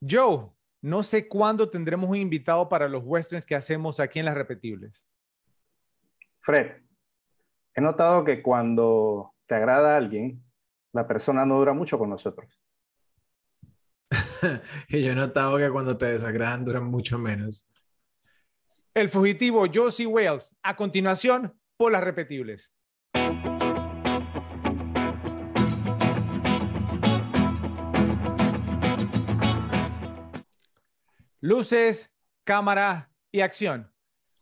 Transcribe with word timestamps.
Joe, 0.00 0.50
no 0.82 1.02
sé 1.02 1.28
cuándo 1.28 1.68
tendremos 1.68 2.08
un 2.08 2.16
invitado 2.16 2.68
para 2.68 2.88
los 2.88 3.02
westerns 3.04 3.44
que 3.44 3.54
hacemos 3.54 4.00
aquí 4.00 4.18
en 4.18 4.24
las 4.24 4.34
repetibles. 4.34 5.08
Fred, 6.40 6.82
he 7.74 7.80
notado 7.80 8.24
que 8.24 8.42
cuando 8.42 9.34
te 9.46 9.54
agrada 9.54 9.94
a 9.94 9.96
alguien, 9.98 10.42
la 10.92 11.06
persona 11.06 11.44
no 11.44 11.58
dura 11.58 11.74
mucho 11.74 11.98
con 11.98 12.08
nosotros. 12.08 12.58
y 14.88 15.02
yo 15.02 15.12
he 15.12 15.14
notado 15.14 15.58
que 15.58 15.70
cuando 15.70 15.96
te 15.98 16.06
desagradan 16.06 16.64
duran 16.64 16.84
mucho 16.84 17.18
menos. 17.18 17.66
El 18.94 19.08
fugitivo 19.08 19.66
Josie 19.72 20.06
Wales. 20.06 20.56
A 20.62 20.74
continuación, 20.74 21.54
por 21.76 21.92
las 21.92 22.02
repetibles. 22.02 22.72
Luces, 31.42 32.12
cámara 32.44 33.10
y 33.32 33.40
acción. 33.40 33.90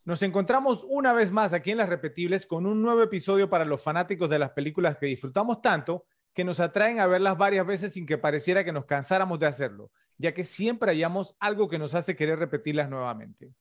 Nos 0.03 0.21
encontramos 0.21 0.85
una 0.85 1.13
vez 1.13 1.31
más 1.31 1.53
aquí 1.53 1.71
en 1.71 1.77
las 1.77 1.87
repetibles 1.87 2.45
con 2.45 2.65
un 2.65 2.81
nuevo 2.81 3.01
episodio 3.01 3.49
para 3.49 3.63
los 3.63 3.81
fanáticos 3.81 4.29
de 4.29 4.37
las 4.37 4.49
películas 4.49 4.97
que 4.97 5.05
disfrutamos 5.05 5.61
tanto 5.61 6.05
que 6.33 6.43
nos 6.43 6.59
atraen 6.59 6.99
a 6.99 7.07
verlas 7.07 7.37
varias 7.37 7.65
veces 7.65 7.93
sin 7.93 8.05
que 8.05 8.17
pareciera 8.17 8.65
que 8.65 8.73
nos 8.73 8.83
cansáramos 8.83 9.39
de 9.39 9.45
hacerlo, 9.45 9.91
ya 10.17 10.33
que 10.33 10.43
siempre 10.43 10.91
hallamos 10.91 11.37
algo 11.39 11.69
que 11.69 11.79
nos 11.79 11.95
hace 11.95 12.17
querer 12.17 12.37
repetirlas 12.37 12.89
nuevamente. 12.89 13.53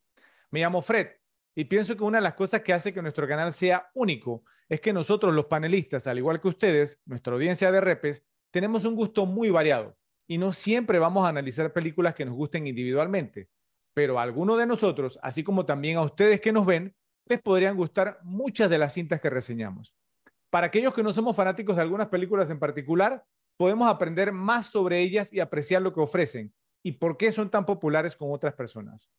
Me 0.50 0.58
llamo 0.58 0.82
Fred 0.82 1.06
y 1.54 1.66
pienso 1.66 1.96
que 1.96 2.02
una 2.02 2.18
de 2.18 2.22
las 2.22 2.34
cosas 2.34 2.62
que 2.62 2.72
hace 2.72 2.92
que 2.92 3.02
nuestro 3.02 3.28
canal 3.28 3.52
sea 3.52 3.88
único 3.94 4.42
es 4.68 4.80
que 4.80 4.92
nosotros 4.92 5.32
los 5.32 5.46
panelistas, 5.46 6.08
al 6.08 6.18
igual 6.18 6.40
que 6.40 6.48
ustedes, 6.48 7.00
nuestra 7.06 7.34
audiencia 7.34 7.70
de 7.70 7.82
repes, 7.82 8.24
tenemos 8.50 8.84
un 8.84 8.96
gusto 8.96 9.26
muy 9.26 9.50
variado 9.50 9.96
y 10.28 10.38
no 10.38 10.52
siempre 10.52 10.98
vamos 10.98 11.24
a 11.24 11.30
analizar 11.30 11.72
películas 11.72 12.14
que 12.14 12.24
nos 12.24 12.34
gusten 12.34 12.66
individualmente, 12.66 13.48
pero 13.94 14.18
a 14.18 14.22
algunos 14.22 14.58
de 14.58 14.66
nosotros, 14.66 15.18
así 15.22 15.42
como 15.42 15.64
también 15.64 15.96
a 15.96 16.02
ustedes 16.02 16.40
que 16.40 16.52
nos 16.52 16.66
ven, 16.66 16.94
les 17.26 17.40
podrían 17.40 17.76
gustar 17.76 18.20
muchas 18.22 18.70
de 18.70 18.78
las 18.78 18.92
cintas 18.92 19.20
que 19.20 19.30
reseñamos. 19.30 19.94
Para 20.50 20.68
aquellos 20.68 20.94
que 20.94 21.02
no 21.02 21.12
somos 21.12 21.34
fanáticos 21.34 21.76
de 21.76 21.82
algunas 21.82 22.08
películas 22.08 22.50
en 22.50 22.58
particular, 22.58 23.24
podemos 23.56 23.88
aprender 23.88 24.30
más 24.30 24.66
sobre 24.66 25.00
ellas 25.00 25.32
y 25.32 25.40
apreciar 25.40 25.82
lo 25.82 25.92
que 25.92 26.00
ofrecen 26.00 26.52
y 26.82 26.92
por 26.92 27.16
qué 27.16 27.32
son 27.32 27.50
tan 27.50 27.66
populares 27.66 28.14
con 28.14 28.32
otras 28.32 28.54
personas. 28.54 29.10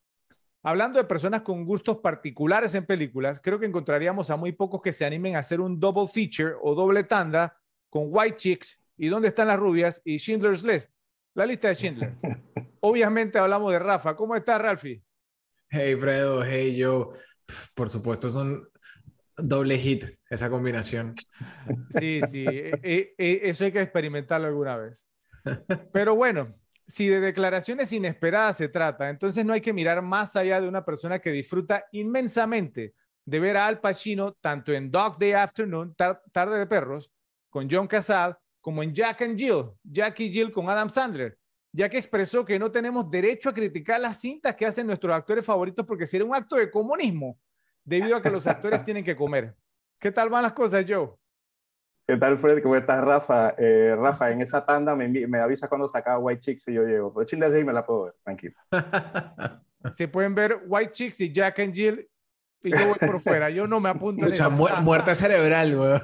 Hablando 0.61 0.99
de 0.99 1.05
personas 1.05 1.41
con 1.41 1.65
gustos 1.65 1.97
particulares 1.97 2.75
en 2.75 2.85
películas, 2.85 3.39
creo 3.41 3.59
que 3.59 3.65
encontraríamos 3.65 4.30
a 4.30 4.35
muy 4.35 4.52
pocos 4.52 4.81
que 4.81 4.93
se 4.93 5.05
animen 5.05 5.35
a 5.35 5.39
hacer 5.39 5.59
un 5.59 5.80
double 5.80 6.07
feature 6.07 6.55
o 6.61 6.75
doble 6.75 7.03
tanda 7.03 7.57
con 7.89 8.07
White 8.09 8.37
Chicks 8.37 8.80
y 8.97 9.07
Dónde 9.07 9.30
están 9.30 9.47
las 9.47 9.59
rubias 9.59 10.02
y 10.03 10.17
Schindler's 10.17 10.63
List, 10.63 10.91
la 11.33 11.45
lista 11.45 11.69
de 11.69 11.75
Schindler. 11.75 12.16
Obviamente 12.81 13.38
hablamos 13.39 13.72
de 13.72 13.80
Rafa. 13.80 14.16
¿Cómo 14.16 14.35
estás, 14.35 14.61
Ralphie? 14.61 15.03
Hey, 15.69 15.95
Fredo. 15.95 16.44
Hey, 16.44 16.75
yo. 16.75 17.13
Por 17.73 17.89
supuesto, 17.89 18.27
es 18.27 18.36
un 18.36 18.67
doble 19.38 19.77
hit 19.77 20.05
esa 20.30 20.49
combinación. 20.49 21.16
Sí, 21.91 22.21
sí. 22.30 22.45
E, 22.47 22.80
e, 22.83 23.16
e, 23.17 23.41
eso 23.44 23.66
hay 23.66 23.71
que 23.71 23.81
experimentarlo 23.81 24.47
alguna 24.47 24.77
vez. 24.77 25.05
Pero 25.94 26.16
bueno, 26.16 26.55
si 26.88 27.08
de 27.08 27.19
declaraciones 27.19 27.91
inesperadas 27.93 28.58
se 28.58 28.67
trata, 28.67 29.09
entonces 29.09 29.45
no 29.45 29.53
hay 29.53 29.61
que 29.61 29.73
mirar 29.73 30.02
más 30.02 30.36
allá 30.36 30.59
de 30.59 30.67
una 30.67 30.86
persona 30.86 31.19
que 31.19 31.31
disfruta 31.31 31.86
inmensamente 31.91 32.93
de 33.25 33.39
ver 33.39 33.58
a 33.58 33.67
Al 33.67 33.80
Pacino 33.80 34.33
tanto 34.33 34.73
en 34.73 34.89
Dog 34.89 35.19
Day 35.19 35.33
Afternoon, 35.33 35.95
Tarde 35.95 36.58
de 36.58 36.66
Perros, 36.66 37.11
con 37.49 37.67
John 37.69 37.88
Casal, 37.88 38.38
como 38.61 38.83
en 38.83 38.93
Jack 38.93 39.21
and 39.21 39.38
Jill, 39.38 39.71
Jack 39.83 40.19
y 40.19 40.31
Jill 40.31 40.52
con 40.52 40.69
Adam 40.69 40.89
Sandler, 40.89 41.38
ya 41.71 41.89
que 41.89 41.97
expresó 41.97 42.45
que 42.45 42.59
no 42.59 42.71
tenemos 42.71 43.09
derecho 43.09 43.49
a 43.49 43.53
criticar 43.53 43.99
las 43.99 44.19
cintas 44.19 44.55
que 44.55 44.65
hacen 44.65 44.88
nuestros 44.88 45.15
actores 45.15 45.45
favoritos 45.45 45.85
porque 45.85 46.07
sería 46.07 46.25
un 46.25 46.35
acto 46.35 46.55
de 46.55 46.69
comunismo, 46.69 47.37
debido 47.83 48.15
a 48.15 48.21
que 48.21 48.30
los 48.30 48.47
actores 48.47 48.83
tienen 48.85 49.03
que 49.03 49.15
comer. 49.15 49.55
¿Qué 49.99 50.11
tal 50.11 50.30
van 50.30 50.43
las 50.43 50.53
cosas, 50.53 50.86
Joe? 50.87 51.11
¿Qué 52.08 52.17
tal, 52.17 52.37
Fred? 52.37 52.64
¿Cómo 52.64 52.75
estás, 52.75 53.03
Rafa? 53.03 53.53
Eh, 53.58 53.95
Rafa, 53.95 54.31
en 54.31 54.42
esa 54.42 54.65
tanda 54.65 54.95
me, 54.95 55.08
me 55.08 55.37
avisa 55.39 55.67
cuando 55.67 55.87
saca 55.87 56.17
White 56.17 56.39
Chicks 56.39 56.67
y 56.70 56.73
yo 56.73 56.83
llego. 56.83 57.14
Pero 57.14 57.26
Chile 57.26 57.59
y 57.59 57.64
me 57.64 57.71
la 57.71 57.86
puedo 57.86 58.05
ver, 58.05 58.15
tranquilo. 58.23 58.55
Se 59.91 60.08
pueden 60.08 60.33
ver 60.33 60.64
White 60.65 60.91
Chicks 60.91 61.21
y 61.21 61.31
Jack 61.31 61.59
and 61.59 61.73
Jill 61.73 62.09
y 62.64 62.71
yo 62.71 62.87
voy 62.87 62.97
por 62.97 63.21
fuera. 63.21 63.49
Yo 63.49 63.67
no 63.67 63.80
me 63.80 63.89
apunto. 63.89 64.26
Mucha 64.26 64.49
muerte 64.49 65.14
cerebral, 65.14 65.76
güey. 65.76 65.99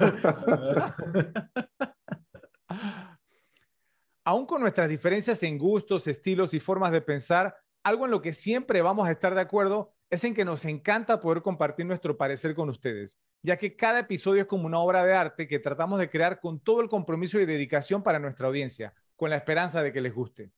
Aún 4.28 4.44
con 4.44 4.60
nuestras 4.60 4.88
diferencias 4.88 5.44
en 5.44 5.56
gustos, 5.56 6.08
estilos 6.08 6.52
y 6.52 6.58
formas 6.58 6.90
de 6.90 7.00
pensar, 7.00 7.56
algo 7.84 8.06
en 8.06 8.10
lo 8.10 8.22
que 8.22 8.32
siempre 8.32 8.82
vamos 8.82 9.06
a 9.06 9.12
estar 9.12 9.36
de 9.36 9.40
acuerdo 9.40 9.94
es 10.10 10.24
en 10.24 10.34
que 10.34 10.44
nos 10.44 10.64
encanta 10.64 11.20
poder 11.20 11.42
compartir 11.42 11.86
nuestro 11.86 12.16
parecer 12.16 12.56
con 12.56 12.68
ustedes, 12.68 13.20
ya 13.44 13.56
que 13.56 13.76
cada 13.76 14.00
episodio 14.00 14.42
es 14.42 14.48
como 14.48 14.66
una 14.66 14.80
obra 14.80 15.04
de 15.04 15.14
arte 15.14 15.46
que 15.46 15.60
tratamos 15.60 16.00
de 16.00 16.10
crear 16.10 16.40
con 16.40 16.58
todo 16.58 16.80
el 16.80 16.88
compromiso 16.88 17.38
y 17.38 17.46
dedicación 17.46 18.02
para 18.02 18.18
nuestra 18.18 18.48
audiencia, 18.48 18.94
con 19.14 19.30
la 19.30 19.36
esperanza 19.36 19.80
de 19.84 19.92
que 19.92 20.00
les 20.00 20.12
guste. 20.12 20.50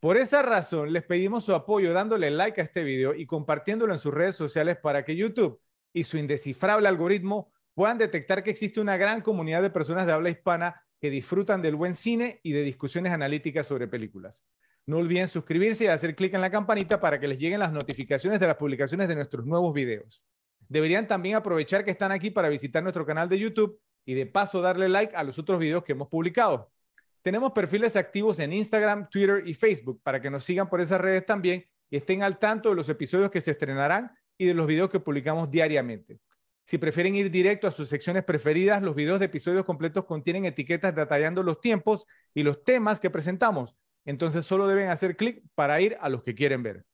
Por 0.00 0.16
esa 0.16 0.40
razón, 0.40 0.90
les 0.90 1.02
pedimos 1.02 1.44
su 1.44 1.54
apoyo 1.54 1.92
dándole 1.92 2.30
like 2.30 2.58
a 2.58 2.64
este 2.64 2.84
video 2.84 3.14
y 3.14 3.26
compartiéndolo 3.26 3.92
en 3.92 3.98
sus 3.98 4.14
redes 4.14 4.34
sociales 4.34 4.78
para 4.78 5.04
que 5.04 5.14
YouTube 5.14 5.60
y 5.92 6.04
su 6.04 6.16
indescifrable 6.16 6.88
algoritmo 6.88 7.52
puedan 7.74 7.98
detectar 7.98 8.42
que 8.42 8.50
existe 8.50 8.80
una 8.80 8.96
gran 8.96 9.20
comunidad 9.20 9.60
de 9.60 9.68
personas 9.68 10.06
de 10.06 10.12
habla 10.12 10.30
hispana 10.30 10.83
que 11.04 11.10
disfrutan 11.10 11.60
del 11.60 11.76
buen 11.76 11.94
cine 11.94 12.40
y 12.42 12.52
de 12.52 12.62
discusiones 12.62 13.12
analíticas 13.12 13.66
sobre 13.66 13.86
películas. 13.86 14.42
No 14.86 14.96
olviden 14.96 15.28
suscribirse 15.28 15.84
y 15.84 15.88
hacer 15.88 16.16
clic 16.16 16.32
en 16.32 16.40
la 16.40 16.50
campanita 16.50 16.98
para 16.98 17.20
que 17.20 17.28
les 17.28 17.38
lleguen 17.38 17.60
las 17.60 17.74
notificaciones 17.74 18.40
de 18.40 18.46
las 18.46 18.56
publicaciones 18.56 19.06
de 19.06 19.14
nuestros 19.14 19.44
nuevos 19.44 19.74
videos. 19.74 20.24
Deberían 20.66 21.06
también 21.06 21.36
aprovechar 21.36 21.84
que 21.84 21.90
están 21.90 22.10
aquí 22.10 22.30
para 22.30 22.48
visitar 22.48 22.82
nuestro 22.82 23.04
canal 23.04 23.28
de 23.28 23.38
YouTube 23.38 23.78
y 24.06 24.14
de 24.14 24.24
paso 24.24 24.62
darle 24.62 24.88
like 24.88 25.14
a 25.14 25.22
los 25.24 25.38
otros 25.38 25.60
videos 25.60 25.84
que 25.84 25.92
hemos 25.92 26.08
publicado. 26.08 26.72
Tenemos 27.20 27.52
perfiles 27.52 27.96
activos 27.96 28.38
en 28.38 28.54
Instagram, 28.54 29.10
Twitter 29.10 29.42
y 29.46 29.52
Facebook 29.52 30.00
para 30.02 30.22
que 30.22 30.30
nos 30.30 30.42
sigan 30.42 30.70
por 30.70 30.80
esas 30.80 31.02
redes 31.02 31.26
también 31.26 31.66
y 31.90 31.98
estén 31.98 32.22
al 32.22 32.38
tanto 32.38 32.70
de 32.70 32.76
los 32.76 32.88
episodios 32.88 33.30
que 33.30 33.42
se 33.42 33.50
estrenarán 33.50 34.10
y 34.38 34.46
de 34.46 34.54
los 34.54 34.66
videos 34.66 34.88
que 34.88 35.00
publicamos 35.00 35.50
diariamente. 35.50 36.18
Si 36.64 36.78
prefieren 36.78 37.14
ir 37.14 37.30
directo 37.30 37.66
a 37.66 37.70
sus 37.70 37.88
secciones 37.88 38.24
preferidas, 38.24 38.82
los 38.82 38.94
videos 38.94 39.18
de 39.18 39.26
episodios 39.26 39.64
completos 39.64 40.06
contienen 40.06 40.46
etiquetas 40.46 40.94
detallando 40.94 41.42
los 41.42 41.60
tiempos 41.60 42.06
y 42.32 42.42
los 42.42 42.64
temas 42.64 43.00
que 43.00 43.10
presentamos. 43.10 43.76
Entonces 44.06 44.44
solo 44.44 44.66
deben 44.66 44.88
hacer 44.88 45.16
clic 45.16 45.42
para 45.54 45.80
ir 45.80 45.96
a 46.00 46.08
los 46.08 46.22
que 46.22 46.34
quieren 46.34 46.62
ver. 46.62 46.84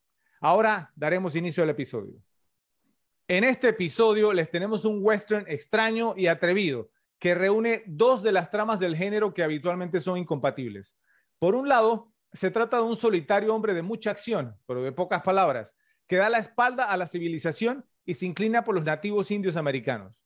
Ahora 0.40 0.92
daremos 0.96 1.36
inicio 1.36 1.62
al 1.62 1.70
episodio. 1.70 2.14
En 3.28 3.44
este 3.44 3.68
episodio 3.68 4.32
les 4.32 4.50
tenemos 4.50 4.84
un 4.84 4.98
western 5.02 5.44
extraño 5.48 6.14
y 6.16 6.26
atrevido 6.26 6.90
que 7.20 7.34
reúne 7.34 7.84
dos 7.86 8.22
de 8.22 8.32
las 8.32 8.50
tramas 8.50 8.80
del 8.80 8.96
género 8.96 9.34
que 9.34 9.44
habitualmente 9.44 10.00
son 10.00 10.18
incompatibles. 10.18 10.96
Por 11.38 11.54
un 11.54 11.68
lado, 11.68 12.12
se 12.32 12.50
trata 12.50 12.78
de 12.78 12.84
un 12.84 12.96
solitario 12.96 13.54
hombre 13.54 13.74
de 13.74 13.82
mucha 13.82 14.10
acción, 14.10 14.56
pero 14.66 14.82
de 14.82 14.90
pocas 14.90 15.22
palabras, 15.22 15.76
que 16.06 16.16
da 16.16 16.28
la 16.28 16.38
espalda 16.38 16.84
a 16.84 16.96
la 16.96 17.06
civilización 17.06 17.84
y 18.04 18.14
se 18.14 18.26
inclina 18.26 18.64
por 18.64 18.74
los 18.74 18.84
nativos 18.84 19.30
indios 19.30 19.56
americanos. 19.56 20.20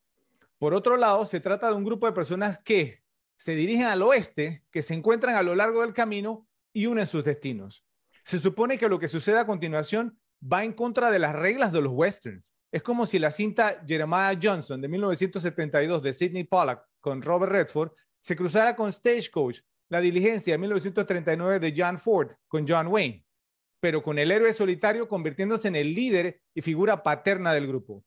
Por 0.58 0.74
otro 0.74 0.96
lado, 0.96 1.26
se 1.26 1.40
trata 1.40 1.68
de 1.68 1.74
un 1.74 1.84
grupo 1.84 2.06
de 2.06 2.12
personas 2.12 2.58
que 2.58 3.02
se 3.36 3.54
dirigen 3.54 3.86
al 3.86 4.02
oeste, 4.02 4.64
que 4.70 4.82
se 4.82 4.94
encuentran 4.94 5.34
a 5.34 5.42
lo 5.42 5.54
largo 5.54 5.80
del 5.82 5.92
camino 5.92 6.46
y 6.72 6.86
unen 6.86 7.06
sus 7.06 7.24
destinos. 7.24 7.84
Se 8.22 8.38
supone 8.38 8.78
que 8.78 8.88
lo 8.88 8.98
que 8.98 9.08
sucede 9.08 9.38
a 9.38 9.46
continuación 9.46 10.18
va 10.40 10.64
en 10.64 10.72
contra 10.72 11.10
de 11.10 11.18
las 11.18 11.34
reglas 11.34 11.72
de 11.72 11.82
los 11.82 11.92
westerns. 11.92 12.52
Es 12.72 12.82
como 12.82 13.06
si 13.06 13.18
la 13.18 13.30
cinta 13.30 13.82
Jeremiah 13.86 14.38
Johnson 14.40 14.80
de 14.80 14.88
1972 14.88 16.02
de 16.02 16.12
Sidney 16.12 16.44
Pollack 16.44 16.84
con 17.00 17.22
Robert 17.22 17.52
Redford 17.52 17.92
se 18.20 18.34
cruzara 18.34 18.74
con 18.74 18.92
Stagecoach, 18.92 19.60
la 19.90 20.00
diligencia 20.00 20.54
de 20.54 20.58
1939 20.58 21.60
de 21.60 21.74
John 21.76 21.98
Ford 21.98 22.30
con 22.48 22.66
John 22.66 22.86
Wayne 22.88 23.23
pero 23.84 24.02
con 24.02 24.18
el 24.18 24.30
héroe 24.32 24.54
solitario 24.54 25.06
convirtiéndose 25.06 25.68
en 25.68 25.76
el 25.76 25.94
líder 25.94 26.40
y 26.54 26.62
figura 26.62 27.02
paterna 27.02 27.52
del 27.52 27.66
grupo. 27.66 28.02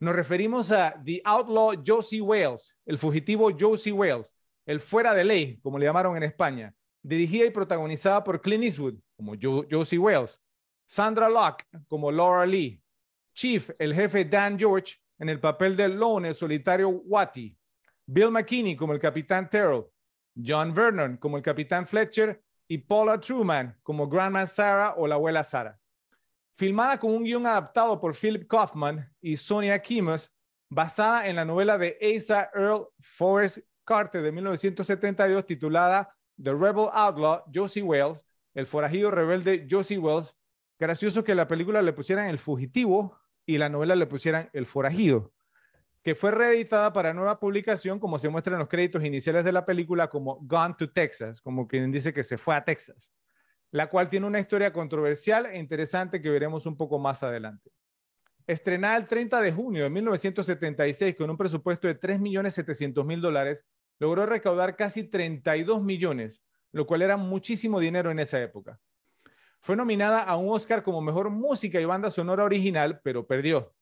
Nos 0.00 0.12
referimos 0.12 0.72
a 0.72 1.00
The 1.04 1.22
Outlaw 1.24 1.84
Josie 1.86 2.20
Wales, 2.20 2.74
el 2.84 2.98
fugitivo 2.98 3.52
Josie 3.56 3.92
Wales, 3.92 4.34
el 4.66 4.80
fuera 4.80 5.14
de 5.14 5.22
ley, 5.22 5.60
como 5.62 5.78
le 5.78 5.86
llamaron 5.86 6.16
en 6.16 6.24
España, 6.24 6.74
dirigida 7.00 7.46
y 7.46 7.50
protagonizada 7.50 8.24
por 8.24 8.40
Clint 8.40 8.64
Eastwood, 8.64 8.96
como 9.16 9.34
Josie 9.70 10.00
Wales, 10.00 10.40
Sandra 10.84 11.28
Locke, 11.28 11.64
como 11.86 12.10
Laura 12.10 12.44
Lee, 12.44 12.82
Chief, 13.36 13.70
el 13.78 13.94
jefe 13.94 14.24
Dan 14.24 14.58
George, 14.58 14.96
en 15.20 15.28
el 15.28 15.38
papel 15.38 15.76
de 15.76 15.90
Lone, 15.90 16.30
el 16.30 16.34
solitario 16.34 16.88
Watty, 16.88 17.56
Bill 18.04 18.32
McKinney 18.32 18.74
como 18.74 18.92
el 18.92 18.98
capitán 18.98 19.48
Terrell, 19.48 19.84
John 20.34 20.74
Vernon 20.74 21.18
como 21.18 21.36
el 21.36 21.42
capitán 21.44 21.86
Fletcher 21.86 22.42
y 22.68 22.78
Paula 22.78 23.20
Truman 23.20 23.78
como 23.82 24.08
Grandma 24.08 24.46
Sarah 24.46 24.94
o 24.96 25.06
la 25.06 25.16
abuela 25.16 25.44
Sara. 25.44 25.78
Filmada 26.56 26.98
con 26.98 27.10
un 27.10 27.24
guion 27.24 27.46
adaptado 27.46 28.00
por 28.00 28.14
Philip 28.14 28.46
Kaufman 28.48 29.12
y 29.20 29.36
Sonia 29.36 29.80
Kimus, 29.80 30.30
basada 30.70 31.26
en 31.26 31.36
la 31.36 31.44
novela 31.44 31.76
de 31.76 31.98
Asa 32.00 32.50
Earl 32.54 32.88
Forrest 33.00 33.58
Carter 33.84 34.22
de 34.22 34.32
1972 34.32 35.44
titulada 35.46 36.16
The 36.42 36.52
Rebel 36.52 36.88
Outlaw 36.92 37.42
Josie 37.52 37.82
Wales, 37.82 38.24
el 38.54 38.66
forajido 38.66 39.10
rebelde 39.10 39.66
Josie 39.70 39.98
Wells. 39.98 40.34
Gracioso 40.78 41.22
que 41.22 41.34
la 41.34 41.46
película 41.46 41.82
le 41.82 41.92
pusieran 41.92 42.28
El 42.28 42.38
Fugitivo 42.38 43.18
y 43.46 43.58
la 43.58 43.68
novela 43.68 43.94
le 43.94 44.06
pusieran 44.06 44.48
El 44.52 44.66
Forajido, 44.66 45.33
que 46.04 46.14
fue 46.14 46.30
reeditada 46.30 46.92
para 46.92 47.14
nueva 47.14 47.40
publicación, 47.40 47.98
como 47.98 48.18
se 48.18 48.28
muestra 48.28 48.52
en 48.52 48.58
los 48.58 48.68
créditos 48.68 49.02
iniciales 49.02 49.42
de 49.42 49.52
la 49.52 49.64
película, 49.64 50.08
como 50.08 50.38
Gone 50.42 50.74
to 50.76 50.92
Texas, 50.92 51.40
como 51.40 51.66
quien 51.66 51.90
dice 51.90 52.12
que 52.12 52.22
se 52.22 52.36
fue 52.36 52.54
a 52.54 52.62
Texas, 52.62 53.10
la 53.70 53.88
cual 53.88 54.10
tiene 54.10 54.26
una 54.26 54.38
historia 54.38 54.70
controversial 54.70 55.46
e 55.46 55.58
interesante 55.58 56.20
que 56.20 56.28
veremos 56.28 56.66
un 56.66 56.76
poco 56.76 56.98
más 56.98 57.22
adelante. 57.22 57.70
Estrenada 58.46 58.98
el 58.98 59.06
30 59.06 59.40
de 59.40 59.52
junio 59.52 59.84
de 59.84 59.88
1976 59.88 61.16
con 61.16 61.30
un 61.30 61.38
presupuesto 61.38 61.88
de 61.88 61.98
3.700.000 61.98 63.20
dólares, 63.20 63.64
logró 63.98 64.26
recaudar 64.26 64.76
casi 64.76 65.04
32 65.04 65.82
millones, 65.82 66.42
lo 66.72 66.86
cual 66.86 67.00
era 67.00 67.16
muchísimo 67.16 67.80
dinero 67.80 68.10
en 68.10 68.18
esa 68.18 68.38
época. 68.42 68.78
Fue 69.62 69.74
nominada 69.74 70.20
a 70.20 70.36
un 70.36 70.54
Oscar 70.54 70.82
como 70.82 71.00
Mejor 71.00 71.30
Música 71.30 71.80
y 71.80 71.86
Banda 71.86 72.10
Sonora 72.10 72.44
Original, 72.44 73.00
pero 73.02 73.26
perdió. 73.26 73.72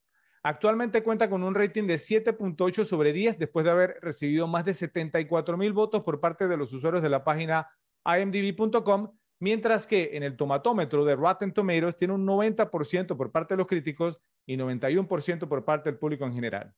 Actualmente 0.44 1.04
cuenta 1.04 1.30
con 1.30 1.44
un 1.44 1.54
rating 1.54 1.84
de 1.84 1.94
7.8 1.94 2.84
sobre 2.84 3.12
10 3.12 3.38
después 3.38 3.64
de 3.64 3.70
haber 3.70 3.98
recibido 4.02 4.48
más 4.48 4.64
de 4.64 4.74
74 4.74 5.56
mil 5.56 5.72
votos 5.72 6.02
por 6.02 6.20
parte 6.20 6.48
de 6.48 6.56
los 6.56 6.72
usuarios 6.72 7.02
de 7.02 7.08
la 7.08 7.22
página 7.22 7.68
imdb.com, 8.04 9.16
mientras 9.38 9.86
que 9.86 10.10
en 10.14 10.24
el 10.24 10.36
tomatómetro 10.36 11.04
de 11.04 11.14
Rotten 11.14 11.52
Tomatoes 11.52 11.96
tiene 11.96 12.14
un 12.14 12.26
90% 12.26 13.16
por 13.16 13.30
parte 13.30 13.54
de 13.54 13.58
los 13.58 13.68
críticos 13.68 14.18
y 14.44 14.56
91% 14.56 15.46
por 15.46 15.64
parte 15.64 15.90
del 15.90 15.98
público 15.98 16.24
en 16.24 16.34
general. 16.34 16.74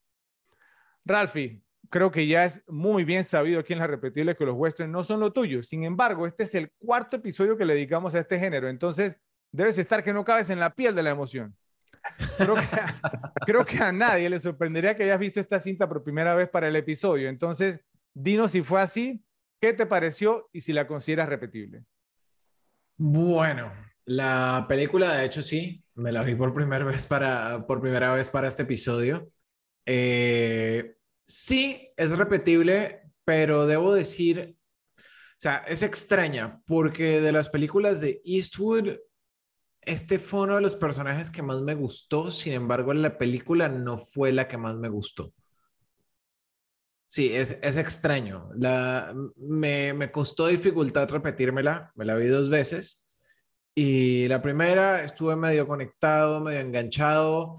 Ralphie, 1.07 1.63
creo 1.89 2.11
que 2.11 2.27
ya 2.27 2.45
es 2.45 2.63
muy 2.67 3.05
bien 3.05 3.25
sabido 3.25 3.61
aquí 3.61 3.73
en 3.73 3.79
la 3.79 3.87
repetible 3.87 4.37
que 4.37 4.45
los 4.45 4.57
westerns 4.57 4.93
no 4.93 5.05
son 5.05 5.21
lo 5.21 5.33
tuyo. 5.33 5.63
Sin 5.63 5.85
embargo, 5.85 6.27
este 6.27 6.45
es 6.45 6.55
el 6.55 6.71
cuarto 6.79 7.17
episodio 7.17 7.57
que 7.57 7.65
le 7.65 7.73
dedicamos 7.73 8.15
a 8.15 8.21
este 8.21 8.39
género, 8.39 8.69
entonces 8.69 9.17
debes 9.53 9.79
estar 9.79 10.05
que 10.05 10.13
no 10.13 10.23
cabes 10.23 10.51
en 10.51 10.61
la 10.61 10.75
piel 10.75 10.95
de 10.95 11.03
la 11.03 11.11
emoción. 11.11 11.57
Creo 13.47 13.65
que, 13.65 13.79
a 13.79 13.93
nadie 13.93 14.29
le 14.29 14.41
sorprendería 14.41 14.97
que 14.97 15.05
hayas 15.05 15.19
visto 15.19 15.41
esta 15.41 15.61
cinta 15.61 15.89
por 15.89 16.03
primera 16.03 16.35
vez 16.35 16.49
para 16.49 16.69
el 16.69 16.77
episodio. 16.77 17.29
Entonces, 17.29 17.81
dinos 18.13 18.51
si 18.51 18.63
fue 18.63 18.81
así, 18.81 19.25
qué 19.61 19.73
te 19.73 19.87
pareció 19.87 20.49
y 20.53 20.61
si 20.61 20.73
la 20.73 20.87
consideras 20.87 21.29
repetible. 21.29 21.85
Bueno, 22.97 23.73
la 24.05 24.67
película 24.69 25.15
de 25.15 25.25
hecho 25.25 25.43
sí, 25.43 25.85
me 25.95 26.13
la 26.13 26.23
vi 26.23 26.35
por 26.35 26.55
primera 26.55 26.85
vez 26.85 27.07
para, 27.07 27.67
por 27.67 27.81
primera 27.81 28.15
vez 28.15 28.31
para 28.31 28.49
este 28.49 28.63
episodio. 28.63 29.31
Eh, 29.87 30.97
Sí, 31.27 31.91
es 31.97 32.17
repetible, 32.17 33.03
pero 33.25 33.67
debo 33.67 33.95
decir, 33.95 34.57
o 34.99 35.03
sea, 35.39 35.59
es 35.67 35.83
extraña 35.83 36.61
porque 36.67 37.21
de 37.21 37.33
las 37.33 37.49
películas 37.49 38.01
de 38.01 38.21
Eastwood, 38.25 38.99
este 39.87 40.19
fue 40.19 40.43
uno 40.43 40.57
de 40.57 40.63
los 40.63 40.77
personajes 40.77 41.31
que 41.31 41.43
más 41.43 41.61
me 41.63 41.75
gustó, 41.75 42.31
sin 42.31 42.53
embargo, 42.55 42.93
la 42.95 43.19
película 43.19 43.69
no 43.69 43.99
fue 43.99 44.33
la 44.33 44.49
que 44.49 44.59
más 44.59 44.77
me 44.77 44.89
gustó. 44.89 45.33
Sí, 47.07 47.33
es, 47.33 47.59
es 47.63 47.77
extraño. 47.77 48.49
La, 48.57 49.15
me, 49.37 49.93
me 49.95 50.11
costó 50.11 50.49
dificultad 50.49 51.09
repetírmela, 51.09 51.93
me 51.95 52.05
la 52.05 52.17
vi 52.17 52.27
dos 52.27 52.51
veces. 52.51 53.03
Y 53.75 54.29
la 54.29 54.43
primera 54.43 55.05
estuve 55.05 55.37
medio 55.37 55.67
conectado, 55.67 56.41
medio 56.41 56.61
enganchado. 56.61 57.59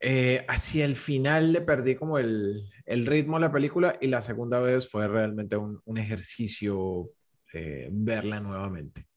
Eh, 0.00 0.44
hacia 0.48 0.86
el 0.86 0.96
final 0.96 1.52
le 1.52 1.60
perdí 1.60 1.94
como 1.94 2.18
el, 2.18 2.70
el 2.86 3.06
ritmo 3.06 3.36
de 3.36 3.42
la 3.42 3.52
película 3.52 3.98
y 4.00 4.06
la 4.08 4.22
segunda 4.22 4.58
vez 4.58 4.88
fue 4.88 5.06
realmente 5.06 5.56
un, 5.56 5.80
un 5.84 5.98
ejercicio 5.98 7.10
eh, 7.52 7.88
verla 7.92 8.40
nuevamente. 8.40 9.09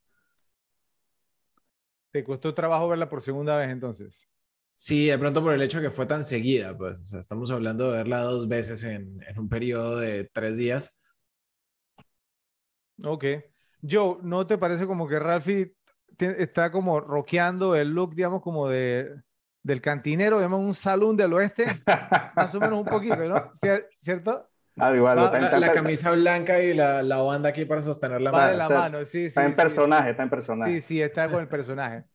¿Te 2.14 2.24
costó 2.24 2.54
trabajo 2.54 2.88
verla 2.88 3.10
por 3.10 3.24
segunda 3.24 3.58
vez 3.58 3.72
entonces? 3.72 4.30
Sí, 4.76 5.08
de 5.08 5.18
pronto 5.18 5.42
por 5.42 5.52
el 5.52 5.62
hecho 5.64 5.82
que 5.82 5.90
fue 5.90 6.06
tan 6.06 6.24
seguida, 6.24 6.78
pues, 6.78 7.00
o 7.00 7.06
sea, 7.06 7.20
estamos 7.20 7.50
hablando 7.50 7.88
de 7.90 7.98
verla 7.98 8.22
dos 8.22 8.48
veces 8.48 8.84
en, 8.84 9.20
en 9.28 9.40
un 9.40 9.50
periodo 9.50 9.98
de 9.98 10.30
tres 10.32 10.56
días. 10.56 10.96
Ok. 13.04 13.26
Joe, 13.82 14.18
¿no 14.22 14.46
te 14.46 14.60
parece 14.60 14.86
como 14.86 15.08
que 15.08 15.18
Ralphie 15.18 15.76
está 16.20 16.72
como 16.72 17.00
rockeando 17.00 17.76
el 17.76 17.90
look, 17.90 18.14
digamos, 18.14 18.44
como 18.44 18.70
de, 18.70 19.12
del 19.64 19.82
cantinero, 19.82 20.38
digamos, 20.38 20.60
un 20.60 20.76
salón 20.76 21.18
del 21.18 21.34
oeste, 21.34 21.66
más 22.36 22.54
o 22.54 22.60
menos 22.60 22.80
un 22.80 22.86
poquito, 22.86 23.28
¿no? 23.28 23.52
¿Cierto? 23.98 24.53
Ah, 24.78 24.96
igual, 24.96 25.18
Va, 25.18 25.40
la, 25.40 25.60
la, 25.60 25.72
camisa 25.72 26.12
blanca 26.12 26.62
y 26.62 26.74
la, 26.74 27.04
la, 27.04 27.22
banda 27.22 27.50
aquí 27.50 27.66
para 27.66 27.82
sostener 27.82 28.22
la 28.22 28.32
Va 28.32 28.38
mano. 28.40 28.52
de 28.52 28.58
la 28.58 28.70
mano, 28.70 29.06
sí, 29.06 29.12
sí. 29.12 29.26
Está 29.28 29.46
en 29.46 29.52
sí. 29.52 29.56
personaje, 29.58 30.10
está 30.10 30.24
en 30.24 30.30
personaje. 30.30 30.72
Sí, 30.72 30.82
sí, 30.82 31.02
está 31.02 31.30
con 31.30 31.42
el 31.42 31.48
personaje. 31.48 32.06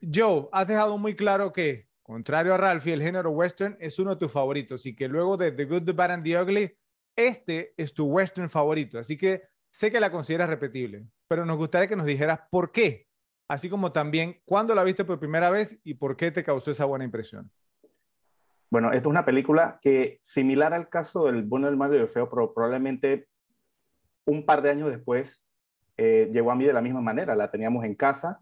Joe, 0.00 0.48
has 0.50 0.66
dejado 0.66 0.96
muy 0.96 1.14
claro 1.14 1.52
que, 1.52 1.88
contrario 2.02 2.54
a 2.54 2.56
Ralphie, 2.56 2.94
el 2.94 3.02
género 3.02 3.30
western 3.30 3.76
es 3.80 3.98
uno 3.98 4.10
de 4.10 4.16
tus 4.16 4.32
favoritos 4.32 4.86
y 4.86 4.96
que 4.96 5.08
luego 5.08 5.36
de 5.36 5.52
The 5.52 5.64
Good, 5.66 5.84
The 5.84 5.92
Bad 5.92 6.10
and 6.12 6.24
The 6.24 6.40
Ugly, 6.40 6.76
este 7.16 7.74
es 7.76 7.92
tu 7.92 8.06
western 8.06 8.48
favorito. 8.48 8.98
Así 8.98 9.18
que 9.18 9.42
sé 9.70 9.92
que 9.92 10.00
la 10.00 10.10
consideras 10.10 10.48
repetible, 10.48 11.06
pero 11.28 11.44
nos 11.44 11.58
gustaría 11.58 11.86
que 11.86 11.96
nos 11.96 12.06
dijeras 12.06 12.40
por 12.50 12.72
qué 12.72 13.06
así 13.52 13.68
como 13.68 13.92
también 13.92 14.40
cuándo 14.46 14.74
la 14.74 14.82
viste 14.82 15.04
por 15.04 15.18
primera 15.18 15.50
vez 15.50 15.78
y 15.84 15.94
por 15.94 16.16
qué 16.16 16.30
te 16.30 16.42
causó 16.42 16.70
esa 16.70 16.86
buena 16.86 17.04
impresión. 17.04 17.50
Bueno, 18.72 18.88
esta 18.88 19.00
es 19.00 19.06
una 19.06 19.26
película 19.26 19.78
que, 19.82 20.16
similar 20.22 20.72
al 20.72 20.88
caso 20.88 21.26
del 21.26 21.42
bueno, 21.42 21.68
el 21.68 21.76
malo 21.76 21.94
y 21.94 21.98
el 21.98 22.08
feo, 22.08 22.30
probablemente 22.30 23.28
un 24.24 24.46
par 24.46 24.62
de 24.62 24.70
años 24.70 24.88
después 24.88 25.44
eh, 25.98 26.30
llegó 26.32 26.50
a 26.50 26.54
mí 26.54 26.64
de 26.64 26.72
la 26.72 26.80
misma 26.80 27.02
manera. 27.02 27.36
La 27.36 27.50
teníamos 27.50 27.84
en 27.84 27.94
casa 27.94 28.40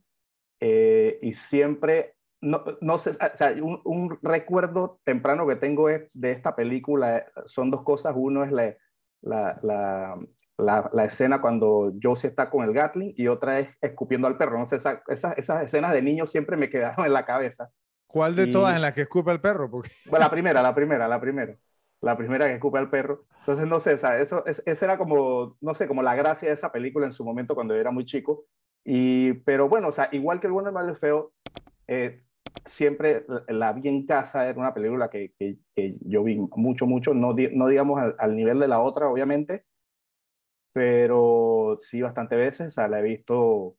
eh, 0.61 1.19
y 1.21 1.33
siempre, 1.33 2.15
no, 2.41 2.63
no 2.81 2.99
sé, 2.99 3.11
o 3.11 3.37
sea, 3.37 3.57
un, 3.61 4.21
recuerdo 4.23 5.01
temprano 5.03 5.49
que 5.49 5.57
tengo 5.57 5.89
de 5.89 6.31
esta 6.31 6.55
película 6.55 7.27
son 7.47 7.73
dos 7.73 7.83
cosas. 7.83 8.15
Uno 8.17 8.45
es 8.45 8.53
la, 8.53 8.77
la, 9.23 10.17
la, 10.93 11.05
escena 11.05 11.41
cuando 11.41 11.93
Josie 12.01 12.31
está 12.31 12.51
con 12.51 12.65
el 12.65 12.73
Gatling 12.73 13.15
y 13.17 13.27
otra 13.27 13.59
es 13.59 13.77
escupiendo 13.81 14.29
al 14.29 14.39
perro. 14.39 14.61
No 14.61 14.67
sé, 14.67 14.77
esa, 14.77 15.03
esas 15.09 15.65
escenas 15.65 15.93
de 15.93 16.03
niños 16.03 16.31
siempre 16.31 16.57
me 16.57 16.71
quedaron 16.71 17.05
en 17.05 17.15
la 17.15 17.25
cabeza. 17.25 17.73
¿Cuál 18.13 18.35
de 18.35 18.45
y... 18.45 18.53
todas 18.53 18.75
en 18.75 18.83
la 18.83 18.93
que 18.93 19.03
escupe 19.03 19.31
al 19.31 19.41
perro? 19.41 19.71
Porque... 19.71 19.91
Bueno, 20.07 20.25
la 20.25 20.31
primera, 20.31 20.63
la 20.63 20.75
primera, 20.75 21.09
la 21.09 21.21
primera. 21.21 21.57
La 22.01 22.17
primera 22.17 22.47
que 22.47 22.55
escupe 22.55 22.79
al 22.79 22.91
perro. 22.91 23.27
Entonces, 23.41 23.69
no 23.69 23.79
sé, 23.79 23.95
o 23.95 23.99
sea, 23.99 24.19
eso, 24.21 24.45
es, 24.47 24.63
esa 24.65 24.85
era 24.87 24.99
como, 24.99 25.57
no 25.61 25.75
sé, 25.75 25.87
como 25.87 26.03
la 26.03 26.15
gracia 26.15 26.49
de 26.49 26.55
esa 26.55 26.73
película 26.73 27.07
en 27.07 27.13
su 27.13 27.25
momento 27.25 27.55
cuando 27.55 27.75
yo 27.75 27.81
era 27.81 27.91
muy 27.91 28.05
chico. 28.05 28.47
Y, 28.85 29.35
pero 29.45 29.69
bueno, 29.69 29.89
o 29.89 29.93
sea, 29.93 30.09
igual 30.13 30.41
que 30.41 30.47
El 30.47 30.55
bueno, 30.55 30.69
el 30.69 30.75
malo 30.75 30.89
y 30.89 30.91
el 30.93 30.97
feo, 30.97 31.33
eh, 31.87 32.23
siempre 32.65 33.27
la 33.49 33.73
vi 33.73 33.89
en 33.89 34.07
casa, 34.07 34.49
era 34.49 34.59
una 34.59 34.75
película 34.75 35.11
que, 35.11 35.33
que, 35.39 35.59
que 35.75 35.97
yo 36.01 36.23
vi 36.25 36.37
mucho, 36.57 36.87
mucho, 36.87 37.15
no, 37.15 37.35
no 37.53 37.67
digamos 37.69 38.01
al, 38.01 38.17
al, 38.19 38.37
nivel 38.37 38.59
de 38.59 38.69
la 38.69 38.81
otra, 38.81 39.09
obviamente, 39.09 39.67
pero 40.73 41.77
sí 41.81 42.01
bastante 42.03 42.37
veces, 42.37 42.69
o 42.69 42.71
sea, 42.71 42.89
la 42.89 43.01
he 43.01 43.03
visto, 43.03 43.77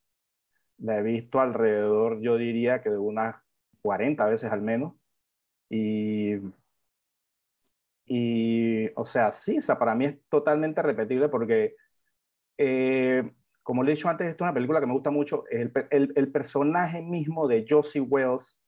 la 0.77 0.99
he 0.99 1.03
visto 1.03 1.39
alrededor, 1.39 2.21
yo 2.21 2.37
diría 2.37 2.81
que 2.81 2.89
de 2.89 2.97
unas 2.97 3.40
40 3.81 4.25
veces 4.25 4.51
al 4.51 4.61
menos, 4.61 4.93
y, 5.69 6.35
y 8.05 8.89
o 8.95 9.05
sea, 9.05 9.31
sí, 9.31 9.59
o 9.59 9.61
sea, 9.61 9.79
para 9.79 9.95
mí 9.95 10.05
es 10.05 10.17
totalmente 10.29 10.81
repetible 10.81 11.29
porque, 11.29 11.75
eh, 12.57 13.31
como 13.63 13.83
le 13.83 13.91
he 13.91 13.95
dicho 13.95 14.09
antes, 14.09 14.27
es 14.27 14.41
una 14.41 14.53
película 14.53 14.79
que 14.79 14.87
me 14.87 14.93
gusta 14.93 15.11
mucho, 15.11 15.45
el, 15.49 15.71
el, 15.91 16.13
el 16.15 16.31
personaje 16.31 17.01
mismo 17.01 17.47
de 17.47 17.65
Josie 17.67 18.01
Wells, 18.01 18.59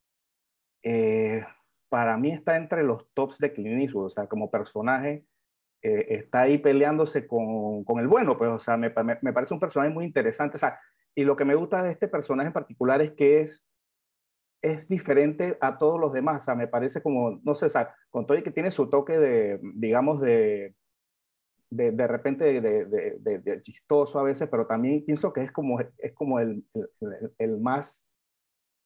eh, 0.84 1.46
para 1.90 2.18
mí 2.18 2.32
está 2.32 2.58
entre 2.58 2.84
los 2.84 3.08
tops 3.14 3.38
de 3.40 3.54
Clint 3.54 3.82
Eastwood, 3.82 4.06
o 4.06 4.10
sea, 4.10 4.28
como 4.28 4.50
personaje, 4.50 5.26
eh, 5.82 6.06
está 6.10 6.42
ahí 6.42 6.58
peleándose 6.58 7.28
con, 7.28 7.84
con, 7.84 8.00
el 8.00 8.08
bueno, 8.08 8.38
pues, 8.38 8.50
o 8.50 8.60
sea, 8.60 8.78
me, 8.78 8.90
me, 8.90 9.18
me, 9.22 9.34
parece 9.34 9.54
un 9.54 9.60
personaje 9.60 9.94
muy 9.94 10.06
interesante, 10.06 10.56
o 10.56 10.60
sea, 10.60 10.80
y 11.14 11.24
lo 11.24 11.36
que 11.36 11.46
me 11.46 11.56
gusta 11.56 11.84
de 11.84 11.92
este 11.92 12.08
personaje 12.08 12.48
en 12.48 12.54
particular 12.54 13.02
es 13.02 13.12
que 13.12 13.42
es, 13.42 13.68
es 14.64 14.88
diferente 14.88 15.58
a 15.62 15.78
todos 15.78 16.00
los 16.00 16.14
demás, 16.14 16.42
o 16.42 16.46
sea, 16.46 16.56
me 16.56 16.68
parece 16.68 17.04
como, 17.04 17.42
no 17.44 17.54
sé, 17.54 17.66
o 17.66 17.70
sea, 17.70 17.94
con 18.10 18.26
todo 18.26 18.38
y 18.38 18.44
que 18.44 18.52
tiene 18.52 18.72
su 18.72 18.90
toque 18.90 19.18
de, 19.20 19.60
digamos, 19.76 20.22
de, 20.22 20.74
de, 21.70 21.92
de 21.92 22.08
repente 22.08 22.62
de, 22.62 22.86
de, 22.86 23.40
de, 23.40 23.62
chistoso 23.62 24.20
a 24.20 24.24
veces, 24.24 24.48
pero 24.50 24.66
también 24.66 25.04
pienso 25.06 25.34
que 25.34 25.42
es 25.42 25.52
como, 25.52 25.80
es 25.82 26.14
como 26.14 26.40
el, 26.40 26.66
el, 26.74 27.34
el 27.38 27.60
más 27.60 28.08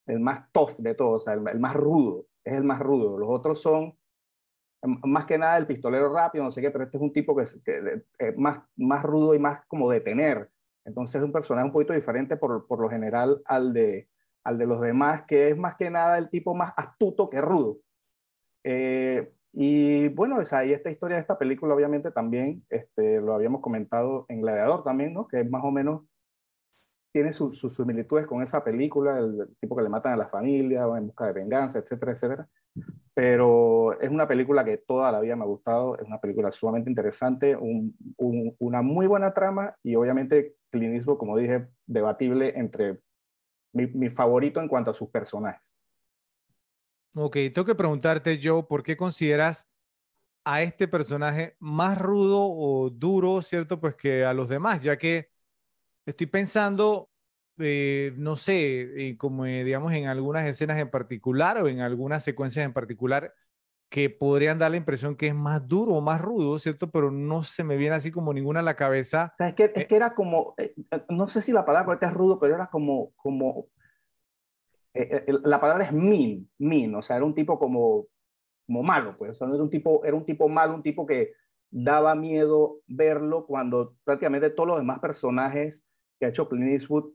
el 0.07 0.19
más 0.19 0.51
tough 0.51 0.77
de 0.77 0.95
todos, 0.95 1.21
o 1.21 1.25
sea, 1.25 1.33
el, 1.33 1.47
el, 1.47 1.59
más 1.59 1.75
rudo, 1.75 2.25
es 2.43 2.53
el 2.53 2.63
más 2.63 2.79
rudo. 2.79 3.17
Los 3.17 3.29
otros 3.29 3.61
son 3.61 3.97
más 5.03 5.25
que 5.25 5.37
nada 5.37 5.57
el 5.57 5.67
pistolero 5.67 6.11
rápido, 6.13 6.43
no 6.43 6.51
sé 6.51 6.61
qué, 6.61 6.71
pero 6.71 6.85
este 6.85 6.97
es 6.97 7.03
un 7.03 7.11
tipo 7.11 7.35
que 7.35 7.43
es, 7.43 7.59
que 7.63 8.03
es 8.17 8.37
más, 8.37 8.61
más 8.77 9.03
rudo 9.03 9.35
y 9.35 9.39
más 9.39 9.65
como 9.67 9.91
de 9.91 10.01
tener. 10.01 10.49
Entonces 10.85 11.15
es 11.15 11.23
un 11.23 11.33
personaje 11.33 11.65
un 11.65 11.73
poquito 11.73 11.93
diferente 11.93 12.37
por, 12.37 12.65
por 12.67 12.79
lo 12.79 12.89
general 12.89 13.41
al 13.45 13.73
de, 13.73 14.07
al 14.47 14.57
de 14.57 14.65
los 14.65 14.79
demás, 14.79 15.23
que 15.23 15.49
es 15.49 15.57
más 15.57 15.75
que 15.75 15.89
nada 15.89 16.17
el 16.17 16.29
tipo 16.29 16.55
más 16.55 16.73
astuto 16.77 17.29
que 17.29 17.41
rudo. 17.41 17.79
Eh, 18.63 19.29
y 19.51 20.07
bueno, 20.09 20.39
es 20.39 20.53
ahí 20.53 20.71
esta 20.71 20.89
historia 20.89 21.17
de 21.17 21.21
esta 21.21 21.37
película, 21.37 21.75
obviamente 21.75 22.11
también 22.11 22.59
este, 22.69 23.19
lo 23.19 23.33
habíamos 23.33 23.59
comentado 23.59 24.25
en 24.29 24.41
Gladiador 24.41 24.83
también, 24.83 25.13
¿no? 25.13 25.27
Que 25.27 25.41
es 25.41 25.49
más 25.49 25.63
o 25.65 25.71
menos 25.71 26.03
tiene 27.11 27.33
sus 27.33 27.59
similitudes 27.75 28.25
con 28.25 28.41
esa 28.41 28.63
película, 28.63 29.19
el, 29.19 29.49
tipo 29.59 29.75
que 29.75 29.83
le 29.83 29.89
matan 29.89 30.13
a 30.13 30.17
la 30.17 30.29
familia, 30.29 30.83
en 30.95 31.07
busca 31.07 31.25
de 31.27 31.33
venganza, 31.33 31.79
etcétera, 31.79 32.11
etcétera. 32.13 32.47
Pero 33.13 33.99
es 33.99 34.09
una 34.09 34.27
película 34.27 34.63
que 34.63 34.77
toda 34.77 35.11
la 35.11 35.19
vida 35.19 35.35
me 35.35 35.43
ha 35.43 35.47
gustado, 35.47 35.97
es 35.97 36.03
una 36.03 36.21
película 36.21 36.51
sumamente 36.53 36.89
interesante, 36.89 37.57
una 37.57 38.81
muy 38.81 39.07
buena 39.07 39.33
trama 39.33 39.75
y 39.83 39.95
obviamente 39.95 40.55
Clint 40.71 41.03
como 41.05 41.35
dije, 41.35 41.67
debatible 41.85 42.53
entre 42.55 42.99
mi, 43.73 44.09
favorito 44.09 44.59
en 44.61 44.67
cuanto 44.67 44.91
a 44.91 44.93
sus 44.93 45.09
personajes. 45.09 45.61
Ok, 47.13 47.35
tengo 47.53 47.65
que 47.65 47.75
preguntarte, 47.75 48.39
Joe, 48.41 48.63
¿por 48.63 48.83
qué 48.83 48.95
consideras 48.95 49.67
a 50.43 50.61
este 50.61 50.87
personaje 50.87 51.55
más 51.59 51.97
rudo 51.97 52.47
o 52.49 52.89
duro, 52.89 53.41
cierto? 53.41 53.79
Pues 53.79 53.95
que 53.95 54.23
a 54.23 54.33
los 54.33 54.49
demás, 54.49 54.81
ya 54.81 54.97
que 54.97 55.29
estoy 56.05 56.27
pensando, 56.27 57.09
eh, 57.57 58.13
no 58.17 58.35
sé, 58.35 59.15
como 59.17 59.45
eh, 59.45 59.63
digamos 59.63 59.93
en 59.93 60.07
algunas 60.07 60.45
escenas 60.45 60.79
en 60.79 60.91
particular 60.91 61.57
o 61.61 61.67
en 61.67 61.81
algunas 61.81 62.23
secuencias 62.23 62.65
en 62.65 62.73
particular 62.73 63.33
que 63.89 64.09
podrían 64.09 64.59
dar 64.59 64.71
la 64.71 64.77
impresión 64.77 65.15
que 65.15 65.27
es 65.27 65.35
más 65.35 65.67
duro 65.67 65.93
o 65.93 66.01
más 66.01 66.21
rudo, 66.21 66.59
¿cierto? 66.59 66.91
Pero 66.91 67.09
no 67.09 67.43
se 67.43 67.63
me 67.63 67.77
viene 67.77 67.95
así 67.95 68.11
como 68.11 68.33
ninguna 68.33 68.59
a 68.59 68.63
la 68.63 68.75
cabeza. 68.75 69.33
es, 69.39 69.53
que, 69.53 69.65
es 69.65 69.71
eh 69.75 69.87
que 69.87 69.95
era 69.95 70.13
como, 70.13 70.55
no 71.09 71.29
sé 71.29 71.41
si 71.41 71.51
la 71.53 71.65
palabra 71.65 71.97
es 72.01 72.13
rudo, 72.13 72.39
pero 72.39 72.55
era 72.55 72.67
como, 72.67 73.13
como 73.15 73.69
la 75.43 75.59
palabra 75.59 75.85
es 75.85 75.91
mean, 75.91 76.49
mean, 76.57 76.95
o 76.95 77.01
sea, 77.01 77.17
era 77.17 77.25
un 77.25 77.35
tipo 77.35 77.59
como, 77.59 78.07
como 78.65 78.83
malo, 78.83 79.15
pues, 79.17 79.39
era 79.41 79.51
un 79.51 79.69
tipo, 79.69 80.03
era 80.03 80.15
un 80.15 80.25
tipo 80.25 80.49
malo, 80.49 80.75
un 80.75 80.83
tipo 80.83 81.05
que 81.05 81.33
daba 81.69 82.15
miedo 82.15 82.79
verlo 82.87 83.45
cuando 83.45 83.95
prácticamente 84.03 84.49
todos 84.49 84.67
los 84.67 84.77
demás 84.77 84.99
personajes 84.99 85.85
que 86.19 86.25
ha 86.25 86.29
hecho 86.29 86.47
Clint 86.47 86.71
Eastwood, 86.71 87.11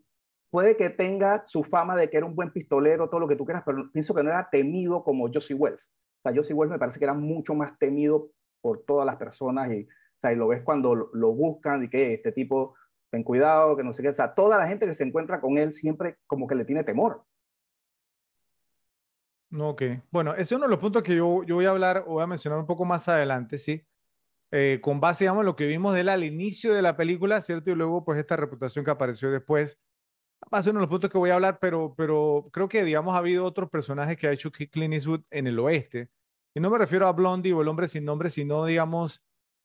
puede 0.50 0.76
que 0.76 0.91
tenga 0.91 1.45
su 1.47 1.64
fama 1.64 1.97
de 1.97 2.09
que 2.11 2.19
era 2.19 2.26
un 2.26 2.37
buen 2.37 2.52
pistolero, 2.52 3.09
todo 3.09 3.21
lo 3.21 3.29
que 3.29 3.37
tú 3.37 3.45
quieras, 3.45 3.62
pero 3.64 3.91
pienso 3.91 4.14
que 4.14 4.23
no 4.23 4.31
era 4.31 4.49
temido 4.50 5.02
como 5.02 5.29
Josie 5.33 5.57
Wells. 5.57 5.95
O 6.23 6.29
sea, 6.29 6.37
Josie 6.37 6.55
me 6.55 6.79
parece 6.79 6.99
que 6.99 7.05
era 7.05 7.14
mucho 7.14 7.55
más 7.55 7.76
temido 7.79 8.31
por 8.61 8.85
todas 8.85 9.05
las 9.05 9.17
personas 9.17 9.73
y, 9.73 9.83
o 9.83 9.88
sea, 10.17 10.33
y 10.33 10.37
lo 10.37 10.47
ves 10.49 10.62
cuando 10.62 10.95
lo, 10.95 11.33
buscan 11.33 11.85
y 11.85 11.91
que 11.91 12.14
este 12.14 12.31
tipo, 12.31 12.76
ten 13.11 13.25
cuidado, 13.25 13.76
que 13.76 13.83
no 13.83 13.93
sé 13.93 14.02
qué. 14.02 14.11
O 14.11 14.14
sea, 14.14 14.35
toda 14.35 14.57
la 14.57 14.69
gente 14.69 14.87
que 14.87 14.95
se 14.95 15.05
encuentra 15.05 15.41
con 15.41 15.59
él 15.59 15.73
siempre 15.73 16.19
como 16.26 16.47
que 16.47 16.55
le 16.55 16.64
tiene 16.64 16.85
temor. 16.85 17.25
Ok, 19.59 19.83
bueno, 20.11 20.33
ese 20.33 20.43
es 20.43 20.52
uno 20.52 20.64
de 20.64 20.71
los 20.71 20.79
puntos 20.79 21.02
que 21.02 21.17
yo, 21.17 21.43
yo 21.43 21.57
voy 21.57 21.67
a 21.67 21.71
hablar 21.71 22.05
o 22.07 22.12
voy 22.12 22.23
a 22.23 22.26
mencionar 22.26 22.59
un 22.59 22.67
poco 22.67 22.85
más 22.85 23.09
adelante, 23.09 23.59
¿sí? 23.59 23.85
Eh, 24.50 24.79
con 24.81 25.00
base, 25.00 25.25
digamos, 25.25 25.43
en 25.43 25.47
lo 25.47 25.57
que 25.57 25.67
vimos 25.67 25.93
de 25.93 26.00
él 26.00 26.09
al 26.09 26.25
inicio 26.25 26.73
de 26.73 26.83
la 26.83 26.97
película, 26.97 27.41
¿cierto? 27.41 27.71
Y 27.71 27.75
luego, 27.75 28.05
pues, 28.05 28.19
esta 28.19 28.37
reputación 28.37 28.85
que 28.85 28.91
apareció 28.91 29.31
después. 29.31 29.79
Va 30.53 30.59
a 30.59 30.63
ser 30.63 30.71
uno 30.71 30.81
de 30.81 30.85
los 30.85 30.91
puntos 30.91 31.11
que 31.11 31.19
voy 31.19 31.31
a 31.31 31.35
hablar, 31.35 31.59
pero, 31.61 31.95
pero 31.97 32.49
creo 32.53 32.69
que, 32.69 32.85
digamos, 32.85 33.15
ha 33.15 33.19
habido 33.19 33.45
otros 33.45 33.71
personajes 33.71 34.17
que 34.17 34.27
ha 34.27 34.33
hecho 34.33 34.51
Clint 34.51 34.95
Eastwood 34.95 35.23
en 35.31 35.47
el 35.47 35.59
oeste. 35.59 36.09
Y 36.55 36.61
no 36.61 36.71
me 36.71 36.79
refiero 36.79 37.07
a 37.07 37.13
Blondie 37.13 37.53
o 37.53 37.63
El 37.63 37.69
Hombre 37.69 37.89
Sin 37.89 38.05
Nombre, 38.05 38.29
sino, 38.29 38.65
digamos, 38.67 39.23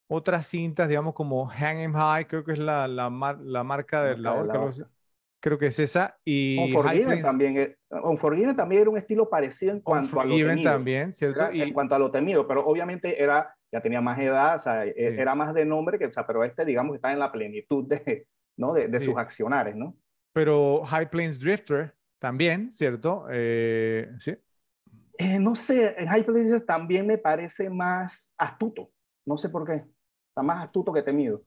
otras 0.10 0.48
cintas, 0.48 0.88
digamos, 0.88 1.14
como 1.14 1.48
Hang 1.48 1.80
'em 1.80 1.94
High, 1.94 2.28
creo 2.28 2.44
que 2.44 2.54
es 2.54 2.60
la, 2.60 2.88
la, 2.88 3.10
la 3.42 3.64
marca 3.64 4.04
de 4.04 4.18
la, 4.18 4.34
orca, 4.34 4.88
creo 5.42 5.58
que 5.58 5.68
es 5.68 5.80
esa. 5.80 6.18
Y 6.24 6.58
Unforgiven 6.60 7.22
también, 7.22 7.76
Unforgiven 7.90 8.56
también 8.56 8.82
era 8.82 8.90
un 8.90 8.98
estilo 8.98 9.30
parecido 9.30 9.74
en 9.74 9.82
cuanto 9.82 10.20
a 10.22 10.26
lo 10.26 10.36
temido. 10.36 10.72
también, 10.72 11.12
¿cierto? 11.12 11.52
y... 11.52 11.62
En 11.62 11.74
cuanto 11.74 11.96
a 11.96 12.00
lo 12.00 12.10
temido, 12.10 12.48
pero 12.48 12.66
obviamente 12.66 13.22
era 13.22 13.54
ya 13.72 13.82
tenía 13.82 14.02
más 14.02 14.18
edad, 14.20 14.56
o 14.56 14.60
sea, 14.62 14.86
e, 14.86 14.94
era 14.96 15.36
más 15.36 15.54
de 15.54 15.66
nombre, 15.66 16.00
que, 16.00 16.06
o 16.06 16.12
sea, 16.12 16.26
pero 16.26 16.44
este, 16.44 16.64
digamos, 16.64 16.96
está 16.96 17.12
en 17.12 17.20
la 17.20 17.32
plenitud 17.32 17.86
de, 17.88 18.26
¿no? 18.56 18.74
de, 18.74 18.88
de 18.88 19.02
sus 19.02 19.18
accionares, 19.18 19.76
¿no? 19.76 19.96
Pero 20.38 20.86
High 20.86 21.10
Plains 21.10 21.40
Drifter 21.40 21.96
también, 22.20 22.72
¿cierto? 22.72 23.26
Eh, 23.32 24.08
sí. 24.20 24.38
Eh, 25.18 25.40
no 25.40 25.56
sé, 25.56 25.96
en 25.98 26.06
High 26.06 26.26
Plains 26.28 26.64
también 26.64 27.08
me 27.08 27.18
parece 27.18 27.72
más 27.72 28.32
astuto, 28.38 28.92
no 29.26 29.36
sé 29.36 29.50
por 29.50 29.66
qué, 29.66 29.84
está 30.30 30.44
más 30.44 30.64
astuto 30.64 30.94
que 30.94 31.02
temido. 31.02 31.42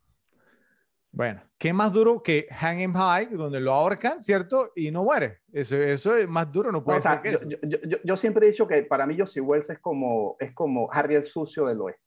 Bueno, 1.12 1.40
¿qué 1.56 1.72
más 1.72 1.92
duro 1.92 2.20
que 2.20 2.48
Hang 2.50 2.80
him 2.80 2.94
High, 2.94 3.26
donde 3.26 3.60
lo 3.60 3.74
ahorcan, 3.74 4.20
¿cierto? 4.20 4.72
Y 4.74 4.90
no 4.90 5.04
muere. 5.04 5.38
Eso, 5.52 5.76
eso 5.76 6.16
es 6.16 6.28
más 6.28 6.50
duro, 6.50 6.72
no 6.72 6.82
puede 6.82 7.00
ser. 7.00 7.20
yo, 7.46 7.58
yo, 7.62 7.98
yo, 8.02 8.16
siempre 8.16 8.44
he 8.44 8.50
dicho 8.50 8.66
que 8.66 8.82
para 8.82 9.06
mí 9.06 9.16
Josie 9.16 9.40
Wells 9.40 9.70
es 9.70 9.78
como, 9.78 10.34
es 10.40 10.52
como 10.52 10.90
Harry 10.90 11.14
el 11.14 11.22
Sucio 11.22 11.66
del 11.66 11.80
Oeste 11.80 12.02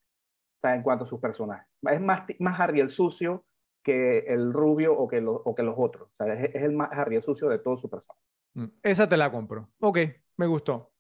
en 0.64 0.84
cuanto 0.84 1.06
a 1.06 1.08
sus 1.08 1.22
personajes. 1.22 1.66
Es 1.84 2.02
más, 2.02 2.24
más 2.40 2.60
Harry 2.60 2.82
el 2.82 2.90
sucio 2.90 3.46
que 3.84 4.20
el 4.20 4.54
rubio 4.54 4.98
o 4.98 5.08
que, 5.08 5.24
o 5.26 5.56
que 5.56 5.64
los 5.64 5.76
otros. 5.78 6.10
O 6.10 6.16
sea, 6.16 6.34
es, 6.34 6.56
el 6.56 6.74
más 6.74 6.90
el 7.08 7.22
sucio 7.22 7.50
de 7.50 7.60
todo 7.60 7.76
su 7.76 7.90
personaje. 7.90 8.20
Mm, 8.54 8.66
esa 8.82 9.08
te 9.08 9.18
la 9.18 9.32
compro. 9.32 9.70
Ok, 9.80 10.00
me 10.38 10.48
gustó. 10.48 10.92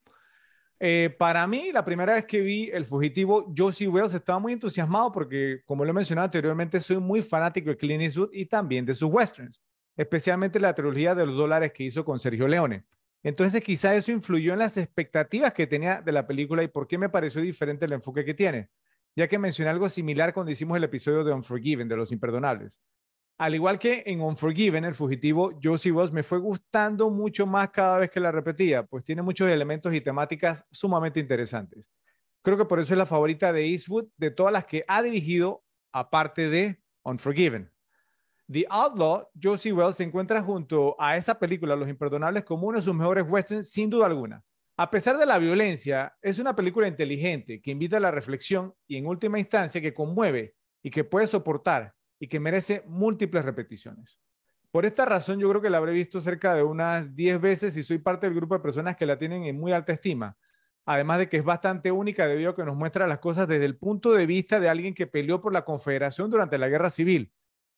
Eh, 0.79 1.15
para 1.17 1.47
mí, 1.47 1.71
la 1.71 1.85
primera 1.85 2.13
vez 2.13 2.25
que 2.25 2.41
vi 2.41 2.69
El 2.71 2.83
Fugitivo, 2.83 3.53
Josie 3.57 3.87
Wells 3.87 4.13
estaba 4.13 4.37
muy 4.39 4.53
entusiasmado 4.53 5.11
porque, 5.11 5.61
como 5.65 5.85
lo 5.85 5.91
he 5.91 5.93
mencionado 5.93 6.25
anteriormente, 6.25 6.79
soy 6.81 6.97
muy 6.97 7.21
fanático 7.21 7.69
de 7.69 7.77
Clint 7.77 8.01
Eastwood 8.01 8.31
y 8.33 8.45
también 8.45 8.85
de 8.85 8.93
sus 8.93 9.09
westerns, 9.09 9.61
especialmente 9.95 10.59
la 10.59 10.73
trilogía 10.73 11.15
de 11.15 11.25
los 11.25 11.37
dólares 11.37 11.71
que 11.71 11.83
hizo 11.83 12.03
con 12.03 12.19
Sergio 12.19 12.49
Leone. 12.49 12.83
Entonces, 13.21 13.63
quizá 13.63 13.95
eso 13.95 14.11
influyó 14.11 14.51
en 14.51 14.59
las 14.59 14.75
expectativas 14.75 15.53
que 15.53 15.67
tenía 15.67 16.01
de 16.01 16.11
la 16.11 16.27
película 16.27 16.61
y 16.61 16.67
por 16.67 16.85
qué 16.85 16.97
me 16.97 17.07
pareció 17.07 17.41
diferente 17.41 17.85
el 17.85 17.93
enfoque 17.93 18.25
que 18.25 18.33
tiene 18.33 18.69
ya 19.15 19.27
que 19.27 19.37
mencioné 19.39 19.69
algo 19.69 19.89
similar 19.89 20.33
cuando 20.33 20.51
hicimos 20.51 20.77
el 20.77 20.83
episodio 20.83 21.23
de 21.23 21.33
Unforgiven, 21.33 21.87
de 21.87 21.95
los 21.95 22.11
imperdonables. 22.11 22.81
Al 23.37 23.55
igual 23.55 23.79
que 23.79 24.03
en 24.05 24.21
Unforgiven, 24.21 24.85
el 24.85 24.93
fugitivo 24.93 25.51
Josie 25.61 25.91
Wells 25.91 26.11
me 26.11 26.23
fue 26.23 26.37
gustando 26.37 27.09
mucho 27.09 27.45
más 27.45 27.71
cada 27.71 27.97
vez 27.97 28.11
que 28.11 28.19
la 28.19 28.31
repetía, 28.31 28.83
pues 28.83 29.03
tiene 29.03 29.21
muchos 29.21 29.49
elementos 29.49 29.93
y 29.93 30.01
temáticas 30.01 30.65
sumamente 30.71 31.19
interesantes. 31.19 31.91
Creo 32.43 32.57
que 32.57 32.65
por 32.65 32.79
eso 32.79 32.93
es 32.93 32.97
la 32.97 33.05
favorita 33.05 33.51
de 33.51 33.65
Eastwood 33.65 34.07
de 34.17 34.31
todas 34.31 34.53
las 34.53 34.65
que 34.65 34.83
ha 34.87 35.01
dirigido, 35.01 35.63
aparte 35.91 36.49
de 36.49 36.81
Unforgiven. 37.03 37.71
The 38.51 38.65
Outlaw, 38.69 39.29
Josie 39.41 39.73
Wells 39.73 39.95
se 39.95 40.03
encuentra 40.03 40.41
junto 40.41 40.95
a 40.99 41.17
esa 41.17 41.39
película, 41.39 41.75
Los 41.75 41.89
Imperdonables, 41.89 42.43
como 42.43 42.67
uno 42.67 42.77
de 42.77 42.83
sus 42.83 42.93
mejores 42.93 43.25
westerns, 43.27 43.71
sin 43.71 43.89
duda 43.89 44.05
alguna. 44.05 44.43
A 44.75 44.89
pesar 44.89 45.19
de 45.19 45.27
la 45.27 45.37
violencia, 45.37 46.17
es 46.19 46.39
una 46.39 46.55
película 46.55 46.87
inteligente 46.87 47.61
que 47.61 47.69
invita 47.69 47.97
a 47.97 47.99
la 47.99 48.09
reflexión 48.09 48.73
y 48.87 48.97
en 48.97 49.05
última 49.05 49.37
instancia 49.37 49.79
que 49.79 49.93
conmueve 49.93 50.55
y 50.81 50.89
que 50.89 51.03
puede 51.03 51.27
soportar 51.27 51.93
y 52.19 52.27
que 52.27 52.39
merece 52.39 52.83
múltiples 52.87 53.45
repeticiones. 53.45 54.19
Por 54.71 54.87
esta 54.87 55.05
razón 55.05 55.39
yo 55.39 55.47
creo 55.49 55.61
que 55.61 55.69
la 55.69 55.77
habré 55.77 55.91
visto 55.91 56.19
cerca 56.21 56.55
de 56.55 56.63
unas 56.63 57.15
10 57.15 57.39
veces 57.39 57.77
y 57.77 57.83
soy 57.83 57.99
parte 57.99 58.25
del 58.25 58.35
grupo 58.35 58.55
de 58.55 58.61
personas 58.61 58.97
que 58.97 59.05
la 59.05 59.19
tienen 59.19 59.43
en 59.43 59.59
muy 59.59 59.71
alta 59.71 59.93
estima. 59.93 60.37
Además 60.87 61.19
de 61.19 61.29
que 61.29 61.37
es 61.37 61.43
bastante 61.43 61.91
única 61.91 62.27
debido 62.27 62.49
a 62.49 62.55
que 62.55 62.65
nos 62.65 62.75
muestra 62.75 63.05
las 63.05 63.19
cosas 63.19 63.47
desde 63.47 63.65
el 63.65 63.77
punto 63.77 64.11
de 64.11 64.25
vista 64.25 64.59
de 64.59 64.69
alguien 64.69 64.95
que 64.95 65.05
peleó 65.05 65.39
por 65.39 65.53
la 65.53 65.65
Confederación 65.65 66.31
durante 66.31 66.57
la 66.57 66.67
Guerra 66.67 66.89
Civil, 66.89 67.31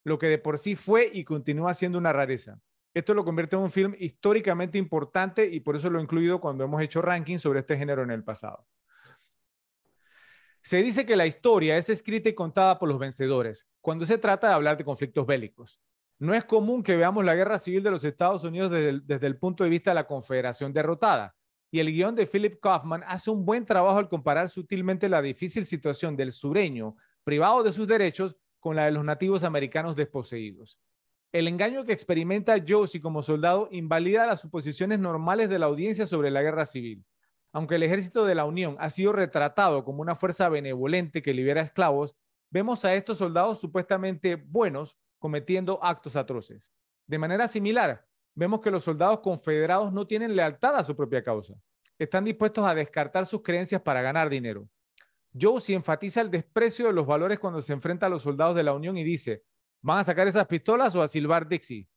lo 0.06 0.18
que 0.18 0.28
de 0.28 0.38
por 0.38 0.58
sí 0.58 0.78
fue 0.78 1.12
y 1.14 1.26
continúa 1.26 1.74
siendo 1.74 1.98
una 1.98 2.14
rareza. 2.14 2.62
Esto 2.96 3.14
lo 3.14 3.26
convierte 3.26 3.58
en 3.58 3.62
un 3.62 3.70
film 3.70 3.94
históricamente 4.00 4.78
importante 4.78 5.46
y 5.46 5.60
por 5.60 5.76
eso 5.76 5.90
lo 5.90 6.00
he 6.00 6.02
incluido 6.02 6.40
cuando 6.40 6.64
hemos 6.64 6.82
hecho 6.82 7.02
rankings 7.02 7.42
sobre 7.42 7.60
este 7.60 7.78
género 7.78 8.04
en 8.04 8.10
el 8.10 8.24
pasado. 8.24 8.66
Se 10.62 10.78
dice 10.78 11.06
que 11.06 11.18
la 11.18 11.28
historia 11.28 11.76
es 11.76 11.90
escrita 11.90 12.30
y 12.30 12.34
contada 12.34 12.80
por 12.80 12.88
los 12.88 12.98
vencedores 12.98 13.68
cuando 13.82 14.06
se 14.06 14.18
trata 14.18 14.48
de 14.48 14.54
hablar 14.54 14.78
de 14.78 14.86
conflictos 14.86 15.28
bélicos. 15.28 15.82
No 16.18 16.34
es 16.34 16.46
común 16.46 16.82
que 16.84 16.96
veamos 16.96 17.26
la 17.26 17.36
guerra 17.36 17.60
civil 17.60 17.84
de 17.84 17.92
los 17.92 18.06
Estados 18.06 18.46
Unidos 18.46 18.72
desde 18.72 19.28
el, 19.28 19.38
punto 19.38 19.66
de 19.66 19.70
vista 19.70 19.92
de 19.92 19.96
la 19.96 20.08
confederación 20.08 20.72
derrotada. 20.72 21.36
Y 21.70 21.82
el 21.82 21.92
guion 21.92 22.16
de 22.16 22.26
Philip 22.26 22.62
Kaufman 22.62 23.04
hace 23.06 23.30
un 23.30 23.44
buen 23.44 23.66
trabajo 23.66 23.98
al 23.98 24.08
comparar 24.08 24.50
sutilmente 24.50 25.10
la 25.10 25.22
difícil 25.22 25.66
situación 25.66 26.16
del 26.16 26.32
sureño 26.32 26.96
privado 27.26 27.62
de 27.62 27.74
sus 27.74 27.90
derechos 27.90 28.38
con 28.62 28.78
la 28.78 28.86
de 28.86 28.92
los 28.92 29.04
nativos 29.04 29.44
americanos 29.44 29.98
desposeídos. 29.98 30.80
El 31.36 31.50
engaño 31.50 31.84
que 31.84 31.92
experimenta 31.92 32.64
Josie 32.66 33.02
como 33.02 33.22
soldado 33.22 33.68
invalida 33.70 34.26
las 34.26 34.40
suposiciones 34.40 35.00
normales 35.00 35.50
de 35.50 35.60
la 35.60 35.66
audiencia 35.66 36.06
sobre 36.06 36.32
la 36.32 36.42
guerra 36.42 36.66
civil. 36.66 37.04
Aunque 37.52 37.76
el 37.76 37.84
ejército 37.84 38.24
de 38.24 38.36
la 38.36 38.46
Unión 38.46 38.78
ha 38.80 38.90
sido 38.90 39.12
retratado 39.12 39.84
como 39.84 40.02
una 40.02 40.16
fuerza 40.16 40.48
benevolente 40.48 41.22
que 41.22 41.34
libera 41.34 41.60
esclavos, 41.60 42.16
vemos 42.50 42.86
a 42.86 42.96
estos 42.96 43.18
soldados 43.18 43.60
supuestamente 43.60 44.36
buenos 44.38 44.96
cometiendo 45.20 45.78
actos 45.84 46.16
atroces. 46.16 46.72
De 47.06 47.18
manera 47.18 47.50
similar, 47.50 48.08
vemos 48.34 48.62
que 48.62 48.72
los 48.72 48.86
soldados 48.86 49.20
confederados 49.20 49.92
no 49.92 50.08
tienen 50.08 50.38
lealtad 50.38 50.78
a 50.78 50.84
su 50.86 50.96
propia 50.96 51.22
causa. 51.22 51.56
Están 52.00 52.24
dispuestos 52.24 52.66
a 52.66 52.74
descartar 52.74 53.26
sus 53.26 53.42
creencias 53.42 53.82
para 53.82 54.02
ganar 54.02 54.30
dinero. 54.30 54.70
Josie 55.38 55.76
enfatiza 55.76 56.22
el 56.22 56.32
desprecio 56.32 56.88
de 56.88 56.94
los 56.94 57.06
valores 57.06 57.40
cuando 57.40 57.62
se 57.62 57.74
enfrenta 57.74 58.06
a 58.06 58.10
los 58.10 58.22
soldados 58.22 58.56
de 58.56 58.64
la 58.64 58.72
Unión 58.72 58.98
y 58.98 59.04
dice, 59.04 59.44
¿Van 59.86 60.00
a 60.00 60.04
sacar 60.04 60.28
esas 60.28 60.48
pistolas 60.48 60.96
o 60.96 61.04
a 61.04 61.08
silbar 61.08 61.48
Dixie? 61.48 61.88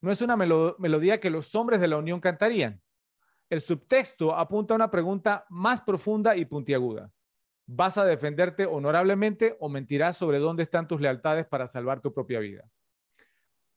No 0.00 0.12
es 0.12 0.22
una 0.22 0.36
melodía 0.36 1.18
que 1.18 1.30
los 1.30 1.52
hombres 1.56 1.80
de 1.80 1.88
la 1.88 1.96
Unión 1.96 2.20
cantarían. 2.20 2.80
El 3.50 3.60
subtexto 3.60 4.36
apunta 4.36 4.72
a 4.72 4.76
una 4.76 4.88
pregunta 4.88 5.44
más 5.50 5.80
profunda 5.80 6.36
y 6.36 6.44
puntiaguda. 6.44 7.10
¿Vas 7.66 7.98
a 7.98 8.04
defenderte 8.04 8.66
honorablemente 8.66 9.56
o 9.58 9.68
mentirás 9.68 10.16
sobre 10.16 10.38
dónde 10.38 10.62
están 10.62 10.86
tus 10.86 11.00
lealtades 11.00 11.44
para 11.44 11.66
salvar 11.66 12.00
tu 12.00 12.14
propia 12.14 12.38
vida? 12.38 12.70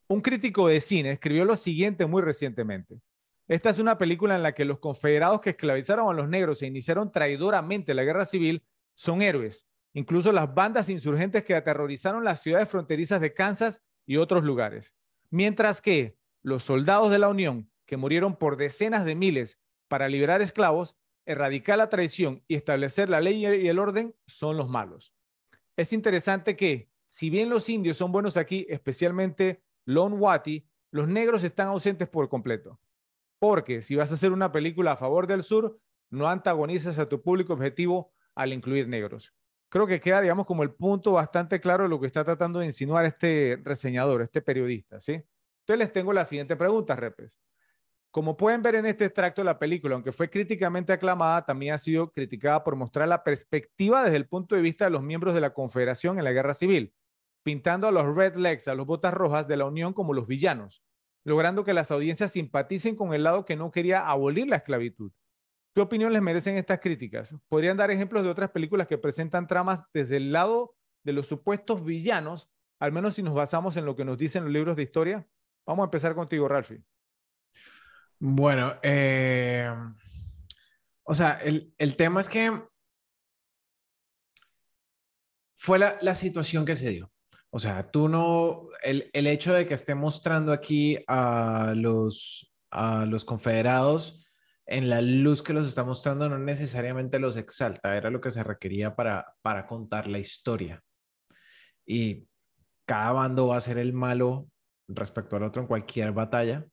Un 0.05 0.21
crítico 0.21 0.67
de 0.67 0.79
cine 0.79 1.13
escribió 1.13 1.43
lo 1.43 1.55
siguiente 1.55 2.05
muy 2.05 2.21
recientemente. 2.21 3.01
Esta 3.47 3.71
es 3.71 3.79
una 3.79 3.97
película 3.97 4.35
en 4.35 4.43
la 4.43 4.51
que 4.51 4.65
los 4.65 4.77
confederados 4.77 5.41
que 5.41 5.49
esclavizaron 5.49 6.07
a 6.07 6.13
los 6.13 6.29
negros 6.29 6.61
e 6.61 6.67
iniciaron 6.67 7.11
traidoramente 7.11 7.95
la 7.95 8.03
guerra 8.03 8.27
civil 8.27 8.61
son 8.93 9.23
héroes. 9.23 9.65
Incluso 9.97 10.31
las 10.31 10.53
bandas 10.53 10.89
insurgentes 10.89 11.43
que 11.43 11.55
aterrorizaron 11.55 12.23
las 12.23 12.43
ciudades 12.43 12.69
fronterizas 12.69 13.19
de 13.19 13.33
Kansas 13.33 13.81
y 14.05 14.17
otros 14.17 14.43
lugares. 14.43 14.93
Mientras 15.31 15.81
que 15.81 16.19
los 16.43 16.63
soldados 16.63 17.09
de 17.09 17.17
la 17.17 17.29
Unión, 17.29 17.71
que 17.87 17.97
murieron 17.97 18.35
por 18.35 18.57
decenas 18.57 19.05
de 19.05 19.15
miles 19.15 19.59
para 19.87 20.07
liberar 20.07 20.43
esclavos, 20.43 20.95
erradicar 21.25 21.79
la 21.79 21.89
traición 21.89 22.43
y 22.47 22.53
establecer 22.53 23.09
la 23.09 23.21
ley 23.21 23.43
y 23.43 23.67
el 23.67 23.79
orden, 23.79 24.15
son 24.27 24.55
los 24.55 24.69
malos. 24.69 25.15
Es 25.75 25.91
interesante 25.91 26.55
que, 26.55 26.91
si 27.07 27.31
bien 27.31 27.49
los 27.49 27.67
indios 27.67 27.97
son 27.97 28.11
buenos 28.11 28.37
aquí, 28.37 28.67
especialmente 28.69 29.63
Lon 29.83 30.13
Wati, 30.21 30.69
los 30.91 31.07
negros 31.07 31.43
están 31.43 31.69
ausentes 31.69 32.07
por 32.07 32.29
completo. 32.29 32.79
Porque 33.39 33.81
si 33.81 33.95
vas 33.95 34.11
a 34.11 34.13
hacer 34.13 34.31
una 34.31 34.51
película 34.51 34.91
a 34.91 34.97
favor 34.97 35.25
del 35.25 35.41
sur, 35.41 35.79
no 36.11 36.29
antagonizas 36.29 36.99
a 36.99 37.09
tu 37.09 37.23
público 37.23 37.53
objetivo 37.53 38.13
al 38.35 38.53
incluir 38.53 38.87
negros. 38.87 39.33
Creo 39.69 39.85
que 39.85 39.99
queda, 39.99 40.21
digamos, 40.21 40.45
como 40.45 40.63
el 40.63 40.71
punto 40.71 41.13
bastante 41.13 41.59
claro 41.59 41.83
de 41.83 41.89
lo 41.89 41.99
que 41.99 42.07
está 42.07 42.23
tratando 42.23 42.59
de 42.59 42.67
insinuar 42.67 43.05
este 43.05 43.59
reseñador, 43.63 44.21
este 44.21 44.41
periodista, 44.41 44.99
¿sí? 44.99 45.13
Entonces 45.13 45.79
les 45.79 45.91
tengo 45.91 46.13
la 46.13 46.23
siguiente 46.23 46.55
pregunta, 46.55 46.95
Repes. 46.95 47.37
Como 48.09 48.37
pueden 48.37 48.61
ver 48.61 48.75
en 48.75 48.85
este 48.85 49.05
extracto, 49.05 49.43
la 49.43 49.59
película, 49.59 49.95
aunque 49.95 50.13
fue 50.13 50.29
críticamente 50.29 50.93
aclamada, 50.93 51.45
también 51.45 51.73
ha 51.73 51.77
sido 51.77 52.11
criticada 52.11 52.63
por 52.63 52.75
mostrar 52.77 53.07
la 53.07 53.23
perspectiva 53.23 54.03
desde 54.03 54.17
el 54.17 54.27
punto 54.27 54.55
de 54.55 54.61
vista 54.61 54.85
de 54.85 54.91
los 54.91 55.03
miembros 55.03 55.35
de 55.35 55.41
la 55.41 55.53
Confederación 55.53 56.17
en 56.17 56.23
la 56.23 56.31
Guerra 56.31 56.53
Civil, 56.53 56.93
pintando 57.43 57.87
a 57.87 57.91
los 57.91 58.15
Red 58.15 58.35
Legs, 58.35 58.67
a 58.69 58.75
los 58.75 58.87
botas 58.87 59.13
rojas 59.13 59.47
de 59.47 59.57
la 59.57 59.65
Unión 59.65 59.93
como 59.93 60.13
los 60.13 60.25
villanos, 60.25 60.81
logrando 61.25 61.65
que 61.65 61.73
las 61.73 61.91
audiencias 61.91 62.31
simpaticen 62.31 62.95
con 62.95 63.13
el 63.13 63.23
lado 63.23 63.45
que 63.45 63.57
no 63.57 63.69
quería 63.69 64.07
abolir 64.07 64.47
la 64.47 64.55
esclavitud. 64.55 65.11
¿Qué 65.77 65.81
opinión 65.81 66.11
les 66.11 66.23
merecen 66.23 66.57
estas 66.57 66.79
críticas? 66.79 67.35
¿Podrían 67.47 67.77
dar 67.77 67.91
ejemplos 67.91 68.23
de 68.23 68.31
otras 68.31 68.49
películas 68.49 68.87
que 68.87 68.97
presentan 68.97 69.45
tramas 69.45 69.83
desde 69.93 70.17
el 70.17 70.31
lado 70.31 70.75
de 71.03 71.13
los 71.13 71.27
supuestos 71.27 71.85
villanos, 71.85 72.49
al 72.79 72.91
menos 72.91 73.13
si 73.13 73.21
nos 73.21 73.35
basamos 73.35 73.77
en 73.77 73.85
lo 73.85 73.95
que 73.95 74.03
nos 74.03 74.17
dicen 74.17 74.43
los 74.43 74.51
libros 74.51 74.75
de 74.75 74.81
historia? 74.81 75.27
Vamos 75.67 75.83
a 75.83 75.85
empezar 75.85 76.15
contigo, 76.15 76.47
Ralphie. 76.47 76.81
Bueno, 78.17 78.79
eh, 78.81 79.71
o 81.03 81.13
sea, 81.13 81.33
el, 81.43 81.95
tema 81.95 82.21
es 82.21 82.29
que 82.29 82.59
fue 85.53 85.77
la, 85.77 85.95
la 86.01 86.15
situación 86.15 86.65
que 86.65 86.75
se 86.75 86.89
dio. 86.89 87.11
O 87.51 87.59
sea, 87.59 87.91
tú 87.91 88.09
no, 88.09 88.67
el, 88.81 89.11
el, 89.13 89.27
hecho 89.27 89.53
de 89.53 89.67
que 89.67 89.75
esté 89.75 89.93
mostrando 89.93 90.51
aquí 90.51 90.97
a 91.07 91.73
los, 91.75 92.51
a 92.71 93.05
los 93.05 93.23
confederados 93.23 94.23
en 94.67 94.89
la 94.89 95.01
luz 95.01 95.41
que 95.41 95.53
los 95.53 95.67
está 95.67 95.83
mostrando 95.85 96.27
no 96.27 96.37
necesariamente 96.37 97.19
los 97.19 97.37
exalta, 97.37 97.95
era 97.95 98.09
lo 98.11 98.19
que 98.19 98.31
se 98.31 98.43
requería 98.43 98.95
para, 98.95 99.33
para 99.41 99.65
contar 99.65 100.07
la 100.07 100.19
historia. 100.19 100.83
Y 101.85 102.27
cada 102.85 103.13
bando 103.13 103.47
va 103.47 103.57
a 103.57 103.61
ser 103.61 103.77
el 103.77 103.93
malo 103.93 104.49
respecto 104.89 105.37
al 105.37 105.43
otro 105.43 105.61
en 105.61 105.67
cualquier 105.67 106.11
batalla. 106.11 106.65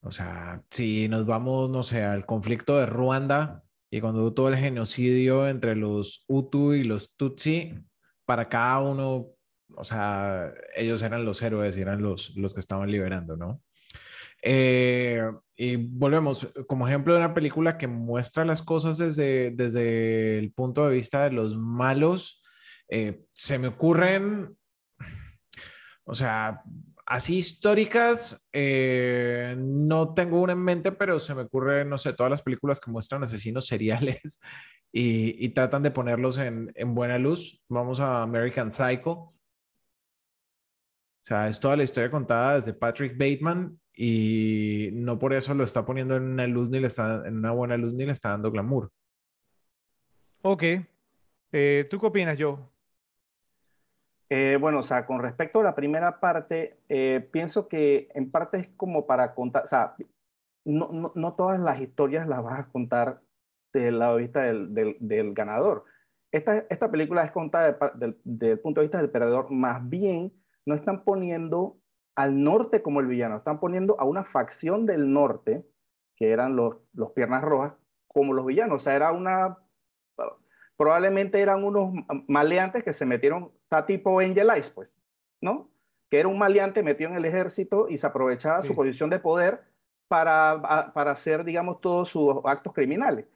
O 0.00 0.10
sea, 0.10 0.62
si 0.68 1.08
nos 1.08 1.26
vamos, 1.26 1.70
no 1.70 1.84
sé, 1.84 2.02
al 2.02 2.26
conflicto 2.26 2.76
de 2.76 2.86
Ruanda 2.86 3.62
y 3.88 4.00
cuando 4.00 4.22
hubo 4.22 4.34
todo 4.34 4.48
el 4.48 4.56
genocidio 4.56 5.48
entre 5.48 5.76
los 5.76 6.24
Hutu 6.26 6.72
y 6.72 6.82
los 6.82 7.14
Tutsi, 7.14 7.72
para 8.24 8.48
cada 8.48 8.80
uno, 8.80 9.28
o 9.76 9.84
sea, 9.84 10.52
ellos 10.74 11.02
eran 11.02 11.24
los 11.24 11.40
héroes 11.40 11.76
eran 11.76 12.02
los, 12.02 12.34
los 12.36 12.52
que 12.52 12.60
estaban 12.60 12.90
liberando, 12.90 13.36
¿no? 13.36 13.62
Eh, 14.42 15.22
y 15.56 15.76
volvemos, 15.76 16.48
como 16.66 16.88
ejemplo 16.88 17.14
de 17.14 17.20
una 17.20 17.34
película 17.34 17.78
que 17.78 17.86
muestra 17.86 18.44
las 18.44 18.62
cosas 18.62 18.98
desde, 18.98 19.52
desde 19.52 20.38
el 20.38 20.52
punto 20.52 20.88
de 20.88 20.96
vista 20.96 21.22
de 21.24 21.30
los 21.30 21.56
malos, 21.56 22.42
eh, 22.88 23.24
se 23.32 23.58
me 23.58 23.68
ocurren, 23.68 24.56
o 26.04 26.14
sea, 26.14 26.62
así 27.06 27.36
históricas, 27.36 28.44
eh, 28.52 29.54
no 29.56 30.14
tengo 30.14 30.40
una 30.40 30.52
en 30.54 30.64
mente, 30.64 30.92
pero 30.92 31.20
se 31.20 31.34
me 31.34 31.42
ocurre, 31.42 31.84
no 31.84 31.96
sé, 31.96 32.12
todas 32.12 32.30
las 32.30 32.42
películas 32.42 32.80
que 32.80 32.90
muestran 32.90 33.22
asesinos 33.22 33.66
seriales 33.66 34.40
y, 34.92 35.48
tratan 35.50 35.82
de 35.82 35.90
ponerlos 35.90 36.38
en, 36.38 36.72
buena 36.94 37.18
luz. 37.18 37.62
Vamos 37.68 38.00
a 38.00 38.22
American 38.22 38.72
Psycho. 38.72 39.12
O 39.12 39.34
sea, 41.24 41.48
es 41.48 41.60
toda 41.60 41.76
la 41.76 41.84
historia 41.84 42.10
contada 42.10 42.56
desde 42.56 42.74
Patrick 42.74 43.16
Bateman 43.16 43.80
y 43.94 44.90
no 44.92 45.18
por 45.18 45.32
eso 45.32 45.54
lo 45.54 45.64
está 45.64 45.84
poniendo 45.84 46.16
en 46.16 46.24
una 46.24 46.46
luz 46.46 46.70
ni 46.70 46.80
le 46.80 46.86
está 46.86 47.26
en 47.26 47.38
una 47.38 47.52
buena 47.52 47.76
luz 47.76 47.92
ni 47.94 48.06
le 48.06 48.12
está 48.12 48.30
dando 48.30 48.50
glamour. 48.50 48.90
Ok. 50.42 50.62
Eh, 51.52 51.86
¿Tú 51.90 52.00
qué 52.00 52.06
opinas, 52.06 52.36
Joe? 52.38 52.56
Eh, 54.30 54.56
bueno, 54.58 54.78
o 54.78 54.82
sea, 54.82 55.04
con 55.04 55.20
respecto 55.20 55.60
a 55.60 55.62
la 55.62 55.74
primera 55.74 56.18
parte, 56.18 56.78
eh, 56.88 57.28
pienso 57.30 57.68
que 57.68 58.08
en 58.14 58.30
parte 58.30 58.56
es 58.56 58.68
como 58.76 59.06
para 59.06 59.34
contar, 59.34 59.64
o 59.64 59.68
sea, 59.68 59.94
no, 60.64 61.12
no 61.14 61.34
todas 61.34 61.60
las 61.60 61.80
historias 61.80 62.26
las 62.26 62.42
vas 62.42 62.60
a 62.60 62.68
contar 62.70 63.20
desde 63.74 63.88
el 63.88 63.98
lado 63.98 64.16
de 64.16 64.22
vista 64.22 64.42
del, 64.44 64.72
del, 64.72 65.34
ganador. 65.34 65.84
Esta, 66.30 66.64
esta, 66.70 66.90
película 66.90 67.24
es 67.24 67.30
contada 67.30 67.76
desde 67.94 68.52
el 68.52 68.60
punto 68.60 68.80
de 68.80 68.86
vista 68.86 68.98
del 68.98 69.10
perdedor, 69.10 69.50
más 69.50 69.86
bien 69.86 70.32
no 70.64 70.74
están 70.74 71.04
poniendo 71.04 71.81
al 72.14 72.42
norte 72.42 72.82
como 72.82 73.00
el 73.00 73.06
villano, 73.06 73.36
están 73.36 73.60
poniendo 73.60 73.98
a 74.00 74.04
una 74.04 74.24
facción 74.24 74.86
del 74.86 75.12
norte, 75.12 75.66
que 76.16 76.30
eran 76.30 76.56
los, 76.56 76.76
los 76.92 77.12
piernas 77.12 77.42
rojas, 77.42 77.74
como 78.06 78.32
los 78.34 78.46
villanos. 78.46 78.76
O 78.76 78.80
sea, 78.80 78.94
era 78.94 79.12
una, 79.12 79.58
probablemente 80.76 81.40
eran 81.40 81.64
unos 81.64 81.94
maleantes 82.28 82.84
que 82.84 82.92
se 82.92 83.06
metieron, 83.06 83.52
está 83.62 83.86
tipo 83.86 84.20
Angel 84.20 84.50
Eyes, 84.50 84.70
pues, 84.70 84.90
¿no? 85.40 85.70
Que 86.10 86.20
era 86.20 86.28
un 86.28 86.38
maleante 86.38 86.82
metido 86.82 87.10
en 87.10 87.16
el 87.16 87.24
ejército 87.24 87.88
y 87.88 87.96
se 87.96 88.06
aprovechaba 88.06 88.62
su 88.62 88.74
posición 88.74 89.08
de 89.08 89.18
poder 89.18 89.64
para, 90.08 90.92
para 90.92 91.12
hacer, 91.12 91.44
digamos, 91.44 91.80
todos 91.80 92.10
sus 92.10 92.36
actos 92.44 92.74
criminales 92.74 93.26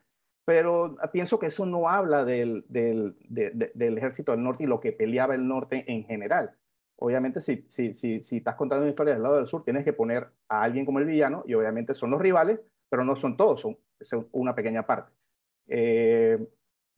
pero 0.47 0.97
pienso 1.13 1.41
que 1.41 1.47
eso 1.47 1.67
no 1.67 1.89
habla 1.89 2.25
del, 2.25 2.65
del, 2.69 3.17
del, 3.29 3.99
ejército 3.99 4.31
del 4.31 4.45
norte 4.45 4.63
y 4.63 4.69
lo 4.69 4.81
que 4.81 4.93
peleaba 4.93 5.35
el 5.35 5.49
norte 5.49 5.85
en 5.89 6.05
general. 6.05 6.57
Obviamente, 6.99 7.41
si, 7.41 7.65
si, 7.69 7.93
si, 7.95 8.23
si, 8.23 8.39
estás 8.39 8.55
contando 8.55 8.83
una 8.83 8.91
historia 8.91 9.15
del 9.15 9.23
lado 9.23 9.37
del 9.37 9.47
sur, 9.47 9.65
tienes 9.65 9.85
que 9.85 9.93
poner 9.93 10.29
a 10.49 10.63
alguien 10.63 10.87
como 10.87 10.99
el 10.99 11.05
villano, 11.05 11.45
y 11.47 11.55
obviamente 11.55 11.95
son 11.95 12.11
los 12.11 12.21
rivales, 12.21 12.61
pero 12.89 13.05
no 13.05 13.17
son 13.17 13.37
todos, 13.37 13.61
son, 13.61 13.79
una 14.33 14.55
pequeña 14.55 14.87
parte. 14.87 15.13
Eh, 15.69 16.39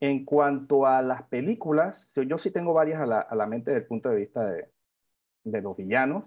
en 0.01 0.25
cuanto 0.25 0.87
a 0.87 1.03
las 1.03 1.23
películas, 1.25 2.15
yo 2.15 2.39
sí 2.39 2.51
tengo 2.51 2.73
varias 2.73 3.01
a 3.01 3.07
la, 3.07 3.21
a 3.21 3.35
la 3.35 3.47
mente 3.47 3.71
desde 3.71 3.83
el 3.83 3.89
punto 3.89 4.09
de 4.11 4.17
vista 4.17 4.49
de, 4.49 4.69
de 5.45 5.63
los 5.63 5.77
villanos, 5.77 6.25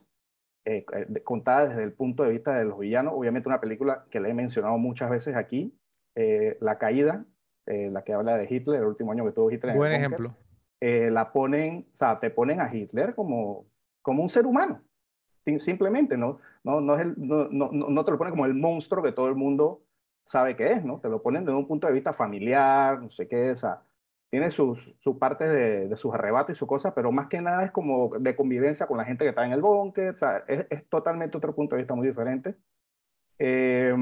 eh, 0.65 0.86
eh 0.93 1.23
contadas 1.23 1.69
desde 1.69 1.84
el 1.84 1.93
punto 1.93 2.23
de 2.23 2.31
vista 2.31 2.57
de 2.57 2.65
los 2.65 2.79
villanos. 2.79 3.13
Obviamente 3.15 3.49
una 3.49 3.62
película 3.62 4.05
que 4.10 4.19
le 4.19 4.29
he 4.29 4.34
mencionado 4.34 4.77
muchas 4.77 5.10
veces 5.10 5.36
aquí, 5.36 5.77
eh, 6.15 6.57
la 6.60 6.77
caída, 6.77 7.25
eh, 7.65 7.89
la 7.91 8.03
que 8.03 8.13
habla 8.13 8.38
de 8.38 8.47
Hitler, 8.49 8.81
el 8.81 8.88
último 8.88 9.12
año 9.12 9.25
que 9.25 9.31
tuvo 9.31 9.51
Hitler. 9.51 9.75
Buen 9.75 9.93
ejemplo. 9.93 10.36
Eh, 10.81 11.11
la 11.11 11.31
ponen, 11.31 11.87
o 11.93 11.97
sea, 11.97 12.19
te 12.19 12.31
ponen 12.31 12.59
a 12.59 12.73
Hitler 12.73 13.13
como, 13.13 13.67
como 14.01 14.23
un 14.23 14.29
ser 14.29 14.47
humano, 14.47 14.81
simplemente, 15.59 16.17
¿no? 16.17 16.39
No, 16.63 16.81
no, 16.81 16.97
no, 17.17 17.49
no, 17.49 17.71
no, 17.71 18.05
te 18.05 18.11
lo 18.11 18.17
ponen 18.17 18.31
como 18.31 18.47
el 18.47 18.55
monstruo 18.55 19.03
que 19.03 19.11
todo 19.11 19.27
el 19.29 19.35
mundo 19.35 19.83
sabe 20.23 20.55
que 20.55 20.71
es, 20.71 20.83
¿no? 20.83 20.99
Te 20.99 21.07
lo 21.07 21.21
ponen 21.21 21.45
desde 21.45 21.57
un 21.57 21.67
punto 21.67 21.85
de 21.85 21.93
vista 21.93 22.13
familiar, 22.13 22.99
no 22.99 23.11
sé 23.11 23.27
qué, 23.27 23.51
o 23.51 23.55
sea, 23.55 23.83
tiene 24.31 24.49
sus, 24.49 24.95
sus 24.99 25.17
partes 25.17 25.51
de, 25.51 25.87
de, 25.87 25.97
sus 25.97 26.13
arrebatos 26.15 26.55
y 26.55 26.59
sus 26.59 26.67
cosas, 26.67 26.93
pero 26.95 27.11
más 27.11 27.27
que 27.27 27.41
nada 27.41 27.63
es 27.63 27.71
como 27.71 28.17
de 28.19 28.35
convivencia 28.35 28.87
con 28.87 28.97
la 28.97 29.05
gente 29.05 29.23
que 29.23 29.29
está 29.29 29.45
en 29.45 29.51
el 29.51 29.61
búnker, 29.61 30.15
o 30.15 30.17
sea, 30.17 30.43
es, 30.47 30.65
es, 30.71 30.87
totalmente 30.89 31.37
otro 31.37 31.53
punto 31.53 31.75
de 31.75 31.83
vista 31.83 31.93
muy 31.93 32.07
diferente. 32.07 32.55
Eh, 33.37 33.93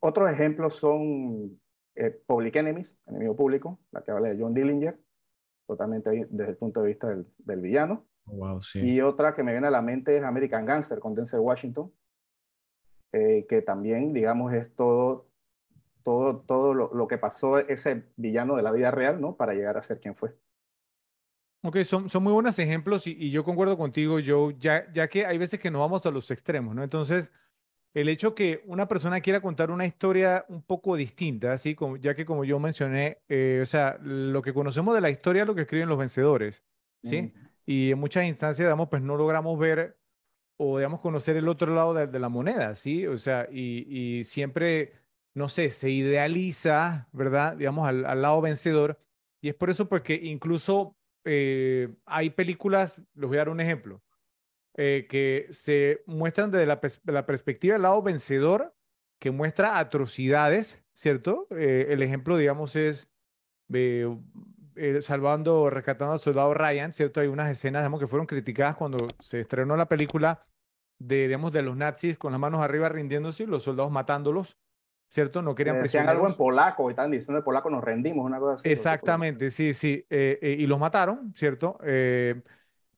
otros 0.00 0.30
ejemplos 0.30 0.76
son 0.76 1.60
eh, 1.94 2.10
Public 2.26 2.56
Enemies, 2.56 2.96
enemigo 3.06 3.36
público, 3.36 3.78
la 3.90 4.02
que 4.02 4.12
habla 4.12 4.28
de 4.28 4.40
John 4.40 4.54
Dillinger, 4.54 4.98
totalmente 5.66 6.26
desde 6.30 6.50
el 6.50 6.56
punto 6.56 6.82
de 6.82 6.88
vista 6.88 7.08
del, 7.08 7.26
del 7.38 7.60
villano. 7.60 8.06
Wow, 8.26 8.60
sí. 8.60 8.80
Y 8.80 9.00
otra 9.00 9.34
que 9.34 9.42
me 9.42 9.52
viene 9.52 9.66
a 9.66 9.70
la 9.70 9.82
mente 9.82 10.16
es 10.16 10.22
American 10.22 10.64
Gangster 10.64 10.98
con 10.98 11.14
Denzel 11.14 11.40
Washington, 11.40 11.92
eh, 13.12 13.46
que 13.48 13.62
también, 13.62 14.12
digamos, 14.12 14.52
es 14.52 14.74
todo, 14.74 15.28
todo, 16.02 16.40
todo 16.40 16.74
lo, 16.74 16.92
lo, 16.92 17.06
que 17.06 17.18
pasó 17.18 17.58
ese 17.58 18.04
villano 18.16 18.56
de 18.56 18.62
la 18.62 18.72
vida 18.72 18.90
real, 18.90 19.20
¿no? 19.20 19.36
Para 19.36 19.54
llegar 19.54 19.76
a 19.76 19.82
ser 19.82 20.00
quien 20.00 20.16
fue. 20.16 20.34
Ok, 21.62 21.78
son, 21.84 22.08
son 22.08 22.22
muy 22.22 22.32
buenos 22.32 22.58
ejemplos 22.58 23.06
y, 23.06 23.16
y 23.18 23.30
yo 23.30 23.42
concuerdo 23.42 23.76
contigo, 23.76 24.18
Joe, 24.24 24.54
ya, 24.58 24.90
ya 24.92 25.08
que 25.08 25.26
hay 25.26 25.38
veces 25.38 25.58
que 25.58 25.70
nos 25.70 25.80
vamos 25.80 26.04
a 26.06 26.10
los 26.10 26.30
extremos, 26.30 26.74
¿no? 26.74 26.82
Entonces, 26.82 27.32
el 27.96 28.10
hecho 28.10 28.34
que 28.34 28.62
una 28.66 28.86
persona 28.88 29.22
quiera 29.22 29.40
contar 29.40 29.70
una 29.70 29.86
historia 29.86 30.44
un 30.50 30.60
poco 30.60 30.96
distinta, 30.96 31.54
así 31.54 31.74
como, 31.74 31.96
ya 31.96 32.14
que 32.14 32.26
como 32.26 32.44
yo 32.44 32.58
mencioné, 32.58 33.22
eh, 33.26 33.60
o 33.62 33.64
sea, 33.64 33.98
lo 34.02 34.42
que 34.42 34.52
conocemos 34.52 34.94
de 34.94 35.00
la 35.00 35.08
historia 35.08 35.42
es 35.42 35.48
lo 35.48 35.54
que 35.54 35.62
escriben 35.62 35.88
los 35.88 35.96
vencedores, 35.96 36.62
¿sí? 37.02 37.32
Y 37.64 37.92
en 37.92 37.98
muchas 37.98 38.26
instancias, 38.26 38.66
digamos, 38.66 38.90
pues 38.90 39.00
no 39.00 39.16
logramos 39.16 39.58
ver 39.58 39.96
o, 40.58 40.76
digamos, 40.76 41.00
conocer 41.00 41.38
el 41.38 41.48
otro 41.48 41.74
lado 41.74 41.94
de, 41.94 42.18
la 42.18 42.28
moneda, 42.28 42.74
¿sí? 42.74 43.06
O 43.06 43.16
sea, 43.16 43.48
y, 43.50 44.24
siempre, 44.24 44.92
no 45.32 45.48
sé, 45.48 45.70
se 45.70 45.88
idealiza, 45.88 47.08
¿verdad? 47.12 47.56
Digamos, 47.56 47.88
al, 47.88 48.02
lado 48.20 48.42
vencedor. 48.42 49.00
Y 49.40 49.48
es 49.48 49.54
por 49.54 49.70
eso 49.70 49.88
porque 49.88 50.20
incluso 50.22 50.98
eh, 51.24 51.88
hay 52.04 52.28
películas, 52.28 53.00
les 53.14 53.26
voy 53.26 53.38
a 53.38 53.40
dar 53.40 53.48
un 53.48 53.60
ejemplo, 53.60 54.02
eh, 54.78 55.06
que 55.08 55.48
se 55.50 56.02
muestran 56.06 56.50
desde 56.50 56.66
la, 56.66 56.80
la, 57.04 57.26
perspectiva 57.26 57.74
del 57.74 57.82
lado 57.82 58.02
vencedor, 58.02 58.74
que 59.18 59.30
muestra 59.30 59.78
atrocidades, 59.78 60.84
¿cierto? 60.92 61.46
Eh, 61.50 61.86
el 61.90 62.02
ejemplo, 62.02 62.36
digamos, 62.36 62.76
es 62.76 63.08
eh, 63.72 65.00
salvando, 65.00 65.70
rescatando 65.70 66.12
al 66.12 66.18
soldado 66.18 66.52
Ryan, 66.52 66.92
¿cierto? 66.92 67.20
Hay 67.20 67.28
unas 67.28 67.50
escenas, 67.50 67.80
digamos, 67.80 68.00
que 68.00 68.06
fueron 68.06 68.26
criticadas 68.26 68.76
cuando 68.76 68.98
se 69.18 69.40
estrenó 69.40 69.74
la 69.76 69.86
película 69.86 70.46
de, 70.98 71.26
digamos, 71.26 71.52
de 71.52 71.62
los 71.62 71.76
nazis 71.76 72.18
con 72.18 72.32
las 72.32 72.40
manos 72.40 72.60
arriba 72.60 72.90
rindiéndose 72.90 73.44
y 73.44 73.46
los 73.46 73.62
soldados 73.62 73.90
matándolos, 73.90 74.58
¿cierto? 75.08 75.40
No 75.40 75.54
querían 75.54 75.80
Decían 75.80 76.08
algo 76.08 76.26
en 76.26 76.34
polaco, 76.34 76.88
y 76.88 76.92
estaban 76.92 77.10
diciendo 77.10 77.38
en 77.38 77.44
polaco 77.44 77.70
nos 77.70 77.82
rendimos, 77.82 78.26
una 78.26 78.38
cosa 78.38 78.56
así. 78.56 78.68
Exactamente, 78.68 79.50
sí, 79.50 79.72
sí. 79.72 80.04
Eh, 80.10 80.38
eh, 80.42 80.56
y 80.58 80.66
los 80.66 80.78
mataron, 80.78 81.32
¿cierto? 81.34 81.78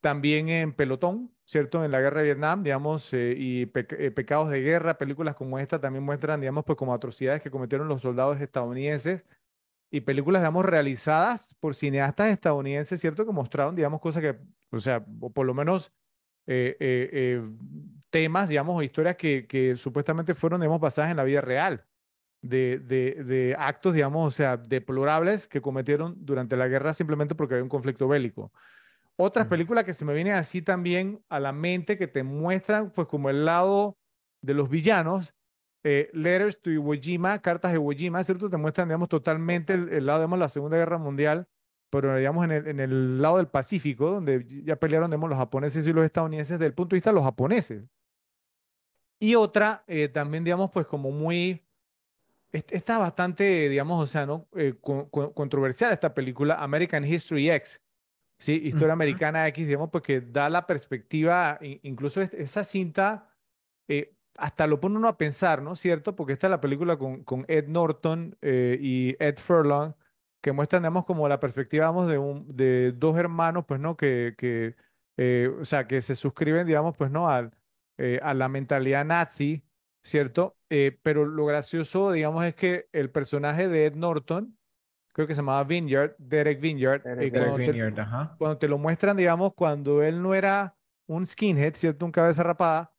También 0.01 0.49
en 0.49 0.73
Pelotón, 0.73 1.33
¿cierto? 1.45 1.85
En 1.85 1.91
la 1.91 2.01
guerra 2.01 2.21
de 2.21 2.27
Vietnam, 2.27 2.63
digamos, 2.63 3.11
y 3.13 3.67
pecados 3.67 4.51
de 4.51 4.61
guerra, 4.61 4.99
películas 4.99 5.35
como 5.37 5.59
esta 5.59 5.81
también 5.81 6.05
muestran, 6.05 6.41
digamos, 6.41 6.65
pues 6.65 6.77
como 6.79 6.95
atrocidades 6.95 7.43
que 7.43 7.51
cometieron 7.51 7.89
los 7.89 8.03
soldados 8.03 8.41
estadounidenses 8.41 9.25
y 9.91 10.01
películas, 10.03 10.43
digamos, 10.43 10.65
realizadas 10.65 11.55
por 11.55 11.75
cineastas 11.75 12.31
estadounidenses, 12.31 13.01
¿cierto? 13.01 13.25
Que 13.25 13.33
mostraron, 13.33 13.75
digamos, 13.75 14.01
cosas 14.01 14.23
que, 14.23 14.39
o 14.71 14.81
sea, 14.81 15.05
por 15.05 15.47
lo 15.47 15.55
menos 15.55 15.93
eh, 16.47 16.77
eh, 16.81 17.11
eh, 17.13 17.43
temas, 18.11 18.49
digamos, 18.49 18.77
o 18.77 18.83
historias 18.83 19.17
que, 19.17 19.47
que, 19.47 19.77
supuestamente 19.77 20.35
fueron, 20.35 20.61
digamos, 20.61 20.81
basadas 20.81 21.11
en 21.11 21.17
la 21.17 21.25
vida 21.25 21.41
real, 21.41 21.85
de, 22.43 22.79
de, 22.79 23.25
de, 23.25 23.57
actos, 23.59 23.95
digamos, 23.95 24.27
o 24.27 24.37
sea, 24.37 24.57
deplorables 24.57 25.47
que 25.49 25.61
cometieron 25.61 26.15
durante 26.25 26.57
la 26.57 26.69
guerra 26.69 26.93
simplemente 26.95 27.35
porque 27.35 27.55
había 27.55 27.65
un 27.65 27.71
conflicto 27.71 28.09
bélico. 28.09 28.53
Otras 29.20 29.48
películas 29.48 29.83
que 29.83 29.94
se 29.94 30.04
me 30.04 30.14
vienen 30.14 30.35
así 30.35 30.62
también 30.62 31.24
a 31.28 31.40
la 31.40 31.50
mente 31.50 31.98
que 31.98 32.07
te 32.07 32.22
muestran, 32.22 32.92
pues, 32.92 33.09
como 33.09 33.31
el 33.31 33.44
lado 33.44 33.98
de 34.42 34.54
los 34.54 34.70
villanos, 34.70 35.35
eh, 35.83 36.09
Letters 36.12 36.62
to 36.62 36.70
Iwo 36.70 36.94
Jima, 36.94 37.40
cartas 37.42 37.72
de 37.72 37.78
Iwo 37.78 37.90
Jima, 37.90 38.22
¿cierto? 38.22 38.48
Te 38.48 38.57
muestran, 38.57 38.87
digamos, 38.87 39.09
totalmente 39.09 39.72
el, 39.72 40.07
lado, 40.07 40.20
digamos, 40.20 40.38
la 40.38 40.48
Segunda 40.48 40.76
Guerra 40.76 40.98
Mundial, 40.98 41.48
pero, 41.90 42.14
digamos, 42.16 42.44
en 42.44 42.52
el, 42.52 42.66
en 42.68 42.78
el 42.78 43.20
lado 43.20 43.38
del 43.38 43.48
Pacífico, 43.48 44.09
donde 44.09 44.46
ya 44.64 44.76
pelearon, 44.76 45.11
digamos, 45.11 45.31
los 45.31 45.38
japoneses 45.38 45.85
y 45.85 45.92
los 45.92 46.04
estadounidenses 46.04 46.61
desde 46.61 46.66
el 46.66 46.74
punto 46.74 46.94
de 46.94 46.98
vista 46.98 47.11
de 47.11 47.14
los 47.14 47.24
japoneses. 47.24 47.83
Y 49.18 49.35
otra, 49.35 49.83
eh, 49.88 50.09
también, 50.09 50.44
digamos, 50.44 50.70
pues 50.70 50.87
como 50.87 51.11
muy, 51.11 51.66
está 52.52 52.98
bastante, 52.98 53.68
digamos, 53.68 54.00
o 54.00 54.07
sea, 54.07 54.26
¿no? 54.26 54.46
Eh, 54.54 54.74
controversial 54.81 55.92
esta 55.92 56.14
película, 56.14 56.54
American 56.62 57.04
History 57.04 57.50
X, 57.50 57.81
¿sí? 58.38 58.61
Historia 58.64 58.92
Americana 58.92 59.46
X, 59.48 59.66
digamos, 59.66 59.90
porque 59.90 60.20
da 60.20 60.48
la 60.48 60.66
perspectiva, 60.66 61.59
incluso 61.83 62.20
esa 62.22 62.64
cinta, 62.64 63.29
eh, 63.88 64.14
hasta 64.37 64.66
lo 64.66 64.81
pone 64.81 64.96
uno 64.96 65.09
a 65.09 65.18
pensar, 65.18 65.62
¿no? 65.62 65.74
¿Cierto? 65.74 66.16
Porque 66.16 66.35
esta 66.35 66.46
es 66.46 66.51
la 66.53 66.61
película 66.61 66.96
con, 66.98 67.24
con 67.24 67.44
Ed 67.48 67.68
Norton 67.68 68.37
eh, 68.42 68.79
y 68.81 69.16
Ed 69.20 69.38
Furlong, 69.38 69.94
que 70.40 70.53
muestran, 70.53 70.83
digamos, 70.83 71.05
como 71.05 71.29
la 71.29 71.40
perspectiva, 71.40 71.87
digamos, 71.87 72.09
de, 72.09 72.18
un, 72.18 72.57
de 72.57 72.92
dos 72.92 73.16
hermanos, 73.18 73.64
pues, 73.66 73.81
¿no? 73.81 73.96
Que, 73.96 74.35
que 74.38 74.77
eh, 75.16 75.51
o 75.61 75.64
sea, 75.64 75.87
que 75.88 76.01
se 76.03 76.14
suscriben, 76.14 76.66
digamos, 76.66 76.96
pues, 76.96 77.11
¿no? 77.11 77.29
Al, 77.29 77.53
a 78.22 78.35
la 78.35 78.48
mentalidad 78.48 79.05
nazi, 79.05 79.64
¿cierto? 80.03 80.57
pero 81.03 81.24
lo 81.27 81.46
gracioso, 81.46 82.12
digamos, 82.12 82.44
es 82.44 82.55
que 82.55 82.88
el 82.92 83.11
personaje 83.11 83.68
de 83.68 83.87
Ed 83.87 83.94
Norton, 83.96 84.58
creo 85.18 85.26
que 85.26 85.35
se 85.35 85.40
llamaba 85.40 85.64
Vineyard, 85.64 86.14
Derek 86.16 86.61
Vineyard, 86.61 87.02
Derek, 87.02 87.57
Vineyard, 87.57 87.98
ajá. 87.98 88.37
cuando 88.38 88.57
te 88.57 88.68
lo 88.68 88.78
muestran, 88.78 89.16
digamos, 89.16 89.52
cuando 89.52 90.00
él 90.00 90.22
no 90.22 90.33
era 90.33 90.76
un 91.09 91.26
skinhead, 91.26 91.74
¿cierto? 91.74 92.07
Un 92.07 92.12
cabeza 92.12 92.44
rapada, 92.44 92.94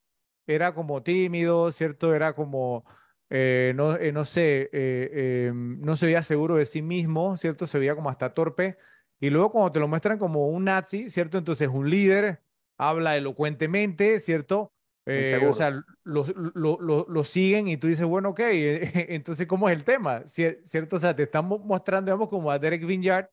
era 0.45 0.73
como 0.73 1.01
tímido, 1.01 1.71
¿cierto? 1.71 2.13
Era 2.13 2.33
como, 2.33 2.83
eh, 3.29 3.71
no, 3.73 3.95
eh, 3.95 4.11
no 4.11 4.25
sé, 4.25 4.69
eh, 4.73 5.47
em, 5.47 5.79
no 5.79 5.95
se 5.95 6.07
veía 6.07 6.21
seguro 6.21 6.57
de 6.57 6.65
sí 6.65 6.81
mismo, 6.81 7.37
¿cierto? 7.37 7.65
Se 7.65 7.79
veía 7.79 7.95
como 7.95 8.09
hasta 8.09 8.33
torpe. 8.33 8.77
Y 9.21 9.29
luego 9.29 9.53
cuando 9.53 9.71
te 9.71 9.79
lo 9.79 9.87
muestran 9.87 10.19
como 10.19 10.49
un 10.49 10.65
nazi, 10.65 11.09
¿cierto? 11.09 11.37
Entonces 11.37 11.69
un 11.69 11.89
líder, 11.89 12.41
habla 12.77 13.15
elocuentemente, 13.15 14.19
¿cierto? 14.19 14.73
O 15.47 15.53
sea, 15.53 15.83
lo, 16.03 16.25
lo, 16.53 17.05
lo, 17.07 17.23
siguen 17.23 17.67
y 17.67 17.77
tú 17.77 17.87
dices, 17.87 18.05
bueno, 18.05 18.29
ok, 18.29 18.39
entonces, 18.43 19.47
¿cómo 19.47 19.69
es 19.69 19.75
el 19.75 19.83
tema? 19.83 20.23
¿Cierto? 20.27 20.95
O 20.95 20.99
sea, 20.99 21.15
te 21.15 21.23
están 21.23 21.47
mostrando, 21.47 22.09
digamos, 22.09 22.29
como 22.29 22.51
a 22.51 22.59
Derek 22.59 22.85
Vinyard 22.85 23.29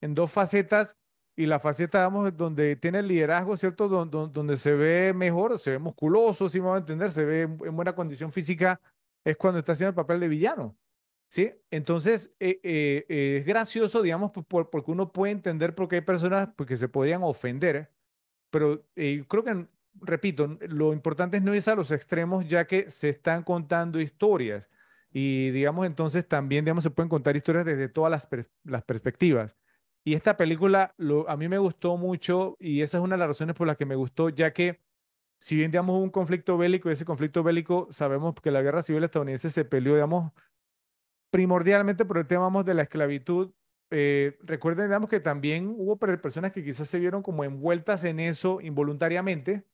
en 0.00 0.14
dos 0.14 0.30
facetas 0.30 0.96
y 1.36 1.46
la 1.46 1.58
faceta, 1.58 1.98
digamos, 1.98 2.36
donde 2.36 2.76
tiene 2.76 3.00
el 3.00 3.08
liderazgo, 3.08 3.56
¿cierto? 3.56 3.88
Donde, 3.88 4.32
donde, 4.32 4.56
se 4.56 4.72
ve 4.72 5.12
mejor, 5.14 5.58
se 5.58 5.72
ve 5.72 5.78
musculoso, 5.78 6.48
si 6.48 6.60
me 6.60 6.68
va 6.68 6.76
a 6.76 6.78
entender, 6.78 7.10
se 7.10 7.24
ve 7.24 7.42
en 7.42 7.76
buena 7.76 7.94
condición 7.94 8.32
física, 8.32 8.80
es 9.24 9.36
cuando 9.36 9.58
está 9.58 9.72
haciendo 9.72 9.90
el 9.90 9.94
papel 9.94 10.20
de 10.20 10.28
villano, 10.28 10.76
¿sí? 11.28 11.52
Entonces, 11.70 12.32
eh, 12.38 12.60
eh, 12.62 13.06
eh, 13.08 13.38
es 13.40 13.46
gracioso, 13.46 14.02
digamos, 14.02 14.30
porque 14.32 14.90
uno 14.90 15.12
puede 15.12 15.32
entender 15.32 15.74
por 15.74 15.88
qué 15.88 15.96
hay 15.96 16.02
personas 16.02 16.50
pues, 16.56 16.68
que 16.68 16.76
se 16.76 16.88
podrían 16.88 17.22
ofender, 17.22 17.90
pero 18.50 18.84
creo 18.94 19.44
que, 19.44 19.66
repito, 20.00 20.58
lo 20.68 20.92
importante 20.92 21.36
es 21.36 21.42
no 21.42 21.54
irse 21.54 21.70
a 21.70 21.74
los 21.76 21.90
extremos, 21.90 22.46
ya 22.48 22.66
que 22.66 22.90
se 22.90 23.08
están 23.08 23.42
contando 23.42 24.00
historias. 24.00 24.66
Y 25.12 25.50
digamos, 25.50 25.86
entonces 25.86 26.26
también, 26.26 26.64
digamos, 26.64 26.84
se 26.84 26.90
pueden 26.90 27.08
contar 27.08 27.36
historias 27.36 27.64
desde 27.64 27.88
todas 27.88 28.28
las, 28.64 28.84
perspectivas. 28.84 29.56
Y 30.04 30.14
esta 30.14 30.36
película 30.36 30.94
a 31.28 31.36
mí 31.36 31.48
me 31.48 31.58
gustó 31.58 31.96
mucho 31.96 32.56
y 32.58 32.82
esa 32.82 32.98
es 32.98 33.04
una 33.04 33.14
de 33.14 33.20
las 33.20 33.28
razones 33.28 33.54
por 33.54 33.66
las 33.66 33.76
que 33.76 33.86
me 33.86 33.94
gustó, 33.94 34.28
ya 34.28 34.52
que 34.52 34.80
si 35.38 35.56
bien, 35.56 35.70
digamos, 35.70 36.02
un 36.02 36.10
conflicto 36.10 36.58
bélico, 36.58 36.90
ese 36.90 37.04
conflicto 37.04 37.42
bélico, 37.42 37.88
sabemos 37.90 38.34
que 38.42 38.50
la 38.50 38.62
guerra 38.62 38.82
civil 38.82 39.04
estadounidense 39.04 39.50
se 39.50 39.64
peleó, 39.64 39.94
digamos, 39.94 40.32
primordialmente 41.30 42.04
por 42.04 42.18
el 42.18 42.26
tema, 42.26 42.44
digamos, 42.44 42.64
de 42.64 42.74
la 42.74 42.82
esclavitud. 42.82 43.52
Eh, 43.90 44.36
recuerden, 44.42 44.86
digamos, 44.86 45.08
que 45.08 45.20
también 45.20 45.74
hubo 45.76 45.98
personas 45.98 46.52
que 46.52 46.64
quizás 46.64 46.88
se 46.88 46.98
vieron 46.98 47.22
como 47.22 47.44
envueltas 47.44 48.04
en 48.04 48.20
eso 48.20 48.60
involuntariamente, 48.60 49.64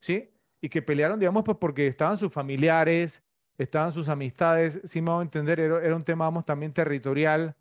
¿sí? 0.00 0.30
Y 0.60 0.68
que 0.68 0.82
pelearon, 0.82 1.18
digamos, 1.18 1.44
pues 1.44 1.58
porque 1.58 1.86
estaban 1.86 2.16
sus 2.16 2.32
familiares, 2.32 3.22
estaban 3.58 3.92
sus 3.92 4.08
amistades, 4.08 4.80
si 4.84 5.00
me 5.00 5.10
a 5.10 5.22
entender, 5.22 5.60
era, 5.60 5.84
era 5.84 5.96
un 5.96 6.04
tema, 6.04 6.24
vamos, 6.24 6.44
también 6.44 6.72
territorial, 6.72 7.56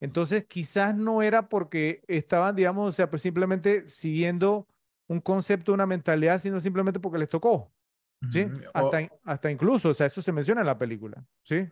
entonces, 0.00 0.44
quizás 0.44 0.94
no 0.94 1.22
era 1.22 1.48
porque 1.48 2.02
estaban, 2.06 2.54
digamos, 2.54 2.88
o 2.88 2.92
sea, 2.92 3.08
pues 3.08 3.22
simplemente 3.22 3.88
siguiendo 3.88 4.66
un 5.08 5.20
concepto, 5.20 5.72
una 5.72 5.86
mentalidad, 5.86 6.40
sino 6.40 6.60
simplemente 6.60 7.00
porque 7.00 7.18
les 7.18 7.28
tocó. 7.28 7.72
¿Sí? 8.32 8.46
hasta, 8.72 9.10
hasta 9.24 9.50
incluso, 9.50 9.90
o 9.90 9.94
sea, 9.94 10.06
eso 10.06 10.22
se 10.22 10.32
menciona 10.32 10.62
en 10.62 10.66
la 10.66 10.78
película. 10.78 11.22
¿Sí? 11.42 11.68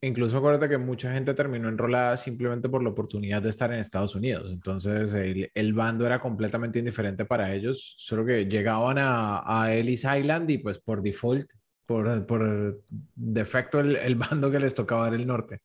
Incluso 0.00 0.38
acuérdate 0.38 0.68
que 0.68 0.78
mucha 0.78 1.12
gente 1.12 1.34
terminó 1.34 1.68
enrolada 1.68 2.16
simplemente 2.16 2.68
por 2.68 2.82
la 2.82 2.90
oportunidad 2.90 3.42
de 3.42 3.50
estar 3.50 3.72
en 3.72 3.78
Estados 3.78 4.14
Unidos. 4.14 4.50
Entonces, 4.52 5.12
el, 5.14 5.50
el 5.54 5.72
bando 5.72 6.06
era 6.06 6.20
completamente 6.20 6.78
indiferente 6.78 7.24
para 7.24 7.52
ellos, 7.52 7.94
solo 7.98 8.24
que 8.24 8.46
llegaban 8.46 8.98
a, 8.98 9.42
a 9.44 9.74
Ellis 9.74 10.04
Island 10.04 10.50
y 10.50 10.58
pues 10.58 10.78
por 10.78 11.02
default, 11.02 11.50
por, 11.86 12.26
por 12.26 12.82
defecto, 13.14 13.80
el, 13.80 13.96
el 13.96 14.14
bando 14.16 14.50
que 14.50 14.58
les 14.58 14.74
tocaba 14.74 15.08
era 15.08 15.16
el 15.16 15.26
norte. 15.26 15.60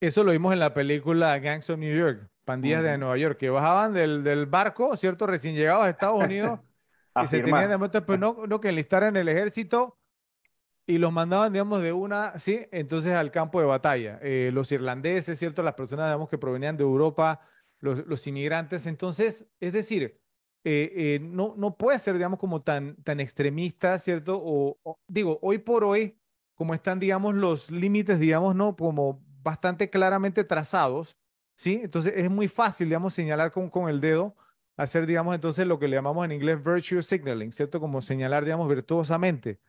Eso 0.00 0.22
lo 0.22 0.30
vimos 0.30 0.52
en 0.52 0.60
la 0.60 0.74
película 0.74 1.38
Gangs 1.38 1.70
of 1.70 1.78
New 1.78 1.96
York, 1.96 2.28
Pandillas 2.44 2.84
de 2.84 2.96
Nueva 2.98 3.16
York, 3.16 3.36
que 3.36 3.50
bajaban 3.50 3.92
del, 3.92 4.22
del, 4.22 4.46
barco, 4.46 4.96
¿cierto? 4.96 5.26
Recién 5.26 5.56
llegados 5.56 5.84
a 5.84 5.90
Estados 5.90 6.22
Unidos 6.22 6.60
y 7.22 7.26
se 7.26 7.42
tenían 7.42 7.68
de 7.68 8.00
pues 8.02 8.18
no, 8.18 8.46
no 8.46 8.60
que 8.60 8.68
enlistar 8.68 9.02
en 9.02 9.16
el 9.16 9.28
ejército 9.28 9.97
y 10.88 10.96
los 10.96 11.12
mandaban, 11.12 11.52
digamos, 11.52 11.82
de 11.82 11.92
una, 11.92 12.38
¿sí? 12.38 12.66
Entonces 12.72 13.12
al 13.12 13.30
campo 13.30 13.60
de 13.60 13.66
batalla. 13.66 14.18
Eh, 14.22 14.50
los 14.54 14.72
irlandeses, 14.72 15.38
¿cierto? 15.38 15.62
Las 15.62 15.74
personas, 15.74 16.06
digamos, 16.08 16.30
que 16.30 16.38
provenían 16.38 16.78
de 16.78 16.82
Europa, 16.82 17.42
los, 17.78 18.06
los 18.06 18.26
inmigrantes. 18.26 18.86
Entonces, 18.86 19.46
es 19.60 19.72
decir, 19.74 20.18
eh, 20.64 20.90
eh, 20.96 21.18
no, 21.20 21.54
no 21.58 21.76
puede 21.76 21.98
ser, 21.98 22.14
digamos, 22.14 22.38
como 22.38 22.62
tan, 22.62 22.96
tan 23.02 23.20
extremista, 23.20 23.98
¿cierto? 23.98 24.40
O, 24.42 24.78
o, 24.82 24.98
digo, 25.06 25.38
hoy 25.42 25.58
por 25.58 25.84
hoy, 25.84 26.18
como 26.54 26.72
están, 26.72 26.98
digamos, 26.98 27.34
los 27.34 27.70
límites, 27.70 28.18
digamos, 28.18 28.54
¿no? 28.56 28.74
Como 28.74 29.22
bastante 29.42 29.90
claramente 29.90 30.42
trazados, 30.42 31.18
¿sí? 31.54 31.80
Entonces 31.84 32.14
es 32.16 32.30
muy 32.30 32.48
fácil, 32.48 32.88
digamos, 32.88 33.12
señalar 33.12 33.52
con, 33.52 33.68
con 33.68 33.90
el 33.90 34.00
dedo, 34.00 34.36
hacer, 34.78 35.04
digamos, 35.04 35.34
entonces 35.34 35.66
lo 35.66 35.78
que 35.78 35.86
le 35.86 35.96
llamamos 35.96 36.24
en 36.24 36.32
inglés 36.32 36.64
virtue 36.64 37.02
signaling, 37.02 37.52
¿cierto? 37.52 37.78
Como 37.78 38.00
señalar, 38.00 38.44
digamos, 38.44 38.66
virtuosamente. 38.70 39.60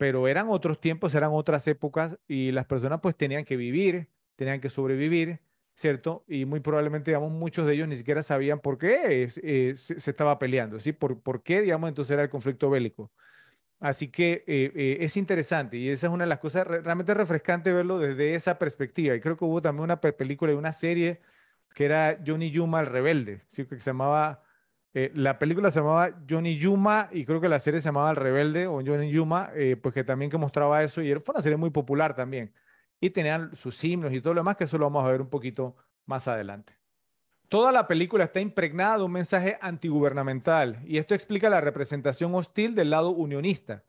Pero 0.00 0.28
eran 0.28 0.48
otros 0.48 0.80
tiempos, 0.80 1.14
eran 1.14 1.28
otras 1.34 1.68
épocas 1.68 2.16
y 2.26 2.52
las 2.52 2.64
personas 2.64 3.00
pues 3.02 3.14
tenían 3.16 3.44
que 3.44 3.58
vivir, 3.58 4.08
tenían 4.34 4.58
que 4.58 4.70
sobrevivir, 4.70 5.40
¿cierto? 5.74 6.24
Y 6.26 6.46
muy 6.46 6.60
probablemente, 6.60 7.10
digamos, 7.10 7.30
muchos 7.32 7.66
de 7.66 7.74
ellos 7.74 7.86
ni 7.86 7.98
siquiera 7.98 8.22
sabían 8.22 8.60
por 8.60 8.78
qué 8.78 9.28
eh, 9.42 9.74
se, 9.76 10.10
estaba 10.10 10.38
peleando, 10.38 10.80
¿sí? 10.80 10.92
Por, 10.92 11.20
por 11.20 11.42
qué, 11.42 11.60
digamos, 11.60 11.90
entonces 11.90 12.14
era 12.14 12.22
el 12.22 12.30
conflicto 12.30 12.70
bélico. 12.70 13.12
Así 13.78 14.08
que 14.10 14.42
eh, 14.46 14.72
eh, 14.74 14.96
es 15.00 15.18
interesante 15.18 15.76
y 15.76 15.90
esa 15.90 16.06
es 16.06 16.12
una 16.14 16.24
de 16.24 16.30
las 16.30 16.38
cosas 16.38 16.66
realmente 16.66 17.12
refrescante 17.12 17.70
verlo 17.70 17.98
desde 17.98 18.34
esa 18.34 18.58
perspectiva. 18.58 19.14
Y 19.14 19.20
creo 19.20 19.36
que 19.36 19.44
hubo 19.44 19.60
también 19.60 19.84
una 19.84 20.00
película 20.00 20.52
y 20.52 20.54
una 20.54 20.72
serie 20.72 21.20
que 21.74 21.84
era 21.84 22.18
Johnny 22.26 22.50
Yuma 22.50 22.80
el 22.80 22.86
rebelde, 22.86 23.42
¿sí? 23.50 23.66
que 23.66 23.76
se 23.76 23.90
llamaba, 23.90 24.42
la 24.92 25.38
película 25.38 25.70
se 25.70 25.80
llamaba 25.80 26.10
Johnny 26.28 26.56
Yuma 26.56 27.08
y 27.12 27.24
creo 27.24 27.40
que 27.40 27.48
la 27.48 27.60
serie 27.60 27.80
se 27.80 27.86
llamaba 27.86 28.10
El 28.10 28.16
rebelde 28.16 28.66
o 28.66 28.82
Johnny 28.84 29.10
Yuma, 29.10 29.50
pues 29.82 29.94
que 29.94 30.04
también 30.04 30.30
que 30.30 30.38
mostraba 30.38 30.82
eso 30.82 31.00
y 31.00 31.14
fue 31.14 31.32
una 31.34 31.42
serie 31.42 31.56
muy 31.56 31.70
popular 31.70 32.14
también 32.14 32.52
y 33.00 33.10
tenían 33.10 33.54
sus 33.56 33.82
himnos 33.82 34.12
y 34.12 34.20
todo 34.20 34.34
lo 34.34 34.40
demás, 34.40 34.56
que 34.56 34.64
eso 34.64 34.76
lo 34.78 34.84
vamos 34.84 35.04
a 35.04 35.10
ver 35.10 35.20
un 35.22 35.30
poquito 35.30 35.76
más 36.06 36.28
adelante. 36.28 36.76
Toda 37.48 37.72
la 37.72 37.88
película 37.88 38.24
está 38.24 38.40
impregnada 38.40 38.98
de 38.98 39.04
un 39.04 39.12
mensaje 39.12 39.58
antigubernamental 39.60 40.80
y 40.84 40.98
esto 40.98 41.14
explica 41.14 41.48
la 41.50 41.60
representación 41.60 42.34
hostil 42.34 42.74
del 42.74 42.90
lado 42.90 43.10
unionista, 43.10 43.84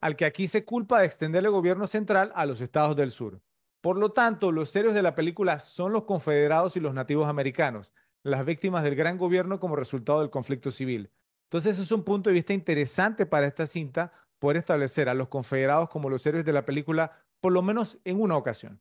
al 0.00 0.16
que 0.16 0.24
aquí 0.24 0.48
se 0.48 0.64
culpa 0.64 1.00
de 1.00 1.06
extender 1.06 1.44
el 1.44 1.50
gobierno 1.50 1.86
central 1.86 2.32
a 2.34 2.46
los 2.46 2.60
estados 2.60 2.96
del 2.96 3.10
sur. 3.10 3.40
Por 3.80 3.96
lo 3.96 4.10
tanto, 4.10 4.50
los 4.50 4.70
serios 4.70 4.92
de 4.92 5.02
la 5.02 5.14
película 5.14 5.60
son 5.60 5.92
los 5.92 6.04
confederados 6.04 6.76
y 6.76 6.80
los 6.80 6.94
nativos 6.94 7.28
americanos, 7.28 7.94
las 8.22 8.44
víctimas 8.44 8.84
del 8.84 8.94
gran 8.94 9.18
gobierno 9.18 9.60
como 9.60 9.76
resultado 9.76 10.20
del 10.20 10.30
conflicto 10.30 10.70
civil. 10.70 11.10
Entonces, 11.44 11.78
es 11.78 11.92
un 11.92 12.04
punto 12.04 12.30
de 12.30 12.34
vista 12.34 12.52
interesante 12.52 13.26
para 13.26 13.46
esta 13.46 13.66
cinta, 13.66 14.12
poder 14.38 14.58
establecer 14.58 15.08
a 15.08 15.14
los 15.14 15.28
confederados 15.28 15.88
como 15.88 16.10
los 16.10 16.24
héroes 16.26 16.44
de 16.44 16.52
la 16.52 16.64
película 16.64 17.24
por 17.40 17.52
lo 17.52 17.62
menos 17.62 17.98
en 18.04 18.20
una 18.20 18.36
ocasión. 18.36 18.80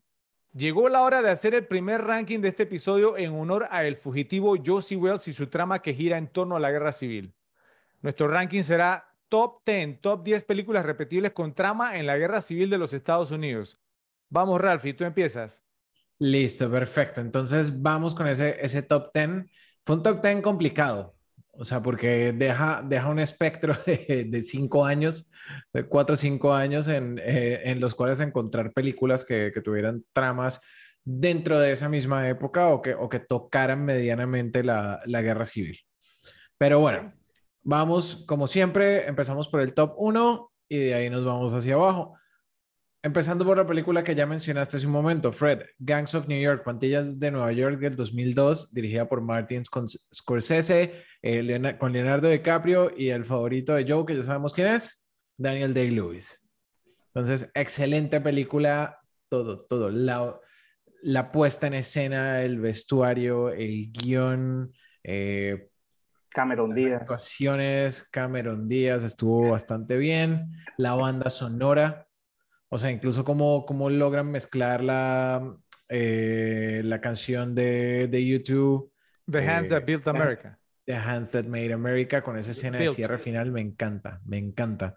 Llegó 0.54 0.89
la 0.89 1.04
hora 1.04 1.21
de 1.21 1.30
hacer 1.30 1.54
el 1.54 1.67
primer 1.67 2.02
ranking 2.02 2.39
de 2.39 2.47
este 2.47 2.63
episodio 2.63 3.17
en 3.17 3.34
honor 3.34 3.67
a 3.69 3.86
el 3.86 3.97
fugitivo 3.97 4.56
Josie 4.63 4.97
Wells 4.97 5.28
y 5.28 5.34
su 5.34 5.47
trama 5.47 5.82
que 5.82 5.93
gira 5.93 6.17
en 6.17 6.28
torno 6.28 6.56
a 6.56 6.60
la 6.60 6.71
guerra 6.71 6.91
civil. 6.91 7.36
Nuestro 8.02 8.28
ranking 8.28 8.63
será 8.63 9.13
top 9.30 9.62
10, 9.65 10.02
top 10.02 10.23
10 10.23 10.43
películas 10.45 10.86
repetibles 10.86 11.34
con 11.34 11.54
trama 11.54 11.97
en 11.97 12.08
la 12.08 12.17
guerra 12.17 12.41
civil 12.41 12.69
de 12.69 12.78
los 12.78 12.93
Estados 12.93 13.32
Unidos. 13.32 13.80
Vamos, 14.30 14.60
Ralphie, 14.60 14.93
tú 14.93 15.04
empiezas. 15.04 15.63
Listo, 16.19 16.69
perfecto. 16.69 17.21
Entonces 17.21 17.82
vamos 17.82 18.15
con 18.15 18.27
ese, 18.27 18.58
ese 18.60 18.82
top 18.82 19.12
10. 19.13 19.45
Fue 19.86 19.95
un 19.95 20.03
top 20.03 20.21
10 20.21 20.41
complicado, 20.41 21.15
o 21.51 21.63
sea, 21.63 21.82
porque 21.82 22.34
deja, 22.34 22.84
deja 22.84 23.08
un 23.10 23.19
espectro 23.19 23.77
de, 23.86 24.25
de 24.30 24.41
cinco 24.41 24.86
años 24.86 25.32
de 25.73 25.88
cuatro 25.88 26.13
o 26.13 26.17
cinco 26.17 26.53
años 26.53 26.88
en, 26.88 27.19
eh, 27.23 27.62
en, 27.65 27.80
los 27.80 27.95
cuales 27.95 28.19
encontrar 28.19 28.73
películas 28.73 29.25
que, 29.25 29.51
que, 29.53 29.62
tuvieran 29.62 30.03
tramas 30.13 30.62
dentro 31.03 31.60
de 31.60 31.71
esa 31.71 31.89
misma 31.89 32.27
época 32.30 32.69
o 32.69 32.82
que, 32.82 32.93
o 32.93 33.08
que 33.10 33.19
tocaran 33.19 33.84
medianamente 33.86 34.63
la, 34.63 35.01
la 35.06 35.21
guerra 35.21 35.45
civil. 35.45 35.77
Pero 36.58 36.80
bueno, 36.80 37.13
vamos, 37.63 38.25
como 38.27 38.47
siempre, 38.47 39.08
empezamos 39.08 39.47
por 39.47 39.62
el 39.62 39.73
top 39.73 39.93
1 39.97 40.51
y 40.69 40.77
de 40.77 40.95
ahí 40.95 41.10
nos 41.10 41.23
vamos 41.23 41.53
hacia 41.53 41.75
abajo. 41.75 42.16
Empezando 43.03 43.45
por 43.45 43.57
la 43.57 43.67
película 43.67 44.03
que 44.03 44.15
ya 44.15 44.25
mencionaste 44.25 44.77
hace 44.77 44.86
un 44.86 44.91
momento, 44.91 45.31
Fred, 45.31 45.62
Gangs 45.77 46.15
of 46.15 46.27
New 46.27 46.41
York, 46.41 46.63
Pantillas 46.63 47.19
de 47.19 47.31
Nueva 47.31 47.51
York 47.51 47.79
del 47.79 47.95
2002, 47.95 48.73
dirigida 48.73 49.07
por 49.07 49.21
Martin 49.21 49.63
Scorsese, 50.13 51.03
eh, 51.21 51.75
con 51.79 51.93
Leonardo 51.93 52.27
DiCaprio 52.27 52.91
y 52.97 53.10
el 53.10 53.23
favorito 53.23 53.75
de 53.75 53.86
Joe, 53.88 54.05
que 54.05 54.15
ya 54.15 54.23
sabemos 54.23 54.51
quién 54.53 54.67
es, 54.67 55.05
Daniel 55.38 55.73
Day-Lewis. 55.73 56.49
Entonces, 57.13 57.51
excelente 57.53 58.19
película, 58.19 58.99
todo, 59.29 59.65
todo. 59.65 59.89
La, 59.89 60.36
la 61.01 61.31
puesta 61.31 61.67
en 61.67 61.75
escena, 61.75 62.41
el 62.41 62.60
vestuario, 62.60 63.49
el 63.49 63.91
guion. 63.91 64.73
Eh, 65.03 65.69
Cameron 66.29 66.73
Díaz. 66.73 67.01
Actuaciones, 67.01 68.03
Cameron 68.10 68.67
Díaz 68.67 69.03
estuvo 69.03 69.51
bastante 69.51 69.97
bien. 69.97 70.51
La 70.77 70.93
banda 70.93 71.29
sonora, 71.29 72.07
o 72.69 72.77
sea, 72.77 72.91
incluso 72.91 73.23
cómo, 73.23 73.65
cómo 73.65 73.89
logran 73.89 74.30
mezclar 74.30 74.84
la, 74.84 75.56
eh, 75.89 76.82
la 76.84 77.01
canción 77.01 77.56
de, 77.56 78.08
de 78.08 78.25
YouTube. 78.25 78.91
The 79.30 79.47
Hands 79.47 79.69
That 79.69 79.86
Built 79.86 80.08
America. 80.08 80.60
The 80.86 80.95
Hands 80.95 81.32
That 81.32 81.45
Made 81.45 81.73
America, 81.73 82.21
con 82.21 82.38
esa 82.38 82.51
escena 82.51 82.77
de 82.77 82.88
cierre 82.89 83.17
final, 83.17 83.51
me 83.51 83.62
encanta, 83.62 84.21
me 84.25 84.38
encanta. 84.38 84.95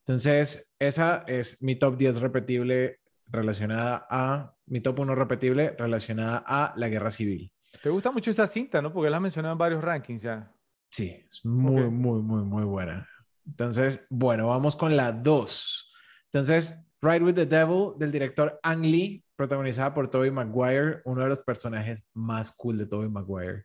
Entonces, 0.00 0.72
esa 0.78 1.24
es 1.26 1.62
mi 1.62 1.76
top 1.76 1.96
10 1.96 2.20
repetible 2.20 3.00
relacionada 3.28 4.06
a, 4.10 4.54
mi 4.66 4.80
top 4.80 5.00
1 5.00 5.14
repetible 5.14 5.74
relacionada 5.78 6.42
a 6.44 6.74
la 6.76 6.88
guerra 6.88 7.10
civil. 7.10 7.52
¿Te 7.82 7.90
gusta 7.90 8.10
mucho 8.10 8.30
esa 8.30 8.46
cinta, 8.46 8.82
no? 8.82 8.92
Porque 8.92 9.10
la 9.10 9.16
has 9.18 9.22
mencionado 9.22 9.52
en 9.52 9.58
varios 9.58 9.82
rankings 9.82 10.22
ya. 10.22 10.52
Sí, 10.90 11.24
es 11.28 11.44
muy, 11.44 11.88
muy, 11.88 12.20
muy, 12.22 12.42
muy 12.42 12.64
buena. 12.64 13.08
Entonces, 13.46 14.04
bueno, 14.10 14.48
vamos 14.48 14.74
con 14.74 14.96
la 14.96 15.12
2. 15.12 15.92
Entonces, 16.26 16.89
Ride 17.02 17.24
with 17.24 17.34
the 17.34 17.46
Devil 17.46 17.94
del 17.96 18.12
director 18.12 18.58
Ang 18.62 18.82
Lee, 18.82 19.24
protagonizada 19.36 19.94
por 19.94 20.10
Tobey 20.10 20.30
Maguire, 20.30 21.00
uno 21.04 21.22
de 21.22 21.28
los 21.28 21.42
personajes 21.42 22.04
más 22.12 22.52
cool 22.52 22.78
de 22.78 22.86
Tobey 22.86 23.08
Maguire. 23.08 23.64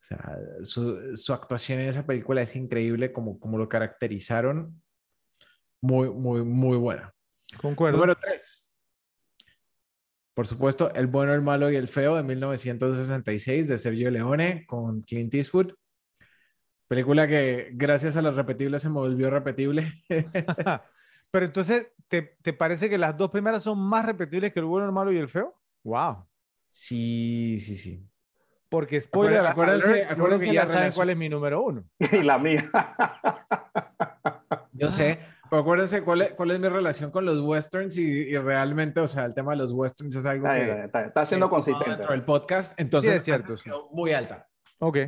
O 0.00 0.04
sea, 0.04 0.38
su, 0.62 1.16
su 1.16 1.32
actuación 1.32 1.80
en 1.80 1.88
esa 1.88 2.06
película 2.06 2.42
es 2.42 2.56
increíble, 2.56 3.12
como, 3.12 3.38
como 3.38 3.58
lo 3.58 3.68
caracterizaron 3.68 4.82
muy, 5.82 6.08
muy, 6.10 6.42
muy 6.42 6.78
buena. 6.78 7.12
Concuerdo. 7.60 7.98
Número 7.98 8.16
3. 8.16 8.70
Por 10.34 10.46
supuesto, 10.46 10.94
El 10.94 11.08
bueno, 11.08 11.34
el 11.34 11.42
malo 11.42 11.70
y 11.70 11.76
el 11.76 11.88
feo 11.88 12.16
de 12.16 12.22
1966 12.22 13.68
de 13.68 13.76
Sergio 13.76 14.10
Leone 14.10 14.64
con 14.66 15.02
Clint 15.02 15.34
Eastwood. 15.34 15.74
Película 16.88 17.28
que 17.28 17.70
gracias 17.74 18.16
a 18.16 18.22
las 18.22 18.34
repetibles 18.34 18.82
se 18.82 18.88
me 18.88 18.94
volvió 18.94 19.28
repetible. 19.28 19.92
Pero 21.32 21.46
entonces, 21.46 21.90
¿te, 22.08 22.36
¿te, 22.42 22.52
parece 22.52 22.90
que 22.90 22.98
las 22.98 23.16
dos 23.16 23.30
primeras 23.30 23.62
son 23.62 23.78
más 23.78 24.04
repetibles 24.04 24.52
que 24.52 24.60
El 24.60 24.66
bueno, 24.66 24.86
el 24.86 24.92
malo 24.92 25.10
y 25.10 25.16
el 25.16 25.30
feo? 25.30 25.58
¡Wow! 25.82 26.26
Sí, 26.68 27.56
sí, 27.58 27.74
sí. 27.76 28.06
Porque 28.68 29.00
spoiler, 29.00 29.44
acuérdense, 29.46 30.04
acuérdense, 30.04 30.52
ya 30.52 30.66
saben 30.66 30.92
cuál 30.92 31.10
es 31.10 31.16
mi 31.16 31.30
número 31.30 31.62
uno. 31.62 31.84
y 32.12 32.22
la 32.22 32.38
mía. 32.38 32.70
Yo 34.72 34.90
sé, 34.90 35.20
pero 35.48 35.62
acuérdense 35.62 36.02
cuál 36.02 36.22
es, 36.22 36.32
cuál 36.32 36.50
es 36.50 36.60
mi 36.60 36.68
relación 36.68 37.10
con 37.10 37.24
los 37.24 37.40
westerns 37.40 37.96
y, 37.96 38.36
realmente, 38.36 39.00
o 39.00 39.08
sea, 39.08 39.24
el 39.24 39.34
tema 39.34 39.52
de 39.52 39.58
los 39.58 39.72
westerns 39.72 40.14
es 40.16 40.26
algo 40.26 40.46
que... 40.48 40.84
Está, 40.84 41.06
está 41.06 41.26
siendo 41.26 41.48
consistente. 41.48 41.90
Dentro 41.90 42.12
del 42.12 42.24
podcast, 42.24 42.78
entonces 42.78 43.16
es 43.16 43.24
cierto. 43.24 43.54
Muy 43.90 44.12
alta. 44.12 44.48
Ok. 44.80 44.98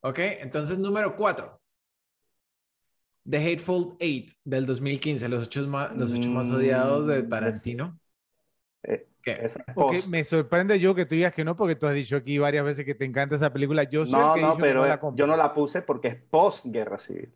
Ok, 0.00 0.18
entonces 0.18 0.78
número 0.78 1.14
cuatro. 1.14 1.61
The 3.28 3.38
Hateful 3.38 3.96
Eight 4.00 4.32
del 4.44 4.66
2015, 4.66 5.28
los 5.28 5.44
ocho 5.44 5.66
más, 5.68 5.94
los 5.96 6.12
ocho 6.12 6.30
más 6.30 6.50
odiados 6.50 7.06
de 7.06 7.22
Tarantino. 7.22 7.98
Eh, 8.82 9.06
¿Qué? 9.22 9.48
Okay, 9.74 10.02
me 10.08 10.24
sorprende 10.24 10.80
yo 10.80 10.94
que 10.94 11.06
tú 11.06 11.14
digas 11.14 11.32
que 11.32 11.44
no, 11.44 11.56
porque 11.56 11.76
tú 11.76 11.86
has 11.86 11.94
dicho 11.94 12.16
aquí 12.16 12.38
varias 12.38 12.64
veces 12.64 12.84
que 12.84 12.94
te 12.94 13.04
encanta 13.04 13.36
esa 13.36 13.52
película. 13.52 13.84
Yo 13.84 14.04
sé 14.04 14.16
no, 14.16 14.34
que 14.34 14.40
no, 14.40 14.56
pero 14.56 14.86
no 14.86 15.16
yo 15.16 15.26
no 15.26 15.36
la 15.36 15.54
puse 15.54 15.82
porque 15.82 16.08
es 16.08 16.16
post-guerra 16.16 16.98
civil 16.98 17.32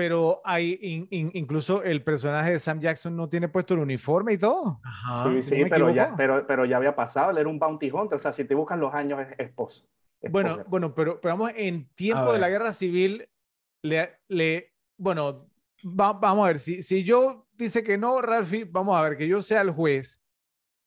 pero 0.00 0.40
hay 0.44 0.78
incluso 1.10 1.82
el 1.82 2.02
personaje 2.02 2.52
de 2.52 2.58
Sam 2.58 2.80
Jackson 2.80 3.14
no 3.14 3.28
tiene 3.28 3.48
puesto 3.48 3.74
el 3.74 3.80
uniforme 3.80 4.32
y 4.32 4.38
todo. 4.38 4.80
sí, 5.24 5.42
sí, 5.42 5.64
pero, 5.68 5.90
ya, 5.90 6.14
pero, 6.16 6.46
pero 6.46 6.64
ya 6.64 6.78
había 6.78 6.96
pasado, 6.96 7.32
él 7.32 7.36
era 7.36 7.50
un 7.50 7.58
bounty 7.58 7.90
hunter, 7.90 8.16
o 8.16 8.18
sea, 8.18 8.32
si 8.32 8.44
te 8.44 8.54
buscan 8.54 8.80
los 8.80 8.94
años 8.94 9.20
es 9.20 9.38
esposo. 9.38 9.86
bueno, 10.30 10.64
bueno, 10.68 10.94
pero, 10.94 11.20
pero, 11.20 11.34
vamos, 11.34 11.52
en 11.54 11.86
tiempo 11.94 12.32
de 12.32 12.38
la 12.38 12.48
guerra 12.48 12.72
civil, 12.72 13.28
le, 13.82 14.18
le 14.28 14.72
bueno, 14.96 15.50
vamos 15.82 16.44
a 16.44 16.48
ver, 16.48 16.58
si, 16.58 16.82
si 16.82 17.04
yo 17.04 17.46
dice 17.54 17.82
que 17.82 17.98
no, 17.98 18.20
Ralphie, 18.20 18.64
vamos 18.64 18.96
a 18.96 19.02
ver, 19.02 19.16
que 19.16 19.26
yo 19.26 19.42
sea 19.42 19.62
el 19.62 19.70
juez, 19.70 20.22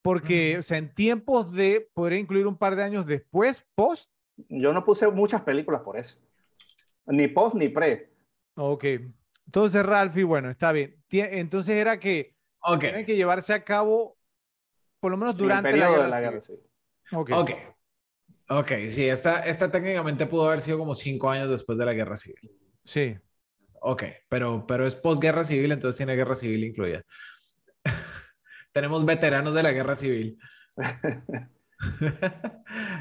porque, 0.01 0.58
o 0.58 0.62
sea, 0.62 0.77
en 0.77 0.93
tiempos 0.93 1.53
de, 1.53 1.89
podría 1.93 2.19
incluir 2.19 2.45
un 2.47 2.58
par 2.58 2.75
de 2.75 2.84
años 2.84 3.06
después, 3.06 3.65
post. 3.75 4.12
Yo 4.49 4.73
no 4.73 4.84
puse 4.84 5.08
muchas 5.08 5.41
películas 5.41 5.82
por 5.82 5.97
eso, 5.97 6.17
ni 7.06 7.27
post 7.27 7.56
ni 7.56 7.69
pre 7.69 8.12
Ok. 8.56 8.86
Entonces, 9.45 9.86
Ralphie, 9.86 10.23
bueno, 10.23 10.49
está 10.49 10.71
bien. 10.71 10.95
Entonces 11.10 11.75
era 11.75 11.99
que 11.99 12.36
okay. 12.62 12.89
tienen 12.89 13.06
que 13.06 13.15
llevarse 13.15 13.53
a 13.53 13.63
cabo, 13.63 14.17
por 14.99 15.12
lo 15.12 15.17
menos 15.17 15.36
durante 15.36 15.69
el 15.69 15.79
periodo 15.79 16.08
la 16.08 16.21
guerra, 16.21 16.41
civil. 16.41 16.62
Okay. 17.12 17.36
ok. 17.36 17.51
Ok, 18.49 18.71
sí, 18.89 19.08
esta, 19.08 19.39
esta 19.45 19.71
técnicamente 19.71 20.25
pudo 20.25 20.47
haber 20.47 20.62
sido 20.62 20.77
como 20.77 20.95
cinco 20.95 21.29
años 21.29 21.49
después 21.49 21.77
de 21.77 21.86
la 21.86 21.93
guerra 21.93 22.15
civil. 22.15 22.51
Sí. 22.84 23.17
Ok, 23.82 24.04
pero, 24.30 24.65
pero 24.67 24.86
es 24.86 24.96
posguerra 24.96 25.43
civil, 25.43 25.72
entonces 25.72 25.98
tiene 25.98 26.15
guerra 26.15 26.36
civil 26.36 26.63
incluida. 26.63 27.04
Tenemos 28.72 29.06
veteranos 29.06 29.54
de 29.54 29.63
la 29.63 29.72
guerra 29.72 29.96
civil. 29.96 30.38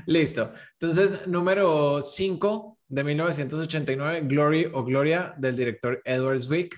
Listo. 0.06 0.52
Entonces, 0.78 1.26
número 1.26 2.02
cinco, 2.02 2.78
de 2.88 3.04
1989, 3.04 4.22
Glory 4.24 4.70
o 4.72 4.84
Gloria, 4.84 5.34
del 5.38 5.56
director 5.56 6.02
Edward 6.04 6.40
Zwick. 6.40 6.76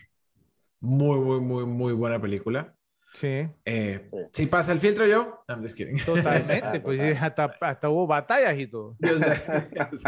Muy, 0.80 1.18
muy, 1.18 1.40
muy, 1.40 1.64
muy 1.64 1.92
buena 1.92 2.20
película. 2.20 2.74
Sí. 3.14 3.48
Eh, 3.64 4.10
Sí. 4.12 4.18
Si 4.32 4.46
pasa 4.46 4.72
el 4.72 4.80
filtro 4.80 5.06
yo, 5.06 5.44
I'm 5.48 5.62
just 5.62 5.76
kidding. 5.76 5.98
Totalmente, 6.04 6.80
pues 6.80 7.20
hasta, 7.20 7.56
hasta 7.60 7.88
hubo 7.88 8.06
batallas 8.06 8.56
y 8.58 8.66
todo. 8.66 8.96
Yo 9.00 9.18
sé, 9.18 9.42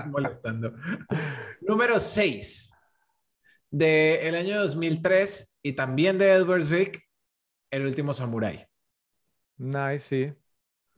molestando. 0.06 0.74
Número 1.60 1.98
6. 1.98 2.72
De 3.76 4.26
el 4.28 4.34
año 4.36 4.58
2003 4.60 5.56
y 5.62 5.72
también 5.74 6.16
de 6.18 6.32
Edward 6.32 6.62
Zwick, 6.64 7.02
El 7.70 7.84
último 7.86 8.14
samurái. 8.14 8.64
Nice, 9.58 9.98
sí. 10.00 10.32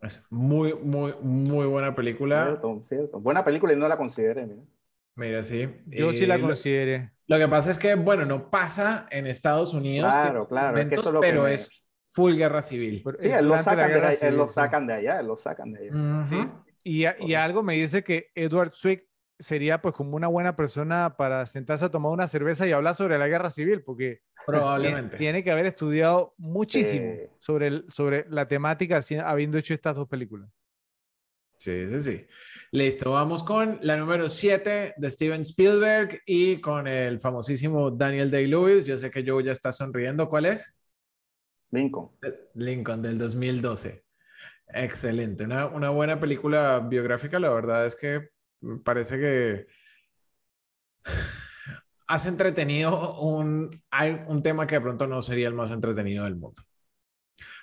Es 0.01 0.25
muy, 0.31 0.75
muy, 0.75 1.13
muy 1.21 1.67
buena 1.67 1.95
película. 1.95 2.45
Cierto, 2.45 2.83
cierto. 2.85 3.21
Buena 3.21 3.45
película 3.45 3.73
y 3.73 3.77
no 3.77 3.89
la 3.89 3.97
consideré. 3.97 4.47
mira. 4.47 4.63
Mira, 5.17 5.43
sí. 5.43 5.69
Yo 5.87 6.13
sí 6.13 6.25
la 6.27 6.37
Eh, 6.37 6.39
lo- 6.39 6.47
consideré. 6.49 7.11
Lo 7.27 7.39
que 7.39 7.49
pasa 7.49 7.71
es 7.73 7.79
que, 7.79 7.95
bueno, 7.97 8.25
no 8.27 8.49
pasa 8.51 9.07
en 9.11 9.27
Estados 9.27 9.75
Unidos, 9.75 10.15
Claro, 10.15 10.47
claro, 10.47 10.79
es 10.79 10.87
que 10.87 10.95
eso 10.95 11.09
es 11.09 11.15
que 11.15 11.21
pero 11.21 11.43
me- 11.43 11.55
es 11.55 11.85
full 12.07 12.37
guerra 12.37 12.63
civil. 12.63 13.03
Pero 13.05 13.19
Sí, 13.21 13.29
él 13.29 13.49
lo, 13.49 13.59
sacan 13.59 13.91
de, 13.93 14.19
él 14.29 14.37
lo 14.37 14.49
sacan 14.49 14.87
de 14.87 14.95
allá, 14.95 15.21
él 15.21 15.27
lo 15.27 15.37
sacan 15.37 15.73
de 15.73 15.79
allá. 15.81 15.93
Ujú. 15.95 16.29
Sí. 16.31 16.51
Y, 16.85 17.05
a- 17.07 17.17
y 17.19 17.35
algo 17.35 17.63
me 17.65 17.75
dice 17.75 18.05
que 18.05 18.31
Edward 18.37 18.73
Zwick 18.73 19.08
sería 19.39 19.81
pues 19.81 19.95
como 19.95 20.17
una 20.17 20.27
buena 20.27 20.57
persona 20.57 21.17
para 21.17 21.47
sentarse 21.47 21.85
a 21.85 21.91
tomar 21.91 22.13
una 22.13 22.29
cerveza 22.29 22.67
y 22.67 22.73
hablar 22.73 22.95
sobre 22.95 23.19
la 23.19 23.29
guerra 23.29 23.51
civil, 23.51 23.83
porque 23.83 24.21
Probablemente. 24.47 25.17
tiene, 25.17 25.45
que 25.45 25.51
haber 25.51 25.67
estudiado 25.67 26.35
muchísimo 26.39 27.15
sobre, 27.39 27.67
el- 27.69 27.87
sobre 27.91 28.27
la 28.29 28.49
temática 28.49 29.01
habiendo 29.25 29.59
hecho 29.59 29.75
estas 29.75 29.95
dos 29.97 30.09
películas. 30.09 30.51
Sí, 31.59 31.89
sí, 31.91 32.01
sí. 32.01 32.27
Listo, 32.71 33.11
vamos 33.11 33.43
con 33.43 33.81
la 33.83 33.97
número 33.97 34.29
7 34.29 34.95
de 34.97 35.11
Steven 35.11 35.41
Spielberg 35.41 36.21
y 36.25 36.61
con 36.61 36.87
el 36.87 37.19
famosísimo 37.19 37.91
Daniel 37.91 38.31
Day-Lewis. 38.31 38.87
Yo 38.87 38.97
sé 38.97 39.11
que 39.11 39.25
Joe 39.27 39.43
ya 39.43 39.53
está 39.53 39.73
sonriendo. 39.73 40.29
¿Cuál 40.29 40.47
es? 40.47 40.79
Lincoln. 41.73 42.11
Lincoln 42.55 43.03
del 43.03 43.19
2012. 43.19 44.05
Excelente. 44.69 45.45
Una, 45.45 45.67
una 45.67 45.91
buena 45.91 46.21
película 46.21 46.79
biográfica. 46.81 47.41
La 47.41 47.51
verdad 47.51 47.87
es 47.87 47.97
que 47.97 48.29
parece 48.85 49.19
que 49.19 49.67
has 52.07 52.27
entretenido 52.27 53.19
un, 53.21 53.71
hay 53.91 54.23
un 54.27 54.43
tema 54.43 54.67
que 54.67 54.77
de 54.77 54.81
pronto 54.81 55.07
no 55.07 55.21
sería 55.23 55.49
el 55.49 55.55
más 55.55 55.71
entretenido 55.71 56.25
del 56.25 56.37
mundo. 56.37 56.63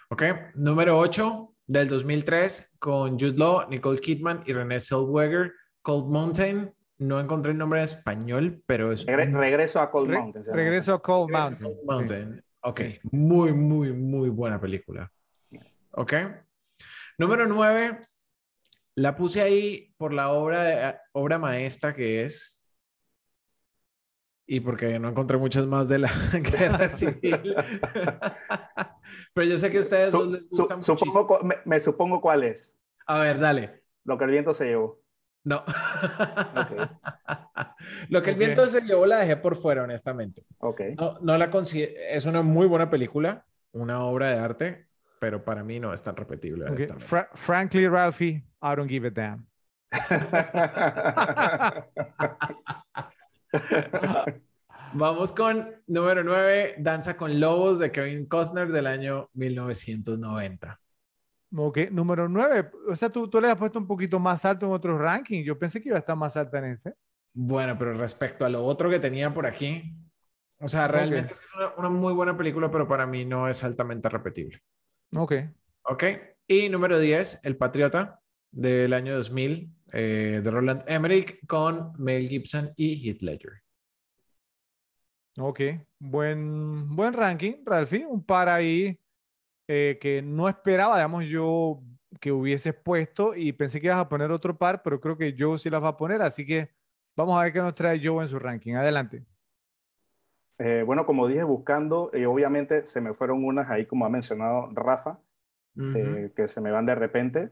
Ok, 0.10 0.24
número 0.56 1.00
8 1.00 1.56
del 1.66 1.88
2003 1.88 2.76
con 2.78 3.20
Jude 3.20 3.38
Law, 3.38 3.68
Nicole 3.70 4.00
Kidman 4.00 4.44
y 4.46 4.54
Renée 4.54 4.80
Zellweger, 4.80 5.54
Cold 5.82 6.12
Mountain. 6.12 6.72
No 6.98 7.20
encontré 7.20 7.52
el 7.52 7.58
nombre 7.58 7.80
en 7.80 7.86
español, 7.86 8.64
pero 8.66 8.92
es 8.94 9.06
Regre- 9.06 9.34
regreso 9.38 9.82
a 9.82 9.92
Cold 9.92 10.12
Re- 10.12 10.18
Mountain. 10.20 10.46
regreso 10.54 10.94
a 10.94 11.02
Cold 11.02 11.32
Mountain. 11.32 11.78
Cold 11.86 12.36
sí. 12.36 12.42
Ok, 12.62 12.80
Sí. 12.80 13.00
muy, 13.12 13.52
muy, 13.54 13.92
muy 13.94 14.30
buena 14.30 14.62
película. 14.62 15.12
Ok. 15.92 16.14
Número 17.18 17.48
9, 17.48 18.00
la 18.96 19.16
puse 19.16 19.42
ahí 19.42 19.94
por 19.98 20.14
la 20.14 20.32
obra, 20.32 21.02
obra 21.12 21.38
maestra 21.38 21.94
que 21.94 22.24
es. 22.24 22.54
Y 24.48 24.60
porque 24.60 25.00
no 25.00 25.10
encontré 25.10 25.38
muchas 25.38 25.66
más 25.66 25.90
de 25.90 26.00
la 26.00 26.12
guerra 26.34 26.88
civil. 26.96 27.56
Pero 29.34 29.48
yo 29.48 29.58
sé 29.58 29.72
que 29.72 29.78
a 29.80 29.82
ustedes 29.82 30.12
Su- 30.12 30.18
dos 30.18 30.28
les 30.34 30.42
su- 30.50 30.58
gustan 30.58 30.84
supongo, 30.84 31.14
muchísimo. 31.14 31.28
cu- 31.28 31.46
me, 31.46 31.56
me 31.66 31.80
supongo 31.80 32.22
cuál 32.22 32.44
es. 32.44 32.76
A 33.08 33.20
ver, 33.20 33.40
dale. 33.40 33.84
Lo 34.04 34.18
que 34.18 34.26
el 34.26 34.32
viento 34.32 34.54
se 34.54 34.66
llevó. 34.66 35.02
No. 35.44 35.64
Lo 38.10 38.22
que 38.22 38.30
el 38.30 38.36
Ok. 38.36 38.40
viento 38.40 38.66
se 38.68 38.82
llevó 38.82 39.06
la 39.06 39.18
dejé 39.18 39.38
por 39.38 39.56
fuera, 39.56 39.84
honestamente. 39.84 40.46
Ok. 40.60 40.82
No, 40.98 41.18
no 41.22 41.38
la. 41.38 41.50
Es 42.10 42.26
una 42.26 42.42
muy 42.42 42.68
buena 42.68 42.90
película, 42.90 43.46
una 43.72 44.04
obra 44.04 44.30
de 44.32 44.40
arte, 44.40 44.88
pero 45.20 45.44
para 45.44 45.64
mí 45.64 45.80
no 45.80 45.94
es 45.94 46.02
tan 46.04 46.16
repetible. 46.16 46.66
Ok, 46.66 46.72
honestamente. 46.72 47.06
Fra- 47.06 47.30
frankly, 47.34 47.88
Ralphie, 47.88 48.44
I 48.66 48.76
don't 48.76 48.90
give 48.90 49.06
a 49.06 49.12
damn. 49.12 49.46
Vamos 54.94 55.32
con 55.32 55.84
número 55.86 56.24
9, 56.24 56.78
Danza 56.80 57.16
con 57.16 57.40
Lobos 57.40 57.78
de 57.78 57.92
Kevin 57.92 58.26
Costner 58.26 58.70
del 58.70 58.88
año 58.88 59.30
1990. 59.34 60.80
Ok, 61.56 61.78
número 61.92 62.28
9. 62.28 62.72
O 62.90 62.96
sea, 62.96 63.10
tú, 63.10 63.30
tú 63.30 63.40
le 63.40 63.52
has 63.52 63.58
puesto 63.58 63.78
un 63.78 63.86
poquito 63.86 64.20
más 64.20 64.44
alto 64.46 64.66
en 64.66 64.72
otros 64.72 65.00
rankings. 65.00 65.46
Yo 65.46 65.60
pensé 65.60 65.80
que 65.80 65.90
iba 65.90 65.98
a 65.98 66.00
estar 66.00 66.16
más 66.16 66.36
alta 66.36 66.58
en 66.58 66.66
este. 66.66 66.96
Bueno, 67.36 67.78
pero 67.78 67.94
respecto 67.94 68.46
a 68.46 68.50
lo 68.50 68.66
otro 68.66 68.90
que 68.90 69.00
tenía 69.00 69.32
por 69.32 69.46
aquí, 69.46 69.96
o 70.58 70.68
sea, 70.68 70.88
realmente 70.88 71.34
es, 71.34 71.40
que 71.40 71.46
es 71.46 71.54
una, 71.54 71.72
una 71.78 71.90
muy 71.90 72.14
buena 72.14 72.36
película, 72.36 72.72
pero 72.72 72.88
para 72.88 73.06
mí 73.06 73.26
no 73.26 73.48
es 73.48 73.64
altamente 73.64 74.10
repetible. 74.10 74.60
Ok. 75.16 75.34
Ok. 75.84 76.04
Y 76.48 76.68
número 76.70 76.98
10, 76.98 77.42
El 77.44 77.58
Patriota 77.58 78.24
del 78.56 78.94
año 78.94 79.16
2000 79.18 79.70
eh, 79.92 80.42
de 80.44 80.52
Roland 80.52 80.84
Emmerich 80.88 81.46
con 81.46 81.94
Mel 81.98 82.28
Gibson 82.28 82.72
y 82.76 83.08
Heath 83.08 83.22
Ledger. 83.22 83.62
Ok, 85.38 85.60
buen, 86.00 86.96
buen 86.96 87.14
ranking, 87.14 87.64
Ralphie. 87.66 88.06
Un 88.06 88.24
par 88.24 88.48
ahí 88.48 88.98
eh, 89.68 89.98
que 90.02 90.22
no 90.22 90.48
esperaba, 90.48 90.96
digamos, 90.96 91.26
yo 91.26 91.84
que 92.22 92.32
hubieses 92.32 92.74
puesto 92.74 93.36
y 93.36 93.52
pensé 93.52 93.82
que 93.82 93.88
ibas 93.88 94.00
a 94.00 94.08
poner 94.08 94.32
otro 94.32 94.58
par, 94.58 94.82
pero 94.82 95.02
creo 95.02 95.18
que 95.18 95.36
Joe 95.38 95.60
sí 95.60 95.70
las 95.70 95.84
va 95.84 95.90
a 95.90 95.98
poner, 95.98 96.22
así 96.22 96.46
que 96.46 96.70
vamos 97.16 97.38
a 97.38 97.44
ver 97.44 97.52
qué 97.52 97.60
nos 97.60 97.76
trae 97.76 98.00
Joe 98.02 98.24
en 98.24 98.30
su 98.30 98.40
ranking. 98.40 98.76
Adelante. 98.76 99.26
Eh, 100.58 100.84
bueno, 100.86 101.06
como 101.06 101.28
dije, 101.28 101.44
buscando, 101.44 102.10
y 102.14 102.24
obviamente 102.24 102.86
se 102.86 103.02
me 103.02 103.14
fueron 103.14 103.44
unas 103.44 103.70
ahí, 103.70 103.86
como 103.86 104.06
ha 104.06 104.10
mencionado 104.10 104.70
Rafa, 104.72 105.20
eh, 105.78 106.32
que 106.34 106.48
se 106.48 106.62
me 106.62 106.72
van 106.72 106.86
de 106.86 106.96
repente. 106.96 107.52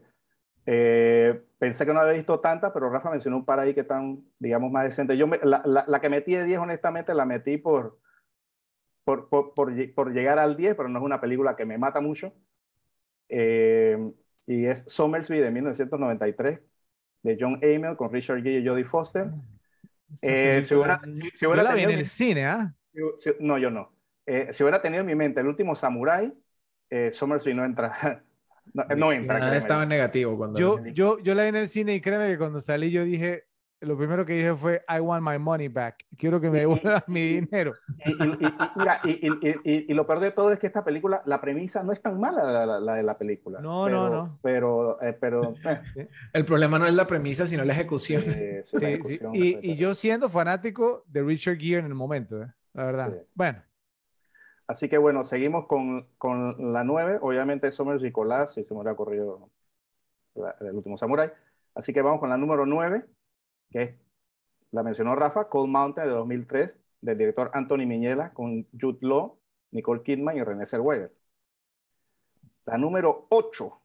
Eh, 0.66 1.42
pensé 1.58 1.84
que 1.86 1.92
no 1.92 2.00
había 2.00 2.14
visto 2.14 2.40
tantas, 2.40 2.72
pero 2.72 2.90
Rafa 2.90 3.10
mencionó 3.10 3.36
un 3.38 3.44
par 3.44 3.60
ahí 3.60 3.74
que 3.74 3.80
están, 3.80 4.24
digamos, 4.38 4.70
más 4.72 4.84
decentes. 4.84 5.18
Yo 5.18 5.26
me- 5.26 5.40
la, 5.42 5.62
la- 5.64 5.84
la 5.86 6.00
que 6.00 6.08
metí 6.10 6.34
de 6.34 6.44
10, 6.44 6.58
honestamente, 6.58 7.14
la 7.14 7.26
metí 7.26 7.58
por, 7.58 7.98
por, 9.04 9.28
por, 9.28 9.54
por 9.54 9.94
por 9.94 10.12
llegar 10.12 10.38
al 10.38 10.56
10, 10.56 10.74
pero 10.74 10.88
no 10.88 10.98
es 10.98 11.04
una 11.04 11.20
película 11.20 11.56
que 11.56 11.66
me 11.66 11.78
mata 11.78 12.00
mucho. 12.00 12.32
Eh, 13.28 13.98
y 14.46 14.66
es 14.66 14.84
Somersby 14.88 15.38
de 15.40 15.50
1993, 15.50 16.60
de 17.22 17.36
John 17.40 17.56
Amiel 17.56 17.96
con 17.96 18.12
Richard 18.12 18.42
Gere 18.42 18.60
y 18.60 18.66
Jodie 18.68 18.84
Foster. 18.84 19.30
Eh, 20.22 20.62
si 20.64 20.74
hubiera, 20.74 21.00
si- 21.10 21.30
si 21.34 21.46
Yo 21.46 21.48
hubiera 21.48 21.62
la 21.62 21.74
vi 21.74 21.82
en 21.84 21.90
tenido 21.90 21.98
el 22.00 22.04
mi- 22.04 22.04
cine, 22.06 22.46
¿ah? 22.46 22.74
si- 23.18 23.30
no, 23.40 23.58
yo 23.58 23.70
no. 23.70 23.92
Eh, 24.26 24.52
si 24.52 24.62
hubiera 24.62 24.80
tenido 24.82 25.00
en 25.02 25.06
mi 25.06 25.14
mente 25.14 25.40
el 25.40 25.46
último 25.48 25.74
Samurai, 25.74 26.32
eh, 26.90 27.12
Somersby 27.12 27.54
no 27.54 27.64
entra. 27.64 27.92
no, 28.72 28.84
no 28.96 29.12
entra. 29.12 29.38
Nada 29.38 29.56
estaba 29.56 29.82
en 29.82 29.88
negativo 29.90 30.36
cuando 30.36 30.58
Yo, 30.58 30.84
yo, 30.92 31.18
yo 31.18 31.34
la 31.34 31.42
vi 31.42 31.48
en 31.50 31.56
el 31.56 31.68
cine 31.68 31.94
y 31.94 32.00
créeme 32.00 32.28
que 32.30 32.38
cuando 32.38 32.60
salí 32.60 32.90
yo 32.90 33.04
dije, 33.04 33.44
lo 33.80 33.98
primero 33.98 34.24
que 34.24 34.32
dije 34.32 34.54
fue, 34.54 34.82
I 34.88 35.00
want 35.00 35.22
my 35.22 35.38
money 35.38 35.68
back. 35.68 36.06
Quiero 36.16 36.40
que 36.40 36.48
me 36.48 36.60
devuelvan 36.60 37.02
mi 37.06 37.20
dinero. 37.40 37.74
Y, 38.06 38.14
mira, 38.76 39.00
lo 39.88 40.06
peor 40.06 40.20
de 40.20 40.30
todo 40.30 40.52
es 40.52 40.58
que 40.58 40.66
esta 40.66 40.84
película, 40.84 41.22
la 41.26 41.40
premisa 41.40 41.82
no 41.84 41.92
es 41.92 42.00
tan 42.00 42.18
mala 42.18 42.44
la, 42.44 42.64
la- 42.66 42.80
la 42.80 42.94
de 42.94 43.02
la 43.02 43.18
película. 43.18 43.60
No, 43.60 43.84
pero, 43.84 44.08
no, 44.08 44.10
no. 44.10 44.38
Pero, 44.42 45.02
eh, 45.02 45.12
pero 45.20 45.54
eh, 45.96 46.08
El 46.32 46.44
problema 46.46 46.78
no 46.78 46.86
es 46.86 46.94
la 46.94 47.06
premisa, 47.06 47.46
sino 47.46 47.62
la 47.64 47.74
ejecución. 47.74 48.22
eh, 48.26 48.62
sí, 48.64 48.76
la 48.76 48.80
Sí, 48.80 48.86
sí. 48.86 48.92
ejecución, 49.14 49.30
Y, 49.34 49.76
yo 49.76 49.94
siendo 49.94 50.28
fanático 50.30 51.04
de 51.08 51.22
Richard 51.22 51.58
Gere 51.58 51.80
en 51.80 51.86
el 51.86 51.94
momento, 51.94 52.42
¿eh? 52.42 52.46
la 52.72 52.84
verdad. 52.86 53.12
Sí. 53.12 53.26
Bueno, 53.34 53.62
Así 54.66 54.88
que 54.88 54.98
bueno, 54.98 55.24
seguimos 55.24 55.66
con, 55.66 56.08
con 56.18 56.72
la 56.72 56.84
9. 56.84 57.18
Obviamente 57.22 57.70
Somers 57.72 58.02
y 58.04 58.12
Colás, 58.12 58.56
y 58.58 58.64
se 58.64 58.72
me 58.74 58.80
hubiera 58.80 58.92
ocurrido 58.92 59.50
la- 60.34 60.56
el 60.60 60.72
último 60.76 60.96
Samurai. 60.98 61.30
Así 61.74 61.92
que 61.92 62.02
vamos 62.02 62.20
con 62.20 62.30
la 62.30 62.36
número 62.38 62.64
9, 62.66 63.04
que 63.70 63.98
la 64.72 64.82
mencionó 64.82 65.14
Rafa, 65.16 65.48
Cold 65.48 65.68
Mountain 65.70 66.08
de 66.08 66.14
2003, 66.14 66.78
del 67.02 67.18
director 67.18 67.50
Anthony 67.54 67.86
Miñela, 67.86 68.32
con 68.32 68.66
Jude 68.80 68.98
Law, 69.02 69.38
Nicole 69.72 70.02
Kidman 70.02 70.36
y 70.36 70.42
René 70.42 70.66
Zellweger. 70.66 71.12
La 72.66 72.78
número 72.78 73.26
8, 73.30 73.80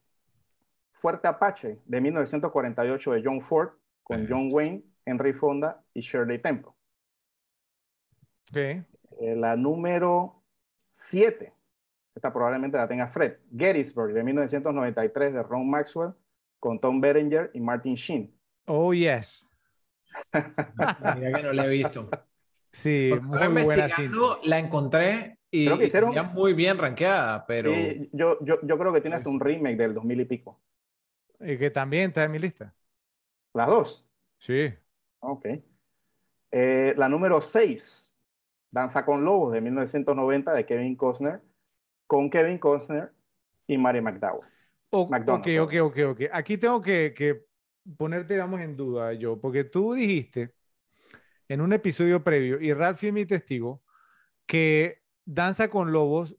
Fuerte 0.92 1.28
Apache, 1.28 1.78
de 1.84 2.00
1948, 2.00 3.12
de 3.12 3.22
John 3.24 3.40
Ford, 3.40 3.70
con 4.02 4.26
John 4.28 4.48
Wayne, 4.52 4.82
Henry 5.04 5.32
Fonda 5.32 5.82
y 5.94 6.00
Shirley 6.00 6.40
Temple. 6.40 6.72
ok. 8.50 8.56
Eh, 8.56 8.84
la 9.36 9.56
número 9.56 10.39
7, 10.92 11.52
esta 12.14 12.32
probablemente 12.32 12.76
la 12.76 12.88
tenga 12.88 13.08
Fred, 13.08 13.38
Gettysburg 13.56 14.12
de 14.12 14.22
1993 14.22 15.34
de 15.34 15.42
Ron 15.42 15.68
Maxwell 15.70 16.12
con 16.58 16.80
Tom 16.80 17.00
Berenger 17.00 17.50
y 17.54 17.60
Martin 17.60 17.94
Sheen. 17.94 18.34
Oh, 18.66 18.92
yes. 18.92 19.46
Mira 20.34 21.32
que 21.38 21.42
no 21.42 21.52
la 21.52 21.66
he 21.66 21.70
visto. 21.70 22.08
Sí, 22.72 23.10
cinta. 23.22 23.46
investigando, 23.46 24.40
la 24.44 24.58
encontré 24.58 25.38
y, 25.50 25.66
Creo 25.66 25.78
que 25.78 25.86
hicieron- 25.86 26.32
muy 26.32 26.52
bien 26.52 26.78
rankeada, 26.78 27.44
pero 27.46 27.72
yo, 28.12 28.38
yo, 28.42 28.60
yo 28.62 28.78
creo 28.78 28.92
que 28.92 29.00
tiene 29.00 29.16
hasta 29.16 29.30
un 29.30 29.40
remake 29.40 29.76
del 29.76 29.94
2000 29.94 30.20
y 30.20 30.24
pico. 30.24 30.60
Y 31.40 31.58
que 31.58 31.70
también 31.70 32.10
está 32.10 32.24
en 32.24 32.30
mi 32.32 32.38
lista. 32.38 32.74
Las 33.54 33.66
dos. 33.66 34.06
Sí. 34.38 34.72
Ok. 35.20 35.46
Eh, 36.52 36.94
la 36.96 37.08
número 37.08 37.40
6, 37.40 38.09
Danza 38.70 39.04
con 39.04 39.24
Lobos 39.24 39.52
de 39.52 39.60
1990 39.60 40.52
de 40.54 40.66
Kevin 40.66 40.96
Costner 40.96 41.40
con 42.06 42.30
Kevin 42.30 42.58
Costner 42.58 43.12
y 43.66 43.78
Mary 43.78 44.00
McDowell. 44.02 44.48
O- 44.90 45.22
ok, 45.26 45.46
ok, 45.62 45.72
ok, 45.82 45.96
ok. 46.10 46.20
Aquí 46.32 46.58
tengo 46.58 46.82
que, 46.82 47.14
que 47.16 47.46
ponerte, 47.96 48.34
digamos, 48.34 48.60
en 48.60 48.76
duda 48.76 49.12
yo, 49.14 49.40
porque 49.40 49.64
tú 49.64 49.94
dijiste 49.94 50.54
en 51.48 51.60
un 51.60 51.72
episodio 51.72 52.24
previo, 52.24 52.60
y 52.60 52.72
Ralph 52.74 53.02
es 53.04 53.12
mi 53.12 53.26
testigo, 53.26 53.82
que 54.46 55.02
Danza 55.26 55.68
con 55.70 55.92
Lobos 55.92 56.36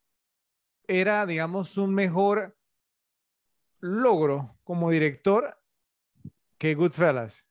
era, 0.88 1.26
digamos, 1.26 1.78
un 1.78 1.94
mejor 1.96 2.58
logro 3.82 4.58
como 4.64 4.90
director 4.92 5.58
que 6.58 6.76
Goodfellas. 6.76 7.46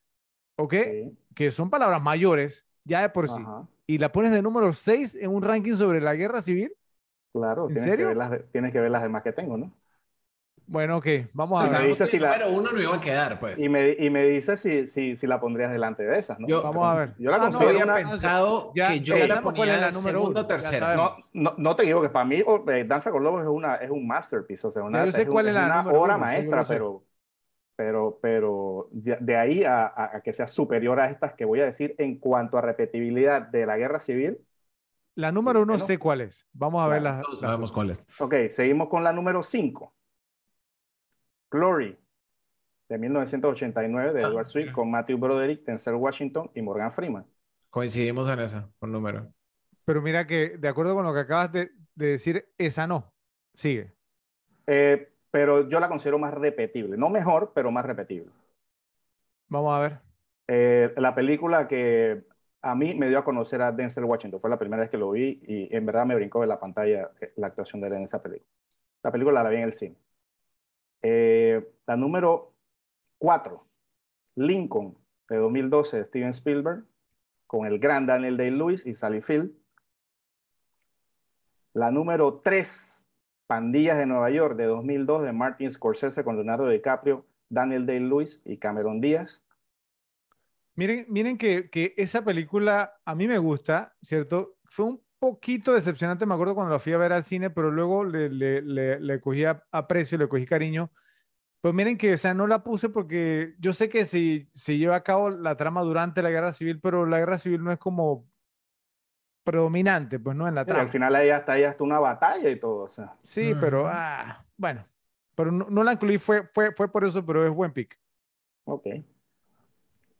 ¿Ok? 0.57 0.74
Sí, 0.83 1.16
Que 1.35 1.51
son 1.51 1.70
palabras 1.70 2.03
mayores, 2.03 2.66
ya 2.85 3.03
de 3.03 3.11
por 3.11 3.28
sí. 3.31 3.53
ajá, 3.53 3.66
Y 3.91 3.99
la 3.99 4.12
pones 4.12 4.30
de 4.30 4.41
número 4.41 4.72
6 4.72 5.16
en 5.16 5.34
un 5.34 5.43
ranking 5.43 5.74
sobre 5.74 6.01
la 6.01 6.14
guerra 6.14 6.43
civil. 6.43 6.72
claro, 7.32 7.66
¿En 7.66 7.74
tienes 7.74 7.91
serio? 7.91 8.07
que, 8.07 8.09
ver 8.14 8.16
las, 8.16 8.30
tienes 8.53 8.72
que 8.72 8.78
ver 8.80 8.91
las 8.93 9.03
demás 9.03 9.24
que 9.24 9.32
tengo, 9.32 9.57
¿no? 9.57 9.72
Bueno, 10.68 10.99
ok, 10.99 11.07
vamos 11.32 11.64
a 11.64 11.78
ver. 11.80 11.88
Dice 11.88 12.07
si 12.07 12.18
el 12.18 12.22
la- 12.22 12.38
número 12.38 12.53
uno 12.53 12.70
no 12.70 12.80
iba 12.80 12.95
a 12.95 13.01
quedar, 13.01 13.41
pues. 13.41 13.59
Y 13.61 13.68
me, 13.68 13.97
y 13.99 14.09
me 14.11 14.24
dices 14.26 14.61
si, 14.61 14.86
si, 14.86 15.16
si 15.16 15.26
la 15.26 15.41
pondrías 15.41 15.72
delante 15.72 16.05
de 16.05 16.16
esas, 16.16 16.38
¿no? 16.38 16.47
Yo- 16.47 16.62
Vamos 16.62 16.86
a 16.86 16.95
ver. 16.95 17.14
Yo 17.18 17.32
la 17.32 17.36
Ah, 17.38 17.51
no, 17.51 17.59
había 17.59 17.84
una- 17.84 17.95
pensado 17.97 18.72
ya- 18.76 18.93
que 18.93 19.01
yo 19.01 19.16
ya 19.16 19.26
la 19.26 19.43
ponía 19.43 19.76
la 19.76 19.91
número 19.91 20.20
segunda 20.20 20.41
uno, 20.43 20.47
o 20.47 20.47
tercera. 20.47 20.95
No, 20.95 21.16
no, 21.32 21.55
no 21.59 21.74
te 21.74 21.82
digo 21.82 22.01
que 22.01 22.11
para 22.11 22.24
mí 22.24 22.45
oh, 22.47 22.64
eh, 22.70 22.84
Danza 22.84 23.11
con 23.11 23.24
Lobos 23.24 23.43
es, 23.43 23.49
una, 23.49 23.74
es 23.74 23.91
un 23.91 24.07
masterpiece, 24.07 24.68
o 24.68 24.70
sea, 24.70 24.84
una, 24.84 25.05
yo 25.05 25.11
sé 25.11 25.22
es 25.22 25.28
cuál 25.28 25.49
es 25.49 25.55
la 25.55 25.66
una 25.66 25.80
obra 25.91 26.14
uno, 26.14 26.18
maestra, 26.18 26.64
pero, 26.68 27.03
pero, 27.81 28.18
pero 28.20 28.89
de, 28.93 29.16
de 29.22 29.37
ahí 29.37 29.64
a, 29.64 29.85
a- 29.87 30.16
a 30.18 30.20
que 30.20 30.35
sea 30.35 30.47
superior 30.47 31.01
a 31.01 31.09
estas 31.09 31.33
que 31.33 31.47
voy 31.47 31.61
a 31.61 31.64
decir 31.64 31.95
en 31.97 32.18
cuanto 32.18 32.59
a 32.59 32.61
repetibilidad 32.61 33.41
de 33.41 33.64
la 33.64 33.78
guerra 33.78 34.01
civil. 34.01 34.37
La 35.14 35.33
número 35.33 35.62
uno 35.62 35.72
Bueno. 35.72 35.87
sé 35.87 35.99
cuál 35.99 36.20
es. 36.20 36.47
Vamos 36.53 36.85
a 36.85 36.89
ver 36.89 37.01
las. 37.01 37.22
Todos 37.22 37.41
sabemos 37.41 37.72
cuál 37.72 37.91
es. 37.91 38.07
Ok, 38.20 38.35
seguimos 38.51 38.91
con 38.91 39.03
la 39.03 39.14
número 39.14 39.43
5. 39.43 39.95
Glory, 41.51 41.99
de 42.91 42.99
1989, 42.99 44.12
de 44.12 44.24
Ah, 44.24 44.28
Edward 44.28 44.49
Sweet, 44.49 44.72
con 44.72 44.91
Matthew 44.91 45.16
Broderick, 45.18 45.64
Denzel 45.64 45.95
Washington 45.95 46.51
y 46.55 46.61
Morgan 46.61 46.93
Freeman. 46.93 47.24
Coincidimos 47.70 48.28
en 48.28 48.41
esa, 48.41 48.70
con 48.78 48.93
número. 48.93 49.33
Pero 49.87 50.03
mira 50.03 50.26
que, 50.26 50.59
de 50.59 50.68
acuerdo 50.68 50.95
con 50.95 51.05
lo 51.07 51.14
que 51.14 51.20
acabas 51.20 51.51
de, 51.51 51.70
de 51.95 52.07
decir, 52.07 52.47
esa 52.59 52.87
no. 52.87 53.14
Sigue. 53.55 53.95
Eh, 54.66 55.09
pero 55.31 55.68
yo 55.68 55.81
la 55.81 55.89
considero 55.89 56.18
más 56.18 56.35
repetible, 56.35 56.97
no 56.97 57.09
mejor, 57.09 57.53
pero 57.55 57.70
más 57.70 57.85
repetible. 57.85 58.31
Vamos 59.49 59.74
a 59.74 59.81
ver. 59.81 59.99
Eh, 60.49 60.93
la 60.97 61.14
película 61.14 61.68
que 61.68 62.24
a 62.62 62.74
mí 62.74 62.95
me 62.95 63.09
dio 63.09 63.18
a 63.18 63.24
conocer 63.24 63.62
a 63.62 63.72
Denzel 63.72 64.05
Washington, 64.05 64.41
fue 64.41 64.51
la 64.51 64.59
primera 64.59 64.81
vez 64.81 64.91
que 64.91 64.99
lo 64.99 65.11
vi 65.11 65.41
y 65.47 65.74
en 65.74 65.87
verdad 65.87 66.05
me 66.07 66.14
brincó 66.14 66.41
de 66.41 66.47
la 66.47 66.61
pantalla 66.61 67.11
eh, 67.20 67.33
la 67.37 67.49
actuación 67.49 67.81
de 67.81 67.89
él 67.89 67.95
en 67.95 68.03
esa 68.03 68.22
película. 68.22 68.49
La 69.03 69.11
película 69.11 69.43
la 69.43 69.51
vi 69.51 69.57
en 69.57 69.62
el 69.62 69.72
cine. 69.72 69.97
Eh, 71.03 71.66
la 71.87 71.97
número 71.97 72.53
4, 73.18 73.64
Lincoln, 74.37 74.97
de 75.28 75.37
2012, 75.37 75.99
de 75.99 76.05
Steven 76.05 76.31
Spielberg, 76.31 76.85
con 77.47 77.66
el 77.66 77.78
gran 77.78 78.07
Daniel 78.07 78.37
Day-Lewis 78.37 78.87
y 78.87 78.95
Sally 78.95 79.20
Field. 79.20 79.53
La 81.72 81.91
número 81.91 82.41
3, 82.45 83.00
Pandillas 83.51 83.99
de 83.99 84.07
Nueva 84.07 84.31
York, 84.31 84.57
de 84.57 84.67
2002, 84.67 85.25
de 85.25 85.33
Martin 85.33 85.73
Scorsese, 85.73 86.23
con 86.23 86.37
Leonardo 86.37 86.69
DiCaprio, 86.69 87.27
Daniel 87.49 87.85
Day-Lewis 87.85 88.41
y 88.45 88.59
Cameron 88.59 89.01
Díaz. 89.01 89.43
Miren, 90.77 91.05
miren 91.09 91.37
que, 91.37 91.69
que 91.69 91.93
esa 91.97 92.23
película 92.23 93.01
a 93.05 93.17
mí 93.17 93.27
me 93.27 93.39
gusta, 93.39 93.97
¿cierto? 94.03 94.55
Fue 94.67 94.85
un 94.85 95.03
poquito 95.19 95.75
decepcionante, 95.75 96.27
me 96.27 96.35
acuerdo 96.35 96.55
cuando 96.55 96.73
la 96.73 96.79
fui 96.79 96.93
a 96.93 96.99
ver 96.99 97.13
al 97.13 97.25
cine, 97.25 97.51
pero 97.51 97.73
luego 97.73 98.05
le, 98.05 98.31
le, 98.31 98.63
le, 98.63 99.01
le 99.01 99.21
cogí 99.21 99.43
aprecio, 99.45 100.17
le 100.17 100.29
cogí 100.29 100.47
cariño. 100.47 100.93
Pues 101.61 101.75
miren 101.75 101.99
que, 101.99 102.15
o 102.15 102.19
sea, 102.19 102.35
no 102.35 102.47
la 102.47 102.63
puse 102.63 102.89
porque 102.89 103.57
yo 103.59 103.73
sé 103.73 103.89
que 103.89 104.07
se, 104.07 104.49
se 104.53 104.79
lleva 104.79 104.95
a 104.95 105.03
cabo 105.03 105.29
la 105.29 105.57
trama 105.57 105.83
durante 105.83 106.23
la 106.23 106.31
guerra 106.31 106.53
civil, 106.53 106.79
pero 106.81 107.05
la 107.05 107.19
guerra 107.19 107.37
civil 107.37 107.65
no 107.65 107.73
es 107.73 107.81
como 107.81 108.30
predominante, 109.45 110.18
pues 110.18 110.36
no 110.36 110.49
en 110.49 110.55
la 110.55 110.64
Y 110.64 110.70
trama. 110.70 110.82
al 110.82 110.88
final 110.88 111.14
ahí 111.16 111.30
hasta 111.30 111.53
ahí 111.53 111.64
hasta 111.64 111.84
una 111.84 111.99
batalla 111.99 112.49
y 112.51 112.59
todo. 112.59 112.84
O 112.84 112.88
sea, 112.91 113.16
Sí, 113.22 113.55
pero 113.55 113.80
Ujú. 113.80 113.88
ah, 113.88 114.45
bueno, 114.57 114.86
pero 115.34 115.53
no, 115.53 115.66
no 115.70 115.84
la 115.84 115.93
incluí, 115.93 116.18
fue, 116.18 116.47
fue, 116.49 116.72
fue 116.72 116.91
por 116.91 117.05
eso, 117.05 117.24
pero 117.24 117.47
es 117.47 117.53
buen 117.53 117.72
pick. 117.72 117.99
ok. 118.64 118.86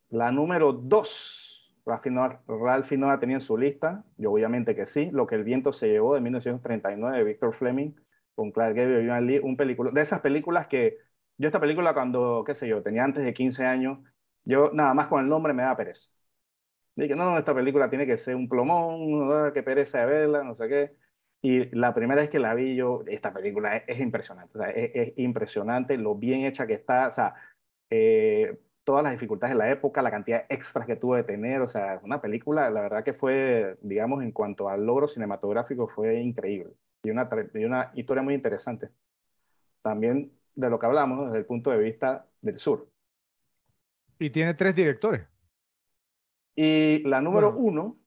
La 0.09 0.31
número 0.31 0.73
2, 0.73 1.73
Ralph 1.85 2.91
la 2.91 3.19
tenía 3.19 3.35
en 3.37 3.41
su 3.41 3.57
lista. 3.57 4.03
Yo 4.17 4.31
obviamente 4.31 4.75
que 4.75 4.85
sí. 4.85 5.09
Lo 5.11 5.25
que 5.27 5.35
el 5.35 5.43
viento 5.43 5.71
se 5.73 5.87
llevó 5.87 6.15
de 6.15 6.21
1939 6.21 7.17
de 7.17 7.23
Victor 7.23 7.53
Fleming 7.53 7.93
con 8.35 8.51
Clark 8.51 8.75
Gable 8.75 8.95
y 8.95 8.97
Vivian 8.99 9.25
Lee. 9.25 9.39
Un 9.39 9.55
película, 9.57 9.91
de 9.91 10.01
esas 10.01 10.21
películas 10.21 10.67
que 10.67 10.97
yo 11.37 11.47
esta 11.47 11.59
película 11.59 11.93
cuando, 11.93 12.43
qué 12.45 12.55
sé 12.55 12.67
yo, 12.67 12.83
tenía 12.83 13.03
antes 13.03 13.23
de 13.23 13.33
15 13.33 13.65
años, 13.65 13.99
yo 14.43 14.71
nada 14.73 14.93
más 14.93 15.07
con 15.07 15.21
el 15.21 15.29
nombre 15.29 15.53
me 15.53 15.63
da 15.63 15.75
pereza. 15.75 16.09
Dije, 16.95 17.15
no, 17.15 17.37
esta 17.37 17.55
película 17.55 17.89
tiene 17.89 18.05
que 18.05 18.17
ser 18.17 18.35
un 18.35 18.49
plomón, 18.49 19.51
qué 19.53 19.63
pereza 19.63 19.99
de 20.01 20.05
verla, 20.05 20.43
no 20.43 20.55
sé 20.55 20.67
qué. 20.67 20.95
Y 21.41 21.75
la 21.75 21.93
primera 21.93 22.21
vez 22.21 22.29
que 22.29 22.39
la 22.39 22.53
vi 22.53 22.75
yo, 22.75 23.03
esta 23.07 23.33
película 23.33 23.77
es, 23.77 23.83
es 23.87 23.99
impresionante, 23.99 24.57
o 24.57 24.61
sea, 24.61 24.69
es, 24.71 24.91
es 24.93 25.13
impresionante 25.17 25.97
lo 25.97 26.15
bien 26.15 26.45
hecha 26.45 26.67
que 26.67 26.73
está, 26.73 27.07
o 27.07 27.11
sea, 27.11 27.33
eh, 27.89 28.59
todas 28.83 29.03
las 29.03 29.13
dificultades 29.13 29.55
de 29.55 29.59
la 29.59 29.69
época, 29.71 30.01
la 30.01 30.11
cantidad 30.11 30.47
de 30.47 30.55
extras 30.55 30.85
que 30.85 30.95
tuvo 30.95 31.15
de 31.15 31.23
tener, 31.23 31.61
o 31.61 31.67
sea, 31.67 31.99
una 32.03 32.21
película, 32.21 32.69
la 32.69 32.81
verdad 32.81 33.03
que 33.03 33.13
fue, 33.13 33.77
digamos, 33.81 34.23
en 34.23 34.31
cuanto 34.31 34.69
al 34.69 34.85
logro 34.85 35.07
cinematográfico, 35.07 35.87
fue 35.87 36.19
increíble. 36.19 36.73
Y 37.03 37.09
una, 37.11 37.29
y 37.53 37.65
una 37.65 37.91
historia 37.95 38.23
muy 38.23 38.33
interesante. 38.33 38.89
También 39.81 40.31
de 40.55 40.69
lo 40.69 40.79
que 40.79 40.85
hablamos, 40.85 41.27
desde 41.27 41.39
el 41.39 41.45
punto 41.45 41.71
de 41.71 41.79
vista 41.79 42.27
del 42.41 42.57
sur. 42.59 42.87
Y 44.19 44.29
tiene 44.29 44.53
tres 44.53 44.75
directores. 44.75 45.30
Y 46.63 47.01
la 47.09 47.21
número 47.21 47.53
Bueno. 47.53 47.57
uno, 47.57 47.99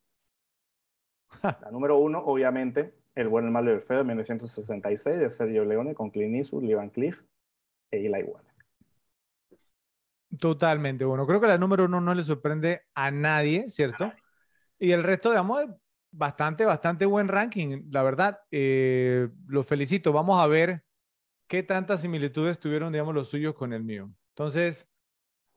la 1.59 1.70
número 1.72 1.98
uno, 1.98 2.20
obviamente, 2.20 2.94
El 3.16 3.28
bueno, 3.28 3.48
el 3.48 3.52
malo 3.52 3.72
y 3.72 3.74
el 3.74 3.80
feo 3.82 3.98
de 3.98 4.05
1966 4.05 5.18
de 5.18 5.30
Sergio 5.30 5.64
Leone 5.64 5.92
con 5.92 6.11
Clint 6.11 6.36
Eastwood, 6.36 6.62
Lee 6.62 6.74
Van 6.74 6.90
Cleef 6.90 7.20
e 7.90 7.98
Eli 7.98 8.22
Wallach. 8.22 8.55
Totalmente. 10.38 11.05
Bueno, 11.05 11.26
creo 11.26 11.40
que 11.40 11.48
la 11.48 11.59
número 11.59 11.84
uno 11.86 12.00
no 12.00 12.14
le 12.14 12.22
sorprende 12.22 12.82
a 12.94 13.11
nadie, 13.11 13.68
¿cierto? 13.68 14.12
Y 14.78 14.92
el 14.92 15.02
resto, 15.02 15.30
digamos, 15.30 15.64
bastante, 16.12 16.64
bastante 16.64 17.07
buen 17.07 17.26
ranking, 17.26 17.88
la 17.90 18.05
verdad. 18.05 18.40
Eh, 18.52 19.28
los 19.48 19.66
felicito. 19.66 20.12
Vamos 20.12 20.40
a 20.40 20.46
ver 20.46 20.84
qué 21.48 21.64
tantas 21.64 22.02
similitudes 22.02 22.61
tuvieron, 22.61 22.92
digamos, 22.92 23.14
los 23.14 23.28
suyos 23.28 23.55
con 23.55 23.72
el 23.72 23.82
mío. 23.82 24.12
Entonces, 24.30 24.88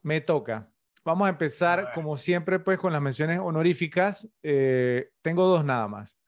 me 0.02 0.20
toca. 0.20 0.72
Vamos 1.04 1.26
a 1.26 1.30
empezar, 1.30 1.80
A 1.80 1.92
como 1.92 2.16
siempre, 2.16 2.58
pues 2.58 2.78
con 2.78 2.92
las 2.92 3.02
menciones 3.02 3.38
honoríficas. 3.38 4.28
Eh, 4.42 5.10
tengo 5.22 5.46
dos 5.46 5.64
nada 5.64 5.88
más. 5.88 6.18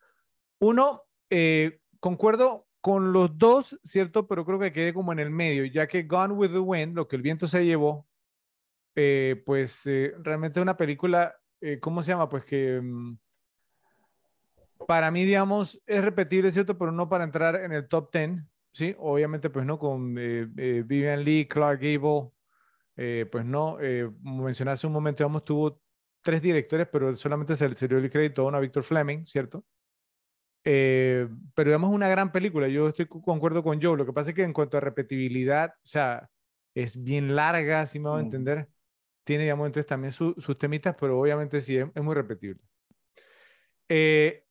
Uno, 0.59 1.03
eh, 1.31 1.81
concuerdo 2.01 2.67
con 2.81 3.13
los 3.13 3.37
dos, 3.37 3.79
¿cierto? 3.83 4.27
Pero 4.27 4.45
creo 4.45 4.59
que 4.59 4.73
quedé 4.73 4.95
como 4.95 5.13
en 5.13 5.19
el 5.19 5.31
medio, 5.31 5.65
ya 5.67 5.87
que 5.87 6.05
Gone 6.05 6.35
with 6.35 6.51
the 6.51 6.59
Wind, 6.59 6.95
lo 6.95 7.09
que 7.09 7.17
el 7.17 7.23
viento 7.23 7.47
se 7.47 7.65
llevó, 7.65 8.07
eh, 8.95 9.43
pues 9.45 9.83
realmente 10.19 10.61
es 10.61 10.63
una 10.63 10.77
película, 10.77 11.35
¿cómo 11.81 12.03
se 12.03 12.13
llama? 12.13 12.29
Pues 12.29 12.45
que 12.45 12.81
mm, 12.83 13.19
para 14.87 15.11
mí, 15.11 15.25
digamos, 15.25 15.81
es 15.87 16.03
repetible, 16.03 16.53
¿cierto? 16.53 16.79
Pero 16.79 16.91
no 16.91 17.09
para 17.09 17.25
entrar 17.25 17.57
en 17.57 17.73
el 17.73 17.87
top 17.87 18.11
10, 18.13 18.43
¿sí? 18.73 18.97
Obviamente, 18.99 19.51
pues 19.51 19.67
no, 19.67 19.79
con 19.79 20.15
Vivian 20.15 21.23
Lee, 21.23 21.47
Clark 21.47 21.81
Gable, 21.81 22.31
eh, 23.01 23.27
pues 23.33 23.45
no, 23.47 23.79
eh, 23.81 24.11
hace 24.69 24.87
un 24.87 24.93
momento, 24.93 25.23
digamos, 25.25 25.45
tuvo 25.45 25.83
tres 26.23 26.43
directores, 26.43 26.87
pero 26.93 27.17
solamente 27.17 27.57
se, 27.57 27.75
se 27.75 27.89
le 27.89 27.97
dio 27.97 28.05
el 28.05 28.11
crédito 28.11 28.43
a 28.43 28.47
una 28.49 28.61
Victor 28.61 28.83
Fleming, 28.83 29.25
¿cierto? 29.27 29.65
Eh, 30.65 31.27
pero 31.55 31.71
digamos, 31.71 31.91
una 31.93 32.09
gran 32.09 32.33
película, 32.33 32.69
yo 32.69 32.89
estoy 32.89 33.07
cu- 33.07 33.23
concuerdo 33.23 33.63
con 33.63 33.81
Joe, 33.81 33.97
lo 33.97 34.05
que 34.07 34.13
pasa 34.13 34.31
es 34.31 34.37
que 34.37 34.43
en 34.43 34.53
cuanto 34.53 34.77
a 34.77 34.81
repetibilidad, 34.81 35.71
o 35.77 35.87
sea, 35.87 36.29
es 36.75 37.03
bien 37.03 37.35
larga, 37.35 37.87
si 37.87 37.99
me 37.99 38.11
va 38.11 38.19
a 38.19 38.21
Mm. 38.21 38.25
entender, 38.25 38.69
tiene, 39.25 39.45
digamos, 39.45 39.67
entonces 39.67 39.89
también 39.89 40.13
su- 40.13 40.35
sus 40.39 40.59
temitas, 40.59 40.97
pero 41.01 41.19
obviamente 41.21 41.61
sí, 41.63 41.79
es, 41.79 41.87
es 41.95 42.03
muy 42.03 42.15
repetible. 42.15 42.61
Eh, 43.89 44.45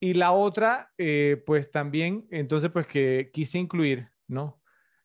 y 0.00 0.14
la 0.14 0.32
otra, 0.32 0.92
eh, 0.98 1.42
pues 1.46 1.70
también, 1.70 2.26
entonces, 2.30 2.70
pues 2.70 2.86
que 2.86 3.30
quise 3.32 3.58
incluir, 3.58 4.10
¿no? 4.26 4.62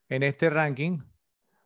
En 0.10 0.24
este 0.24 0.50
ranking, 0.50 1.00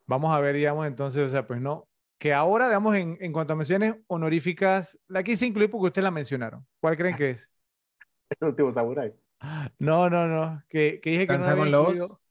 vamos 0.08 0.36
a 0.36 0.40
ver, 0.40 0.56
digamos, 0.56 0.88
entonces, 0.88 1.24
o 1.24 1.30
sea, 1.30 1.46
pues 1.48 1.62
no, 1.62 1.88
que 2.20 2.34
ahora, 2.34 2.68
digamos, 2.68 2.96
en, 2.96 3.18
en 3.20 3.34
cuanto 3.34 3.54
a 3.54 3.56
menciones 3.56 3.96
honoríficas, 4.08 4.98
la 5.08 5.24
quise 5.24 5.46
incluir 5.46 5.70
porque 5.70 5.88
ustedes 5.88 6.04
la 6.04 6.12
mencionaron. 6.12 6.66
¿Cuál 6.80 6.98
creen 6.98 7.16
que 7.16 7.32
es? 7.32 7.50
El 8.40 8.50
último 8.50 8.72
samurái. 8.72 9.14
No, 9.80 10.10
no, 10.10 10.28
no, 10.28 10.64
que, 10.70 11.00
que 11.02 11.12
dije 11.12 11.28
que 11.28 11.38
no 11.38 11.44
la 11.44 11.50
¿Danza 11.50 11.52
había 11.52 11.66
incluido. 11.68 12.22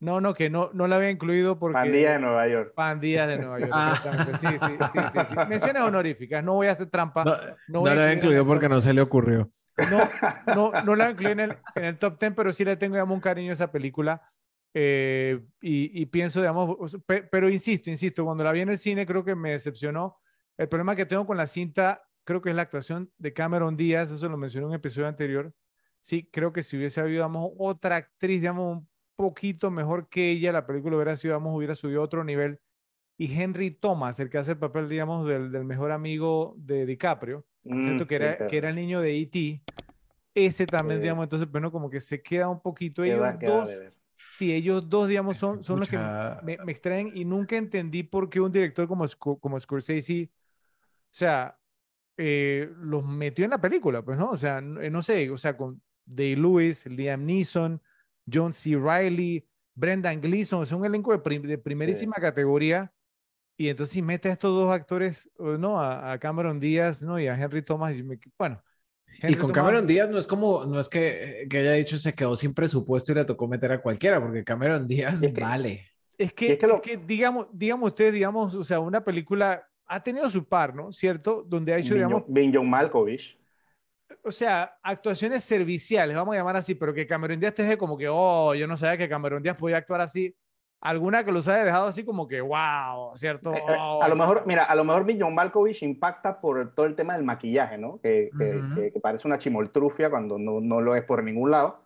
No, 0.00 0.20
no, 0.20 0.34
que 0.34 0.50
no, 0.50 0.70
no 0.74 0.88
la 0.88 0.96
había 0.96 1.10
incluido 1.10 1.58
porque... 1.58 1.74
Pandilla 1.74 2.12
de 2.14 2.18
Nueva 2.18 2.48
York. 2.48 2.72
Pandillas 2.74 3.28
de 3.28 3.38
Nueva 3.38 3.60
York, 3.60 3.70
Ah. 3.72 3.94
exactamente. 3.96 4.38
Sí, 4.38 4.58
sí, 4.58 4.78
sí, 4.92 5.00
sí, 5.12 5.18
sí. 5.28 5.36
Menciones 5.48 5.82
honoríficas, 5.82 6.42
no 6.44 6.54
voy 6.54 6.66
a 6.66 6.72
hacer 6.72 6.90
trampa. 6.90 7.24
No, 7.24 7.36
no 7.36 7.56
no 7.68 7.80
voy 7.80 7.90
a 7.90 7.94
lo 7.94 8.00
había 8.02 8.14
incluido 8.14 8.44
porque 8.46 8.66
top. 8.66 8.74
no 8.74 8.80
se 8.80 8.92
le 8.94 9.00
ocurrió. 9.00 9.50
No, 9.90 10.08
no, 10.54 10.72
no 10.82 10.96
la 10.96 11.10
incluí 11.10 11.32
en 11.32 11.40
el, 11.40 11.58
en 11.74 11.84
el 11.84 11.98
top 11.98 12.18
10, 12.20 12.34
pero 12.34 12.52
sí 12.52 12.64
le 12.64 12.76
tengo, 12.76 12.94
digamos, 12.96 13.14
un 13.14 13.20
cariño 13.20 13.50
a 13.50 13.54
esa 13.54 13.70
película. 13.72 14.31
Eh, 14.74 15.40
y, 15.60 16.00
y, 16.02 16.06
pienso, 16.06 16.40
digamos, 16.40 16.96
pero 17.06 17.48
insisto, 17.50 17.90
insisto, 17.90 18.24
cuando 18.24 18.42
la 18.42 18.52
vi 18.52 18.60
en 18.60 18.70
el 18.70 18.78
cine 18.78 19.06
creo 19.06 19.24
que 19.24 19.34
me 19.34 19.50
decepcionó. 19.50 20.18
El 20.56 20.68
problema 20.68 20.96
que 20.96 21.06
tengo 21.06 21.26
con 21.26 21.36
la 21.36 21.46
cinta, 21.46 22.02
creo 22.24 22.40
que 22.40 22.50
es 22.50 22.56
la 22.56 22.62
actuación 22.62 23.10
de 23.18 23.32
Cameron 23.32 23.76
Díaz, 23.76 24.10
eso 24.10 24.28
lo 24.28 24.36
mencioné 24.36 24.64
en 24.64 24.70
un 24.70 24.74
episodio 24.74 25.08
anterior. 25.08 25.52
Sí, 26.00 26.28
creo 26.30 26.52
que 26.52 26.62
si 26.62 26.76
hubiese 26.76 27.00
habido, 27.00 27.16
digamos, 27.16 27.52
otra 27.58 27.96
actriz, 27.96 28.40
digamos, 28.40 28.78
un 28.78 28.88
poquito 29.16 29.70
mejor 29.70 30.08
que 30.08 30.30
ella, 30.30 30.52
la 30.52 30.66
película 30.66 30.96
hubiera 30.96 31.16
sido, 31.16 31.34
digamos, 31.34 31.56
hubiera 31.56 31.74
subido 31.74 32.00
a 32.00 32.04
otro 32.04 32.24
nivel. 32.24 32.58
Y 33.18 33.40
Henry 33.40 33.70
Thomas, 33.70 34.18
el 34.20 34.30
que 34.30 34.38
hace 34.38 34.52
el 34.52 34.58
papel, 34.58 34.88
digamos, 34.88 35.28
del, 35.28 35.52
del 35.52 35.64
mejor 35.64 35.92
amigo 35.92 36.54
de 36.56 36.86
DiCaprio, 36.86 37.46
mm, 37.62 38.00
que 38.02 38.14
era, 38.14 38.46
que 38.46 38.56
era 38.56 38.70
el 38.70 38.74
niño 38.74 39.00
de 39.00 39.20
E.T., 39.20 39.62
ese 40.34 40.64
también, 40.64 41.00
digamos, 41.00 41.24
entonces, 41.24 41.50
bueno, 41.50 41.70
como 41.70 41.90
que 41.90 42.00
se 42.00 42.22
queda 42.22 42.48
un 42.48 42.60
poquito 42.60 43.04
ellos 43.04 43.20
dos. 43.40 43.70
Sí, 44.16 44.52
ellos 44.52 44.88
dos, 44.88 45.08
digamos, 45.08 45.36
son, 45.36 45.64
son 45.64 45.80
los 45.80 45.88
que 45.88 45.98
me, 45.98 46.58
me, 46.64 46.72
extraen 46.72 47.10
y 47.14 47.24
nunca 47.24 47.56
entendí 47.56 48.02
por 48.02 48.30
qué 48.30 48.40
un 48.40 48.52
director 48.52 48.86
como, 48.86 49.04
como 49.40 49.58
Scorsese, 49.58 50.30
o 50.32 51.14
sea, 51.14 51.58
eh, 52.16 52.70
los 52.78 53.04
metió 53.04 53.44
en 53.44 53.50
la 53.50 53.60
película, 53.60 54.02
pues, 54.02 54.18
¿no? 54.18 54.30
O 54.30 54.36
sea, 54.36 54.60
no, 54.60 54.80
eh, 54.80 55.02
sé, 55.02 55.30
o 55.30 55.38
sea, 55.38 55.56
con 55.56 55.82
Day 56.04 56.36
Lewis, 56.36 56.86
Liam 56.86 57.24
Neeson, 57.24 57.80
John 58.32 58.52
C. 58.52 58.76
Riley, 58.76 59.46
Brendan 59.74 60.20
Gleeson, 60.20 60.62
es 60.62 60.72
un 60.72 60.84
elenco 60.84 61.16
de, 61.16 61.38
de 61.40 61.58
primerísima 61.58 62.14
categoría. 62.16 62.92
Y 63.56 63.68
entonces 63.68 63.92
si 63.92 64.02
mete 64.02 64.28
a 64.28 64.32
estos 64.32 64.54
dos 64.54 64.72
actores, 64.72 65.30
¿no? 65.38 65.80
A, 65.80 66.12
a 66.12 66.18
Cameron 66.18 66.58
Díaz, 66.60 67.02
¿no? 67.02 67.18
Y 67.20 67.28
a 67.28 67.34
Henry 67.34 67.62
Thomas, 67.62 67.94
y 67.94 68.02
me, 68.02 68.18
bueno, 68.38 68.62
y 69.22 69.34
con 69.34 69.52
Cameron 69.52 69.86
Díaz 69.86 70.08
no 70.08 70.18
es 70.18 70.26
como, 70.26 70.64
no 70.64 70.80
es 70.80 70.88
que, 70.88 71.46
que, 71.48 71.58
haya 71.58 71.72
dicho 71.72 71.98
se 71.98 72.14
quedó 72.14 72.34
sin 72.36 72.54
presupuesto 72.54 73.12
y 73.12 73.14
le 73.14 73.24
tocó 73.24 73.46
meter 73.46 73.72
a 73.72 73.80
cualquiera, 73.80 74.20
porque 74.20 74.44
Cameron 74.44 74.86
Díaz 74.86 75.20
vale. 75.32 75.86
Es 76.18 76.32
que, 76.32 76.52
es 76.52 76.58
que, 76.58 76.66
lo... 76.66 76.80
que, 76.80 76.96
digamos, 76.96 77.46
digamos 77.52 77.90
usted, 77.90 78.12
digamos, 78.12 78.54
o 78.54 78.64
sea, 78.64 78.80
una 78.80 79.02
película 79.02 79.66
ha 79.86 80.02
tenido 80.02 80.28
su 80.30 80.44
par, 80.44 80.74
¿no? 80.74 80.92
¿Cierto? 80.92 81.44
Donde 81.46 81.74
ha 81.74 81.78
hecho, 81.78 81.94
digamos... 81.94 82.24
Ben 82.28 82.52
John 82.54 82.68
Malkovich. 82.68 83.38
O 84.22 84.30
sea, 84.30 84.78
actuaciones 84.82 85.42
serviciales, 85.42 86.14
vamos 86.14 86.34
a 86.34 86.38
llamar 86.38 86.56
así, 86.56 86.74
pero 86.74 86.94
que 86.94 87.06
Cameron 87.06 87.40
Díaz 87.40 87.54
te 87.54 87.62
deje 87.62 87.78
como 87.78 87.96
que, 87.96 88.08
oh, 88.08 88.54
yo 88.54 88.66
no 88.66 88.76
sabía 88.76 88.98
que 88.98 89.08
Cameron 89.08 89.42
Díaz 89.42 89.56
podía 89.56 89.78
actuar 89.78 90.00
así 90.00 90.34
alguna 90.82 91.24
que 91.24 91.32
los 91.32 91.46
haya 91.46 91.64
dejado 91.64 91.86
así 91.86 92.04
como 92.04 92.26
que, 92.26 92.40
wow, 92.40 93.16
¿cierto? 93.16 93.54
Eh, 93.54 93.62
eh, 93.66 93.76
a 94.02 94.08
lo 94.08 94.16
mejor, 94.16 94.42
mira, 94.46 94.64
a 94.64 94.74
lo 94.74 94.84
mejor 94.84 95.06
John 95.18 95.34
Malkovich 95.34 95.82
impacta 95.82 96.40
por 96.40 96.74
todo 96.74 96.86
el 96.86 96.96
tema 96.96 97.14
del 97.14 97.24
maquillaje, 97.24 97.78
¿no? 97.78 98.00
Que, 98.00 98.30
que, 98.36 99.00
parece 99.00 99.26
una 99.28 99.38
chimoltrufia 99.38 100.10
cuando 100.10 100.38
no, 100.38 100.60
no, 100.60 100.80
lo 100.80 100.96
es 100.96 101.04
por 101.04 101.22
ningún 101.22 101.52
lado. 101.52 101.84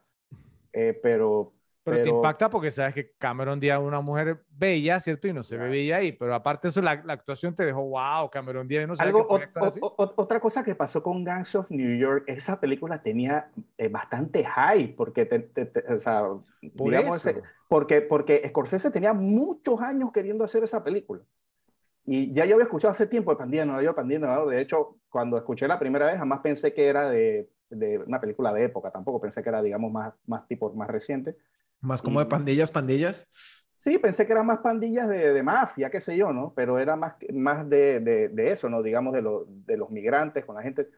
Eh, 0.73 0.99
pero, 1.03 1.53
pero, 1.91 2.03
te 2.03 2.09
impacta 2.09 2.51
porque 2.51 2.73
sabes 2.73 2.95
que 2.95 3.13
Cameron 3.17 3.61
Díaz 3.61 3.81
es 3.81 3.87
una 3.87 4.01
mujer 4.01 4.45
bella, 4.51 4.99
¿cierto? 4.99 5.29
Y 5.29 5.33
no 5.33 5.45
se 5.45 5.57
ve 5.57 5.69
bella 5.69 5.99
ahí, 5.99 6.11
pero 6.11 6.35
aparte 6.35 6.67
eso, 6.67 6.83
la, 6.83 7.01
la, 7.05 7.13
actuación 7.13 7.55
te 7.55 7.65
dejó, 7.65 7.83
wow, 7.83 8.29
Cameron 8.29 8.67
Díaz 8.67 8.89
no 8.89 8.95
Algo, 8.99 9.29
Otra 9.81 10.41
cosa 10.41 10.65
que 10.65 10.75
pasó 10.75 11.01
con 11.01 11.23
Gangs 11.23 11.55
of 11.55 11.71
New 11.71 11.97
York, 11.97 12.25
esa 12.27 12.59
película 12.59 13.01
tenía 13.01 13.51
eh, 13.79 13.87
bastante 13.87 14.45
high, 14.45 14.97
porque, 14.97 15.27
te, 15.27 15.73
o 15.95 16.01
sea, 16.01 16.25
digamos, 16.61 17.25
ese, 17.25 17.41
porque, 17.69 18.01
porque 18.01 18.43
Scorsese 18.49 18.91
tenía 18.91 19.13
muchos 19.13 19.81
años 19.81 20.11
queriendo 20.13 20.43
hacer 20.43 20.65
esa 20.65 20.83
película. 20.83 21.23
Y 22.05 22.33
ya 22.33 22.47
yo 22.47 22.55
había 22.55 22.65
escuchado 22.65 22.91
hace 22.91 23.07
tiempo 23.07 23.31
de 23.31 23.37
Pandilla 23.37 23.65
no 23.65 23.81
York, 23.81 23.95
Pandilla 23.95 24.27
¿no? 24.27 24.47
De 24.47 24.61
hecho, 24.61 24.97
cuando 25.09 25.37
escuché 25.37 25.69
la 25.69 25.79
primera 25.79 26.07
vez, 26.07 26.19
jamás 26.19 26.41
pensé 26.41 26.75
que 26.75 26.87
era 26.87 27.09
de, 27.09 27.49
de, 27.71 27.99
una 27.99 28.21
película 28.21 28.53
de 28.53 28.65
época, 28.65 28.91
tampoco 28.91 29.21
pensé 29.21 29.41
que 29.41 29.49
era, 29.49 29.63
digamos, 29.63 29.93
más, 29.93 30.15
más 30.27 30.49
tipo, 30.49 30.73
más 30.73 30.89
reciente. 30.89 31.37
Más 31.81 32.03
como 32.03 32.21
de 32.21 32.27
pandillas, 32.27 32.71
pandillas. 32.71 33.27
Sí, 33.77 33.99
pensé 33.99 34.27
que 34.27 34.33
eran 34.33 34.47
más 34.47 34.59
pandillas 34.59 35.09
de, 35.09 35.33
de, 35.33 35.43
mafia, 35.43 35.91
qué 35.91 36.01
sé 36.01 36.17
yo, 36.17 36.33
¿no? 36.33 36.53
Pero 36.57 36.79
era 36.79 36.97
más, 36.97 37.15
más 37.33 37.69
de, 37.69 38.01
de, 38.01 38.29
de 38.29 38.51
eso, 38.51 38.69
¿no? 38.69 38.83
Digamos, 38.83 39.15
de, 39.15 39.23
lo, 39.23 39.45
de 39.47 39.77
los 39.77 39.91
migrantes 39.91 40.45
con 40.45 40.57
la 40.57 40.63
gente. 40.63 40.89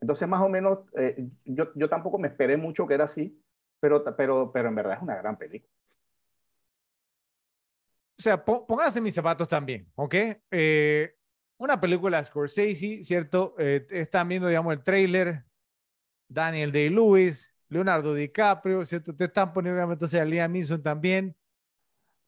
Entonces, 0.00 0.26
más 0.26 0.42
o 0.42 0.48
menos, 0.48 0.80
eh, 0.98 1.28
yo, 1.44 1.68
yo 1.76 1.88
tampoco 1.88 2.18
me 2.18 2.28
esperé 2.28 2.56
mucho 2.56 2.86
que 2.86 2.94
era 2.94 3.04
así, 3.04 3.40
pero, 3.78 4.04
pero, 4.16 4.50
pero 4.52 4.68
en 4.68 4.74
verdad 4.74 4.96
es 4.96 5.02
una 5.02 5.16
gran 5.16 5.38
película. 5.38 5.72
O 8.18 8.22
sea, 8.22 8.44
pónganse 8.44 9.00
mis 9.00 9.14
zapatos 9.14 9.48
también, 9.48 9.90
¿ok? 9.94 10.14
Eh, 10.50 11.14
una 11.56 11.80
película 11.80 12.18
de 12.18 12.24
Scorsese, 12.24 13.04
¿cierto? 13.04 13.54
Eh, 13.58 13.86
están 13.90 14.28
viendo, 14.28 14.48
digamos, 14.48 14.72
el 14.72 14.82
trailer, 14.82 15.44
Daniel 16.28 16.72
Day-Lewis, 16.72 17.53
Leonardo 17.74 18.14
DiCaprio, 18.14 18.84
¿cierto? 18.84 19.14
Te 19.14 19.24
están 19.24 19.52
poniendo 19.52 19.82
entonces 19.92 20.20
a 20.20 20.24
Liam 20.24 20.52
Neeson 20.52 20.80
también. 20.80 21.34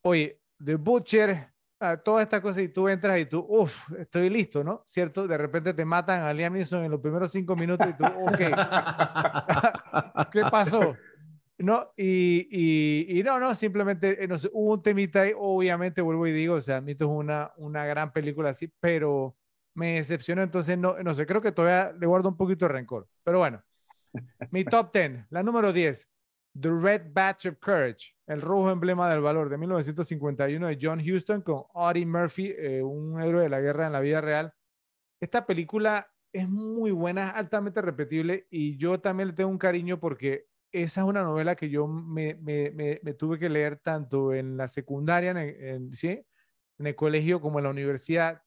Oye, 0.02 0.40
The 0.62 0.74
Butcher, 0.74 1.52
ah, 1.78 1.96
toda 1.96 2.22
esta 2.22 2.42
cosa 2.42 2.60
y 2.60 2.68
tú 2.68 2.88
entras 2.88 3.20
y 3.20 3.26
tú, 3.26 3.46
uff, 3.48 3.92
estoy 3.92 4.28
listo, 4.28 4.64
¿no? 4.64 4.82
¿Cierto? 4.86 5.28
De 5.28 5.38
repente 5.38 5.72
te 5.72 5.84
matan 5.84 6.22
a 6.22 6.32
Liam 6.32 6.54
Neeson 6.54 6.84
en 6.84 6.90
los 6.90 7.00
primeros 7.00 7.30
cinco 7.30 7.54
minutos 7.54 7.86
y 7.88 7.92
tú, 7.92 8.04
ok, 8.04 8.38
¿qué 10.32 10.42
pasó? 10.50 10.96
No, 11.58 11.92
y, 11.96 13.18
y, 13.18 13.22
no, 13.22 13.38
no, 13.38 13.54
simplemente 13.54 14.22
eh, 14.22 14.28
no 14.28 14.38
sé, 14.38 14.50
hubo 14.52 14.74
un 14.74 14.82
temita 14.82 15.22
ahí, 15.22 15.32
obviamente 15.36 16.02
vuelvo 16.02 16.26
y 16.26 16.32
digo, 16.32 16.56
o 16.56 16.60
sea, 16.60 16.78
a 16.78 16.90
esto 16.90 17.04
es 17.04 17.10
una, 17.10 17.52
una 17.56 17.86
gran 17.86 18.12
película 18.12 18.50
así, 18.50 18.68
pero 18.80 19.36
me 19.74 19.94
decepcionó, 19.94 20.42
entonces 20.42 20.76
no, 20.76 21.00
no 21.02 21.14
sé, 21.14 21.24
creo 21.24 21.40
que 21.40 21.52
todavía 21.52 21.92
le 21.98 22.06
guardo 22.06 22.28
un 22.28 22.36
poquito 22.36 22.66
de 22.66 22.72
rencor, 22.72 23.08
pero 23.22 23.38
bueno, 23.38 23.62
mi 24.50 24.64
top 24.64 24.92
10, 24.92 25.26
la 25.30 25.42
número 25.42 25.72
10, 25.72 26.08
The 26.58 26.70
Red 26.70 27.12
Batch 27.12 27.46
of 27.46 27.58
Courage, 27.58 28.14
el 28.26 28.40
rojo 28.40 28.70
emblema 28.70 29.10
del 29.10 29.20
valor 29.20 29.48
de 29.48 29.58
1951 29.58 30.66
de 30.66 30.78
John 30.80 31.00
Huston 31.00 31.42
con 31.42 31.64
Audie 31.74 32.06
Murphy, 32.06 32.54
eh, 32.56 32.82
un 32.82 33.20
héroe 33.20 33.42
de 33.42 33.48
la 33.48 33.60
guerra 33.60 33.86
en 33.86 33.92
la 33.92 34.00
vida 34.00 34.20
real. 34.20 34.54
Esta 35.20 35.46
película 35.46 36.10
es 36.32 36.48
muy 36.48 36.90
buena, 36.90 37.30
altamente 37.30 37.82
repetible 37.82 38.46
y 38.50 38.76
yo 38.76 39.00
también 39.00 39.28
le 39.28 39.34
tengo 39.34 39.50
un 39.50 39.58
cariño 39.58 40.00
porque 40.00 40.46
esa 40.72 41.02
es 41.02 41.06
una 41.06 41.22
novela 41.22 41.56
que 41.56 41.70
yo 41.70 41.86
me, 41.86 42.34
me, 42.34 42.70
me, 43.02 43.14
tuve 43.14 43.38
que 43.38 43.48
leer 43.48 43.78
tanto 43.78 44.34
en 44.34 44.56
la 44.56 44.68
secundaria, 44.68 45.30
en, 45.30 45.94
¿sí? 45.94 46.22
en 46.78 46.86
el 46.86 46.94
colegio 46.94 47.40
como 47.40 47.58
en 47.58 47.64
la 47.64 47.70
universidad 47.70 48.42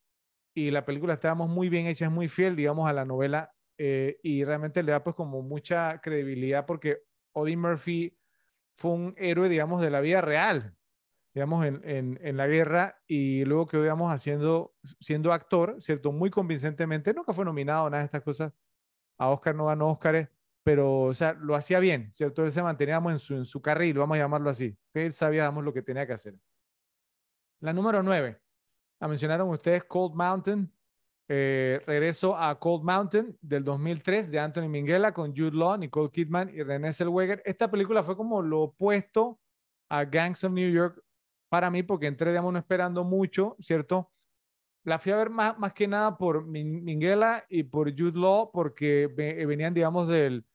y 0.53 0.71
la 0.71 0.85
película 0.85 1.13
estábamos 1.13 1.49
muy 1.49 1.69
bien 1.69 1.87
hecha, 1.87 2.05
es 2.05 2.11
muy 2.11 2.27
fiel, 2.27 2.55
digamos, 2.55 2.89
a 2.89 2.93
la 2.93 3.05
novela 3.05 3.53
eh, 3.81 4.19
y 4.23 4.43
realmente 4.43 4.83
le 4.83 4.91
da 4.91 5.01
pues 5.01 5.15
como 5.15 5.41
mucha 5.41 6.01
credibilidad 6.01 6.65
porque 6.65 7.03
Odie 7.31 7.55
Murphy 7.55 8.19
fue 8.75 8.91
un 8.91 9.15
héroe, 9.17 9.47
digamos, 9.47 9.81
de 9.81 9.89
la 9.89 10.01
vida 10.01 10.19
real, 10.19 10.75
digamos, 11.33 11.65
en, 11.65 11.81
en, 11.85 12.19
en 12.21 12.35
la 12.35 12.47
guerra 12.47 13.01
y 13.07 13.45
luego 13.45 13.67
quedó, 13.67 13.83
digamos, 13.83 14.11
haciendo, 14.13 14.75
siendo 14.99 15.31
actor, 15.31 15.77
¿cierto? 15.79 16.11
Muy 16.11 16.29
convincentemente, 16.29 17.13
nunca 17.13 17.31
fue 17.31 17.45
nominado 17.45 17.87
a 17.87 17.89
nada 17.89 18.03
de 18.03 18.05
estas 18.07 18.21
cosas, 18.21 18.51
a 19.17 19.29
Oscar 19.29 19.55
no 19.55 19.67
ganó 19.67 19.91
Oscars, 19.91 20.27
pero, 20.61 21.03
o 21.03 21.13
sea, 21.13 21.31
lo 21.33 21.55
hacía 21.55 21.79
bien, 21.79 22.11
¿cierto? 22.11 22.43
Él 22.43 22.51
se 22.51 22.61
mantenía 22.61 22.97
en 22.97 23.19
su, 23.19 23.33
en 23.33 23.45
su 23.45 23.61
carril, 23.61 23.97
vamos 23.97 24.15
a 24.15 24.19
llamarlo 24.19 24.49
así, 24.49 24.77
que 24.93 25.05
él 25.05 25.13
sabía, 25.13 25.43
digamos, 25.43 25.63
lo 25.63 25.73
que 25.73 25.83
tenía 25.83 26.05
que 26.05 26.13
hacer. 26.13 26.35
La 27.61 27.71
número 27.71 28.03
nueve, 28.03 28.41
la 28.99 29.07
mencionaron 29.07 29.47
ustedes, 29.49 29.85
Cold 29.85 30.15
Mountain, 30.15 30.69
eh, 31.31 31.79
regreso 31.85 32.35
a 32.35 32.57
Cold 32.57 32.83
Mountain 32.83 33.37
del 33.39 33.63
2003 33.63 34.31
de 34.31 34.39
Anthony 34.39 34.67
Minghella 34.67 35.13
con 35.13 35.29
Jude 35.35 35.55
Law, 35.55 35.77
Nicole 35.77 36.09
Kidman 36.09 36.49
y 36.49 36.63
René 36.63 36.91
Zellweger. 36.91 37.43
Esta 37.45 37.69
película 37.69 38.03
fue 38.03 38.17
como 38.17 38.41
lo 38.41 38.61
opuesto 38.61 39.39
a 39.89 40.05
Gangs 40.05 40.43
of 40.43 40.53
New 40.53 40.71
York 40.71 40.99
para 41.47 41.69
mí 41.69 41.83
porque 41.83 42.07
entré, 42.07 42.31
digamos, 42.31 42.51
no 42.51 42.57
esperando 42.57 43.03
mucho, 43.03 43.55
¿cierto? 43.59 44.11
La 44.83 44.97
fui 44.97 45.11
a 45.11 45.17
ver 45.17 45.29
más, 45.29 45.59
más 45.59 45.73
que 45.73 45.87
nada 45.87 46.17
por 46.17 46.47
Minghella 46.47 47.45
y 47.47 47.61
por 47.61 47.91
Jude 47.91 48.19
Law 48.19 48.51
porque 48.51 49.07
venían, 49.15 49.75
digamos, 49.75 50.07
del 50.07 50.45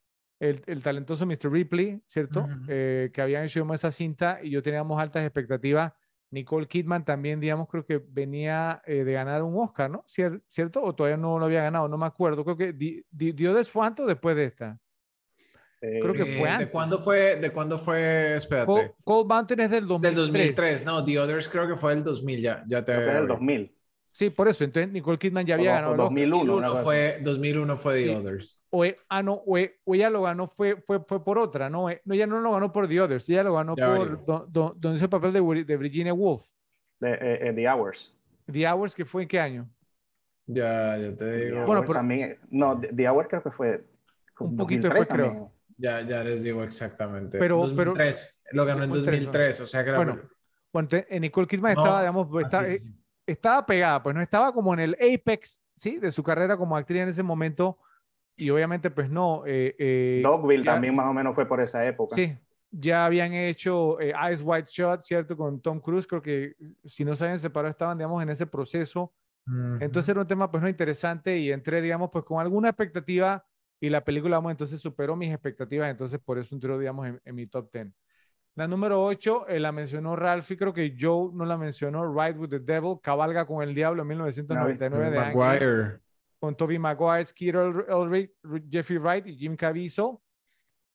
el, 0.41 0.83
talentoso 0.83 1.25
Mr. 1.25 1.53
Ripley, 1.53 2.03
¿cierto? 2.07 2.49
Eh, 2.67 3.11
que 3.15 3.23
habían 3.23 3.45
hecho 3.45 3.65
esa 3.73 3.93
cinta 3.93 4.41
y 4.43 4.51
yo 4.51 4.61
teníamos 4.61 5.01
altas 5.01 5.25
expectativas 5.25 5.93
Nicole 6.35 6.67
Kidman 6.67 7.05
también, 7.05 7.41
digamos, 7.41 7.69
creo 7.69 7.87
que 7.87 8.03
venía 8.07 8.83
eh, 8.87 9.05
de 9.05 9.13
ganar 9.13 9.43
un 9.43 9.57
Oscar, 9.57 9.91
¿no? 9.91 10.05
¿Cierto? 10.07 10.83
¿O 10.83 10.95
todavía 10.95 11.17
no 11.17 11.39
lo 11.39 11.47
había 11.47 11.63
ganado? 11.63 11.89
No 11.89 11.97
me 11.97 12.07
acuerdo. 12.07 12.45
Creo 12.45 12.57
que 12.57 12.73
dio 13.11 13.65
fue 13.65 13.87
antes 13.87 14.05
o 14.05 14.09
después 14.09 14.37
de 14.37 14.45
esta. 14.45 14.79
creo 15.81 16.13
que 16.13 16.25
fue 16.25 16.49
eh, 16.49 16.49
antes. 16.49 16.67
¿De 16.67 16.73
cuándo 16.73 16.99
fue? 16.99 17.37
¿De 17.37 17.51
cuándo 17.51 17.79
fue? 17.79 18.37
Espérate. 18.37 18.95
Cold, 19.05 19.29
Mountain 19.29 19.61
es 19.61 19.71
del 19.71 19.87
2003. 19.87 20.15
Del 20.15 20.33
2003. 20.33 20.85
No, 20.85 21.05
The 21.05 21.21
Others 21.21 21.49
creo 21.49 21.69
que 21.69 21.77
fue 21.77 21.95
del 21.95 22.05
2000 22.05 22.41
ya. 22.41 22.65
Ya 22.67 22.85
te... 22.85 22.93
Creo 22.93 23.05
que 23.05 23.11
era 23.11 23.21
el 23.21 23.29
2000. 23.29 23.75
Sí, 24.15 24.31
por 24.31 24.47
eso. 24.47 24.63
Entonces 24.63 24.93
Nicole 24.93 25.19
Kidman 25.19 25.45
ya 25.45 25.57
había 25.57 25.73
ganado. 25.73 25.97
2001, 25.97 26.53
2001 26.53 26.83
fue, 26.85 27.19
2001 27.21 27.77
fue 27.77 28.05
The 28.05 28.17
Others. 28.17 28.65
O, 28.71 28.85
ah, 29.09 29.23
no, 29.25 29.43
o, 29.45 29.59
ella 29.59 30.09
lo 30.09 30.23
ganó, 30.23 30.47
fue, 30.47 30.77
fue, 30.77 31.01
fue 31.01 31.25
por 31.25 31.37
otra, 31.37 31.69
¿no? 31.69 31.89
No, 32.05 32.15
ella 32.15 32.27
no 32.29 32.39
lo 32.39 32.53
ganó 32.53 32.71
por 32.71 32.87
The 32.87 33.01
Others, 33.01 33.29
ella 33.29 33.43
lo 33.43 33.55
ganó 33.55 33.75
por 33.75 34.25
donde 34.25 34.95
hizo 34.95 35.07
el 35.07 35.11
papel 35.11 35.33
de, 35.33 35.65
de 35.65 35.77
Virginia 35.77 36.15
Woolf. 36.15 36.47
De, 37.01 37.19
eh, 37.21 37.53
The 37.57 37.69
Hours. 37.69 38.15
The 38.53 38.69
Hours, 38.69 38.95
que 38.95 39.05
fue 39.05 39.23
en 39.23 39.29
qué 39.29 39.41
año? 39.41 39.69
Ya, 40.47 40.97
ya 40.97 41.17
te 41.17 41.47
digo. 41.47 41.67
Bueno, 41.67 41.81
pero... 41.81 41.95
también, 41.95 42.39
no, 42.51 42.81
The 42.81 43.09
Hours 43.09 43.27
creo 43.29 43.43
que 43.43 43.51
fue 43.51 43.85
un 44.39 44.57
poquito 44.57 44.87
después, 44.91 45.09
creo. 45.09 45.51
Ya, 45.77 46.03
ya 46.03 46.23
les 46.23 46.45
digo 46.45 46.63
exactamente. 46.63 47.37
Pero, 47.37 47.57
2003. 47.57 48.43
lo 48.53 48.65
ganó 48.65 48.85
en 48.85 48.91
2003, 48.91 49.61
o 49.61 49.67
sea 49.67 49.85
que 49.85 49.91
bueno, 49.91 50.21
bueno, 50.73 50.89
en 50.93 51.23
Nicole 51.23 51.49
Kidman 51.49 51.73
estaba, 51.73 52.03
digamos, 52.03 52.29
ah, 52.53 52.65
eh, 52.65 52.79
estaba, 53.27 53.65
pegada, 53.67 54.03
pues 54.03 54.15
no 54.15 54.23
estaba 54.23 54.53
como 54.53 54.75
en 54.75 54.81
el 54.81 54.95
apex, 54.95 55.61
¿sí? 55.75 55.99
De 55.99 56.11
su 56.11 56.23
carrera 56.23 56.57
como 56.57 56.77
actriz 56.77 57.03
en 57.03 57.09
ese 57.09 57.23
momento. 57.23 57.79
Y 58.37 58.51
obviamente, 58.51 58.91
pues 58.91 59.09
no. 59.11 59.45
Eh, 59.47 59.75
eh 59.79 60.21
Dogville 60.23 60.65
también 60.65 60.95
más 60.95 61.07
o 61.07 61.13
menos 61.13 61.35
fue 61.35 61.47
por 61.47 61.61
esa 61.61 61.87
época. 61.87 62.17
Sí, 62.17 62.37
ya 62.71 63.07
habían 63.07 63.33
hecho 63.33 64.01
eh, 64.01 64.13
Eyes 64.21 64.43
White 64.43 64.69
Shot, 64.71 65.03
¿cierto? 65.03 65.37
Con 65.37 65.61
Tom 65.61 65.81
Cruise, 65.81 66.07
creo 66.07 66.23
que 66.23 66.55
si 66.85 67.05
no 67.05 67.15
se 67.15 67.25
habían 67.25 67.39
separado 67.39 67.71
estaban, 67.71 67.97
digamos, 67.97 68.23
en 68.23 68.31
ese 68.31 68.47
proceso. 68.47 69.13
Entonces 69.79 70.09
era 70.09 70.23
un 70.23 70.27
tema, 70.27 70.51
pues, 70.51 70.63
no 70.63 70.71
interesante 70.71 71.37
y 71.37 71.53
entré, 71.53 71.83
digamos, 71.83 72.09
pues 72.11 72.25
con 72.25 72.41
alguna 72.41 72.71
expectativa 72.71 73.45
y 73.79 73.91
la 73.91 74.03
película, 74.03 74.39
vamos, 74.39 74.53
entonces 74.53 74.81
superó 74.81 75.17
mis 75.17 75.31
expectativas, 75.31 75.91
entonces 75.91 76.19
por 76.19 76.39
eso 76.39 76.55
entró, 76.55 76.79
digamos, 76.79 77.07
en, 77.23 77.35
mi 77.35 77.47
top 77.47 77.71
10. 77.71 77.89
La 78.57 78.69
número 78.69 79.03
8 79.03 79.49
eh, 79.49 79.59
la 79.59 79.73
mencionó 79.73 80.15
Ralph 80.15 80.51
y 80.51 80.57
creo 80.57 80.73
que 80.73 80.97
Joe 80.99 81.31
no 81.33 81.45
la 81.45 81.57
mencionó, 81.57 82.13
Ride 82.13 82.39
with 82.39 82.51
the 82.51 82.61
Devil, 82.61 82.99
Cabalga 83.03 83.47
con 83.47 83.63
el 83.63 83.75
Diablo 83.75 84.03
en 84.03 84.09
1999 84.09 85.11
de 85.11 85.19
Maguire. 85.19 86.01
con 86.39 86.57
Toby 86.57 86.79
Maguire, 86.79 87.25
Skeeter 87.25 87.93
Ulrich, 87.93 88.33
Jeffrey 88.71 88.99
Wright 88.99 89.27
y 89.27 89.37
Jim 89.37 89.57
Caviezel. 89.57 90.19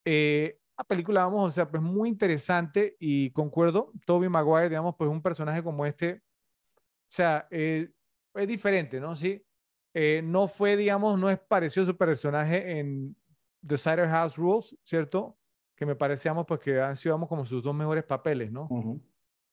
Eh, 0.04 0.58
la 0.78 0.84
película, 0.84 1.24
vamos, 1.24 1.48
o 1.48 1.50
sea, 1.50 1.70
pues 1.70 1.82
muy 1.82 2.08
interesante 2.08 2.96
y 2.98 3.30
concuerdo, 3.32 3.92
Toby 4.06 4.30
Maguire, 4.30 4.70
digamos, 4.70 4.94
pues 4.96 5.10
un 5.10 5.20
personaje 5.20 5.62
como 5.62 5.84
este, 5.84 6.22
o 6.74 7.12
sea, 7.12 7.46
eh, 7.50 7.90
es 8.34 8.48
diferente, 8.48 8.98
¿no? 8.98 9.14
Sí, 9.14 9.44
eh, 9.92 10.22
no 10.24 10.48
fue, 10.48 10.76
digamos, 10.76 11.18
no 11.18 11.28
es 11.28 11.38
parecido 11.38 11.84
su 11.84 11.96
personaje 11.96 12.78
en 12.78 13.16
The 13.66 13.76
Cider 13.76 14.08
House 14.08 14.36
Rules, 14.36 14.76
¿cierto? 14.82 15.36
Que 15.80 15.86
me 15.86 15.96
parecíamos 15.96 16.44
pues 16.46 16.60
que 16.60 16.78
han 16.78 16.94
sido 16.94 17.18
como 17.26 17.46
sus 17.46 17.62
dos 17.62 17.74
mejores 17.74 18.04
papeles, 18.04 18.52
¿no? 18.52 18.68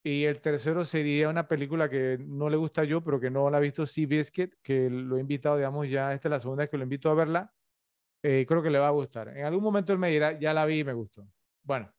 Y 0.04 0.26
el 0.26 0.42
tercero 0.42 0.84
sería 0.84 1.30
una 1.30 1.48
película 1.48 1.90
que 1.90 2.18
no 2.20 2.50
le 2.50 2.58
gusta 2.58 2.84
yo, 2.84 3.02
pero 3.02 3.18
que 3.18 3.32
no 3.32 3.50
la 3.50 3.58
ha 3.58 3.62
visto 3.62 3.86
Biscuit, 4.08 4.56
que 4.62 4.90
lo 4.90 5.16
he 5.16 5.22
invitado, 5.22 5.56
digamos, 5.56 5.90
ya 5.90 6.14
esta 6.14 6.28
es 6.28 6.32
la 6.32 6.40
segunda 6.42 6.64
vez 6.64 6.70
que 6.70 6.78
lo 6.78 6.84
invito 6.84 7.10
a 7.10 7.14
verla. 7.14 7.54
Eh, 8.22 8.46
creo 8.46 8.62
que 8.62 8.70
le 8.70 8.78
va 8.78 8.88
a 8.88 8.92
gustar. 8.92 9.30
En 9.30 9.46
algún 9.46 9.64
momento 9.64 9.94
él 9.94 10.00
me 10.00 10.10
dirá, 10.10 10.38
ya 10.38 10.54
la 10.54 10.66
vi 10.66 10.80
y 10.80 10.84
me 10.84 10.94
gustó. 10.94 11.26
Bueno, 11.64 11.90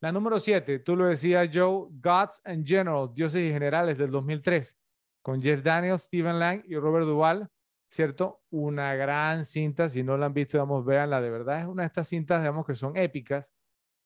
la 0.00 0.12
número 0.12 0.38
siete, 0.38 0.80
tú 0.80 0.94
lo 0.94 1.06
decías, 1.06 1.48
Joe, 1.50 1.88
Gods 1.92 2.42
and 2.44 2.66
Generals, 2.66 3.14
Dioses 3.14 3.40
y 3.40 3.52
Generales 3.52 3.96
del 3.96 4.10
2003, 4.10 4.76
con 5.22 5.40
Jeff 5.40 5.62
Daniels, 5.62 6.02
Stephen 6.02 6.38
Lang 6.38 6.62
y 6.66 6.76
Robert 6.76 7.06
Duvall. 7.06 7.48
¿cierto? 7.92 8.42
Una 8.48 8.94
gran 8.94 9.44
cinta, 9.44 9.90
si 9.90 10.02
no 10.02 10.16
la 10.16 10.24
han 10.24 10.32
visto, 10.32 10.56
vamos, 10.56 10.82
véanla, 10.82 11.20
de 11.20 11.28
verdad 11.28 11.60
es 11.60 11.66
una 11.66 11.82
de 11.82 11.88
estas 11.88 12.08
cintas, 12.08 12.40
digamos, 12.40 12.64
que 12.64 12.74
son 12.74 12.96
épicas, 12.96 13.52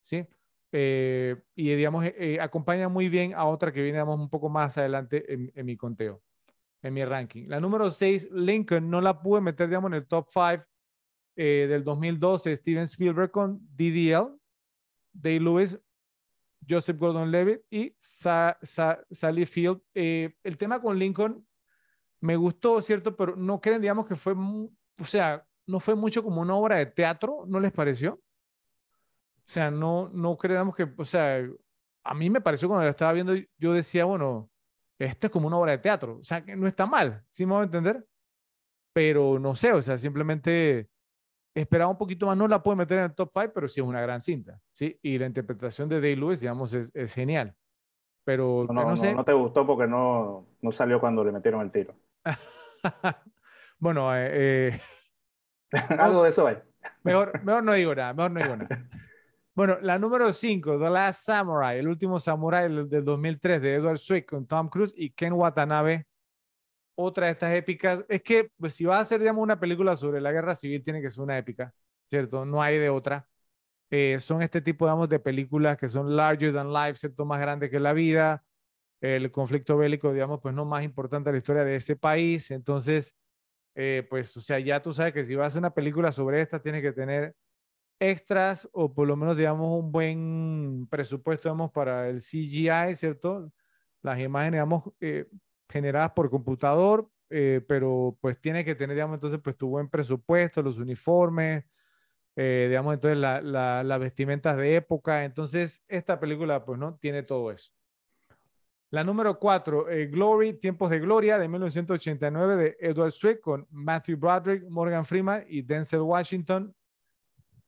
¿sí? 0.07 0.25
Eh, 0.71 1.37
y, 1.57 1.75
digamos, 1.75 2.05
eh, 2.05 2.15
eh, 2.17 2.41
acompaña 2.41 2.89
muy 2.89 3.09
bien 3.09 3.35
a 3.35 3.45
otra 3.47 3.73
que 3.73 3.83
viene, 3.83 3.99
digamos, 3.99 4.21
un 4.21 4.31
poco 4.31 4.49
más 4.49 4.79
adelante 4.79 5.25
en, 5.33 5.67
mi 5.67 5.77
conteo, 5.77 6.23
en 6.83 6.95
mi 6.95 7.05
ranking. 7.05 7.49
La 7.49 7.61
número 7.61 7.91
6, 7.91 8.29
Lincoln, 8.31 8.89
no 8.89 9.01
la 9.01 9.21
pude 9.21 9.41
meter, 9.41 9.69
digamos, 9.69 9.91
en 9.91 9.95
el 9.95 10.07
top 10.07 10.29
5 10.33 10.65
del 11.35 11.85
2012, 11.85 12.57
Steven 12.57 12.85
Spielberg 12.85 13.31
con 13.31 13.59
DDL, 13.77 14.39
Day 15.13 15.39
Lewis, 15.39 15.79
Joseph 16.69 16.99
Gordon-Levitt 16.99 17.63
y 17.71 17.95
Sally 17.99 19.45
Field. 19.45 19.81
el 19.93 20.57
tema 20.57 20.81
con 20.81 20.99
Lincoln 20.99 21.47
me 22.21 22.37
gustó, 22.37 22.81
¿cierto? 22.81 23.15
Pero 23.15 23.37
no 23.37 23.61
creen, 23.61 23.83
digamos, 23.83 24.07
que 24.07 24.17
fue, 24.17 24.35
o 24.35 25.05
sea, 25.05 25.47
no 25.67 25.79
fue 25.79 25.95
mucho 25.95 26.23
como 26.23 26.41
una 26.41 26.55
obra 26.55 26.77
de 26.77 26.87
teatro, 26.87 27.45
¿no 27.47 27.61
les 27.61 27.73
pareció? 27.73 28.21
O 29.47 29.49
sea, 29.49 29.71
no, 29.71 30.11
no 30.13 30.37
creemos 30.37 30.75
que, 30.75 30.93
o 30.97 31.05
sea, 31.05 31.47
a 32.03 32.15
mí 32.15 32.31
me 32.31 32.41
pareció 32.41 32.67
cuando 32.67 32.85
la 32.85 32.91
estaba 32.91 33.13
viendo, 33.13 33.33
yo 33.59 33.73
decía, 33.73 34.05
bueno, 34.05 34.51
esto 34.99 35.29
es 35.29 35.33
como 35.33 35.47
una 35.47 35.57
obra 35.57 35.73
de 35.73 35.79
teatro, 35.79 36.19
o 36.19 36.25
sea, 36.25 36.45
que 36.45 36.57
no 36.57 36.67
está 36.67 36.87
mal, 36.87 37.25
¿sí 37.31 37.47
me 37.47 37.53
voy 37.53 37.61
a 37.61 37.65
entender? 37.65 38.05
Pero 38.93 39.39
no 39.39 39.55
sé, 39.55 39.73
o 39.73 39.81
sea, 39.83 39.99
simplemente 39.99 40.89
esperaba 41.55 41.91
un 41.91 41.99
poquito 41.99 42.27
más, 42.27 42.37
no 42.37 42.49
la 42.49 42.63
puedo 42.63 42.77
meter 42.77 42.99
en 42.99 43.05
el 43.05 43.15
top 43.15 43.31
5, 43.33 43.53
pero 43.55 43.69
sí 43.69 43.81
es 43.81 43.87
una 43.87 44.01
gran 44.01 44.21
cinta, 44.21 44.61
¿sí? 44.73 44.99
Y 45.01 45.17
la 45.19 45.27
interpretación 45.27 45.89
de 45.89 46.01
Day 46.01 46.17
Lewis, 46.17 46.41
digamos, 46.41 46.73
es, 46.73 46.91
es 46.93 47.15
genial. 47.15 47.55
Pero 48.25 48.67
no, 48.69 48.91
no, 48.91 48.97
sé. 48.97 49.15
no, 49.15 49.25
te 49.25 49.33
gustó 49.33 49.65
porque 49.65 49.87
no, 49.87 50.49
no 50.61 50.73
salió 50.73 50.99
cuando 50.99 51.23
le 51.23 51.31
metieron 51.31 51.61
el 51.61 51.71
tiro. 51.71 51.95
bueno, 53.79 54.13
eh, 54.17 54.71
eh 54.75 54.81
algo 55.99 56.25
de 56.25 56.31
eso 56.31 56.47
hay. 56.47 56.59
Mejor, 57.05 57.43
mejor 57.45 57.63
no 57.63 57.73
digo 57.73 57.95
nada, 57.95 58.13
mejor 58.13 58.31
no 58.33 58.43
digo 58.43 58.57
nada. 58.57 58.89
Bueno, 59.57 59.79
la 59.81 59.99
número 59.99 60.33
5, 60.33 60.79
The 60.79 60.91
Last 60.91 61.25
Samurai, 61.25 61.79
el 61.79 61.89
último 61.89 62.21
samurai 62.21 62.69
del, 62.69 63.05
2003 63.05 63.63
de 63.63 63.75
Edward 63.75 63.99
Swick 63.99 64.29
con 64.29 64.47
Tom 64.47 64.69
Cruise 64.69 64.93
y 64.97 65.11
Ken 65.11 65.33
Watanabe. 65.33 66.07
Otra 66.97 67.27
de 67.27 67.33
estas 67.33 67.55
épicas. 67.55 68.05
Es 68.09 68.23
que 68.23 68.51
pues, 68.59 68.75
si 68.75 68.85
va 68.85 68.99
a 68.99 69.01
hacer, 69.01 69.21
digamos, 69.21 69.43
una 69.43 69.59
película 69.61 69.97
sobre 69.97 70.21
la 70.21 70.33
guerra 70.33 70.57
civil, 70.57 70.85
tiene 70.85 71.03
que 71.03 71.11
ser 71.11 71.23
una 71.25 71.39
épica, 71.39 71.75
¿cierto? 72.11 72.45
No 72.45 72.63
hay 72.63 72.79
de 72.79 72.91
otra. 72.91 73.29
Eh, 73.91 74.19
son 74.21 74.43
este 74.43 74.61
tipo, 74.63 74.87
digamos, 74.87 75.09
de 75.09 75.21
películas 75.21 75.79
que 75.79 75.89
son 75.89 76.17
larger 76.17 76.53
than 76.55 76.73
life, 76.73 76.97
¿cierto? 76.97 77.25
Más 77.25 77.41
grandes 77.41 77.71
que 77.71 77.81
la 77.81 77.93
vida 77.95 78.45
el 79.01 79.31
conflicto 79.31 79.77
bélico, 79.77 80.13
digamos, 80.13 80.41
pues 80.41 80.55
no 80.55 80.65
más 80.65 80.85
importante 80.85 81.29
de 81.31 81.35
la 81.35 81.39
historia 81.39 81.65
de 81.65 81.77
ese 81.77 81.97
país. 81.97 82.51
Entonces, 82.51 83.15
eh, 83.75 84.07
pues, 84.11 84.37
o 84.37 84.41
sea, 84.41 84.59
ya 84.61 84.83
tú 84.83 84.95
sabes 84.95 85.13
que 85.15 85.25
si 85.25 85.35
vas 85.35 85.47
a 85.47 85.49
hacer 85.49 85.61
una 85.61 85.75
película 85.75 86.13
sobre 86.13 86.41
esta, 86.41 86.61
tienes 86.63 86.83
que 86.83 86.93
tener 86.93 87.35
extras 87.99 88.69
o 88.73 88.93
por 88.93 89.07
lo 89.09 89.17
menos, 89.17 89.37
digamos, 89.37 89.83
un 89.83 89.93
buen 89.93 90.87
presupuesto, 90.91 91.49
digamos, 91.49 91.73
para 91.73 92.09
el 92.09 92.21
CGI, 92.21 92.95
¿cierto? 92.97 93.53
Las 94.03 94.19
imágenes, 94.21 94.53
digamos, 94.59 94.85
eh, 95.01 95.27
generadas 95.69 96.13
por 96.13 96.31
computador, 96.31 97.11
eh, 97.31 97.65
pero 97.67 98.19
pues 98.21 98.41
tiene 98.41 98.65
que 98.65 98.75
tener, 98.75 98.95
digamos, 98.97 99.15
entonces, 99.15 99.41
pues 99.43 99.57
tu 99.57 99.69
buen 99.69 99.89
presupuesto, 99.89 100.63
los 100.63 100.79
uniformes, 100.79 101.65
digamos, 102.37 102.95
entonces 102.95 103.19
las 103.19 103.43
la, 103.43 103.99
vestimentas 103.99 104.57
de 104.59 104.77
época. 104.77 105.25
Entonces, 105.25 105.83
esta 105.89 106.21
película, 106.21 106.65
pues, 106.65 106.79
¿no? 106.79 106.97
Tiene 106.97 107.23
todo 107.23 107.51
eso. 107.51 107.73
La 108.91 109.03
número 109.03 109.39
cuatro, 109.39 109.91
eh, 109.91 110.07
Glory, 110.07 110.55
Tiempos 110.55 110.91
de 110.91 111.01
Gloria, 111.01 111.39
de 111.39 111.49
1989, 111.49 112.57
de 112.57 112.77
Edward 112.79 113.11
Swick, 113.11 113.41
con 113.41 113.67
Matthew 113.71 114.17
Broderick, 114.17 114.65
Morgan 114.71 115.05
Freeman 115.05 115.45
y 115.49 115.63
Denzel 115.63 116.03
Washington. 116.03 116.73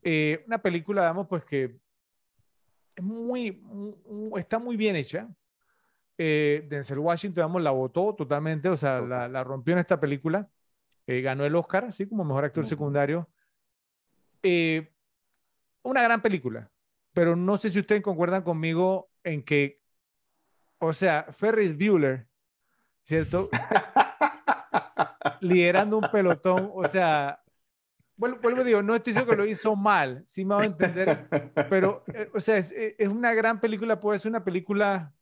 Eh, 0.02 0.44
una 0.46 0.58
película, 0.58 1.02
digamos, 1.02 1.26
pues 1.28 1.44
que 1.44 1.78
es 2.94 3.04
muy, 3.04 3.62
está 4.36 4.58
muy 4.58 4.76
bien 4.76 4.96
hecha. 4.96 5.28
Eh, 6.16 6.66
Denzel 6.68 6.98
Washington, 6.98 7.34
digamos, 7.34 7.62
la 7.62 7.70
votó 7.70 8.14
totalmente, 8.14 8.68
o 8.68 8.76
sea, 8.76 9.00
la, 9.00 9.44
rompió 9.44 9.74
en 9.74 9.80
esta 9.80 10.00
película. 10.00 10.48
ganó 11.06 11.44
el 11.44 11.54
Oscar, 11.54 11.84
así 11.84 12.06
como 12.06 12.24
mejor 12.24 12.44
actor 12.44 12.64
secundario. 12.64 13.28
una 15.82 16.02
gran 16.02 16.20
película, 16.20 16.70
pero 17.12 17.36
no 17.36 17.58
sé 17.58 17.70
si 17.70 17.78
ustedes 17.78 18.02
concuerdan 18.02 18.42
conmigo 18.42 19.10
en 19.22 19.42
que 19.42 19.78
o 20.78 20.92
sea, 20.92 21.26
Ferris 21.32 21.76
Bueller, 21.76 22.26
¿cierto? 23.02 23.48
Liderando 25.40 25.98
un 25.98 26.08
pelotón, 26.10 26.70
o 26.72 26.86
sea, 26.86 27.42
vuelvo, 28.18 28.60
a 28.60 28.64
digo, 28.64 28.82
no 28.82 28.94
estoy 28.94 29.12
diciendo 29.12 29.30
que 29.30 29.36
lo 29.36 29.46
hizo 29.46 29.74
mal, 29.76 30.22
sí 30.26 30.44
me 30.44 30.56
va 30.56 30.62
a 30.62 30.66
entender, 30.66 31.26
pero, 31.70 32.04
eh, 32.12 32.28
o 32.34 32.40
sea, 32.40 32.58
es, 32.58 32.72
una 33.08 33.32
gran 33.32 33.60
película, 33.60 34.00
puede 34.00 34.18
ser 34.18 34.30
una 34.30 34.44
película 34.44 35.12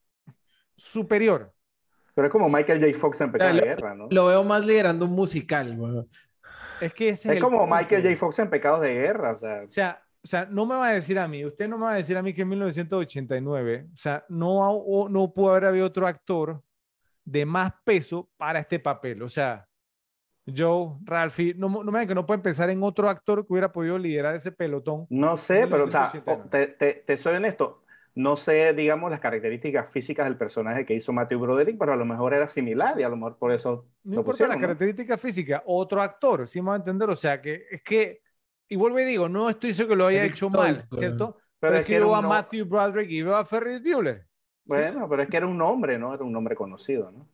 superior. 0.76 1.53
Pero 2.14 2.28
es 2.28 2.32
como 2.32 2.49
Michael 2.49 2.80
J. 2.80 2.99
Fox 2.99 3.20
en 3.20 3.32
Pecados 3.32 3.55
de 3.55 3.61
Guerra, 3.61 3.94
¿no? 3.94 4.09
Lo 4.11 4.26
veo 4.26 4.42
más 4.42 4.64
liderando 4.64 5.05
un 5.05 5.12
musical, 5.12 5.76
bueno. 5.76 6.07
Es 6.80 6.92
que 6.92 7.11
es, 7.11 7.26
como 7.40 7.66
Michael 7.66 8.03
J. 8.03 8.16
Fox 8.16 8.38
en 8.38 8.51
Pecados 8.51 8.80
de 8.80 8.94
Guerra, 8.94 9.32
o 9.32 9.38
sea. 9.38 9.62
O 9.62 9.70
sea, 9.70 10.03
o 10.26 10.26
sea, 10.26 10.44
no 10.51 10.66
me 10.66 10.74
va 10.74 10.88
a 10.88 10.92
decir 10.92 11.18
a 11.20 11.28
mí, 11.28 11.44
usted 11.44 11.68
no 11.68 11.78
me 11.78 11.84
va 11.84 11.92
a 11.92 11.97
decir 11.97 12.16
a 12.16 12.22
mí 12.22 12.34
que 12.34 12.42
en 12.42 12.49
1989, 12.49 13.86
o 13.92 13.97
sea, 13.97 14.24
no, 14.28 15.09
no 15.09 15.32
pudo 15.32 15.51
haber 15.51 15.66
habido 15.66 15.86
otro 15.86 16.05
actor 16.07 16.62
de 17.24 17.47
más 17.47 17.72
peso 17.84 18.28
para 18.36 18.59
este 18.59 18.80
papel. 18.80 19.22
O 19.22 19.28
sea, 19.28 19.66
Joe, 20.55 20.99
Ralphie, 21.05 21.55
no, 21.55 21.68
no 21.68 21.90
me 21.90 22.07
que 22.07 22.14
no 22.14 22.26
pueden 22.26 22.42
pensar 22.42 22.70
en 22.70 22.82
otro 22.82 23.09
actor 23.09 23.47
que 23.47 23.53
hubiera 23.53 23.72
podido 23.72 23.99
liderar 23.99 24.34
ese 24.34 24.53
pelotón. 24.53 25.07
No 25.11 25.36
sé, 25.36 25.66
pero 25.66 25.84
o 25.84 25.90
sea, 25.90 26.12
te, 26.51 26.68
te, 27.05 27.16
soy 27.16 27.34
honesto, 27.34 27.82
no 28.14 28.36
sé, 28.36 28.72
digamos, 28.72 29.11
las 29.11 29.20
características 29.20 29.90
físicas 29.90 30.26
del 30.26 30.36
personaje 30.36 30.86
que 30.86 30.94
hizo 30.94 31.12
Matthew 31.12 31.40
Broderick, 31.40 31.78
pero 31.78 31.92
a 31.92 31.97
lo 31.97 32.05
mejor 32.05 32.32
era 32.32 32.47
similar 32.47 32.99
y 33.01 33.03
a 33.03 33.09
lo 33.09 33.16
mejor 33.16 33.38
por 33.38 33.53
eso. 33.53 33.86
No 34.05 34.18
importa 34.18 34.47
las 34.47 34.57
características 34.59 35.20
físicas, 35.20 35.62
otro 35.66 36.01
actor, 36.01 36.49
si 36.49 36.61
me 36.62 36.68
va 36.68 36.74
a 36.74 36.78
entender. 36.78 37.11
O 37.11 37.16
sea, 37.16 37.40
que 37.40 37.64
es 37.70 37.82
que 37.82 38.20
y 38.68 38.76
vuelvo 38.76 38.99
y 39.01 39.05
digo, 39.05 39.28
no 39.28 39.49
estoy 39.49 39.74
seguro 39.74 39.94
que 39.94 39.99
lo 39.99 40.07
haya 40.07 40.24
hecho 40.24 40.51
mal, 40.51 40.80
¿cierto? 40.92 41.36
Pero, 41.59 41.76
es 41.76 41.86
que 41.86 41.99
veo 41.99 42.14
a 42.14 42.22
Matthew 42.22 42.66
Broderick 42.66 43.11
y 43.11 43.22
veo 43.22 43.36
a 43.36 43.44
Ferris 43.44 43.82
Bueller. 43.82 44.26
Bueno, 44.64 45.09
pero 45.09 45.22
es 45.22 45.28
que 45.28 45.36
era 45.36 45.47
un 45.47 45.57
nombre, 45.57 45.99
¿no? 45.99 46.12
Era 46.12 46.24
un 46.24 46.32
nombre 46.32 46.55
conocido, 46.55 47.11
¿no? 47.12 47.28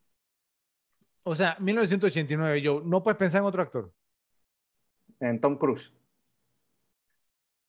O 1.25 1.35
sea, 1.35 1.57
1989, 1.61 2.61
yo, 2.61 2.83
¿no 2.85 3.03
puedes 3.03 3.17
pensar 3.19 3.41
en 3.41 3.47
otro 3.47 3.63
actor? 3.63 3.93
En 5.21 5.41
Tom 5.41 5.57
Cruise. 5.57 5.93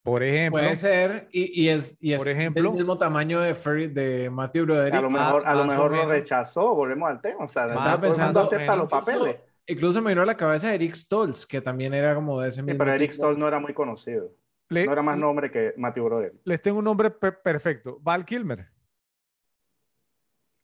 Por 0.01 0.21
ejemplo. 0.23 0.61
Puede 0.61 0.75
ser, 0.75 1.29
y, 1.31 1.61
y 1.63 1.69
es, 1.69 1.95
y 2.01 2.11
es 2.13 2.17
Por 2.19 2.27
ejemplo. 2.27 2.61
del 2.63 2.71
mismo 2.73 2.97
tamaño 2.97 3.39
de, 3.39 3.53
Ferry, 3.55 3.87
de 3.87 4.29
Matthew 4.29 4.65
Broderick. 4.65 4.95
A 4.95 5.01
lo 5.01 5.09
mejor, 5.09 5.47
a 5.47 5.55
lo 5.55 5.65
mejor 5.65 5.91
menos. 5.91 6.07
rechazó, 6.07 6.75
volvemos 6.75 7.09
al 7.09 7.21
tema. 7.21 7.45
O 7.45 7.47
sea, 7.47 7.67
Estaba 7.73 8.01
pensando 8.01 8.41
acepta 8.41 8.73
en- 8.73 8.79
los 8.79 8.89
papeles. 8.89 9.37
Incluso 9.65 10.01
me 10.01 10.09
vino 10.11 10.21
a 10.23 10.25
la 10.25 10.35
cabeza 10.35 10.73
Eric 10.73 10.93
Stoltz, 10.93 11.45
que 11.45 11.61
también 11.61 11.93
era 11.93 12.13
como 12.15 12.41
de 12.41 12.49
ese 12.49 12.57
Sí, 12.57 12.63
mismo 12.63 12.79
pero 12.79 12.91
Eric. 12.91 13.11
Stoll 13.13 13.39
no 13.39 13.47
era 13.47 13.59
muy 13.59 13.73
conocido. 13.73 14.35
le- 14.69 14.85
No 14.85 14.91
era 14.91 15.01
más 15.03 15.17
nombre 15.17 15.49
que 15.51 15.73
Matthew 15.77 16.03
Broderick. 16.05 16.41
les 16.43 16.61
tengo 16.61 16.79
un 16.79 16.85
nombre 16.85 17.09
pe- 17.11 17.31
perfecto. 17.31 17.97
Val 18.01 18.25
Kilmer. 18.25 18.67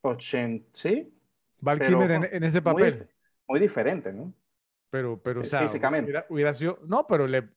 80, 0.02 0.66
¿sí? 0.74 1.14
Val 1.62 1.82
Pero, 1.82 1.82
Kilmer 1.82 2.12
en, 2.12 2.24
en 2.32 2.44
ese 2.44 2.62
Muy, 2.64 2.84
papel. 2.84 2.94
dif- 2.94 3.10
muy 3.48 3.60
diferente, 3.60 4.14
¿no? 4.14 4.34
Pero, 4.90 5.22
pero, 5.22 5.42
o 5.42 5.46
sea, 5.46 5.58
físicamente. 5.58 5.86
Hubiera, 5.98 6.26
hubiera 6.30 6.54
sido. 6.54 6.80
No, 6.88 7.06
pero 7.08 7.28
le, 7.28 7.50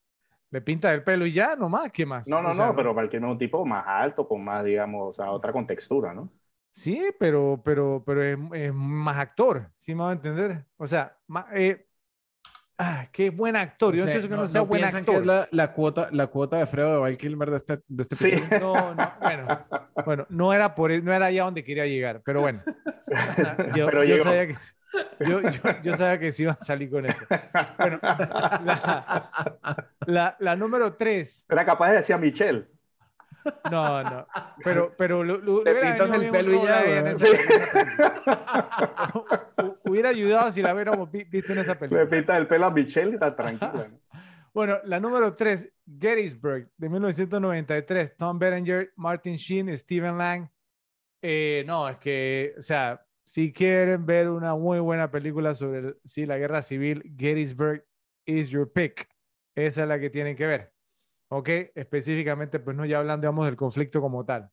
le 0.50 0.60
pinta 0.62 0.92
el 0.92 1.04
pelo 1.04 1.26
y 1.26 1.32
ya, 1.32 1.56
nomás, 1.56 1.90
¿qué 1.92 2.04
más? 2.06 2.32
No, 2.32 2.40
no, 2.42 2.50
O 2.50 2.52
sea, 2.52 2.66
no, 2.66 2.74
pero 2.76 2.94
Val 2.94 3.08
Kilmer 3.08 3.28
es 3.30 3.32
un 3.32 3.38
tipo 3.38 3.64
más 3.66 3.84
alto, 3.86 4.26
con 4.28 4.44
más, 4.44 4.64
digamos, 4.64 5.10
o 5.10 5.12
sea, 5.14 5.30
otra 5.32 5.52
contextura, 5.52 6.14
¿no? 6.14 6.32
Sí, 6.70 7.02
pero, 7.18 7.60
pero, 7.64 8.02
pero 8.06 8.22
es, 8.22 8.38
es 8.54 8.72
más 8.74 9.18
actor, 9.18 9.70
¿sí 9.76 9.94
me 9.94 10.02
va 10.04 10.10
a 10.10 10.12
entender? 10.14 10.64
O 10.78 10.86
sea, 10.86 11.18
ma- 11.26 11.46
eh, 11.54 11.86
ah, 12.78 13.06
qué 13.12 13.30
buen 13.30 13.56
actor. 13.56 13.94
Yo 13.94 14.02
O 14.02 14.04
sea, 14.04 14.12
pienso 14.14 14.28
que 14.28 14.34
no- 14.34 14.42
no, 14.42 14.48
sea 14.48 14.60
no 14.62 14.66
buen 14.66 14.80
piensan 14.80 15.00
actor. 15.00 15.14
que 15.14 15.20
es 15.20 15.26
la, 15.26 15.48
la 15.50 15.72
cuota, 15.72 16.08
la 16.12 16.26
cuota 16.28 16.56
de 16.58 16.66
Fredo 16.66 16.92
de 16.94 16.98
Val 17.00 17.16
Kilmer 17.16 17.50
de 17.50 17.56
este, 17.56 17.80
de 17.88 18.02
este 18.02 18.16
Sí. 18.16 18.42
No, 18.60 18.94
no, 18.94 19.12
bueno, 19.20 19.66
bueno, 20.04 20.26
no 20.28 20.52
era 20.52 20.74
por, 20.74 20.90
no 21.02 21.12
era 21.12 21.26
allá 21.26 21.44
donde 21.44 21.64
quería 21.64 21.86
llegar, 21.86 22.22
pero 22.24 22.40
bueno. 22.40 22.62
Yo, 23.76 23.86
Pero 23.86 24.04
yo 24.04 24.14
llegó. 24.16 24.24
sabía 24.24 24.46
que, 24.48 24.56
yo, 25.20 25.40
yo- 25.42 25.82
yo 25.82 25.96
sabía 25.96 26.18
que 26.18 26.32
sí 26.32 26.42
iba 26.44 26.52
a 26.52 26.64
salir 26.64 26.90
con 26.90 27.04
eso. 27.06 27.24
Bueno, 27.78 27.98
la, 28.02 29.30
la- 30.06 30.36
la 30.38 30.56
número 30.56 30.94
tres, 30.94 31.44
Era 31.48 31.64
capaz 31.64 31.90
de 31.90 31.96
decir 31.96 32.14
a 32.14 32.18
Michelle. 32.18 32.66
No, 33.70 34.02
no, 34.02 34.26
pero, 34.64 34.92
pero 34.96 35.24
lo- 35.24 35.38
lo- 35.38 35.62
Te 35.62 35.74
pintas 35.74 36.10
el 36.12 36.30
pelo 36.30 36.52
y 36.54 36.62
ya, 36.62 36.98
en 36.98 37.16
Hubiera 39.84 40.10
ayudado 40.10 40.50
si 40.52 40.62
la 40.62 40.74
hubiéramos 40.74 41.10
vi- 41.10 41.24
visto 41.24 41.52
en 41.52 41.58
esa 41.58 41.72
Le 41.74 41.78
película. 41.78 42.06
pinta 42.06 42.36
el 42.36 42.46
pelo 42.46 42.66
a 42.66 42.70
Michelle 42.70 43.10
y 43.10 43.14
está 43.14 43.34
tranquila. 43.34 43.88
¿no? 43.90 44.00
Bueno, 44.54 44.78
la 44.84 45.00
número 45.00 45.34
tres, 45.34 45.66
Gettysburg, 45.98 46.68
de 46.76 46.88
1993. 46.90 48.18
Tom 48.18 48.38
Berenger, 48.38 48.92
Martin 48.96 49.36
Sheen, 49.36 49.78
Stephen 49.78 50.18
Lang. 50.18 50.46
Eh, 51.22 51.64
no, 51.66 51.88
es 51.88 51.96
que, 51.96 52.52
o 52.58 52.60
sea, 52.60 53.02
si 53.24 53.50
quieren 53.50 54.04
ver 54.04 54.28
una 54.28 54.54
muy 54.54 54.78
buena 54.78 55.10
película 55.10 55.54
sobre 55.54 55.94
sí, 56.04 56.26
la 56.26 56.36
guerra 56.36 56.60
civil, 56.60 57.02
Gettysburg 57.16 57.82
is 58.26 58.50
your 58.50 58.70
pick. 58.70 59.08
Esa 59.56 59.82
es 59.84 59.88
la 59.88 59.98
que 59.98 60.10
tienen 60.10 60.36
que 60.36 60.46
ver. 60.46 60.71
¿Ok? 61.34 61.48
Específicamente, 61.74 62.60
pues 62.60 62.76
no 62.76 62.84
ya 62.84 62.98
hablando, 62.98 63.24
digamos, 63.24 63.46
del 63.46 63.56
conflicto 63.56 64.02
como 64.02 64.22
tal. 64.22 64.50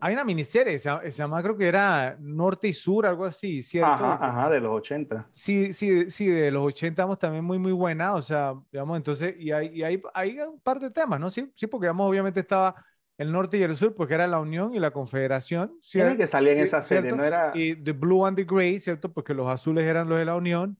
Hay 0.00 0.14
una 0.14 0.24
miniserie, 0.24 0.78
se 0.78 1.10
llama, 1.10 1.42
creo 1.42 1.56
que 1.56 1.68
era 1.68 2.16
Norte 2.18 2.68
y 2.68 2.72
Sur, 2.72 3.06
algo 3.06 3.26
así, 3.26 3.62
¿cierto? 3.62 3.90
Ajá, 3.90 4.18
ajá, 4.20 4.50
de 4.50 4.60
los 4.60 4.72
80. 4.72 5.28
Sí, 5.30 5.72
sí, 5.74 6.10
sí, 6.10 6.28
de 6.28 6.50
los 6.50 6.64
80 6.64 7.04
vamos 7.04 7.18
también 7.18 7.44
muy, 7.44 7.58
muy 7.58 7.72
buena, 7.72 8.14
o 8.14 8.22
sea, 8.22 8.54
digamos, 8.72 8.96
entonces, 8.96 9.34
y 9.38 9.52
hay, 9.52 9.68
y 9.68 9.82
hay, 9.82 10.02
hay 10.14 10.40
un 10.40 10.60
par 10.60 10.80
de 10.80 10.90
temas, 10.90 11.20
¿no? 11.20 11.30
Sí, 11.30 11.52
sí, 11.54 11.66
porque, 11.66 11.84
digamos, 11.86 12.08
obviamente 12.08 12.40
estaba 12.40 12.74
el 13.18 13.30
norte 13.30 13.58
y 13.58 13.62
el 13.62 13.76
sur, 13.76 13.94
porque 13.94 14.14
era 14.14 14.26
la 14.26 14.40
Unión 14.40 14.74
y 14.74 14.80
la 14.80 14.90
Confederación, 14.92 15.68
Tiene 15.68 15.82
¿cierto? 15.82 16.16
que 16.16 16.26
salir 16.26 16.52
en 16.52 16.60
esa 16.60 16.80
serie, 16.80 17.02
¿cierto? 17.02 17.16
no 17.16 17.24
era... 17.24 17.52
Y 17.54 17.76
the 17.76 17.92
blue 17.92 18.26
and 18.26 18.36
the 18.36 18.44
gray, 18.44 18.80
¿cierto? 18.80 19.12
Porque 19.12 19.34
los 19.34 19.46
azules 19.48 19.84
eran 19.84 20.08
los 20.08 20.18
de 20.18 20.24
la 20.24 20.36
Unión, 20.36 20.78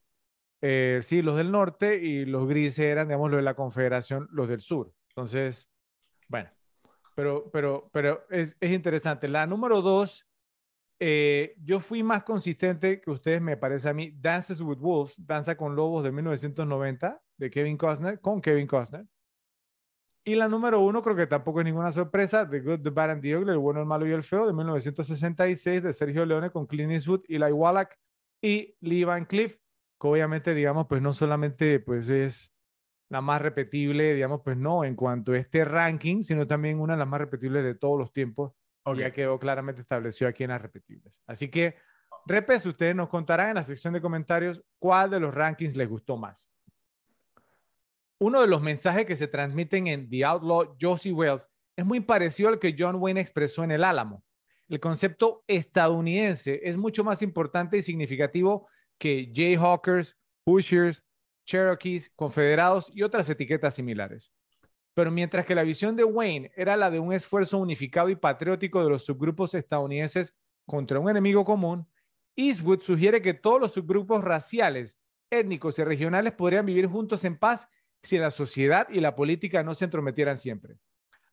eh, 0.66 1.00
sí, 1.02 1.20
los 1.20 1.36
del 1.36 1.52
norte, 1.52 2.02
y 2.02 2.24
los 2.24 2.48
grises 2.48 2.78
eran, 2.78 3.08
digamos, 3.08 3.30
los 3.30 3.36
de 3.36 3.42
la 3.42 3.52
Confederación, 3.52 4.28
los 4.32 4.48
del 4.48 4.62
sur. 4.62 4.94
Entonces, 5.10 5.68
bueno, 6.26 6.48
pero, 7.14 7.50
pero, 7.52 7.90
pero 7.92 8.24
es, 8.30 8.56
es 8.58 8.72
interesante. 8.72 9.28
La 9.28 9.46
número 9.46 9.82
dos, 9.82 10.26
eh, 11.00 11.54
yo 11.62 11.80
fui 11.80 12.02
más 12.02 12.24
consistente 12.24 13.02
que 13.02 13.10
ustedes, 13.10 13.42
me 13.42 13.58
parece 13.58 13.90
a 13.90 13.92
mí. 13.92 14.10
Dances 14.18 14.62
with 14.62 14.78
Wolves, 14.78 15.16
Danza 15.26 15.54
con 15.54 15.76
Lobos 15.76 16.02
de 16.02 16.12
1990, 16.12 17.22
de 17.36 17.50
Kevin 17.50 17.76
Costner, 17.76 18.18
con 18.22 18.40
Kevin 18.40 18.66
Costner. 18.66 19.06
Y 20.24 20.34
la 20.34 20.48
número 20.48 20.80
uno, 20.80 21.02
creo 21.02 21.14
que 21.14 21.26
tampoco 21.26 21.60
es 21.60 21.66
ninguna 21.66 21.92
sorpresa, 21.92 22.48
The 22.48 22.60
Good, 22.60 22.80
The 22.80 22.88
Bad 22.88 23.10
and 23.10 23.22
the 23.22 23.36
Ugly, 23.36 23.52
El 23.52 23.58
Bueno, 23.58 23.80
El 23.80 23.86
Malo 23.86 24.06
y 24.06 24.12
El 24.12 24.22
Feo, 24.22 24.46
de 24.46 24.54
1966, 24.54 25.82
de 25.82 25.92
Sergio 25.92 26.24
Leone 26.24 26.48
con 26.48 26.66
Clint 26.66 26.92
Eastwood, 26.92 27.24
Eli 27.28 27.52
Wallach 27.52 27.90
y 28.40 28.74
Lee 28.80 29.04
Van 29.04 29.26
Cleef, 29.26 29.58
que 30.00 30.06
obviamente, 30.08 30.54
digamos, 30.54 30.86
pues 30.88 31.00
no 31.02 31.12
solamente 31.14 31.80
pues 31.80 32.08
es 32.08 32.52
la 33.08 33.20
más 33.20 33.40
repetible, 33.40 34.14
digamos, 34.14 34.40
pues 34.42 34.56
no, 34.56 34.84
en 34.84 34.96
cuanto 34.96 35.32
a 35.32 35.38
este 35.38 35.64
ranking, 35.64 36.22
sino 36.22 36.46
también 36.46 36.80
una 36.80 36.94
de 36.94 36.98
las 36.98 37.08
más 37.08 37.20
repetibles 37.20 37.62
de 37.62 37.74
todos 37.74 37.98
los 37.98 38.12
tiempos, 38.12 38.52
Ok. 38.84 38.98
ya 38.98 39.12
quedó 39.12 39.38
claramente 39.38 39.82
establecido 39.82 40.28
aquí 40.28 40.44
en 40.44 40.50
las 40.50 40.60
repetibles. 40.60 41.22
Así 41.26 41.48
que, 41.48 41.76
repes, 42.26 42.66
ustedes 42.66 42.94
nos 42.94 43.08
contarán 43.08 43.50
en 43.50 43.54
la 43.56 43.62
sección 43.62 43.94
de 43.94 44.00
comentarios 44.00 44.62
cuál 44.78 45.10
de 45.10 45.20
los 45.20 45.32
rankings 45.34 45.76
les 45.76 45.88
gustó 45.88 46.16
más. 46.16 46.50
Uno 48.18 48.40
de 48.40 48.46
los 48.46 48.62
mensajes 48.62 49.06
que 49.06 49.16
se 49.16 49.26
transmiten 49.26 49.86
en 49.86 50.08
The 50.08 50.24
Outlaw 50.24 50.76
Josie 50.80 51.12
Wells 51.12 51.48
es 51.76 51.84
muy 51.84 52.00
parecido 52.00 52.48
al 52.48 52.58
que 52.58 52.74
John 52.78 52.96
Wayne 52.96 53.20
expresó 53.20 53.64
en 53.64 53.72
El 53.72 53.84
Álamo. 53.84 54.22
El 54.68 54.80
concepto 54.80 55.44
estadounidense 55.46 56.60
es 56.62 56.76
mucho 56.76 57.04
más 57.04 57.22
importante 57.22 57.76
y 57.76 57.82
significativo 57.82 58.68
que 58.98 59.30
Jayhawkers, 59.34 60.16
Hoosiers, 60.46 61.04
Cherokees, 61.46 62.10
Confederados 62.16 62.90
y 62.94 63.02
otras 63.02 63.28
etiquetas 63.28 63.74
similares. 63.74 64.32
Pero 64.94 65.10
mientras 65.10 65.44
que 65.44 65.54
la 65.54 65.64
visión 65.64 65.96
de 65.96 66.04
Wayne 66.04 66.52
era 66.56 66.76
la 66.76 66.90
de 66.90 67.00
un 67.00 67.12
esfuerzo 67.12 67.58
unificado 67.58 68.08
y 68.08 68.16
patriótico 68.16 68.82
de 68.82 68.90
los 68.90 69.04
subgrupos 69.04 69.54
estadounidenses 69.54 70.34
contra 70.66 71.00
un 71.00 71.10
enemigo 71.10 71.44
común, 71.44 71.86
Eastwood 72.36 72.80
sugiere 72.80 73.20
que 73.20 73.34
todos 73.34 73.60
los 73.60 73.72
subgrupos 73.72 74.22
raciales, 74.22 74.98
étnicos 75.30 75.78
y 75.78 75.84
regionales 75.84 76.32
podrían 76.32 76.66
vivir 76.66 76.86
juntos 76.86 77.24
en 77.24 77.38
paz 77.38 77.68
si 78.02 78.18
la 78.18 78.30
sociedad 78.30 78.88
y 78.90 79.00
la 79.00 79.14
política 79.14 79.62
no 79.62 79.74
se 79.74 79.86
entrometieran 79.86 80.38
siempre. 80.38 80.78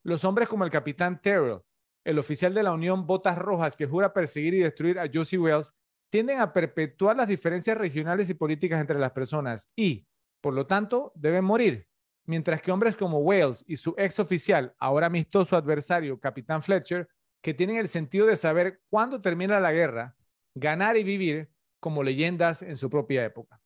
Los 0.03 0.23
hombres 0.25 0.47
como 0.47 0.63
el 0.63 0.71
capitán 0.71 1.21
Terrell, 1.21 1.61
el 2.03 2.17
oficial 2.17 2.53
de 2.53 2.63
la 2.63 2.71
Unión 2.71 3.05
Botas 3.05 3.37
Rojas 3.37 3.75
que 3.75 3.85
jura 3.85 4.13
perseguir 4.13 4.55
y 4.55 4.59
destruir 4.59 4.97
a 4.99 5.09
Josie 5.11 5.37
Wells, 5.37 5.71
tienden 6.11 6.39
a 6.39 6.53
perpetuar 6.53 7.15
las 7.15 7.27
diferencias 7.27 7.77
regionales 7.77 8.29
y 8.29 8.33
políticas 8.35 8.81
entre 8.81 8.99
las 8.99 9.13
personas 9.13 9.71
y, 9.75 10.05
por 10.41 10.53
lo 10.53 10.67
tanto, 10.67 11.13
deben 11.15 11.45
morir. 11.45 11.87
Mientras 12.25 12.61
que 12.61 12.71
hombres 12.71 12.95
como 12.95 13.19
Wales 13.19 13.63
y 13.65 13.77
su 13.77 13.95
ex 13.97 14.19
oficial, 14.19 14.75
ahora 14.77 15.07
amistoso 15.07 15.55
adversario, 15.55 16.19
Capitán 16.19 16.61
Fletcher, 16.61 17.07
que 17.41 17.53
tienen 17.53 17.77
el 17.77 17.87
sentido 17.87 18.27
de 18.27 18.37
saber 18.37 18.81
cuándo 18.89 19.21
termina 19.21 19.59
la 19.59 19.71
guerra, 19.71 20.15
ganar 20.53 20.97
y 20.97 21.03
vivir 21.03 21.49
como 21.79 22.03
leyendas 22.03 22.61
en 22.61 22.77
su 22.77 22.89
propia 22.89 23.25
época. 23.25 23.59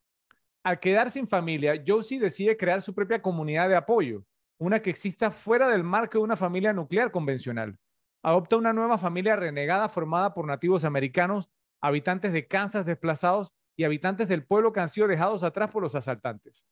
Al 0.63 0.79
quedar 0.79 1.11
sin 1.11 1.27
familia, 1.27 1.83
Josie 1.85 2.19
decide 2.19 2.57
crear 2.57 2.81
su 2.81 2.93
propia 2.93 3.21
comunidad 3.21 3.69
de 3.69 3.75
apoyo, 3.75 4.23
una 4.57 4.81
que 4.81 4.91
exista 4.91 5.31
fuera 5.31 5.67
del 5.67 5.83
marco 5.83 6.19
de 6.19 6.23
una 6.23 6.37
familia 6.37 6.73
nuclear 6.73 7.11
convencional. 7.11 7.77
Adopta 8.23 8.55
una 8.55 8.71
nueva 8.71 8.97
familia 8.97 9.35
renegada 9.35 9.89
formada 9.89 10.33
por 10.33 10.47
nativos 10.47 10.83
americanos, 10.83 11.49
habitantes 11.87 12.33
de 12.33 12.47
Kansas 12.47 12.85
desplazados 12.85 13.53
y 13.75 13.83
habitantes 13.83 14.27
del 14.27 14.45
pueblo 14.45 14.73
que 14.73 14.79
han 14.79 14.89
sido 14.89 15.07
dejados 15.07 15.43
atrás 15.43 15.69
por 15.69 15.83
los 15.83 15.93
asaltantes. 15.93 16.65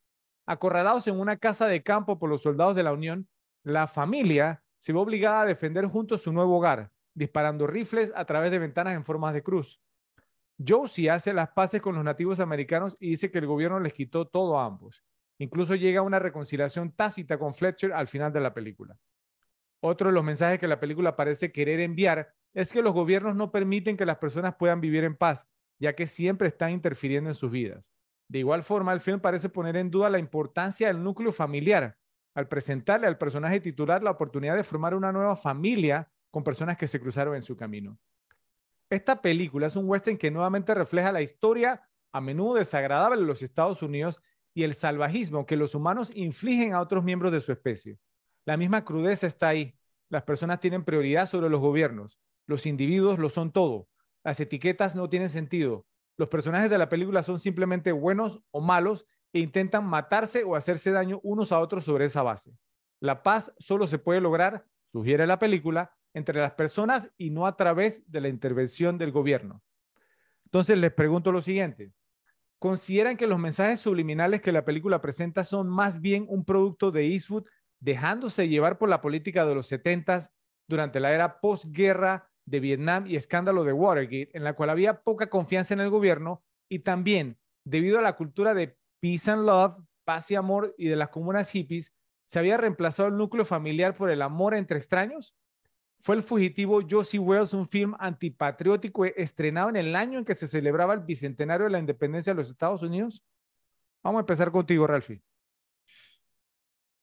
Acorralados 0.45 1.07
en 1.07 1.19
una 1.19 1.37
casa 1.37 1.67
de 1.67 1.83
campo 1.83 2.17
por 2.17 2.29
los 2.29 2.41
soldados 2.41 2.75
de 2.75 2.83
la 2.83 2.93
Unión, 2.93 3.27
la 3.63 3.87
familia 3.87 4.63
se 4.79 4.91
ve 4.91 4.99
obligada 4.99 5.41
a 5.41 5.45
defender 5.45 5.85
juntos 5.85 6.23
su 6.23 6.33
nuevo 6.33 6.57
hogar, 6.57 6.91
disparando 7.13 7.67
rifles 7.67 8.11
a 8.15 8.25
través 8.25 8.51
de 8.51 8.59
ventanas 8.59 8.95
en 8.95 9.05
formas 9.05 9.33
de 9.33 9.43
cruz. 9.43 9.79
Josie 10.65 11.09
hace 11.09 11.31
las 11.31 11.49
paces 11.49 11.81
con 11.81 11.95
los 11.95 12.03
nativos 12.03 12.39
americanos 12.39 12.97
y 12.99 13.11
dice 13.11 13.31
que 13.31 13.37
el 13.37 13.47
gobierno 13.47 13.79
les 13.79 13.93
quitó 13.93 14.27
todo 14.27 14.59
a 14.59 14.65
ambos. 14.65 15.03
Incluso 15.37 15.75
llega 15.75 15.99
a 15.99 16.03
una 16.03 16.19
reconciliación 16.19 16.91
tácita 16.91 17.37
con 17.37 17.53
Fletcher 17.53 17.93
al 17.93 18.07
final 18.07 18.33
de 18.33 18.39
la 18.39 18.53
película. 18.53 18.97
Otro 19.79 20.07
de 20.07 20.13
los 20.13 20.23
mensajes 20.23 20.59
que 20.59 20.67
la 20.67 20.79
película 20.79 21.15
parece 21.15 21.51
querer 21.51 21.79
enviar 21.81 22.33
es 22.53 22.71
que 22.71 22.81
los 22.81 22.93
gobiernos 22.93 23.35
no 23.35 23.51
permiten 23.51 23.97
que 23.97 24.05
las 24.05 24.17
personas 24.17 24.55
puedan 24.55 24.81
vivir 24.81 25.03
en 25.03 25.15
paz, 25.15 25.47
ya 25.79 25.93
que 25.93 26.07
siempre 26.07 26.47
están 26.47 26.71
interfiriendo 26.71 27.29
en 27.29 27.35
sus 27.35 27.51
vidas. 27.51 27.91
De 28.27 28.39
igual 28.39 28.63
forma, 28.63 28.93
el 28.93 29.01
film 29.01 29.19
parece 29.19 29.49
poner 29.49 29.75
en 29.77 29.91
duda 29.91 30.09
la 30.09 30.19
importancia 30.19 30.87
del 30.87 31.03
núcleo 31.03 31.31
familiar 31.31 31.97
al 32.35 32.47
presentarle 32.47 33.07
al 33.07 33.17
personaje 33.17 33.59
titular 33.59 34.01
la 34.03 34.11
oportunidad 34.11 34.55
de 34.55 34.63
formar 34.63 34.95
una 34.95 35.11
nueva 35.11 35.35
familia 35.35 36.11
con 36.31 36.43
personas 36.43 36.77
que 36.77 36.87
se 36.87 36.99
cruzaron 36.99 37.35
en 37.35 37.43
su 37.43 37.55
camino. 37.55 37.99
Esta 38.89 39.21
película 39.21 39.67
es 39.67 39.75
un 39.75 39.87
western 39.87 40.17
que 40.17 40.31
nuevamente 40.31 40.73
refleja 40.73 41.11
la 41.11 41.21
historia 41.21 41.87
a 42.11 42.21
menudo 42.21 42.55
desagradable 42.55 43.21
de 43.21 43.27
los 43.27 43.41
Estados 43.41 43.81
Unidos 43.81 44.21
y 44.53 44.63
el 44.63 44.73
salvajismo 44.75 45.45
que 45.45 45.57
los 45.57 45.73
humanos 45.75 46.11
infligen 46.15 46.73
a 46.73 46.81
otros 46.81 47.03
miembros 47.03 47.31
de 47.31 47.41
su 47.41 47.51
especie. 47.51 47.99
La 48.45 48.57
misma 48.57 48.85
crudeza 48.85 49.25
está 49.25 49.49
ahí. 49.49 49.75
Las 50.09 50.23
personas 50.23 50.59
tienen 50.59 50.83
prioridad 50.83 51.27
sobre 51.27 51.49
los 51.49 51.59
gobiernos. 51.59 52.19
Los 52.45 52.65
individuos 52.65 53.19
lo 53.19 53.29
son 53.29 53.51
todo. 53.51 53.87
Las 54.23 54.39
etiquetas 54.39 54.95
no 54.95 55.09
tienen 55.09 55.29
sentido. 55.29 55.85
Los 56.17 56.29
personajes 56.29 56.69
de 56.69 56.77
la 56.77 56.89
película 56.89 57.23
son 57.23 57.39
simplemente 57.39 57.91
buenos 57.91 58.41
o 58.51 58.61
malos 58.61 59.05
e 59.33 59.39
intentan 59.39 59.85
matarse 59.85 60.43
o 60.43 60.55
hacerse 60.55 60.91
daño 60.91 61.19
unos 61.23 61.51
a 61.51 61.59
otros 61.59 61.85
sobre 61.85 62.05
esa 62.05 62.21
base. 62.21 62.55
La 62.99 63.23
paz 63.23 63.53
solo 63.59 63.87
se 63.87 63.97
puede 63.97 64.21
lograr, 64.21 64.65
sugiere 64.91 65.25
la 65.25 65.39
película, 65.39 65.91
entre 66.13 66.39
las 66.39 66.53
personas 66.53 67.11
y 67.17 67.31
no 67.31 67.47
a 67.47 67.57
través 67.57 68.09
de 68.09 68.21
la 68.21 68.29
intervención 68.29 68.97
del 68.97 69.11
gobierno. 69.11 69.61
Entonces 70.45 70.77
les 70.77 70.93
pregunto 70.93 71.31
lo 71.31 71.41
siguiente. 71.41 71.91
¿Consideran 72.59 73.17
que 73.17 73.27
los 73.27 73.39
mensajes 73.39 73.81
subliminales 73.81 74.41
que 74.41 74.51
la 74.51 74.63
película 74.63 75.01
presenta 75.01 75.43
son 75.43 75.67
más 75.67 75.99
bien 75.99 76.25
un 76.29 76.45
producto 76.45 76.91
de 76.91 77.07
Eastwood 77.07 77.47
dejándose 77.79 78.47
llevar 78.47 78.77
por 78.77 78.87
la 78.87 79.01
política 79.01 79.45
de 79.45 79.55
los 79.55 79.67
70 79.67 80.31
durante 80.67 80.99
la 80.99 81.11
era 81.11 81.41
postguerra 81.41 82.29
de 82.45 82.59
Vietnam 82.59 83.05
y 83.07 83.15
escándalo 83.15 83.63
de 83.63 83.73
Watergate, 83.73 84.29
en 84.33 84.43
la 84.43 84.53
cual 84.53 84.69
había 84.69 85.01
poca 85.01 85.29
confianza 85.29 85.73
en 85.73 85.79
el 85.79 85.89
gobierno 85.89 86.43
y 86.69 86.79
también 86.79 87.37
debido 87.63 87.99
a 87.99 88.01
la 88.01 88.15
cultura 88.15 88.53
de 88.53 88.77
peace 88.99 89.29
and 89.31 89.45
love, 89.45 89.75
paz 90.03 90.29
y 90.31 90.35
amor 90.35 90.75
y 90.77 90.87
de 90.87 90.95
las 90.95 91.09
comunas 91.09 91.49
hippies, 91.49 91.93
se 92.25 92.39
había 92.39 92.57
reemplazado 92.57 93.09
el 93.09 93.17
núcleo 93.17 93.45
familiar 93.45 93.95
por 93.95 94.09
el 94.09 94.21
amor 94.21 94.53
entre 94.53 94.77
extraños? 94.77 95.35
fue 96.03 96.17
El 96.17 96.23
fugitivo 96.23 96.81
Josie 96.87 97.17
Wells, 97.17 97.53
un 97.53 97.65
film 97.65 97.95
antipatriótico 97.97 99.05
estrenado 99.05 99.69
en 99.69 99.77
el 99.77 99.95
año 99.95 100.19
en 100.19 100.25
que 100.25 100.35
se 100.35 100.47
celebraba 100.47 100.93
el 100.93 100.99
bicentenario 100.99 101.63
de 101.63 101.71
la 101.71 101.79
independencia 101.79 102.33
de 102.33 102.37
los 102.37 102.49
Estados 102.49 102.83
Unidos? 102.83 103.23
Vamos 104.03 104.19
a 104.19 104.23
empezar 104.23 104.51
contigo, 104.51 104.85
Ralphie. 104.85 105.21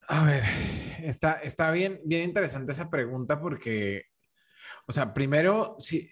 A 0.07 0.23
ver, 0.23 0.43
está, 0.99 1.41
está 1.41 1.71
bien, 1.71 1.99
bien 2.05 2.25
interesante 2.25 2.73
esa 2.73 2.91
pregunta 2.91 3.41
porque, 3.41 4.03
o 4.87 4.91
sea, 4.91 5.13
primero, 5.13 5.75
si, 5.79 6.09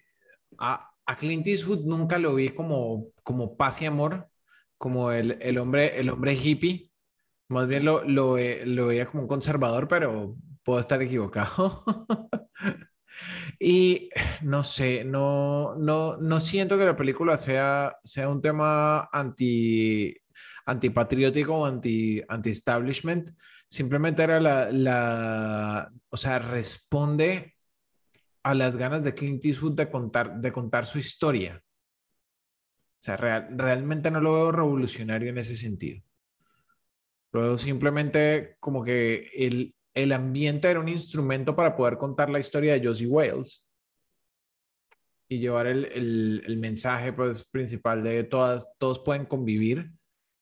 a, 0.57 0.89
a 1.05 1.15
Clint 1.15 1.47
Eastwood 1.47 1.85
nunca 1.85 2.19
lo 2.19 2.35
vi 2.35 2.49
como, 2.49 3.07
como 3.23 3.57
paz 3.57 3.81
y 3.81 3.85
amor, 3.85 4.29
como 4.77 5.11
el, 5.11 5.37
el 5.41 5.57
hombre, 5.57 5.99
el 5.99 6.09
hombre 6.09 6.33
hippie. 6.33 6.91
Más 7.49 7.67
bien 7.67 7.83
lo, 7.85 8.03
lo, 8.03 8.37
lo 8.37 8.87
veía 8.87 9.07
como 9.07 9.23
un 9.23 9.27
conservador, 9.27 9.87
pero 9.87 10.35
puedo 10.63 10.79
estar 10.79 11.01
equivocado. 11.01 11.83
y 13.59 14.09
no 14.41 14.63
sé, 14.63 15.03
no, 15.03 15.75
no, 15.75 16.17
no 16.17 16.39
siento 16.39 16.77
que 16.77 16.85
la 16.85 16.95
película 16.95 17.37
sea, 17.37 17.97
sea 18.03 18.29
un 18.29 18.41
tema 18.41 19.09
anti, 19.11 20.15
antipatriótico 20.65 21.55
o 21.55 21.65
anti, 21.65 22.21
anti-establishment. 22.27 23.31
Simplemente 23.67 24.23
era 24.23 24.39
la, 24.39 24.71
la, 24.71 25.91
o 26.09 26.17
sea, 26.17 26.39
responde 26.39 27.55
a 28.49 28.55
las 28.55 28.77
ganas 28.77 29.03
de 29.03 29.13
Clint 29.13 29.45
Eastwood 29.45 29.75
de 29.75 29.91
contar, 29.91 30.39
de 30.41 30.51
contar 30.51 30.85
su 30.85 30.97
historia. 30.97 31.61
O 31.61 33.01
sea, 33.01 33.15
realmente 33.15 34.09
no 34.09 34.19
lo 34.19 34.33
veo 34.33 34.51
revolucionario 34.51 35.29
en 35.29 35.37
ese 35.37 35.55
sentido. 35.55 36.01
Lo 37.31 37.41
veo 37.41 37.57
simplemente 37.59 38.55
como 38.59 38.83
que 38.83 39.29
el, 39.35 39.75
el 39.93 40.11
ambiente 40.13 40.67
era 40.67 40.79
un 40.79 40.89
instrumento 40.89 41.55
para 41.55 41.75
poder 41.75 41.97
contar 41.97 42.31
la 42.31 42.39
historia 42.39 42.73
de 42.73 42.87
Josie 42.87 43.05
Wales 43.05 43.67
y 45.27 45.37
llevar 45.37 45.67
el, 45.67 46.57
mensaje 46.57 47.13
pues, 47.13 47.47
principal 47.47 48.03
de 48.03 48.23
todas, 48.23 48.67
todos 48.79 48.97
pueden 48.97 49.25
convivir, 49.25 49.91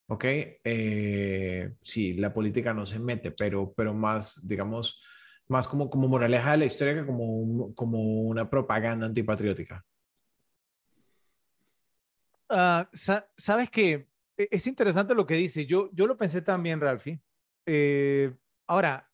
¿ok? 0.07 0.23
Eh, 0.63 1.73
sí, 1.81 2.13
la 2.13 2.33
política 2.33 2.73
no 2.73 2.85
se 2.85 2.99
mete, 2.99 3.31
pero, 3.31 3.73
pero 3.75 3.93
más, 3.93 4.39
digamos, 4.47 5.01
más 5.47 5.67
como, 5.67 5.89
como 5.89 6.07
moraleja 6.07 6.51
de 6.51 6.57
la 6.57 6.65
historia 6.65 6.95
que 6.95 7.05
como, 7.05 7.73
como 7.75 7.99
una 8.21 8.49
propaganda 8.49 9.05
antipatriótica. 9.05 9.85
Ah, 12.49 12.89
Sabes 12.91 13.69
que 13.69 14.07
es 14.37 14.67
interesante 14.67 15.15
lo 15.15 15.25
que 15.25 15.35
dice. 15.35 15.65
Yo, 15.65 15.89
yo 15.93 16.07
lo 16.07 16.17
pensé 16.17 16.41
también, 16.41 16.79
Ralphie. 16.79 17.19
Eh, 17.65 18.33
ahora, 18.67 19.09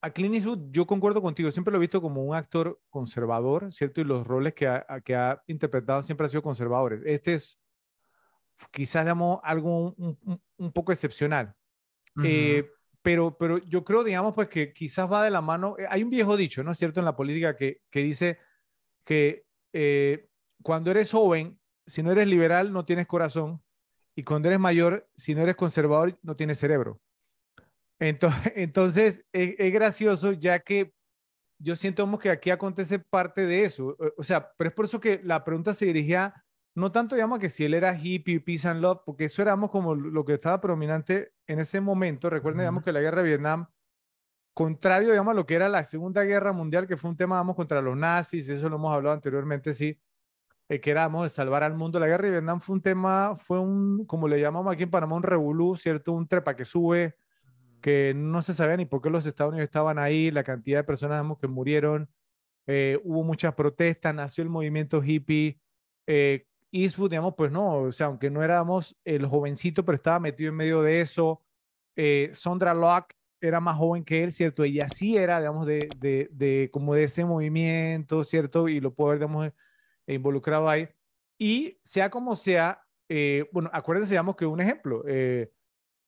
a 0.00 0.10
Clint 0.10 0.34
Eastwood, 0.34 0.70
yo 0.70 0.86
concuerdo 0.86 1.20
contigo, 1.20 1.50
siempre 1.50 1.72
lo 1.72 1.78
he 1.78 1.80
visto 1.80 2.00
como 2.00 2.22
un 2.22 2.36
actor 2.36 2.80
conservador, 2.88 3.72
¿cierto? 3.72 4.00
Y 4.00 4.04
los 4.04 4.26
roles 4.26 4.54
que 4.54 4.68
ha, 4.68 4.84
que 5.04 5.16
ha 5.16 5.42
interpretado 5.46 6.02
siempre 6.02 6.24
han 6.24 6.30
sido 6.30 6.42
conservadores. 6.42 7.02
Este 7.04 7.34
es 7.34 7.58
quizás, 8.70 9.04
digamos, 9.04 9.40
algo 9.42 9.94
un, 9.96 10.72
poco 10.72 10.92
excepcional. 10.92 11.54
Eh, 12.22 12.68
pero, 13.02 13.36
pero 13.38 13.58
yo 13.58 13.84
creo, 13.84 14.04
digamos, 14.04 14.34
pues 14.34 14.48
que 14.48 14.72
quizás 14.72 15.10
va 15.10 15.22
de 15.22 15.30
la 15.30 15.40
mano. 15.40 15.76
Eh, 15.78 15.86
hay 15.88 16.02
un 16.02 16.10
viejo 16.10 16.36
dicho, 16.36 16.62
¿no 16.62 16.72
es 16.72 16.78
cierto?, 16.78 17.00
en 17.00 17.06
la 17.06 17.16
política 17.16 17.56
que, 17.56 17.80
que 17.90 18.02
dice 18.02 18.38
que 19.04 19.46
eh, 19.72 20.28
cuando 20.62 20.90
eres 20.90 21.10
joven, 21.10 21.58
si 21.86 22.02
no 22.02 22.12
eres 22.12 22.28
liberal, 22.28 22.72
no 22.72 22.84
tienes 22.84 23.06
corazón. 23.06 23.62
Y 24.14 24.24
cuando 24.24 24.48
eres 24.48 24.60
mayor, 24.60 25.08
si 25.16 25.34
no 25.34 25.42
eres 25.42 25.56
conservador, 25.56 26.18
no 26.22 26.36
tienes 26.36 26.58
cerebro. 26.58 27.00
Entonces, 28.00 29.24
es, 29.32 29.72
gracioso 29.72 30.32
ya 30.32 30.60
que 30.60 30.92
yo 31.58 31.74
siento 31.76 32.18
que 32.18 32.30
aquí 32.30 32.50
acontece 32.50 32.98
parte 32.98 33.46
de 33.46 33.64
eso. 33.64 33.96
O 34.16 34.22
sea, 34.22 34.52
pero 34.56 34.68
es 34.68 34.74
por 34.74 34.84
eso 34.84 35.00
que 35.00 35.20
la 35.24 35.44
pregunta 35.44 35.74
se 35.74 35.86
dirigía 35.86 36.44
no 36.74 36.92
tanto, 36.92 37.16
digamos, 37.16 37.40
que 37.40 37.50
si 37.50 37.64
él 37.64 37.74
era 37.74 37.98
hippie, 37.98 38.40
peace 38.40 38.68
and 38.68 38.80
love, 38.80 39.00
porque 39.04 39.24
eso 39.24 39.42
era, 39.42 39.56
como 39.56 39.96
lo 39.96 40.24
que 40.24 40.34
estaba 40.34 40.60
predominante 40.60 41.32
en 41.48 41.58
ese 41.58 41.80
momento. 41.80 42.30
Recuerden, 42.30 42.60
digamos, 42.60 42.84
que 42.84 42.92
la 42.92 43.00
guerra 43.00 43.22
de 43.22 43.28
Vietnam, 43.28 43.66
contrario, 44.54 45.10
digamos, 45.10 45.32
a 45.32 45.34
lo 45.34 45.46
que 45.46 45.54
era 45.54 45.68
la 45.68 45.84
Segunda 45.84 46.22
Guerra 46.24 46.52
Mundial, 46.52 46.86
que 46.86 46.96
fue 46.96 47.10
un 47.10 47.16
tema, 47.16 47.36
digamos, 47.36 47.56
contra 47.56 47.82
los 47.82 47.96
nazis, 47.96 48.48
eso 48.48 48.68
lo 48.68 48.76
hemos 48.76 48.94
hablado 48.94 49.14
anteriormente, 49.14 49.74
sí, 49.74 50.00
eh, 50.68 50.80
que 50.80 50.90
éramos 50.90 51.24
de 51.24 51.30
salvar 51.30 51.62
al 51.62 51.74
mundo. 51.74 51.98
La 51.98 52.06
guerra 52.06 52.26
de 52.26 52.32
Vietnam 52.32 52.60
fue 52.60 52.76
un 52.76 52.82
tema, 52.82 53.36
fue 53.36 53.58
un, 53.58 54.04
como 54.06 54.28
le 54.28 54.40
llamamos 54.40 54.72
aquí 54.72 54.84
en 54.84 54.90
Panamá, 54.90 55.16
un 55.16 55.22
revolú, 55.22 55.76
¿cierto? 55.76 56.12
Un 56.12 56.28
trepa 56.28 56.54
que 56.54 56.64
sube, 56.64 57.16
que 57.80 58.12
no 58.14 58.42
se 58.42 58.54
sabía 58.54 58.76
ni 58.76 58.86
por 58.86 59.00
qué 59.00 59.10
los 59.10 59.26
Estados 59.26 59.52
Unidos 59.52 59.66
estaban 59.68 59.98
ahí, 59.98 60.30
la 60.30 60.44
cantidad 60.44 60.80
de 60.80 60.84
personas 60.84 61.24
que 61.40 61.48
murieron, 61.48 62.10
eh, 62.66 63.00
hubo 63.04 63.24
muchas 63.24 63.54
protestas, 63.54 64.14
nació 64.14 64.42
el 64.44 64.50
movimiento 64.50 65.02
hippie. 65.02 65.60
Eh, 66.06 66.47
Eastwood, 66.72 67.10
digamos, 67.10 67.34
pues 67.36 67.50
no, 67.50 67.82
o 67.82 67.92
sea, 67.92 68.06
aunque 68.06 68.30
no 68.30 68.42
éramos 68.42 68.96
el 69.04 69.26
jovencito, 69.26 69.84
pero 69.84 69.96
estaba 69.96 70.20
metido 70.20 70.50
en 70.50 70.56
medio 70.56 70.82
de 70.82 71.00
eso. 71.00 71.42
Eh, 71.96 72.30
Sondra 72.34 72.74
Locke 72.74 73.16
era 73.40 73.60
más 73.60 73.76
joven 73.76 74.04
que 74.04 74.24
él, 74.24 74.32
¿cierto? 74.32 74.64
Ella 74.64 74.88
sí 74.88 75.16
era, 75.16 75.38
digamos, 75.38 75.66
de, 75.66 75.88
de, 75.98 76.28
de 76.32 76.70
como 76.72 76.94
de 76.94 77.04
ese 77.04 77.24
movimiento, 77.24 78.24
¿cierto? 78.24 78.68
Y 78.68 78.80
lo 78.80 78.94
puedo 78.94 79.10
ver, 79.10 79.18
digamos, 79.18 79.52
involucrado 80.06 80.68
ahí. 80.68 80.88
Y 81.38 81.78
sea 81.82 82.10
como 82.10 82.36
sea, 82.36 82.84
bueno, 83.52 83.70
acuérdense, 83.72 84.12
digamos, 84.12 84.36
que 84.36 84.46
un 84.46 84.60
ejemplo, 84.60 85.04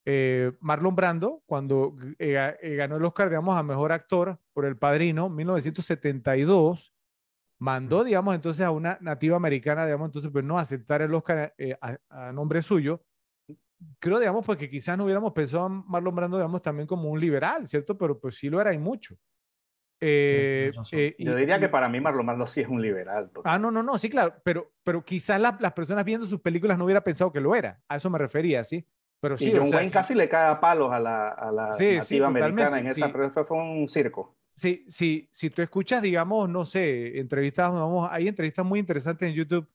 eh, 0.06 0.52
Marlon 0.60 0.96
Brando, 0.96 1.42
cuando 1.46 1.96
eh, 2.18 2.56
eh, 2.60 2.74
ganó 2.76 2.96
el 2.96 3.04
Oscar, 3.04 3.28
digamos, 3.28 3.56
a 3.56 3.62
Mejor 3.62 3.92
Actor 3.92 4.38
por 4.52 4.64
El 4.64 4.76
Padrino, 4.76 5.28
1972, 5.28 6.94
mandó, 7.60 8.02
digamos, 8.02 8.34
entonces 8.34 8.64
a 8.64 8.70
una 8.70 8.98
nativa 9.00 9.36
americana, 9.36 9.84
digamos, 9.84 10.08
entonces, 10.08 10.30
pues 10.32 10.44
no 10.44 10.58
aceptar 10.58 11.02
el 11.02 11.14
Oscar 11.14 11.54
a, 12.08 12.32
nombre 12.32 12.62
suyo. 12.62 13.04
Creo, 13.98 14.18
digamos, 14.18 14.44
pues 14.44 14.58
que 14.58 14.68
quizás 14.68 14.98
no 14.98 15.04
hubiéramos 15.04 15.32
pensado 15.32 15.64
a 15.64 15.68
Marlon 15.68 16.14
Brando, 16.14 16.36
digamos, 16.38 16.60
también 16.62 16.86
como 16.86 17.10
un 17.10 17.20
liberal, 17.20 17.66
¿cierto? 17.66 17.96
Pero 17.96 18.18
pues 18.18 18.36
sí 18.36 18.50
lo 18.50 18.60
era 18.60 18.72
y 18.74 18.78
mucho. 18.78 19.14
Yo 20.00 21.36
diría 21.36 21.60
que 21.60 21.68
para 21.68 21.88
mí 21.88 22.00
Marlon 22.00 22.26
Brando 22.26 22.46
sí 22.46 22.62
es 22.62 22.68
un 22.68 22.80
liberal. 22.80 23.30
Ah, 23.44 23.58
no, 23.58 23.70
no, 23.70 23.82
no, 23.82 23.98
sí, 23.98 24.08
claro, 24.08 24.34
pero, 24.42 24.72
pero 24.82 25.04
quizás 25.04 25.40
las 25.40 25.72
personas 25.74 26.04
viendo 26.04 26.26
sus 26.26 26.40
películas 26.40 26.78
no 26.78 26.86
hubiera 26.86 27.04
pensado 27.04 27.30
que 27.30 27.40
lo 27.40 27.54
era. 27.54 27.80
A 27.88 27.96
eso 27.96 28.08
me 28.08 28.18
refería, 28.18 28.64
¿sí? 28.64 28.86
Pero 29.20 29.36
sí, 29.36 29.50
y 29.50 29.56
John 29.56 29.72
Wayne 29.72 29.90
casi 29.90 30.14
le 30.14 30.30
cae 30.30 30.48
a 30.48 30.58
palos 30.58 30.90
a 30.90 30.98
la, 30.98 31.28
a 31.28 31.52
la 31.52 31.76
nativa 31.78 32.28
americana 32.28 32.78
en 32.78 32.86
esa, 32.86 33.12
pero 33.12 33.26
eso 33.26 33.44
fue 33.44 33.58
un 33.58 33.86
circo. 33.86 34.39
Sí, 34.60 34.84
sí, 34.88 35.26
si 35.32 35.48
tú 35.48 35.62
escuchas, 35.62 36.02
digamos, 36.02 36.46
no 36.46 36.66
sé, 36.66 37.18
entrevistas, 37.18 37.72
vamos, 37.72 38.06
hay 38.12 38.28
entrevistas 38.28 38.62
muy 38.62 38.78
interesantes 38.78 39.26
en 39.26 39.34
YouTube 39.34 39.66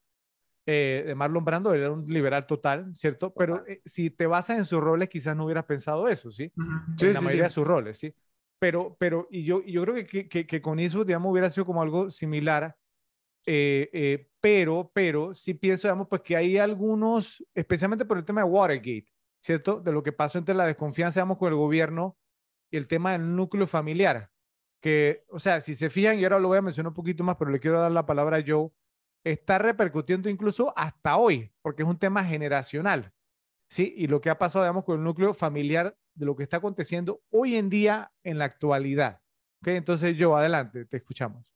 eh, 0.68 1.04
de 1.08 1.16
Marlon 1.16 1.44
Brando, 1.44 1.74
él 1.74 1.82
era 1.82 1.92
un 1.92 2.06
liberal 2.08 2.46
total, 2.46 2.96
¿cierto? 2.96 3.34
Pero 3.34 3.66
eh, 3.66 3.82
si 3.84 4.12
te 4.12 4.28
basas 4.28 4.60
en 4.60 4.66
sus 4.66 4.80
roles, 4.80 5.10
quizás 5.10 5.36
no 5.36 5.46
hubieras 5.46 5.66
pensado 5.66 6.08
eso, 6.08 6.32
¿sí? 6.32 6.54
en 6.56 7.14
la 7.16 7.22
mayoría 7.22 7.46
de 7.46 7.50
sus 7.50 7.66
roles, 7.66 7.98
¿sí? 7.98 8.14
Pero, 8.60 8.96
pero, 9.00 9.28
y 9.32 9.44
yo, 9.44 9.64
yo 9.66 9.82
creo 9.82 9.96
que, 10.06 10.30
que, 10.30 10.46
que, 10.46 10.62
con 10.62 10.78
eso, 10.78 11.04
digamos, 11.04 11.32
hubiera 11.32 11.50
sido 11.50 11.66
como 11.66 11.82
algo 11.82 12.12
similar, 12.12 12.78
eh, 13.48 14.30
pero, 14.40 14.92
pero 14.94 15.34
sí 15.34 15.56
pienso, 15.56 15.88
digamos, 15.88 16.08
pues 16.08 16.22
que 16.22 16.36
hay 16.36 16.60
algunos, 16.60 17.44
especialmente 17.56 18.06
por 18.06 18.20
el 18.20 18.26
tema 18.26 18.42
de 18.42 18.50
Watergate, 18.50 19.12
¿cierto? 19.42 19.80
De 19.80 19.92
lo 19.92 20.04
que 20.04 20.12
pasó 20.12 20.38
entre 20.38 20.54
la 20.54 20.68
desconfianza, 20.68 21.22
digamos, 21.22 21.40
con 21.40 21.52
el 21.52 21.58
gobierno 21.58 22.20
y 22.70 22.78
el 22.78 22.88
tema 22.88 23.14
del 23.14 23.36
núcleo 23.36 23.66
familiar. 23.66 24.30
Que, 24.86 25.26
o 25.32 25.40
sea, 25.40 25.62
si 25.62 25.74
se 25.74 25.90
fijan, 25.90 26.20
y 26.20 26.26
ahora 26.26 26.38
lo 26.38 26.48
voy 26.48 26.60
a 26.60 26.62
mencionar 26.62 26.90
un 26.90 26.94
poquito 26.94 27.24
más, 27.24 27.38
pero 27.38 27.50
le 27.50 27.60
quiero 27.60 27.82
dar 27.82 27.92
la 27.92 28.06
palabra 28.06 28.38
a 28.38 28.44
Joe, 28.46 28.70
está 29.24 29.58
repercutiendo 29.58 30.30
incluso 30.30 30.78
hasta 30.78 31.18
hoy, 31.18 31.52
porque 31.64 31.82
es 31.82 31.90
un 31.90 31.98
tema 31.98 32.24
generacional, 32.24 33.12
¿sí? 33.68 33.96
Y 33.98 34.06
lo 34.06 34.22
que 34.22 34.30
ha 34.30 34.38
pasado, 34.38 34.64
digamos, 34.64 34.84
con 34.84 35.00
el 35.00 35.04
núcleo 35.04 35.34
familiar 35.34 35.98
de 36.14 36.28
lo 36.28 36.36
que 36.36 36.44
está 36.44 36.58
aconteciendo 36.58 37.24
hoy 37.32 37.56
en 37.56 37.72
día 37.72 38.12
en 38.22 38.38
la 38.38 38.46
actualidad. 38.46 39.22
¿Ok? 39.64 39.70
Entonces, 39.70 40.16
Joe, 40.20 40.40
adelante, 40.40 40.86
te 40.86 40.98
escuchamos. 40.98 41.52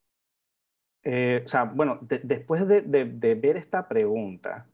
Eh, 1.03 1.43
o 1.45 1.47
sea, 1.47 1.65
bueno, 1.65 1.99
después 2.01 2.67
de, 2.67 2.82
de, 2.82 3.36
ver 3.36 3.57
esta 3.57 3.88
pregunta, 3.88 4.67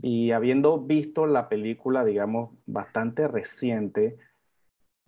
y 0.00 0.30
habiendo 0.30 0.80
visto 0.80 1.26
la 1.26 1.50
película, 1.50 2.06
digamos, 2.06 2.56
bastante 2.64 3.28
reciente, 3.28 4.16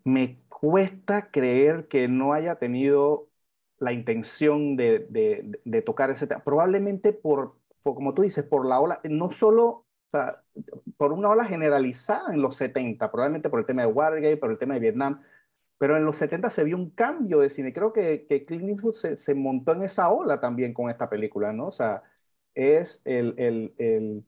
me 0.05 0.43
cuesta 0.61 1.31
creer 1.31 1.89
que 1.89 2.09
no 2.09 2.33
haya 2.33 2.57
tenido 2.57 3.29
la 3.79 3.93
intención 3.93 4.77
de, 4.77 5.07
de, 5.65 5.83
tocar 5.83 6.11
ese 6.11 6.27
tema. 6.27 6.43
Probablemente 6.45 7.13
por, 7.13 7.57
como 7.83 8.15
tú 8.15 8.23
dices, 8.23 8.45
por 8.45 8.67
la 8.67 8.81
ola, 8.81 9.01
no 9.05 9.31
solo, 9.31 9.67
o 9.67 9.87
sea, 10.09 10.43
por 10.97 11.13
una 11.13 11.31
ola 11.31 11.45
generalizada 11.45 12.35
en 12.35 12.43
los 12.43 12.57
70, 12.57 13.11
probablemente 13.11 13.51
por 13.51 13.61
el 13.61 13.67
tema 13.67 13.83
de 13.83 13.89
Watergate, 13.89 14.37
por 14.37 14.51
el 14.51 14.59
tema 14.59 14.75
de 14.75 14.81
Vietnam, 14.81 15.23
pero 15.79 15.97
en 15.97 16.05
los 16.05 16.17
70 16.17 16.51
se 16.51 16.65
vio 16.65 16.77
un 16.77 16.91
cambio 16.91 17.41
de 17.41 17.51
cine. 17.51 17.73
Creo 17.73 17.93
que, 17.93 18.27
que 18.29 18.45
Clint 18.45 18.71
Eastwood 18.71 18.95
se, 18.95 19.17
se, 19.17 19.35
montó 19.35 19.73
en 19.73 19.85
esa 19.85 20.11
ola 20.11 20.41
también 20.41 20.75
con 20.75 20.91
esta 20.91 21.09
película, 21.09 21.53
¿no? 21.53 21.69
O 21.69 21.71
sea, 21.71 22.03
es 22.55 23.03
el, 23.05 23.35
el, 23.39 23.75
el 23.79 24.25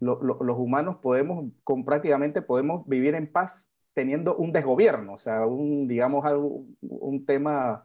los 0.00 0.58
humanos 0.58 0.96
podemos, 1.02 1.52
con, 1.62 1.84
prácticamente 1.84 2.42
podemos 2.42 2.86
vivir 2.88 3.14
en 3.14 3.30
paz 3.30 3.69
teniendo 3.94 4.36
un 4.36 4.52
desgobierno, 4.52 5.14
o 5.14 5.18
sea, 5.18 5.46
un, 5.46 5.88
digamos, 5.88 6.24
algo, 6.24 6.64
un 6.80 7.26
tema 7.26 7.84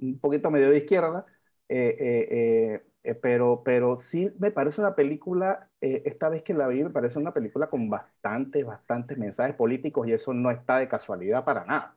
un 0.00 0.18
poquito 0.18 0.50
medio 0.50 0.70
de 0.70 0.78
izquierda, 0.78 1.26
eh, 1.68 1.96
eh, 1.98 2.84
eh, 3.04 3.14
pero, 3.16 3.62
pero 3.64 3.98
sí 3.98 4.32
me 4.38 4.50
parece 4.50 4.80
una 4.80 4.94
película, 4.94 5.70
esta 5.80 6.28
vez 6.30 6.42
que 6.42 6.54
la 6.54 6.68
vi, 6.68 6.82
me 6.82 6.90
parece 6.90 7.18
una 7.18 7.34
película 7.34 7.68
con 7.68 7.90
bastantes, 7.90 8.64
bastantes 8.64 9.18
mensajes 9.18 9.54
políticos 9.54 10.08
y 10.08 10.12
eso 10.12 10.32
no 10.32 10.50
está 10.50 10.78
de 10.78 10.88
casualidad 10.88 11.44
para 11.44 11.64
nada. 11.66 11.96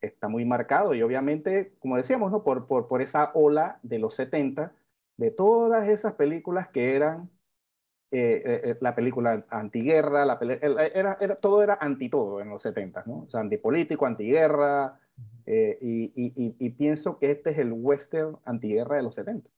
Está 0.00 0.28
muy 0.28 0.44
marcado 0.44 0.94
y 0.94 1.02
obviamente, 1.02 1.74
como 1.80 1.96
decíamos, 1.96 2.30
¿no? 2.32 2.44
por, 2.44 2.68
por, 2.68 2.88
por 2.88 3.02
esa 3.02 3.32
ola 3.34 3.80
de 3.82 3.98
los 3.98 4.14
70, 4.14 4.72
de 5.16 5.30
todas 5.32 5.88
esas 5.88 6.14
películas 6.14 6.68
que 6.68 6.94
eran 6.96 7.30
la 8.10 8.94
película 8.94 9.44
antiguerra, 9.50 10.24
la 10.24 10.38
era, 10.40 11.18
era, 11.20 11.36
todo 11.36 11.62
era 11.62 11.78
anti 11.80 12.08
todo 12.08 12.40
en 12.40 12.48
los 12.48 12.62
70, 12.62 13.04
¿no? 13.06 13.24
O 13.24 13.30
sea, 13.30 13.40
antipolítico, 13.40 14.06
antiguerra, 14.06 14.98
eh, 15.50 15.78
y, 15.80 16.70
pienso 16.70 17.18
que 17.18 17.30
este 17.30 17.50
es 17.50 17.58
el 17.58 17.72
western 17.72 18.36
antiguerra 18.44 18.96
de 18.96 19.02
los 19.02 19.14
70. 19.14 19.48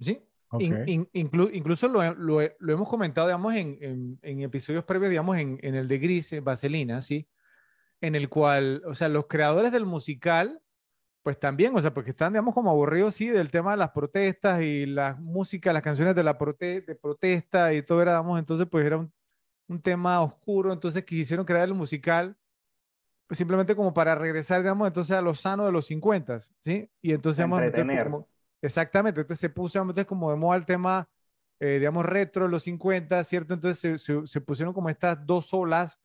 Sí, 0.00 0.18
incluso 1.12 1.88
lo, 1.88 2.14
lo, 2.14 2.72
hemos 2.72 2.88
comentado, 2.88 3.26
digamos, 3.26 3.54
en, 3.54 4.18
en, 4.22 4.40
episodios 4.40 4.84
previos, 4.84 5.10
digamos, 5.10 5.36
en, 5.36 5.58
en, 5.62 5.74
el 5.74 5.88
de 5.88 5.98
Gris, 5.98 6.34
Vaselina, 6.42 7.02
¿sí? 7.02 7.28
En 8.00 8.14
el 8.14 8.30
cual, 8.30 8.82
o 8.86 8.94
sea, 8.94 9.08
los 9.08 9.26
creadores 9.26 9.72
del 9.72 9.84
musical, 9.84 10.60
pues 11.24 11.40
también, 11.40 11.76
o 11.76 11.80
sea, 11.82 11.92
porque 11.92 12.10
están, 12.10 12.34
digamos, 12.34 12.54
como 12.54 12.70
aburridos, 12.70 13.14
sí, 13.14 13.28
del 13.28 13.50
tema 13.50 13.72
de 13.72 13.78
las 13.78 13.90
protestas 13.90 14.62
y 14.62 14.86
la 14.86 15.16
música, 15.18 15.72
las 15.72 15.82
canciones 15.82 16.14
de 16.14 16.22
la 16.22 16.38
prote 16.38 16.82
de 16.82 16.94
protesta 16.94 17.74
y 17.74 17.82
todo 17.82 18.02
era, 18.02 18.12
digamos, 18.12 18.38
entonces, 18.38 18.68
pues 18.70 18.86
era 18.86 18.98
un, 18.98 19.12
un 19.68 19.82
tema 19.82 20.20
oscuro, 20.22 20.72
entonces 20.72 21.04
quisieron 21.04 21.44
crear 21.44 21.64
el 21.64 21.74
musical 21.74 22.36
pues, 23.26 23.38
simplemente 23.38 23.74
como 23.74 23.94
para 23.94 24.14
regresar, 24.14 24.60
digamos, 24.60 24.86
entonces 24.86 25.16
a 25.16 25.22
lo 25.22 25.34
sano 25.34 25.66
de 25.66 25.72
los 25.72 25.86
50, 25.86 26.38
¿sí? 26.60 26.90
Y 27.00 27.12
entonces, 27.12 27.44
digamos, 27.44 28.26
exactamente, 28.60 29.20
entonces 29.20 29.40
se 29.40 29.50
puso, 29.50 29.78
digamos, 29.78 30.04
como 30.04 30.30
de 30.30 30.36
moda 30.36 30.56
el 30.56 30.66
tema, 30.66 31.08
eh, 31.58 31.78
digamos, 31.78 32.04
retro 32.04 32.44
de 32.44 32.50
los 32.50 32.62
50, 32.64 33.24
¿cierto? 33.24 33.54
Entonces 33.54 34.00
se, 34.00 34.26
se, 34.26 34.40
pusieron 34.40 34.74
como 34.74 34.90
estas 34.90 35.24
dos 35.24 35.52
olas, 35.54 35.98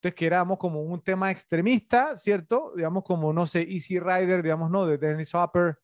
entonces 0.00 0.14
que 0.14 0.26
éramos 0.26 0.56
como 0.56 0.80
un 0.80 1.02
tema 1.02 1.30
extremista, 1.30 2.16
¿cierto? 2.16 2.72
Digamos, 2.74 3.04
como, 3.04 3.34
no 3.34 3.44
sé, 3.44 3.60
Easy 3.70 4.00
Rider, 4.00 4.42
digamos, 4.42 4.70
¿no? 4.70 4.86
De 4.86 4.96
Dennis 4.96 5.34
Hopper, 5.34 5.78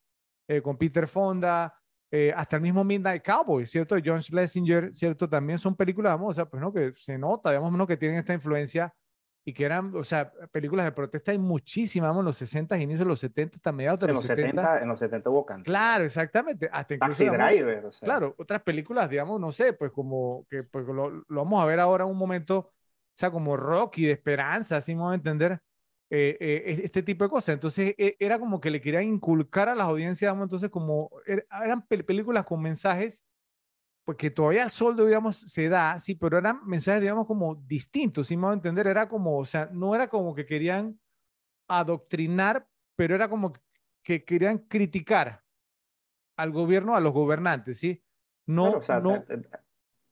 eh, 0.49 0.63
con 0.63 0.79
Peter 0.79 1.07
Fonda, 1.07 1.79
eh, 2.11 2.33
hasta 2.35 2.57
el 2.57 2.63
mismo 2.63 2.83
Midnight 2.83 3.23
Cowboy, 3.23 3.67
¿cierto? 3.67 3.95
John 4.03 4.23
Schlesinger, 4.23 4.95
¿cierto? 4.95 5.29
También 5.29 5.59
son 5.59 5.77
películas, 5.77 6.15
vamos, 6.15 6.31
o 6.31 6.35
sea, 6.35 6.47
pues, 6.47 6.63
¿no? 6.63 6.73
Que 6.73 6.95
se 6.97 7.19
nota, 7.19 7.51
digamos, 7.51 7.71
¿no? 7.73 7.87
Que 7.87 7.99
tienen 7.99 8.17
esta 8.17 8.33
influencia 8.33 8.95
y 9.45 9.53
que 9.53 9.67
eran, 9.67 9.95
o 9.95 10.03
sea, 10.03 10.33
películas 10.51 10.87
de 10.87 10.93
protesta 10.93 11.33
hay 11.33 11.39
muchísimas, 11.39 12.09
vamos, 12.09 12.23
en 12.23 12.27
los 12.27 12.39
60, 12.39 12.79
inicios 12.79 13.01
de 13.01 13.05
los 13.05 13.21
70, 13.21 13.57
hasta 13.57 13.71
mediados 13.71 14.01
de 14.01 14.07
en 14.07 14.15
los, 14.15 14.25
70, 14.25 14.83
En 14.83 14.89
los 14.89 14.99
70 14.99 15.29
hubo 15.29 15.45
Claro, 15.45 16.05
exactamente. 16.05 16.71
Hasta 16.73 16.95
incluso, 16.95 17.23
Taxi 17.23 17.37
Driver, 17.37 17.85
o 17.85 17.93
sea. 17.93 18.07
Claro, 18.07 18.35
otras 18.39 18.63
películas, 18.63 19.11
digamos, 19.11 19.39
no 19.39 19.53
sé, 19.53 19.75
pues 19.75 19.93
como 19.93 20.47
que 20.49 20.63
pues, 20.63 20.87
lo, 20.87 21.11
lo, 21.11 21.25
vamos 21.29 21.63
a 21.63 21.67
ver 21.67 21.81
ahora 21.81 22.05
en 22.05 22.11
un 22.11 22.17
momento, 22.17 22.73
sea, 23.19 23.31
como 23.31 23.57
Rocky, 23.57 24.07
de 24.07 24.13
esperanza, 24.13 24.77
así 24.77 24.95
vamos 24.95 25.13
a 25.13 25.17
entender 25.17 25.61
eh, 26.11 26.37
eh, 26.41 26.81
este 26.85 27.03
tipo 27.03 27.25
de 27.25 27.31
cosas. 27.31 27.55
Entonces, 27.55 27.95
e, 27.99 28.17
era 28.19 28.39
como 28.39 28.61
que 28.61 28.71
le 28.71 28.81
querían 28.81 29.05
inculcar 29.05 29.69
a 29.69 29.75
las 29.75 29.87
audiencias, 29.87 30.31
digamos, 30.31 30.45
entonces 30.45 30.71
como 30.71 31.11
er, 31.27 31.47
eran 31.51 31.87
películas 31.87 32.45
con 32.45 32.63
mensajes 32.63 33.23
porque 34.07 34.31
todavía 34.31 34.63
el 34.63 34.71
sol, 34.71 34.97
digamos, 34.97 35.37
se 35.37 35.69
da, 35.69 35.99
sí, 35.99 36.15
pero 36.15 36.39
eran 36.39 36.65
mensajes, 36.65 37.01
digamos, 37.01 37.27
como 37.27 37.57
distintos, 37.57 38.29
si 38.29 38.37
me 38.37 38.47
a 38.47 38.53
entender, 38.53 38.87
era 38.87 39.09
como, 39.09 39.37
o 39.37 39.45
sea, 39.45 39.69
no 39.73 39.97
era 39.97 40.07
como 40.07 40.33
que 40.33 40.47
querían 40.47 41.01
adoctrinar, 41.67 42.69
pero 42.95 43.17
era 43.17 43.29
como 43.29 43.53
que 44.05 44.25
querían 44.25 44.59
criticar 44.59 45.43
al 46.37 46.53
gobierno, 46.53 46.95
a 46.95 47.01
los 47.01 47.13
gobernantes, 47.13 47.81
¿sí? 47.81 48.01
No, 48.47 48.81
no 49.03 49.25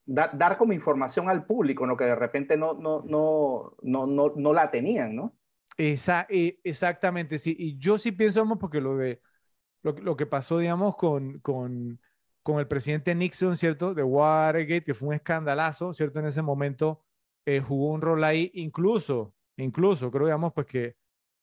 dar, 0.07 0.57
como 0.59 0.73
información 0.73 1.29
al 1.29 1.47
público, 1.47 1.87
¿no? 1.87 1.97
Que 1.97 2.05
de 2.05 2.17
repente 2.17 2.57
no, 2.57 2.75
no, 2.75 3.03
no, 3.07 3.75
no, 3.83 4.07
no, 4.07 4.33
no 4.37 4.53
la 4.53 4.71
tenían, 4.71 5.17
¿no? 5.17 5.37
Esa, 5.77 6.27
e, 6.29 6.61
exactamente, 6.65 7.39
sí. 7.39 7.57
Y 7.59 7.79
yo 7.79 7.99
sí 7.99 8.13
pienso, 8.13 8.47
porque 8.59 8.81
lo 8.81 8.97
de 8.97 9.21
lo, 9.83 10.17
que 10.17 10.27
pasó, 10.27 10.59
digamos, 10.59 10.97
con, 10.97 11.41
con 11.41 11.99
con 12.45 12.61
el 12.61 12.69
presidente 12.69 13.15
Nixon, 13.15 13.57
¿cierto? 13.57 13.95
De 13.95 14.03
Watergate, 14.05 14.85
que 14.85 14.95
fue 14.95 15.09
un 15.09 15.15
escandalazo, 15.15 15.95
¿cierto? 15.95 16.21
En 16.21 16.27
ese 16.27 16.43
momento 16.43 17.03
eh, 17.47 17.61
jugó 17.61 17.91
un 17.93 18.03
rol 18.03 18.23
ahí, 18.23 18.51
incluso, 18.55 19.35
incluso, 19.57 20.11
creo, 20.11 20.27
digamos, 20.27 20.53
pues 20.53 20.67
que 20.67 20.97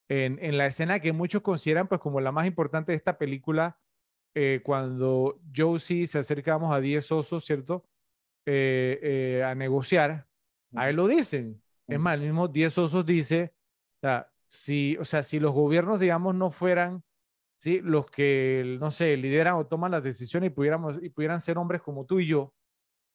en, 0.10 0.38
en, 0.44 0.58
la 0.58 0.68
escena 0.68 1.00
que 1.00 1.12
muchos 1.12 1.42
consideran, 1.42 1.88
pues, 1.88 2.00
como 2.00 2.22
la 2.22 2.32
más 2.32 2.46
importante 2.46 2.92
de 2.92 2.98
esta 2.98 3.18
película, 3.18 3.80
eh, 4.36 4.62
cuando 4.64 5.40
Josie 5.56 6.06
se 6.06 6.20
acercamos 6.20 6.74
a 6.74 6.80
10 6.80 7.12
osos, 7.12 7.46
¿cierto? 7.46 7.88
Eh, 8.46 9.44
a 9.46 9.54
negociar, 9.56 10.28
a 10.76 10.90
él 10.90 10.96
lo 10.96 11.08
dicen. 11.08 11.62
Es 11.88 12.00
más, 12.00 12.16
el 12.16 12.22
mismo 12.22 12.48
10 12.48 12.78
osos 12.78 13.06
dice, 13.06 13.54
o 13.98 14.00
sea, 14.02 14.32
si, 14.48 14.98
o 14.98 15.06
sea, 15.06 15.24
si 15.24 15.40
los 15.40 15.54
gobiernos, 15.54 16.00
digamos, 16.00 16.36
no 16.36 16.50
fueran 16.50 17.04
¿sí? 17.62 17.80
los 17.82 18.10
que, 18.10 18.78
no 18.80 18.92
sé, 18.92 19.16
lideran 19.18 19.56
o 19.56 19.68
toman 19.68 19.92
las 19.92 20.04
decisiones 20.04 20.50
y, 20.50 20.54
pudiéramos, 20.54 20.98
y 21.02 21.10
pudieran 21.10 21.42
ser 21.42 21.58
hombres 21.58 21.82
como 21.82 22.06
tú 22.06 22.20
y 22.20 22.28
yo, 22.28 22.54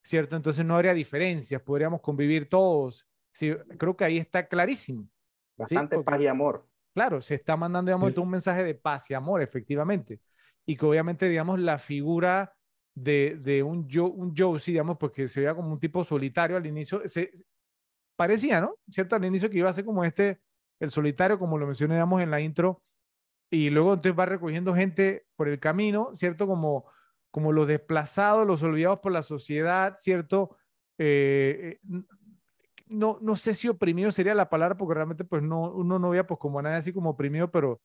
¿cierto? 0.02 0.36
Entonces 0.36 0.64
no 0.64 0.76
habría 0.76 0.94
diferencias, 0.94 1.60
podríamos 1.62 2.00
convivir 2.00 2.48
todos. 2.48 3.06
Sí, 3.32 3.52
creo 3.76 3.96
que 3.96 4.04
ahí 4.04 4.18
está 4.18 4.46
clarísimo. 4.46 5.08
Bastante 5.56 5.98
paz 6.02 6.20
y 6.20 6.26
amor. 6.26 6.66
Claro, 6.94 7.20
se 7.20 7.34
está 7.34 7.56
mandando, 7.56 7.90
digamos, 7.90 8.16
un 8.16 8.30
mensaje 8.30 8.64
de 8.64 8.74
paz 8.74 9.10
y 9.10 9.14
amor, 9.14 9.42
efectivamente. 9.42 10.20
Y 10.64 10.76
que 10.76 10.86
obviamente, 10.86 11.28
digamos, 11.28 11.58
la 11.58 11.78
figura 11.78 12.55
de, 12.96 13.38
de 13.42 13.62
un, 13.62 13.86
Joe, 13.90 14.10
un 14.10 14.34
sí, 14.58 14.72
digamos, 14.72 14.96
porque 14.98 15.28
se 15.28 15.40
veía 15.40 15.54
como 15.54 15.70
un 15.70 15.78
tipo 15.78 16.02
solitario 16.02 16.56
al 16.56 16.66
inicio, 16.66 17.02
se, 17.04 17.30
parecía, 18.16 18.60
¿no? 18.60 18.76
¿Cierto? 18.90 19.14
Al 19.14 19.24
inicio 19.24 19.50
que 19.50 19.58
iba 19.58 19.68
a 19.68 19.74
ser 19.74 19.84
como 19.84 20.02
este, 20.02 20.40
el 20.80 20.90
solitario, 20.90 21.38
como 21.38 21.58
lo 21.58 21.66
mencioné, 21.66 21.94
digamos, 21.94 22.22
en 22.22 22.30
la 22.30 22.40
intro, 22.40 22.82
y 23.50 23.70
luego 23.70 23.94
entonces 23.94 24.18
va 24.18 24.24
recogiendo 24.26 24.74
gente 24.74 25.26
por 25.36 25.48
el 25.48 25.60
camino, 25.60 26.10
¿cierto? 26.14 26.46
Como, 26.46 26.86
como 27.30 27.52
los 27.52 27.68
desplazados, 27.68 28.46
los 28.46 28.62
olvidados 28.62 29.00
por 29.00 29.12
la 29.12 29.22
sociedad, 29.22 29.96
¿cierto? 29.98 30.56
Eh, 30.98 31.78
eh, 31.84 32.02
no, 32.88 33.18
no 33.20 33.36
sé 33.36 33.54
si 33.54 33.68
oprimido 33.68 34.10
sería 34.10 34.34
la 34.34 34.48
palabra, 34.48 34.76
porque 34.76 34.94
realmente 34.94 35.24
pues 35.24 35.42
no, 35.42 35.70
uno 35.72 35.98
no 35.98 36.10
veía 36.10 36.26
pues 36.26 36.40
como 36.40 36.60
a 36.60 36.62
nadie 36.62 36.76
así 36.76 36.92
como 36.94 37.10
oprimido, 37.10 37.50
pero 37.50 37.82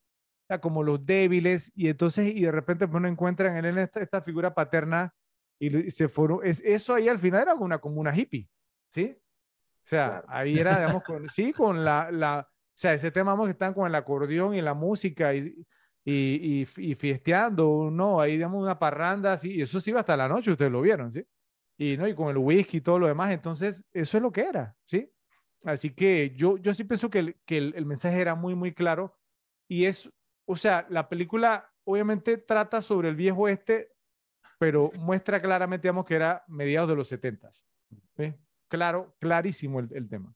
como 0.60 0.84
los 0.84 1.06
débiles, 1.06 1.72
y 1.76 1.88
entonces, 1.88 2.34
y 2.36 2.42
de 2.42 2.52
repente 2.52 2.88
pues 2.88 2.98
uno 2.98 3.08
encuentra 3.08 3.58
en 3.58 3.66
él 3.66 3.78
esta, 3.78 4.02
esta 4.02 4.22
figura 4.22 4.54
paterna, 4.54 5.14
y, 5.60 5.92
se 5.92 6.08
fueron, 6.08 6.40
es, 6.44 6.62
eso 6.66 6.94
ahí 6.94 7.08
al 7.08 7.20
final 7.20 7.44
era 7.44 7.54
una, 7.54 7.78
como 7.78 8.02
una 8.02 8.16
hippie, 8.16 8.50
¿sí? 8.90 9.16
O 9.84 9.88
sea, 9.88 10.24
ahí 10.28 10.58
era, 10.58 10.80
digamos, 10.80 11.04
con, 11.04 11.30
sí, 11.30 11.54
con 11.54 11.84
la, 11.86 12.12
la, 12.12 12.48
o 12.50 12.74
sea, 12.74 12.94
ese 12.94 13.12
tema, 13.12 13.32
vamos, 13.32 13.48
que 13.48 13.52
están 13.52 13.74
con 13.74 13.88
el 13.88 13.96
acordeón 13.96 14.56
y 14.56 14.62
la 14.62 14.74
música 14.74 15.34
y, 15.34 15.54
y, 16.04 16.68
y, 16.78 16.96
fiesteando, 16.96 17.90
¿no? 17.92 18.20
Ahí, 18.20 18.34
digamos, 18.34 18.62
una 18.62 18.80
parranda 18.80 19.34
así, 19.34 19.52
y 19.52 19.62
eso 19.62 19.80
sí 19.80 19.92
iba 19.92 20.00
hasta 20.00 20.18
la 20.18 20.28
noche, 20.28 20.52
ustedes 20.52 20.72
lo 20.72 20.82
vieron, 20.82 21.12
¿sí? 21.12 21.24
Y, 21.78 21.98
¿no? 21.98 22.08
y 22.08 22.16
con 22.16 22.30
el 22.30 22.38
whisky 22.38 22.78
y 22.78 22.82
todo 22.82 23.00
lo 23.00 23.08
demás, 23.08 23.32
entonces, 23.32 23.84
eso 23.94 24.18
es 24.18 24.24
lo 24.24 24.32
que 24.32 24.42
era, 24.42 24.76
¿sí? 24.86 25.12
Así 25.64 25.92
que 25.94 26.34
yo, 26.36 26.58
yo 26.58 26.74
sí 26.74 26.84
pienso 26.84 27.10
que, 27.10 27.20
el, 27.20 27.36
que 27.46 27.58
el, 27.58 27.74
el 27.76 27.86
mensaje 27.86 28.20
era 28.20 28.36
muy, 28.36 28.56
muy 28.56 28.74
claro 28.74 29.16
y 29.68 29.86
es, 29.86 30.12
o 30.46 30.56
sea, 30.56 30.86
la 30.90 31.08
película 31.10 31.72
obviamente 31.84 32.38
trata 32.38 32.82
sobre 32.82 33.10
el 33.10 33.16
viejo 33.16 33.48
este, 33.48 33.92
pero 34.60 34.92
muestra 34.96 35.42
claramente, 35.42 35.88
digamos, 35.88 36.06
que 36.06 36.16
era 36.16 36.44
mediados 36.48 36.90
de 36.90 36.96
los 36.96 37.08
70. 37.08 37.50
¿sí? 37.52 38.34
Claro, 38.68 39.16
clarísimo 39.20 39.80
el, 39.80 40.08
tema. 40.08 40.34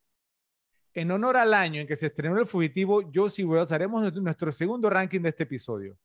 En 0.93 1.11
honor 1.11 1.37
al 1.37 1.53
año 1.53 1.81
en 1.81 1.87
que 1.87 1.95
se 1.95 2.07
estrenó 2.07 2.39
El 2.39 2.47
Fugitivo, 2.47 3.03
Josie 3.13 3.45
Wells 3.45 3.71
haremos 3.71 4.13
nuestro 4.15 4.51
segundo 4.51 4.89
ranking 4.89 5.21
de 5.21 5.29
este 5.29 5.43
episodio. 5.43 5.97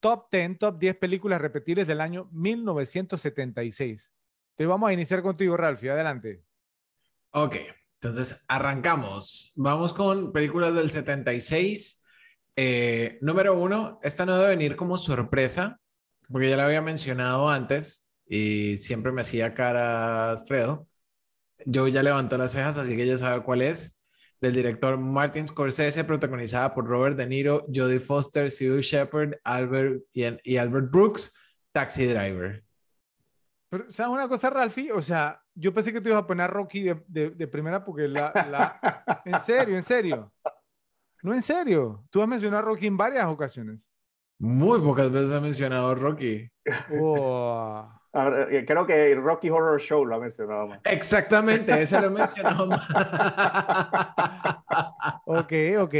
Top 0.00 0.28
10, 0.30 0.58
top 0.58 0.78
10 0.78 0.96
películas 0.96 1.40
repetibles 1.40 1.86
del 1.86 2.00
año 2.00 2.28
1976. 2.32 4.12
Te 4.56 4.66
vamos 4.66 4.90
a 4.90 4.92
iniciar 4.92 5.22
contigo, 5.22 5.56
Ralphie. 5.56 5.90
Adelante. 5.90 6.42
Ok, 7.30 7.56
entonces 8.00 8.44
arrancamos. 8.48 9.52
Vamos 9.54 9.92
con 9.92 10.32
películas 10.32 10.74
del 10.74 10.90
76. 10.90 12.04
Eh, 12.60 13.18
número 13.20 13.56
uno, 13.56 14.00
esta 14.02 14.26
no 14.26 14.36
debe 14.36 14.48
venir 14.48 14.74
como 14.74 14.98
sorpresa, 14.98 15.78
porque 16.28 16.50
ya 16.50 16.56
la 16.56 16.64
había 16.64 16.82
mencionado 16.82 17.48
antes 17.48 18.08
y 18.26 18.78
siempre 18.78 19.12
me 19.12 19.20
hacía 19.20 19.54
cara 19.54 20.36
Fredo. 20.44 20.88
Yo 21.66 21.86
ya 21.86 22.02
levantó 22.02 22.36
las 22.36 22.50
cejas, 22.50 22.76
así 22.76 22.96
que 22.96 23.06
ya 23.06 23.16
sabe 23.16 23.44
cuál 23.44 23.62
es. 23.62 23.96
Del 24.40 24.54
director 24.54 24.98
Martin 24.98 25.46
Scorsese, 25.46 26.02
protagonizada 26.02 26.74
por 26.74 26.88
Robert 26.88 27.16
De 27.16 27.28
Niro, 27.28 27.64
Jodie 27.72 28.00
Foster, 28.00 28.50
Sue 28.50 28.82
Shepard, 28.82 29.36
Albert 29.44 30.02
y, 30.12 30.24
y 30.42 30.56
Albert 30.56 30.90
Brooks, 30.90 31.32
Taxi 31.70 32.06
Driver. 32.06 32.64
Pero, 33.68 33.88
¿sabes 33.88 34.12
una 34.12 34.28
cosa, 34.28 34.50
Ralphie? 34.50 34.90
O 34.90 35.00
sea, 35.00 35.40
yo 35.54 35.72
pensé 35.72 35.92
que 35.92 36.00
tú 36.00 36.08
ibas 36.08 36.24
a 36.24 36.26
poner 36.26 36.44
a 36.44 36.48
Rocky 36.48 36.82
de, 36.82 37.04
de, 37.06 37.30
de 37.30 37.46
primera 37.46 37.84
porque 37.84 38.08
la, 38.08 38.32
la... 38.50 39.22
En 39.24 39.38
serio, 39.38 39.76
en 39.76 39.84
serio. 39.84 40.32
No, 41.22 41.34
en 41.34 41.42
serio. 41.42 42.04
Tú 42.10 42.22
has 42.22 42.28
mencionado 42.28 42.62
a 42.62 42.66
Rocky 42.66 42.86
en 42.86 42.96
varias 42.96 43.26
ocasiones. 43.26 43.80
Muy 44.38 44.80
pocas 44.80 45.10
veces 45.10 45.32
ha 45.32 45.40
mencionado 45.40 45.88
a 45.88 45.94
Rocky. 45.94 46.48
Oh. 47.00 47.90
Eh, 48.14 48.64
creo 48.66 48.86
que 48.86 49.14
Rocky 49.14 49.50
Horror 49.50 49.78
Show 49.78 50.04
lo 50.04 50.16
ha 50.16 50.18
mencionado 50.18 50.66
más. 50.66 50.80
Exactamente, 50.84 51.82
ese 51.82 52.00
lo 52.00 52.06
he 52.06 52.10
mencionado 52.10 52.66
más. 52.66 52.88
ok, 55.26 55.52
ok. 55.78 55.94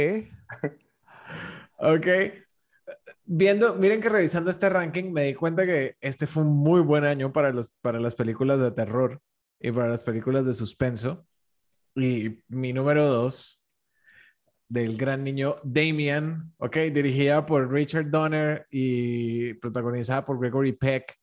Ok. 1.77 2.07
Viendo, 3.25 3.75
miren 3.75 4.01
que 4.01 4.09
revisando 4.09 4.51
este 4.51 4.69
ranking 4.69 5.13
me 5.13 5.25
di 5.25 5.35
cuenta 5.35 5.65
que 5.65 5.95
este 6.01 6.27
fue 6.27 6.43
un 6.43 6.57
muy 6.57 6.81
buen 6.81 7.05
año 7.05 7.31
para, 7.31 7.51
los, 7.51 7.69
para 7.81 7.99
las 7.99 8.15
películas 8.15 8.59
de 8.59 8.71
terror 8.71 9.21
y 9.59 9.71
para 9.71 9.87
las 9.87 10.03
películas 10.03 10.45
de 10.45 10.55
suspenso. 10.55 11.25
Y 11.95 12.41
mi 12.47 12.73
número 12.73 13.07
dos 13.07 13.58
del 14.69 14.95
gran 14.95 15.23
niño 15.23 15.55
Damien, 15.63 16.53
ok, 16.57 16.77
dirigida 16.93 17.45
por 17.45 17.71
Richard 17.71 18.09
Donner 18.09 18.67
y 18.69 19.55
protagonizada 19.55 20.25
por 20.25 20.39
Gregory 20.39 20.73
Peck, 20.73 21.17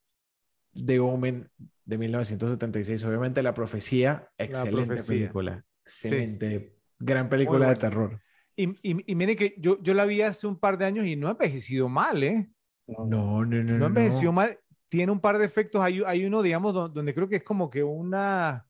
The 0.75 0.99
Omen 0.99 1.49
de 1.85 1.99
1976. 1.99 3.05
Obviamente 3.05 3.43
La 3.43 3.55
Profecía, 3.55 4.29
excelente 4.37 5.03
película, 5.03 5.65
excelente, 5.85 6.77
gran 6.99 7.29
película 7.29 7.69
de 7.69 7.77
terror. 7.77 8.21
Y, 8.57 8.75
y, 8.83 9.15
miren 9.15 9.37
que 9.37 9.55
yo, 9.59 9.81
yo 9.83 9.95
la 9.95 10.07
vi 10.07 10.23
hace 10.23 10.47
un 10.47 10.59
par 10.59 10.77
de 10.79 10.87
años 10.87 11.07
y 11.07 11.15
no 11.15 11.29
ha 11.29 11.33
envejecido 11.33 11.89
mal, 11.89 12.23
¿eh? 12.23 12.51
No, 12.89 13.07
no, 13.07 13.45
no. 13.45 13.63
No, 13.63 13.79
no 13.79 13.85
ha 13.85 13.89
envejecido 13.89 14.33
mal. 14.33 14.59
Tiene 14.89 15.13
un 15.13 15.21
par 15.21 15.39
de 15.39 15.45
efectos. 15.45 15.83
Hay, 15.83 16.03
hay 16.07 16.25
uno, 16.25 16.43
digamos, 16.43 16.73
donde 16.73 17.15
creo 17.15 17.29
que 17.29 17.37
es 17.37 17.43
como 17.43 17.69
que 17.69 17.85
una... 17.85 18.67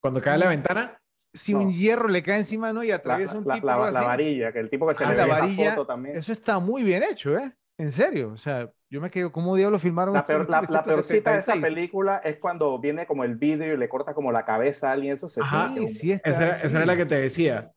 Cuando 0.00 0.20
cae 0.20 0.38
la 0.38 0.48
ventana 0.48 1.00
si 1.38 1.54
un 1.54 1.72
hierro 1.72 2.08
le 2.08 2.22
cae 2.22 2.38
encima, 2.38 2.72
¿no? 2.72 2.82
Y 2.82 2.90
atraviesa 2.90 3.38
un 3.38 3.44
tipo. 3.44 3.66
La, 3.66 3.76
varilla, 3.76 4.52
que 4.52 4.58
el 4.58 4.68
tipo 4.68 4.86
que 4.86 4.94
se 4.94 5.04
ah, 5.04 5.10
le 5.10 5.16
la 5.16 5.26
varilla, 5.26 5.74
foto 5.74 5.86
también. 5.86 6.16
Eso 6.16 6.32
está 6.32 6.58
muy 6.58 6.82
bien 6.82 7.02
hecho, 7.02 7.36
¿eh? 7.36 7.52
En 7.78 7.92
serio. 7.92 8.32
O 8.32 8.36
sea, 8.36 8.70
yo 8.90 9.00
me 9.00 9.10
quedo, 9.10 9.30
¿cómo 9.30 9.54
diablos 9.54 9.80
filmaron? 9.80 10.14
La, 10.14 10.24
peor, 10.24 10.50
la, 10.50 10.82
peorcita 10.82 11.32
de 11.32 11.38
esa 11.38 11.54
película 11.54 12.18
es 12.18 12.38
cuando 12.38 12.78
viene 12.78 13.06
como 13.06 13.24
el 13.24 13.36
vidrio 13.36 13.74
y 13.74 13.76
le 13.76 13.88
corta 13.88 14.14
como 14.14 14.32
la 14.32 14.44
cabeza 14.44 14.90
a 14.90 14.92
alguien. 14.92 15.14
Eso 15.14 15.28
se 15.28 15.40
Ajá, 15.40 15.72
sí, 15.86 16.12
está, 16.12 16.30
esa, 16.30 16.50
esa, 16.50 16.76
era 16.76 16.86
la 16.86 16.96
que 16.96 17.06
te 17.06 17.14
decía. 17.14 17.72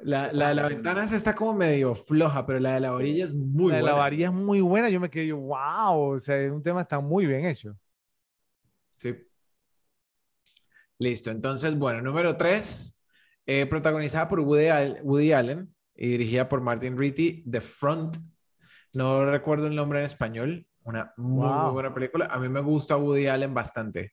La, 0.00 0.32
la 0.32 0.50
de 0.50 0.54
la 0.54 0.68
ventana 0.68 1.04
está 1.04 1.34
como 1.34 1.54
medio 1.54 1.94
floja, 1.94 2.46
pero 2.46 2.60
la 2.60 2.74
de 2.74 2.80
la 2.80 2.90
varilla 2.92 3.24
es 3.24 3.34
muy 3.34 3.72
la 3.72 3.80
buena. 3.80 3.94
La 3.94 3.98
varilla 3.98 4.26
es 4.26 4.32
muy 4.32 4.60
buena. 4.60 4.88
Yo 4.90 5.00
me 5.00 5.10
quedé, 5.10 5.32
wow. 5.32 6.14
O 6.14 6.20
sea, 6.20 6.36
es 6.36 6.52
un 6.52 6.62
tema 6.62 6.82
está 6.82 7.00
muy 7.00 7.26
bien 7.26 7.46
hecho. 7.46 7.76
Sí. 8.96 9.16
Listo. 10.98 11.30
Entonces, 11.30 11.76
bueno, 11.76 12.02
número 12.02 12.36
tres 12.36 12.97
eh, 13.48 13.64
protagonizada 13.64 14.28
por 14.28 14.40
Woody, 14.40 15.32
Allen 15.32 15.74
y 15.96 16.08
dirigida 16.08 16.50
por 16.50 16.60
Martin 16.60 16.98
Ritty, 16.98 17.44
The 17.50 17.62
Front. 17.62 18.18
No 18.92 19.24
recuerdo 19.24 19.68
el 19.68 19.74
nombre 19.74 20.00
en 20.00 20.04
español. 20.04 20.66
Una 20.82 21.14
muy, 21.16 21.72
buena 21.72 21.94
película. 21.94 22.26
A 22.26 22.38
mí 22.38 22.50
me 22.50 22.60
gusta 22.60 22.98
Woody 22.98 23.26
Allen 23.26 23.54
bastante. 23.54 24.12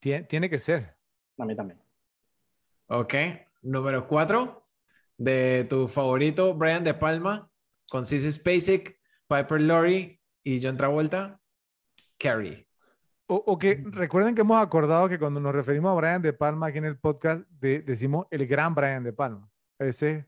Tiene, 0.00 0.24
tiene 0.24 0.50
que 0.50 0.58
ser. 0.58 0.96
A 1.38 1.44
mí 1.44 1.54
también. 1.54 1.80
Ok. 2.88 3.14
Número 3.62 4.08
cuatro 4.08 4.66
de 5.16 5.64
tu 5.70 5.86
favorito, 5.86 6.52
Brian 6.54 6.82
De 6.82 6.94
Palma, 6.94 7.48
con 7.88 8.04
Sissy 8.04 8.32
Spacek, 8.32 8.98
Piper 9.28 9.60
Laurie 9.60 10.20
y 10.42 10.60
John 10.60 10.76
Travolta, 10.76 11.40
Carrie. 12.18 12.66
O, 13.34 13.58
que 13.58 13.82
recuerden 13.86 14.34
que 14.34 14.42
hemos 14.42 14.60
acordado 14.60 15.08
que 15.08 15.18
cuando 15.18 15.40
nos 15.40 15.54
referimos 15.54 15.90
a 15.90 15.94
Brian 15.94 16.20
De 16.20 16.34
Palma 16.34 16.66
aquí 16.66 16.78
en 16.78 16.84
el 16.84 16.98
podcast, 16.98 17.40
decimos 17.60 18.26
el 18.30 18.46
gran 18.46 18.74
Brian 18.74 19.02
De 19.02 19.14
Palma. 19.14 19.50
Ese, 19.78 20.26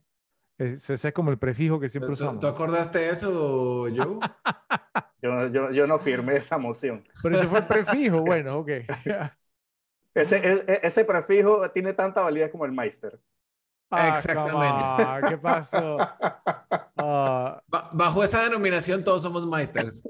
ese, 0.56 0.94
es 0.94 1.12
como 1.12 1.30
el 1.30 1.38
prefijo 1.38 1.78
que 1.78 1.90
siempre 1.90 2.12
usamos. 2.12 2.40
¿Tú, 2.40 2.46
acordaste 2.46 3.10
eso, 3.10 3.88
Joe? 3.94 4.18
yo, 5.22 5.48
yo, 5.48 5.70
yo, 5.70 5.86
no 5.86 5.98
firmé 5.98 6.36
esa 6.36 6.56
moción. 6.56 7.04
Pero 7.22 7.38
ese 7.38 7.46
fue 7.46 7.58
el 7.58 7.66
prefijo, 7.66 8.20
bueno, 8.24 8.60
ok. 8.60 8.70
ese, 10.14 10.52
ese, 10.52 10.80
ese 10.82 11.04
prefijo 11.04 11.70
tiene 11.72 11.92
tanta 11.92 12.22
validez 12.22 12.50
como 12.50 12.64
el 12.64 12.72
Meister. 12.72 13.20
Ah, 13.96 14.18
Exactamente. 14.18 14.84
¿Qué 15.28 15.38
pasó? 15.38 15.98
Ah. 16.96 17.60
Bajo 17.92 18.22
esa 18.24 18.44
denominación 18.44 19.04
todos 19.04 19.20
somos 19.20 19.46
Meisters. 19.46 20.02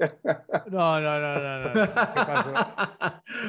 No, 0.71 1.01
no, 1.01 1.19
no, 1.19 1.41
no, 1.41 1.65
no. 1.65 1.73
¿Qué 1.73 1.89
pasó? 1.89 2.53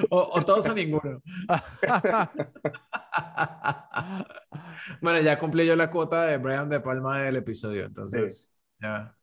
O, 0.09 0.41
todos 0.43 0.67
o 0.67 0.73
ninguno. 0.73 1.21
bueno, 5.01 5.19
ya 5.19 5.37
cumplí 5.37 5.67
yo 5.67 5.75
la 5.75 5.91
cuota 5.91 6.25
de 6.25 6.37
Brian 6.37 6.69
De 6.69 6.79
Palma 6.79 7.21
del 7.21 7.35
episodio, 7.35 7.85
entonces 7.85 8.51
ya. 8.79 9.15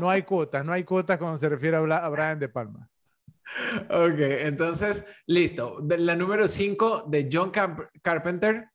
no 0.00 0.08
hay 0.08 0.22
cuotas, 0.22 0.64
no 0.64 0.72
hay 0.72 0.84
cuotas 0.84 1.18
cuando 1.18 1.36
se 1.36 1.50
refiere 1.50 1.76
a 1.76 2.08
Brian 2.08 2.38
De 2.38 2.48
Palma. 2.48 2.88
Ok, 3.90 4.18
entonces, 4.18 5.04
listo. 5.26 5.84
La 5.98 6.16
número 6.16 6.48
5 6.48 7.04
de 7.08 7.28
John 7.30 7.52
Carpenter 8.02 8.70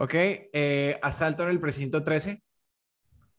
Ok, 0.00 0.14
eh, 0.14 0.96
Asalto 1.02 1.42
en 1.42 1.48
el 1.48 1.58
Precinto 1.58 2.04
13. 2.04 2.40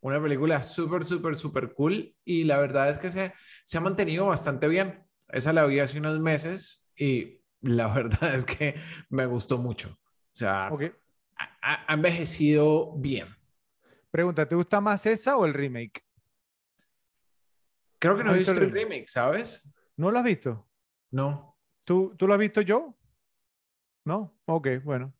Una 0.01 0.21
película 0.21 0.61
súper, 0.61 1.05
súper, 1.05 1.37
súper 1.37 1.73
cool. 1.73 2.13
Y 2.25 2.43
la 2.43 2.57
verdad 2.57 2.89
es 2.89 2.99
que 2.99 3.09
se, 3.09 3.33
se 3.63 3.77
ha 3.77 3.81
mantenido 3.81 4.27
bastante 4.27 4.67
bien. 4.67 5.05
Esa 5.29 5.53
la 5.53 5.65
vi 5.65 5.79
hace 5.79 5.99
unos 5.99 6.19
meses 6.19 6.89
y 6.97 7.41
la 7.61 7.87
verdad 7.93 8.35
es 8.35 8.43
que 8.43 8.75
me 9.09 9.25
gustó 9.25 9.57
mucho. 9.57 9.97
O 10.01 10.35
sea, 10.35 10.69
ha, 11.61 11.93
envejecido 11.93 12.93
bien. 12.97 13.27
Pregunta, 14.11 14.45
¿te 14.45 14.55
gusta 14.55 14.81
más 14.81 15.05
esa 15.05 15.37
o 15.37 15.45
el 15.45 15.53
remake? 15.53 16.03
Creo 17.99 18.17
que 18.17 18.23
no, 18.25 18.35
he 18.35 18.39
visto 18.39 18.51
el 18.51 18.71
remake, 18.71 19.07
¿sabes? 19.07 19.63
¿No 19.95 20.11
lo 20.11 20.19
has 20.19 20.25
visto? 20.25 20.67
No. 21.11 21.57
¿Tú, 21.85 22.15
¿Tú 22.17 22.27
lo 22.27 22.33
has 22.33 22.39
visto 22.39 22.59
yo? 22.59 22.97
No. 24.03 24.37
Ok, 24.45 24.67
bueno 24.83 25.13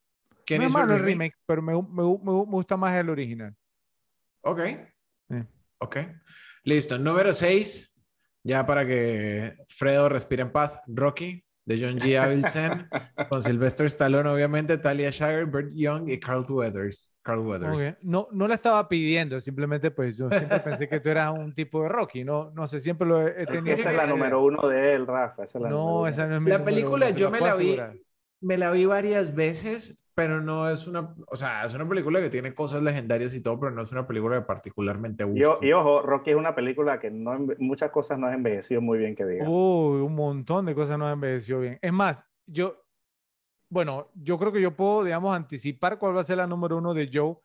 no 0.58 0.66
es 0.66 0.72
malo 0.72 0.94
el 0.94 1.02
remake, 1.02 1.36
pero 1.46 1.62
me, 1.62 1.72
me, 1.74 2.02
me, 2.02 2.32
gusta 2.44 2.76
más 2.76 2.94
el 2.96 3.10
original. 3.10 3.54
Ok. 4.42 4.60
Ok. 5.78 5.96
Listo. 6.64 6.98
Número 6.98 7.32
6. 7.32 7.94
Ya 8.42 8.64
para 8.64 8.86
que 8.86 9.56
Fredo 9.68 10.08
respire 10.08 10.42
en 10.42 10.52
paz. 10.52 10.80
Rocky, 10.86 11.44
de 11.70 11.78
John 11.78 11.98
G. 12.00 12.18
Avildsen, 12.18 12.88
con 13.28 13.42
Sylvester 13.42 13.86
Stallone, 13.86 14.28
obviamente, 14.28 14.78
Talia 14.78 15.10
Shire, 15.10 15.44
Bert 15.44 15.70
Young 15.72 16.08
y 16.10 16.18
Carl 16.18 16.44
Weathers. 16.48 17.14
Carl 17.22 17.46
Weathers. 17.46 17.96
No, 18.02 18.26
no 18.32 18.48
la 18.48 18.54
estaba 18.54 18.88
pidiendo, 18.88 19.38
simplemente 19.40 19.92
pues 19.92 20.16
yo 20.16 20.28
siempre 20.30 20.58
pensé 20.64 20.88
que 20.88 20.98
tú 20.98 21.10
eras 21.10 21.38
un 21.38 21.54
tipo 21.54 21.82
de 21.82 21.88
Rocky, 21.88 22.24
no, 22.24 22.50
no 22.50 22.66
sé, 22.66 22.80
siempre 22.80 23.06
lo 23.06 23.26
he 23.26 23.46
tenido. 23.46 23.76
Esa 23.76 23.90
es 23.90 23.96
la 23.96 24.06
número 24.06 24.42
uno 24.42 24.66
de 24.66 24.94
él, 24.94 25.06
Rafa. 25.06 25.44
Esa 25.44 25.58
es 25.58 25.62
la 25.62 25.70
no, 25.70 26.08
esa 26.08 26.26
no 26.26 26.36
es 26.36 26.40
mi 26.40 26.50
La 26.50 26.64
película 26.64 27.10
yo 27.10 27.30
me 27.30 27.40
la 27.40 27.54
vi, 27.54 27.78
me 28.40 28.58
la 28.58 28.70
vi 28.72 28.86
varias 28.86 29.34
veces, 29.34 29.96
pero 30.20 30.42
no 30.42 30.68
es 30.68 30.86
una, 30.86 31.14
o 31.28 31.34
sea, 31.34 31.64
es 31.64 31.72
una 31.72 31.88
película 31.88 32.20
que 32.20 32.28
tiene 32.28 32.52
cosas 32.54 32.82
legendarias 32.82 33.32
y 33.32 33.40
todo, 33.40 33.58
pero 33.58 33.72
no 33.72 33.80
es 33.80 33.90
una 33.90 34.06
película 34.06 34.38
que 34.38 34.44
particularmente 34.44 35.24
gusta. 35.24 35.64
Y, 35.64 35.72
ojo, 35.72 36.02
Rocky 36.02 36.32
es 36.32 36.36
una 36.36 36.54
película 36.54 37.00
que 37.00 37.10
no, 37.10 37.38
muchas 37.56 37.90
cosas 37.90 38.18
no 38.18 38.26
han 38.26 38.34
envejecido 38.34 38.82
muy 38.82 38.98
bien, 38.98 39.16
que 39.16 39.24
diga. 39.24 39.48
Uy, 39.48 40.02
un 40.02 40.14
montón 40.14 40.66
de 40.66 40.74
cosas 40.74 40.98
no 40.98 41.06
han 41.06 41.14
envejecido 41.14 41.60
bien. 41.60 41.78
Es 41.80 41.90
más, 41.90 42.22
yo, 42.44 42.84
bueno, 43.70 44.10
yo 44.12 44.36
creo 44.36 44.52
que 44.52 44.60
yo 44.60 44.76
puedo, 44.76 45.04
digamos, 45.04 45.34
anticipar 45.34 45.98
cuál 45.98 46.14
va 46.14 46.20
a 46.20 46.24
ser 46.24 46.36
la 46.36 46.46
número 46.46 46.76
uno 46.76 46.92
de 46.92 47.08
Joe. 47.10 47.36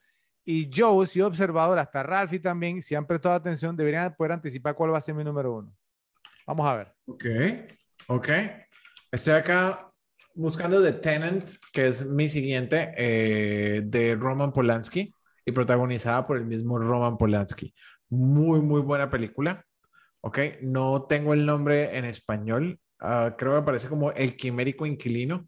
Y 0.44 0.70
Joe, 0.70 1.08
si 1.08 1.22
he 1.22 1.24
observado, 1.24 1.80
hasta 1.80 2.04
Ralphie 2.04 2.42
también, 2.42 2.82
si 2.82 2.94
han 2.94 3.08
prestado 3.08 3.36
atención, 3.36 3.78
deberían 3.78 4.14
poder 4.18 4.34
anticipar 4.34 4.76
cuál 4.76 4.94
va 4.94 4.98
a 4.98 5.02
ser 5.02 5.16
mi 5.16 5.24
número 5.24 5.54
uno. 5.54 5.74
Vamos 6.46 6.70
a 6.70 6.76
ver. 6.76 6.94
Ok, 7.06 7.26
ok. 8.08 8.30
Estoy 9.14 9.34
acá 9.34 9.85
buscando 10.36 10.84
The 10.84 10.94
Tenant, 10.94 11.50
que 11.72 11.88
es 11.88 12.06
mi 12.06 12.30
siguiente, 12.30 12.94
eh, 12.98 13.82
de 13.84 14.16
Roman 14.16 14.52
Polanski 14.52 15.12
y 15.46 15.52
protagonizada 15.52 16.28
por 16.28 16.38
el 16.38 16.46
mismo 16.46 16.78
Roman 16.78 17.18
Polanski. 17.18 17.74
Muy, 18.10 18.62
muy 18.62 18.82
buena 18.82 19.10
película. 19.10 19.66
Ok, 20.22 20.40
no 20.62 21.04
tengo 21.04 21.34
el 21.34 21.46
nombre 21.46 21.98
en 21.98 22.06
español. 22.06 22.80
Ah, 23.00 23.36
creo 23.38 23.54
que 23.54 23.60
aparece 23.60 23.88
como 23.88 24.12
El 24.12 24.36
Quimérico 24.36 24.86
Inquilino. 24.86 25.48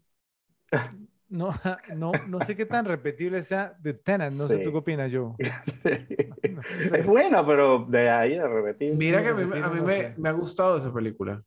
No, 1.30 1.52
no, 1.94 2.12
no 2.26 2.40
sé 2.40 2.56
qué 2.56 2.64
tan 2.64 2.86
repetible 2.86 3.42
sea 3.42 3.76
de 3.80 3.94
Tenant. 3.94 4.34
No 4.34 4.48
sé 4.48 4.58
tú 4.58 4.70
qué 4.70 4.78
opinas, 4.78 5.10
yo. 5.10 5.36
Es 5.38 7.06
buena, 7.06 7.46
pero 7.46 7.86
de 7.88 8.08
ahí 8.08 8.36
a 8.36 8.48
repetir. 8.48 8.94
Mira 8.96 9.22
que 9.22 9.28
a 9.28 9.34
mí, 9.34 9.44
me, 9.44 10.14
me, 10.16 10.28
ha 10.28 10.32
gustado 10.32 10.78
esa 10.78 10.92
película. 10.92 11.42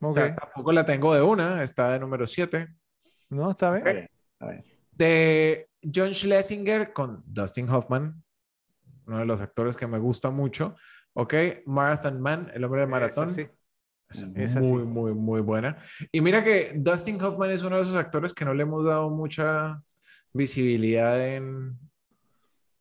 O 0.00 0.12
sea, 0.12 0.34
tampoco 0.34 0.72
la 0.72 0.84
tengo 0.84 1.14
de 1.14 1.22
una, 1.22 1.62
está 1.62 1.92
de 1.92 1.98
número 1.98 2.26
7. 2.26 2.68
No, 3.30 3.50
está 3.50 3.70
bien. 3.70 4.08
De 4.92 5.68
John 5.82 6.14
Schlesinger 6.14 6.92
con 6.92 7.22
Dustin 7.26 7.68
Hoffman, 7.70 8.22
uno 9.06 9.18
de 9.18 9.26
los 9.26 9.40
actores 9.40 9.76
que 9.76 9.86
me 9.86 9.98
gusta 9.98 10.30
mucho. 10.30 10.76
Ok, 11.14 11.34
Marathon 11.66 12.20
Man, 12.20 12.50
el 12.54 12.64
hombre 12.64 12.82
de 12.82 12.86
maratón. 12.86 13.34
Es 14.08 14.54
muy, 14.56 14.84
muy, 14.84 15.14
muy 15.14 15.40
buena. 15.40 15.78
Y 16.12 16.20
mira 16.20 16.44
que 16.44 16.72
Dustin 16.76 17.20
Hoffman 17.20 17.50
es 17.50 17.62
uno 17.62 17.76
de 17.76 17.82
esos 17.82 17.96
actores 17.96 18.32
que 18.32 18.44
no 18.44 18.54
le 18.54 18.62
hemos 18.62 18.84
dado 18.84 19.10
mucha 19.10 19.82
visibilidad 20.32 21.26
en, 21.26 21.78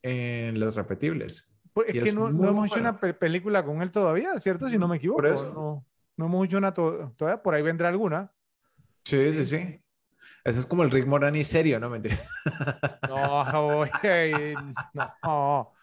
en 0.03 0.59
los 0.59 0.75
repetibles. 0.75 1.49
Pues 1.73 1.89
es 1.89 2.03
que 2.03 2.13
no, 2.13 2.27
hemos 2.27 2.67
hecho 2.67 2.79
una 2.79 2.99
película 2.99 3.65
con 3.65 3.81
él 3.81 3.91
todavía, 3.91 4.37
¿cierto? 4.39 4.69
Si 4.69 4.77
no 4.77 4.87
me 4.87 4.97
equivoco. 4.97 5.21
No, 5.21 5.85
no, 6.17 6.25
hemos 6.25 6.45
hecho 6.45 6.57
una 6.57 6.73
todavía, 6.73 7.41
por 7.41 7.53
ahí 7.53 7.61
vendrá 7.61 7.89
alguna. 7.89 8.31
Sí, 9.03 9.33
sí, 9.33 9.45
sí. 9.45 9.81
Ese 10.43 10.59
es 10.59 10.65
como 10.65 10.83
el 10.83 10.91
Rick 10.91 11.07
Morani 11.07 11.43
serio, 11.43 11.79
¿no? 11.79 11.89
Mentira. 11.89 12.17
No, 13.09 13.85
no. 15.23 15.73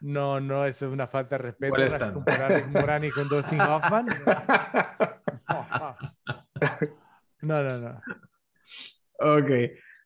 No, 0.00 0.40
no, 0.40 0.66
eso 0.66 0.86
es 0.86 0.92
una 0.92 1.06
falta 1.06 1.36
de 1.36 1.44
respeto. 1.44 2.12
Comparar 2.12 2.52
a 2.52 2.56
Rick 2.56 2.66
Morani 2.68 3.10
con 3.10 3.28
Dustin 3.28 3.60
Hoffman. 3.60 4.06
No, 7.42 7.62
no, 7.62 7.78
no. 7.78 8.00
Ok. 9.18 9.50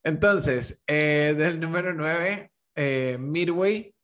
Entonces, 0.03 0.83
eh, 0.87 1.35
del 1.37 1.61
número 1.61 1.95
9, 1.95 2.53
eh, 2.77 3.17
Midway, 3.19 3.95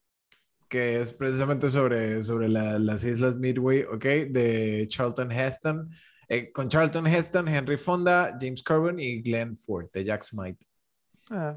que 0.75 1.01
es 1.01 1.13
precisamente 1.13 1.71
sobre, 1.71 2.25
sobre 2.25 2.49
las 2.49 3.05
islas 3.05 3.37
Midway, 3.37 3.85
ok, 3.85 4.05
de 4.29 4.87
Charlton 4.89 5.31
Heston. 5.31 5.89
Eh, 6.29 6.51
con 6.51 6.69
Charlton 6.69 7.07
Heston, 7.07 7.47
Henry 7.47 7.77
Fonda, 7.77 8.37
James 8.41 8.61
Corbin 8.61 8.99
y 8.99 9.23
Glenn 9.23 9.57
Ford, 9.57 9.87
de 9.93 10.03
Jack 10.03 10.25
Smite. 10.25 10.67
Ah. 11.31 11.55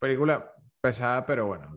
Película 0.00 0.52
pesada, 0.80 1.24
pero 1.24 1.46
bueno. 1.46 1.72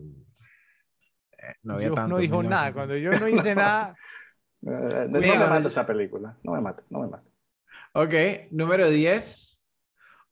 Eh, 1.38 1.54
no 1.62 1.74
había 1.74 1.92
tanto. 1.92 2.16
No 2.16 2.18
dijo 2.18 2.42
nada. 2.42 2.72
Cuando 2.72 2.96
yo 2.96 3.12
no 3.12 3.28
hice 3.28 3.54
nada. 3.54 3.94
no, 4.60 5.20
me 5.20 5.38
mata 5.38 5.68
esa 5.68 5.86
película. 5.86 6.36
No 6.42 6.54
me 6.54 6.60
mata, 6.62 6.82
no 6.90 6.98
me 6.98 7.06
mata. 7.10 7.30
Ok, 7.92 8.50
número 8.50 8.90
10. 8.90 9.68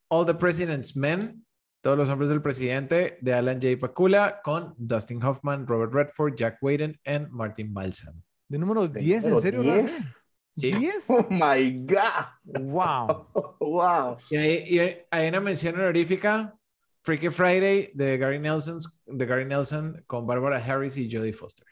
All 0.09 0.27
the 0.27 0.35
President's 0.35 0.97
Men. 0.97 1.47
Todos 1.83 1.97
los 1.97 2.11
hombres 2.11 2.29
del 2.29 2.43
presidente 2.43 3.17
de 3.23 3.33
Alan 3.33 3.59
J. 3.61 3.79
Pakula 3.81 4.43
con 4.45 4.75
Dustin 4.77 5.23
Hoffman, 5.25 5.67
Robert 5.67 5.95
Redford, 5.95 6.35
Jack 6.37 6.59
Whedon 6.61 6.95
y 7.05 7.19
Martin 7.31 7.73
Balsam. 7.73 8.15
¿De 8.49 8.59
número 8.59 8.87
10? 8.87 9.25
¿En 9.25 9.41
serio? 9.41 9.63
10? 9.63 10.25
¿10? 10.59 11.05
Oh 11.09 11.27
my 11.31 11.87
God. 11.87 12.61
Wow. 12.61 13.29
wow. 13.61 14.19
Y 14.31 14.37
hay, 14.37 14.99
hay, 15.11 15.29
una 15.29 15.41
mención 15.41 15.75
honorífica: 15.75 16.55
Freaky 17.03 17.31
Friday 17.31 17.93
de 17.95 18.19
Gary, 18.19 18.39
Nelson, 18.39 18.77
de 19.07 19.25
Gary 19.25 19.47
Nelson 19.47 20.05
con 20.07 20.27
Barbara 20.27 20.59
Harris 20.59 20.99
y 20.99 21.11
Jodie 21.11 21.33
Foster. 21.33 21.67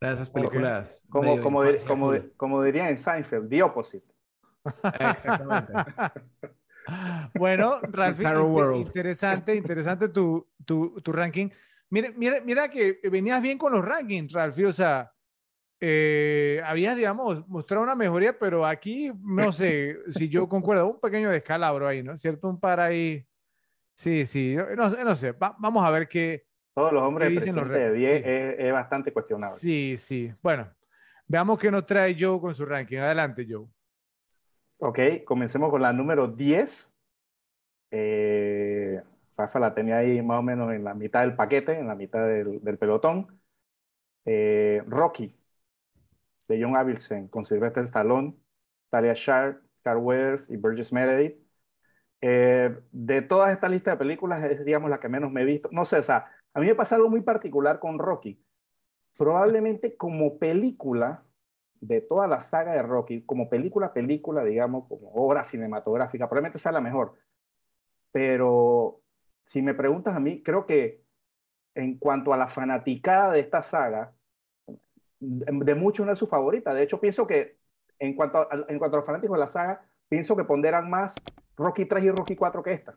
Una 0.00 0.10
de 0.10 0.14
esas 0.14 0.30
películas. 0.30 1.04
Como, 1.08 1.40
como, 1.40 1.64
como, 1.88 2.12
como 2.36 2.62
diría 2.62 2.88
en 2.88 2.98
Seinfeld, 2.98 3.48
The 3.48 3.64
Opposite. 3.64 4.06
Exactamente. 5.00 5.72
bueno, 7.34 7.80
Ralph, 7.82 8.20
interesante, 8.74 9.54
interesante 9.54 10.08
tu, 10.08 10.46
tu, 10.64 11.00
tu 11.00 11.12
ranking. 11.12 11.48
Mira, 11.90 12.10
mira, 12.16 12.40
mira 12.44 12.68
que 12.68 12.98
venías 13.10 13.40
bien 13.40 13.58
con 13.58 13.72
los 13.72 13.84
rankings, 13.84 14.32
Ralph. 14.32 14.58
O 14.66 14.72
sea, 14.72 15.12
eh, 15.80 16.62
habías, 16.64 16.96
digamos, 16.96 17.46
mostrado 17.48 17.82
una 17.82 17.94
mejoría, 17.94 18.38
pero 18.38 18.64
aquí 18.64 19.12
no 19.22 19.52
sé 19.52 19.98
si 20.08 20.28
yo 20.28 20.48
concuerdo, 20.48 20.88
un 20.88 21.00
pequeño 21.00 21.30
descalabro 21.30 21.86
ahí, 21.86 22.02
¿no? 22.02 22.16
¿Cierto? 22.16 22.48
Un 22.48 22.58
par 22.58 22.80
ahí. 22.80 23.26
Sí, 23.94 24.26
sí, 24.26 24.56
no, 24.56 24.90
no 24.90 25.14
sé, 25.14 25.32
vamos 25.32 25.84
a 25.84 25.90
ver 25.90 26.08
qué. 26.08 26.46
Todos 26.74 26.92
los 26.92 27.02
hombres 27.02 27.30
dicen 27.30 27.54
los 27.54 27.68
de 27.68 28.56
es, 28.58 28.72
bastante 28.72 29.12
cuestionable. 29.12 29.58
Sí, 29.60 29.96
sí. 29.96 30.32
Bueno, 30.42 30.68
veamos 31.28 31.58
qué 31.58 31.70
nos 31.70 31.86
trae 31.86 32.16
Joe 32.18 32.40
con 32.40 32.54
su 32.54 32.64
ranking. 32.66 32.98
Adelante, 32.98 33.46
Joe. 33.48 33.66
Ok, 34.86 34.98
comencemos 35.24 35.70
con 35.70 35.80
la 35.80 35.94
número 35.94 36.28
10. 36.28 36.94
Eh, 37.90 39.02
Rafa 39.36 39.58
la 39.58 39.74
tenía 39.74 39.98
ahí 39.98 40.20
más 40.22 40.40
o 40.40 40.42
menos 40.42 40.72
en 40.74 40.84
la 40.84 40.94
mitad 40.94 41.22
del 41.22 41.36
paquete, 41.36 41.78
en 41.78 41.86
la 41.88 41.94
mitad 41.94 42.26
del, 42.28 42.60
pelotón. 42.78 43.40
Eh, 44.26 44.82
Rocky, 44.86 45.36
de 46.48 46.62
John 46.62 46.76
Avildsen, 46.76 47.28
con 47.28 47.44
Sylvester 47.44 47.84
Stallone, 47.84 48.36
Talia 48.90 49.14
Shire, 49.14 49.58
Carl 49.82 49.98
Weathers 49.98 50.50
y 50.50 50.56
Burgess 50.56 50.92
Meredith. 50.92 51.36
Eh, 52.20 52.76
de 52.92 53.22
todas 53.22 53.52
esta 53.52 53.68
lista 53.68 53.92
de 53.92 53.96
películas 53.98 54.44
es, 54.44 54.64
digamos, 54.64 54.90
la 54.90 55.00
que 55.00 55.08
menos 55.08 55.32
me 55.32 55.42
he 55.42 55.44
visto. 55.46 55.68
No 55.72 55.84
sé, 55.86 55.98
o 55.98 56.02
sea, 56.02 56.30
a 56.54 56.60
mí 56.60 56.66
me 56.66 56.74
pasa 56.74 56.96
algo 56.96 57.10
muy 57.10 57.22
particular 57.22 57.80
con 57.80 57.98
Rocky. 57.98 58.42
Probablemente 59.16 59.96
como 59.96 60.38
película, 60.38 61.23
de 61.86 62.00
toda 62.00 62.26
la 62.26 62.40
saga 62.40 62.72
de 62.74 62.82
Rocky, 62.82 63.22
como 63.22 63.48
película, 63.48 63.92
película, 63.92 64.44
digamos, 64.44 64.88
como 64.88 65.10
obra 65.12 65.44
cinematográfica, 65.44 66.28
probablemente 66.28 66.58
sea 66.58 66.72
la 66.72 66.80
mejor. 66.80 67.14
Pero 68.12 69.00
si 69.44 69.60
me 69.62 69.74
preguntas 69.74 70.14
a 70.14 70.20
mí, 70.20 70.42
creo 70.42 70.66
que 70.66 71.02
en 71.74 71.98
cuanto 71.98 72.32
a 72.32 72.36
la 72.36 72.48
fanaticada 72.48 73.32
de 73.32 73.40
esta 73.40 73.62
saga, 73.62 74.14
de 75.20 75.74
muchos 75.74 76.06
no 76.06 76.12
es 76.12 76.18
su 76.18 76.26
favorita. 76.26 76.72
De 76.72 76.82
hecho, 76.82 77.00
pienso 77.00 77.26
que 77.26 77.58
en 77.98 78.14
cuanto 78.14 78.38
a, 78.38 78.48
en 78.68 78.78
cuanto 78.78 78.96
a 78.96 79.00
los 79.00 79.06
fanáticos 79.06 79.36
de 79.36 79.40
la 79.40 79.48
saga, 79.48 79.84
pienso 80.08 80.36
que 80.36 80.44
ponderan 80.44 80.88
más 80.88 81.14
Rocky 81.56 81.86
3 81.86 82.04
y 82.04 82.10
Rocky 82.10 82.36
4 82.36 82.62
que 82.62 82.72
esta. 82.72 82.96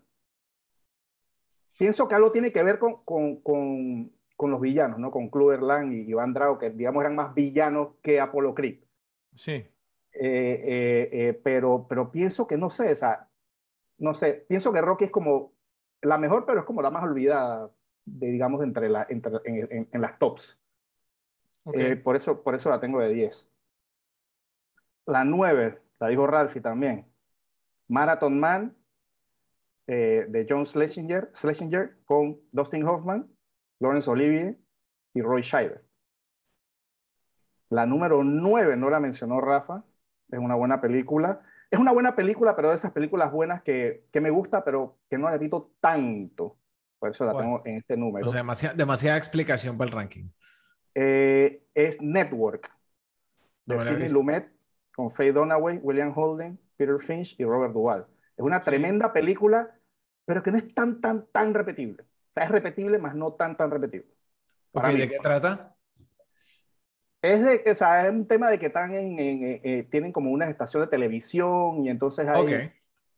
Pienso 1.78 2.08
que 2.08 2.16
algo 2.16 2.32
tiene 2.32 2.52
que 2.52 2.64
ver 2.64 2.80
con, 2.80 4.12
con 4.38 4.52
los 4.52 4.62
villanos, 4.62 5.00
¿no? 5.00 5.12
Con 5.12 5.30
Clubber 5.30 5.62
Lang 5.64 5.92
y 5.92 6.10
Iván 6.10 6.34
Drago, 6.34 6.60
que 6.60 6.70
digamos 6.70 7.02
eran 7.02 7.16
más 7.16 7.34
villanos 7.34 7.96
que 8.04 8.22
Apollo 8.22 8.54
Creed. 8.54 8.80
Sí. 9.36 9.52
Eh, 9.52 9.72
eh, 10.14 11.10
eh, 11.12 11.42
pero, 11.44 11.88
pero 11.90 12.12
pienso 12.12 12.48
que 12.48 12.58
no 12.58 12.70
sé, 12.70 12.92
esa, 12.92 13.30
no 13.98 14.14
sé, 14.14 14.46
pienso 14.48 14.72
que 14.72 14.82
Rocky 14.82 15.06
es 15.06 15.12
como 15.12 15.54
la 16.02 16.18
mejor, 16.20 16.46
pero 16.46 16.60
es 16.60 16.66
como 16.66 16.82
la 16.82 16.92
más 16.92 17.04
olvidada, 17.04 17.72
de, 18.06 18.28
digamos, 18.28 18.64
entre 18.64 18.90
la, 18.90 19.06
entre, 19.10 19.34
en, 19.46 19.90
en, 19.92 20.02
las 20.02 20.18
tops. 20.20 20.60
por, 22.04 22.16
eso, 22.16 22.42
por 22.42 22.56
eso 22.56 22.70
la 22.70 22.80
tengo 22.80 23.00
de 23.00 23.10
10. 23.10 23.50
La 25.08 25.24
9, 25.24 25.82
la 26.00 26.08
dijo 26.08 26.28
Ralphie 26.28 26.62
también. 26.62 27.06
Marathon 27.88 28.40
Man, 28.40 28.76
de 29.88 30.46
John 30.50 30.66
Schlesinger, 30.66 31.32
Schlesinger 31.34 31.98
con 32.06 32.40
Dustin 32.52 32.86
Hoffman, 32.86 33.37
Laurence 33.80 34.10
Olivier 34.10 34.58
y 35.14 35.22
Roy 35.22 35.42
Scheider. 35.42 35.84
La 37.70 37.86
número 37.86 38.24
9 38.24 38.78
no 38.78 38.90
la 38.90 39.00
mencionó 39.00 39.42
Rafa, 39.42 39.84
es 40.30 40.40
una 40.40 40.56
buena 40.56 40.82
película. 40.82 41.42
Es 41.70 41.80
una 41.80 41.92
buena 41.92 42.16
película, 42.16 42.56
pero 42.56 42.70
de 42.70 42.76
esas 42.76 42.92
películas 42.92 43.32
buenas 43.32 43.62
que, 43.62 44.06
que 44.12 44.22
me 44.22 44.30
gusta, 44.30 44.64
pero 44.64 45.00
que 45.10 45.18
no 45.18 45.30
repito 45.30 45.74
tanto. 45.82 46.58
Por 46.98 47.10
eso 47.10 47.26
la 47.26 47.38
tengo 47.38 47.62
en 47.66 47.76
este 47.76 47.98
número. 47.98 48.26
O 48.26 48.32
sea, 48.32 48.74
demasiada, 48.74 49.18
explicación 49.18 49.78
para 49.78 49.90
el 49.90 49.96
ranking. 49.96 50.30
Eh, 50.96 51.66
es 51.74 52.02
Network, 52.02 52.72
de 53.66 53.80
Sidney 53.80 54.10
Lumet, 54.10 54.50
con 54.96 55.12
Faye 55.12 55.34
Dunaway, 55.34 55.80
William 55.84 56.14
Holden, 56.16 56.58
Peter 56.78 57.00
Finch 57.00 57.36
y 57.38 57.44
Robert 57.44 57.74
Duvall. 57.74 58.08
Es 58.36 58.44
una 58.44 58.62
tremenda 58.62 59.12
película, 59.12 59.76
pero 60.26 60.42
que 60.42 60.52
no 60.52 60.58
es 60.58 60.74
tan, 60.74 61.02
tan, 61.02 61.28
tan 61.28 61.54
repetible 61.54 62.06
es 62.44 62.50
repetible, 62.50 63.00
más 63.00 63.16
no 63.16 63.34
tan, 63.34 63.58
tan 63.58 63.72
repetible. 63.72 64.08
¿De 64.74 65.10
qué 65.10 65.18
trata? 65.22 65.76
Es, 67.22 67.44
de, 67.44 67.72
o 67.72 67.76
sea, 67.76 68.06
es 68.06 68.12
un 68.12 68.28
tema 68.28 68.50
de 68.50 68.60
que 68.60 68.68
están 68.68 68.94
en, 68.94 69.20
eh, 69.20 69.62
eh, 69.64 69.84
tienen 69.90 70.12
como 70.12 70.32
una 70.32 70.48
estación 70.48 70.84
de 70.84 70.88
televisión 70.88 71.84
y 71.84 71.90
entonces 71.90 72.28
hay 72.28 72.72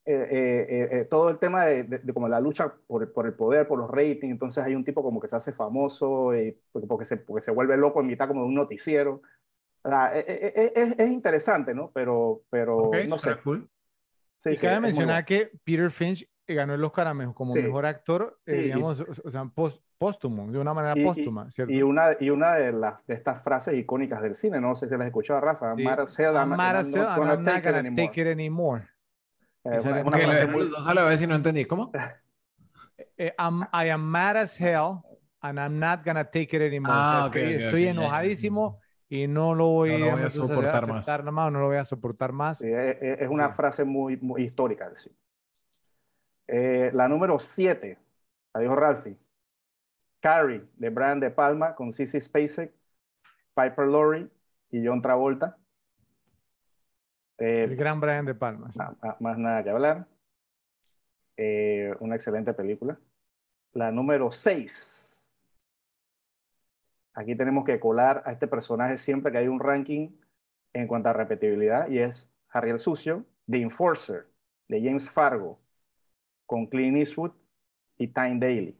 eh, 0.05 1.07
todo 1.09 1.29
el 1.29 1.37
tema 1.37 1.65
de, 1.65 2.01
como 2.13 2.27
la 2.27 2.39
lucha 2.39 2.73
por, 2.87 3.11
por, 3.11 3.25
el 3.25 3.33
poder, 3.33 3.67
por 3.67 3.77
los 3.77 3.91
ratings, 3.91 4.31
entonces 4.31 4.63
hay 4.63 4.73
un 4.73 4.85
tipo 4.85 5.03
como 5.03 5.19
que 5.19 5.27
se 5.27 5.35
hace 5.35 5.51
famoso 5.51 6.31
porque, 6.71 7.05
se, 7.05 7.17
porque 7.17 7.43
se 7.43 7.51
vuelve 7.51 7.77
loco 7.77 8.01
en 8.01 8.07
mitad 8.07 8.27
como 8.27 8.41
de 8.41 8.47
un 8.47 8.55
noticiero. 8.55 9.21
O 9.81 9.89
sea, 9.89 10.17
es, 10.17 10.97
es, 10.97 11.09
interesante, 11.09 11.73
¿no? 11.73 11.91
Pero, 11.93 12.41
pero 12.49 12.91
no 13.07 13.17
sé. 13.17 13.35
Cool. 13.43 13.69
Sí, 14.39 14.51
y 14.51 14.57
cabe 14.57 14.79
mencionar 14.79 15.25
que 15.25 15.51
Peter 15.63 15.91
Finch 15.91 16.27
ganó 16.53 16.73
el 16.73 16.84
Oscar 16.84 17.07
a 17.07 17.13
como 17.34 17.53
mejor 17.53 17.85
actor, 17.85 18.39
eh, 18.45 18.55
digamos, 18.63 19.01
o 19.23 19.30
sea, 19.30 19.45
póstumo, 19.97 20.51
de 20.51 20.59
una 20.59 20.73
manera 20.73 20.95
póstuma, 21.03 21.49
¿cierto? 21.51 21.73
Y 21.73 21.81
una, 21.84 22.15
y 22.19 22.30
una 22.30 22.55
de, 22.55 22.71
las, 22.71 23.05
de 23.05 23.13
estas 23.15 23.43
frases 23.43 23.76
icónicas 23.76 24.21
del 24.21 24.35
cine, 24.35 24.59
no 24.61 24.76
sé 24.76 24.88
si 24.88 24.95
las 24.95 25.05
escuchado, 25.07 25.41
Rafa, 25.41 25.76
sí. 25.76 25.84
Mara 25.84 26.03
I'm, 26.03 26.49
not, 26.49 26.57
take, 28.05 28.21
it 28.21 28.27
anymore. 28.27 28.88
Eh, 29.65 29.69
Y 29.76 29.88
una 30.07 30.17
lo 30.27 30.27
frase 30.27 30.39
dejan 30.45 30.51
muy- 30.51 30.69
dos 30.69 30.88
a 30.88 30.93
la 30.93 31.03
vez 31.03 31.21
y 31.21 31.27
no 31.27 31.35
entendí. 31.35 31.65
¿Cómo? 31.65 31.91
Eh, 33.17 33.34
I'm- 33.38 33.67
I 33.73 33.89
am 33.89 34.01
mad 34.01 34.38
as 34.38 34.59
hell 34.59 35.01
and 35.41 35.57
I'm 35.59 35.77
not 35.80 36.05
gonna 36.05 36.23
take 36.23 36.55
it 36.55 36.61
anymore. 36.61 36.93
O 36.93 36.97
sea, 36.99 37.19
Ah, 37.23 37.26
ok, 37.27 37.35
estoy 37.35 37.55
ok, 37.55 37.61
estoy 37.61 37.81
ok, 37.81 37.85
ya, 37.85 37.91
enojadísimo 37.91 38.80
y 39.09 39.27
no 39.27 39.55
lo 39.55 39.67
voy, 39.67 39.91
No 39.91 39.97
lo 39.97 40.05
voy 40.05 40.09
a 40.09 40.15
entonces, 40.27 40.41
soportar 40.47 40.88
más. 40.88 41.05
más, 41.31 41.51
no 41.51 41.59
lo 41.59 41.67
voy 41.67 41.77
a 41.77 41.85
soportar 41.85 42.31
más. 42.34 42.57
Sí, 42.59 42.67
es, 42.71 42.97
es- 43.01 43.21
es 43.21 43.27
una 43.30 43.49
Sí. 43.49 43.55
frase 43.55 43.84
muy, 43.85 44.17
muy 44.17 44.43
histórica. 44.43 44.89
Sí. 44.95 45.11
Eh, 46.51 46.89
la 46.93 47.07
número 47.07 47.38
7, 47.38 47.97
la 48.53 48.59
dijo 48.61 48.76
Ralphie. 48.76 49.17
Carrie, 50.19 50.67
de 50.77 50.89
Brian 50.89 51.19
De 51.19 51.30
Palma, 51.31 51.76
con 51.76 51.93
Sissy 51.93 52.19
Spacek, 52.19 52.73
Piper 53.55 53.88
Laurie 53.88 54.27
y 54.71 54.85
John 54.85 55.01
Travolta. 55.01 55.57
Eh, 57.38 57.63
El 57.65 57.76
gran 57.76 58.01
Brian 58.01 58.26
De 58.26 58.34
Palma. 58.34 58.71
sí. 58.71 58.80
na- 58.80 59.15
más 59.19 59.38
nada 59.38 59.63
que 59.63 59.69
hablar. 59.69 60.07
Eh, 61.38 61.93
una 61.99 62.15
excelente 62.15 62.53
película. 62.53 62.99
La 63.73 63.91
número 63.91 64.31
6. 64.31 65.38
Aquí 67.13 67.35
tenemos 67.35 67.63
que 67.63 67.80
colar 67.80 68.23
a 68.26 68.31
este 68.31 68.47
personaje 68.47 68.97
siempre 68.97 69.31
que 69.31 69.38
hay 69.38 69.47
un 69.47 69.59
ranking 69.59 70.09
en 70.73 70.88
cuanto 70.88 71.09
a 71.09 71.13
repetibilidad 71.13 71.88
y 71.89 71.99
es 71.99 72.34
Harry 72.49 72.71
el 72.71 72.80
Sucio, 72.80 73.26
The 73.49 73.61
Enforcer, 73.61 74.27
de 74.67 74.81
James 74.81 75.09
Fargo, 75.09 75.59
con 76.49 76.65
Clint 76.65 76.97
Eastwood 76.97 77.31
y 77.99 78.07
Time 78.07 78.39
Daly. 78.39 78.76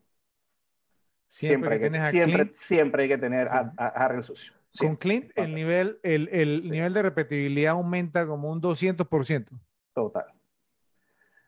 Siempre, 1.28 1.76
hay 1.76 1.80
que 1.82 2.10
siempre, 2.10 2.34
Clint, 2.42 2.54
siempre 2.56 3.04
hay 3.04 3.10
que 3.10 3.18
tener 3.20 3.48
a, 3.48 3.66
Sí. 3.70 3.76
a 3.78 3.88
Harry 3.90 4.18
el 4.18 4.24
Sucio. 4.24 4.54
con 4.80 4.96
Clint 4.96 5.32
el 5.36 5.54
nivel, 5.54 6.00
el, 6.02 6.30
el 6.30 6.64
Sí. 6.64 6.72
nivel 6.72 6.94
de 6.96 7.02
repetibilidad 7.04 7.74
aumenta 7.74 8.26
como 8.26 8.50
un 8.52 8.60
200%. 8.60 9.52
total. 9.94 10.26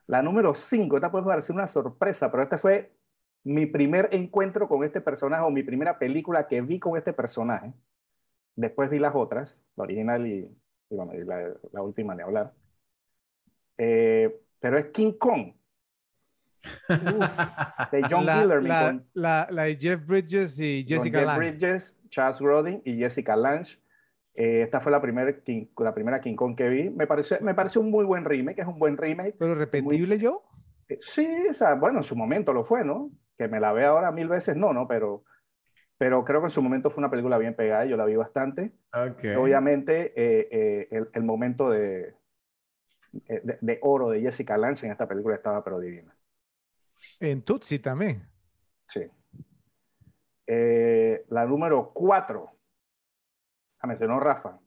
La 0.06 0.22
número 0.22 0.54
5, 0.54 0.96
esta 0.98 1.12
puede 1.12 1.26
parecer 1.26 1.56
una 1.56 1.66
sorpresa, 1.66 2.30
pero 2.30 2.44
este 2.44 2.60
fue 2.60 2.92
mi 3.44 3.66
primer 3.66 4.10
encuentro 4.12 4.68
con 4.68 4.84
este 4.84 5.02
personaje 5.02 5.42
o 5.44 5.50
mi 5.50 5.64
primera 5.64 5.98
película 5.98 6.48
que 6.48 6.62
vi 6.62 6.80
con 6.80 6.98
este 6.98 7.14
personaje. 7.14 7.74
Después 8.56 8.92
vi 8.92 9.00
las 9.00 9.16
otras, 9.16 9.60
la 9.76 9.86
original 9.86 10.28
y, 10.28 10.56
y 10.90 10.96
bueno, 10.96 11.16
y 11.16 11.24
la, 11.24 11.52
la 11.72 11.82
última 11.82 12.16
de 12.16 12.22
hablar. 12.24 12.54
Eh, 13.80 14.40
pero 14.60 14.78
es 14.78 14.86
King 14.92 15.14
Kong, 15.14 15.54
de 17.92 18.04
John 18.10 18.26
la, 18.26 18.42
Guillermin 18.42 18.70
la- 18.70 18.86
con, 18.86 19.08
la- 19.14 19.48
la 19.52 19.64
de 19.64 19.76
Jeff 19.78 20.06
Bridges 20.06 20.60
y 20.60 20.86
Jessica 20.88 21.20
Jeff 21.20 21.28
Lange. 21.28 21.52
Bridges, 21.52 22.00
Charles 22.10 22.40
Grodin 22.40 22.82
y 22.86 22.98
Jessica 22.98 23.36
Lange. 23.36 23.80
Eh, 24.34 24.62
esta 24.62 24.80
fue 24.80 24.92
la 24.92 25.02
primera 25.02 25.34
King, 25.44 25.68
la 25.78 25.94
primera 25.94 26.22
King 26.22 26.36
Kong 26.36 26.56
que 26.56 26.70
vi. 26.70 26.90
Me 26.90 27.06
pareció, 27.08 27.38
me 27.42 27.54
pareció 27.54 27.82
un 27.82 27.92
muy 27.92 28.06
buen 28.06 28.26
remake, 28.26 28.60
es 28.60 28.68
un 28.68 28.80
buen 28.80 28.98
remake. 28.98 29.36
Pero 29.38 29.56
repetible 29.56 30.18
yo. 30.18 30.44
Eh, 30.88 31.00
Sí, 31.02 31.28
o 31.50 31.54
sea, 31.54 31.76
bueno, 31.76 32.00
en 32.00 32.04
su 32.04 32.16
momento 32.16 32.54
lo 32.54 32.64
fue, 32.66 32.84
¿no? 32.86 33.12
Que 33.38 33.48
me 33.48 33.60
la 33.60 33.74
ve 33.74 33.86
ahora 33.86 34.12
mil 34.12 34.28
veces, 34.28 34.56
no, 34.56 34.74
¿no? 34.74 34.88
Pero, 34.88 35.24
pero 35.98 36.24
creo 36.26 36.42
que 36.42 36.48
en 36.48 36.52
su 36.52 36.62
momento 36.62 36.90
fue 36.90 37.02
una 37.02 37.12
película 37.12 37.38
bien 37.38 37.56
pegada, 37.56 37.86
yo 37.86 37.98
la 37.98 38.06
vi 38.06 38.16
bastante. 38.16 38.74
Ok. 38.94 39.24
Obviamente, 39.38 40.14
eh, 40.16 40.48
eh, 40.52 40.88
el, 40.92 41.10
el 41.14 41.24
momento 41.24 41.70
de, 41.70 42.16
eh, 43.28 43.42
de, 43.44 43.58
de 43.62 43.80
oro 43.82 44.10
de 44.10 44.22
Jessica 44.22 44.58
Lange 44.58 44.86
en 44.86 44.92
esta 44.92 45.08
película 45.08 45.36
estaba 45.36 45.64
pero 45.64 45.80
divina. 45.80 46.16
En 47.20 47.42
Tutsi 47.44 47.80
también. 47.80 48.28
Sí. 48.88 49.02
Eh, 50.48 51.26
la 51.30 51.46
número 51.46 51.92
cuatro, 51.94 52.52
la 53.82 53.88
mencionó 53.88 54.20
Rafa. 54.20 54.60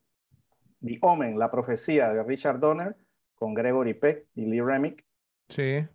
The 0.80 0.98
Omen, 1.02 1.38
la 1.38 1.50
profecía 1.50 2.12
de 2.12 2.22
Richard 2.22 2.58
Donner 2.58 2.96
con 3.34 3.54
Gregory 3.54 3.94
Peck 3.94 4.26
y 4.34 4.46
Lee 4.46 4.60
Remick. 4.60 5.04
Sí. 5.48 5.86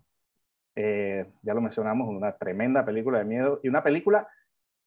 Eh, 0.75 1.31
ya 1.41 1.53
lo 1.53 1.61
mencionamos, 1.61 2.07
una 2.07 2.35
tremenda 2.37 2.85
película 2.85 3.19
de 3.19 3.25
miedo 3.25 3.59
y 3.63 3.67
una 3.69 3.83
película, 3.83 4.27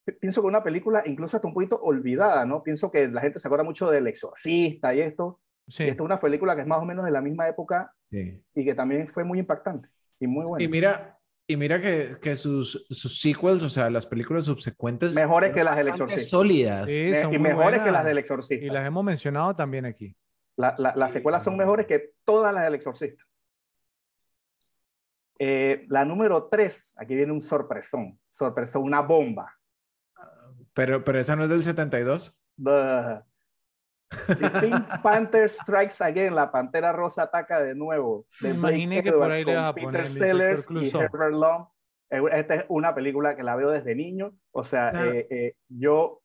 pi- 0.05 0.13
pienso 0.13 0.41
que 0.41 0.47
una 0.49 0.63
película 0.63 1.03
incluso 1.07 1.37
hasta 1.37 1.49
un 1.49 1.55
poquito 1.55 1.81
olvidada, 1.83 2.45
¿no? 2.47 2.63
Pienso 2.63 2.91
que 2.91 3.09
la 3.09 3.21
gente 3.21 3.39
se 3.39 3.49
acuerda 3.49 3.65
mucho 3.65 3.91
del 3.91 4.07
Exorcista 4.07 4.95
y 4.95 5.01
esto, 5.01 5.41
Sí. 5.69 5.85
y 5.85 5.89
esta 5.89 6.03
es 6.03 6.07
una 6.07 6.19
película 6.19 6.55
que 6.57 6.63
es 6.63 6.67
más 6.69 6.79
o 6.81 6.85
menos 6.85 7.05
de 7.05 7.11
la 7.11 7.21
misma 7.21 7.49
época 7.49 7.93
Sí. 8.11 8.43
y 8.55 8.65
que 8.65 8.75
también 8.75 9.07
fue 9.09 9.25
muy 9.25 9.39
impactante 9.39 9.89
y 10.19 10.27
muy 10.27 10.45
buena. 10.45 10.65
Y 10.65 10.69
mira, 10.69 11.19
y 11.53 11.57
mira 11.57 11.81
que, 11.81 12.17
que 12.21 12.37
sus, 12.37 12.85
sus 12.91 13.21
sequels, 13.21 13.63
o 13.63 13.69
sea, 13.69 13.91
las 13.91 14.07
películas 14.07 14.45
subsecuentes. 14.47 15.15
Mejores 15.15 15.53
que 15.53 15.63
las 15.65 15.77
del 15.77 15.89
Exorcista. 15.89 16.29
Sólidas. 16.29 16.91
Sí, 16.91 17.01
Me- 17.11 17.23
son 17.23 17.35
y 17.35 17.39
mejores 17.39 17.81
que 17.81 17.91
las 17.91 18.05
del 18.05 18.17
Y 18.17 18.21
Exorcista. 18.21 18.73
las 18.73 18.87
hemos 18.87 19.05
mencionado 19.05 19.55
también 19.55 19.85
aquí. 19.87 20.15
La- 20.57 20.75
la- 20.79 20.95
las 20.97 21.13
secuelas 21.13 21.43
son 21.45 21.57
mejores 21.57 21.87
que 21.87 22.13
todas 22.25 22.53
las 22.53 22.65
del 22.65 22.75
Exorcista. 22.75 23.23
Eh, 25.39 25.87
la 25.89 26.05
número 26.05 26.45
3, 26.45 26.95
aquí 26.97 27.15
viene 27.17 27.33
un 27.33 27.41
sorpresón, 27.41 28.19
sorpresón, 28.31 28.83
una 28.85 29.01
bomba. 29.01 29.59
Pero, 30.75 31.05
pero 31.05 31.19
esa 31.19 31.35
no 31.37 31.45
es 31.45 31.49
del 31.51 31.65
72. 31.65 32.39
The, 32.63 33.21
The 34.27 34.51
Pink 34.61 35.03
Panther 35.03 35.49
Strikes 35.49 36.03
Again, 36.03 36.35
la 36.35 36.51
Pantera 36.51 36.93
Rosa 36.93 37.25
ataca 37.25 37.61
de 37.61 37.75
nuevo. 37.75 38.27
De 38.41 38.51
imaginé 38.51 39.03
que 39.03 39.13
por 39.13 39.31
ahí 39.31 39.45
le 39.45 39.53
ibas 39.53 39.65
a 39.65 39.75
Peter 39.75 39.87
poner 39.87 40.01
el 40.03 40.07
Sellers 40.09 40.71
y. 40.71 40.89
Herbert 40.97 41.33
Long. 41.35 41.67
Eh, 42.11 42.23
Esta 42.33 42.55
es 42.57 42.65
una 42.69 42.95
película 42.95 43.35
que 43.37 43.43
la 43.43 43.57
veo 43.57 43.71
desde 43.71 43.95
niño. 43.95 44.35
O 44.51 44.65
sea, 44.65 44.91
eh, 45.07 45.27
eh, 45.31 45.55
yo 45.69 46.21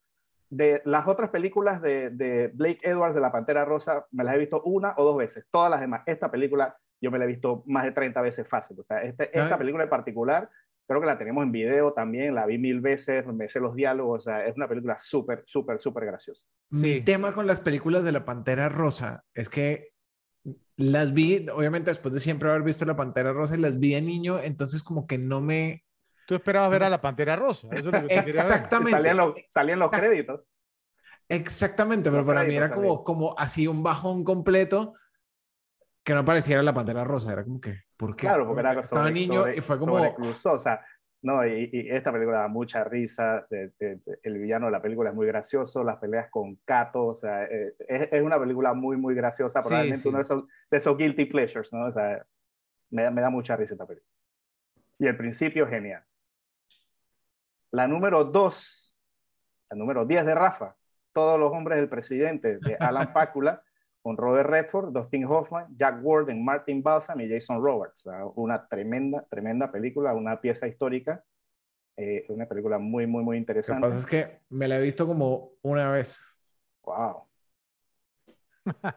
de 0.50 0.82
las 0.86 1.08
otras 1.08 1.30
películas 1.30 1.82
de, 1.82 2.10
de 2.10 2.50
Blake 2.54 2.80
Edwards 2.84 3.16
de 3.16 3.22
la 3.22 3.32
Pantera 3.32 3.66
Rosa 3.66 4.06
me 4.12 4.24
las 4.24 4.34
he 4.36 4.38
visto 4.38 4.62
una 4.64 4.94
o 4.98 5.04
dos 5.04 5.18
veces. 5.18 5.46
Todas 5.52 5.70
las 5.70 5.82
demás. 5.82 6.02
Esta 6.06 6.30
película 6.32 6.78
yo 7.02 7.12
me 7.12 7.20
la 7.20 7.26
he 7.26 7.28
visto 7.28 7.64
más 7.68 7.84
de 7.84 7.92
30 7.92 8.22
veces 8.22 8.48
fácil. 8.48 8.80
O 8.80 8.84
sea, 8.84 9.02
este- 9.04 9.30
esta 9.38 9.58
película 9.58 9.84
en 9.84 9.90
particular 9.90 10.50
creo 10.88 11.02
que 11.02 11.08
la 11.08 11.18
tenemos 11.18 11.44
en 11.44 11.52
video 11.52 11.94
también. 11.94 12.34
La 12.34 12.46
vi 12.46 12.58
mil 12.58 12.80
veces, 12.80 13.26
me 13.28 13.50
sé 13.50 13.60
los 13.60 13.76
diálogos. 13.76 14.22
O 14.22 14.24
sea, 14.24 14.46
es 14.46 14.56
una 14.56 14.68
película 14.68 14.98
súper, 14.98 15.44
súper, 15.46 15.80
súper 15.82 16.06
graciosa. 16.06 16.46
Sí. 16.72 16.82
Mi 16.82 17.02
tema 17.02 17.34
con 17.34 17.46
las 17.46 17.60
películas 17.60 18.04
de 18.04 18.12
la 18.12 18.26
Pantera 18.26 18.70
Rosa 18.70 19.24
es 19.34 19.50
que 19.50 19.90
las 20.78 21.14
vi, 21.14 21.46
obviamente 21.50 21.92
después 21.92 22.14
de 22.14 22.20
siempre 22.20 22.50
haber 22.50 22.64
visto 22.64 22.86
la 22.86 22.96
Pantera 22.96 23.34
Rosa, 23.34 23.56
y 23.56 23.60
las 23.60 23.80
vi 23.80 23.94
de 23.94 24.02
niño, 24.02 24.40
entonces 24.40 24.84
como 24.84 25.08
que 25.08 25.18
no 25.18 25.42
me... 25.42 25.84
Tú 26.28 26.36
esperabas 26.36 26.70
ver 26.72 26.84
a 26.84 26.90
la 26.90 27.02
Pantera 27.02 27.36
Rosa. 27.36 27.68
Eso 27.72 27.90
es 27.90 28.02
lo 28.02 28.08
que 28.08 28.16
ver. 28.16 28.30
Exactamente. 28.30 28.92
Salían 28.92 29.18
los, 29.18 29.34
salían 29.50 29.80
los 29.80 29.90
créditos. 29.90 30.42
Exactamente, 31.30 32.10
pero 32.10 32.24
Los 32.24 32.28
para 32.28 32.44
mí 32.44 32.56
era 32.56 32.72
como, 32.72 33.04
como 33.04 33.38
así 33.38 33.68
un 33.68 33.84
bajón 33.84 34.24
completo 34.24 34.94
que 36.08 36.14
no 36.14 36.24
pareciera 36.24 36.64
la 36.64 36.74
Pantera 36.74 37.04
Rosa, 37.04 37.34
era 37.34 37.44
como 37.44 37.60
que, 37.60 37.82
¿por 37.98 38.16
qué? 38.16 38.28
Claro, 38.28 38.48
porque 38.48 38.62
era 38.62 38.72
Estaba 38.80 39.02
sobre, 39.04 39.12
niño 39.14 39.42
sobre- 39.42 39.58
y 39.58 39.60
fue 39.62 39.78
como... 39.78 39.96
o 39.96 40.58
sea, 40.58 40.86
no, 41.22 41.46
y, 41.46 41.70
y 41.74 41.90
esta 41.90 42.14
película 42.14 42.40
da 42.40 42.48
mucha 42.48 42.86
risa, 42.86 43.46
de- 43.50 43.74
de- 43.78 43.98
de- 44.06 44.20
el 44.24 44.38
villano 44.38 44.68
de 44.68 44.72
la 44.72 44.82
película 44.82 45.10
es 45.10 45.16
muy 45.18 45.28
gracioso, 45.28 45.84
las 45.84 45.98
peleas 45.98 46.30
con 46.30 46.56
Kato, 46.64 47.08
o 47.08 47.14
sea, 47.14 47.44
eh, 47.44 47.74
es, 47.90 48.08
es 48.10 48.22
una 48.22 48.40
película 48.40 48.74
muy, 48.74 48.96
muy 48.96 49.16
graciosa, 49.16 49.62
Sí, 49.62 49.68
probablemente 49.68 50.04
sí. 50.04 50.08
uno 50.08 50.20
de 50.20 50.24
esos, 50.24 50.46
de 50.72 50.78
esos 50.78 50.98
guilty 50.98 51.26
pleasures, 51.26 51.74
¿no? 51.74 51.88
O 51.88 51.92
sea, 51.92 52.26
me, 52.90 53.04
da- 53.04 53.12
me 53.12 53.20
da 53.20 53.30
mucha 53.30 53.58
risa 53.58 53.74
esta 53.74 53.86
película. 53.86 54.10
Y 55.00 55.08
el 55.08 55.18
principio 55.18 55.68
genial. 55.68 56.06
La 57.72 57.86
número 57.86 58.24
2, 58.24 58.96
la 59.72 59.76
número 59.78 60.06
10 60.06 60.26
de 60.26 60.36
Rafa, 60.36 60.78
Todos 61.12 61.38
los 61.38 61.52
hombres 61.52 61.80
del 61.80 61.90
presidente, 61.90 62.60
de 62.60 62.78
Alan 62.80 63.12
Pácula, 63.14 63.62
con 64.08 64.16
Robert 64.16 64.50
Redford, 64.50 64.94
Dustin 64.94 65.26
Hoffman, 65.26 65.68
Jack 65.78 66.00
Warden, 66.02 66.42
Martin 66.42 66.82
Balsam 66.82 67.20
y 67.20 67.30
Jason 67.30 67.62
Roberts. 67.62 68.08
Una 68.36 68.66
tremenda, 68.66 69.26
tremenda 69.30 69.70
película, 69.70 70.14
una 70.14 70.40
pieza 70.40 70.66
histórica, 70.66 71.26
eh, 71.98 72.26
una 72.30 72.46
película 72.46 72.78
muy, 72.80 73.06
muy, 73.06 73.22
muy 73.22 73.36
Lo 73.36 73.40
que 73.40 73.40
interesante. 73.40 73.82
pasa 73.86 74.00
es 74.00 74.06
que 74.06 74.40
me 74.48 74.70
la 74.70 74.78
he 74.78 74.82
visto 74.82 75.06
como 75.06 75.52
una 75.62 75.92
vez. 75.92 76.18
Wow. 76.86 77.28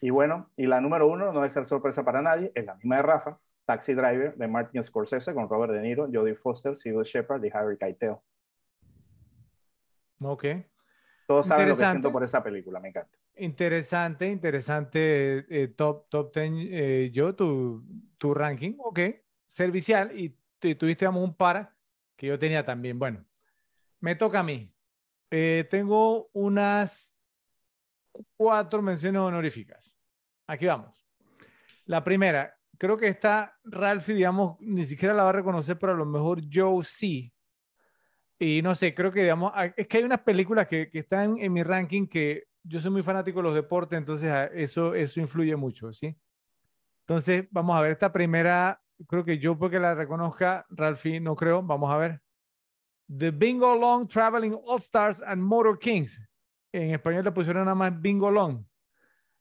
y 0.00 0.10
bueno, 0.10 0.52
y 0.56 0.68
la 0.68 0.80
número 0.80 1.08
uno 1.08 1.32
no 1.32 1.40
debe 1.40 1.50
ser 1.50 1.66
sorpresa 1.66 2.04
para 2.04 2.22
nadie, 2.22 2.52
es 2.54 2.64
la 2.64 2.76
misma 2.76 2.98
de 2.98 3.02
Rafa, 3.02 3.40
Taxi 3.64 3.92
Driver 3.92 4.36
de 4.36 4.46
Martin 4.46 4.84
Scorsese 4.84 5.34
con 5.34 5.48
Robert 5.48 5.72
De 5.72 5.82
Niro, 5.82 6.08
Jodie 6.12 6.36
Foster, 6.36 6.78
Sybil 6.78 7.02
Shepard 7.02 7.42
y 7.42 7.50
Harry 7.52 7.76
Keitel. 7.76 8.18
Ok. 10.20 10.44
Todos 11.26 11.48
saben 11.48 11.66
lo 11.66 11.70
que 11.70 11.72
Interesante. 11.72 11.90
siento 11.94 12.12
por 12.12 12.22
esa 12.22 12.40
película, 12.40 12.78
me 12.78 12.90
encanta. 12.90 13.18
Interesante, 13.36 14.28
interesante. 14.28 15.46
eh, 15.48 15.68
top, 15.68 16.08
top 16.08 16.32
10. 16.34 16.52
eh, 16.70 17.10
yo, 17.12 17.34
tu, 17.34 17.84
tu 18.18 18.34
ranking, 18.34 18.74
ok. 18.78 19.00
Servicial. 19.46 20.18
Y 20.18 20.30
tu- 20.58 20.74
tuviste 20.76 21.04
digamos, 21.04 21.24
un 21.24 21.34
par 21.34 21.74
que 22.16 22.26
yo 22.28 22.38
tenía 22.38 22.64
también. 22.64 22.98
Bueno, 22.98 23.24
me 24.00 24.14
toca 24.14 24.40
a 24.40 24.42
mí. 24.42 24.72
Eh, 25.30 25.66
tengo 25.70 26.28
unas 26.32 27.16
cuatro 28.36 28.82
menciones 28.82 29.20
honoríficas. 29.20 29.98
Aquí 30.46 30.66
vamos. 30.66 30.94
La 31.86 32.04
primera, 32.04 32.54
creo 32.78 32.96
que 32.96 33.08
está 33.08 33.56
Ralphie, 33.64 34.14
digamos, 34.14 34.56
ni 34.60 34.84
siquiera 34.84 35.14
la 35.14 35.24
va 35.24 35.30
a 35.30 35.32
reconocer, 35.32 35.78
pero 35.78 35.92
a 35.94 35.96
lo 35.96 36.04
mejor 36.04 36.40
Joe 36.52 36.84
sí. 36.84 37.32
Y 38.38 38.60
no 38.62 38.74
sé, 38.74 38.94
creo 38.94 39.12
que, 39.12 39.22
digamos, 39.22 39.52
es 39.76 39.86
que 39.86 39.98
hay 39.98 40.04
unas 40.04 40.20
películas 40.20 40.66
que, 40.68 40.90
que 40.90 40.98
están 41.00 41.38
en 41.38 41.52
mi 41.52 41.62
ranking 41.62 42.06
que 42.06 42.44
yo 42.64 42.80
soy 42.80 42.90
muy 42.90 43.02
fanático 43.02 43.38
de 43.40 43.44
los 43.44 43.54
deportes, 43.54 43.98
entonces 43.98 44.30
a- 44.30 44.46
eso, 44.46 44.94
eso 44.94 45.20
influye 45.20 45.56
mucho, 45.56 45.92
¿sí? 45.92 46.16
Entonces, 47.00 47.46
vamos 47.50 47.76
a 47.76 47.80
ver 47.80 47.92
esta 47.92 48.12
primera, 48.12 48.80
creo 49.08 49.24
que 49.24 49.38
yo 49.38 49.58
porque 49.58 49.78
la 49.78 49.94
reconozca, 49.94 50.66
Ralphie, 50.70 51.20
no 51.20 51.34
creo, 51.36 51.62
vamos 51.62 51.92
a 51.92 51.96
ver. 51.96 52.22
The 53.08 53.30
Bingo 53.30 53.74
Long 53.76 54.08
Traveling 54.08 54.56
All 54.66 54.78
Stars 54.78 55.20
and 55.26 55.42
Motor 55.42 55.78
Kings. 55.78 56.20
En 56.72 56.94
español 56.94 57.24
le 57.24 57.32
pusieron 57.32 57.64
nada 57.64 57.74
más 57.74 58.00
Bingo 58.00 58.30
Long. 58.30 58.64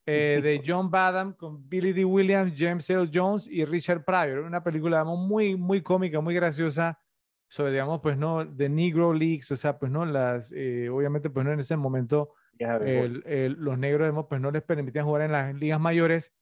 Eh, 0.06 0.40
de 0.42 0.64
John 0.66 0.90
Badham 0.90 1.34
con 1.34 1.70
Billy 1.70 1.94
D. 1.94 2.04
Williams, 2.04 2.54
James 2.58 2.90
L. 2.90 3.10
Jones 3.14 3.48
y 3.48 3.64
Richard 3.64 4.04
Pryor. 4.04 4.40
Una 4.40 4.64
película 4.64 4.98
digamos, 4.98 5.20
muy, 5.20 5.56
muy 5.56 5.82
cómica, 5.82 6.20
muy 6.20 6.34
graciosa 6.34 7.00
sobre, 7.48 7.72
digamos, 7.72 8.02
pues 8.02 8.18
no, 8.18 8.44
de 8.44 8.68
Negro 8.68 9.14
Leagues, 9.14 9.52
o 9.52 9.56
sea, 9.56 9.78
pues 9.78 9.92
no, 9.92 10.06
las, 10.06 10.52
eh, 10.54 10.90
obviamente, 10.90 11.30
pues 11.30 11.46
no, 11.46 11.52
en 11.52 11.60
ese 11.60 11.78
momento 11.78 12.34
los 12.62 13.78
negros, 13.78 14.08
digamos, 14.08 14.28
pues 14.28 14.42
no 14.42 14.52
les 14.52 14.64
permitían 14.64 15.06
jugar 15.06 15.24
en 15.24 15.32
las 15.32 15.56
ligas 15.56 15.80
mayores 15.80 16.34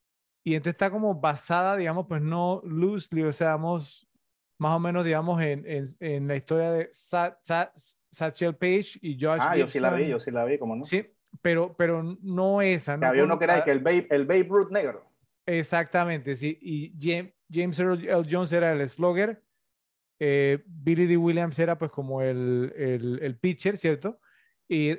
y 0.43 0.55
entonces 0.55 0.73
está 0.73 0.89
como 0.89 1.15
basada, 1.15 1.75
digamos, 1.75 2.07
pues 2.07 2.21
no 2.21 2.61
loosely, 2.63 3.23
o 3.23 3.31
sea, 3.33 3.49
vamos, 3.49 4.09
más 4.57 4.75
o 4.75 4.79
menos, 4.79 5.05
digamos, 5.05 5.41
en, 5.41 5.65
en, 5.65 5.85
en 5.99 6.27
la 6.27 6.35
historia 6.35 6.71
de 6.71 6.89
Satchel 6.91 8.55
Page 8.55 8.99
y 9.01 9.17
Josh. 9.19 9.39
Ah, 9.41 9.57
yo 9.57 9.67
sí 9.67 9.79
la 9.79 9.91
vi, 9.91 10.07
yo 10.07 10.19
sí 10.19 10.31
la 10.31 10.45
vi, 10.45 10.57
¿cómo 10.57 10.75
no? 10.75 10.85
Sí, 10.85 11.05
pero, 11.41 11.75
pero 11.75 12.17
no 12.21 12.61
esa. 12.61 12.97
¿no? 12.97 13.07
Había 13.07 13.23
uno 13.23 13.37
que 13.37 13.45
era 13.45 13.63
que 13.63 13.71
el 13.71 13.79
Babe, 13.79 14.07
el 14.09 14.25
Babe 14.25 14.47
Ruth 14.49 14.71
negro. 14.71 15.05
Exactamente, 15.45 16.35
sí. 16.35 16.57
Y 16.61 16.93
James, 16.99 17.33
James 17.51 17.79
Earl 17.79 18.27
Jones 18.29 18.51
era 18.51 18.71
el 18.71 18.87
slugger. 18.89 19.43
Eh, 20.19 20.63
Billy 20.65 21.07
D. 21.07 21.17
Williams 21.17 21.57
era 21.59 21.77
pues 21.77 21.91
como 21.91 22.21
el, 22.21 22.73
el, 22.75 23.19
el 23.21 23.37
pitcher, 23.37 23.77
¿cierto? 23.77 24.19
Y 24.67 24.97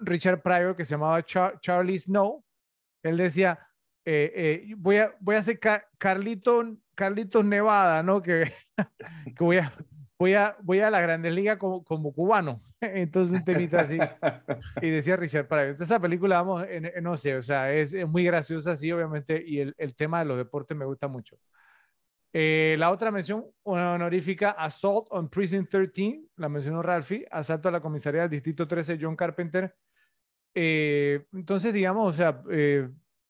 Richard 0.00 0.42
Pryor, 0.42 0.76
que 0.76 0.84
se 0.84 0.92
llamaba 0.92 1.24
Charlie 1.24 1.98
Snow, 1.98 2.44
él 3.02 3.16
decía, 3.16 3.58
eh, 4.04 4.32
eh, 4.34 4.74
voy, 4.76 4.96
a, 4.98 5.14
voy 5.20 5.36
a 5.36 5.38
hacer 5.38 5.58
Carlitos, 5.98 6.66
Carlitos 6.94 7.44
Nevada, 7.44 8.02
¿no? 8.02 8.22
Que, 8.22 8.52
que 9.36 9.44
voy, 9.44 9.58
a, 9.58 9.72
voy, 10.18 10.34
a, 10.34 10.56
voy 10.62 10.80
a 10.80 10.90
la 10.90 11.00
Grandes 11.00 11.32
Ligas 11.32 11.58
como, 11.58 11.84
como 11.84 12.12
cubano. 12.12 12.62
Entonces 12.80 13.38
un 13.38 13.44
temita 13.44 13.80
así. 13.80 13.98
Y 14.80 14.90
decía 14.90 15.16
Richard 15.16 15.48
Pryor, 15.48 15.76
esa 15.80 16.00
película, 16.00 16.42
vamos, 16.42 16.66
no 17.02 17.16
sé, 17.16 17.36
o 17.36 17.42
sea, 17.42 17.72
es, 17.72 17.92
es, 17.92 18.08
muy 18.08 18.24
graciosa, 18.24 18.76
sí, 18.76 18.90
obviamente, 18.90 19.42
y 19.46 19.60
el, 19.60 19.74
el, 19.76 19.94
tema 19.94 20.20
de 20.20 20.24
los 20.24 20.36
deportes 20.36 20.76
me 20.76 20.84
gusta 20.84 21.08
mucho. 21.08 21.36
Eh, 22.32 22.76
la 22.78 22.92
otra 22.92 23.10
mención 23.10 23.44
honorífica, 23.64 24.50
Assault 24.50 25.08
on 25.10 25.28
Prison 25.28 25.66
13, 25.66 26.22
la 26.36 26.48
mencionó 26.48 26.80
Ralphie, 26.80 27.26
asalto 27.30 27.68
a 27.68 27.72
la 27.72 27.80
comisaría 27.80 28.22
del 28.22 28.30
Distrito 28.30 28.68
13, 28.68 28.98
John 29.00 29.16
Carpenter. 29.16 29.74
Entonces, 30.54 31.72
digamos, 31.72 32.08
o 32.08 32.12
sea, 32.12 32.42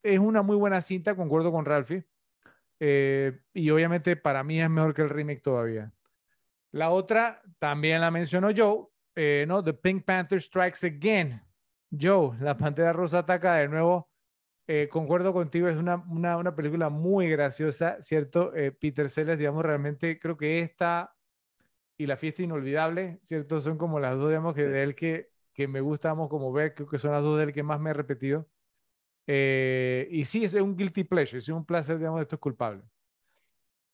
es 0.03 0.19
una 0.19 0.43
muy 0.43 0.57
buena 0.57 0.81
cinta, 0.81 1.15
concuerdo 1.15 1.53
con 1.53 1.65
Ralphie. 1.65 2.05
Eh, 2.81 3.39
y 3.53 3.69
obviamente 3.71 4.17
para 4.17 4.43
mí 4.43 4.61
es 4.61 4.71
mejor 4.71 4.95
que 4.95 5.03
el 5.03 5.11
remake 5.11 5.43
todavía. 5.43 5.93
La 6.73 6.91
otra 6.91 7.43
también 7.59 8.01
la 8.01 8.11
mencionó 8.11 8.49
Joe, 8.57 8.87
eh, 9.15 9.45
¿no? 9.47 9.63
The 9.63 9.75
Pink 9.75 10.05
Panther 10.05 10.41
Strikes 10.41 10.87
Again. 10.87 11.43
Joe, 11.91 12.37
la 12.41 12.57
Pantera 12.57 12.93
Rosa 12.93 13.19
ataca 13.19 13.57
de 13.57 13.69
nuevo. 13.69 14.09
Eh, 14.67 14.89
concuerdo 14.89 15.33
contigo, 15.33 15.69
es 15.69 15.77
una, 15.77 15.97
una, 16.09 16.37
una, 16.37 16.55
película 16.55 16.89
muy 16.89 17.29
graciosa, 17.29 18.01
¿cierto? 18.01 18.53
Peter 18.81 19.11
Sellers, 19.11 19.37
digamos, 19.37 19.65
realmente 19.65 20.21
creo 20.21 20.37
que 20.37 20.61
esta 20.61 21.13
y 21.99 22.07
La 22.07 22.17
Fiesta 22.17 22.43
Inolvidable, 22.43 23.19
¿cierto? 23.23 23.61
Son 23.61 23.77
como 23.77 23.99
las 23.99 24.17
dos, 24.17 24.29
digamos, 24.29 24.55
que 24.55 24.69
de 24.69 24.83
él 24.85 24.95
que, 24.95 25.30
que 25.61 25.69
me 25.69 25.83
gustamos 25.83 26.31
como 26.31 26.51
ver, 26.51 26.73
creo 26.75 26.89
que 26.89 26.99
son 26.99 27.13
las 27.13 27.23
dos 27.23 27.37
de 27.37 27.45
él 27.45 27.53
que 27.53 27.63
más 27.63 27.79
me 27.79 27.91
he 27.91 27.93
repetido. 27.93 28.49
Eh, 29.27 30.09
y 30.11 30.25
sí, 30.25 30.43
es 30.43 30.55
un 30.55 30.75
guilty 30.75 31.05
pleasure, 31.05 31.39
es 31.39 31.49
un 31.51 31.67
placer, 31.67 31.99
digamos, 31.99 32.19
de 32.19 32.23
estos 32.23 32.39
culpables. 32.39 32.83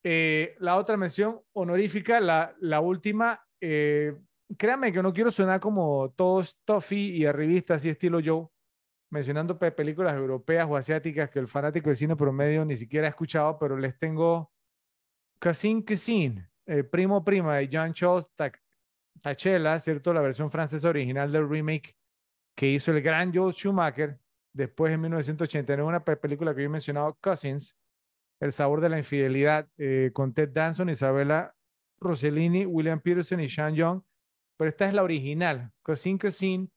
Eh, 0.05 0.55
la 0.61 0.77
otra 0.77 0.97
mención 0.97 1.41
honorífica, 1.55 2.21
la, 2.21 2.55
la 2.61 2.79
última, 2.79 3.45
eh, 3.61 4.17
créanme 4.57 4.93
que 4.93 5.03
no 5.03 5.13
quiero 5.13 5.33
sonar 5.33 5.59
como 5.59 6.15
todos 6.15 6.57
Toffee 6.65 7.17
y 7.17 7.27
arribistas 7.27 7.85
y 7.85 7.89
estilo 7.89 8.21
Joe, 8.25 8.47
mencionando 9.11 9.59
películas 9.59 10.15
europeas 10.15 10.69
o 10.71 10.77
asiáticas 10.77 11.31
que 11.31 11.41
el 11.41 11.49
fanático 11.49 11.91
de 11.91 11.97
cine 11.97 12.15
promedio 12.15 12.65
ni 12.65 12.77
siquiera 12.77 13.09
ha 13.09 13.11
escuchado, 13.11 13.59
pero 13.59 13.77
les 13.77 13.99
tengo 13.99 14.53
Cassin 15.41 15.83
Cassin, 15.83 16.49
Primo 16.93 17.25
Prima 17.25 17.57
de 17.57 17.67
Jean 17.69 17.93
Charles 17.93 18.29
Tachela, 19.21 19.79
¿cierto? 19.81 20.13
La 20.13 20.21
versión 20.21 20.51
francesa 20.51 20.89
original 20.89 21.33
del 21.33 21.49
remake 21.49 21.97
que 22.55 22.69
hizo 22.69 22.91
el 22.93 23.03
gran 23.03 23.35
Joe 23.35 23.53
Schumacher 23.53 24.19
Después, 24.57 24.91
en 24.91 25.03
1989, 25.03 25.87
una 25.87 26.03
película 26.03 26.55
que 26.55 26.63
yo 26.63 26.67
he 26.67 26.71
mencionado, 26.71 27.19
Cousins, 27.21 27.77
El 28.41 28.53
sabor 28.53 28.81
de 28.81 28.89
la 28.89 28.97
infidelidad, 28.97 29.69
eh, 29.77 30.11
con 30.15 30.33
Ted 30.33 30.49
Danson, 30.49 30.89
Isabella 30.89 31.55
Rossellini, 32.01 32.65
William 32.65 33.01
Peterson 33.01 33.41
y 33.41 33.51
Sean 33.51 33.75
Young. 33.75 34.01
Pero 34.57 34.71
esta 34.71 34.89
es 34.89 34.95
la 34.95 35.03
original, 35.03 35.71
Cousin 35.83 36.17
Cousin, 36.17 36.71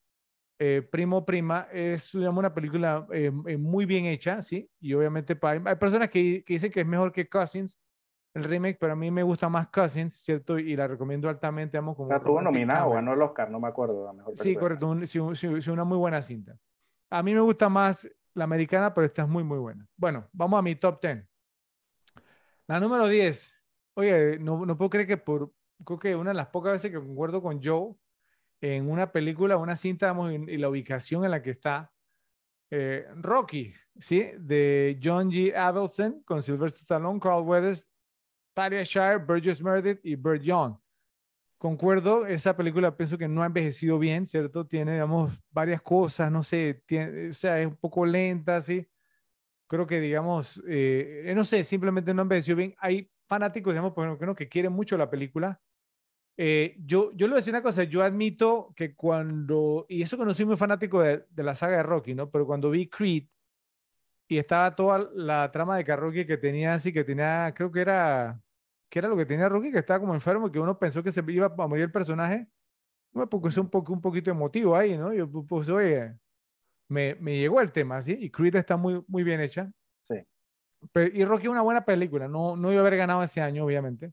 eh, 0.58 0.86
Primo 0.90 1.24
Prima, 1.24 1.68
es 1.72 2.14
una 2.14 2.52
película 2.52 3.06
eh, 3.12 3.30
muy 3.30 3.86
bien 3.86 4.04
hecha, 4.04 4.42
¿sí? 4.42 4.68
Y 4.78 4.92
obviamente 4.92 5.38
hay 5.42 5.76
personas 5.76 6.10
que, 6.10 6.44
dicen 6.46 6.70
que 6.70 6.80
es 6.80 6.86
mejor 6.86 7.12
que 7.12 7.30
Cousins, 7.30 7.78
el 8.34 8.44
remake, 8.44 8.78
pero 8.78 8.92
a 8.92 8.96
mí 8.96 9.10
me 9.10 9.22
gusta 9.22 9.48
más 9.48 9.68
Cousins, 9.68 10.14
¿cierto? 10.14 10.58
Y 10.58 10.76
la 10.76 10.86
recomiendo 10.86 11.28
altamente. 11.28 11.76
Amo, 11.76 11.96
como 11.96 12.12
estuvo 12.12 12.40
nominado, 12.40 12.90
ganó 12.90 13.12
el 13.12 13.22
Oscar, 13.22 13.50
no 13.50 13.58
me 13.58 13.68
acuerdo. 13.68 14.12
mejor 14.12 14.36
sí, 14.38 14.54
correcto, 14.54 14.96
es 15.02 15.68
una 15.68 15.84
muy 15.84 15.98
buena 15.98 16.22
cinta. 16.22 16.56
A 17.10 17.22
mí 17.22 17.34
me 17.34 17.40
gusta 17.40 17.68
más 17.68 18.08
la 18.34 18.44
americana, 18.44 18.94
pero 18.94 19.06
esta 19.06 19.22
es 19.22 19.28
muy, 19.28 19.42
muy 19.42 19.58
buena. 19.58 19.86
Bueno, 19.96 20.28
vamos 20.32 20.58
a 20.58 20.62
mi 20.62 20.76
top 20.76 21.00
10. 21.02 21.26
La 22.68 22.78
número 22.78 23.08
10. 23.08 23.52
Oye, 23.94 24.38
no, 24.38 24.64
no 24.64 24.76
puedo 24.76 24.90
creer 24.90 25.08
que 25.08 25.16
por, 25.16 25.52
creo 25.84 25.98
que 25.98 26.14
una 26.14 26.30
de 26.30 26.36
las 26.36 26.48
pocas 26.48 26.72
veces 26.72 26.92
que 26.92 26.98
concuerdo 26.98 27.42
con 27.42 27.60
Joe 27.62 27.94
en 28.60 28.90
una 28.90 29.10
película, 29.10 29.56
una 29.56 29.74
cinta, 29.74 30.08
vamos, 30.08 30.32
en, 30.32 30.60
la 30.60 30.68
ubicación 30.68 31.24
en 31.24 31.32
la 31.32 31.42
que 31.42 31.50
está, 31.50 31.92
eh, 32.70 33.06
Rocky, 33.16 33.72
¿sí? 33.98 34.30
De 34.38 35.00
John 35.02 35.30
G. 35.30 35.54
Avildsen 35.54 36.22
con 36.22 36.42
Sylvester 36.42 36.82
Stallone, 36.82 37.18
Carl 37.18 37.42
Weathers, 37.42 37.89
Talia 38.54 38.82
Shire, 38.84 39.18
Burgess 39.18 39.62
Meredith 39.62 40.00
y 40.04 40.16
Burt 40.16 40.42
Young 40.42 40.76
concuerdo, 41.60 42.26
esa 42.26 42.56
película 42.56 42.96
pienso 42.96 43.18
que 43.18 43.28
no 43.28 43.42
ha 43.42 43.46
envejecido 43.46 43.98
bien, 43.98 44.24
¿cierto? 44.24 44.66
Tiene, 44.66 44.94
digamos, 44.94 45.42
varias 45.50 45.82
cosas, 45.82 46.32
no 46.32 46.42
sé, 46.42 46.82
tiene, 46.86 47.28
o 47.28 47.34
sea, 47.34 47.60
es 47.60 47.66
un 47.66 47.76
poco 47.76 48.06
lenta, 48.06 48.62
¿sí? 48.62 48.88
Creo 49.66 49.86
que, 49.86 50.00
digamos, 50.00 50.62
eh, 50.66 51.30
no 51.36 51.44
sé, 51.44 51.64
simplemente 51.64 52.14
no 52.14 52.22
ha 52.22 52.24
envejecido 52.24 52.56
bien. 52.56 52.74
Hay 52.78 53.10
fanáticos, 53.28 53.74
digamos, 53.74 53.92
por 53.92 54.06
ejemplo, 54.06 54.34
que 54.34 54.48
quieren 54.48 54.72
mucho 54.72 54.96
la 54.96 55.10
película. 55.10 55.60
Eh, 56.38 56.76
yo, 56.78 57.12
yo 57.14 57.26
le 57.26 57.32
voy 57.32 57.38
a 57.38 57.40
decir 57.40 57.52
una 57.52 57.62
cosa, 57.62 57.84
yo 57.84 58.02
admito 58.02 58.72
que 58.74 58.94
cuando, 58.94 59.84
y 59.86 60.00
eso 60.00 60.16
que 60.16 60.24
no 60.24 60.32
soy 60.32 60.46
muy 60.46 60.56
fanático 60.56 61.02
de, 61.02 61.26
de 61.28 61.42
la 61.42 61.54
saga 61.54 61.76
de 61.76 61.82
Rocky, 61.82 62.14
¿no? 62.14 62.30
Pero 62.30 62.46
cuando 62.46 62.70
vi 62.70 62.88
Creed 62.88 63.26
y 64.30 64.38
estaba 64.38 64.76
toda 64.76 65.10
la 65.12 65.50
trama 65.50 65.76
de 65.76 65.96
Rocky 65.96 66.24
que 66.24 66.36
tenía 66.36 66.74
así, 66.74 66.92
que 66.92 67.02
tenía, 67.02 67.52
creo 67.52 67.72
que 67.72 67.80
era 67.80 68.40
que 68.88 69.00
era 69.00 69.08
lo 69.08 69.16
que 69.16 69.26
tenía 69.26 69.48
Rocky, 69.48 69.72
que 69.72 69.78
estaba 69.78 69.98
como 70.00 70.14
enfermo, 70.14 70.48
y 70.48 70.52
que 70.52 70.60
uno 70.60 70.78
pensó 70.78 71.02
que 71.02 71.10
se 71.10 71.22
iba 71.28 71.46
a 71.46 71.66
morir 71.66 71.84
el 71.84 71.92
personaje. 71.92 72.46
Me 73.12 73.26
puse 73.26 73.60
un, 73.60 73.68
poco, 73.68 73.92
un 73.92 74.00
poquito 74.00 74.30
emotivo 74.30 74.76
ahí, 74.76 74.96
¿no? 74.96 75.12
Yo 75.12 75.28
pues, 75.30 75.68
oye, 75.68 76.16
me, 76.88 77.16
me, 77.16 77.38
llegó 77.38 77.60
el 77.60 77.72
tema, 77.72 78.02
¿sí? 78.02 78.16
Y 78.20 78.30
Creed 78.30 78.54
está 78.54 78.76
muy, 78.76 79.02
muy 79.08 79.24
bien 79.24 79.40
hecha. 79.40 79.72
Sí. 80.08 80.24
y 81.12 81.24
Rocky 81.24 81.46
es 81.46 81.50
una 81.50 81.62
buena 81.62 81.84
película, 81.84 82.28
no, 82.28 82.56
no 82.56 82.70
iba 82.70 82.80
a 82.80 82.86
haber 82.86 82.98
ganado 82.98 83.24
ese 83.24 83.40
año, 83.40 83.64
obviamente, 83.64 84.12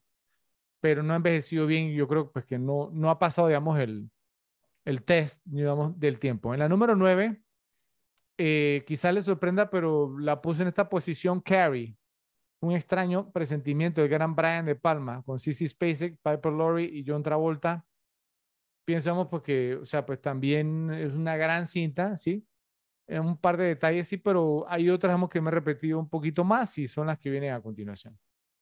pero 0.79 1.03
no 1.03 1.13
ha 1.13 1.17
envejecido 1.17 1.67
bien, 1.67 1.91
yo 1.91 2.07
creo 2.07 2.31
pues, 2.31 2.45
que 2.45 2.57
no, 2.57 2.89
no 2.91 3.11
ha 3.11 3.19
pasado, 3.19 3.47
digamos, 3.49 3.79
el, 3.79 4.09
el 4.83 5.03
test, 5.03 5.41
digamos, 5.45 5.99
del 5.99 6.17
tiempo. 6.17 6.53
En 6.53 6.59
la 6.59 6.69
número 6.69 6.95
9, 6.95 7.39
eh, 8.37 8.83
quizás 8.85 9.13
le 9.13 9.23
sorprenda, 9.23 9.69
pero 9.69 10.17
la 10.19 10.41
puse 10.41 10.61
en 10.61 10.67
esta 10.67 10.89
posición 10.89 11.41
Carrie, 11.41 11.97
un 12.61 12.73
extraño 12.73 13.31
presentimiento 13.31 14.01
del 14.01 14.09
gran 14.09 14.35
Brian 14.35 14.65
De 14.65 14.75
Palma 14.75 15.23
con 15.23 15.39
Sissy 15.39 15.67
Spacek, 15.67 16.17
Piper 16.21 16.53
Laurie 16.53 16.85
y 16.87 17.03
John 17.05 17.23
Travolta. 17.23 17.85
Pensamos 18.85 19.27
porque, 19.27 19.75
o 19.75 19.85
sea, 19.85 20.05
pues 20.05 20.21
también 20.21 20.91
es 20.91 21.13
una 21.13 21.35
gran 21.35 21.67
cinta, 21.67 22.15
¿sí? 22.15 22.45
En 23.07 23.21
un 23.21 23.37
par 23.37 23.57
de 23.57 23.65
detalles, 23.65 24.07
sí, 24.07 24.17
pero 24.17 24.65
hay 24.69 24.89
otras 24.89 25.17
que 25.29 25.41
me 25.41 25.49
he 25.49 25.53
repetido 25.53 25.99
un 25.99 26.09
poquito 26.09 26.43
más 26.43 26.77
y 26.77 26.87
son 26.87 27.07
las 27.07 27.17
que 27.19 27.29
vienen 27.29 27.53
a 27.53 27.61
continuación. 27.61 28.17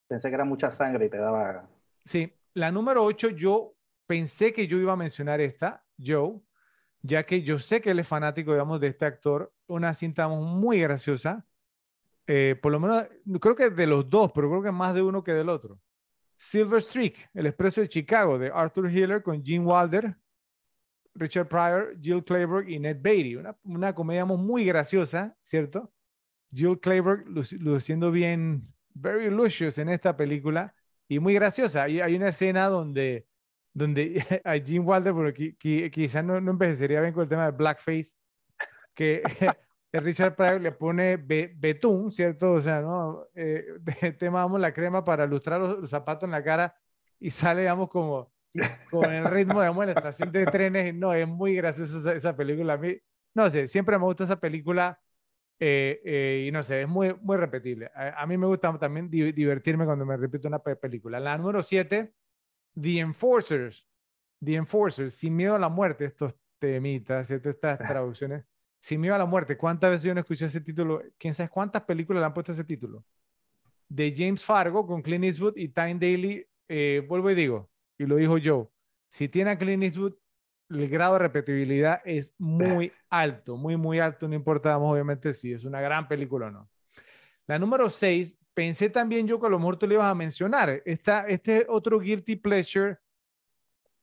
Pensé 0.07 0.29
que 0.29 0.35
era 0.35 0.45
mucha 0.45 0.71
sangre 0.71 1.05
y 1.05 1.09
te 1.09 1.17
daba... 1.17 1.67
Sí, 2.05 2.31
la 2.53 2.71
número 2.71 3.03
8 3.03 3.29
yo 3.29 3.75
pensé 4.07 4.53
que 4.53 4.67
yo 4.67 4.77
iba 4.77 4.93
a 4.93 4.97
mencionar 4.97 5.41
esta, 5.41 5.83
Joe, 5.97 6.39
ya 7.05 7.25
que 7.25 7.41
yo 7.43 7.59
sé 7.59 7.81
que 7.81 7.91
él 7.91 7.99
es 7.99 8.07
fanático, 8.07 8.51
digamos, 8.51 8.79
de 8.79 8.87
este 8.87 9.05
actor, 9.05 9.53
una 9.67 9.93
cinta 9.93 10.27
muy 10.27 10.79
graciosa, 10.81 11.45
eh, 12.27 12.57
por 12.61 12.71
lo 12.71 12.79
menos, 12.79 13.05
creo 13.39 13.55
que 13.55 13.69
de 13.69 13.87
los 13.87 14.09
dos, 14.09 14.31
pero 14.33 14.49
creo 14.49 14.63
que 14.63 14.71
más 14.71 14.95
de 14.95 15.01
uno 15.01 15.23
que 15.23 15.33
del 15.33 15.49
otro. 15.49 15.79
Silver 16.37 16.81
Streak, 16.81 17.29
El 17.33 17.45
Expreso 17.45 17.81
de 17.81 17.89
Chicago, 17.89 18.37
de 18.39 18.51
Arthur 18.53 18.89
Hiller 18.89 19.23
con 19.23 19.43
Gene 19.43 19.65
Wilder, 19.65 20.17
Richard 21.13 21.47
Pryor, 21.47 21.97
Jill 22.01 22.23
Clayburgh 22.23 22.67
y 22.69 22.79
Ned 22.79 22.97
Beatty. 23.01 23.35
Una, 23.37 23.57
una 23.63 23.95
comedia 23.95 24.25
muy 24.25 24.65
graciosa, 24.65 25.37
¿cierto? 25.43 25.93
Jill 26.53 26.79
Clayburgh 26.79 27.25
luciendo 27.59 28.11
bien, 28.11 28.73
very 28.93 29.29
luscious 29.29 29.77
en 29.77 29.89
esta 29.89 30.17
película 30.17 30.73
y 31.07 31.19
muy 31.19 31.33
graciosa. 31.35 31.83
Hay, 31.83 32.01
hay 32.01 32.15
una 32.15 32.29
escena 32.29 32.67
donde, 32.67 33.27
donde 33.75 34.25
a 34.43 34.55
Jim 34.55 34.87
Walter, 34.87 35.13
porque 35.13 35.55
quizás 35.91 36.23
no, 36.23 36.41
no 36.41 36.51
envejecería 36.51 37.01
bien 37.01 37.13
con 37.13 37.23
el 37.23 37.29
tema 37.29 37.45
de 37.45 37.51
blackface, 37.51 38.15
que 38.95 39.21
Richard 39.91 40.35
Pryor 40.35 40.61
le 40.61 40.71
pone 40.71 41.17
betún, 41.17 42.11
¿cierto? 42.11 42.53
O 42.53 42.61
sea, 42.61 42.81
¿no? 42.81 43.27
Eh, 43.35 43.65
de 44.01 44.13
tema, 44.13 44.43
vamos, 44.43 44.59
la 44.59 44.73
crema 44.73 45.03
para 45.03 45.25
ilustrar 45.25 45.59
los, 45.59 45.89
zapatos 45.89 46.23
en 46.23 46.31
la 46.31 46.43
cara 46.43 46.75
y 47.19 47.29
sale, 47.29 47.61
digamos, 47.61 47.89
como 47.89 48.31
con 48.89 49.11
el 49.11 49.25
ritmo, 49.25 49.59
digamos, 49.59 49.85
de 49.85 49.93
la 49.93 49.99
estación 49.99 50.31
de 50.31 50.45
trenes. 50.45 50.95
No, 50.95 51.13
es 51.13 51.27
muy 51.27 51.55
graciosa 51.55 52.13
esa, 52.13 52.35
película. 52.35 52.73
A 52.73 52.77
mí, 52.77 52.97
no 53.33 53.49
sé, 53.49 53.67
siempre 53.67 53.97
me 53.97 54.05
gusta 54.05 54.23
esa 54.23 54.39
película 54.39 54.99
eh, 55.59 56.01
eh, 56.05 56.45
y 56.47 56.51
no 56.51 56.63
sé, 56.63 56.83
es 56.83 56.87
muy, 56.87 57.13
muy 57.21 57.35
repetible. 57.37 57.91
A, 57.93 58.25
mí 58.25 58.37
me 58.37 58.47
gusta 58.47 58.77
también 58.77 59.09
divertirme 59.09 59.85
cuando 59.85 60.05
me 60.05 60.15
repito 60.15 60.47
una 60.47 60.59
película. 60.59 61.19
La 61.19 61.37
número 61.37 61.61
7, 61.61 62.13
The 62.79 62.99
Enforcers. 62.99 63.87
The 64.43 64.55
Enforcers, 64.55 65.15
sin 65.15 65.35
miedo 65.35 65.55
a 65.55 65.59
la 65.59 65.69
muerte, 65.69 66.05
estos 66.05 66.35
temitas, 66.59 67.27
¿cierto? 67.27 67.49
Estas 67.49 67.79
traducciones 67.79 68.45
sin 68.85 69.01
miedo 69.01 69.15
a 69.15 69.17
la 69.17 69.25
muerte. 69.25 69.57
¿Cuántas 69.57 69.89
veces 69.89 70.03
yo 70.03 70.13
no 70.13 70.19
escuché 70.19 70.45
ese 70.45 70.61
título? 70.61 71.01
¿Quién 71.17 71.33
sabe 71.33 71.49
cuántas 71.49 71.81
películas 71.85 72.21
le 72.21 72.27
han 72.27 72.35
puesto 72.35 72.51
ese 72.51 72.63
título? 72.63 73.03
De 73.89 74.13
James 74.15 74.45
Fargo 74.45 74.85
con 74.85 75.01
Clint 75.01 75.23
Eastwood 75.23 75.57
y 75.57 75.69
Time 75.69 75.95
Daly. 75.95 76.45
Eh, 76.67 77.03
vuelvo 77.07 77.31
y 77.31 77.33
digo, 77.33 77.67
y 77.97 78.05
lo 78.05 78.15
dijo 78.17 78.37
yo, 78.37 78.71
si 79.09 79.27
tiene 79.27 79.49
a 79.49 79.57
Clint 79.57 79.81
Eastwood, 79.81 80.13
el 80.69 80.87
grado 80.87 81.13
de 81.13 81.19
repetibilidad 81.19 81.99
es 82.05 82.35
muy 82.37 82.91
alto, 83.09 83.57
muy, 83.57 83.75
muy 83.75 83.97
alto. 83.97 84.27
No 84.27 84.35
importamos, 84.35 84.91
obviamente, 84.91 85.33
si 85.33 85.51
es 85.51 85.63
una 85.63 85.81
gran 85.81 86.07
película 86.07 86.45
o 86.47 86.51
no. 86.51 86.69
La 87.47 87.57
número 87.57 87.89
6, 87.89 88.37
pensé 88.55 88.89
también 88.89 89.27
yo 89.27 89.39
que 89.39 89.45
a 89.45 89.49
lo 89.49 89.59
mejor 89.59 89.77
tú 89.77 89.85
le 89.85 89.95
ibas 89.95 90.09
a 90.09 90.15
mencionar. 90.15 90.81
Esta, 90.85 91.27
este 91.27 91.67
otro 91.69 91.99
Guilty 91.99 92.37
Pleasure 92.37 92.97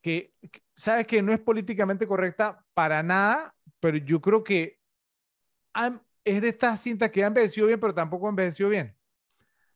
que, 0.01 0.35
sabes 0.77 1.07
que 1.07 1.23
no 1.23 1.33
es 1.33 1.41
políticamente 1.41 2.07
correcta 2.07 2.65
para 2.75 3.03
nada, 3.03 3.55
pero 3.81 3.97
yo 3.97 4.21
creo 4.21 4.45
que 4.45 4.79
es 6.25 6.43
de 6.43 6.49
estas 6.49 6.81
cintas 6.81 7.11
que 7.11 7.25
han 7.25 7.29
envejecido 7.29 7.67
bien, 7.67 7.81
pero 7.81 7.95
tampoco 7.95 8.29
han 8.29 8.33
envejecido 8.33 8.69
bien. 8.69 8.95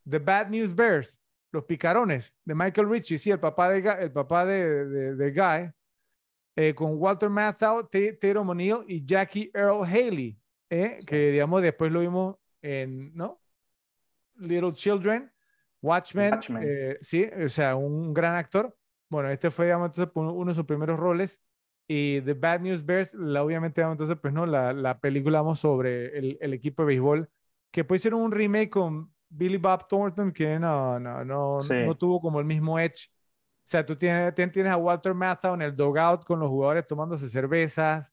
The 0.09 0.19
Bad 0.19 0.51
News 0.51 0.75
Bears, 0.75 1.19
Los 1.51 1.65
Picarones, 1.65 2.33
de 2.45 2.55
Michael 2.55 2.91
Ritchie, 2.91 3.19
sí, 3.19 3.31
el 3.31 3.41
papá 3.41 3.71
de, 3.71 3.79
el 3.79 4.13
papá 4.13 4.45
de, 4.45 5.15
de, 5.17 5.31
Guy, 5.33 5.73
eh, 6.57 6.75
con 6.75 6.97
Walter 6.97 7.31
Matthau, 7.31 7.89
Taylor 7.89 8.39
O'Neill 8.39 8.85
y 8.87 9.05
Jackie 9.05 9.51
Earl 9.55 9.85
Haley, 9.85 10.39
eh, 10.69 10.99
que 11.07 11.31
digamos 11.31 11.63
después 11.63 11.91
lo 11.91 12.01
vimos 12.01 12.37
en, 12.63 13.15
¿no? 13.15 13.41
Little 14.39 14.73
Children, 14.73 15.31
Watchmen, 15.83 16.41
eh, 16.63 16.99
sí, 17.01 17.25
o 17.25 17.49
sea, 17.49 17.77
un 17.77 18.13
gran 18.13 18.37
actor. 18.37 18.77
Bueno, 19.09 19.31
este 19.31 19.51
fue, 19.51 19.67
digamos, 19.67 19.91
entonces, 19.91 20.13
uno 20.15 20.45
de 20.51 20.55
sus 20.55 20.65
primeros 20.65 20.99
roles 20.99 21.41
y 21.87 22.21
The 22.23 22.35
Bad 22.35 22.61
News 22.61 22.85
Bears, 22.85 23.15
la, 23.15 23.45
obviamente, 23.45 23.81
entonces, 23.81 24.17
pues 24.21 24.35
no, 24.35 24.47
la, 24.47 24.73
la 24.73 24.99
película 24.99 25.41
vamos, 25.41 25.61
sobre 25.61 26.19
el, 26.19 26.39
el, 26.41 26.53
equipo 26.55 26.83
de 26.83 26.87
béisbol, 26.89 27.31
que 27.71 27.85
puede 27.85 28.01
ser 28.01 28.15
un 28.15 28.33
remake 28.33 28.71
con 28.71 29.13
Billy 29.29 29.57
Bob 29.57 29.87
Thornton, 29.87 30.33
que 30.33 30.59
no, 30.59 30.99
no, 30.99 31.25
no, 31.25 31.59
no 31.59 31.97
tuvo 31.97 32.21
como 32.21 32.41
el 32.41 32.47
mismo 32.47 32.79
edge. 32.79 33.09
O 33.67 33.69
sea, 33.69 33.85
tú 33.85 33.97
tienes, 33.97 34.35
tienes 34.35 34.67
a 34.67 34.77
Walter 34.77 35.15
Matthau 35.15 35.55
en 35.55 35.63
el 35.63 35.77
dugout 35.77 36.25
con 36.25 36.41
los 36.41 36.49
jugadores 36.49 36.87
tomándose 36.87 37.29
cervezas. 37.29 38.13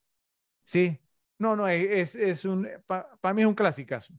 Sí. 0.64 1.00
No, 1.38 1.56
no, 1.56 1.68
es, 1.68 2.16
es 2.16 2.46
un, 2.46 2.68
para 2.86 3.34
mí 3.34 3.42
es 3.42 3.48
un 3.48 3.54
clasicazo. 3.54 4.14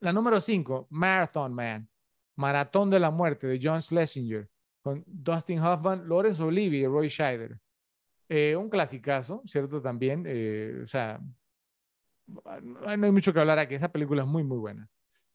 La 0.00 0.12
número 0.12 0.40
5, 0.40 0.86
Marathon 0.90 1.52
Man, 1.52 1.88
Maratón 2.36 2.88
de 2.90 3.00
la 3.00 3.10
Muerte, 3.10 3.46
de 3.46 3.58
John 3.60 3.82
Schlesinger, 3.82 4.48
con 4.80 5.02
Dustin 5.06 5.58
Hoffman, 5.58 6.08
Lawrence 6.08 6.42
Olivier 6.42 6.82
y 6.82 6.86
Roy 6.86 7.08
Scheider. 7.08 7.58
Eh, 8.28 8.54
un 8.54 8.68
clasicazo, 8.68 9.42
¿cierto? 9.46 9.82
También, 9.82 10.24
eh, 10.26 10.80
o 10.82 10.86
sea, 10.86 11.20
no 12.26 12.88
hay 12.88 12.96
mucho 12.96 13.32
que 13.32 13.40
hablar 13.40 13.58
aquí, 13.58 13.74
esa 13.74 13.90
película 13.90 14.22
es 14.22 14.28
muy, 14.28 14.44
muy 14.44 14.58
buena. 14.58 14.88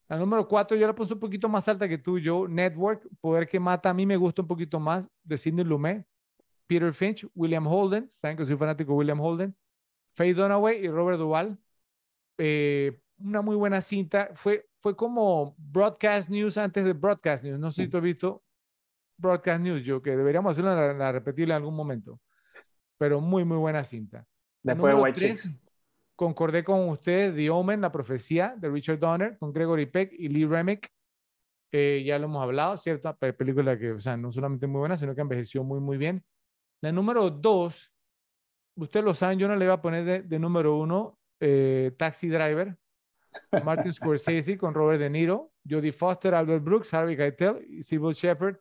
La 0.08 0.16
número 0.16 0.46
cuatro, 0.46 0.76
yo 0.76 0.86
la 0.86 0.94
puse 0.94 1.14
un 1.14 1.20
poquito 1.20 1.48
más 1.48 1.66
alta 1.68 1.88
que 1.88 1.98
tú, 1.98 2.18
yo, 2.18 2.46
Network, 2.46 3.06
Poder 3.20 3.48
que 3.48 3.58
Mata, 3.58 3.90
a 3.90 3.94
mí 3.94 4.06
me 4.06 4.16
gusta 4.16 4.42
un 4.42 4.48
poquito 4.48 4.78
más, 4.78 5.08
de 5.22 5.36
Sidney 5.36 5.64
Lumet, 5.64 6.06
Peter 6.66 6.92
Finch, 6.92 7.26
William 7.34 7.66
Holden, 7.66 8.10
saben 8.10 8.36
que 8.36 8.44
soy 8.44 8.56
fanático 8.56 8.92
de 8.92 8.98
William 8.98 9.20
Holden, 9.20 9.54
Faye 10.14 10.34
Dunaway 10.34 10.84
y 10.84 10.88
Robert 10.88 11.18
Duvall. 11.18 11.58
Eh, 12.38 13.00
una 13.18 13.42
muy 13.42 13.56
buena 13.56 13.80
cinta, 13.80 14.30
fue, 14.34 14.66
fue 14.80 14.96
como 14.96 15.54
Broadcast 15.58 16.28
News 16.28 16.58
antes 16.58 16.84
de 16.84 16.92
Broadcast 16.92 17.44
News, 17.44 17.58
no 17.58 17.70
sé 17.70 17.84
si 17.84 17.88
tú 17.88 17.98
has 17.98 18.02
visto 18.02 18.42
Broadcast 19.16 19.62
News, 19.62 19.84
yo 19.84 20.02
que 20.02 20.16
deberíamos 20.16 20.52
hacerlo 20.52 20.74
la, 20.74 20.92
la 21.12 21.22
en 21.24 21.52
algún 21.52 21.74
momento 21.74 22.20
pero 22.98 23.20
muy, 23.20 23.44
muy 23.44 23.56
buena 23.56 23.84
cinta. 23.84 24.26
Después 24.62 24.94
de 24.94 25.00
White 25.00 25.36
Concordé 26.16 26.62
con 26.62 26.88
ustedes 26.88 27.34
The 27.34 27.50
Omen, 27.50 27.80
La 27.80 27.90
Profecía, 27.90 28.54
de 28.56 28.70
Richard 28.70 29.00
Donner, 29.00 29.36
con 29.36 29.52
Gregory 29.52 29.86
Peck 29.86 30.12
y 30.16 30.28
Lee 30.28 30.46
Remick. 30.46 30.88
Eh, 31.72 32.04
ya 32.06 32.20
lo 32.20 32.26
hemos 32.26 32.40
hablado, 32.40 32.76
¿cierto? 32.76 33.16
Película 33.16 33.76
que, 33.76 33.90
o 33.90 33.98
sea, 33.98 34.16
no 34.16 34.30
solamente 34.30 34.68
muy 34.68 34.78
buena, 34.78 34.96
sino 34.96 35.12
que 35.14 35.22
envejeció 35.22 35.64
muy, 35.64 35.80
muy 35.80 35.98
bien. 35.98 36.24
La 36.80 36.92
número 36.92 37.30
dos, 37.30 37.92
ustedes 38.76 39.04
lo 39.04 39.12
saben, 39.12 39.40
yo 39.40 39.48
no 39.48 39.56
le 39.56 39.64
iba 39.64 39.74
a 39.74 39.82
poner 39.82 40.24
de, 40.24 40.38
número 40.38 40.78
uno 40.78 41.18
eh, 41.40 41.92
Taxi 41.98 42.28
Driver, 42.28 42.76
Martin 43.64 43.92
Scorsese 43.92 44.56
con 44.58 44.74
Robert 44.74 45.00
De 45.00 45.10
Niro, 45.10 45.52
Jodie 45.68 45.92
Foster, 45.92 46.34
Albert 46.34 46.64
Brooks, 46.64 46.92
Harvey 46.92 47.16
Keitel 47.16 47.64
y 47.68 47.82
Sybil 47.82 48.14
Shepard. 48.14 48.56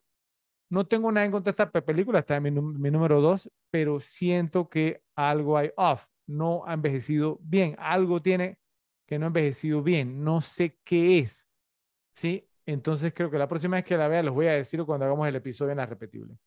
No 0.70 0.88
tengo 0.88 1.12
nada 1.12 1.26
en 1.26 1.32
contra 1.32 1.52
de 1.52 1.64
esta 1.64 1.82
película, 1.82 2.20
está 2.20 2.38
en 2.38 2.44
mi, 2.44 2.92
número 2.92 3.22
dos, 3.22 3.52
pero 3.70 4.00
siento 4.00 4.70
que 4.70 5.04
algo 5.16 5.58
hay 5.58 5.72
off. 5.76 6.06
No 6.26 6.64
ha 6.66 6.74
envejecido 6.74 7.38
bien. 7.42 7.76
Algo 7.78 8.22
tiene 8.22 8.58
que 9.06 9.20
no 9.20 9.26
ha 9.26 9.28
envejecido 9.28 9.84
bien. 9.84 10.24
No 10.24 10.42
sé 10.42 10.80
qué 10.84 11.20
es. 11.20 11.48
¿Sí? 12.14 12.50
Entonces 12.66 13.14
creo 13.14 13.30
que 13.30 13.38
la 13.38 13.48
próxima 13.48 13.76
vez 13.76 13.86
que 13.86 13.98
la 13.98 14.08
vea 14.08 14.24
les 14.24 14.34
voy 14.34 14.48
a 14.48 14.54
decir 14.54 14.84
cuando 14.86 15.06
hagamos 15.06 15.28
el 15.28 15.36
episodio 15.36 15.72
en 15.72 15.78
la 15.78 15.86
repetible. 15.86 16.38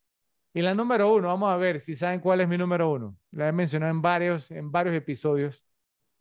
Y 0.55 0.63
la 0.63 0.75
número 0.75 1.13
uno, 1.13 1.29
vamos 1.29 1.51
a 1.51 1.57
ver 1.57 1.81
si 1.81 1.95
saben 1.95 2.19
cuál 2.19 2.41
es 2.41 2.49
mi 2.49 2.57
número 2.57 2.91
uno. 2.91 3.17
La 3.31 3.49
he 3.49 3.53
mencionado 3.53 3.93
en 3.93 4.01
varios, 4.01 4.51
en 4.51 4.73
varios 4.73 4.97
episodios. 4.97 5.67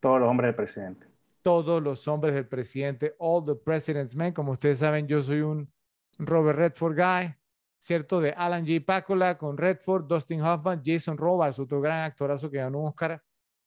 Todos 0.02 0.20
los 0.20 0.30
hombres 0.30 0.50
del 0.50 0.56
presidente. 0.56 1.15
Todos 1.46 1.82
los 1.82 2.08
hombres 2.08 2.34
del 2.34 2.48
presidente. 2.48 3.16
All 3.20 3.46
the 3.46 3.54
President's 3.54 4.16
Men. 4.16 4.34
Como 4.34 4.54
ustedes 4.54 4.80
saben, 4.80 5.08
yo 5.08 5.22
soy 5.22 5.42
un 5.42 5.72
Robert 6.18 6.58
Redford 6.58 6.96
guy. 6.96 7.36
¿cierto? 7.86 8.20
De 8.20 8.32
Alan 8.32 8.66
J. 8.66 8.84
Pacola 8.84 9.38
con 9.38 9.56
Redford, 9.56 10.08
Dustin 10.08 10.42
Hoffman, 10.42 10.82
Jason 10.84 11.16
Robards, 11.16 11.60
otro 11.60 11.80
gran 11.82 12.04
actorazo 12.04 12.50
que 12.50 12.58
ganó 12.58 12.80
un 12.80 12.88
Oscar 12.88 13.22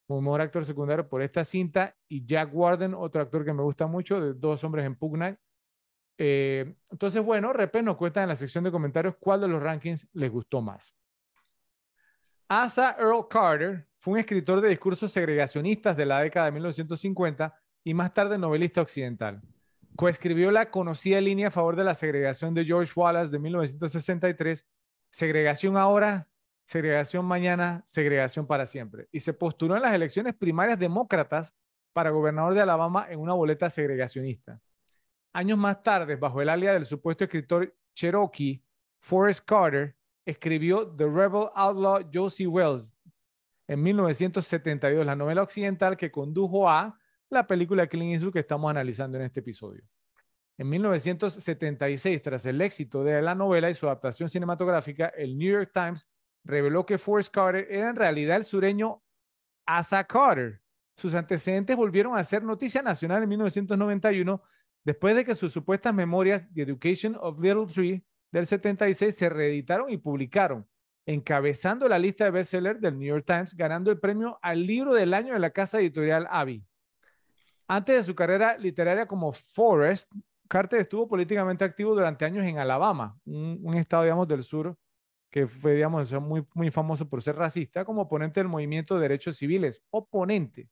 como 0.08 0.22
mejor 0.22 0.40
actor 0.40 0.64
secundario 0.64 1.06
por 1.06 1.22
esta 1.22 1.44
cinta, 1.44 1.94
y 2.08 2.24
Jack 2.24 2.50
Warden, 2.52 2.94
otro 2.94 3.20
actor 3.20 3.44
que 3.44 3.52
me 3.52 3.62
gusta 3.62 3.86
mucho, 3.86 4.20
de 4.20 4.32
Dos 4.32 4.64
Hombres 4.64 4.86
en 4.86 4.96
Pugna. 4.96 5.38
Eh, 6.16 6.74
entonces, 6.90 7.22
bueno, 7.22 7.52
repente 7.52 7.84
nos 7.84 7.96
cuentan 7.96 8.22
en 8.22 8.30
la 8.30 8.36
sección 8.36 8.64
de 8.64 8.72
comentarios 8.72 9.14
cuál 9.20 9.42
de 9.42 9.48
los 9.48 9.62
rankings 9.62 10.08
les 10.14 10.30
gustó 10.32 10.62
más. 10.62 10.92
Asa 12.48 12.96
Earl 12.98 13.28
Carter 13.28 13.86
fue 13.98 14.14
un 14.14 14.18
escritor 14.18 14.62
de 14.62 14.70
discursos 14.70 15.12
segregacionistas 15.12 15.96
de 15.96 16.06
la 16.06 16.20
década 16.20 16.46
de 16.46 16.52
1950 16.52 17.54
y 17.88 17.94
más 17.94 18.12
tarde 18.12 18.36
novelista 18.36 18.82
occidental 18.82 19.40
coescribió 19.96 20.50
la 20.50 20.70
conocida 20.70 21.22
línea 21.22 21.48
a 21.48 21.50
favor 21.50 21.74
de 21.74 21.84
la 21.84 21.94
segregación 21.94 22.52
de 22.52 22.66
George 22.66 22.92
Wallace 22.94 23.32
de 23.32 23.38
1963, 23.38 24.66
segregación 25.08 25.78
ahora, 25.78 26.28
segregación 26.66 27.24
mañana, 27.24 27.82
segregación 27.86 28.46
para 28.46 28.66
siempre, 28.66 29.08
y 29.10 29.20
se 29.20 29.32
postuló 29.32 29.74
en 29.74 29.82
las 29.82 29.94
elecciones 29.94 30.34
primarias 30.34 30.78
demócratas 30.78 31.54
para 31.94 32.10
gobernador 32.10 32.52
de 32.52 32.60
Alabama 32.60 33.06
en 33.08 33.20
una 33.20 33.32
boleta 33.32 33.70
segregacionista. 33.70 34.60
Años 35.32 35.56
más 35.56 35.82
tarde, 35.82 36.16
bajo 36.16 36.42
el 36.42 36.50
alias 36.50 36.74
del 36.74 36.84
supuesto 36.84 37.24
escritor 37.24 37.74
Cherokee, 37.94 38.62
Forrest 39.00 39.46
Carter 39.46 39.96
escribió 40.26 40.94
The 40.94 41.06
Rebel 41.06 41.48
Outlaw 41.54 42.02
Josie 42.12 42.46
Wells 42.46 42.94
en 43.66 43.82
1972, 43.82 45.06
la 45.06 45.16
novela 45.16 45.42
occidental 45.42 45.96
que 45.96 46.10
condujo 46.10 46.68
a 46.68 46.97
la 47.30 47.46
película 47.46 47.86
Clint 47.86 48.32
que 48.32 48.38
estamos 48.40 48.70
analizando 48.70 49.18
en 49.18 49.24
este 49.24 49.40
episodio. 49.40 49.82
En 50.56 50.68
1976, 50.68 52.22
tras 52.22 52.46
el 52.46 52.60
éxito 52.60 53.04
de 53.04 53.22
la 53.22 53.34
novela 53.34 53.70
y 53.70 53.74
su 53.74 53.86
adaptación 53.86 54.28
cinematográfica, 54.28 55.06
el 55.08 55.38
New 55.38 55.52
York 55.52 55.70
Times 55.72 56.06
reveló 56.44 56.84
que 56.84 56.98
Forrest 56.98 57.32
Carter 57.32 57.66
era 57.70 57.90
en 57.90 57.96
realidad 57.96 58.36
el 58.36 58.44
sureño 58.44 59.02
Asa 59.66 60.02
Carter. 60.04 60.60
Sus 60.96 61.14
antecedentes 61.14 61.76
volvieron 61.76 62.16
a 62.16 62.24
ser 62.24 62.42
noticia 62.42 62.82
nacional 62.82 63.22
en 63.22 63.28
1991 63.28 64.42
después 64.84 65.14
de 65.14 65.24
que 65.24 65.34
sus 65.34 65.52
supuestas 65.52 65.94
memorias 65.94 66.44
The 66.54 66.62
Education 66.62 67.16
of 67.20 67.38
Little 67.38 67.66
Tree 67.66 68.04
del 68.32 68.46
76 68.46 69.14
se 69.14 69.28
reeditaron 69.28 69.90
y 69.90 69.98
publicaron, 69.98 70.66
encabezando 71.06 71.88
la 71.88 71.98
lista 71.98 72.24
de 72.24 72.30
bestsellers 72.32 72.80
del 72.80 72.98
New 72.98 73.08
York 73.08 73.24
Times, 73.26 73.54
ganando 73.54 73.90
el 73.90 74.00
premio 74.00 74.38
al 74.42 74.66
libro 74.66 74.92
del 74.92 75.14
año 75.14 75.34
de 75.34 75.38
la 75.38 75.50
casa 75.50 75.78
editorial 75.78 76.26
Abbey. 76.30 76.67
Antes 77.70 77.96
de 77.98 78.04
su 78.04 78.14
carrera 78.14 78.56
literaria 78.56 79.06
como 79.06 79.30
Forrest, 79.30 80.10
Carter 80.48 80.80
estuvo 80.80 81.06
políticamente 81.06 81.64
activo 81.64 81.94
durante 81.94 82.24
años 82.24 82.46
en 82.46 82.58
Alabama, 82.58 83.20
un, 83.26 83.74
estado, 83.74 84.04
digamos, 84.04 84.26
del 84.26 84.42
sur 84.42 84.74
que 85.30 85.46
fue, 85.46 85.74
digamos, 85.74 86.10
muy, 86.14 86.46
muy 86.54 86.70
famoso 86.70 87.06
por 87.06 87.22
ser 87.22 87.36
racista, 87.36 87.84
como 87.84 88.02
oponente 88.02 88.40
del 88.40 88.48
movimiento 88.48 88.94
de 88.94 89.02
derechos 89.02 89.36
civiles, 89.36 89.84
oponente. 89.90 90.70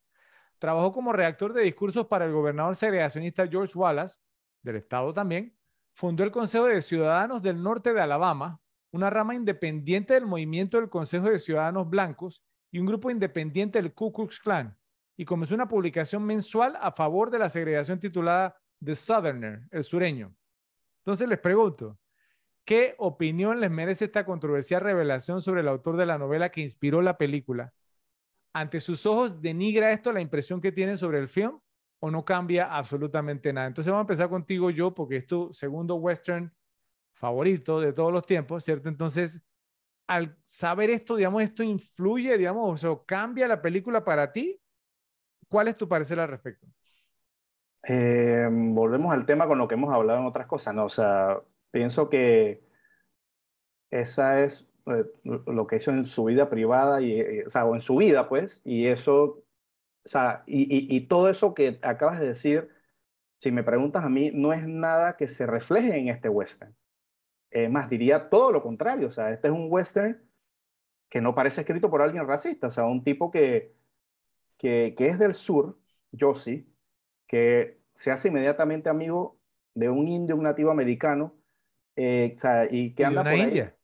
Trabajó 0.59 0.93
como 0.93 1.13
redactor 1.13 1.53
de 1.53 1.63
discursos 1.65 2.07
para 2.07 2.25
el 2.25 2.33
gobernador 2.33 2.75
segregacionista 2.75 3.47
George 3.47 3.77
Wallace, 3.77 4.19
del 4.63 4.77
estado 4.77 5.13
también. 5.13 5.55
Fundó 5.93 6.25
el 6.25 6.31
Consejo 6.31 6.65
de 6.65 6.81
Ciudadanos 6.81 7.43
del 7.43 7.63
Norte 7.63 7.93
de 7.93 8.01
Alabama, 8.01 8.59
una 8.91 9.11
rama 9.11 9.35
independiente 9.35 10.15
del 10.15 10.25
movimiento 10.25 10.79
del 10.79 10.89
Consejo 10.89 11.29
de 11.29 11.39
Ciudadanos 11.39 11.91
Blancos 11.91 12.43
y 12.71 12.79
un 12.79 12.87
grupo 12.87 13.11
independiente 13.11 13.83
del 13.83 13.93
Ku 13.93 14.11
Klux 14.11 14.41
Klan. 14.41 14.79
Y 15.17 15.25
comenzó 15.25 15.55
una 15.55 15.69
publicación 15.69 16.25
mensual 16.25 16.77
a 16.81 16.93
favor 16.93 17.31
de 17.31 17.39
la 17.39 17.49
segregación 17.49 17.99
titulada 17.99 18.57
The 18.85 18.95
Southerner, 18.95 19.63
el 19.71 19.85
sureño. 19.85 20.35
Entonces 20.99 21.29
les 21.29 21.39
pregunto, 21.39 21.99
¿qué 22.65 22.95
opinión 22.99 23.61
les 23.61 23.71
merece 23.71 24.07
esta 24.07 24.27
controversial 24.27 24.83
revelación 24.83 25.41
sobre 25.41 25.61
el 25.63 25.69
autor 25.69 25.97
de 25.97 26.07
la 26.07 26.19
novela 26.19 26.51
que 26.51 26.61
inspiró 26.61 27.01
la 27.01 27.17
película? 27.17 27.73
¿Ante 28.53 28.81
sus 28.81 29.07
ojos 29.07 29.41
denigra 29.41 29.93
esto 29.93 30.13
la 30.13 30.21
impresión 30.21 30.61
que 30.61 30.73
tienen 30.73 30.99
sobre 30.99 31.19
el 31.19 31.29
film 31.29 31.61
o 32.01 32.11
no 32.11 32.25
cambia 32.25 32.75
absolutamente 32.75 33.53
nada? 33.53 33.67
Entonces 33.67 33.91
vamos 33.91 34.05
a 34.05 34.09
empezar 34.09 34.29
contigo 34.29 34.71
yo, 34.71 34.95
porque 34.95 35.17
es 35.17 35.27
tu 35.27 35.53
segundo 35.53 35.97
western 35.97 36.53
favorito 37.15 37.81
de 37.81 37.93
todos 37.93 38.13
los 38.13 38.27
tiempos, 38.27 38.65
¿cierto? 38.65 38.89
Entonces, 38.89 39.41
al 40.07 40.37
saber 40.45 40.91
esto, 40.91 41.17
digamos, 41.17 41.43
esto 41.43 41.63
influye, 41.63 42.37
digamos, 42.39 42.85
o 42.85 43.05
cambia 43.05 43.49
la 43.49 43.61
película 43.61 44.05
para 44.05 44.33
ti. 44.33 44.61
¿Cuál 45.49 45.69
es 45.69 45.77
tu 45.77 45.89
parecer 45.89 46.19
al 46.21 46.29
respecto? 46.29 46.67
Eh, 47.89 48.49
volvemos 48.51 49.13
al 49.13 49.27
tema 49.27 49.47
con 49.47 49.59
lo 49.59 49.69
que 49.69 49.75
hemos 49.75 49.95
hablado 49.95 50.19
en 50.19 50.27
otras 50.27 50.47
cosas, 50.47 50.75
¿no? 50.75 50.87
O 50.87 50.91
sea, 50.91 51.41
pienso 51.71 52.09
que 52.09 52.65
esa 53.91 54.43
es 54.43 54.67
eh, 54.87 55.05
lo 55.25 55.67
que 55.67 55.77
hizo 55.77 55.93
en 55.93 56.05
su 56.07 56.25
vida 56.25 56.51
privada, 56.51 57.01
y, 57.01 57.21
eh, 57.21 57.45
o 57.47 57.51
sea, 57.51 57.65
o 57.65 57.75
en 57.75 57.83
su 57.83 57.97
vida, 57.97 58.29
pues, 58.29 58.61
y 58.65 58.87
eso, 58.87 59.23
o 59.25 59.45
sea, 60.05 60.43
y, 60.47 60.95
y, 60.95 61.01
todo 61.09 61.29
eso 61.29 61.55
que 61.55 61.79
acabas 61.83 62.21
de 62.21 62.27
decir, 62.27 62.71
si 63.41 63.53
me 63.53 63.63
preguntas 63.65 64.05
a 64.05 64.09
mí, 64.09 64.31
no 64.35 64.53
es 64.53 64.67
nada 64.67 65.17
que 65.17 65.29
se 65.29 65.47
refleje 65.47 65.97
en 65.99 66.09
este 66.09 66.29
western. 66.29 66.75
Es 67.51 67.71
más, 67.71 67.89
diría 67.89 68.29
todo 68.31 68.53
lo 68.53 68.63
contrario, 68.63 69.09
o 69.09 69.11
sea, 69.11 69.31
este 69.31 69.49
es 69.49 69.55
un 69.55 69.69
western 69.71 70.21
que 71.09 71.21
no 71.21 71.35
parece 71.35 71.61
escrito 71.63 71.91
por 71.91 72.03
alguien 72.03 72.27
racista, 72.27 72.69
o 72.69 72.71
sea, 72.71 72.85
un 72.87 73.05
tipo 73.05 73.31
que, 73.31 73.76
que, 74.57 74.95
que 74.97 75.09
es 75.09 75.19
del 75.19 75.35
sur, 75.35 75.79
Josie, 76.19 76.67
que 77.27 77.81
se 77.95 78.11
hace 78.11 78.29
inmediatamente 78.29 78.89
amigo 78.89 79.39
de 79.75 79.89
un 79.89 80.09
indio, 80.09 80.37
un 80.37 80.45
nativo 80.45 80.71
americano, 80.71 81.35
eh, 81.97 82.37
y 82.71 82.95
que 82.95 83.05
anda 83.05 83.23
de 83.23 83.35
una 83.35 83.45
India. 83.45 83.77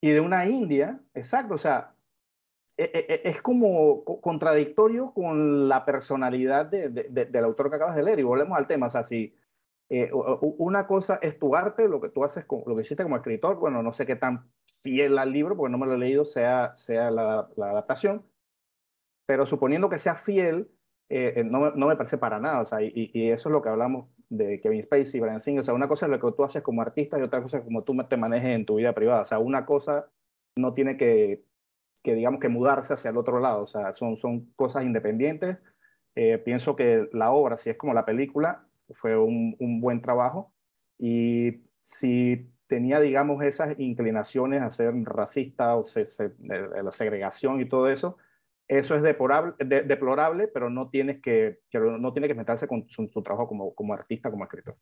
Y 0.00 0.10
de 0.10 0.20
una 0.20 0.46
India, 0.46 1.00
exacto, 1.14 1.54
o 1.54 1.58
sea, 1.58 1.94
e, 2.76 2.84
e, 2.84 3.14
e, 3.14 3.28
es 3.28 3.42
como 3.42 4.04
contradictorio 4.04 5.12
con 5.12 5.68
la 5.68 5.84
personalidad 5.84 6.66
de, 6.66 6.88
del 6.88 7.44
autor 7.44 7.68
que 7.68 7.76
acabas 7.76 7.96
de 7.96 8.02
leer. 8.02 8.18
Y 8.18 8.22
volvemos 8.22 8.56
al 8.56 8.66
tema, 8.66 8.86
o 8.86 8.90
sea, 8.90 9.04
si 9.04 9.34
eh, 9.90 10.10
una 10.12 10.86
cosa 10.86 11.18
es 11.20 11.38
tu 11.38 11.54
arte, 11.54 11.88
lo 11.88 12.00
que 12.00 12.08
tú 12.08 12.24
haces, 12.24 12.46
lo 12.48 12.74
que 12.74 12.82
hiciste 12.82 13.02
como 13.02 13.16
escritor, 13.16 13.56
bueno, 13.56 13.82
no 13.82 13.92
sé 13.92 14.06
qué 14.06 14.16
tan 14.16 14.50
fiel 14.64 15.18
al 15.18 15.32
libro, 15.32 15.56
porque 15.56 15.72
no 15.72 15.78
me 15.78 15.86
lo 15.86 15.94
he 15.94 15.98
leído, 15.98 16.24
sea, 16.24 16.74
sea 16.76 17.10
la, 17.10 17.50
la 17.56 17.70
adaptación, 17.70 18.24
pero 19.30 19.46
suponiendo 19.46 19.88
que 19.88 20.00
sea 20.00 20.16
fiel, 20.16 20.72
eh, 21.08 21.34
eh, 21.36 21.44
no, 21.44 21.70
no, 21.70 21.86
me 21.86 21.94
parece 21.94 22.18
para 22.18 22.40
nada, 22.40 22.62
o 22.62 22.66
sea, 22.66 22.82
y, 22.82 22.90
y, 23.14 23.30
eso 23.30 23.48
es 23.48 23.52
lo 23.52 23.62
que 23.62 23.68
hablamos 23.68 24.08
de 24.28 24.60
Kevin 24.60 24.82
Spacey, 24.82 25.20
Brian 25.20 25.40
Singer, 25.40 25.60
o 25.60 25.62
sea, 25.62 25.72
una 25.72 25.86
cosa 25.86 26.06
es 26.06 26.10
lo 26.10 26.18
que 26.18 26.36
tú 26.36 26.42
haces 26.42 26.64
como 26.64 26.82
artista 26.82 27.16
y 27.16 27.22
otra 27.22 27.40
cosa 27.40 27.58
es 27.58 27.62
como 27.62 27.84
tú 27.84 27.96
te 28.08 28.16
manejes 28.16 28.50
en 28.50 28.66
tu 28.66 28.74
vida 28.78 28.92
privada, 28.92 29.22
o 29.22 29.26
sea, 29.26 29.38
una 29.38 29.66
cosa 29.66 30.10
no 30.56 30.74
tiene 30.74 30.96
que, 30.96 31.44
que 32.02 32.16
digamos, 32.16 32.40
que 32.40 32.48
mudarse 32.48 32.94
hacia 32.94 33.10
el 33.10 33.18
otro 33.18 33.38
lado, 33.38 33.62
o 33.62 33.66
sea, 33.68 33.94
son, 33.94 34.16
son 34.16 34.46
cosas 34.56 34.82
independientes. 34.82 35.58
Eh, 36.16 36.38
pienso 36.38 36.74
que 36.74 37.08
la 37.12 37.30
obra, 37.30 37.56
si 37.56 37.70
es 37.70 37.76
como 37.76 37.94
la 37.94 38.04
película, 38.04 38.66
fue 38.94 39.16
un, 39.16 39.54
un 39.60 39.80
buen 39.80 40.02
trabajo 40.02 40.52
y 40.98 41.62
si 41.82 42.50
tenía, 42.66 42.98
digamos, 42.98 43.44
esas 43.44 43.78
inclinaciones 43.78 44.60
a 44.60 44.72
ser 44.72 44.92
racista 45.04 45.76
o 45.76 45.84
se, 45.84 46.08
la 46.40 46.90
segregación 46.90 47.60
y 47.60 47.68
todo 47.68 47.88
eso, 47.88 48.16
eso 48.70 48.94
es 48.94 49.02
deplorable, 49.02 49.54
deplorable 49.58 50.46
pero 50.46 50.70
no 50.70 50.90
tienes 50.90 51.20
que, 51.20 51.58
no 51.72 52.12
tiene 52.12 52.28
que 52.28 52.36
meterse 52.36 52.68
con 52.68 52.88
su, 52.88 53.08
trabajo 53.20 53.48
como, 53.48 53.74
como 53.74 53.92
artista, 53.94 54.30
como 54.30 54.44
escritor. 54.44 54.76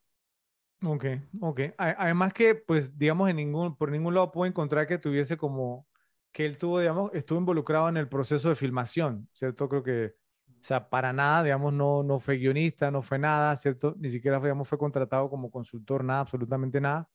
Ok, 0.84 1.06
ok. 1.40 1.60
Además 1.78 2.34
que, 2.34 2.54
pues, 2.54 2.96
digamos, 2.98 3.30
en 3.30 3.36
ningún, 3.36 3.76
por 3.76 3.90
ningún 3.90 4.14
lado 4.14 4.30
puedo 4.30 4.46
encontrar 4.46 4.86
que 4.86 4.98
tuviese 4.98 5.38
como, 5.38 5.86
que 6.32 6.44
él 6.44 6.58
tuvo, 6.58 6.80
digamos, 6.80 7.10
estuvo 7.14 7.38
involucrado 7.38 7.88
en 7.88 7.96
el 7.96 8.08
proceso 8.10 8.50
de 8.50 8.56
filmación, 8.56 9.26
¿cierto? 9.32 9.70
Creo 9.70 9.82
que, 9.82 10.14
o 10.60 10.64
sea, 10.64 10.90
para 10.90 11.14
nada, 11.14 11.42
digamos, 11.42 11.72
no, 11.72 12.02
no 12.02 12.18
fue 12.18 12.36
guionista, 12.36 12.90
no 12.90 13.00
fue 13.00 13.18
nada, 13.18 13.56
¿cierto? 13.56 13.94
Ni 13.98 14.10
siquiera, 14.10 14.38
digamos, 14.38 14.68
fue 14.68 14.76
contratado 14.76 15.30
como 15.30 15.50
consultor, 15.50 16.04
nada, 16.04 16.20
absolutamente 16.20 16.78
nada. 16.78 17.08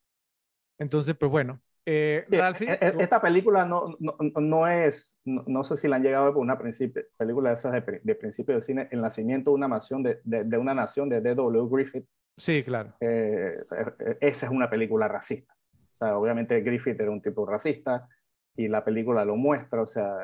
Entonces, 0.80 1.16
pues 1.16 1.30
bueno, 1.30 1.62
eh, 1.86 2.26
e, 2.32 2.38
e, 2.38 2.94
esta 3.00 3.22
película 3.22 3.66
no, 3.66 3.96
no, 4.00 4.16
no 4.20 4.68
es, 4.68 5.18
no, 5.26 5.64
sé 5.64 5.76
si 5.76 5.88
la 5.88 5.98
han 5.98 6.04
llegado 6.04 6.24
a 6.24 6.28
ver 6.28 6.34
por 6.34 6.44
una 6.44 6.58
película 6.58 7.50
de 7.50 7.56
esas 7.56 7.74
de, 7.74 8.02
de, 8.04 8.16
principio 8.16 8.56
del 8.56 8.64
cine, 8.64 8.88
El 8.92 9.02
nacimiento 9.02 9.52
de 9.52 9.56
una 9.56 9.68
nación 9.68 10.04
de, 10.04 10.20
de, 10.24 10.58
una 10.58 10.74
nación 10.74 11.10
de 11.10 11.22
D.W. 11.22 11.68
Griffith. 11.70 12.06
Sí, 12.38 12.64
claro. 12.64 12.94
Eh, 13.00 13.58
eh, 13.78 14.18
esa 14.22 14.46
es 14.46 14.52
una 14.52 14.70
película 14.70 15.08
racista. 15.08 15.54
O 15.74 15.96
sea, 15.96 16.18
obviamente 16.18 16.62
Griffith 16.62 17.00
era 17.00 17.12
un 17.12 17.22
tipo 17.22 17.46
racista 17.46 18.08
y 18.56 18.68
la 18.68 18.84
película 18.84 19.26
lo 19.26 19.36
muestra, 19.36 19.82
o 19.82 19.88
sea, 19.88 20.18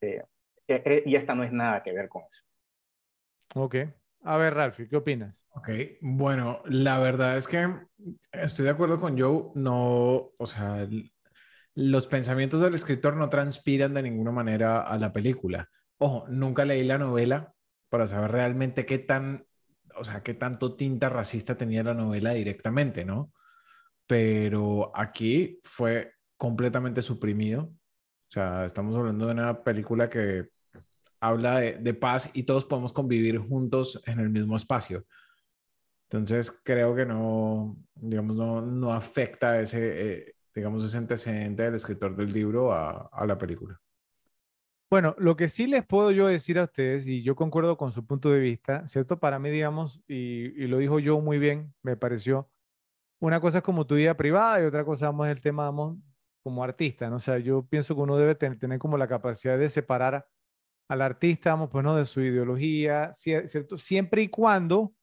y 0.00 1.14
esta 1.14 1.34
no 1.34 1.44
es 1.44 1.52
nada 1.52 1.82
que 1.82 1.92
ver 1.92 2.08
con 2.08 2.22
eso. 2.22 2.44
Ok. 3.54 3.76
A 4.24 4.38
ver, 4.38 4.54
Ralphie, 4.54 4.88
¿qué 4.88 4.96
opinas? 4.96 5.44
Ok, 5.50 5.68
bueno, 6.00 6.62
la 6.64 6.98
verdad 6.98 7.36
es 7.36 7.46
que 7.46 7.68
estoy 8.32 8.64
de 8.64 8.70
acuerdo 8.70 8.98
con 8.98 9.18
Joe, 9.18 9.50
no, 9.54 10.32
o 10.38 10.46
sea, 10.46 10.88
los 11.74 12.06
pensamientos 12.06 12.62
del 12.62 12.74
escritor 12.74 13.16
no 13.16 13.28
transpiran 13.28 13.92
de 13.92 14.02
ninguna 14.02 14.30
manera 14.30 14.80
a 14.80 14.96
la 14.96 15.12
película. 15.12 15.68
Ojo, 15.98 16.26
nunca 16.28 16.64
leí 16.64 16.84
la 16.84 16.96
novela 16.96 17.52
para 17.90 18.06
saber 18.06 18.32
realmente 18.32 18.86
qué 18.86 18.98
tan, 18.98 19.46
o 19.94 20.04
sea, 20.04 20.22
qué 20.22 20.32
tanto 20.32 20.74
tinta 20.74 21.10
racista 21.10 21.56
tenía 21.56 21.82
la 21.82 21.94
novela 21.94 22.32
directamente, 22.32 23.04
¿no? 23.04 23.30
Pero 24.06 24.90
aquí 24.96 25.60
fue 25.62 26.12
completamente 26.38 27.02
suprimido. 27.02 27.64
O 27.64 28.30
sea, 28.30 28.64
estamos 28.64 28.96
hablando 28.96 29.26
de 29.26 29.32
una 29.32 29.62
película 29.62 30.08
que 30.08 30.48
habla 31.26 31.60
de, 31.60 31.94
paz 31.94 32.30
y 32.34 32.42
todos 32.42 32.64
podemos 32.64 32.92
convivir 32.92 33.38
juntos 33.38 34.00
en 34.06 34.20
el 34.20 34.28
mismo 34.28 34.56
espacio. 34.56 35.06
Entonces, 36.10 36.50
creo 36.62 36.94
que 36.94 37.06
no, 37.06 37.76
digamos, 37.94 38.36
no, 38.36 38.60
no 38.60 38.92
afecta 38.92 39.58
ese, 39.60 39.78
eh, 39.82 40.34
digamos, 40.54 40.84
ese 40.84 40.98
antecedente 40.98 41.62
del 41.62 41.76
escritor 41.76 42.14
del 42.14 42.32
libro 42.32 42.72
a, 42.72 43.26
la 43.26 43.38
película. 43.38 43.80
Bueno, 44.90 45.14
lo 45.18 45.34
que 45.34 45.48
sí 45.48 45.66
les 45.66 45.84
puedo 45.84 46.10
yo 46.10 46.26
decir 46.26 46.58
a 46.58 46.64
ustedes, 46.64 47.06
y 47.06 47.22
yo 47.22 47.34
concuerdo 47.34 47.76
con 47.76 47.90
su 47.90 48.06
punto 48.06 48.30
de 48.30 48.38
vista, 48.38 48.86
¿cierto? 48.86 49.18
Para 49.18 49.38
mí, 49.38 49.50
digamos, 49.50 50.02
y, 50.06 50.62
y 50.62 50.66
lo 50.66 50.78
dijo 50.78 50.98
yo 50.98 51.20
muy 51.20 51.38
bien, 51.38 51.74
me 51.82 51.96
pareció, 51.96 52.50
una 53.18 53.40
cosa 53.40 53.58
es 53.58 53.64
como 53.64 53.86
tu 53.86 53.94
vida 53.94 54.14
privada 54.14 54.62
y 54.62 54.66
otra 54.66 54.84
cosa, 54.84 55.06
vamos, 55.06 55.28
el 55.28 55.40
tema, 55.40 55.64
vamos, 55.64 55.96
como 56.42 56.62
artista, 56.62 57.08
¿no? 57.08 57.16
O 57.16 57.20
sea, 57.20 57.38
yo 57.38 57.66
pienso 57.66 57.94
que 57.94 58.02
uno 58.02 58.18
debe 58.18 58.34
tener, 58.34 58.58
tener 58.58 58.78
como 58.78 58.98
la 58.98 59.08
capacidad 59.08 59.58
de 59.58 59.70
separar 59.70 60.26
al 60.88 61.02
artista, 61.02 61.50
vamos, 61.50 61.70
pues 61.70 61.84
no, 61.84 61.96
de 61.96 62.04
su 62.04 62.20
ideología, 62.20 63.12
¿cierto? 63.14 63.78
Siempre 63.78 64.22
y 64.22 64.28
cuando 64.28 64.94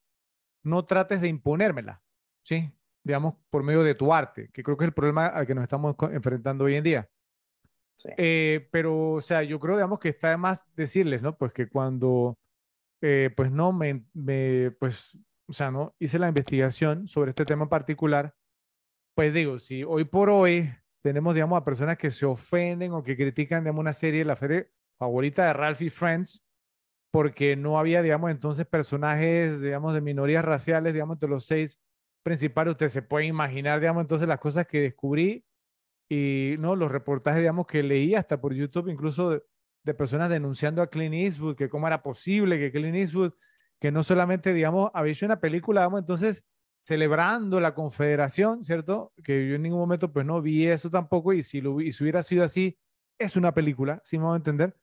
no 0.64 0.86
trates 0.86 1.22
de 1.22 1.28
imponérmela, 1.28 2.02
¿sí? 2.44 2.72
Digamos, 3.04 3.36
por 3.50 3.64
medio 3.64 3.84
de 3.84 3.96
tu 3.96 4.14
arte, 4.14 4.50
que 4.54 4.64
creo 4.64 4.78
que 4.78 4.86
es 4.86 4.90
el 4.90 4.94
problema 4.94 5.26
al 5.26 5.48
que 5.48 5.56
nos 5.56 5.64
estamos 5.64 5.96
enfrentando 6.12 6.66
hoy 6.66 6.76
en 6.76 6.84
día. 6.84 7.10
Sí. 7.98 8.10
Eh, 8.18 8.70
pero, 8.72 9.14
o 9.14 9.22
sea, 9.22 9.44
yo 9.44 9.60
creo, 9.60 9.76
digamos, 9.76 10.00
que 10.00 10.10
está 10.10 10.30
de 10.30 10.38
más 10.38 10.68
decirles, 10.76 11.22
¿no? 11.22 11.38
Pues 11.38 11.52
que 11.52 11.68
cuando, 11.68 12.38
eh, 13.02 13.32
pues 13.36 13.52
no, 13.52 13.74
me, 13.74 14.06
me, 14.14 14.72
pues, 14.80 15.18
o 15.48 15.54
sea, 15.54 15.72
no, 15.72 15.96
hice 16.00 16.20
la 16.20 16.28
investigación 16.28 17.08
sobre 17.08 17.32
este 17.32 17.46
tema 17.46 17.64
en 17.64 17.70
particular, 17.70 18.36
pues 19.16 19.34
digo, 19.34 19.60
si 19.60 19.84
hoy 19.84 20.06
por 20.06 20.30
hoy 20.30 20.72
tenemos, 21.04 21.34
digamos, 21.34 21.60
a 21.60 21.66
personas 21.66 21.98
que 21.98 22.12
se 22.12 22.26
ofenden 22.26 22.94
o 22.94 23.04
que 23.04 23.18
critican, 23.18 23.64
digamos, 23.64 23.82
una 23.82 23.94
serie, 23.94 24.24
la 24.24 24.36
serie 24.36 24.72
favorita 25.02 25.48
de 25.48 25.54
Ralphie 25.54 25.90
Friends, 25.90 26.46
porque 27.12 27.56
no 27.56 27.80
había, 27.80 28.04
digamos, 28.04 28.30
entonces 28.30 28.68
personajes, 28.68 29.60
digamos, 29.60 29.96
de 29.96 30.02
minorías 30.02 30.46
raciales, 30.46 30.94
digamos, 30.94 31.18
de 31.18 31.28
los 31.28 31.48
seis 31.48 31.80
principales. 32.22 32.74
Usted 32.74 32.90
se 32.90 33.02
puede 33.02 33.26
imaginar, 33.26 33.80
digamos, 33.80 34.02
entonces 34.02 34.28
las 34.28 34.40
cosas 34.40 34.68
que 34.68 34.80
descubrí 34.80 35.44
y, 36.08 36.56
¿no? 36.60 36.76
Los 36.76 36.92
reportajes, 36.92 37.40
digamos, 37.40 37.66
que 37.66 37.82
leí 37.82 38.14
hasta 38.14 38.40
por 38.40 38.54
YouTube, 38.54 38.90
incluso 38.90 39.42
de, 39.84 39.94
personas 39.96 40.30
denunciando 40.30 40.84
a 40.84 40.88
Clint 40.88 41.16
Eastwood, 41.16 41.56
que 41.56 41.68
cómo 41.68 41.88
era 41.88 42.04
posible 42.04 42.60
que 42.60 42.72
Clint 42.72 42.96
Eastwood 42.96 43.34
que 43.82 43.92
no 43.92 44.04
solamente, 44.04 44.54
digamos, 44.54 44.92
había 44.94 45.14
hecho 45.14 45.26
una 45.26 45.40
película, 45.40 45.82
digamos, 45.82 46.02
entonces 46.02 46.46
celebrando 46.86 47.60
la 47.60 47.74
confederación, 47.74 48.64
¿cierto? 48.64 49.12
Que 49.24 49.50
yo 49.50 49.56
en 49.56 49.64
ningún 49.64 49.80
momento 49.80 50.14
pues 50.14 50.28
no 50.28 50.40
vi 50.44 50.68
eso 50.68 50.92
tampoco 50.92 51.34
y 51.34 51.42
si, 51.42 51.60
lo, 51.60 51.82
y 51.82 51.92
si 51.92 52.04
hubiera 52.04 52.22
sido 52.22 52.44
así, 52.44 52.78
es 53.18 53.36
una 53.36 53.52
película, 53.56 54.00
si 54.06 54.20
me 54.20 54.26
van 54.26 54.34
a 54.34 54.38
entender, 54.38 54.76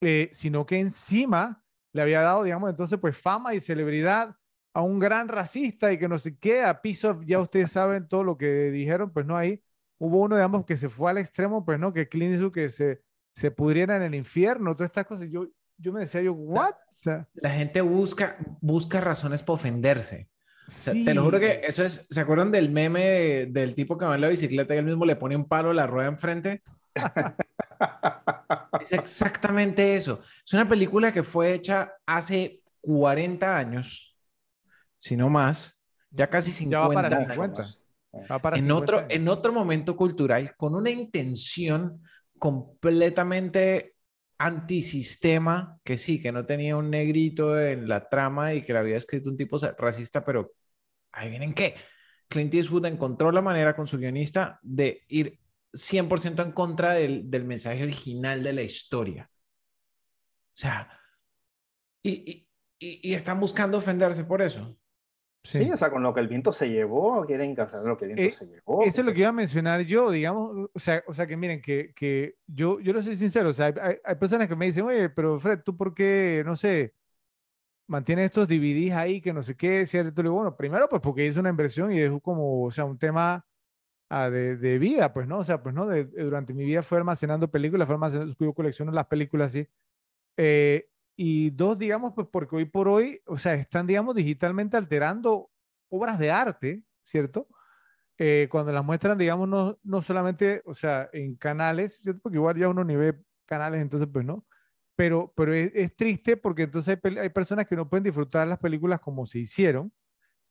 eh, 0.00 0.28
sino 0.32 0.66
que 0.66 0.78
encima 0.78 1.62
le 1.92 2.02
había 2.02 2.20
dado, 2.20 2.44
digamos, 2.44 2.70
entonces 2.70 2.98
pues 2.98 3.16
fama 3.16 3.54
y 3.54 3.60
celebridad 3.60 4.36
a 4.74 4.82
un 4.82 4.98
gran 4.98 5.28
racista 5.28 5.90
y 5.90 5.98
que 5.98 6.06
no 6.06 6.18
sé 6.18 6.36
qué, 6.38 6.62
a 6.62 6.82
piso, 6.82 7.20
ya 7.24 7.40
ustedes 7.40 7.72
saben 7.72 8.06
todo 8.08 8.22
lo 8.22 8.36
que 8.36 8.70
dijeron, 8.70 9.10
pues 9.10 9.24
no 9.24 9.34
ahí. 9.34 9.62
Hubo 9.98 10.20
uno, 10.20 10.36
digamos, 10.36 10.66
que 10.66 10.76
se 10.76 10.90
fue 10.90 11.10
al 11.10 11.16
extremo, 11.16 11.64
pues 11.64 11.78
no, 11.78 11.94
que 11.94 12.08
Clint 12.08 12.34
Eastwood 12.34 12.52
que 12.52 12.68
se, 12.68 13.00
se 13.34 13.50
pudriera 13.50 13.96
en 13.96 14.02
el 14.02 14.14
infierno, 14.14 14.76
todas 14.76 14.90
estas 14.90 15.06
cosas. 15.06 15.28
Yo, 15.30 15.48
yo 15.78 15.92
me 15.94 16.00
decía 16.00 16.20
yo, 16.20 16.34
¿what? 16.34 16.74
la 17.34 17.50
gente 17.50 17.80
busca, 17.80 18.36
busca 18.60 19.00
razones 19.00 19.42
para 19.42 19.54
ofenderse. 19.54 20.28
te 20.84 21.14
lo 21.14 21.24
juro 21.24 21.40
que 21.40 21.62
eso 21.64 21.82
es, 21.82 22.06
¿se 22.10 22.20
acuerdan 22.20 22.50
del 22.50 22.70
meme 22.70 23.46
del 23.46 23.74
tipo 23.74 23.96
que 23.96 24.04
va 24.04 24.16
en 24.16 24.20
la 24.20 24.28
bicicleta 24.28 24.74
y 24.74 24.78
él 24.78 24.84
mismo 24.84 25.06
le 25.06 25.16
pone 25.16 25.36
un 25.36 25.48
palo 25.48 25.70
a 25.70 25.74
la 25.74 25.86
rueda 25.86 26.08
enfrente? 26.08 26.62
es 28.86 28.92
exactamente 28.92 29.96
eso. 29.96 30.20
Es 30.44 30.52
una 30.52 30.68
película 30.68 31.12
que 31.12 31.22
fue 31.22 31.54
hecha 31.54 31.92
hace 32.06 32.62
40 32.80 33.56
años, 33.56 34.16
si 34.98 35.16
no 35.16 35.28
más, 35.28 35.78
ya 36.10 36.28
casi 36.28 36.52
50. 36.52 36.76
Ya 36.76 36.88
va 36.88 36.94
para 36.94 38.56
50. 38.56 38.58
en, 38.58 38.70
otro, 38.70 39.06
en 39.08 39.28
otro 39.28 39.52
momento 39.52 39.96
cultural, 39.96 40.56
con 40.56 40.74
una 40.74 40.90
intención 40.90 42.02
completamente 42.38 43.96
antisistema, 44.38 45.78
que 45.82 45.98
sí, 45.98 46.20
que 46.20 46.32
no 46.32 46.44
tenía 46.44 46.76
un 46.76 46.90
negrito 46.90 47.58
en 47.58 47.88
la 47.88 48.08
trama 48.08 48.54
y 48.54 48.62
que 48.62 48.72
le 48.72 48.78
había 48.78 48.96
escrito 48.96 49.30
un 49.30 49.36
tipo 49.36 49.56
racista, 49.78 50.24
pero 50.24 50.52
ahí 51.12 51.30
vienen 51.30 51.54
qué. 51.54 51.74
Clint 52.28 52.54
Eastwood 52.54 52.86
encontró 52.86 53.30
la 53.32 53.40
manera 53.40 53.74
con 53.74 53.86
su 53.86 53.98
guionista 53.98 54.58
de 54.62 55.02
ir 55.08 55.38
100% 55.76 56.42
en 56.42 56.52
contra 56.52 56.94
del, 56.94 57.30
del, 57.30 57.44
mensaje 57.44 57.82
original 57.82 58.42
de 58.42 58.52
la 58.52 58.62
historia. 58.62 59.30
O 59.30 60.58
sea, 60.58 60.88
y, 62.02 62.46
y, 62.78 63.10
y, 63.10 63.14
están 63.14 63.38
buscando 63.38 63.78
ofenderse 63.78 64.24
por 64.24 64.42
eso. 64.42 64.76
Sí. 65.42 65.70
o 65.70 65.76
sea, 65.76 65.90
con 65.90 66.02
lo 66.02 66.12
que 66.12 66.18
el 66.18 66.26
viento 66.26 66.52
se 66.52 66.68
llevó, 66.68 67.24
quieren 67.24 67.54
cancelar 67.54 67.86
lo 67.86 67.96
que 67.96 68.06
el 68.06 68.14
viento 68.14 68.34
eh, 68.34 68.36
se 68.36 68.46
llevó. 68.46 68.82
Eso 68.82 69.00
es 69.00 69.06
lo 69.06 69.12
que 69.12 69.20
iba 69.20 69.28
a 69.28 69.32
mencionar 69.32 69.82
yo, 69.82 70.10
digamos, 70.10 70.70
o 70.72 70.78
sea, 70.78 71.04
o 71.06 71.14
sea 71.14 71.28
que 71.28 71.36
miren, 71.36 71.62
que, 71.62 71.92
que 71.94 72.34
yo, 72.48 72.80
yo 72.80 72.92
lo 72.92 73.00
soy 73.00 73.14
sincero, 73.14 73.50
o 73.50 73.52
sea, 73.52 73.66
hay, 73.66 73.96
hay, 74.02 74.14
personas 74.16 74.48
que 74.48 74.56
me 74.56 74.66
dicen, 74.66 74.84
oye, 74.84 75.08
pero 75.08 75.38
Fred, 75.38 75.60
¿tú 75.60 75.76
por 75.76 75.94
qué, 75.94 76.42
no 76.44 76.56
sé, 76.56 76.94
mantienes 77.86 78.26
estos 78.26 78.48
DVDs 78.48 78.92
ahí 78.92 79.20
que 79.20 79.32
no 79.32 79.42
sé 79.42 79.56
qué, 79.56 79.86
cierto? 79.86 80.22
Le 80.22 80.28
digo, 80.28 80.36
bueno, 80.36 80.56
primero 80.56 80.88
pues 80.88 81.00
porque 81.00 81.26
es 81.26 81.36
una 81.36 81.50
inversión 81.50 81.92
y 81.92 82.00
es 82.00 82.10
como, 82.22 82.64
o 82.64 82.70
sea, 82.70 82.84
un 82.84 82.98
tema 82.98 83.46
ah, 84.08 84.30
de, 84.30 84.56
de, 84.56 84.78
vida, 84.78 85.12
pues, 85.12 85.26
¿no? 85.26 85.38
O 85.38 85.44
sea, 85.44 85.62
pues, 85.62 85.74
¿no? 85.74 85.86
De, 85.86 86.04
durante 86.04 86.54
mi 86.54 86.64
vida 86.64 86.82
fue 86.82 86.98
almacenando 86.98 87.50
películas, 87.50 87.86
fue 87.86 87.94
almacenando, 87.94 88.34
yo 88.38 88.52
colecciono 88.54 88.92
las 88.92 89.06
películas 89.06 89.48
así. 89.48 89.68
Eh, 90.36 90.88
y 91.16 91.50
dos, 91.50 91.78
digamos, 91.78 92.12
pues 92.14 92.28
porque 92.30 92.56
hoy 92.56 92.66
por 92.66 92.88
hoy, 92.88 93.22
o 93.26 93.38
sea, 93.38 93.54
están, 93.54 93.86
digamos, 93.86 94.14
digitalmente 94.14 94.76
alterando 94.76 95.50
obras 95.88 96.18
de 96.18 96.30
arte, 96.30 96.82
¿cierto? 97.02 97.48
Eh, 98.18 98.48
cuando 98.50 98.72
las 98.72 98.84
muestran, 98.84 99.18
digamos, 99.18 99.48
no, 99.48 99.78
no 99.82 100.02
solamente, 100.02 100.62
o 100.66 100.74
sea, 100.74 101.08
en 101.12 101.36
canales, 101.36 102.00
¿cierto? 102.02 102.20
Porque 102.22 102.36
igual 102.36 102.56
ya 102.56 102.68
uno 102.68 102.84
ni 102.84 102.96
ve 102.96 103.18
canales, 103.46 103.80
entonces, 103.80 104.08
pues 104.12 104.24
no. 104.24 104.46
Pero, 104.96 105.32
pero 105.36 105.52
es, 105.54 105.94
triste 105.94 106.36
porque 106.38 106.64
entonces 106.64 106.98
hay, 107.04 107.28
personas 107.28 107.66
que 107.66 107.76
no 107.76 107.88
pueden 107.88 108.04
disfrutar 108.04 108.48
las 108.48 108.58
películas 108.58 109.00
como 109.00 109.26
se 109.26 109.38
hicieron, 109.38 109.92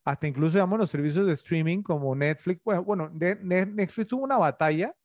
hasta 0.06 0.28
incluso, 0.28 0.54
digamos, 0.54 0.78
los 0.78 0.90
servicios 0.92 1.26
de 1.26 1.34
streaming 1.34 1.82
como 1.82 2.16
Netflix. 2.16 2.64
Bueno, 2.64 2.84
bueno 2.84 3.10
Netflix 3.10 4.08
tuvo 4.08 4.24
una 4.24 4.38
batalla, 4.38 4.96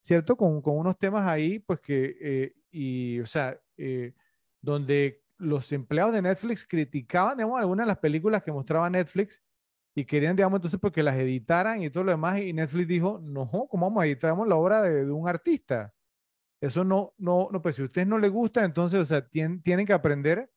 ¿cierto? 0.00 0.36
Con, 0.36 0.62
con 0.62 0.78
unos 0.78 0.96
temas 0.96 1.26
ahí, 1.28 1.58
pues 1.58 1.80
que, 1.80 2.16
eh, 2.20 2.54
y, 2.70 3.18
o 3.18 3.26
sea, 3.26 3.60
eh, 3.76 4.14
donde 4.62 5.24
los 5.38 5.72
empleados 5.72 6.14
de 6.14 6.22
Netflix 6.22 6.64
criticaban, 6.64 7.36
digamos, 7.36 7.58
algunas 7.58 7.86
de 7.86 7.88
las 7.88 7.98
películas 7.98 8.44
que 8.44 8.52
mostraba 8.52 8.88
Netflix 8.88 9.42
y 9.96 10.04
querían, 10.04 10.36
digamos, 10.36 10.58
entonces 10.58 10.78
porque 10.78 11.02
las 11.02 11.16
editaran 11.16 11.82
y 11.82 11.90
todo 11.90 12.04
lo 12.04 12.12
demás, 12.12 12.38
y 12.38 12.52
Netflix 12.52 12.86
dijo, 12.86 13.18
no, 13.20 13.50
¿cómo 13.50 13.86
vamos 13.86 14.02
a 14.02 14.06
editar 14.06 14.36
la 14.46 14.54
obra 14.54 14.82
de, 14.82 15.10
un 15.10 15.28
artista? 15.28 15.92
Eso 16.60 16.84
no, 16.84 17.14
no, 17.18 17.48
no, 17.50 17.60
pues 17.60 17.76
si 17.76 17.82
a 17.82 17.86
ustedes 17.86 18.06
no 18.06 18.18
les 18.18 18.30
gusta, 18.30 18.64
entonces, 18.64 19.00
o 19.00 19.04
sea, 19.04 19.26
tienen, 19.26 19.60
tienen 19.60 19.86
que 19.86 19.92
aprender 19.92 20.50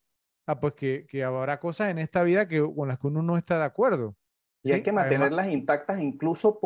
a, 0.49 0.59
pues, 0.59 0.73
que, 0.73 1.05
que, 1.07 1.23
habrá 1.23 1.59
cosas 1.59 1.89
en 1.89 1.99
esta 1.99 2.23
vida 2.23 2.47
que, 2.47 2.59
con 2.75 2.87
las 2.87 2.97
que 2.97 3.07
uno 3.07 3.21
no 3.21 3.37
está 3.37 3.59
de 3.59 3.65
acuerdo. 3.65 4.15
Y 4.63 4.71
hay 4.71 4.81
que 4.81 4.91
mantenerlas 4.91 5.47
intactas 5.49 5.99
incluso, 5.99 6.59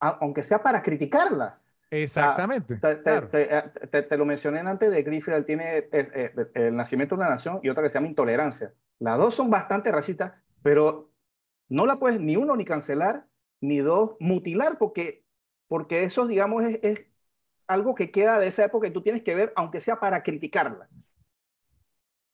aunque 0.00 0.42
sea 0.42 0.62
para 0.62 0.82
criticarlas. 0.82 1.54
Exactamente. 1.88 2.80
Eh, 2.82 3.62
te, 3.90 4.02
te, 4.02 4.16
lo 4.18 4.26
mencioné 4.26 4.58
antes 4.58 4.90
de 4.90 5.02
Griffith, 5.02 5.34
él 5.34 5.44
tiene 5.44 5.78
eh, 5.78 5.88
eh, 5.92 6.32
el, 6.54 6.76
nacimiento 6.76 7.14
de 7.14 7.20
una 7.20 7.30
nación 7.30 7.60
y 7.62 7.70
otra 7.70 7.82
que 7.82 7.88
se 7.88 7.94
llama 7.94 8.08
intolerancia. 8.08 8.74
Las 8.98 9.16
dos 9.16 9.36
son 9.36 9.48
bastante 9.50 9.92
racistas, 9.92 10.32
pero 10.62 11.12
no 11.68 11.86
la 11.86 11.98
puedes 11.98 12.20
ni 12.20 12.36
uno 12.36 12.56
ni 12.56 12.64
cancelar, 12.64 13.26
ni 13.60 13.78
dos 13.78 14.16
mutilar, 14.18 14.78
porque, 14.78 15.24
porque 15.68 16.02
eso, 16.02 16.26
digamos, 16.26 16.64
es, 16.64 16.80
es 16.82 17.06
algo 17.68 17.94
que 17.94 18.10
queda 18.10 18.38
de 18.38 18.48
esa 18.48 18.64
época 18.64 18.88
y 18.88 18.92
tú 18.92 19.00
tienes 19.00 19.22
que 19.22 19.34
ver, 19.34 19.52
aunque 19.54 19.80
sea 19.80 20.00
para 20.00 20.24
criticarla. 20.24 20.88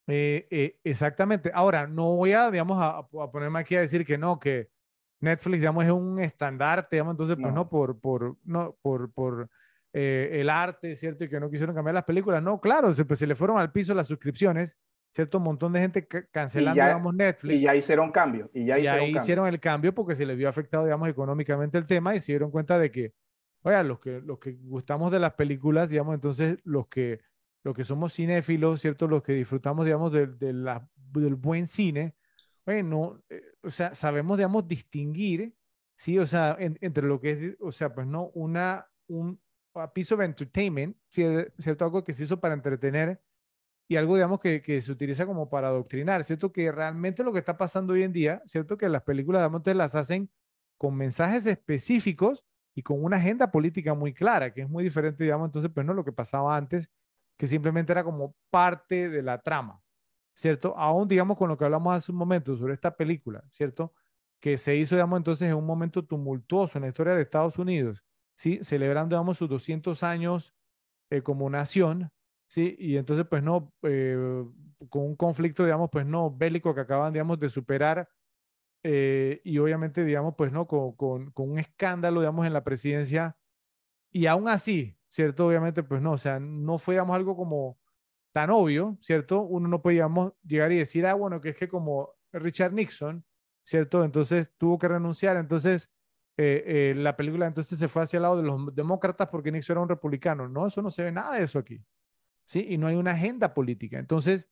Exactamente. 0.06 1.50
Ahora, 1.54 1.86
no 1.86 2.16
voy 2.16 2.32
a, 2.32 2.50
digamos, 2.50 2.78
a, 2.80 2.98
a, 2.98 3.30
ponerme 3.30 3.60
aquí 3.60 3.76
a 3.76 3.80
decir 3.80 4.04
que 4.04 4.18
no, 4.18 4.38
que 4.38 4.68
Netflix, 5.20 5.58
digamos, 5.58 5.84
es 5.84 5.90
un 5.90 6.20
estandarte, 6.20 6.96
digamos, 6.96 7.12
entonces, 7.12 7.36
pues 7.40 7.52
no, 7.52 7.68
por, 7.68 7.98
por, 7.98 8.36
no, 8.44 8.76
por, 8.82 9.12
por 9.12 9.48
eh, 9.92 10.40
el 10.40 10.50
arte, 10.50 10.94
¿cierto? 10.96 11.24
Y 11.24 11.28
que 11.28 11.40
no 11.40 11.50
quisieron 11.50 11.74
cambiar 11.74 11.94
las 11.94 12.04
películas. 12.04 12.42
No, 12.42 12.60
claro, 12.60 12.92
se, 12.92 13.04
pues, 13.04 13.18
se 13.18 13.26
le 13.26 13.34
fueron 13.34 13.58
al 13.58 13.72
piso 13.72 13.94
las 13.94 14.06
suscripciones, 14.06 14.76
¿cierto? 15.12 15.38
Un 15.38 15.44
montón 15.44 15.72
de 15.72 15.80
gente 15.80 16.06
cancelando, 16.30 16.82
digamos, 16.82 17.14
Netflix. 17.14 17.56
Y 17.56 17.60
ya 17.60 17.74
hicieron 17.74 18.12
cambio. 18.12 18.50
Y 18.52 18.66
ya 18.66 18.78
hicieron, 18.78 19.00
ahí 19.00 19.16
hicieron 19.16 19.46
el 19.46 19.60
cambio 19.60 19.94
porque 19.94 20.14
se 20.14 20.26
les 20.26 20.36
vio 20.36 20.48
afectado, 20.48 20.84
digamos, 20.84 21.08
económicamente 21.08 21.78
el 21.78 21.86
tema 21.86 22.14
y 22.14 22.20
se 22.20 22.32
dieron 22.32 22.50
cuenta 22.50 22.78
de 22.78 22.90
que, 22.90 23.14
oiga, 23.62 23.82
los 23.82 24.00
que, 24.00 24.20
los 24.20 24.38
que 24.38 24.52
gustamos 24.52 25.10
de 25.10 25.20
las 25.20 25.34
películas, 25.34 25.90
digamos, 25.90 26.14
entonces 26.14 26.58
los 26.64 26.88
que, 26.88 27.20
los 27.64 27.74
que 27.74 27.84
somos 27.84 28.14
cinéfilos, 28.14 28.80
¿cierto? 28.80 29.08
Los 29.08 29.22
que 29.22 29.32
disfrutamos, 29.32 29.86
digamos, 29.86 30.12
de, 30.12 30.26
de 30.28 30.52
la, 30.52 30.88
del 30.94 31.34
buen 31.34 31.66
cine, 31.66 32.14
bueno, 32.66 33.22
eh, 33.28 33.42
o 33.62 33.70
sea, 33.70 33.94
sabemos, 33.94 34.36
digamos, 34.36 34.68
distinguir, 34.68 35.54
¿sí? 35.96 36.18
O 36.18 36.26
sea, 36.26 36.56
entre 36.58 37.06
lo 37.06 37.20
que 37.20 37.30
es, 37.30 37.56
o 37.60 37.72
sea, 37.72 37.94
pues 37.94 38.06
no, 38.06 38.30
una, 38.34 38.86
un 39.06 39.40
piece 39.94 40.14
of 40.14 40.20
entertainment, 40.20 40.96
¿cierto? 41.08 41.84
Algo 41.84 42.04
que 42.04 42.14
se 42.14 42.24
hizo 42.24 42.40
para 42.40 42.54
entretener 42.54 43.20
y 43.88 43.96
algo, 43.96 44.14
digamos, 44.14 44.40
que, 44.40 44.62
que, 44.62 44.80
se 44.80 44.92
utiliza 44.92 45.26
como 45.26 45.50
para 45.50 45.68
adoctrinar, 45.68 46.24
¿cierto? 46.24 46.52
Que 46.52 46.72
realmente 46.72 47.22
lo 47.24 47.32
que 47.32 47.38
está 47.38 47.56
pasando 47.58 47.94
hoy 47.94 48.02
en 48.02 48.12
día, 48.12 48.42
¿cierto? 48.46 48.78
Que 48.78 48.88
las 48.88 49.02
películas, 49.02 49.40
digamos, 49.40 49.60
entonces 49.60 49.76
las 49.76 49.94
hacen 49.94 50.30
con 50.78 50.96
mensajes 50.96 51.46
específicos 51.46 52.44
y 52.74 52.82
con 52.82 53.02
una 53.04 53.18
agenda 53.18 53.50
política 53.50 53.94
muy 53.94 54.14
clara, 54.14 54.52
que 54.52 54.62
es 54.62 54.68
muy 54.68 54.84
diferente, 54.84 55.24
digamos, 55.24 55.48
entonces, 55.48 55.70
pues 55.72 55.86
no 55.86 55.94
lo 55.94 56.04
que 56.04 56.12
pasaba 56.12 56.56
antes, 56.56 56.90
que 57.36 57.46
simplemente 57.46 57.92
era 57.92 58.04
como 58.04 58.36
parte 58.50 59.08
de 59.08 59.22
la 59.22 59.38
trama, 59.40 59.82
¿cierto? 60.34 60.76
Aún, 60.76 61.08
digamos, 61.08 61.36
con 61.36 61.48
lo 61.48 61.56
que 61.56 61.64
hablamos 61.64 61.94
hace 61.94 62.12
un 62.12 62.18
momento 62.18 62.56
sobre 62.56 62.74
esta 62.74 62.96
película, 62.96 63.44
¿cierto? 63.50 63.94
Que 64.40 64.56
se 64.58 64.76
hizo, 64.76 64.94
digamos, 64.94 65.18
entonces 65.18 65.48
en 65.48 65.54
un 65.54 65.66
momento 65.66 66.04
tumultuoso 66.04 66.78
en 66.78 66.82
la 66.82 66.88
historia 66.88 67.14
de 67.14 67.22
Estados 67.22 67.58
Unidos, 67.58 68.04
¿sí? 68.36 68.60
Celebrando, 68.62 69.16
digamos, 69.16 69.38
sus 69.38 69.48
200 69.48 70.02
años 70.02 70.54
eh, 71.10 71.22
como 71.22 71.50
nación, 71.50 72.10
¿sí? 72.48 72.76
Y 72.78 72.96
entonces, 72.96 73.26
pues 73.28 73.42
no, 73.42 73.72
eh, 73.82 74.44
con 74.88 75.02
un 75.02 75.16
conflicto, 75.16 75.64
digamos, 75.64 75.90
pues 75.90 76.06
no, 76.06 76.30
bélico 76.34 76.74
que 76.74 76.82
acaban, 76.82 77.12
digamos, 77.12 77.38
de 77.40 77.48
superar 77.48 78.08
eh, 78.84 79.40
y 79.44 79.58
obviamente, 79.58 80.04
digamos, 80.04 80.34
pues 80.36 80.52
no, 80.52 80.66
con, 80.66 80.92
con, 80.94 81.30
con 81.32 81.50
un 81.50 81.58
escándalo, 81.58 82.20
digamos, 82.20 82.46
en 82.46 82.52
la 82.52 82.64
presidencia. 82.64 83.36
Y 84.12 84.26
aún 84.26 84.48
así, 84.48 84.96
¿cierto? 85.14 85.46
Obviamente, 85.46 85.84
pues 85.84 86.02
no, 86.02 86.12
o 86.12 86.18
sea, 86.18 86.40
no 86.40 86.76
fue, 86.76 86.98
algo 86.98 87.36
como 87.36 87.78
tan 88.32 88.50
obvio, 88.50 88.98
¿cierto? 89.00 89.42
Uno 89.42 89.68
no 89.68 89.80
podíamos 89.80 90.32
llegar 90.42 90.72
y 90.72 90.78
decir, 90.78 91.06
ah, 91.06 91.14
bueno, 91.14 91.40
que 91.40 91.50
es 91.50 91.56
que 91.56 91.68
como 91.68 92.10
Richard 92.32 92.72
Nixon, 92.72 93.24
¿cierto? 93.62 94.02
Entonces 94.02 94.52
tuvo 94.58 94.76
que 94.76 94.88
renunciar, 94.88 95.36
entonces 95.36 95.92
eh, 96.36 96.64
eh, 96.66 96.94
la 96.96 97.16
película 97.16 97.46
entonces 97.46 97.78
se 97.78 97.86
fue 97.86 98.02
hacia 98.02 98.16
el 98.16 98.24
lado 98.24 98.38
de 98.38 98.42
los 98.42 98.74
demócratas 98.74 99.28
porque 99.28 99.52
Nixon 99.52 99.74
era 99.74 99.82
un 99.82 99.88
republicano. 99.88 100.48
No, 100.48 100.66
eso 100.66 100.82
no 100.82 100.90
se 100.90 101.04
ve 101.04 101.12
nada 101.12 101.36
de 101.36 101.44
eso 101.44 101.60
aquí, 101.60 101.80
¿sí? 102.44 102.66
Y 102.70 102.76
no 102.76 102.88
hay 102.88 102.96
una 102.96 103.12
agenda 103.12 103.54
política. 103.54 104.00
Entonces, 104.00 104.48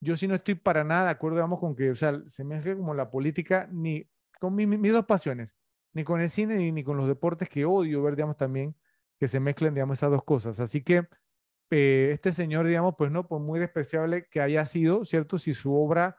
yo 0.00 0.16
sí 0.16 0.28
no 0.28 0.36
estoy 0.36 0.54
para 0.54 0.84
nada 0.84 1.06
de 1.06 1.10
acuerdo, 1.10 1.38
digamos, 1.38 1.58
con 1.58 1.74
que, 1.74 1.90
o 1.90 1.94
sea, 1.96 2.22
se 2.26 2.44
mezcle 2.44 2.76
como 2.76 2.94
la 2.94 3.10
política, 3.10 3.68
ni 3.72 4.08
con 4.38 4.54
mis 4.54 4.92
dos 4.92 5.06
pasiones, 5.06 5.56
ni 5.92 6.04
con 6.04 6.20
el 6.20 6.30
cine, 6.30 6.54
ni, 6.56 6.70
ni 6.70 6.84
con 6.84 6.96
los 6.96 7.08
deportes 7.08 7.48
que 7.48 7.64
odio 7.64 8.00
ver, 8.00 8.14
digamos, 8.14 8.36
también 8.36 8.76
que 9.18 9.28
se 9.28 9.40
mezclen, 9.40 9.74
digamos, 9.74 9.98
esas 9.98 10.10
dos 10.10 10.24
cosas. 10.24 10.60
Así 10.60 10.82
que 10.82 11.08
eh, 11.70 12.10
este 12.12 12.32
señor, 12.32 12.66
digamos, 12.66 12.94
pues 12.96 13.10
no, 13.10 13.26
pues 13.26 13.42
muy 13.42 13.58
despreciable 13.58 14.26
que 14.28 14.40
haya 14.40 14.64
sido, 14.64 15.04
¿cierto? 15.04 15.38
Si 15.38 15.54
su 15.54 15.74
obra 15.74 16.18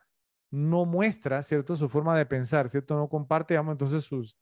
no 0.52 0.86
muestra, 0.86 1.44
¿cierto? 1.44 1.76
Su 1.76 1.90
forma 1.90 2.18
de 2.18 2.26
pensar, 2.26 2.70
¿cierto? 2.70 2.96
No 2.96 3.10
comparte, 3.10 3.54
digamos, 3.54 3.74
entonces 3.74 4.04
sus 4.04 4.38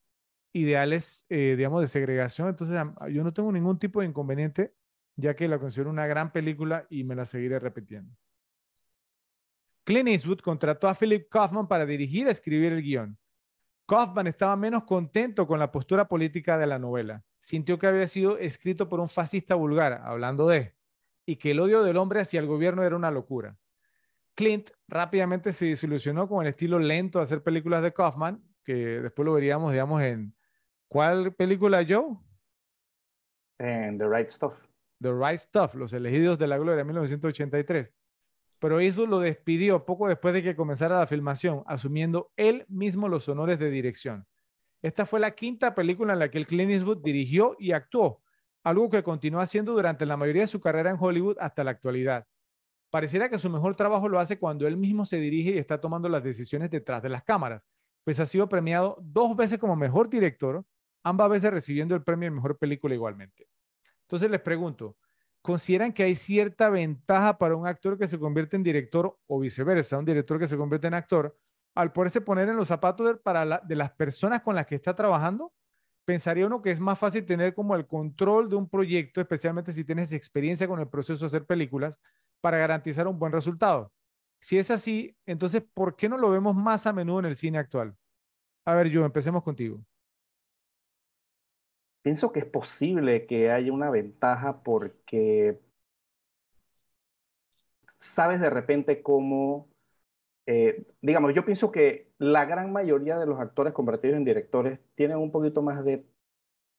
ideales, 0.53 1.25
eh, 1.29 1.55
digamos, 1.57 1.81
de 1.81 1.87
segregación. 1.87 2.49
Entonces, 2.49 2.77
yo 3.11 3.23
no 3.23 3.33
tengo 3.33 3.51
ningún 3.51 3.79
tipo 3.79 3.99
de 4.01 4.07
inconveniente, 4.07 4.73
ya 5.15 5.35
que 5.35 5.47
la 5.47 5.59
considero 5.59 5.89
una 5.89 6.07
gran 6.07 6.31
película 6.31 6.85
y 6.89 7.03
me 7.03 7.15
la 7.15 7.25
seguiré 7.25 7.59
repitiendo. 7.59 8.15
Clint 9.83 10.07
Eastwood 10.07 10.39
contrató 10.39 10.87
a 10.87 10.95
Philip 10.95 11.27
Kaufman 11.29 11.67
para 11.67 11.85
dirigir 11.85 12.27
y 12.27 12.29
escribir 12.29 12.71
el 12.71 12.81
guion. 12.81 13.17
Kaufman 13.85 14.27
estaba 14.27 14.55
menos 14.55 14.85
contento 14.85 15.45
con 15.45 15.59
la 15.59 15.71
postura 15.71 16.07
política 16.07 16.57
de 16.57 16.67
la 16.67 16.79
novela. 16.79 17.23
Sintió 17.43 17.77
que 17.77 17.87
había 17.87 18.07
sido 18.07 18.37
escrito 18.37 18.87
por 18.87 19.01
un 19.01 19.09
fascista 19.09 19.55
vulgar, 19.55 20.01
hablando 20.05 20.47
de, 20.47 20.77
y 21.25 21.35
que 21.35 21.51
el 21.51 21.59
odio 21.59 21.83
del 21.83 21.97
hombre 21.97 22.21
hacia 22.21 22.39
el 22.39 22.47
gobierno 22.47 22.83
era 22.83 22.95
una 22.95 23.11
locura. 23.11 23.57
Clint 24.33 24.69
rápidamente 24.87 25.51
se 25.51 25.65
desilusionó 25.65 26.29
con 26.29 26.45
el 26.45 26.51
estilo 26.51 26.79
lento 26.79 27.19
de 27.19 27.23
hacer 27.23 27.43
películas 27.43 27.83
de 27.83 27.91
Kaufman, 27.93 28.41
que 28.63 29.01
después 29.01 29.25
lo 29.25 29.33
veríamos, 29.33 29.73
digamos, 29.73 30.01
en 30.01 30.33
¿cuál 30.87 31.33
película, 31.33 31.85
Joe? 31.85 32.17
En 33.59 33.97
The 33.97 34.07
Right 34.07 34.29
Stuff. 34.29 34.61
The 35.01 35.11
Right 35.11 35.39
Stuff, 35.39 35.75
Los 35.75 35.91
elegidos 35.91 36.39
de 36.39 36.47
la 36.47 36.57
gloria, 36.57 36.85
1983 36.85 37.93
pero 38.63 38.79
Eastwood 38.79 39.09
lo 39.09 39.19
despidió 39.19 39.83
poco 39.83 40.07
después 40.07 40.33
de 40.33 40.41
que 40.41 40.55
comenzara 40.55 40.97
la 40.97 41.05
filmación, 41.05 41.63
asumiendo 41.67 42.31
él 42.37 42.63
mismo 42.69 43.09
los 43.09 43.27
honores 43.27 43.59
de 43.59 43.69
dirección. 43.69 44.25
Esta 44.83 45.05
fue 45.05 45.21
la 45.21 45.31
quinta 45.31 45.73
película 45.73 46.11
en 46.11 46.19
la 46.19 46.29
que 46.29 46.37
el 46.37 46.45
Clint 46.45 46.69
Eastwood 46.69 47.01
dirigió 47.01 47.55
y 47.57 47.71
actuó, 47.71 48.21
algo 48.63 48.89
que 48.89 49.01
continuó 49.01 49.39
haciendo 49.39 49.71
durante 49.71 50.05
la 50.05 50.17
mayoría 50.17 50.41
de 50.41 50.47
su 50.49 50.59
carrera 50.59 50.89
en 50.89 50.97
Hollywood 50.99 51.37
hasta 51.39 51.63
la 51.63 51.71
actualidad. 51.71 52.27
Pareciera 52.89 53.29
que 53.29 53.39
su 53.39 53.49
mejor 53.49 53.77
trabajo 53.77 54.09
lo 54.09 54.19
hace 54.19 54.37
cuando 54.37 54.67
él 54.67 54.75
mismo 54.75 55.05
se 55.05 55.17
dirige 55.17 55.51
y 55.51 55.57
está 55.57 55.79
tomando 55.79 56.09
las 56.09 56.21
decisiones 56.21 56.69
detrás 56.69 57.01
de 57.01 57.09
las 57.09 57.23
cámaras, 57.23 57.63
pues 58.03 58.19
ha 58.19 58.25
sido 58.25 58.49
premiado 58.49 58.97
dos 59.01 59.37
veces 59.37 59.57
como 59.57 59.77
mejor 59.77 60.09
director, 60.09 60.65
ambas 61.01 61.29
veces 61.29 61.51
recibiendo 61.51 61.95
el 61.95 62.03
premio 62.03 62.27
de 62.27 62.35
mejor 62.35 62.57
película 62.57 62.93
igualmente. 62.93 63.47
Entonces 64.01 64.29
les 64.29 64.41
pregunto, 64.41 64.97
consideran 65.41 65.93
que 65.93 66.03
hay 66.03 66.15
cierta 66.15 66.69
ventaja 66.69 67.37
para 67.37 67.55
un 67.55 67.67
actor 67.67 67.97
que 67.97 68.07
se 68.07 68.19
convierte 68.19 68.57
en 68.57 68.63
director 68.63 69.17
o 69.27 69.39
viceversa, 69.39 69.97
un 69.97 70.05
director 70.05 70.37
que 70.37 70.47
se 70.47 70.57
convierte 70.57 70.87
en 70.87 70.93
actor, 70.93 71.37
al 71.75 71.91
poderse 71.91 72.21
poner 72.21 72.49
en 72.49 72.57
los 72.57 72.67
zapatos 72.67 73.07
de, 73.07 73.59
de 73.63 73.75
las 73.75 73.91
personas 73.91 74.41
con 74.41 74.55
las 74.55 74.67
que 74.67 74.75
está 74.75 74.95
trabajando, 74.95 75.53
pensaría 76.05 76.45
uno 76.45 76.61
que 76.61 76.71
es 76.71 76.79
más 76.79 76.99
fácil 76.99 77.25
tener 77.25 77.53
como 77.53 77.75
el 77.75 77.87
control 77.87 78.49
de 78.49 78.55
un 78.55 78.69
proyecto, 78.69 79.21
especialmente 79.21 79.71
si 79.71 79.83
tienes 79.83 80.11
experiencia 80.13 80.67
con 80.67 80.79
el 80.79 80.87
proceso 80.87 81.21
de 81.21 81.27
hacer 81.27 81.45
películas, 81.45 81.97
para 82.41 82.57
garantizar 82.57 83.07
un 83.07 83.17
buen 83.17 83.31
resultado. 83.31 83.91
Si 84.39 84.57
es 84.57 84.69
así, 84.69 85.15
entonces, 85.25 85.63
¿por 85.73 85.95
qué 85.95 86.09
no 86.09 86.17
lo 86.17 86.29
vemos 86.29 86.55
más 86.55 86.85
a 86.85 86.93
menudo 86.93 87.19
en 87.19 87.25
el 87.25 87.37
cine 87.37 87.57
actual? 87.57 87.95
A 88.65 88.75
ver, 88.75 88.89
yo, 88.89 89.05
empecemos 89.05 89.43
contigo. 89.43 89.81
Pienso 92.01 92.33
que 92.33 92.39
es 92.39 92.45
posible 92.45 93.25
que 93.25 93.49
haya 93.49 93.71
una 93.71 93.89
ventaja 93.89 94.61
porque 94.61 95.61
sabes 97.97 98.41
de 98.41 98.49
repente 98.49 99.01
cómo, 99.01 99.69
eh, 100.45 100.85
digamos, 101.01 101.33
yo 101.33 101.45
pienso 101.45 101.71
que 101.71 102.11
la 102.17 102.45
gran 102.45 102.71
mayoría 102.71 103.17
de 103.17 103.25
los 103.25 103.39
actores 103.39 103.73
convertidos 103.73 104.17
en 104.17 104.25
directores 104.25 104.79
tienen 104.95 105.17
un 105.17 105.31
poquito 105.31 105.61
más 105.61 105.83
de 105.83 106.05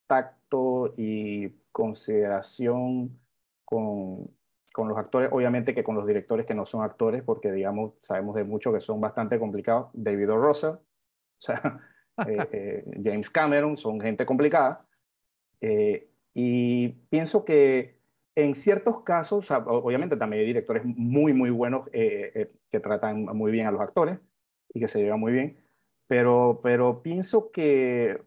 tacto 0.07 0.95
y 0.97 1.51
consideración 1.73 3.19
con, 3.65 4.31
con 4.75 4.89
los 4.89 4.99
actores, 4.99 5.31
obviamente 5.33 5.73
que 5.73 5.85
con 5.85 5.95
los 5.95 6.05
directores 6.05 6.47
que 6.47 6.55
no 6.55 6.67
son 6.67 6.83
actores, 6.83 7.23
porque 7.23 7.53
digamos, 7.53 7.93
sabemos 8.03 8.35
de 8.35 8.43
muchos 8.43 8.75
que 8.75 8.81
son 8.81 9.01
bastante 9.01 9.39
complicados. 9.39 9.89
David 9.93 10.33
O. 10.33 10.37
Russell, 10.37 10.71
o 10.71 10.81
sea, 11.39 11.81
eh, 12.27 12.49
eh, 12.51 13.01
James 13.05 13.31
Cameron, 13.31 13.77
son 13.77 14.01
gente 14.01 14.27
complicada. 14.27 14.85
Eh, 15.61 16.09
y 16.35 16.89
pienso 16.89 17.45
que 17.45 18.01
en 18.37 18.55
ciertos 18.55 19.03
casos, 19.03 19.51
obviamente 19.51 20.17
también 20.17 20.41
hay 20.41 20.47
directores 20.47 20.83
muy, 20.85 21.33
muy 21.33 21.51
buenos 21.51 21.89
eh, 21.93 22.33
eh, 22.35 22.53
que 22.71 22.81
tratan 22.81 23.25
muy 23.25 23.53
bien 23.53 23.67
a 23.67 23.71
los 23.71 23.81
actores 23.81 24.19
y 24.73 24.81
que 24.81 24.89
se 24.89 25.01
llevan 25.01 25.21
muy 25.21 25.33
bien, 25.33 25.65
pero, 26.09 26.61
pero 26.63 27.03
pienso 27.03 27.51
que, 27.53 28.23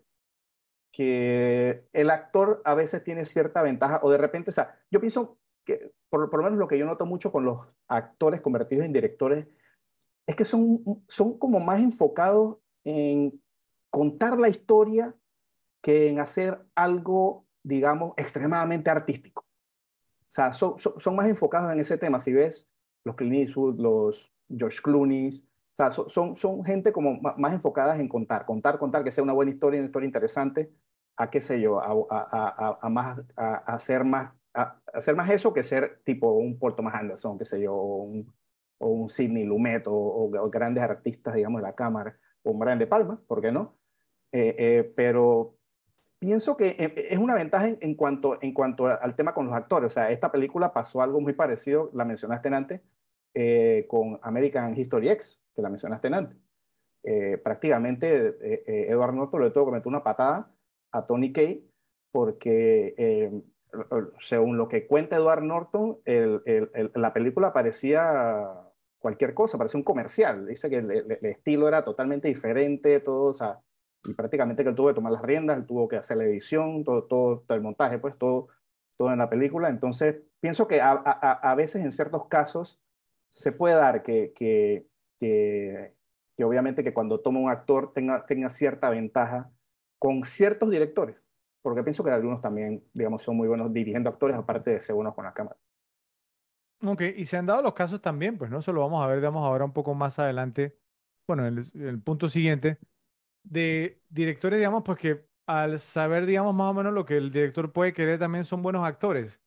que 0.91 1.87
el 1.91 2.09
actor 2.09 2.61
a 2.63 2.73
veces 2.73 3.03
tiene 3.03 3.25
cierta 3.25 3.61
ventaja 3.61 3.99
o 4.01 4.09
de 4.09 4.17
repente, 4.17 4.51
o 4.51 4.53
sea, 4.53 4.79
yo 4.89 5.01
pienso 5.01 5.37
que 5.65 5.93
por, 6.09 6.29
por 6.29 6.39
lo 6.39 6.45
menos 6.45 6.59
lo 6.59 6.67
que 6.67 6.77
yo 6.77 6.85
noto 6.85 7.05
mucho 7.05 7.31
con 7.31 7.43
los 7.43 7.73
actores 7.89 8.39
convertidos 8.39 8.85
en 8.85 8.93
directores 8.93 9.47
es 10.25 10.35
que 10.35 10.45
son, 10.45 10.83
son 11.07 11.37
como 11.37 11.59
más 11.59 11.79
enfocados 11.81 12.57
en 12.83 13.41
contar 13.89 14.39
la 14.39 14.49
historia 14.49 15.15
que 15.81 16.09
en 16.09 16.19
hacer 16.19 16.65
algo, 16.75 17.45
digamos, 17.63 18.13
extremadamente 18.17 18.89
artístico. 18.89 19.46
O 20.27 20.31
sea, 20.37 20.53
son, 20.53 20.77
son, 20.77 21.15
más 21.15 21.27
enfocados 21.27 21.71
en 21.71 21.79
ese 21.79 21.97
tema. 21.97 22.19
Si 22.19 22.33
ves 22.33 22.69
los 23.03 23.15
Clint 23.15 23.47
Eastwood, 23.47 23.79
los 23.79 24.33
George 24.49 24.79
Clooney, 24.83 25.29
o 25.29 25.75
sea, 25.75 25.91
son, 25.91 26.35
son 26.35 26.65
gente 26.65 26.91
como 26.91 27.19
más 27.21 27.53
enfocadas 27.53 27.99
en 27.99 28.07
contar, 28.07 28.45
contar, 28.45 28.77
contar, 28.77 29.03
que 29.03 29.11
sea 29.11 29.23
una 29.23 29.33
buena 29.33 29.51
historia, 29.51 29.79
una 29.79 29.87
historia 29.87 30.07
interesante, 30.07 30.71
a 31.15 31.29
qué 31.29 31.41
sé 31.41 31.61
yo, 31.61 31.79
a, 31.79 31.93
a, 32.09 32.79
a, 32.81 32.89
más, 32.89 33.19
a, 33.35 33.55
hacer 33.73 34.03
más, 34.03 34.33
hacer 34.93 35.15
más 35.15 35.29
eso 35.29 35.53
que 35.53 35.63
ser 35.63 36.01
tipo 36.03 36.31
un 36.33 36.57
Paul 36.57 36.75
Thomas 36.75 36.95
Anderson, 36.95 37.37
qué 37.37 37.45
sé 37.45 37.61
yo, 37.61 37.73
o 37.73 38.03
un, 38.03 38.33
o 38.79 38.89
un 38.89 39.09
Sidney 39.09 39.45
Lumet, 39.45 39.87
o, 39.87 39.93
o, 39.93 40.49
grandes 40.49 40.83
artistas, 40.83 41.35
digamos, 41.35 41.61
de 41.61 41.67
la 41.67 41.75
cámara, 41.75 42.17
o 42.43 42.51
un 42.51 42.59
Brian 42.59 42.79
De 42.79 42.87
Palma, 42.87 43.21
¿por 43.27 43.41
qué 43.41 43.51
no? 43.51 43.77
Eh, 44.31 44.55
eh, 44.57 44.93
pero, 44.95 45.56
pienso 46.19 46.57
que 46.57 46.75
eh, 46.79 47.07
es 47.09 47.17
una 47.17 47.35
ventaja 47.35 47.67
en, 47.67 47.95
cuanto, 47.95 48.37
en 48.41 48.53
cuanto 48.53 48.87
al 48.87 49.15
tema 49.15 49.33
con 49.33 49.45
los 49.45 49.55
actores. 49.55 49.87
O 49.87 49.93
sea, 49.93 50.09
esta 50.09 50.31
película 50.31 50.73
pasó 50.73 51.01
algo 51.01 51.19
muy 51.21 51.33
parecido, 51.33 51.89
la 51.93 52.05
mencionaste 52.05 52.49
antes, 52.49 52.81
eh, 53.33 53.85
con 53.87 54.19
American 54.21 54.77
History 54.77 55.09
X, 55.09 55.39
que 55.55 55.61
la 55.61 55.69
mencionaste 55.69 56.07
antes. 56.07 56.37
Eh, 57.03 57.37
prácticamente 57.37 58.91
Edward 58.91 59.13
Norton 59.13 59.41
le 59.41 59.51
tuvo 59.51 59.67
que 59.67 59.71
meter 59.73 59.87
una 59.87 60.03
patada 60.03 60.51
a 60.91 61.05
Tony 61.05 61.31
Kay 61.31 61.63
porque 62.11 63.43
según 64.19 64.57
lo 64.57 64.67
que 64.67 64.87
cuenta 64.87 65.15
Edward 65.15 65.43
Norton, 65.43 65.99
la 66.05 67.13
película 67.13 67.53
parecía 67.53 68.67
cualquier 68.97 69.33
cosa, 69.33 69.57
parecía 69.57 69.77
un 69.77 69.83
comercial. 69.83 70.47
Dice 70.47 70.69
que 70.69 70.77
el, 70.77 70.91
el, 70.91 71.25
estilo 71.25 71.67
era 71.67 71.85
totalmente 71.85 72.27
diferente, 72.27 72.99
todo, 72.99 73.25
o 73.25 73.33
sea, 73.33 73.61
y 74.07 74.13
prácticamente 74.13 74.63
que 74.63 74.69
él 74.69 74.75
tuvo 74.75 74.87
que 74.87 74.93
tomar 74.93 75.11
las 75.11 75.21
riendas, 75.21 75.57
él 75.57 75.65
tuvo 75.65 75.87
que 75.87 75.97
hacer 75.97 76.17
la 76.17 76.23
edición, 76.23 76.83
todo, 76.83 77.03
todo, 77.03 77.43
el 77.49 77.61
montaje, 77.61 77.99
pues 77.99 78.17
todo, 78.17 78.47
todo 78.97 79.11
en 79.11 79.19
la 79.19 79.29
película. 79.29 79.69
Entonces, 79.69 80.23
pienso 80.39 80.67
que 80.67 80.81
a, 80.81 80.91
a, 80.91 81.51
a 81.51 81.55
veces 81.55 81.83
en 81.83 81.91
ciertos 81.91 82.27
casos 82.27 82.81
se 83.29 83.51
puede 83.51 83.75
dar 83.75 84.03
que, 84.03 84.33
que, 84.33 84.87
que, 85.19 85.93
obviamente 86.43 86.83
que 86.83 86.93
cuando 86.93 87.19
toma 87.19 87.39
un 87.39 87.49
actor 87.49 87.91
tenga, 87.91 88.25
tenga 88.25 88.49
cierta 88.49 88.89
ventaja 88.89 89.51
con 89.99 90.23
ciertos 90.23 90.69
directores, 90.69 91.21
porque 91.61 91.83
pienso 91.83 92.03
que 92.03 92.11
algunos 92.11 92.41
también, 92.41 92.83
digamos, 92.93 93.23
son 93.23 93.35
muy 93.35 93.47
buenos 93.47 93.73
dirigiendo 93.73 94.09
actores, 94.09 94.37
aparte 94.37 94.71
de 94.71 94.81
ser 94.81 94.95
buenos 94.95 95.15
con 95.15 95.25
la 95.25 95.33
cámara. 95.33 95.57
Ok, 96.83 97.01
y 97.15 97.25
se 97.25 97.37
han 97.37 97.47
dado 97.47 97.63
los 97.63 97.73
casos 97.73 98.01
también, 98.01 98.37
pues 98.37 98.51
no, 98.51 98.59
eso 98.59 98.71
lo 98.71 98.81
vamos 98.81 99.03
a 99.03 99.07
ver, 99.07 99.17
digamos, 99.17 99.43
ahora 99.43 99.65
un 99.65 99.73
poco 99.73 99.95
más 99.95 100.19
adelante, 100.19 100.77
bueno, 101.27 101.47
el 101.47 102.01
punto 102.03 102.29
siguiente, 102.29 102.77
de 103.49 104.01
directores, 104.09 104.59
digamos, 104.59 104.83
pues 104.83 104.97
que 104.99 105.25
al 105.45 105.79
saber, 105.79 106.25
digamos, 106.25 106.53
más 106.53 106.71
o 106.71 106.73
menos 106.73 106.93
lo 106.93 107.05
que 107.05 107.17
el 107.17 107.31
director 107.31 107.71
puede 107.71 107.93
querer, 107.93 108.19
también 108.19 108.43
son 108.45 108.61
buenos 108.61 108.85
actores, 108.85 109.39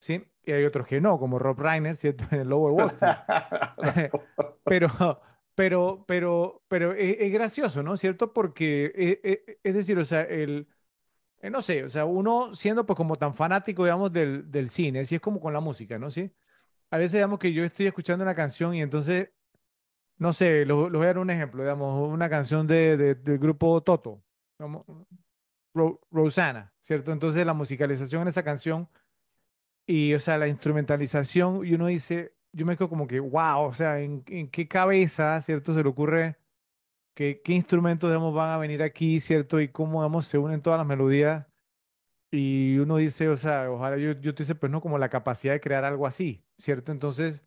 ¿sí? 0.00 0.24
Y 0.44 0.52
hay 0.52 0.64
otros 0.64 0.86
que 0.86 1.00
no, 1.00 1.18
como 1.18 1.38
Rob 1.38 1.60
Reiner, 1.60 1.94
¿cierto? 1.96 2.24
En 2.30 2.40
el 2.40 2.48
Lower 2.48 2.72
Wall 2.72 2.88
Street. 2.90 4.10
pero, 4.64 5.20
pero, 5.54 6.04
pero, 6.06 6.62
pero 6.68 6.92
es, 6.94 7.32
gracioso, 7.32 7.82
¿no? 7.82 7.96
¿Cierto? 7.96 8.32
Porque, 8.32 8.92
e, 8.94 9.20
e, 9.22 9.58
es, 9.62 9.74
decir, 9.74 9.98
o 9.98 10.04
sea, 10.04 10.22
el, 10.22 10.68
eh, 11.40 11.50
no 11.50 11.60
sé, 11.62 11.84
o 11.84 11.88
sea, 11.88 12.06
uno 12.06 12.54
siendo 12.54 12.86
pues 12.86 12.96
como 12.96 13.16
tan 13.16 13.34
fanático, 13.34 13.84
digamos, 13.84 14.12
del, 14.12 14.50
del 14.50 14.70
cine, 14.70 15.00
así 15.00 15.16
es 15.16 15.20
como 15.20 15.40
con 15.40 15.52
la 15.52 15.60
música, 15.60 15.98
¿no? 15.98 16.10
¿Sí? 16.10 16.32
A 16.90 16.98
veces, 16.98 17.14
digamos, 17.14 17.38
que 17.38 17.52
yo 17.52 17.64
estoy 17.64 17.86
escuchando 17.86 18.24
una 18.24 18.34
canción 18.34 18.74
y 18.74 18.82
entonces 18.82 19.30
no 20.18 20.32
sé, 20.32 20.64
les 20.64 20.74
voy 20.76 21.02
a 21.02 21.06
dar 21.06 21.18
un 21.18 21.30
ejemplo, 21.30 21.62
digamos, 21.62 22.08
una 22.10 22.28
canción 22.30 22.66
de, 22.66 23.14
del 23.14 23.38
grupo 23.38 23.82
Toto, 23.82 24.22
Rosana, 26.10 26.72
¿cierto? 26.80 27.12
Entonces 27.12 27.44
la 27.46 27.54
musicalización 27.54 28.22
en 28.22 28.28
esa 28.28 28.42
canción 28.42 28.88
y, 29.86 30.14
o 30.14 30.20
sea, 30.20 30.38
la 30.38 30.48
instrumentalización, 30.48 31.66
y 31.66 31.74
uno 31.74 31.86
dice, 31.86 32.34
yo 32.52 32.66
me 32.66 32.76
quedo 32.76 32.88
como 32.88 33.06
que, 33.06 33.20
wow, 33.20 33.62
o 33.62 33.74
sea, 33.74 34.00
¿en, 34.00 34.22
qué 34.22 34.68
cabeza, 34.68 35.40
¿cierto? 35.40 35.74
Se 35.74 35.82
le 35.82 35.88
ocurre 35.88 36.36
que, 37.14 37.42
qué 37.42 37.52
instrumentos, 37.54 38.10
digamos, 38.10 38.34
van 38.34 38.50
a 38.50 38.58
venir 38.58 38.82
aquí, 38.82 39.20
¿cierto? 39.20 39.60
Y 39.60 39.68
cómo, 39.68 40.00
digamos, 40.02 40.26
se 40.26 40.38
unen 40.38 40.62
todas 40.62 40.78
las 40.78 40.86
melodías. 40.86 41.46
Y 42.30 42.78
uno 42.78 42.96
dice, 42.96 43.28
o 43.28 43.36
sea, 43.36 43.70
ojalá 43.70 43.98
yo, 43.98 44.12
yo 44.12 44.34
te 44.34 44.44
dice, 44.44 44.54
pues 44.54 44.72
no, 44.72 44.80
como 44.80 44.98
la 44.98 45.10
capacidad 45.10 45.52
de 45.54 45.60
crear 45.60 45.84
algo 45.84 46.06
así, 46.06 46.44
¿cierto? 46.58 46.92
Entonces, 46.92 47.42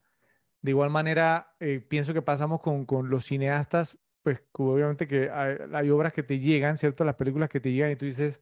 De 0.65 0.71
igual 0.71 0.89
manera, 0.89 1.55
eh, 1.59 1.79
pienso 1.79 2.11
que 2.11 2.23
pasamos 2.23 2.59
con, 2.59 2.85
con 2.85 3.07
los 3.11 3.25
cineastas, 3.25 3.99
pues 4.23 4.41
obviamente 4.53 5.07
que 5.07 5.29
hay, 5.29 5.91
obras 5.91 6.11
que 6.11 6.23
te 6.23 6.39
llegan, 6.39 6.75
¿cierto? 6.75 7.03
Las 7.05 7.13
películas 7.13 7.49
que 7.49 7.59
te 7.59 7.71
llegan 7.71 7.91
y 7.91 7.95
tú 7.95 8.05
dices, 8.07 8.41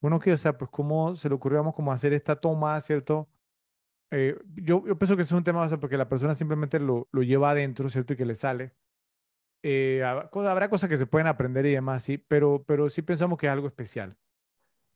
bueno, 0.00 0.20
¿qué? 0.20 0.32
O 0.32 0.38
sea, 0.38 0.56
pues 0.56 0.70
cómo 0.70 1.16
se 1.16 1.28
le 1.28 1.34
ocurrió, 1.34 1.64
como 1.72 1.90
hacer 1.92 2.12
esta 2.12 2.36
toma, 2.36 2.80
¿cierto? 2.82 3.28
Eh, 4.12 4.38
yo, 4.54 4.86
yo 4.86 4.96
pienso 4.96 5.16
que 5.16 5.22
es 5.22 5.32
un 5.32 5.42
tema, 5.42 5.66
o 5.66 5.80
porque 5.80 5.96
la 5.96 6.08
persona 6.08 6.36
simplemente 6.36 6.78
lo, 6.78 7.08
lo 7.10 7.22
lleva 7.24 7.50
adentro, 7.50 7.90
¿cierto? 7.90 8.12
Y 8.12 8.16
que 8.16 8.26
le 8.26 8.36
sale. 8.36 8.72
Eh, 9.64 10.04
habrá 10.04 10.70
cosas 10.70 10.88
que 10.88 10.96
se 10.96 11.06
pueden 11.06 11.26
aprender 11.26 11.66
y 11.66 11.72
demás, 11.72 12.04
sí, 12.04 12.16
pero, 12.16 12.62
pero 12.64 12.88
sí 12.90 13.02
pensamos 13.02 13.38
que 13.38 13.46
es 13.46 13.52
algo 13.52 13.66
especial. 13.66 14.16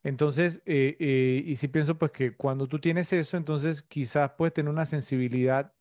Entonces, 0.03 0.61
eh, 0.65 1.43
y 1.45 1.53
sí 1.57 1.67
pienso 1.67 1.97
pues 1.97 2.11
que 2.11 2.37
cuando 2.37 2.67
tú 2.69 2.79
tienes 2.79 3.11
eso, 3.11 3.35
entonces 3.35 3.81
quizás 3.81 4.31
puedes 4.37 4.53
tener 4.53 4.71
una 4.71 4.85
sensibilidad 4.85 5.73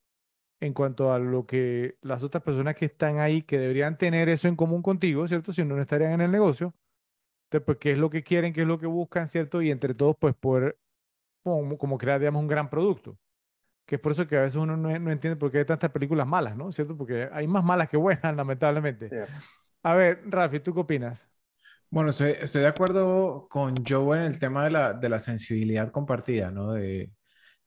en 0.61 0.75
cuanto 0.75 1.13
a 1.13 1.19
lo 1.19 1.47
que 1.47 1.97
las 2.03 2.23
otras 2.23 2.43
personas 2.43 2.75
que 2.77 2.87
están 2.87 3.19
ahí, 3.19 3.43
que 3.43 3.59
deberían 3.59 3.97
tener 3.97 4.29
eso 4.29 4.47
en 4.47 4.57
común 4.57 4.83
contigo, 4.83 5.27
¿cierto? 5.27 5.53
Si 5.53 5.65
no, 5.65 5.75
no 5.75 5.83
estarían 5.83 6.13
en 6.13 6.21
el 6.21 6.31
negocio. 6.31 6.75
Entonces, 7.45 7.67
pues, 7.67 7.79
¿qué 7.79 7.93
es 7.93 7.99
lo 7.99 8.11
que 8.11 8.23
quieren? 8.23 8.53
¿Qué 8.53 8.63
es 8.63 8.67
lo 8.67 8.79
que 8.79 8.87
buscan? 8.87 9.29
¿Cierto? 9.29 9.63
Y 9.63 9.71
entre 9.71 9.95
todos, 9.95 10.17
pues, 10.19 10.35
poder 10.37 10.79
como, 11.43 11.79
como 11.79 11.99
crear, 11.99 12.21
digamos, 12.21 12.41
un 12.43 12.49
gran 12.49 12.71
producto. 12.71 13.19
Que 13.87 13.97
es 13.97 14.01
por 14.01 14.13
eso 14.13 14.29
que 14.29 14.37
a 14.37 14.43
veces 14.43 14.57
uno 14.57 14.77
no, 14.77 14.97
no, 14.99 15.11
entiende 15.11 15.37
por 15.37 15.51
qué 15.51 15.59
hay 15.59 15.65
tantas 15.65 15.91
películas 15.91 16.27
malas, 16.27 16.57
¿no? 16.57 16.71
¿Cierto? 16.73 16.97
Porque 16.97 17.29
hay 17.33 17.49
más 17.49 17.65
malas 17.65 17.89
que 17.89 17.97
buenas, 17.97 18.23
lamentablemente. 18.37 19.11
A 19.83 19.95
ver, 19.95 20.23
Rafi, 20.27 20.61
¿tú 20.61 20.75
qué 20.75 20.81
opinas? 20.81 21.27
Bueno, 21.89 22.11
estoy, 22.11 22.35
de 22.35 22.67
acuerdo 22.69 23.49
con 23.49 23.75
Joe 23.85 24.19
en 24.19 24.25
el 24.25 24.39
tema 24.39 24.65
de 24.65 24.71
la, 24.71 24.93
de 24.93 25.09
la 25.09 25.19
sensibilidad 25.19 25.91
compartida, 25.91 26.51
¿no? 26.53 26.75
De, 26.75 27.11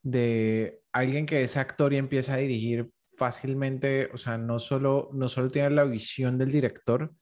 de 0.04 0.82
alguien 0.92 1.26
que 1.26 1.44
es 1.44 1.58
actor 1.58 1.94
y 1.94 1.98
empieza 1.98 2.36
a 2.36 2.38
dirigir 2.38 2.92
fácilmente, 3.18 4.10
o 4.14 4.18
sea, 4.18 4.38
no 4.38 4.60
solo, 4.60 5.10
no 5.14 5.30
solo 5.30 5.50
tiene 5.50 5.70
la 5.72 5.86
visión 5.86 6.38
del 6.38 6.52
director, 6.52 7.14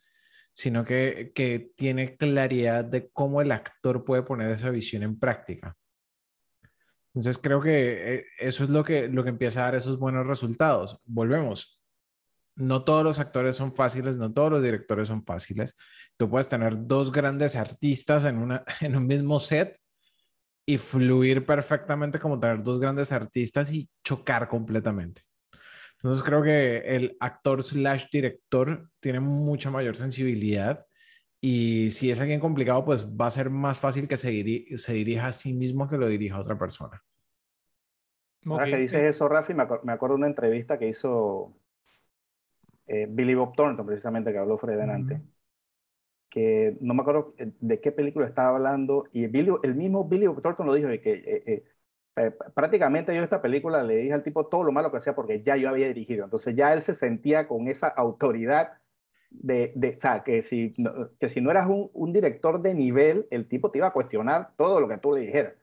sino 0.54 0.84
que, 0.84 1.32
que 1.34 1.72
tiene 1.76 2.18
claridad 2.18 2.84
de 2.84 3.10
cómo 3.12 3.42
el 3.42 3.52
actor 3.52 4.04
puede 4.04 4.24
poner 4.24 4.50
esa 4.50 4.70
visión 4.70 5.04
en 5.04 5.18
práctica. 5.18 5.78
Entonces 7.14 7.38
creo 7.42 7.62
que 7.62 8.16
eh, 8.16 8.26
eso 8.40 8.64
es 8.64 8.70
lo 8.70 8.84
que, 8.84 9.08
lo 9.08 9.24
que 9.24 9.30
empieza 9.30 9.62
a 9.62 9.64
dar 9.66 9.76
esos 9.76 10.00
buenos 10.00 10.26
resultados. 10.26 10.98
Volvemos. 11.06 11.80
No 12.56 12.84
todos 12.84 13.04
los 13.04 13.20
actores 13.20 13.56
son 13.56 13.74
fáciles, 13.76 14.16
no 14.16 14.34
todos 14.34 14.52
los 14.52 14.64
directores 14.64 15.08
son 15.08 15.24
fáciles. 15.24 15.76
Tú 16.18 16.30
puedes 16.30 16.48
tener 16.50 16.76
dos 16.88 17.12
grandes 17.12 17.56
artistas 17.56 18.26
en, 18.26 18.38
una, 18.38 18.64
en 18.82 18.96
un 18.96 19.08
mismo 19.08 19.40
set 19.40 19.78
y 20.72 20.78
fluir 20.78 21.46
perfectamente 21.46 22.20
como 22.20 22.40
tener 22.40 22.64
dos 22.64 22.80
grandes 22.80 23.12
artistas 23.12 23.72
y 23.72 23.90
chocar 24.04 24.48
completamente. 24.48 25.24
Entonces 25.98 26.24
creo 26.24 26.42
que 26.42 26.78
el 26.78 27.18
actor 27.20 27.62
slash 27.62 28.06
director 28.12 28.90
tiene 29.00 29.20
mucha 29.20 29.70
mayor 29.70 29.98
sensibilidad 29.98 30.86
y 31.42 31.90
si 31.92 32.10
es 32.10 32.20
alguien 32.20 32.40
complicado, 32.40 32.86
pues 32.86 33.06
va 33.06 33.28
a 33.28 33.32
ser 33.32 33.50
más 33.50 33.80
fácil 33.80 34.08
que 34.08 34.16
se, 34.16 34.66
se 34.78 34.94
dirija 34.94 35.28
a 35.28 35.34
sí 35.34 35.54
mismo 35.54 35.88
que 35.88 35.98
lo 35.98 36.08
dirija 36.08 36.36
a 36.36 36.42
otra 36.42 36.58
persona. 36.58 37.04
Ahora 38.46 38.66
que 38.66 38.78
dices 38.78 39.04
eso, 39.04 39.28
Rafi, 39.28 39.54
me, 39.54 39.66
me 39.84 39.92
acuerdo 39.92 40.16
de 40.16 40.20
una 40.20 40.28
entrevista 40.28 40.80
que 40.80 40.88
hizo 40.88 41.54
eh, 42.88 43.08
Billy 43.10 43.36
Bob 43.36 43.56
Thornton, 43.56 43.86
precisamente, 43.86 44.32
que 44.32 44.38
habló 44.38 44.58
Fred 44.58 44.78
delante, 44.78 45.22
que 46.32 46.78
no 46.80 46.96
me 46.96 47.02
acuerdo 47.02 47.36
eh, 47.38 47.52
de 47.60 47.82
qué 47.82 47.92
película 47.92 48.26
estaba 48.26 48.56
hablando, 48.56 49.08
y 49.12 49.28
Billy, 49.28 49.52
el 49.64 49.76
mismo 49.76 50.06
Billy 50.06 50.28
Bob 50.28 50.42
Thornton 50.42 50.66
lo 50.66 50.74
dijo, 50.74 50.88
de 50.88 51.02
que 51.02 51.64
eh, 52.16 52.32
prácticamente 52.56 53.16
yo 53.16 53.22
esta 53.22 53.42
película 53.42 53.84
le 53.84 53.98
dije 53.98 54.14
al 54.14 54.24
tipo 54.24 54.48
todo 54.48 54.64
lo 54.64 54.72
malo 54.72 54.92
que 54.92 54.98
hacía 54.98 55.16
porque 55.16 55.44
ya 55.44 55.56
yo 55.58 55.70
había 55.70 55.88
dirigido, 55.88 56.24
entonces 56.24 56.56
ya 56.56 56.74
él 56.74 56.82
se 56.82 56.94
sentía 56.94 57.48
con 57.48 57.68
esa 57.68 57.88
autoridad 57.90 58.74
de, 59.30 59.74
de, 59.76 59.96
o 59.98 60.00
sea, 60.00 60.24
que 60.24 60.42
si, 60.42 60.74
no, 60.78 61.12
que 61.20 61.30
si 61.30 61.42
no 61.42 61.52
eras 61.52 61.68
un, 61.68 61.90
un, 61.94 62.14
director 62.14 62.62
de 62.62 62.74
nivel, 62.74 63.28
el 63.32 63.48
tipo 63.48 63.72
te 63.72 63.80
iba 63.80 63.88
a 63.88 63.94
cuestionar 63.94 64.52
todo 64.58 64.82
lo 64.82 64.88
que 64.88 64.98
tú 64.98 65.14
le 65.14 65.22
dijeras. 65.22 65.54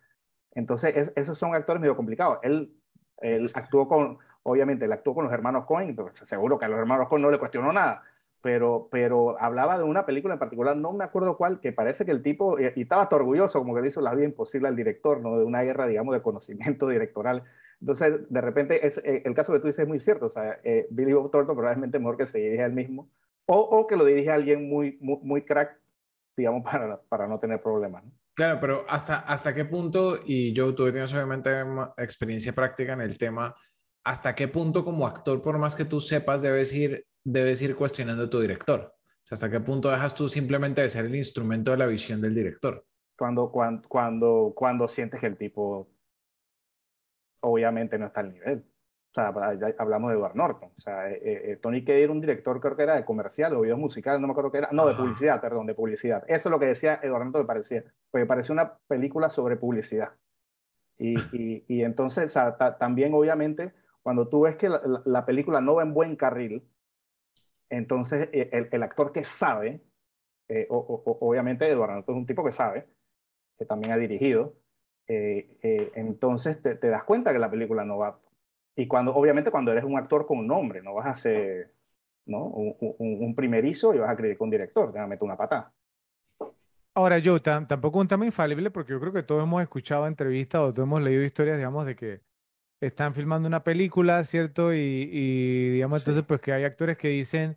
Entonces, 0.55 1.13
esos 1.17 1.39
son 1.39 1.55
actores 1.55 1.81
medio 1.81 1.97
complicados. 1.97 2.39
Él, 2.43 2.75
él 3.19 3.49
actuó 3.55 3.87
con, 3.89 4.19
obviamente, 4.43 4.87
él 4.87 4.93
actuó 4.93 5.15
con 5.15 5.25
los 5.25 5.33
hermanos 5.33 5.67
Cohen, 5.67 5.95
pero 5.95 6.13
seguro 6.25 6.59
que 6.59 6.65
a 6.65 6.69
los 6.69 6.79
hermanos 6.79 7.09
Cohen 7.09 7.23
no 7.23 7.31
le 7.31 7.39
cuestionó 7.39 7.73
nada, 7.73 8.03
pero, 8.43 8.89
pero 8.91 9.41
hablaba 9.41 9.79
de 9.79 9.85
una 9.85 10.07
película 10.07 10.35
en 10.35 10.41
particular, 10.41 10.77
no 10.77 10.93
me 10.93 11.05
acuerdo 11.05 11.37
cuál, 11.37 11.61
que 11.61 11.73
parece 11.73 12.05
que 12.05 12.13
el 12.13 12.23
tipo, 12.23 12.59
y, 12.59 12.67
estaba 12.81 13.03
hasta 13.03 13.17
orgulloso, 13.17 13.59
como 13.59 13.75
que 13.75 13.81
le 13.81 13.89
hizo 13.89 14.01
la 14.01 14.15
vida 14.15 14.27
imposible 14.27 14.69
al 14.69 14.77
director, 14.77 15.21
¿no? 15.21 15.39
De 15.39 15.45
una 15.45 15.63
guerra, 15.63 15.87
digamos, 15.87 16.15
de 16.15 16.23
conocimiento 16.23 16.89
directoral. 16.89 17.45
Entonces, 17.81 18.21
de 18.29 18.41
repente, 18.41 18.87
es, 18.87 18.99
eh, 18.99 19.23
el 19.25 19.35
caso 19.35 19.53
que 19.53 19.61
tú 19.61 19.67
dices 19.67 19.85
es 19.85 19.89
muy 19.89 20.01
cierto, 20.01 20.27
o 20.27 20.31
sea, 20.31 20.61
eh, 20.65 20.87
Billy 20.91 21.13
Bob 21.13 21.31
Thornton 21.31 21.57
probablemente 21.57 21.99
mejor 21.99 22.17
que 22.17 22.27
se 22.27 22.39
dirige 22.39 22.65
él 22.65 22.73
mismo, 22.73 23.11
o, 23.47 23.87
que 23.87 23.97
lo 23.97 24.05
dirige 24.05 24.31
alguien 24.31 24.69
muy, 24.69 24.99
muy, 25.01 25.19
muy 25.23 25.43
crack, 25.45 25.81
digamos, 26.37 26.63
para, 26.71 27.01
para 27.09 27.27
no 27.27 27.39
tener 27.39 27.63
problemas. 27.63 28.05
¿no? 28.05 28.13
Claro, 28.39 28.61
pero 28.61 28.85
hasta, 28.89 29.17
hasta 29.17 29.53
qué 29.53 29.65
punto, 29.65 30.21
y 30.25 30.53
yo 30.53 30.73
tuve 30.73 30.93
tienes 30.93 31.13
obviamente 31.13 31.51
experiencia 31.97 32.53
práctica 32.53 32.93
en 32.93 33.01
el 33.01 33.19
tema, 33.19 33.57
hasta 34.09 34.35
qué 34.35 34.49
punto 34.49 34.87
como 34.87 35.07
actor, 35.07 35.43
por 35.43 35.59
más 35.59 35.77
que 35.77 35.85
tú 35.85 36.01
sepas, 36.01 36.41
debes 36.41 36.73
ir, 36.73 37.07
debes 37.25 37.61
ir 37.61 37.77
cuestionando 37.77 38.25
a 38.25 38.31
tu 38.31 38.41
director. 38.41 38.81
O 38.81 39.21
sea, 39.21 39.37
hasta 39.37 39.51
qué 39.51 39.61
punto 39.61 39.91
dejas 39.91 40.15
tú 40.15 40.31
simplemente 40.31 40.81
de 40.81 40.89
ser 40.89 41.05
el 41.05 41.15
instrumento 41.15 41.73
de 41.73 41.77
la 41.77 41.85
visión 41.85 42.23
del 42.23 42.35
director. 42.35 42.87
Cuando, 43.19 43.51
cuando, 43.51 43.87
cuando, 43.87 44.53
cuando 44.57 44.89
sientes 44.89 45.21
que 45.21 45.27
el 45.27 45.37
tipo 45.37 45.91
obviamente 47.41 47.99
no 47.99 48.07
está 48.07 48.21
al 48.21 48.33
nivel. 48.33 48.65
O 49.11 49.15
sea, 49.15 49.29
hablamos 49.79 50.11
de 50.11 50.17
Edward 50.17 50.37
Norton. 50.37 50.71
O 50.75 50.81
sea, 50.81 51.11
eh, 51.11 51.21
eh, 51.23 51.57
Tony 51.61 51.85
Kaye 51.85 52.05
era 52.05 52.13
un 52.13 52.23
director, 52.23 52.59
creo 52.61 52.77
que 52.77 52.85
era 52.85 52.97
de 52.97 53.05
comercial 53.05 53.55
o 53.57 53.61
videos 53.61 53.79
musicales, 53.79 54.23
no 54.23 54.27
me 54.27 54.31
acuerdo 54.31 54.51
qué 54.51 54.59
era. 54.59 54.71
No, 54.73 54.87
de 54.87 54.95
publicidad, 54.95 55.39
perdón, 55.39 55.67
de 55.67 55.75
publicidad. 55.75 56.25
Eso 56.29 56.49
es 56.49 56.51
lo 56.51 56.59
que 56.59 56.67
decía 56.67 56.99
Edward 57.03 57.25
Norton, 57.25 57.43
me 57.43 57.47
parecía. 57.47 57.85
Porque 58.11 58.25
parecía 58.25 58.55
una 58.55 58.73
película 58.87 59.29
sobre 59.29 59.57
publicidad. 59.57 60.15
Y, 60.97 61.15
y, 61.37 61.65
y 61.69 61.83
entonces, 61.83 62.25
o 62.25 62.29
sea, 62.31 62.79
también, 62.79 63.13
obviamente, 63.13 63.75
cuando 64.03 64.29
tú 64.29 64.43
ves 64.43 64.57
que 64.57 64.69
la, 64.69 64.81
la, 65.05 65.27
película 65.27 65.61
no 65.61 65.75
va 65.77 65.83
en 65.83 65.95
buen 65.95 66.17
carril, 66.17 66.69
entonces 67.69 68.29
eh, 68.33 68.51
el, 68.53 68.69
el 68.71 68.83
actor 68.83 69.13
que 69.13 69.25
sabe, 69.25 69.83
eh, 70.49 70.67
o, 70.71 70.79
o, 70.79 71.29
obviamente 71.29 71.69
Eduardo 71.69 72.01
es 72.01 72.09
un 72.09 72.27
tipo 72.27 72.45
que 72.45 72.53
sabe, 72.53 72.87
que 73.57 73.65
también 73.65 73.93
ha 73.93 73.99
dirigido, 73.99 74.55
eh, 75.09 75.91
entonces 75.95 76.61
te, 76.63 76.75
te 76.75 76.89
das 76.89 77.05
cuenta 77.05 77.33
que 77.33 77.39
la 77.39 77.51
película 77.51 77.85
no 77.85 77.99
va 77.99 78.21
y 78.77 78.87
cuando, 78.87 79.13
obviamente, 79.13 79.51
cuando 79.51 79.73
eres 79.73 79.83
un 79.83 79.99
actor 79.99 80.25
con 80.25 80.39
un 80.39 80.47
nombre, 80.47 80.83
no 80.83 80.95
vas 80.95 81.07
a 81.07 81.17
ser 81.17 81.75
¿no? 82.27 82.45
Un, 82.45 82.77
un, 82.81 83.23
un, 83.25 83.35
primerizo 83.35 83.95
y 83.95 83.99
vas 83.99 84.11
a 84.11 84.17
con 84.17 84.47
un 84.47 84.51
director, 84.51 84.93
te 84.93 84.99
va 84.99 85.05
a 85.05 85.09
meter 85.09 85.25
una 85.25 85.37
patada. 85.37 85.73
Ahora, 86.95 87.19
yo 87.19 87.41
tampoco 87.41 87.99
un 87.99 88.07
tema 88.09 88.27
infalible, 88.27 88.71
porque 88.71 88.93
yo 88.93 89.01
creo 89.01 89.13
que 89.13 89.23
todos 89.23 89.43
hemos 89.43 89.63
escuchado 89.63 90.07
entrevistas 90.07 90.61
o 90.61 90.73
todos 90.73 90.87
hemos 90.87 91.03
leído 91.03 91.25
historias, 91.25 91.57
digamos, 91.57 91.87
de 91.87 91.97
que 91.97 92.21
están 92.81 93.15
filmando 93.15 93.49
una 93.49 93.65
película, 93.65 94.23
¿cierto? 94.25 94.73
Y, 94.73 95.09
y 95.13 95.69
digamos, 95.71 95.99
sí. 95.99 96.03
entonces, 96.03 96.25
pues 96.27 96.41
que 96.41 96.53
hay 96.53 96.65
actores 96.65 96.97
que 96.97 97.09
dicen, 97.09 97.57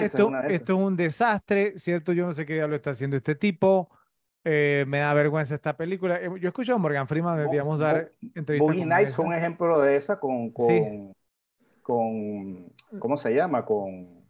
esto, 0.00 0.30
es, 0.44 0.52
esto 0.52 0.72
es 0.74 0.78
un 0.78 0.96
desastre, 0.96 1.78
¿cierto? 1.78 2.12
Yo 2.12 2.26
no 2.26 2.32
sé 2.32 2.46
qué 2.46 2.54
diablo 2.54 2.76
está 2.76 2.90
haciendo 2.90 3.16
este 3.16 3.34
tipo. 3.34 3.90
Eh, 4.44 4.84
me 4.86 4.98
da 4.98 5.12
vergüenza 5.14 5.56
esta 5.56 5.76
película. 5.76 6.16
Eh, 6.16 6.28
yo 6.40 6.46
he 6.46 6.48
escuchado 6.48 6.76
a 6.76 6.80
Morgan 6.80 7.08
Freeman, 7.08 7.50
digamos, 7.50 7.78
dar 7.78 8.12
entrevistas. 8.34 8.58
Boogie 8.58 8.86
Nights 8.86 9.16
fue 9.16 9.24
un 9.24 9.34
ejemplo 9.34 9.80
de 9.80 9.96
esa 9.96 10.20
con, 10.20 10.50
con, 10.50 10.66
sí. 10.68 11.12
con, 11.82 12.72
¿cómo 13.00 13.16
se 13.16 13.34
llama? 13.34 13.64
Con 13.64 14.24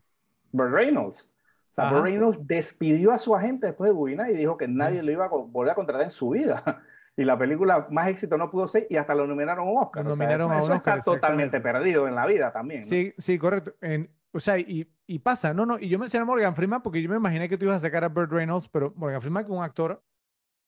Burt 0.51 0.73
Reynolds. 0.73 1.31
O 1.71 1.75
sea, 1.75 1.91
Burt 1.93 2.05
Reynolds 2.05 2.39
despidió 2.47 3.13
a 3.13 3.19
su 3.19 3.37
agente 3.37 3.67
después 3.67 3.91
de 3.91 3.95
Boogie 3.95 4.17
Nights 4.17 4.35
y 4.35 4.39
dijo 4.39 4.57
que 4.57 4.67
nadie 4.67 5.01
sí. 5.01 5.07
lo 5.07 5.13
iba 5.13 5.27
a 5.27 5.29
volver 5.29 5.73
a 5.73 5.75
contratar 5.75 6.05
en 6.05 6.11
su 6.11 6.31
vida. 6.31 6.63
Y 7.19 7.25
la 7.25 7.37
película 7.37 7.89
más 7.91 8.07
éxito 8.07 8.39
no 8.39 8.49
pudo 8.49 8.69
ser 8.69 8.87
y 8.89 8.95
hasta 8.95 9.13
lo 9.13 9.27
nominaron 9.27 9.67
a 9.67 9.71
un 9.73 9.79
Oscar. 9.79 10.05
Lo 10.05 10.11
nominaron 10.11 10.47
o 10.47 10.49
sea, 10.51 10.59
eso, 10.59 10.63
a 10.63 10.67
un 10.67 10.71
eso 10.71 10.79
Oscar, 10.79 10.99
está 10.99 11.11
totalmente 11.11 11.61
perdido 11.61 12.07
en 12.07 12.15
la 12.15 12.25
vida 12.27 12.53
también. 12.53 12.83
¿no? 12.83 12.87
Sí, 12.87 13.13
sí, 13.19 13.37
correcto. 13.37 13.75
En, 13.81 14.09
o 14.31 14.39
sea, 14.39 14.57
y, 14.57 14.89
y, 15.05 15.19
pasa, 15.19 15.53
no, 15.53 15.67
no, 15.67 15.81
y 15.81 15.89
yo 15.89 15.99
mencioné 15.99 16.23
a 16.23 16.27
Morgan 16.27 16.55
Freeman 16.55 16.81
porque 16.81 17.03
yo 17.03 17.11
me 17.11 17.17
imaginé 17.17 17.49
que 17.49 17.59
tú 17.59 17.65
ibas 17.65 17.79
a 17.79 17.81
sacar 17.81 18.05
a 18.05 18.09
Burt 18.09 18.31
Reynolds, 18.31 18.69
pero 18.69 18.93
Morgan 18.95 19.21
Freeman 19.21 19.45
que 19.45 19.51
un 19.51 19.65
actor 19.65 20.01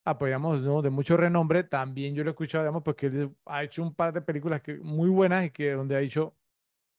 apoyamos 0.04 0.60
¿no? 0.62 0.82
de 0.82 0.90
mucho 0.90 1.16
renombre, 1.16 1.62
también 1.62 2.16
yo 2.16 2.24
lo 2.24 2.30
he 2.30 2.32
escuchado, 2.32 2.64
digamos, 2.64 2.82
porque 2.82 3.06
él 3.06 3.36
ha 3.46 3.62
hecho 3.62 3.84
un 3.84 3.94
par 3.94 4.12
de 4.12 4.20
películas 4.20 4.60
que, 4.60 4.74
muy 4.78 5.08
buenas 5.08 5.44
y 5.44 5.50
que 5.50 5.70
donde 5.70 5.94
ha 5.94 6.00
dicho, 6.00 6.34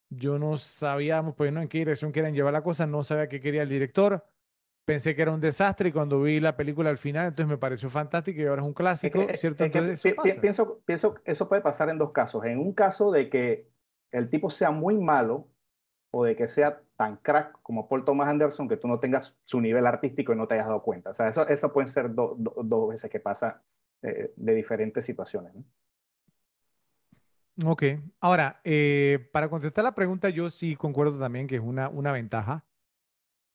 yo 0.10 0.40
no 0.40 0.58
sabíamos 0.58 1.36
pues, 1.36 1.52
¿no? 1.52 1.62
en 1.62 1.68
qué 1.68 1.80
dirección 1.80 2.14
quieren 2.14 2.34
llevar 2.34 2.54
la 2.54 2.64
cosa, 2.64 2.86
no 2.86 3.04
sabía 3.04 3.28
qué 3.28 3.42
quería 3.42 3.64
el 3.64 3.70
director, 3.70 4.26
pensé 4.86 5.16
que 5.16 5.22
era 5.22 5.32
un 5.32 5.42
desastre 5.42 5.90
y 5.90 5.92
cuando 5.92 6.22
vi 6.22 6.40
la 6.40 6.56
película 6.56 6.90
al 6.90 6.98
final, 6.98 7.28
entonces 7.28 7.50
me 7.50 7.58
pareció 7.58 7.90
fantástico 7.90 8.42
y 8.42 8.46
ahora 8.46 8.62
es 8.62 8.68
un 8.68 8.74
clásico, 8.74 9.22
es 9.22 9.40
¿cierto? 9.40 9.64
Es 9.64 9.68
entonces, 9.68 10.06
eso 10.06 10.22
pi 10.22 10.34
pienso, 10.34 10.82
pienso 10.86 11.14
que 11.16 11.32
eso 11.32 11.48
puede 11.48 11.62
pasar 11.62 11.90
en 11.90 11.98
dos 11.98 12.12
casos. 12.12 12.44
En 12.46 12.60
un 12.60 12.74
caso 12.74 13.12
de 13.12 13.30
que 13.30 13.70
el 14.12 14.30
tipo 14.30 14.50
sea 14.50 14.72
muy 14.72 14.98
malo 14.98 15.48
o 16.12 16.26
de 16.26 16.36
que 16.36 16.48
sea 16.48 16.82
tan 16.98 17.18
crack 17.18 17.60
como 17.62 17.88
Paul 17.88 18.06
Thomas 18.06 18.28
Anderson 18.28 18.68
que 18.68 18.78
tú 18.78 18.88
no 18.88 19.00
tengas 19.00 19.38
su 19.44 19.62
nivel 19.62 19.88
artístico 19.88 20.34
y 20.34 20.36
no 20.36 20.48
te 20.48 20.56
hayas 20.56 20.68
dado 20.68 20.84
cuenta. 20.84 21.12
O 21.12 21.14
sea, 21.14 21.28
eso, 21.28 21.48
eso 21.48 21.72
pueden 21.72 21.88
ser 21.88 22.14
do, 22.14 22.36
do, 22.38 22.54
dos 22.64 22.90
veces 22.90 23.10
que 23.10 23.20
pasa 23.20 23.64
eh, 24.02 24.34
de 24.36 24.54
diferentes 24.54 25.06
situaciones. 25.06 25.54
¿no? 25.56 25.64
Ok, 27.72 27.84
ahora, 28.20 28.60
eh, 28.64 29.30
para 29.32 29.50
contestar 29.50 29.84
la 29.84 29.96
pregunta, 29.96 30.30
yo 30.30 30.50
sí 30.50 30.76
concuerdo 30.76 31.20
también 31.20 31.48
que 31.48 31.56
es 31.56 31.62
una, 31.62 31.90
una 31.90 32.12
ventaja. 32.12 32.66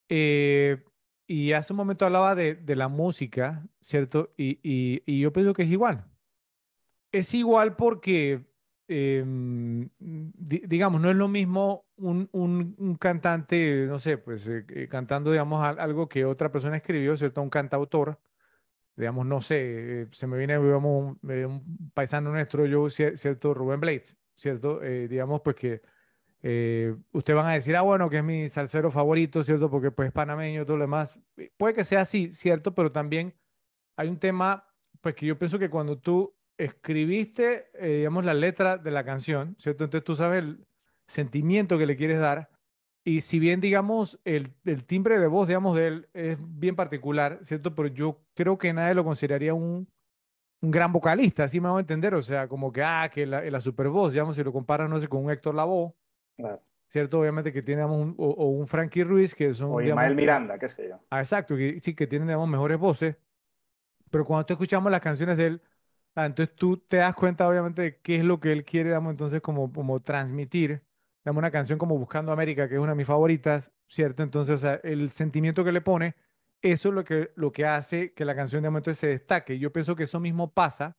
Eh, 0.08 0.84
y 1.26 1.52
hace 1.52 1.72
un 1.72 1.78
momento 1.78 2.04
hablaba 2.06 2.34
de, 2.34 2.54
de 2.54 2.76
la 2.76 2.88
música, 2.88 3.66
¿cierto? 3.80 4.32
Y, 4.36 4.58
y, 4.62 5.02
y 5.06 5.20
yo 5.20 5.32
pienso 5.32 5.54
que 5.54 5.62
es 5.64 5.70
igual. 5.70 6.06
Es 7.12 7.32
igual 7.34 7.76
porque, 7.76 8.44
em, 8.88 9.88
di- 9.98 10.62
digamos, 10.66 11.00
no 11.00 11.10
es 11.10 11.16
lo 11.16 11.28
mismo 11.28 11.86
un, 11.96 12.28
un- 12.32 12.96
cantante, 12.98 13.86
no 13.88 13.98
sé, 13.98 14.18
pues 14.18 14.46
eh, 14.48 14.64
eh, 14.68 14.88
cantando, 14.88 15.30
digamos, 15.30 15.64
al- 15.66 15.78
algo 15.80 16.08
que 16.08 16.24
otra 16.24 16.50
persona 16.52 16.76
escribió, 16.76 17.16
¿cierto? 17.16 17.40
Un 17.42 17.48
cantautor, 17.50 18.20
digamos, 18.96 19.26
no 19.26 19.40
sé, 19.42 20.02
eh, 20.04 20.08
se 20.12 20.26
me 20.28 20.38
viene, 20.38 20.58
digamos, 20.58 21.16
un, 21.22 21.30
eh, 21.32 21.46
un 21.46 21.90
paisano 21.94 22.30
nuestro, 22.32 22.66
yo, 22.66 22.84
cier- 22.86 23.16
¿cierto? 23.18 23.54
Rubén 23.54 23.80
Blades, 23.80 24.16
¿cierto? 24.36 24.82
Eh, 24.82 25.08
digamos, 25.08 25.42
pues 25.42 25.56
que 25.56 25.82
eh, 26.42 26.94
ustedes 27.12 27.36
van 27.36 27.46
a 27.46 27.54
decir, 27.54 27.76
ah, 27.76 27.82
bueno, 27.82 28.08
que 28.10 28.18
es 28.18 28.24
mi 28.24 28.48
salsero 28.48 28.90
favorito, 28.90 29.42
¿cierto? 29.42 29.70
Porque 29.70 29.90
pues 29.90 30.08
es 30.08 30.12
panameño 30.12 30.64
todo 30.64 30.76
lo 30.76 30.84
demás. 30.84 31.18
Puede 31.56 31.74
que 31.74 31.84
sea 31.84 32.02
así, 32.02 32.32
¿cierto? 32.32 32.74
Pero 32.74 32.92
también 32.92 33.34
hay 33.96 34.08
un 34.08 34.18
tema, 34.18 34.68
pues 35.00 35.14
que 35.14 35.26
yo 35.26 35.38
pienso 35.38 35.58
que 35.58 35.70
cuando 35.70 35.98
tú 35.98 36.34
escribiste, 36.58 37.70
eh, 37.74 37.98
digamos, 37.98 38.24
la 38.24 38.34
letra 38.34 38.76
de 38.76 38.90
la 38.90 39.04
canción, 39.04 39.56
¿cierto? 39.58 39.84
Entonces 39.84 40.04
tú 40.04 40.16
sabes 40.16 40.42
el 40.42 40.66
sentimiento 41.06 41.78
que 41.78 41.86
le 41.86 41.96
quieres 41.96 42.20
dar. 42.20 42.50
Y 43.04 43.20
si 43.20 43.38
bien, 43.38 43.60
digamos, 43.60 44.18
el, 44.24 44.54
el 44.64 44.84
timbre 44.84 45.18
de 45.18 45.28
voz, 45.28 45.46
digamos, 45.46 45.76
de 45.76 45.86
él 45.86 46.08
es 46.12 46.38
bien 46.40 46.74
particular, 46.74 47.38
¿cierto? 47.42 47.74
Pero 47.74 47.88
yo 47.88 48.20
creo 48.34 48.58
que 48.58 48.72
nadie 48.72 48.94
lo 48.94 49.04
consideraría 49.04 49.54
un, 49.54 49.88
un 50.60 50.70
gran 50.70 50.92
vocalista, 50.92 51.44
así 51.44 51.60
me 51.60 51.68
hago 51.68 51.78
entender. 51.78 52.14
O 52.14 52.22
sea, 52.22 52.48
como 52.48 52.72
que, 52.72 52.82
ah, 52.82 53.08
que 53.12 53.26
la, 53.26 53.42
la 53.42 53.60
super 53.60 53.88
voz, 53.88 54.12
digamos, 54.12 54.36
si 54.36 54.42
lo 54.42 54.52
comparas, 54.52 54.90
no 54.90 54.98
sé, 54.98 55.08
con 55.08 55.24
un 55.24 55.30
Héctor 55.30 55.54
Lavoe, 55.54 55.94
Claro. 56.36 56.60
¿cierto? 56.88 57.20
Obviamente 57.20 57.52
que 57.52 57.62
tiene, 57.62 57.82
digamos, 57.82 58.00
un- 58.06 58.14
o, 58.18 58.28
o 58.30 58.46
un 58.50 58.66
Frankie 58.66 59.04
Ruiz, 59.04 59.34
que 59.34 59.52
son, 59.54 59.72
O 59.72 59.80
digamos, 59.80 60.02
Ismael 60.02 60.14
Miranda, 60.16 60.58
qué 60.58 60.68
sé 60.68 60.88
yo. 60.88 60.98
Ah, 61.10 61.20
exacto, 61.20 61.56
que 61.56 61.78
sí, 61.82 61.94
que 61.94 62.06
tienen, 62.06 62.28
digamos, 62.28 62.48
mejores 62.48 62.78
voces, 62.78 63.16
pero 64.10 64.24
cuando 64.24 64.46
tú 64.46 64.54
escuchamos 64.54 64.90
las 64.90 65.00
canciones 65.00 65.36
de 65.36 65.46
él, 65.46 65.62
ah, 66.14 66.26
entonces 66.26 66.54
tú 66.56 66.78
te 66.78 66.98
das 66.98 67.14
cuenta, 67.14 67.48
obviamente, 67.48 67.82
de 67.82 67.98
qué 68.00 68.16
es 68.16 68.24
lo 68.24 68.40
que 68.40 68.52
él 68.52 68.64
quiere, 68.64 68.90
digamos, 68.90 69.10
entonces, 69.12 69.40
como, 69.42 69.72
como 69.72 70.00
transmitir, 70.02 70.82
digamos, 71.24 71.40
una 71.40 71.50
canción 71.50 71.78
como 71.78 71.98
Buscando 71.98 72.32
América, 72.32 72.68
que 72.68 72.74
es 72.76 72.80
una 72.80 72.92
de 72.92 72.96
mis 72.96 73.06
favoritas, 73.06 73.70
¿cierto? 73.88 74.22
Entonces, 74.22 74.54
o 74.56 74.58
sea, 74.58 74.74
el 74.84 75.10
sentimiento 75.10 75.64
que 75.64 75.72
le 75.72 75.80
pone, 75.80 76.14
eso 76.62 76.88
es 76.90 76.94
lo 76.94 77.04
que, 77.04 77.32
lo 77.36 77.52
que 77.52 77.66
hace 77.66 78.12
que 78.14 78.24
la 78.24 78.34
canción, 78.36 78.62
digamos, 78.62 78.80
entonces 78.80 78.98
se 79.00 79.08
destaque. 79.08 79.58
Yo 79.58 79.72
pienso 79.72 79.96
que 79.96 80.04
eso 80.04 80.20
mismo 80.20 80.52
pasa, 80.52 80.96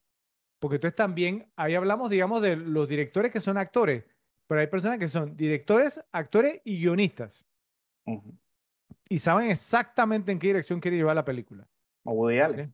porque 0.60 0.76
entonces 0.76 0.96
también, 0.96 1.52
ahí 1.56 1.76
hablamos, 1.76 2.10
digamos, 2.10 2.42
de 2.42 2.56
los 2.56 2.88
directores 2.88 3.32
que 3.32 3.42
son 3.42 3.58
actores, 3.58 4.06
pero 4.48 4.62
hay 4.62 4.68
personas 4.68 4.98
que 4.98 5.10
son 5.10 5.36
directores, 5.36 6.02
actores 6.12 6.62
y 6.64 6.80
guionistas, 6.80 7.46
y 9.10 9.20
saben 9.20 9.52
exactamente 9.52 10.32
en 10.32 10.40
qué 10.40 10.48
dirección 10.48 10.80
quiere 10.80 10.98
llevar 10.98 11.16
la 11.16 11.26
película. 11.26 11.68
O 12.04 12.14
Woody 12.14 12.40
Allen. 12.40 12.68
Sí. 12.68 12.74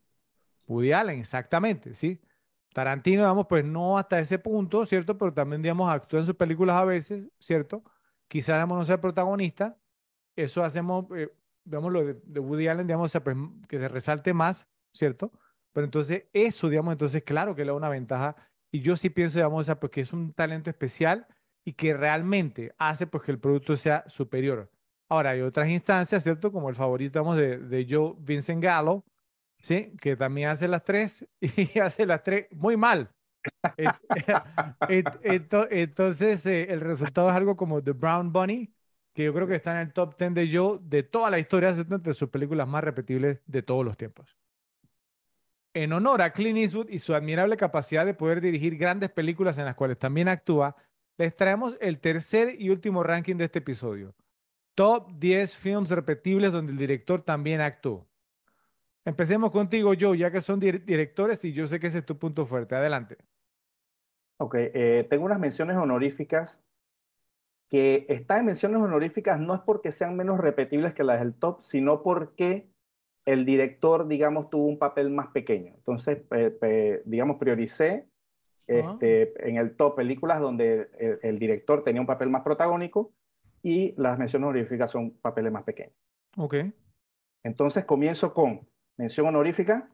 Woody 0.68 0.92
Allen, 0.92 1.20
exactamente, 1.20 1.96
¿sí? 1.96 2.22
Tarantino, 2.74 3.24
digamos, 3.24 3.48
pues 3.48 3.64
no 3.66 3.98
hasta 3.98 4.20
ese 4.20 4.40
punto, 4.40 4.86
¿cierto? 4.86 5.18
Pero 5.18 5.34
también, 5.34 5.62
digamos, 5.62 5.92
actúa 5.92 6.20
en 6.20 6.26
sus 6.26 6.36
películas 6.36 6.76
a 6.76 6.86
veces, 6.86 7.28
¿cierto? 7.40 7.84
Quizás, 8.28 8.58
digamos, 8.58 8.80
no 8.80 8.86
sea 8.86 9.00
protagonista. 9.00 9.78
Eso 10.36 10.64
hacemos, 10.64 11.06
eh, 11.16 11.32
digamos, 11.64 11.92
lo 11.92 12.04
de, 12.04 12.14
de 12.24 12.40
Woody 12.40 12.68
Allen, 12.68 12.88
digamos, 12.88 13.06
o 13.06 13.10
sea, 13.10 13.24
pues, 13.24 13.36
que 13.68 13.80
se 13.80 13.88
resalte 13.88 14.34
más, 14.34 14.68
¿cierto? 14.92 15.32
Pero 15.72 15.86
entonces, 15.86 16.26
eso, 16.34 16.70
digamos, 16.70 16.94
entonces, 16.94 17.24
claro 17.24 17.56
que 17.56 17.64
le 17.64 17.72
da 17.72 17.78
una 17.78 17.90
ventaja. 17.90 18.36
Y 18.72 18.82
yo 18.82 18.96
sí 18.96 19.10
pienso, 19.10 19.38
digamos, 19.38 19.62
o 19.62 19.64
sea, 19.64 19.80
pues 19.80 19.92
que 19.92 20.02
es 20.02 20.14
un 20.14 20.34
talento 20.34 20.70
especial 20.70 21.28
y 21.66 21.74
que 21.74 21.94
realmente 21.94 22.74
hace, 22.78 23.08
pues, 23.08 23.24
que 23.24 23.32
el 23.32 23.40
producto 23.40 23.78
sea 23.78 24.04
superior. 24.08 24.70
Ahora, 25.10 25.32
hay 25.32 25.42
otras 25.42 25.70
instancias, 25.70 26.24
¿cierto? 26.24 26.52
Como 26.52 26.70
el 26.70 26.76
favorito, 26.76 27.20
digamos, 27.20 27.38
de, 27.38 27.58
de 27.58 27.88
Joe 27.90 28.16
Vincent 28.20 28.64
Gallo, 28.64 29.04
¿sí? 29.60 29.94
Que 30.02 30.16
también 30.16 30.50
hace 30.50 30.68
las 30.68 30.84
tres 30.84 31.28
y 31.42 31.80
hace 31.80 32.06
las 32.06 32.24
tres 32.24 32.48
muy 32.52 32.78
mal. 32.78 33.12
Entonces, 35.72 36.46
eh, 36.46 36.68
el 36.70 36.82
resultado 36.82 37.30
es 37.30 37.36
algo 37.36 37.56
como 37.58 37.84
The 37.84 37.92
Brown 37.92 38.32
Bunny, 38.32 38.74
que 39.14 39.26
yo 39.26 39.34
creo 39.34 39.48
que 39.48 39.56
está 39.56 39.72
en 39.74 39.88
el 39.88 39.94
top 39.94 40.18
10 40.18 40.34
de 40.34 40.50
Joe 40.52 40.80
de 40.82 41.04
toda 41.04 41.30
la 41.30 41.40
historia, 41.40 41.74
¿cierto? 41.74 41.96
entre 41.96 42.14
sus 42.14 42.30
películas 42.30 42.68
más 42.68 42.84
repetibles 42.84 43.42
de 43.46 43.62
todos 43.64 43.86
los 43.86 43.98
tiempos. 43.98 44.38
En 45.74 45.92
honor 45.92 46.22
a 46.22 46.34
Clint 46.34 46.58
Eastwood 46.58 46.90
y 46.90 47.00
su 47.00 47.16
admirable 47.16 47.58
capacidad 47.58 48.06
de 48.06 48.14
poder 48.14 48.42
dirigir 48.42 48.78
grandes 48.78 49.10
películas 49.10 49.58
en 49.58 49.66
las 49.66 49.76
cuales 49.76 49.98
también 49.98 50.28
actúa, 50.28 50.76
les 51.18 51.36
traemos 51.36 51.78
el 51.80 52.00
tercer 52.00 52.60
y 52.60 52.70
último 52.70 53.04
ranking 53.04 53.36
de 53.36 53.46
este 53.46 53.60
episodio. 53.60 54.16
Top 54.76 55.12
10 55.20 55.56
films 55.56 55.90
repetibles 55.90 56.52
donde 56.52 56.72
el 56.72 56.78
director 56.78 57.22
también 57.22 57.62
actuó. 57.62 58.08
Empecemos 59.06 59.52
contigo, 59.52 59.94
Joe, 60.00 60.18
ya 60.18 60.32
que 60.32 60.42
son 60.42 60.60
dir- 60.60 60.84
directores 60.86 61.44
y 61.46 61.54
yo 61.54 61.68
sé 61.68 61.80
que 61.80 61.88
ese 61.88 62.00
es 62.00 62.06
tu 62.06 62.18
punto 62.18 62.46
fuerte. 62.46 62.76
Adelante. 62.76 63.18
Ok, 64.38 64.56
eh, 64.58 65.06
tengo 65.10 65.26
unas 65.26 65.40
menciones 65.40 65.78
honoríficas 65.78 66.64
que 67.70 68.06
están 68.10 68.40
en 68.40 68.46
menciones 68.46 68.80
honoríficas 68.82 69.40
no 69.40 69.56
es 69.56 69.62
porque 69.62 69.92
sean 69.92 70.16
menos 70.16 70.40
repetibles 70.40 70.94
que 70.94 71.04
las 71.04 71.20
del 71.20 71.34
top, 71.34 71.62
sino 71.62 72.04
porque 72.04 72.70
el 73.26 73.46
director, 73.46 74.08
digamos, 74.08 74.50
tuvo 74.50 74.66
un 74.66 74.78
papel 74.78 75.10
más 75.10 75.28
pequeño. 75.30 75.74
Entonces, 75.76 76.24
digamos, 77.06 77.38
prioricé 77.38 78.08
este, 78.68 79.48
en 79.48 79.58
el 79.58 79.76
top 79.76 79.96
películas 79.96 80.40
donde 80.40 80.90
el, 81.00 81.20
el 81.22 81.40
director 81.40 81.84
tenía 81.84 82.02
un 82.02 82.08
papel 82.08 82.30
más 82.30 82.44
protagónico 82.44 83.14
y 83.62 83.94
las 83.98 84.18
menciones 84.20 84.48
honoríficas 84.48 84.92
son 84.92 85.12
papeles 85.12 85.52
más 85.52 85.64
pequeños. 85.64 85.94
Ok. 86.38 86.56
Entonces, 87.44 87.86
comienzo 87.86 88.34
con 88.34 88.68
mención 88.98 89.28
honorífica, 89.28 89.90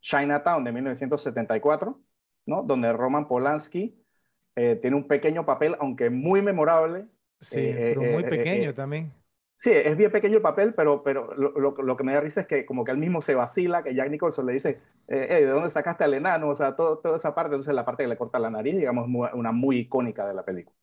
Chinatown 0.00 0.64
de 0.64 0.72
1974, 0.72 2.00
¿no? 2.46 2.62
donde 2.62 2.92
Roman 2.92 3.28
Polanski 3.28 4.02
eh, 4.56 4.76
tiene 4.76 4.96
un 4.96 5.06
pequeño 5.06 5.44
papel, 5.46 5.76
aunque 5.80 6.10
muy 6.10 6.42
memorable. 6.42 7.06
Sí, 7.40 7.60
Eh, 7.60 7.74
pero 7.76 8.02
eh, 8.02 8.12
muy 8.12 8.22
eh, 8.24 8.28
pequeño 8.28 8.74
también. 8.74 9.12
Sí, 9.62 9.70
es 9.72 9.94
bien 9.96 10.10
pequeño 10.10 10.36
el 10.36 10.42
papel, 10.42 10.72
pero, 10.74 11.02
pero 11.02 11.34
lo, 11.34 11.50
lo- 11.52 11.72
lo 11.82 11.96
que 11.96 12.02
me 12.04 12.14
da 12.14 12.20
risa 12.20 12.40
es 12.40 12.46
que 12.46 12.64
como 12.64 12.82
que 12.82 12.92
él 12.92 12.96
mismo 12.98 13.20
se 13.20 13.34
vacila, 13.34 13.82
que 13.82 13.94
Jack 13.94 14.08
Nicholson 14.10 14.46
le 14.46 14.54
dice, 14.54 14.80
eh, 15.06 15.26
"Hey, 15.30 15.44
¿de 15.44 15.50
dónde 15.50 15.68
sacaste 15.68 16.02
al 16.04 16.14
enano? 16.14 16.48
O 16.48 16.54
sea, 16.56 16.74
todo, 16.76 16.98
toda 16.98 17.18
esa 17.18 17.34
parte, 17.34 17.54
entonces 17.56 17.74
la 17.74 17.84
parte 17.84 18.04
que 18.04 18.08
le 18.08 18.16
corta 18.16 18.38
la 18.38 18.48
nariz, 18.50 18.76
digamos, 18.76 19.06
una 19.34 19.52
muy 19.52 19.80
icónica 19.80 20.26
de 20.26 20.32
la 20.34 20.44
película. 20.46 20.74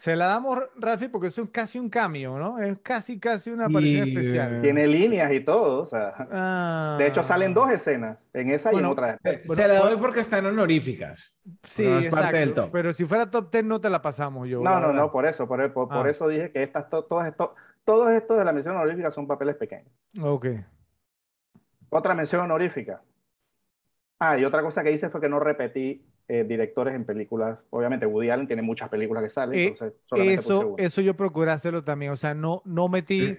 Se 0.00 0.16
la 0.16 0.24
damos, 0.28 0.58
Ralphie, 0.76 1.10
porque 1.10 1.26
es 1.26 1.36
un- 1.36 1.48
casi 1.48 1.78
un 1.78 1.90
cambio, 1.90 2.38
¿no? 2.38 2.58
Es 2.58 2.78
casi, 2.82 3.20
casi 3.20 3.50
una 3.50 3.66
aparición 3.66 4.08
especial. 4.08 4.54
eh, 4.54 4.60
Tiene 4.62 4.86
líneas 4.86 5.30
y 5.30 5.40
todo, 5.40 5.82
o 5.82 5.86
sea, 5.86 6.96
de 6.98 7.06
hecho 7.06 7.22
salen 7.22 7.52
dos 7.52 7.68
Ah, 7.68 7.74
escenas, 7.74 8.26
en 8.32 8.48
esa 8.48 8.72
y 8.72 8.76
en 8.78 8.86
otra 8.86 9.18
eh, 9.22 9.42
Bueno, 9.46 9.62
se 9.62 9.68
la 9.68 9.78
doy 9.80 9.96
porque 9.98 10.20
están 10.20 10.46
honoríficas. 10.46 11.38
Sí, 11.64 11.84
no 11.86 11.98
es 11.98 12.08
parte 12.08 12.38
del 12.38 12.48
exacto. 12.48 12.62
top. 12.62 12.72
Pero 12.72 12.92
si 12.94 13.04
fuera 13.04 13.30
top 13.30 13.52
10 13.52 13.62
no 13.66 13.78
te 13.78 13.90
la 13.90 14.00
pasamos, 14.00 14.48
yo. 14.48 14.62
No, 14.62 14.70
no, 14.80 14.86
verdad. 14.86 14.94
no, 14.94 15.12
por 15.12 15.26
eso, 15.26 15.46
por, 15.46 15.70
por, 15.70 15.88
por 15.90 16.06
Ah. 16.06 16.10
eso 16.10 16.28
dije 16.28 16.50
que 16.50 16.62
estas, 16.62 16.88
to- 16.88 17.04
todos 17.04 17.26
estos, 17.26 17.50
todos 17.84 18.10
estos 18.10 18.38
de 18.38 18.44
la 18.46 18.54
mención 18.54 18.76
honorífica 18.76 19.10
son 19.10 19.26
papeles 19.26 19.56
pequeños. 19.56 19.92
Ok. 20.22 20.46
Otra 21.90 22.14
mención 22.14 22.40
honorífica. 22.40 23.02
Ah, 24.18 24.38
y 24.38 24.46
otra 24.46 24.62
cosa 24.62 24.82
que 24.82 24.92
hice 24.92 25.10
fue 25.10 25.20
que 25.20 25.28
no 25.28 25.40
repetí 25.40 26.06
eh, 26.30 26.44
directores 26.44 26.94
en 26.94 27.04
películas. 27.04 27.64
Obviamente 27.70 28.06
Woody 28.06 28.30
Allen 28.30 28.46
tiene 28.46 28.62
muchas 28.62 28.88
películas 28.88 29.24
que 29.24 29.30
salen, 29.30 29.58
Eh, 29.58 29.66
entonces 29.68 29.98
solamente 30.06 30.36
puse 30.42 30.48
Eso, 30.54 30.74
eso 30.78 31.00
yo 31.00 31.16
procuré 31.16 31.50
hacerlo 31.50 31.82
también. 31.82 32.12
O 32.12 32.16
sea, 32.16 32.34
no, 32.34 32.62
no 32.64 32.88
metí 32.88 33.26
Sí. 33.26 33.38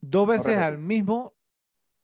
dos 0.00 0.28
veces 0.28 0.58
al 0.58 0.76
mismo 0.78 1.34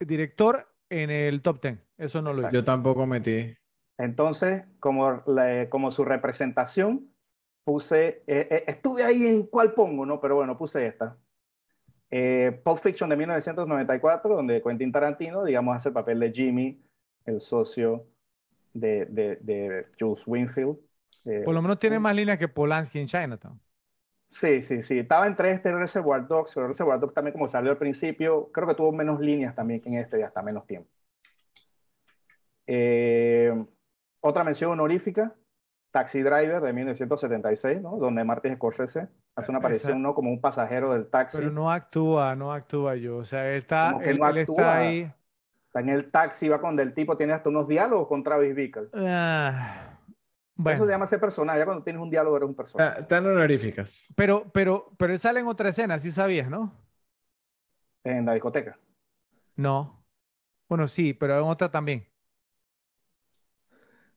director 0.00 0.66
en 0.88 1.10
el 1.10 1.42
top 1.42 1.60
10. 1.62 1.78
Eso 1.98 2.22
no 2.22 2.32
lo 2.32 2.40
hice. 2.42 2.50
Yo 2.52 2.64
tampoco 2.64 3.06
metí. 3.06 3.54
Entonces, 3.98 4.64
como, 4.80 5.22
la- 5.26 5.68
como 5.68 5.90
su 5.90 6.04
representación, 6.04 7.09
puse, 7.64 8.22
eh, 8.26 8.48
eh, 8.50 8.64
estuve 8.66 9.04
ahí 9.04 9.26
en 9.26 9.46
cuál 9.46 9.74
pongo, 9.74 10.04
¿no? 10.06 10.20
Pero 10.20 10.34
bueno, 10.36 10.56
puse 10.59 10.84
esta. 10.86 11.16
Eh, 12.10 12.60
Pulp 12.64 12.78
Fiction 12.78 13.09
de 13.10 13.16
1994, 13.16 14.34
donde 14.34 14.62
Quentin 14.62 14.90
Tarantino, 14.92 15.44
digamos, 15.44 15.76
hace 15.76 15.90
el 15.90 15.92
papel 15.94 16.20
de 16.20 16.32
Jimmy, 16.32 16.82
el 17.24 17.40
socio 17.40 18.06
de, 18.73 19.07
de, 19.07 19.36
de 19.36 19.86
Jules 19.99 20.23
Winfield. 20.27 20.77
Eh, 21.24 21.43
Por 21.44 21.55
lo 21.55 21.62
menos 21.62 21.78
tiene 21.78 21.99
más 21.99 22.15
líneas 22.15 22.39
que 22.39 22.49
Polanski 22.49 22.99
en 23.01 23.07
Chinatown. 23.07 23.61
Sí, 24.27 24.62
sí, 24.62 24.82
sí. 24.82 24.99
Estaba 25.01 25.27
entre 25.27 25.51
este 25.51 25.69
y 25.69 25.73
Reservoir 25.73 26.27
Dogs, 26.27 26.53
pero 26.55 26.66
Reservoir 26.66 26.99
Dogs 26.99 27.12
también 27.15 27.32
como 27.32 27.47
salió 27.49 27.70
al 27.70 27.78
principio, 27.78 28.51
creo 28.51 28.66
que 28.66 28.74
tuvo 28.74 28.90
menos 28.90 29.20
líneas 29.20 29.55
también 29.55 29.81
que 29.81 29.90
en 29.90 29.97
este 29.97 30.19
y 30.19 30.23
hasta 30.23 30.43
menos 30.43 30.66
tiempo. 30.66 30.89
Eh, 32.66 33.53
otra 34.20 34.44
mención 34.44 34.70
honorífica, 34.70 35.35
Taxi 35.90 36.23
Driver 36.23 36.61
de 36.62 36.73
1976, 36.73 37.82
¿no? 37.82 37.97
Donde 37.99 38.24
Martin 38.24 38.55
Scorsese 38.55 39.09
hace 39.35 39.51
una 39.51 39.59
Esa- 39.59 39.66
aparición, 39.66 40.03
¿no? 40.03 40.15
Como 40.15 40.31
un 40.31 40.40
pasajero 40.40 40.93
del 40.94 41.09
taxi. 41.11 41.36
Pero 41.39 41.51
no 41.51 41.70
actúa, 41.70 42.35
no 42.35 42.53
actúa 42.53 42.97
yo. 42.97 43.19
O 43.19 43.24
sea, 43.24 43.49
él 43.51 43.59
está, 43.59 43.90
¿Cómo 43.93 44.03
que 44.05 44.11
él, 44.11 44.39
está 44.39 44.78
ahí. 44.78 45.12
Está 45.73 45.81
en 45.81 45.89
el 45.89 46.11
taxi, 46.11 46.51
va 46.51 46.61
cuando 46.61 46.82
el 46.82 46.93
tipo 46.93 47.16
tiene 47.16 47.32
hasta 47.32 47.49
unos 47.49 47.66
diálogos 47.66 48.07
con 48.07 48.23
Travis 48.23 48.55
Bickle. 48.55 48.89
Ah, 48.93 49.99
Bueno, 50.55 50.77
Eso 50.77 50.85
se 50.85 50.93
llama 50.93 51.07
ser 51.07 51.19
personaje. 51.19 51.59
Ya 51.61 51.65
cuando 51.65 51.82
tienes 51.82 52.03
un 52.03 52.11
diálogo 52.11 52.36
eres 52.36 52.47
un 52.51 52.55
personaje. 52.55 52.90
Está- 52.90 53.01
Están 53.01 53.27
honoríficas. 53.27 54.12
pero, 54.15 54.51
pero, 54.53 54.93
pero 54.99 55.15
él 55.15 55.19
sale 55.19 55.40
en 55.40 55.47
otra 55.47 55.70
escena, 55.70 55.99
sí 55.99 56.11
sabías, 56.11 56.51
¿no? 56.51 56.77
En 58.05 58.27
la 58.27 58.35
discoteca. 58.35 58.78
No. 59.57 60.05
Bueno, 60.69 60.86
sí, 60.89 61.15
pero 61.15 61.39
en 61.39 61.44
otra 61.44 61.70
también. 61.70 62.07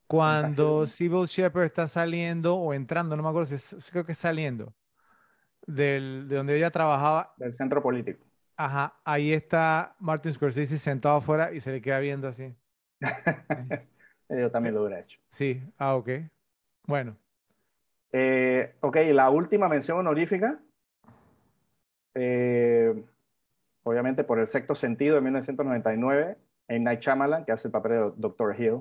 Cuando 0.06 0.86
Sybil 0.86 1.26
Shepherd 1.26 1.64
está 1.64 1.88
saliendo 1.88 2.54
o 2.56 2.74
entrando, 2.74 3.16
no 3.16 3.22
me 3.22 3.30
acuerdo 3.30 3.46
si 3.46 3.54
es- 3.54 3.88
creo 3.90 4.04
que 4.04 4.12
es 4.12 4.18
saliendo 4.18 4.74
del, 5.66 6.26
de 6.28 6.36
donde 6.36 6.54
ella 6.58 6.70
trabajaba. 6.70 7.32
Del 7.38 7.54
centro 7.54 7.82
político. 7.82 8.25
Ajá, 8.56 8.98
ahí 9.04 9.32
está 9.32 9.94
Martin 9.98 10.32
Scorsese 10.32 10.78
sentado 10.78 11.16
afuera 11.16 11.52
y 11.52 11.60
se 11.60 11.72
le 11.72 11.82
queda 11.82 11.98
viendo 11.98 12.28
así. 12.28 12.54
Yo 14.28 14.50
también 14.50 14.74
lo 14.74 14.82
hubiera 14.82 15.00
hecho. 15.00 15.18
Sí, 15.30 15.62
ah, 15.78 15.94
ok. 15.96 16.08
Bueno, 16.86 17.16
Eh, 18.12 18.74
ok, 18.80 18.96
la 19.12 19.28
última 19.30 19.68
mención 19.68 19.98
honorífica. 19.98 20.58
eh, 22.14 22.94
obviamente 23.82 24.24
por 24.24 24.38
el 24.38 24.48
sexto 24.48 24.74
sentido 24.74 25.16
de 25.16 25.20
1999, 25.20 26.38
M. 26.68 26.80
Night 26.84 27.00
Shyamalan, 27.00 27.44
que 27.44 27.52
hace 27.52 27.68
el 27.68 27.72
papel 27.72 27.92
de 27.92 28.12
Dr. 28.16 28.58
Hill 28.58 28.80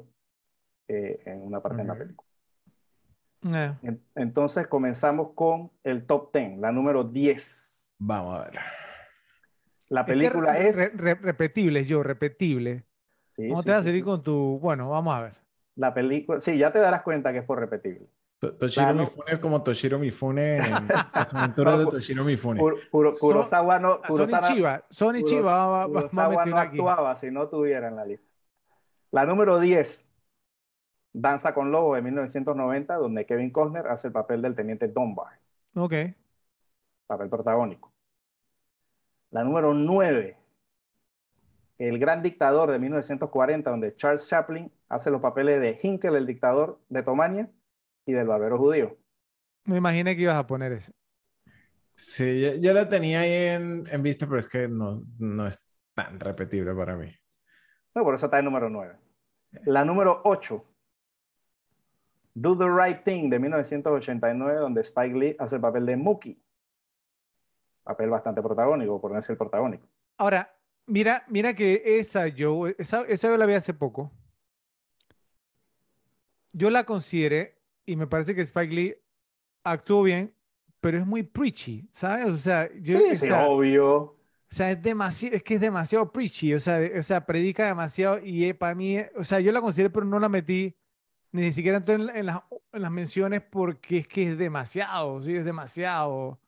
eh, 0.88 1.22
en 1.26 1.42
una 1.42 1.62
parte 1.62 1.82
en 1.82 1.88
la 1.88 1.96
película. 1.96 2.28
En- 3.84 4.02
Entonces 4.16 4.68
comenzamos 4.68 5.34
con 5.36 5.72
el 5.84 6.06
top 6.06 6.32
10, 6.34 6.58
la 6.60 6.72
número 6.72 7.04
10. 7.04 7.94
Vamos 8.00 8.40
a 8.40 8.44
ver. 8.46 8.60
La 9.90 10.02
es 10.02 10.06
que 10.08 10.12
película 10.14 10.54
re- 10.54 10.68
es... 10.70 10.76
re- 10.78 10.90
re- 10.96 11.16
repetible, 11.22 11.86
yo, 11.86 12.04
repetible. 12.04 12.84
Sí, 13.26 13.48
¿Cómo 13.50 13.62
sí, 13.62 13.66
te 13.66 13.72
vas 13.72 13.80
a 13.82 13.84
seguir 13.84 14.02
sí. 14.02 14.06
con 14.06 14.24
tu... 14.24 14.60
Bueno, 14.60 14.90
vamos 14.90 15.14
a 15.14 15.22
ver. 15.22 15.34
La 15.76 15.94
película, 15.94 16.40
sí, 16.42 16.58
ya 16.58 16.72
te 16.72 16.80
darás 16.80 17.02
cuenta 17.04 17.32
que 17.34 17.40
es 17.40 17.46
por 17.46 17.60
repetible. 17.60 18.08
To- 18.40 18.54
Toshiro 18.56 18.86
Claro. 18.88 19.00
Mifune 19.00 19.40
como 19.40 19.64
Toshiro 19.64 20.00
Mifune 20.00 20.58
en 20.58 20.64
las 21.14 21.34
aventuras 21.34 21.80
de 21.80 21.86
Toshiro 21.86 22.24
Mifune. 22.24 22.62
Kurosawa 23.20 23.80
no, 23.80 24.00
Ah, 24.04 24.08
Sony 24.08 24.16
Kurosawa- 24.18 24.48
Chiva, 24.54 24.84
Sony 24.90 25.24
Chiva 25.24 25.68
va, 25.68 25.68
va- 25.68 25.68
va- 25.68 25.88
va 25.88 25.88
a 25.88 25.88
Kurosawa 26.02 26.46
no 26.46 26.58
aquí. 26.58 26.78
actuaba 26.78 27.16
si 27.16 27.32
no 27.32 27.48
tuviera 27.50 27.88
en 27.88 27.96
la 27.96 28.06
lista. 28.06 28.26
La 29.12 29.26
número 29.26 29.60
10, 29.60 30.08
Danza 31.14 31.54
con 31.54 31.72
Lobo 31.72 31.96
de 31.96 32.02
1990, 32.02 32.96
donde 32.96 33.26
Kevin 33.26 33.50
Costner 33.52 33.88
hace 33.88 34.08
el 34.08 34.14
papel 34.14 34.42
del 34.42 34.56
teniente 34.56 34.88
Dunbar, 34.90 35.40
Ok. 35.76 35.94
papel 37.08 37.30
protagónico. 37.30 37.92
La 39.36 39.44
número 39.44 39.74
9, 39.74 40.38
El 41.78 42.00
Gran 42.00 42.24
Dictador 42.24 42.72
de 42.72 42.80
1940, 42.80 43.70
donde 43.70 43.94
Charles 43.98 44.26
Chaplin 44.30 44.72
hace 44.88 45.12
los 45.12 45.20
papeles 45.20 45.60
de 45.60 45.78
Hinkel, 45.84 46.16
el 46.16 46.26
dictador 46.26 46.80
de 46.88 47.04
Tomania, 47.04 47.52
y 48.06 48.14
del 48.14 48.28
barbero 48.28 48.58
judío. 48.58 48.98
Me 49.66 49.76
imaginé 49.76 50.16
que 50.16 50.22
ibas 50.22 50.38
a 50.38 50.48
poner 50.48 50.72
ese. 50.72 50.94
Sí, 51.96 52.40
yo, 52.40 52.54
yo 52.54 52.72
la 52.72 52.88
tenía 52.88 53.20
ahí 53.20 53.34
en, 53.34 53.86
en 53.92 54.02
vista, 54.02 54.26
pero 54.26 54.40
es 54.40 54.48
que 54.48 54.70
no, 54.70 55.04
no 55.20 55.48
es 55.48 55.68
tan 55.94 56.18
repetible 56.18 56.74
para 56.74 56.96
mí. 56.96 57.14
No, 57.94 58.04
por 58.06 58.16
eso 58.16 58.28
está 58.28 58.40
el 58.40 58.46
número 58.46 58.70
9. 58.70 58.96
La 59.66 59.84
número 59.84 60.22
8, 60.24 60.66
Do 62.36 62.58
the 62.58 62.70
Right 62.70 63.04
Thing 63.04 63.30
de 63.30 63.40
1989, 63.40 64.60
donde 64.62 64.80
Spike 64.80 65.18
Lee 65.18 65.36
hace 65.38 65.56
el 65.56 65.62
papel 65.62 65.86
de 65.86 65.98
Mookie. 65.98 66.45
Papel 67.86 68.10
bastante 68.10 68.42
protagónico, 68.42 69.00
por 69.00 69.12
no 69.12 69.18
decir 69.18 69.38
protagónico. 69.38 69.88
Ahora, 70.18 70.54
mira, 70.88 71.24
mira 71.30 71.54
que 71.54 71.82
esa 71.86 72.28
yo, 72.28 72.68
esa, 72.68 73.04
esa 73.04 73.30
yo 73.30 73.38
la 73.38 73.46
vi 73.46 73.54
hace 73.54 73.74
poco. 73.74 74.12
Yo 76.52 76.70
la 76.70 76.84
consideré 76.86 77.58
y 77.86 77.96
me 77.96 78.08
parece 78.08 78.34
que 78.36 78.42
Spike 78.42 78.74
Lee 78.76 78.96
actuó 79.64 80.04
bien, 80.04 80.34
pero 80.82 80.98
es 81.00 81.06
muy 81.06 81.24
preachy, 81.24 81.90
¿sabes? 81.94 82.28
O 82.28 82.36
sea, 82.36 82.70
yo, 82.82 82.98
Sí, 82.98 83.04
o 83.12 83.16
sea, 83.16 83.48
obvio. 83.48 83.94
o 84.02 84.18
sea, 84.50 84.72
es 84.72 84.82
demasiado, 84.82 85.36
es 85.36 85.44
que 85.44 85.56
es 85.56 85.62
demasiado 85.62 86.12
preachy, 86.12 86.54
o 86.54 86.60
sea, 86.60 86.80
de- 86.80 87.00
o 87.00 87.04
sea, 87.04 87.26
predica 87.26 87.66
demasiado 87.68 88.20
y 88.24 88.54
para 88.54 88.76
mí, 88.76 88.98
eh, 88.98 89.12
o 89.18 89.24
sea, 89.24 89.40
yo 89.40 89.52
la 89.52 89.62
consideré, 89.62 89.90
pero 89.90 90.06
no 90.06 90.20
la 90.20 90.30
metí 90.30 90.76
ni 91.32 91.52
siquiera 91.54 91.84
en, 91.88 92.10
en 92.10 92.26
las, 92.28 92.42
en 92.74 92.82
las 92.84 92.92
menciones 92.92 93.42
porque 93.42 94.00
es 94.00 94.08
que 94.08 94.30
es 94.32 94.38
demasiado, 94.38 95.22
sí, 95.22 95.36
es 95.36 95.46
demasiado. 95.46 96.40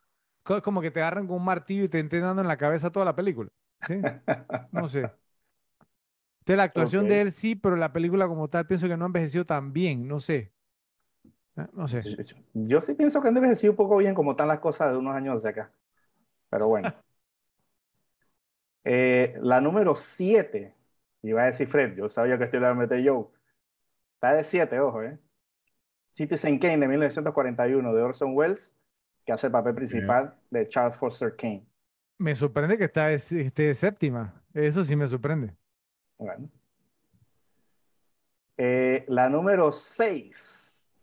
Co- 0.48 0.61
Como 0.61 0.82
que 0.82 0.91
te 0.91 0.99
agarran 1.02 1.28
con 1.28 1.38
un 1.38 1.45
martillo 1.45 1.84
y 1.86 1.90
te 1.90 1.99
estén 1.99 2.22
dando 2.22 2.41
en 2.41 2.48
la 2.48 2.57
cabeza 2.57 2.91
toda 2.91 3.06
la 3.06 3.15
película, 3.15 3.49
¿sí? 3.82 3.95
No 4.72 4.88
sé. 4.90 5.11
De 6.48 6.57
la 6.57 6.64
actuación 6.64 7.07
de 7.07 7.22
él 7.22 7.32
sí, 7.32 7.53
pero 7.56 7.76
la 7.76 7.94
película 7.94 8.28
como 8.28 8.48
tal 8.49 8.65
pienso 8.65 8.88
que 8.88 8.98
no 8.98 9.06
ha 9.06 9.07
envejecido 9.07 9.45
tan 9.45 9.72
bien, 9.74 10.07
no 10.07 10.19
sé. 10.19 10.52
Eh, 11.57 11.68
No 11.74 11.88
sé. 11.88 12.07
Yo 12.53 12.82
sí 12.82 12.94
pienso 12.95 13.22
que 13.22 13.28
han 13.30 13.38
envejecido 13.38 13.72
un 13.74 13.78
poco 13.78 13.98
bien 13.98 14.15
como 14.15 14.32
están 14.32 14.48
las 14.48 14.60
cosas 14.60 14.91
de 14.91 14.98
unos 14.98 15.15
años 15.15 15.38
hacia 15.38 15.49
acá. 15.52 15.74
Pero 16.49 16.68
bueno. 16.68 16.94
Eh, 18.84 19.36
la 19.41 19.60
número 19.61 19.95
7, 19.95 20.74
iba 21.24 21.41
a 21.44 21.45
decir 21.48 21.68
Fred, 21.68 21.95
yo 21.98 22.10
sabía 22.10 22.38
que 22.38 22.45
esto 22.45 22.57
le 22.57 22.61
iba 22.64 22.69
a 22.72 22.74
meter 22.76 23.02
yo. 23.02 23.32
Está 24.15 24.34
de 24.36 24.44
7, 24.45 24.80
ojo, 24.82 25.03
¿eh? 25.03 25.19
Citizen 26.11 26.60
Kane 26.60 26.80
de 26.80 26.90
1941 26.90 27.94
de 27.94 28.03
Orson 28.03 28.36
Welles, 28.36 28.76
que 29.28 29.34
hace 29.34 29.48
el 29.48 29.52
papel 29.52 29.76
principal 29.76 30.34
de 30.49 30.70
Charles 30.70 30.95
Foster 30.95 31.36
Kane. 31.36 31.68
Me 32.18 32.34
sorprende 32.34 32.78
que 32.78 32.86
está 32.86 33.08
de, 33.08 33.16
esté 33.16 33.74
séptima. 33.74 34.41
Eso 34.54 34.86
sí 34.86 34.95
me 34.95 35.06
sorprende. 35.06 35.54
Bueno. 36.18 36.49
Eh, 38.58 39.04
la 39.10 39.28
número 39.28 39.74
6. 39.74 40.94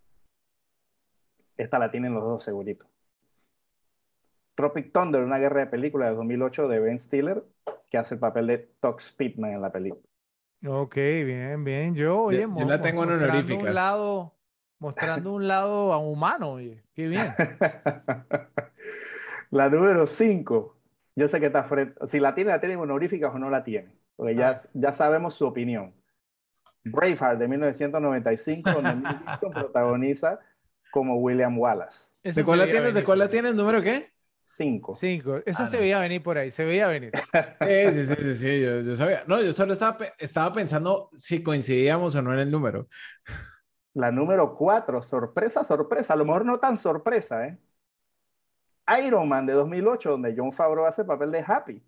Esta 1.58 1.78
la 1.78 1.90
tienen 1.90 2.14
los 2.14 2.24
dos 2.24 2.42
segurito. 2.42 2.86
Tropic 4.54 4.90
Thunder, 4.90 5.22
una 5.22 5.36
guerra 5.38 5.60
de 5.60 5.66
película 5.66 6.08
de 6.08 6.16
2008 6.16 6.66
de 6.66 6.80
Ben 6.80 6.98
Stiller, 6.98 7.44
que 7.90 7.98
hace 7.98 8.14
el 8.14 8.20
papel 8.20 8.46
de 8.46 8.58
Tox 8.80 9.12
Pittman 9.12 9.50
en 9.52 9.60
la 9.60 9.70
película. 9.70 10.02
Ok, 10.66 10.94
bien, 10.94 11.62
bien. 11.62 11.94
Yo, 11.94 12.22
oye, 12.22 12.40
yo 12.40 12.48
mo- 12.48 12.64
la 12.64 12.80
tengo 12.80 13.04
en 13.04 13.10
honoríficas. 13.10 13.62
un 13.68 13.74
lado, 13.74 14.34
mostrando 14.84 15.32
un 15.32 15.48
lado 15.48 15.98
humano, 15.98 16.52
oye, 16.52 16.84
qué 16.94 17.08
bien. 17.08 17.26
la 19.50 19.68
número 19.68 20.06
5. 20.06 20.76
Yo 21.16 21.28
sé 21.28 21.40
que 21.40 21.46
está 21.46 21.64
Fred. 21.64 21.92
Si 22.06 22.20
la 22.20 22.34
tiene, 22.34 22.50
la 22.50 22.60
tiene 22.60 22.74
en 22.74 22.80
honoríficas 22.80 23.32
o 23.34 23.38
no 23.38 23.50
la 23.50 23.62
tiene. 23.64 23.92
Porque 24.16 24.34
ya, 24.34 24.50
Ah. 24.50 24.56
ya 24.74 24.92
sabemos 24.92 25.34
su 25.34 25.46
opinión. 25.46 25.94
Braveheart 26.84 27.38
de 27.38 27.48
1995, 27.48 28.70
donde 28.72 28.94
Mel 28.94 29.16
Gibson 29.40 29.52
protagoniza 29.52 30.38
como 30.92 31.16
William 31.16 31.58
Wallace. 31.58 32.12
¿De 32.22 32.44
cuál 32.44 32.58
la 32.60 32.66
tienes? 32.66 32.94
¿De 32.94 33.04
cuál 33.04 33.18
la 33.18 33.28
tienes? 33.28 33.54
¿Número 33.54 33.82
qué? 33.82 34.12
5. 34.46 34.94
Cinco. 34.94 35.40
Esa 35.46 35.64
Ah, 35.64 35.68
se 35.68 35.76
no. 35.76 35.80
veía 35.82 35.98
venir 36.00 36.22
por 36.22 36.36
ahí, 36.36 36.50
se 36.50 36.64
veía 36.66 36.86
venir. 36.88 37.12
Sí, 37.92 37.92
sí, 37.92 38.04
sí, 38.04 38.14
sí, 38.16 38.34
sí, 38.34 38.60
yo, 38.60 38.80
yo 38.80 38.94
sabía. 38.94 39.24
No, 39.26 39.40
yo 39.42 39.52
solo 39.54 39.72
estaba, 39.72 39.96
estaba 40.18 40.52
pensando 40.52 41.08
si 41.16 41.42
coincidíamos 41.42 42.14
o 42.14 42.20
no 42.22 42.32
en 42.34 42.40
el 42.40 42.50
número. 42.50 42.88
La 43.94 44.10
número 44.10 44.56
4, 44.56 45.00
sorpresa, 45.02 45.62
sorpresa. 45.64 46.14
A 46.14 46.16
lo 46.16 46.24
mejor 46.24 46.44
no 46.44 46.58
tan 46.58 46.76
sorpresa, 46.76 47.46
¿eh? 47.46 47.58
Iron 49.02 49.28
Man 49.28 49.46
de 49.46 49.52
2008, 49.54 50.10
donde 50.10 50.34
John 50.36 50.52
Favreau 50.52 50.84
hace 50.84 51.02
el 51.02 51.06
papel 51.08 51.30
de 51.30 51.44
Happy. 51.46 51.82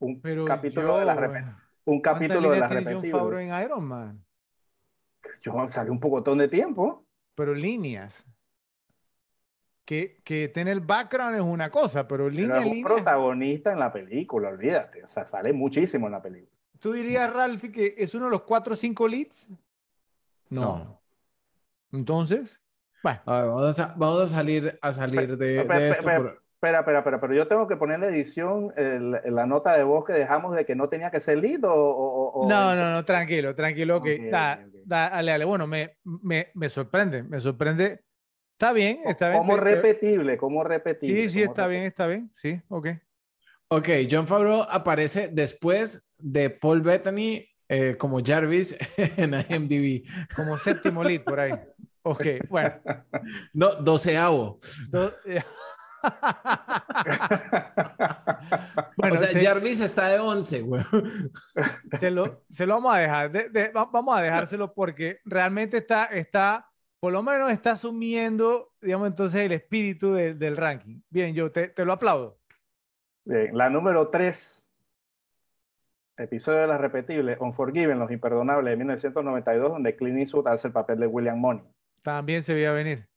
Un 0.00 0.20
Pero 0.20 0.44
capítulo 0.44 0.98
de 0.98 1.04
la 1.04 1.16
repe- 1.16 1.56
un 1.84 2.00
¿cuántas 2.00 2.12
capítulo 2.14 2.50
de 2.50 2.60
la 2.60 2.68
tiene 2.68 2.94
John. 2.94 3.10
Favreau 3.10 3.40
en 3.40 3.64
Iron 3.64 3.84
Man? 3.84 4.24
Yo 5.42 5.68
salió 5.68 5.92
un 5.92 6.00
pocotón 6.00 6.38
de 6.38 6.48
tiempo. 6.48 7.04
Pero 7.34 7.54
líneas. 7.54 8.26
Que, 9.84 10.20
que 10.24 10.48
tener 10.48 10.72
el 10.72 10.80
background 10.80 11.36
es 11.36 11.42
una 11.42 11.70
cosa, 11.70 12.06
pero 12.06 12.24
Pero 12.24 12.30
líneas, 12.36 12.60
es 12.64 12.66
un 12.66 12.82
protagonista 12.82 13.72
en 13.72 13.78
la 13.80 13.92
película, 13.92 14.48
olvídate. 14.48 15.02
O 15.02 15.08
sea, 15.08 15.26
sale 15.26 15.52
muchísimo 15.52 16.06
en 16.06 16.12
la 16.12 16.22
película. 16.22 16.52
¿Tú 16.78 16.92
dirías, 16.92 17.32
Ralphie, 17.32 17.72
que 17.72 17.94
es 17.98 18.14
uno 18.14 18.26
de 18.26 18.30
los 18.30 18.42
cuatro 18.42 18.74
o 18.74 18.76
cinco 18.76 19.08
leads? 19.08 19.48
No. 20.48 20.78
No. 20.78 20.99
Entonces, 21.92 22.60
bueno, 23.02 23.20
A 23.26 23.40
ver, 23.40 23.50
vamos 23.50 23.80
a, 23.80 23.94
vamos 23.96 24.20
a 24.20 24.26
salir, 24.26 24.78
a 24.82 24.92
salir 24.92 25.36
de, 25.38 25.46
Pe- 25.54 25.64
pe- 25.66 25.74
de 25.74 25.90
esto. 25.90 26.04
pe- 26.04 26.16
por- 26.16 26.42
Espera, 26.60 26.80
espera, 26.80 26.98
espera, 26.98 27.20
pero 27.22 27.32
yo 27.34 27.48
tengo 27.48 27.66
que 27.66 27.76
poner 27.76 27.94
en 27.94 28.00
la 28.02 28.08
edición 28.08 28.70
el- 28.76 29.12
la 29.24 29.46
nota 29.46 29.74
de 29.78 29.82
voz 29.82 30.04
que 30.04 30.12
dejamos 30.12 30.54
de 30.54 30.66
que 30.66 30.74
no 30.74 30.90
tenía 30.90 31.10
que 31.10 31.18
ser 31.18 31.38
lead 31.38 31.64
o... 31.64 31.72
o- 31.74 32.32
o- 32.34 32.48
no, 32.48 32.76
no, 32.76 32.92
no, 32.92 33.04
tranquilo, 33.04 33.54
tranquilo, 33.54 34.02
que 34.02 34.16
Ok, 34.16 34.30
da, 34.30 34.52
ok, 34.54 34.66
ok. 34.68 34.74
da- 34.84 35.08
dale, 35.10 35.30
dale. 35.32 35.44
Bueno, 35.46 35.66
me, 35.66 35.96
me, 36.04 36.48
me 36.54 36.68
sorprende, 36.68 37.22
me 37.22 37.40
sorprende. 37.40 38.02
Está 38.52 38.74
bien, 38.74 39.00
está 39.06 39.30
bien. 39.30 39.40
Como 39.40 39.54
te- 39.56 39.60
repetible, 39.64 40.36
como 40.36 40.64
repetible. 40.64 41.22
Sí, 41.22 41.30
sí, 41.30 41.42
está 41.42 41.66
bien, 41.66 41.82
repetible. 41.82 41.88
está 41.88 42.06
bien, 42.06 42.30
sí, 42.34 42.62
ok. 42.68 42.88
Ok, 43.68 43.88
John 44.10 44.26
Favreau 44.26 44.62
aparece 44.68 45.28
después 45.32 46.06
de 46.18 46.50
Paul 46.50 46.82
Bettany 46.82 47.48
eh, 47.68 47.96
como 47.98 48.20
Jarvis 48.22 48.76
en 48.96 49.34
IMDb. 49.48 50.04
Como 50.34 50.58
séptimo 50.58 51.04
lead 51.04 51.24
por 51.24 51.40
ahí. 51.40 51.58
Ok, 52.02 52.26
bueno. 52.48 52.74
No, 53.52 53.74
doceavo. 53.76 54.58
do- 54.88 55.12
eh, 55.26 55.42
bueno, 58.96 59.14
o 59.14 59.18
sea, 59.18 59.28
se, 59.28 59.44
Jarvis 59.44 59.80
está 59.80 60.08
de 60.08 60.18
11, 60.18 60.60
güey. 60.62 60.82
se 61.98 62.10
lo, 62.10 62.42
se 62.50 62.66
lo 62.66 62.74
vamos 62.74 62.94
a 62.94 62.98
dejar. 62.98 63.30
de- 63.30 63.48
de- 63.50 63.68
va- 63.68 63.88
vamos 63.92 64.16
a 64.18 64.22
dejárselo 64.22 64.72
porque 64.72 65.18
realmente 65.24 65.78
está, 65.78 66.06
está 66.06 66.66
por 67.00 67.12
lo 67.12 67.22
menos 67.22 67.50
está 67.50 67.72
asumiendo, 67.72 68.72
digamos, 68.80 69.08
entonces 69.08 69.40
el 69.42 69.52
espíritu 69.52 70.12
de- 70.14 70.34
del 70.34 70.56
ranking. 70.56 71.00
Bien, 71.08 71.34
yo 71.34 71.50
te, 71.50 71.68
te 71.68 71.84
lo 71.84 71.92
aplaudo. 71.92 72.38
Bien, 73.24 73.56
la 73.56 73.70
número 73.70 74.08
3, 74.08 74.68
episodio 76.16 76.60
de 76.60 76.66
las 76.66 76.80
repetibles, 76.80 77.38
Unforgiven, 77.40 77.98
Los 77.98 78.10
Imperdonables 78.10 78.70
de 78.72 78.76
1992, 78.76 79.70
donde 79.70 79.96
Clint 79.96 80.18
Eastwood 80.18 80.48
hace 80.48 80.68
el 80.68 80.72
papel 80.72 80.98
de 81.00 81.06
William 81.06 81.38
Money. 81.38 81.62
También 82.02 82.42
se 82.42 82.52
veía 82.54 82.72
venir. 82.72 83.08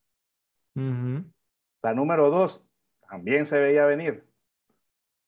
La 1.84 1.94
número 1.94 2.32
2, 2.32 2.66
también 3.08 3.46
se 3.46 3.60
veía 3.60 3.86
venir. 3.86 4.26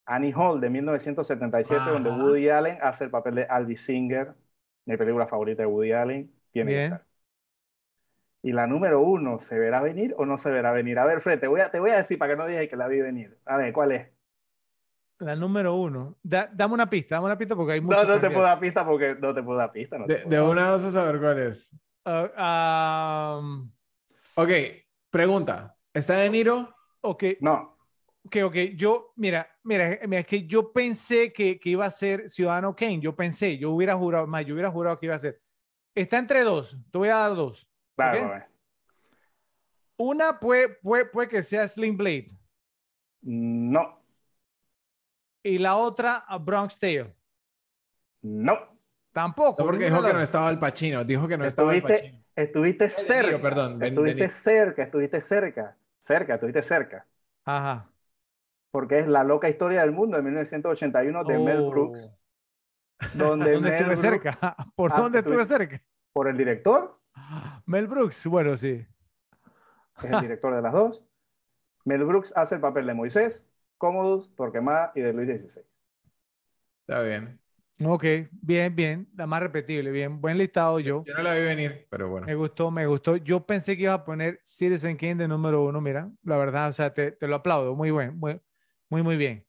Annie 0.05 0.33
Hall 0.33 0.59
de 0.61 0.69
1977, 0.69 1.89
donde. 1.89 2.09
Woody 2.09 2.49
Allen 2.49 2.77
hace 2.81 3.05
el 3.05 3.11
papel 3.11 3.35
de 3.35 3.45
Alvy 3.45 3.77
Singer, 3.77 4.35
mi 4.85 4.97
película 4.97 5.27
favorita 5.27 5.63
de 5.63 5.67
Woody 5.67 5.91
Allen. 5.93 6.31
Tiene 6.51 6.73
que 6.73 6.77
Bien. 6.77 6.79
estar. 6.79 7.05
Y 8.41 8.53
la 8.53 8.65
número 8.67 9.01
uno, 9.01 9.39
¿se 9.39 9.57
verá 9.59 9.81
venir 9.81 10.15
o 10.17 10.25
no 10.25 10.37
se 10.37 10.49
verá 10.51 10.71
venir? 10.71 10.99
A 10.99 11.05
ver, 11.05 11.19
Fred, 11.19 11.39
te 11.39 11.47
voy 11.47 11.59
a, 11.61 11.69
te 11.71 11.79
voy 11.79 11.89
a 11.91 11.97
decir 11.97 12.17
para 12.17 12.33
que 12.33 12.37
no 12.37 12.45
digas 12.47 12.67
que 12.69 12.77
la 12.77 12.87
vi 12.87 13.01
venir. 13.01 13.37
A 13.45 13.57
ver, 13.57 13.73
¿cuál 13.73 13.91
es? 13.91 14.09
La 15.19 15.35
número 15.35 15.75
uno. 15.75 16.17
Da- 16.23 16.49
dame 16.53 16.73
una 16.73 16.89
pista, 16.89 17.15
dame 17.15 17.25
una 17.27 17.37
pista 17.37 17.55
porque 17.55 17.73
hay 17.73 17.81
No, 17.87 18.03
muchos 18.03 18.07
no 18.07 18.19
te 18.19 18.29
puedo 18.31 18.45
dar 18.45 18.59
pista 18.59 18.85
porque 18.85 19.15
no 19.15 19.33
te 19.33 19.43
puedo 19.43 19.57
dar 19.59 19.71
pista. 19.71 19.97
no 19.97 20.09
De, 20.09 20.23
puedo 20.23 20.35
de 20.35 20.39
dar- 20.39 20.51
una 20.51 20.69
vas 20.71 20.83
a 20.85 20.91
saber 20.91 21.19
cuál 21.19 21.39
es. 21.39 21.69
Ah, 22.05 22.31
ah, 22.37 23.41
Ok, 24.35 24.49
pregunta. 25.09 25.75
¿Está 25.93 26.17
De 26.17 26.29
Niro? 26.29 26.73
ok, 27.01 27.23
No, 27.41 27.77
ok, 28.25 28.37
ok. 28.45 28.55
Yo, 28.75 29.13
mira, 29.15 29.47
mira, 29.63 29.99
mira, 30.05 30.19
es 30.19 30.27
que 30.27 30.45
yo 30.45 30.71
pensé 30.73 31.31
que, 31.31 31.59
que 31.59 31.69
iba 31.69 31.85
a 31.85 31.91
ser 31.91 32.29
Ciudadano 32.29 32.75
Kane. 32.75 32.99
Yo 32.99 33.15
pensé, 33.15 33.57
yo 33.57 33.71
hubiera 33.71 33.95
jurado, 33.95 34.27
más, 34.27 34.45
yo 34.45 34.53
hubiera 34.53 34.71
jurado 34.71 34.99
que 34.99 35.05
iba 35.07 35.15
a 35.15 35.19
ser. 35.19 35.41
Está 35.95 36.17
entre 36.17 36.43
dos. 36.43 36.77
Te 36.91 36.97
voy 36.97 37.09
a 37.09 37.15
dar 37.15 37.35
dos. 37.35 37.67
claro, 37.95 38.19
Ok. 38.19 38.25
a 38.25 38.33
ver. 38.33 38.45
Una 39.97 40.39
puede, 40.39 40.69
puede, 40.81 41.05
puede 41.05 41.29
que 41.29 41.41
sea 41.43 41.67
Slim 41.67 41.95
Blade 41.95 42.29
No, 43.23 44.01
y 45.43 45.57
la 45.59 45.77
otra 45.77 46.17
a 46.27 46.37
Bronx 46.37 46.77
Tale. 46.77 47.15
no. 48.23 48.74
Tampoco. 49.15 49.55
No, 49.63 49.65
porque 49.67 49.85
dijo 49.85 50.03
que 50.03 50.11
no 50.13 50.19
estaba 50.21 50.49
el 50.49 50.59
Pacino. 50.59 51.05
Dijo 51.05 51.25
que 51.25 51.37
no 51.37 51.45
estaba 51.45 51.73
el 51.73 51.81
Pacino. 51.81 52.21
estuviste 52.35 52.89
cerca. 52.89 53.41
perdón, 53.41 53.81
estuviste 53.81 54.27
cerca, 54.27 54.83
estuviste 54.83 55.21
cerca. 55.21 55.77
Cerca, 55.99 56.33
estuviste 56.33 56.61
cerca. 56.61 57.07
Ajá. 57.45 57.89
Porque 58.71 58.99
es 58.99 59.07
La 59.07 59.23
loca 59.23 59.47
historia 59.47 59.81
del 59.81 59.93
mundo 59.93 60.17
de 60.17 60.23
1981 60.23 61.23
de 61.23 61.39
Mel 61.39 61.59
Oh. 61.61 61.69
Brooks. 61.71 62.11
Donde 63.13 63.53
¿Dónde 63.53 63.71
Mel 63.71 63.73
estuve 63.91 63.95
Brooks- 63.95 64.01
cerca? 64.01 64.55
¿Por 64.75 64.91
Ah, 64.91 64.97
dónde 64.99 65.19
estuve 65.19 65.45
cerca? 65.45 65.81
Por 66.11 66.27
el 66.27 66.35
director, 66.37 66.99
Mel 67.65 67.87
Brooks, 67.87 68.25
bueno, 68.27 68.57
sí. 68.57 68.85
es 70.03 70.11
el 70.11 70.19
director 70.21 70.53
de 70.53 70.61
las 70.61 70.73
dos. 70.73 71.03
Mel 71.85 72.03
Brooks 72.03 72.33
hace 72.35 72.55
el 72.55 72.61
papel 72.61 72.85
de 72.87 72.93
Moisés, 72.93 73.47
Commodus, 73.77 74.35
Torquemada 74.35 74.91
y 74.93 74.99
de 75.01 75.13
Luis 75.13 75.27
XVI. 75.27 75.63
Está 76.81 77.01
bien. 77.01 77.39
Ok, 77.83 78.05
bien, 78.31 78.73
bien. 78.73 79.07
La 79.15 79.27
más 79.27 79.41
repetible, 79.41 79.91
bien. 79.91 80.21
Buen 80.21 80.37
listado 80.37 80.79
yo. 80.79 81.03
Yo 81.05 81.13
no 81.13 81.23
la 81.23 81.35
vi 81.35 81.41
venir, 81.41 81.87
pero 81.89 82.09
bueno. 82.09 82.25
Me 82.25 82.35
gustó, 82.35 82.71
me 82.71 82.87
gustó. 82.87 83.17
Yo 83.17 83.45
pensé 83.45 83.75
que 83.75 83.83
iba 83.83 83.93
a 83.93 84.05
poner 84.05 84.39
Citizen 84.43 84.95
Kane 84.95 85.15
de 85.15 85.27
número 85.27 85.63
uno, 85.65 85.81
mira, 85.81 86.09
la 86.23 86.37
verdad, 86.37 86.69
o 86.69 86.73
sea, 86.73 86.93
te, 86.93 87.11
te 87.11 87.27
lo 87.27 87.35
aplaudo. 87.35 87.75
Muy 87.75 87.91
buen, 87.91 88.17
muy, 88.17 88.39
muy, 88.89 89.03
muy 89.03 89.17
bien. 89.17 89.45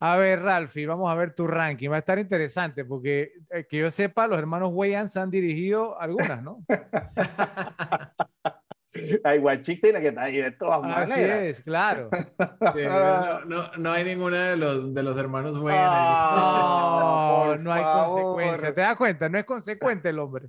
A 0.00 0.16
ver, 0.16 0.42
Ralphie, 0.42 0.86
vamos 0.86 1.10
a 1.10 1.14
ver 1.14 1.34
tu 1.34 1.46
ranking. 1.46 1.90
Va 1.90 1.96
a 1.96 2.00
estar 2.00 2.18
interesante 2.18 2.84
porque 2.84 3.32
eh, 3.50 3.66
que 3.68 3.78
yo 3.78 3.90
sepa, 3.90 4.26
los 4.26 4.38
hermanos 4.38 4.70
Wayans 4.72 5.16
han 5.16 5.30
dirigido 5.30 6.00
algunas, 6.00 6.42
¿no? 6.42 6.64
Ay, 9.24 9.38
Guachix 9.38 9.80
tiene 9.80 10.00
que 10.00 10.08
estar 10.08 10.24
ahí 10.24 10.38
de 10.38 10.50
todas 10.52 10.82
Así 10.82 11.10
maneras. 11.12 11.42
es, 11.44 11.62
claro. 11.62 12.10
Sí, 12.74 12.80
no, 12.86 13.44
no, 13.44 13.70
no 13.76 13.92
hay 13.92 14.04
ninguna 14.04 14.50
de 14.50 14.56
los, 14.56 14.94
de 14.94 15.02
los 15.02 15.18
hermanos 15.18 15.56
ahí. 15.58 15.64
Ah, 15.68 17.54
No, 17.54 17.56
no 17.56 17.72
hay 17.72 17.82
favor. 17.82 18.16
consecuencia. 18.16 18.74
¿Te 18.74 18.80
das 18.80 18.96
cuenta? 18.96 19.28
No 19.28 19.38
es 19.38 19.44
consecuente 19.44 20.08
el 20.08 20.18
hombre. 20.18 20.48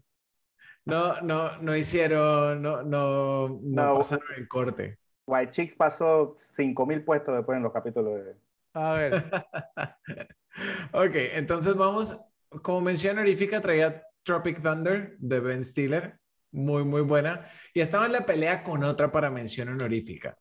No, 0.86 1.22
no, 1.22 1.58
no 1.58 1.76
hicieron, 1.76 2.62
no, 2.62 2.82
no, 2.84 3.50
no 3.50 3.58
No. 3.62 3.98
pasaron 4.00 4.26
el 4.38 4.48
corte. 4.48 4.98
White 5.28 5.52
Chicks 5.52 5.76
pasó 5.76 6.34
5.000 6.36 7.04
puestos 7.06 7.36
después 7.36 7.58
en 7.58 7.64
los 7.64 7.72
capítulos 7.74 8.26
de... 8.26 8.36
A 8.74 8.94
ver, 8.94 9.26
Ok, 10.94 11.12
entonces 11.34 11.76
vamos, 11.76 12.20
como 12.64 12.82
mención 12.82 13.18
honorífica 13.18 13.62
traía 13.62 14.04
Tropic 14.24 14.62
Thunder 14.62 15.16
de 15.20 15.40
Ben 15.40 15.64
Stiller, 15.64 16.19
muy, 16.52 16.84
muy 16.84 17.02
buena, 17.02 17.50
y 17.74 17.82
estaba 17.82 18.06
en 18.06 18.14
la 18.14 18.26
pelea 18.26 18.64
con 18.64 18.84
otra 18.84 19.12
para 19.12 19.30
mención 19.30 19.70
honorífica, 19.70 20.38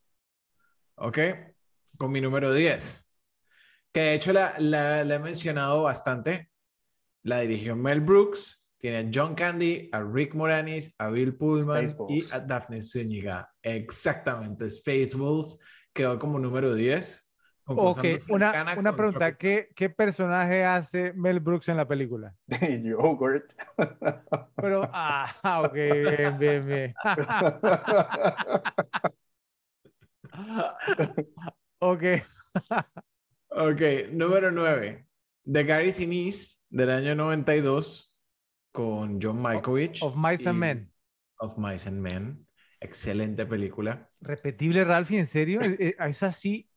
ok, 0.95 1.19
con 1.97 2.11
mi 2.11 2.21
número 2.21 2.53
10, 2.53 3.09
que 3.91 3.99
de 4.01 4.13
hecho 4.15 4.33
la, 4.33 4.55
la, 4.59 5.03
la 5.03 5.15
he 5.15 5.19
mencionado 5.19 5.83
bastante, 5.83 6.49
la 7.23 7.41
dirigió 7.41 7.75
Mel 7.75 8.01
Brooks, 8.01 8.65
tiene 8.77 8.99
a 8.99 9.11
John 9.13 9.35
Candy, 9.35 9.89
a 9.91 10.01
Rick 10.01 10.35
Moranis, 10.35 10.95
a 10.99 11.09
Bill 11.09 11.35
Pullman 11.35 11.93
y 12.07 12.23
a 12.31 12.39
Daphne 12.39 12.81
Zúñiga, 12.81 13.51
exactamente, 13.61 14.69
Spaceballs 14.69 15.59
quedó 15.93 16.17
como 16.17 16.39
número 16.39 16.73
10. 16.73 17.28
Ok, 17.69 18.03
una, 18.29 18.75
una 18.77 18.95
pregunta. 18.95 19.37
¿Qué, 19.37 19.69
¿Qué 19.75 19.89
personaje 19.89 20.65
hace 20.65 21.13
Mel 21.13 21.39
Brooks 21.39 21.69
en 21.69 21.77
la 21.77 21.87
película? 21.87 22.35
Yogurt. 22.83 23.53
Pero, 24.55 24.81
ah, 24.93 25.63
ok, 25.65 25.73
bien, 25.73 26.37
bien, 26.37 26.67
bien. 26.67 26.93
Ok, 31.81 32.03
Ok, 33.51 33.81
número 34.11 34.51
9. 34.51 35.05
The 35.51 35.63
Gary 35.63 35.91
Sinise 35.91 36.57
del 36.69 36.91
año 36.91 37.15
92 37.15 38.15
con 38.71 39.19
John 39.21 39.41
Malkovich. 39.41 40.03
of 40.03 40.15
Mice 40.15 40.47
and 40.47 40.59
Men. 40.59 40.91
Of 41.39 41.57
Mice 41.57 41.89
and 41.89 41.99
Men. 41.99 42.47
Excelente 42.79 43.45
película. 43.45 44.09
Repetible, 44.21 44.83
Ralphie, 44.83 45.19
¿en 45.19 45.25
serio? 45.25 45.59
Es 45.61 46.23
así. 46.23 46.69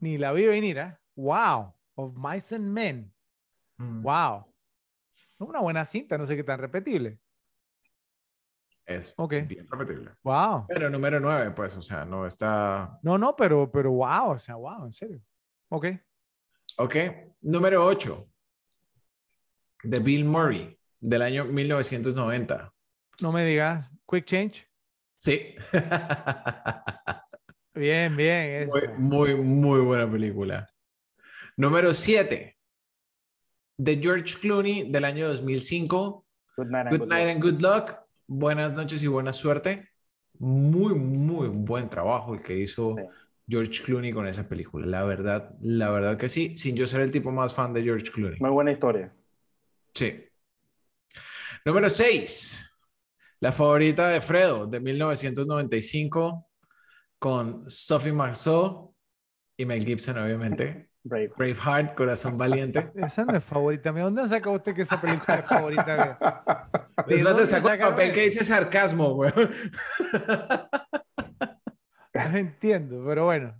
Ni 0.00 0.18
la 0.18 0.32
vi 0.32 0.46
venir, 0.46 0.78
¿ah? 0.80 1.00
Wow. 1.16 1.74
Of 1.94 2.14
Mice 2.16 2.54
and 2.54 2.72
Men. 2.72 3.12
Mm, 3.78 4.02
Wow. 4.02 4.52
Una 5.38 5.60
buena 5.60 5.84
cinta, 5.84 6.16
no 6.16 6.26
sé 6.26 6.34
qué 6.36 6.44
tan 6.44 6.58
repetible. 6.58 7.18
Es 8.86 9.12
Ok. 9.16 9.34
bien 9.46 9.66
repetible. 9.70 10.12
Wow. 10.22 10.66
Pero 10.68 10.88
número 10.88 11.18
9, 11.20 11.50
pues, 11.50 11.76
o 11.76 11.82
sea, 11.82 12.04
no 12.04 12.26
está. 12.26 12.98
No, 13.02 13.18
no, 13.18 13.34
pero, 13.36 13.70
pero 13.70 13.90
wow, 13.92 14.30
o 14.30 14.38
sea, 14.38 14.54
wow, 14.54 14.84
en 14.86 14.92
serio. 14.92 15.20
Ok. 15.68 15.86
Ok, 16.78 16.96
número 17.40 17.84
8. 17.84 18.28
De 19.82 19.98
Bill 19.98 20.24
Murray 20.24 20.78
del 21.00 21.22
año 21.22 21.44
1990. 21.44 22.72
No 23.20 23.32
me 23.32 23.44
digas. 23.44 23.90
Quick 24.08 24.24
Change. 24.26 24.66
Sí. 25.16 25.54
Bien, 27.76 28.16
bien. 28.16 28.68
Muy, 28.68 28.88
muy, 28.96 29.34
muy 29.36 29.80
buena 29.80 30.10
película. 30.10 30.66
Número 31.56 31.92
7. 31.92 32.56
De 33.78 33.96
George 34.02 34.34
Clooney 34.40 34.90
del 34.90 35.04
año 35.04 35.28
2005. 35.28 36.24
Good 36.56 36.66
night 36.68 36.86
and 36.86 36.98
Good 36.98 37.08
night 37.08 37.26
luck. 37.26 37.34
and 37.34 37.42
good 37.42 37.60
luck. 37.60 37.96
Buenas 38.26 38.72
noches 38.74 39.02
y 39.02 39.06
buena 39.06 39.32
suerte. 39.32 39.90
Muy, 40.38 40.94
muy 40.94 41.48
buen 41.48 41.88
trabajo 41.90 42.34
el 42.34 42.42
que 42.42 42.58
hizo 42.58 42.96
Sí. 42.96 43.02
George 43.48 43.82
Clooney 43.84 44.12
con 44.12 44.26
esa 44.26 44.48
película. 44.48 44.86
La 44.86 45.04
verdad, 45.04 45.54
la 45.60 45.90
verdad 45.90 46.16
que 46.16 46.28
sí, 46.28 46.56
sin 46.56 46.74
yo 46.76 46.86
ser 46.86 47.02
el 47.02 47.10
tipo 47.10 47.30
más 47.30 47.54
fan 47.54 47.72
de 47.74 47.82
George 47.82 48.10
Clooney. 48.10 48.38
Muy 48.40 48.50
buena 48.50 48.72
historia. 48.72 49.14
Sí. 49.94 50.24
Número 51.64 51.88
6. 51.90 52.62
La 53.40 53.52
favorita 53.52 54.08
de 54.08 54.20
Fredo 54.22 54.66
de 54.66 54.80
1995 54.80 56.48
con 57.18 57.68
Sophie 57.68 58.12
Marceau 58.12 58.94
y 59.56 59.64
Mel 59.64 59.84
Gibson, 59.84 60.18
obviamente. 60.18 60.90
Brave. 61.02 61.32
Braveheart, 61.36 61.94
Corazón 61.94 62.36
Valiente. 62.36 62.90
Esa 62.96 63.24
no 63.24 63.36
es 63.36 63.44
favorita 63.44 63.92
mía. 63.92 64.02
¿Dónde 64.02 64.26
sacó 64.26 64.50
usted 64.52 64.74
que 64.74 64.82
esa 64.82 65.00
película 65.00 65.36
es 65.38 65.46
favorita 65.46 65.96
mía? 65.96 66.18
¿De 67.06 67.22
dónde 67.22 67.42
te 67.44 67.48
saco 67.48 67.70
el 67.70 67.78
papel 67.78 68.12
que 68.12 68.22
dice 68.22 68.44
sarcasmo, 68.44 69.14
güey. 69.14 69.32
No 72.12 72.36
entiendo, 72.38 73.04
pero 73.06 73.26
bueno. 73.26 73.54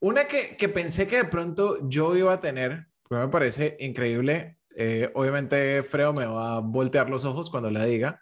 Una 0.00 0.24
que, 0.24 0.56
que 0.56 0.68
pensé 0.68 1.08
que 1.08 1.18
de 1.18 1.24
pronto 1.24 1.88
yo 1.88 2.16
iba 2.16 2.32
a 2.34 2.40
tener, 2.40 2.88
me 3.08 3.28
parece 3.28 3.76
increíble. 3.80 4.58
eh, 4.76 5.10
obviamente, 5.14 5.82
Fredo 5.82 6.12
me 6.12 6.26
va 6.26 6.56
a 6.56 6.60
voltear 6.60 7.08
los 7.08 7.24
ojos 7.24 7.50
cuando 7.50 7.70
la 7.70 7.84
diga, 7.84 8.20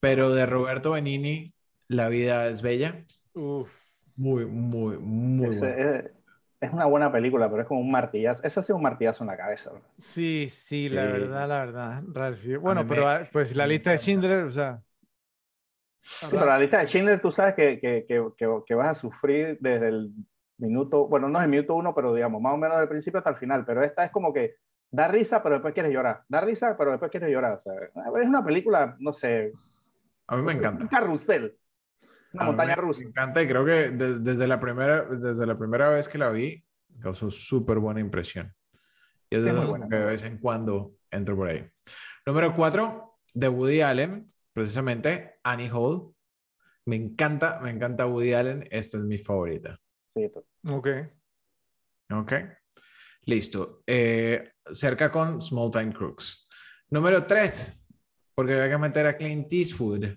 pero 0.00 0.30
de 0.34 0.46
Roberto 0.46 0.92
Benini, 0.92 1.52
La 1.88 2.08
vida 2.10 2.46
es 2.48 2.60
bella. 2.62 3.04
Uf. 3.34 3.70
Muy, 4.16 4.44
muy, 4.46 4.98
muy 4.98 5.48
Ese- 5.48 5.60
buena. 5.74 6.10
es 6.60 6.72
una 6.72 6.84
buena 6.86 7.10
película, 7.12 7.48
pero 7.48 7.62
es 7.62 7.68
como 7.68 7.80
un 7.80 7.90
martillazo. 7.90 8.42
Ese 8.44 8.60
ha 8.60 8.62
sido 8.62 8.76
un 8.76 8.82
martillazo 8.82 9.24
en 9.24 9.28
la 9.28 9.36
cabeza. 9.36 9.70
bro. 9.72 9.82
Sí, 9.96 10.48
sí, 10.50 10.88
la 10.88 11.06
Sí. 11.06 11.12
verdad, 11.12 11.48
la 11.48 11.58
verdad, 11.60 12.02
Ralphie. 12.12 12.56
Bueno, 12.58 12.86
pero 12.86 13.04
me- 13.06 13.10
ah, 13.10 13.28
pues 13.32 13.54
la 13.56 13.66
lista 13.66 13.90
de. 13.92 13.98
Schindler, 13.98 14.44
o 14.44 14.50
sea. 14.50 14.82
Sí, 15.96 16.26
pero 16.30 16.46
la 16.46 16.58
lista 16.58 16.78
de 16.78 16.86
Schindler, 16.86 17.20
tú 17.20 17.30
sabes 17.32 17.54
que, 17.54 17.80
que, 17.80 18.04
que, 18.06 18.22
que, 18.36 18.48
que 18.66 18.74
vas 18.74 18.88
a 18.88 18.94
sufrir 18.94 19.58
desde 19.60 19.88
el 19.88 20.12
minuto, 20.58 21.08
bueno, 21.08 21.28
no 21.28 21.38
es 21.38 21.44
el 21.44 21.50
minuto 21.50 21.74
uno, 21.74 21.94
pero 21.94 22.14
digamos, 22.14 22.40
más 22.40 22.54
o 22.54 22.56
menos 22.56 22.78
del 22.78 22.88
principio 22.88 23.18
hasta 23.18 23.30
el 23.30 23.36
final. 23.36 23.64
Pero 23.64 23.82
esta 23.82 24.04
es 24.04 24.10
como 24.10 24.32
que 24.32 24.56
da 24.90 25.08
risa, 25.08 25.42
pero 25.42 25.56
después 25.56 25.74
quieres 25.74 25.92
llorar. 25.92 26.22
Da 26.28 26.40
risa, 26.40 26.76
pero 26.76 26.90
después 26.92 27.10
quieres 27.10 27.30
llorar. 27.30 27.58
O 27.58 27.60
sea, 27.60 27.72
es 28.22 28.28
una 28.28 28.44
película, 28.44 28.96
no 29.00 29.12
sé, 29.12 29.52
A 30.28 30.36
mí 30.36 30.42
me 30.42 30.52
un 30.52 30.58
encanta. 30.58 30.88
carrusel. 30.88 31.56
Una 32.34 32.44
montaña 32.44 32.74
rusa. 32.76 33.00
Me 33.02 33.08
encanta 33.08 33.42
y 33.42 33.48
creo 33.48 33.64
que 33.64 33.90
des- 33.90 34.22
desde, 34.22 34.46
la 34.46 34.60
primera, 34.60 35.04
desde 35.06 35.46
la 35.46 35.58
primera 35.58 35.88
vez 35.88 36.08
que 36.08 36.18
la 36.18 36.28
vi, 36.30 36.62
causó 37.00 37.30
súper 37.30 37.78
buena 37.78 38.00
impresión. 38.00 38.54
Y 39.30 39.36
es 39.36 39.44
de 39.44 39.50
esas 39.50 39.66
buena, 39.66 39.88
que 39.88 39.96
de 39.96 40.04
vez 40.06 40.22
en 40.24 40.38
cuando 40.38 40.94
entro 41.10 41.36
por 41.36 41.48
ahí. 41.48 41.66
Número 42.26 42.54
cuatro, 42.54 43.18
de 43.34 43.48
Woody 43.48 43.80
Allen, 43.80 44.26
precisamente 44.52 45.38
Annie 45.42 45.70
Hall. 45.72 46.14
Me 46.84 46.96
encanta, 46.96 47.60
me 47.60 47.70
encanta 47.70 48.06
Woody 48.06 48.34
Allen. 48.34 48.68
Esta 48.70 48.98
es 48.98 49.04
mi 49.04 49.18
favorita. 49.18 49.78
Sí, 50.08 50.30
Ok. 50.66 50.88
Ok. 52.10 52.32
Listo. 53.24 53.82
Eh, 53.86 54.52
cerca 54.70 55.10
con 55.10 55.40
Small 55.40 55.70
Time 55.70 55.92
Crooks. 55.92 56.46
Número 56.90 57.26
3, 57.26 57.87
porque 58.38 58.54
había 58.54 58.70
que 58.70 58.78
meter 58.78 59.04
a 59.04 59.16
Clint 59.16 59.52
Eastwood 59.52 60.14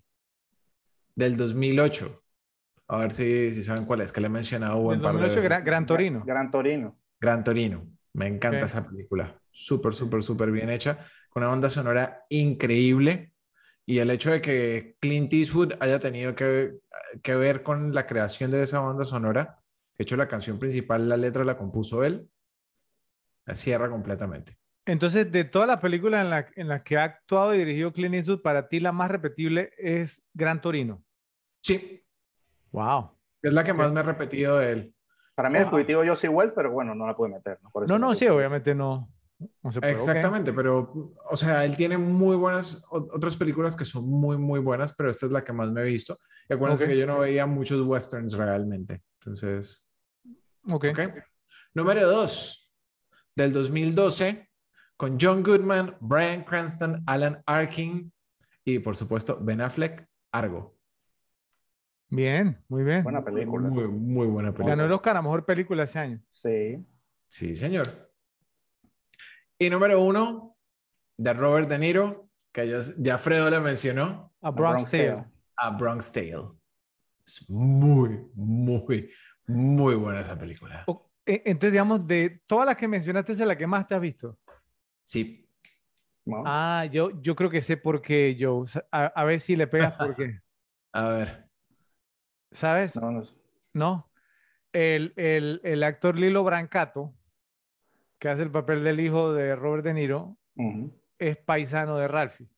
del 1.15 1.37
2008. 1.37 2.23
A 2.89 2.97
ver 2.97 3.13
si, 3.13 3.49
si 3.49 3.63
saben 3.63 3.85
cuál 3.85 4.01
es, 4.01 4.11
que 4.11 4.21
le 4.21 4.27
he 4.27 4.29
mencionado 4.29 4.79
buen 4.79 4.99
Del 4.99 5.03
par 5.03 5.15
de 5.15 5.21
2008, 5.21 5.35
veces. 5.37 5.49
Gran, 5.49 5.65
Gran 5.65 5.85
Torino. 5.87 6.23
Gran 6.23 6.51
Torino. 6.51 6.99
Gran 7.19 7.43
Torino. 7.43 7.87
Me 8.13 8.27
encanta 8.27 8.67
esa 8.67 8.87
película. 8.87 9.41
Súper, 9.49 9.95
súper, 9.95 10.21
súper 10.21 10.51
bien 10.51 10.69
hecha. 10.69 10.99
Con 11.29 11.41
una 11.41 11.49
banda 11.49 11.71
sonora 11.71 12.23
increíble. 12.29 13.33
Y 13.87 13.97
el 13.97 14.11
hecho 14.11 14.29
de 14.29 14.39
que 14.39 14.97
Clint 14.99 15.33
Eastwood 15.33 15.73
haya 15.79 15.99
tenido 15.99 16.35
que, 16.35 16.75
que 17.23 17.33
ver 17.33 17.63
con 17.63 17.91
la 17.95 18.05
creación 18.05 18.51
de 18.51 18.61
esa 18.61 18.81
banda 18.81 19.07
sonora, 19.07 19.63
de 19.97 20.03
hecho 20.03 20.15
la 20.15 20.27
canción 20.27 20.59
principal, 20.59 21.09
la 21.09 21.17
letra 21.17 21.43
la 21.43 21.57
compuso 21.57 22.03
él, 22.03 22.29
la 23.47 23.55
cierra 23.55 23.89
completamente. 23.89 24.60
Entonces, 24.91 25.31
de 25.31 25.45
todas 25.45 25.69
las 25.69 25.77
películas 25.79 26.23
en 26.25 26.29
las 26.29 26.45
en 26.57 26.67
las 26.67 26.81
que 26.83 26.97
ha 26.97 27.05
actuado 27.05 27.55
y 27.55 27.59
dirigido 27.59 27.93
Clint 27.93 28.13
Eastwood, 28.15 28.41
para 28.41 28.67
ti 28.67 28.81
la 28.81 28.91
más 28.91 29.09
repetible 29.09 29.71
es 29.77 30.21
Gran 30.33 30.59
Torino. 30.59 31.01
Sí, 31.63 32.03
Wow. 32.71 33.11
es 33.41 33.53
la 33.53 33.63
que 33.63 33.73
más 33.73 33.89
me 33.93 34.01
he 34.01 34.03
repetido 34.03 34.57
de 34.57 34.71
él. 34.71 34.95
Para 35.33 35.49
mí 35.49 35.57
es 35.57 35.63
Ojo. 35.63 35.71
fugitivo 35.71 36.03
Josie 36.05 36.27
Wells, 36.29 36.51
pero 36.53 36.71
bueno, 36.71 36.93
no 36.93 37.07
la 37.07 37.15
pude 37.15 37.29
meter. 37.29 37.57
¿no? 37.63 37.69
Por 37.71 37.85
eso 37.85 37.93
No, 37.93 37.99
no, 38.05 38.13
sí, 38.15 38.27
obviamente 38.27 38.75
no. 38.75 39.09
no 39.63 39.71
se 39.71 39.79
puede. 39.79 39.93
Exactamente, 39.93 40.51
pero, 40.51 41.13
o 41.29 41.35
sea, 41.37 41.63
él 41.63 41.77
tiene 41.77 41.97
muy 41.97 42.35
buenas, 42.35 42.83
otras 42.89 43.37
películas 43.37 43.75
que 43.77 43.85
son 43.85 44.05
muy, 44.09 44.37
muy 44.37 44.59
buenas, 44.59 44.93
pero 44.93 45.09
esta 45.09 45.25
es 45.25 45.31
la 45.31 45.43
que 45.43 45.53
más 45.53 45.71
me 45.71 45.81
he 45.81 45.85
visto. 45.85 46.19
Y 46.49 46.53
acuérdense 46.53 46.83
Ok. 46.83 46.89
que 46.89 46.97
yo 46.97 47.07
no 47.07 47.19
veía 47.19 47.45
muchos 47.45 47.81
westerns 47.87 48.33
realmente. 48.33 49.01
Entonces, 49.21 49.85
Ok. 50.67 50.85
ok. 50.91 50.99
Número 51.73 52.05
dos, 52.09 52.69
del 53.35 53.53
2012, 53.53 54.49
con 55.01 55.17
John 55.19 55.41
Goodman, 55.41 55.97
Brian 55.99 56.43
Cranston, 56.43 57.03
Alan 57.07 57.41
Arkin 57.47 58.13
y, 58.63 58.77
por 58.77 58.95
supuesto, 58.95 59.39
Ben 59.41 59.59
Affleck, 59.59 60.07
Argo. 60.31 60.77
Bien, 62.09 62.63
muy 62.67 62.83
bien. 62.83 63.01
Buena 63.01 63.25
película. 63.25 63.67
Muy, 63.67 63.87
muy 63.87 64.27
buena 64.27 64.51
película. 64.51 64.75
Ganó 64.75 64.85
el 64.85 64.91
Oscar 64.91 65.17
a 65.17 65.23
mejor 65.23 65.43
película 65.43 65.85
ese 65.85 65.97
año. 65.97 66.21
Sí. 66.29 66.85
Sí, 67.27 67.55
señor. 67.55 68.11
Y 69.57 69.71
número 69.71 69.99
uno, 70.03 70.55
de 71.17 71.33
Robert 71.33 71.67
De 71.67 71.79
Niro, 71.79 72.29
que 72.51 72.69
ya, 72.69 72.81
ya 72.99 73.17
Fredo 73.17 73.49
le 73.49 73.59
mencionó, 73.59 74.31
A 74.39 74.49
A 74.49 74.51
Bronx, 74.51 74.91
Tale. 74.91 75.25
a 75.55 75.69
Bronx 75.71 76.11
Tale. 76.11 76.43
Es 77.25 77.49
muy, 77.49 78.19
muy, 78.35 79.09
muy 79.47 79.95
buena 79.95 80.21
esa 80.21 80.37
película. 80.37 80.85
E- 81.25 81.41
Entonces, 81.45 81.71
digamos, 81.71 82.05
de 82.05 82.41
todas 82.45 82.67
las 82.67 82.75
que 82.75 82.87
mencionaste, 82.87 83.31
es 83.31 83.39
la 83.39 83.57
que 83.57 83.65
más 83.65 83.87
te 83.87 83.95
has 83.95 84.01
visto. 84.01 84.37
Sí. 85.03 85.47
¿no? 86.25 86.43
Ah, 86.45 86.85
yo, 86.91 87.21
yo 87.21 87.35
creo 87.35 87.49
que 87.49 87.61
sé 87.61 87.77
por 87.77 88.01
qué, 88.01 88.37
Joe. 88.39 88.65
A, 88.91 89.05
a 89.05 89.23
ver 89.23 89.39
si 89.39 89.55
le 89.55 89.67
pegas 89.67 89.93
por 89.93 90.15
qué. 90.15 90.39
A 90.93 91.09
ver. 91.09 91.47
¿Sabes? 92.51 92.95
No, 92.97 93.11
no. 93.11 93.23
¿No? 93.73 94.11
El, 94.73 95.13
el, 95.15 95.61
el 95.63 95.83
actor 95.83 96.17
Lilo 96.17 96.43
Brancato, 96.43 97.15
que 98.19 98.27
hace 98.29 98.43
el 98.43 98.51
papel 98.51 98.83
del 98.83 98.99
hijo 98.99 99.33
de 99.33 99.55
Robert 99.55 99.85
De 99.85 99.93
Niro, 99.93 100.37
es 101.17 101.37
paisano 101.37 101.97
de 101.97 102.07
Ralphie. 102.09 102.49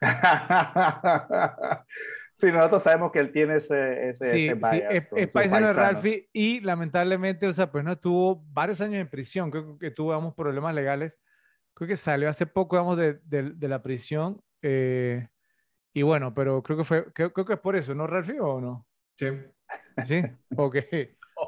sí, 2.34 2.46
nosotros 2.52 2.82
sabemos 2.82 3.10
que 3.12 3.20
él 3.20 3.32
tiene 3.32 3.56
ese, 3.56 4.10
ese, 4.10 4.30
Sí, 4.32 4.48
ese 4.48 4.54
sí, 4.54 4.60
bias 4.60 5.08
es, 5.16 5.32
paisano 5.32 5.68
de. 5.68 5.72
Ralphie 5.72 6.28
y 6.32 6.60
lamentablemente, 6.60 7.46
o 7.46 7.52
sea, 7.52 7.70
pues 7.70 7.84
no 7.84 7.92
estuvo 7.92 8.44
varios 8.52 8.80
años 8.80 9.00
en 9.00 9.08
prisión, 9.08 9.50
creo 9.50 9.78
que 9.78 9.90
tuvo 9.90 10.34
problemas 10.34 10.74
legales. 10.74 11.14
Creo 11.82 11.88
que 11.88 11.96
salió 11.96 12.28
hace 12.28 12.46
poco, 12.46 12.76
digamos, 12.76 12.96
de, 12.96 13.14
de- 13.24 13.50
de 13.54 13.68
la 13.68 13.82
prisión. 13.82 14.40
eh, 14.62 15.26
y 15.92 16.02
bueno, 16.02 16.32
pero 16.32 16.62
creo 16.62 16.78
que 16.78 16.84
fue, 16.84 17.12
creo, 17.12 17.32
creo 17.32 17.44
que 17.44 17.54
es 17.54 17.58
por 17.58 17.74
eso, 17.74 17.92
¿no, 17.92 18.06
Ralphie, 18.06 18.38
o 18.38 18.60
no? 18.60 18.86
Sí. 19.16 19.26
Sí, 20.06 20.22
ok. 20.56 20.76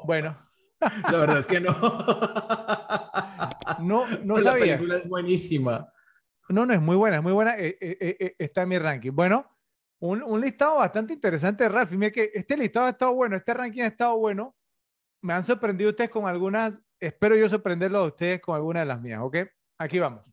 Bueno, 0.05 0.37
La 1.09 1.17
verdad 1.19 1.37
es 1.39 1.47
que 1.47 1.61
no. 1.61 1.71
no, 3.79 4.05
no 4.25 4.35
Pero 4.35 4.39
La 4.45 4.51
sabía. 4.51 4.75
película 4.75 4.97
es 4.97 5.07
buenísima. 5.07 5.89
No, 6.49 6.65
no, 6.65 6.73
es 6.73 6.81
muy 6.81 6.97
buena, 6.97 7.15
es 7.15 7.23
muy 7.23 7.31
buena. 7.31 7.57
eh, 7.57 7.77
eh, 7.79 7.97
eh, 8.01 8.17
eh, 8.19 8.35
está 8.37 8.63
en 8.63 8.69
mi 8.69 8.77
ranking. 8.77 9.11
Bueno, 9.13 9.49
un, 9.99 10.21
un 10.21 10.41
listado 10.41 10.75
bastante 10.79 11.13
interesante 11.13 11.63
de 11.63 11.69
Ralphie. 11.69 11.97
Mira 11.97 12.11
que 12.11 12.29
este 12.33 12.57
listado 12.57 12.87
ha 12.87 12.89
estado 12.89 13.13
bueno, 13.13 13.37
este 13.37 13.53
ranking 13.53 13.83
ha 13.83 13.87
estado 13.87 14.17
bueno. 14.17 14.53
Me 15.21 15.31
han 15.33 15.43
sorprendido 15.43 15.91
ustedes 15.91 16.09
con 16.09 16.27
algunas, 16.27 16.83
espero 16.99 17.37
yo 17.37 17.47
sorprenderlos 17.47 18.01
a 18.03 18.07
ustedes 18.07 18.41
con 18.41 18.53
algunas 18.57 18.81
de 18.81 18.85
las 18.87 19.01
mías, 19.01 19.21
¿ok? 19.23 19.37
Aquí 19.77 19.99
vamos. 19.99 20.25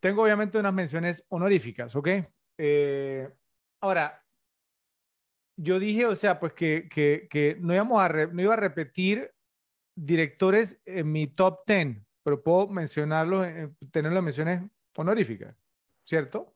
Tengo 0.00 0.24
obviamente 0.24 0.58
unas 0.58 0.74
menciones 0.74 1.24
honoríficas, 1.28 1.94
¿ok? 1.94 2.08
Eh, 2.58 3.30
ahora, 3.80 4.24
yo 5.56 5.78
dije, 5.78 6.06
o 6.06 6.16
sea, 6.16 6.40
pues 6.40 6.52
que, 6.54 6.88
que, 6.88 7.56
no, 7.60 7.72
íbamos 7.72 8.02
a 8.02 8.26
no 8.26 8.42
iba 8.42 8.54
a 8.54 8.56
repetir 8.56 9.32
directores 9.94 10.80
en 10.84 11.12
mi 11.12 11.28
top 11.28 11.60
10, 11.66 11.98
pero 12.22 12.42
puedo 12.42 12.68
mencionarlos, 12.68 13.46
eh, 13.46 13.70
tener 13.90 14.12
las 14.12 14.22
menciones 14.22 14.62
honoríficas, 14.96 15.56
¿cierto? 16.04 16.52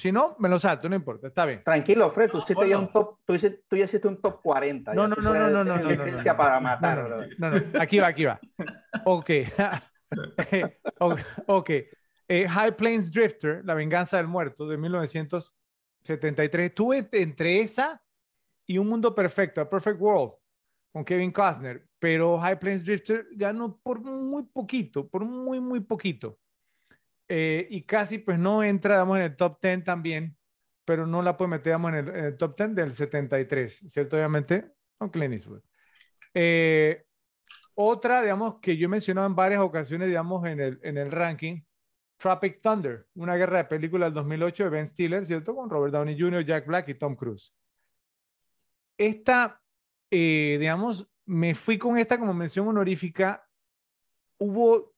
Si 0.00 0.10
no, 0.10 0.34
me 0.38 0.48
lo 0.48 0.58
salto, 0.58 0.88
no 0.88 0.96
importa, 0.96 1.26
está 1.28 1.44
bien. 1.44 1.62
Tranquilo, 1.62 2.08
Fred, 2.10 2.30
tú, 2.30 2.38
hiciste 2.38 2.54
ya 2.54 2.76
bueno. 2.76 2.78
un 2.80 2.88
top, 2.92 3.18
tú, 3.26 3.34
hiciste- 3.34 3.64
tú 3.68 3.76
ya 3.76 3.84
hiciste 3.84 4.08
un 4.08 4.18
top 4.18 4.40
40. 4.42 4.94
No, 4.94 5.02
ya 5.02 5.08
no, 5.08 5.16
no, 5.16 5.34
no, 5.34 5.40
no, 5.40 5.50
no, 5.50 5.64
no, 5.64 5.82
no, 5.82 5.90
licencia 5.90 6.32
no, 6.32 6.38
para 6.38 6.54
no, 6.54 6.60
matar. 6.62 6.98
no, 6.98 7.04
bro. 7.04 7.26
No, 7.36 7.50
no, 7.50 7.60
aquí 7.78 7.98
va, 7.98 8.06
aquí 8.06 8.24
va. 8.24 8.40
Ok. 9.04 9.30
ok. 11.00 11.20
ok. 11.46 11.70
Eh, 12.28 12.48
High 12.48 12.76
Plains 12.76 13.12
Drifter, 13.12 13.62
La 13.62 13.74
venganza 13.74 14.16
del 14.16 14.26
muerto, 14.26 14.66
de 14.66 14.78
1973. 14.78 16.66
Estuve 16.66 17.06
entre 17.12 17.60
esa 17.60 18.02
y 18.66 18.78
Un 18.78 18.88
Mundo 18.88 19.14
Perfecto, 19.14 19.60
A 19.60 19.68
Perfect 19.68 20.00
World, 20.00 20.32
con 20.92 21.04
Kevin 21.04 21.30
Costner, 21.30 21.86
pero 21.98 22.38
High 22.38 22.58
Plains 22.58 22.84
Drifter 22.86 23.26
ganó 23.32 23.76
por 23.82 24.00
muy 24.00 24.44
poquito, 24.44 25.06
por 25.08 25.26
muy, 25.26 25.60
muy 25.60 25.80
poquito. 25.80 26.38
Eh, 27.32 27.68
y 27.70 27.84
casi 27.84 28.18
pues 28.18 28.40
no 28.40 28.64
entra, 28.64 28.96
digamos, 28.96 29.18
en 29.18 29.22
el 29.22 29.36
top 29.36 29.60
10 29.62 29.84
también, 29.84 30.36
pero 30.84 31.06
no 31.06 31.22
la 31.22 31.36
puede 31.36 31.50
meter, 31.52 31.66
digamos, 31.66 31.92
en 31.92 31.98
el, 31.98 32.08
en 32.08 32.24
el 32.24 32.36
top 32.36 32.56
10 32.56 32.74
del 32.74 32.92
73, 32.92 33.84
¿cierto? 33.86 34.16
Obviamente, 34.16 34.72
con 34.98 35.10
Clint 35.10 35.34
Eastwood. 35.34 35.62
Eh, 36.34 37.04
otra, 37.74 38.20
digamos, 38.20 38.58
que 38.60 38.76
yo 38.76 38.86
he 38.86 38.88
mencionado 38.88 39.28
en 39.28 39.36
varias 39.36 39.60
ocasiones, 39.60 40.08
digamos, 40.08 40.44
en 40.44 40.58
el, 40.58 40.80
en 40.82 40.98
el 40.98 41.12
ranking, 41.12 41.62
Tropic 42.16 42.60
Thunder, 42.60 43.06
una 43.14 43.36
guerra 43.36 43.58
de 43.58 43.64
películas 43.66 44.08
del 44.08 44.14
2008 44.14 44.64
de 44.64 44.70
Ben 44.70 44.88
Stiller, 44.88 45.24
¿cierto? 45.24 45.54
Con 45.54 45.70
Robert 45.70 45.92
Downey 45.92 46.18
Jr., 46.18 46.44
Jack 46.44 46.66
Black 46.66 46.88
y 46.88 46.94
Tom 46.94 47.14
Cruise. 47.14 47.54
Esta, 48.98 49.62
eh, 50.10 50.56
digamos, 50.58 51.08
me 51.26 51.54
fui 51.54 51.78
con 51.78 51.96
esta 51.96 52.18
como 52.18 52.34
mención 52.34 52.66
honorífica. 52.66 53.48
Hubo, 54.36 54.89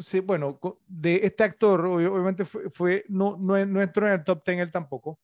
sí, 0.00 0.20
bueno, 0.20 0.58
de 0.86 1.20
este 1.24 1.44
actor, 1.44 1.82
ob- 1.86 2.10
obviamente 2.10 2.44
fue, 2.44 3.04
no, 3.08 3.36
no, 3.38 3.56
entró 3.56 4.06
en 4.06 4.14
el 4.14 4.24
top 4.24 4.44
10 4.44 4.58
él 4.60 4.70
tampoco. 4.72 5.18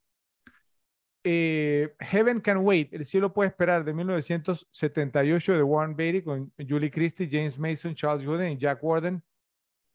Eh, 1.29 1.93
Heaven 1.99 2.41
Can 2.41 2.59
Wait, 2.59 2.93
El 2.93 3.05
cielo 3.05 3.33
puede 3.33 3.49
esperar, 3.49 3.85
de 3.85 3.93
1978, 3.93 5.55
de 5.55 5.63
Warren 5.63 5.97
Beatty, 5.97 6.23
con 6.23 6.53
Julie 6.69 6.91
Christie, 6.91 7.29
James 7.31 7.59
Mason, 7.59 7.95
Charles 7.97 8.25
Gooden 8.25 8.53
y 8.53 8.59
Jack 8.59 8.83
Warden. 8.83 9.23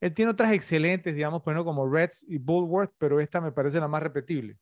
Él 0.01 0.13
tiene 0.13 0.31
otras 0.31 0.53
excelentes, 0.53 1.15
digamos, 1.15 1.43
pues, 1.43 1.55
¿no? 1.55 1.65
como 1.65 1.89
Reds 1.91 2.25
y 2.27 2.37
Bullworth, 2.39 2.93
pero 2.99 3.19
esta 3.21 3.41
me 3.41 3.51
parece 3.53 3.79
la 3.79 3.87
más 3.89 4.03
repetible. 4.03 4.57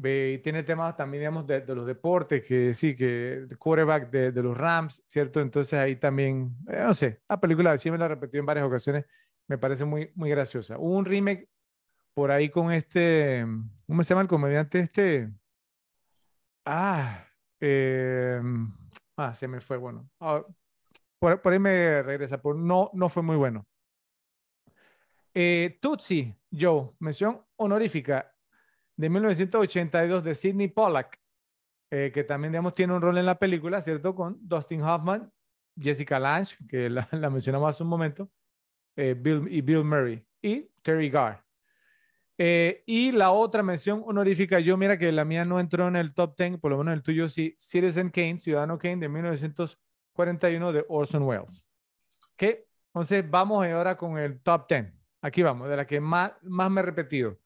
Ve, 0.00 0.40
tiene 0.44 0.62
temas 0.62 0.96
también, 0.96 1.22
digamos, 1.22 1.44
de, 1.44 1.66
los 1.74 1.84
deportes, 1.84 2.44
que 2.44 2.72
sí, 2.72 2.94
que 2.94 3.32
el 3.50 3.58
quarterback 3.58 4.10
de, 4.10 4.30
de, 4.30 4.42
los 4.44 4.56
Rams, 4.56 5.02
¿cierto? 5.08 5.40
Entonces 5.40 5.76
ahí 5.76 5.96
también, 5.96 6.56
eh, 6.68 6.78
no 6.84 6.94
sé, 6.94 7.20
la 7.28 7.40
película 7.40 7.76
sí 7.78 7.90
me 7.90 7.98
la 7.98 8.06
repetido 8.06 8.38
en 8.38 8.46
varias 8.46 8.64
ocasiones, 8.64 9.06
me 9.48 9.58
parece 9.58 9.84
muy, 9.84 10.12
muy 10.14 10.30
graciosa. 10.30 10.78
Hubo 10.78 10.96
un 10.96 11.04
remake 11.04 11.48
por 12.14 12.30
ahí 12.30 12.48
con 12.48 12.70
este, 12.70 13.44
¿cómo 13.88 14.04
se 14.04 14.10
llama 14.10 14.22
el 14.22 14.28
comediante 14.28 14.78
este? 14.78 15.32
Ah, 16.64 17.26
eh, 17.58 18.40
ah, 19.16 19.34
se 19.34 19.48
me 19.48 19.60
fue, 19.60 19.78
bueno. 19.78 20.08
Ah, 20.20 20.44
por, 21.18 21.42
por, 21.42 21.52
ahí 21.52 21.58
me 21.58 22.04
regresa, 22.04 22.40
pero 22.40 22.54
no, 22.54 22.90
no 22.94 23.08
fue 23.08 23.24
muy 23.24 23.34
bueno. 23.34 23.66
Eh, 25.34 25.76
Tutsi, 25.82 26.32
Joe, 26.52 26.90
mención 27.00 27.44
honorífica 27.56 28.32
de 28.98 29.08
1982 29.08 30.24
de 30.24 30.34
Sidney 30.34 30.68
Pollack, 30.68 31.18
eh, 31.90 32.10
que 32.12 32.24
también, 32.24 32.52
digamos, 32.52 32.74
tiene 32.74 32.92
un 32.94 33.00
rol 33.00 33.16
en 33.16 33.26
la 33.26 33.38
película, 33.38 33.80
¿cierto? 33.80 34.12
Con 34.14 34.36
Dustin 34.40 34.82
Hoffman, 34.82 35.32
Jessica 35.80 36.18
Lange, 36.18 36.56
que 36.68 36.90
la, 37.12 37.30
mencionamos 37.30 37.70
hace 37.70 37.84
un 37.84 37.88
momento, 37.88 38.28
eh, 38.96 39.14
Bill, 39.16 39.46
y 39.48 39.60
Bill 39.60 39.84
Murray, 39.84 40.26
y 40.42 40.68
Terry 40.82 41.08
Garr. 41.10 41.42
Eh, 42.36 42.82
y 42.86 43.12
la 43.12 43.30
otra 43.30 43.62
mención 43.62 44.02
honorífica, 44.04 44.58
yo 44.58 44.76
mira 44.76 44.98
que 44.98 45.12
la 45.12 45.24
mía 45.24 45.44
no 45.44 45.60
entró 45.60 45.86
en 45.86 45.94
el 45.94 46.12
top 46.12 46.36
10, 46.36 46.58
por 46.58 46.72
lo 46.72 46.78
menos 46.78 46.94
el 46.94 47.02
tuyo 47.02 47.28
sí, 47.28 47.54
Citizen 47.56 48.10
Kane, 48.10 48.38
Ciudadano 48.38 48.78
Kane 48.78 48.96
de 48.96 49.08
1941 49.08 50.72
de 50.72 50.84
Orson 50.88 51.22
Welles. 51.22 51.64
¿Ok? 52.34 52.42
Entonces 52.88 53.28
vamos 53.30 53.64
ahora 53.64 53.96
con 53.96 54.18
el 54.18 54.40
top 54.40 54.68
10. 54.68 54.92
Aquí 55.22 55.42
vamos, 55.42 55.68
de 55.68 55.76
la 55.76 55.86
que 55.86 56.00
más, 56.00 56.32
más 56.42 56.68
me 56.68 56.80
he 56.80 56.84
repetido. 56.84 57.38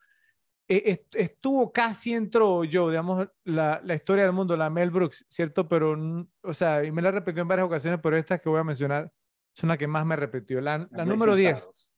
E, 0.69 1.07
estuvo 1.13 1.73
casi 1.73 2.15
entró 2.15 2.65
yo, 2.65 2.89
digamos, 2.89 3.29
la, 3.45 3.81
la, 3.85 3.95
historia 3.95 4.25
del 4.25 4.33
mundo, 4.33 4.57
la 4.57 4.71
Mel 4.71 4.91
Brooks, 4.91 5.27
¿cierto? 5.29 5.69
Pero, 5.69 5.97
o 6.43 6.55
sea, 6.55 6.85
y 6.85 6.93
me 6.93 7.03
la 7.03 7.11
repetido 7.11 7.43
en 7.43 7.49
varias 7.49 7.67
ocasiones, 7.67 8.01
pero 8.03 8.17
estas 8.17 8.41
que 8.41 8.49
voy 8.49 8.61
a 8.61 8.65
mencionar 8.65 9.13
son 9.55 9.69
las 9.69 9.79
que 9.79 9.87
más 9.87 10.07
me 10.07 10.17
repetió. 10.17 10.61
La, 10.61 10.89
la 10.91 11.05
número 11.05 11.35
10, 11.35 11.93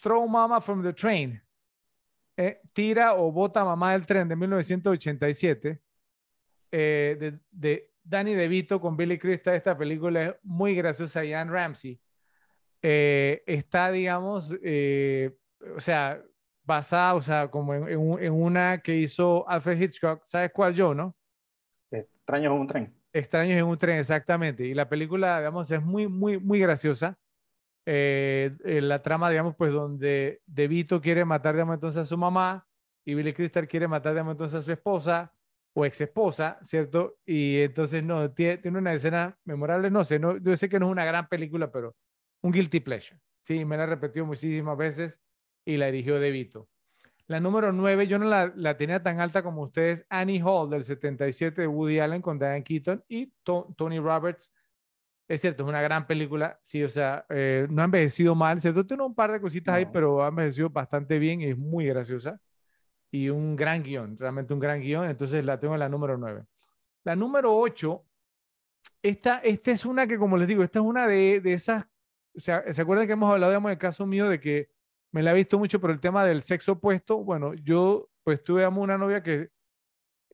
Throw 0.00 0.26
Mama 0.26 0.60
from 0.60 0.82
the 0.82 0.92
Train. 0.92 1.42
Eh, 2.36 2.60
tira 2.72 3.14
o 3.14 3.30
bota 3.30 3.64
mamá 3.64 3.92
del 3.92 4.06
tren 4.06 4.28
de 4.28 4.36
1987. 4.36 5.80
Eh, 6.70 7.16
de, 7.20 7.38
de, 7.50 7.90
Danny 8.02 8.34
DeVito 8.34 8.80
con 8.80 8.96
Billy 8.96 9.18
Crystal. 9.18 9.54
Esta 9.54 9.76
película 9.76 10.22
es 10.22 10.34
muy 10.42 10.74
graciosa. 10.74 11.24
Ian 11.24 11.50
Ramsey. 11.50 12.00
Eh, 12.80 13.44
está, 13.46 13.92
digamos, 13.92 14.50
o 14.50 15.80
sea, 15.80 16.20
basada, 16.64 17.14
o 17.14 17.20
sea, 17.20 17.50
como 17.50 17.74
en, 17.74 17.88
en, 17.88 18.32
una 18.32 18.78
que 18.78 18.96
hizo 18.96 19.48
Alfred 19.48 19.80
Hitchcock, 19.80 20.22
¿sabes 20.24 20.50
cuál 20.52 20.74
yo, 20.74 20.94
no? 20.94 21.16
Extraños 21.90 22.52
en 22.52 22.60
un 22.60 22.66
tren. 22.66 22.94
Extraños 23.12 23.58
en 23.58 23.64
un 23.64 23.78
tren, 23.78 23.98
exactamente. 23.98 24.64
Y 24.64 24.74
la 24.74 24.88
película, 24.88 25.38
digamos, 25.38 25.70
es 25.70 25.82
muy, 25.82 26.08
muy, 26.08 26.38
muy 26.38 26.60
graciosa. 26.60 27.18
Eh, 27.84 28.54
la 28.64 29.02
trama, 29.02 29.28
digamos, 29.28 29.56
pues 29.56 29.72
donde 29.72 30.40
De 30.46 30.68
Vito 30.68 31.00
quiere 31.00 31.24
matar, 31.24 31.54
digamos, 31.54 31.74
entonces 31.74 32.02
a 32.02 32.06
su 32.06 32.16
mamá 32.16 32.66
y 33.04 33.14
Billy 33.14 33.32
Crystal 33.32 33.66
quiere 33.66 33.88
matar, 33.88 34.12
digamos, 34.12 34.32
entonces 34.32 34.60
a 34.60 34.62
su 34.62 34.72
esposa 34.72 35.34
o 35.74 35.84
ex 35.84 36.00
esposa, 36.00 36.58
¿cierto? 36.62 37.18
Y 37.26 37.60
entonces, 37.62 38.04
no, 38.04 38.30
tiene, 38.32 38.58
tiene 38.58 38.78
una 38.78 38.94
escena 38.94 39.36
memorable, 39.44 39.90
no 39.90 40.04
sé, 40.04 40.18
no, 40.18 40.36
yo 40.36 40.56
sé 40.56 40.68
que 40.68 40.78
no 40.78 40.86
es 40.86 40.92
una 40.92 41.04
gran 41.04 41.28
película, 41.28 41.72
pero 41.72 41.96
un 42.42 42.52
guilty 42.52 42.80
pleasure. 42.80 43.20
Sí, 43.42 43.64
me 43.64 43.76
la 43.76 43.84
he 43.84 43.86
repetido 43.86 44.24
muchísimas 44.24 44.76
veces 44.76 45.18
y 45.64 45.76
la 45.76 45.86
dirigió 45.86 46.18
De 46.20 46.30
Vito. 46.30 46.68
La 47.26 47.40
número 47.40 47.72
9, 47.72 48.06
yo 48.08 48.18
no 48.18 48.26
la, 48.26 48.52
la, 48.56 48.76
tenía 48.76 49.02
tan 49.02 49.20
alta 49.20 49.42
como 49.42 49.62
ustedes, 49.62 50.04
Annie 50.10 50.42
Hall 50.44 50.68
del 50.68 50.84
77 50.84 51.62
de 51.62 51.66
Woody 51.66 51.98
Allen 52.00 52.20
con 52.20 52.38
Diane 52.38 52.62
Keaton 52.62 53.02
y 53.08 53.32
Tony 53.42 53.98
Roberts. 54.00 54.52
Es 55.28 55.40
cierto, 55.40 55.62
es 55.62 55.68
una 55.68 55.80
gran 55.80 56.06
película, 56.06 56.58
sí, 56.62 56.82
o 56.84 56.88
sea, 56.88 57.24
eh, 57.30 57.66
no 57.70 57.80
ha 57.80 57.86
envejecido 57.86 58.34
mal, 58.34 58.60
¿cierto? 58.60 58.84
Tiene 58.84 59.04
un 59.04 59.14
par 59.14 59.32
de 59.32 59.40
cositas 59.40 59.76
ahí, 59.76 59.86
pero 59.90 60.22
ha 60.22 60.28
envejecido 60.28 60.68
bastante 60.68 61.18
bien 61.18 61.40
y 61.40 61.46
es 61.46 61.56
muy 61.56 61.86
graciosa. 61.86 62.38
Y 63.10 63.28
un 63.30 63.56
gran 63.56 63.82
guion, 63.82 64.18
realmente 64.18 64.52
un 64.52 64.60
gran 64.60 64.80
guion, 64.80 65.08
entonces 65.08 65.44
la 65.44 65.58
tengo 65.60 65.74
en 65.74 65.80
la 65.80 65.88
número 65.88 66.18
9. 66.18 66.44
La 67.04 67.16
número 67.16 67.56
8, 67.56 68.04
esta, 69.02 69.38
esta 69.38 69.70
es 69.70 69.86
una 69.86 70.06
que, 70.06 70.18
como 70.18 70.36
les 70.36 70.48
digo, 70.48 70.62
esta 70.62 70.80
es 70.80 70.84
una 70.84 71.06
de, 71.06 71.40
de 71.40 71.52
esas, 71.54 71.86
o 72.34 72.40
sea, 72.40 72.70
¿se 72.72 72.82
acuerdan 72.82 73.06
que 73.06 73.14
hemos 73.14 73.32
hablado, 73.32 73.52
digamos, 73.52 73.70
en 73.70 73.72
el 73.72 73.78
caso 73.78 74.06
mío 74.06 74.28
de 74.28 74.40
que 74.40 74.68
me 75.12 75.22
la 75.22 75.32
he 75.32 75.34
visto 75.34 75.58
mucho 75.58 75.80
por 75.80 75.90
el 75.90 76.00
tema 76.00 76.24
del 76.24 76.42
sexo 76.42 76.72
opuesto. 76.72 77.18
Bueno, 77.22 77.54
yo 77.54 78.10
pues 78.24 78.42
tuve 78.42 78.66
una 78.66 78.98
novia 78.98 79.22
que, 79.22 79.50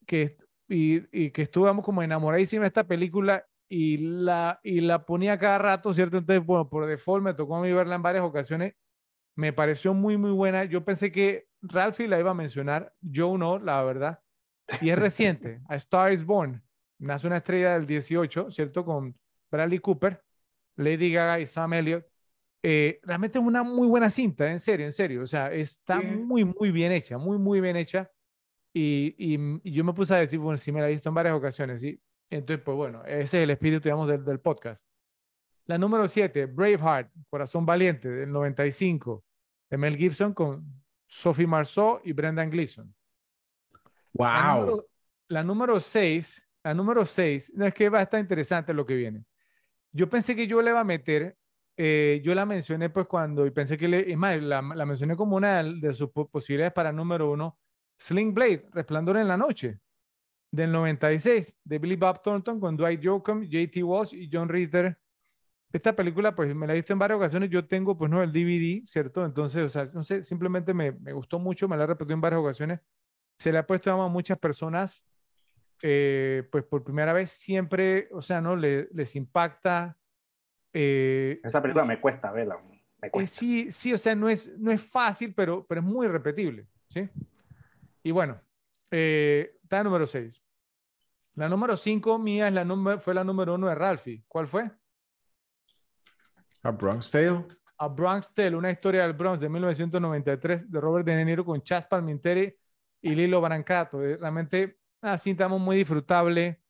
que 0.06 0.38
y, 0.68 1.02
y, 1.12 1.30
que 1.30 1.42
estuvimos 1.42 1.84
como 1.84 2.02
enamoradísima 2.02 2.62
de 2.62 2.68
esta 2.68 2.86
película 2.86 3.46
y 3.68 3.98
la, 3.98 4.60
y 4.62 4.80
la 4.80 5.04
ponía 5.04 5.38
cada 5.38 5.58
rato, 5.58 5.92
¿cierto? 5.92 6.18
Entonces, 6.18 6.44
bueno, 6.44 6.68
por 6.68 6.86
default 6.86 7.24
me 7.24 7.34
tocó 7.34 7.56
a 7.56 7.62
mí 7.62 7.72
verla 7.72 7.96
en 7.96 8.02
varias 8.02 8.24
ocasiones. 8.24 8.74
Me 9.36 9.52
pareció 9.52 9.94
muy, 9.94 10.16
muy 10.16 10.30
buena. 10.32 10.64
Yo 10.64 10.84
pensé 10.84 11.12
que 11.12 11.48
Ralphie 11.62 12.08
la 12.08 12.18
iba 12.18 12.30
a 12.30 12.34
mencionar, 12.34 12.94
yo 13.00 13.36
no, 13.38 13.58
la 13.58 13.82
verdad. 13.82 14.20
Y 14.80 14.90
es 14.90 14.98
reciente, 14.98 15.60
A 15.68 15.76
Star 15.76 16.12
is 16.12 16.24
Born. 16.24 16.62
Nace 16.98 17.26
una 17.26 17.38
estrella 17.38 17.74
del 17.74 17.86
18, 17.86 18.50
¿cierto? 18.50 18.84
Con 18.84 19.16
Bradley 19.50 19.78
Cooper, 19.78 20.22
Lady 20.76 21.12
Gaga 21.12 21.40
y 21.40 21.46
Sam 21.46 21.74
Elliott. 21.74 22.06
Eh, 22.62 22.98
realmente 23.02 23.38
es 23.38 23.44
una 23.44 23.62
muy 23.62 23.86
buena 23.86 24.10
cinta, 24.10 24.50
en 24.50 24.60
serio, 24.60 24.86
en 24.86 24.92
serio. 24.92 25.22
O 25.22 25.26
sea, 25.26 25.52
está 25.52 26.00
muy, 26.00 26.44
muy 26.44 26.70
bien 26.70 26.92
hecha, 26.92 27.18
muy, 27.18 27.38
muy 27.38 27.60
bien 27.60 27.76
hecha. 27.76 28.10
Y, 28.72 29.14
y, 29.18 29.72
yo 29.72 29.84
me 29.84 29.92
puse 29.92 30.14
a 30.14 30.18
decir, 30.18 30.38
bueno, 30.38 30.56
sí 30.56 30.72
me 30.72 30.80
la 30.80 30.88
he 30.88 30.92
visto 30.92 31.08
en 31.08 31.14
varias 31.14 31.34
ocasiones, 31.34 31.80
¿sí? 31.80 32.00
Entonces, 32.30 32.62
pues 32.64 32.76
bueno, 32.76 33.02
ese 33.04 33.38
es 33.38 33.44
el 33.44 33.50
espíritu, 33.50 33.84
digamos, 33.84 34.08
del, 34.08 34.24
del 34.24 34.40
podcast. 34.40 34.86
La 35.66 35.78
número 35.78 36.08
7, 36.08 36.46
Braveheart, 36.46 37.10
Corazón 37.30 37.64
Valiente, 37.64 38.08
del 38.08 38.30
95, 38.30 39.24
de 39.70 39.76
Mel 39.76 39.96
Gibson 39.96 40.34
con 40.34 40.64
Sophie 41.06 41.46
Marceau 41.46 42.00
y 42.04 42.12
Brendan 42.12 42.50
Gleeson. 42.50 42.94
¡Wow! 44.12 44.84
La 45.28 45.42
número 45.42 45.80
6, 45.80 46.42
la 46.64 46.74
número 46.74 47.04
6, 47.04 47.52
no 47.54 47.66
es 47.66 47.74
que 47.74 47.88
va 47.88 48.00
a 48.00 48.02
estar 48.02 48.20
interesante 48.20 48.74
lo 48.74 48.84
que 48.84 48.94
viene. 48.94 49.24
Yo 49.92 50.08
pensé 50.08 50.34
que 50.34 50.46
yo 50.46 50.60
le 50.60 50.70
iba 50.70 50.80
a 50.80 50.84
meter 50.84 51.37
eh, 51.80 52.20
yo 52.24 52.34
la 52.34 52.44
mencioné 52.44 52.90
pues 52.90 53.06
cuando, 53.06 53.46
y 53.46 53.52
pensé 53.52 53.78
que 53.78 53.86
le, 53.86 54.10
es 54.10 54.18
más, 54.18 54.42
la, 54.42 54.60
la 54.60 54.84
mencioné 54.84 55.14
como 55.14 55.36
una 55.36 55.62
de 55.62 55.94
sus 55.94 56.10
posibilidades 56.10 56.72
para 56.72 56.90
número 56.90 57.30
uno, 57.30 57.56
Sling 57.96 58.34
Blade, 58.34 58.66
Resplandor 58.72 59.18
en 59.18 59.28
la 59.28 59.36
Noche, 59.36 59.78
del 60.50 60.72
96, 60.72 61.54
de 61.62 61.78
Billy 61.78 61.94
Bob 61.94 62.20
Thornton 62.20 62.58
con 62.58 62.76
Dwight 62.76 63.00
Yoakam, 63.00 63.44
JT 63.44 63.84
Walsh 63.84 64.12
y 64.12 64.28
John 64.32 64.48
Ritter. 64.48 64.98
Esta 65.72 65.94
película, 65.94 66.34
pues 66.34 66.52
me 66.52 66.66
la 66.66 66.72
he 66.72 66.76
visto 66.76 66.94
en 66.94 66.98
varias 66.98 67.18
ocasiones. 67.18 67.48
Yo 67.48 67.64
tengo, 67.64 67.96
pues 67.96 68.10
no, 68.10 68.24
el 68.24 68.32
DVD, 68.32 68.84
¿cierto? 68.84 69.24
Entonces, 69.24 69.62
o 69.62 69.68
sea, 69.68 69.86
no 69.94 70.02
sé, 70.02 70.24
simplemente 70.24 70.74
me, 70.74 70.90
me 70.92 71.12
gustó 71.12 71.38
mucho, 71.38 71.68
me 71.68 71.76
la 71.76 71.84
he 71.84 71.86
repetido 71.86 72.14
en 72.14 72.20
varias 72.22 72.40
ocasiones. 72.40 72.80
Se 73.38 73.52
le 73.52 73.58
ha 73.58 73.66
puesto 73.66 73.90
a 73.92 74.08
muchas 74.08 74.38
personas, 74.38 75.04
eh, 75.82 76.48
pues 76.50 76.64
por 76.64 76.82
primera 76.82 77.12
vez, 77.12 77.30
siempre, 77.30 78.08
o 78.10 78.22
sea, 78.22 78.40
¿no? 78.40 78.56
Le, 78.56 78.88
les 78.92 79.14
impacta 79.14 79.97
eh, 80.80 81.40
Esa 81.42 81.60
película 81.60 81.84
me 81.84 82.00
cuesta 82.00 82.30
verla. 82.30 82.56
Eh, 83.02 83.26
sí, 83.26 83.72
sí, 83.72 83.92
o 83.92 83.98
sea, 83.98 84.14
no 84.14 84.28
es, 84.28 84.56
no 84.58 84.70
es 84.70 84.80
fácil, 84.80 85.34
pero, 85.34 85.66
pero 85.66 85.80
es 85.80 85.86
muy 85.86 86.06
repetible. 86.06 86.68
¿sí? 86.88 87.08
Y 88.04 88.12
bueno, 88.12 88.40
eh, 88.92 89.56
está 89.60 89.82
número 89.82 90.06
6. 90.06 90.40
La 91.34 91.48
número 91.48 91.76
5 91.76 92.18
mía 92.20 92.46
es 92.46 92.54
la 92.54 92.98
fue 93.00 93.12
la 93.12 93.24
número 93.24 93.54
1 93.54 93.68
de 93.68 93.74
Ralphie. 93.74 94.24
¿Cuál 94.28 94.46
fue? 94.46 94.70
A 96.62 96.70
Bronx 96.70 97.10
Tale. 97.10 97.44
A 97.76 97.88
Bronx 97.88 98.32
Tale, 98.32 98.54
una 98.54 98.70
historia 98.70 99.02
del 99.02 99.14
Bronx 99.14 99.40
de 99.40 99.48
1993 99.48 100.70
de 100.70 100.80
Robert 100.80 101.06
De 101.06 101.24
Niro 101.24 101.44
con 101.44 101.60
Chas 101.62 101.86
Palminteri 101.86 102.54
y 103.00 103.14
Lilo 103.16 103.40
Brancato. 103.40 103.98
Realmente 103.98 104.78
una 105.02 105.18
cinta 105.18 105.48
muy 105.48 105.78
disfrutable. 105.78 106.60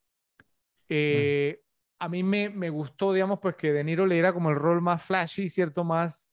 Eh, 0.89 1.62
a 1.99 2.09
mí 2.09 2.23
me, 2.23 2.49
me, 2.51 2.70
gustó, 2.70 3.12
digamos, 3.12 3.41
pues 3.41 3.57
que 3.57 3.73
De 3.73 3.85
Niro 3.85 4.07
le 4.07 4.15
diera 4.15 4.33
como 4.33 4.51
el 4.51 4.57
rol 4.57 4.81
más 4.81 5.03
flashy, 5.03 5.49
¿cierto? 5.49 5.85
Más, 5.85 6.31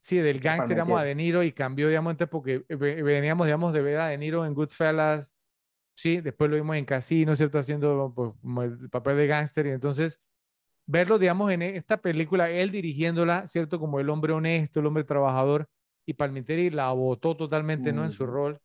sí, 0.00 0.18
del 0.18 0.40
gang, 0.40 0.68
digamos, 0.68 0.98
a 1.00 1.04
De 1.04 1.14
Niro 1.14 1.42
y 1.42 1.52
cambió, 1.52 1.88
digamos, 1.88 2.12
entonces 2.12 2.30
porque 2.30 2.64
veníamos, 2.68 3.46
digamos, 3.46 3.72
de 3.72 3.82
ver 3.82 4.00
a 4.00 4.06
De 4.08 4.18
Niro 4.18 4.46
en 4.46 4.54
Goodfellas, 4.54 5.32
sí, 5.94 6.20
después 6.20 6.50
lo 6.50 6.56
vimos 6.56 6.76
en 6.76 6.84
Casino, 6.84 7.34
¿cierto? 7.34 7.58
Haciendo 7.58 8.12
pues, 8.14 8.70
el 8.80 8.90
papel 8.90 9.16
de 9.16 9.26
gángster 9.26 9.66
y 9.66 9.70
entonces 9.70 10.20
verlo, 10.86 11.18
digamos, 11.18 11.50
en 11.50 11.62
esta 11.62 11.96
película, 11.96 12.50
él 12.50 12.70
dirigiéndola, 12.70 13.46
¿cierto? 13.46 13.78
Como 13.80 14.00
el 14.00 14.10
hombre 14.10 14.32
honesto, 14.32 14.80
el 14.80 14.86
hombre 14.86 15.04
trabajador 15.04 15.68
y 16.06 16.14
Palminteri 16.14 16.70
la 16.70 16.92
votó 16.92 17.36
totalmente, 17.36 17.92
¿no? 17.92 18.04
En 18.04 18.12
su 18.12 18.26
rol 18.26 18.60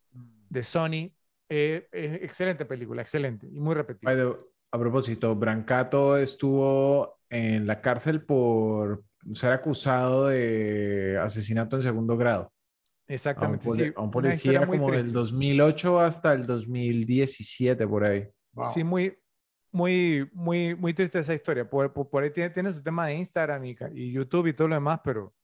de 0.48 0.62
Sony. 0.62 1.12
Eh, 1.48 1.88
excelente 2.22 2.64
película, 2.64 3.02
excelente 3.02 3.48
y 3.50 3.58
muy 3.58 3.74
repetida. 3.74 4.36
A 4.72 4.78
propósito, 4.78 5.34
Brancato 5.34 6.16
estuvo 6.16 7.18
en 7.28 7.66
la 7.66 7.80
cárcel 7.80 8.22
por 8.24 9.04
ser 9.34 9.52
acusado 9.52 10.28
de 10.28 11.18
asesinato 11.20 11.76
en 11.76 11.82
segundo 11.82 12.16
grado. 12.16 12.52
Exactamente. 13.08 13.66
A 13.66 13.70
un, 13.70 13.76
poli- 13.76 13.84
sí, 13.88 13.92
a 13.96 14.00
un 14.00 14.10
policía 14.10 14.66
como 14.66 14.86
triste. 14.86 15.02
del 15.04 15.12
2008 15.12 16.00
hasta 16.00 16.32
el 16.32 16.46
2017, 16.46 17.86
por 17.86 18.04
ahí. 18.04 18.28
Wow. 18.52 18.66
Sí, 18.66 18.84
muy, 18.84 19.18
muy, 19.72 20.28
muy, 20.32 20.74
muy 20.76 20.94
triste 20.94 21.18
esa 21.18 21.34
historia. 21.34 21.68
Por, 21.68 21.92
por, 21.92 22.08
por 22.08 22.22
ahí 22.22 22.30
tiene, 22.30 22.50
tiene 22.50 22.72
su 22.72 22.82
tema 22.82 23.06
de 23.06 23.14
Instagram 23.14 23.64
y, 23.64 23.76
y 23.94 24.12
YouTube 24.12 24.46
y 24.46 24.52
todo 24.52 24.68
lo 24.68 24.74
demás, 24.76 25.00
pero. 25.04 25.34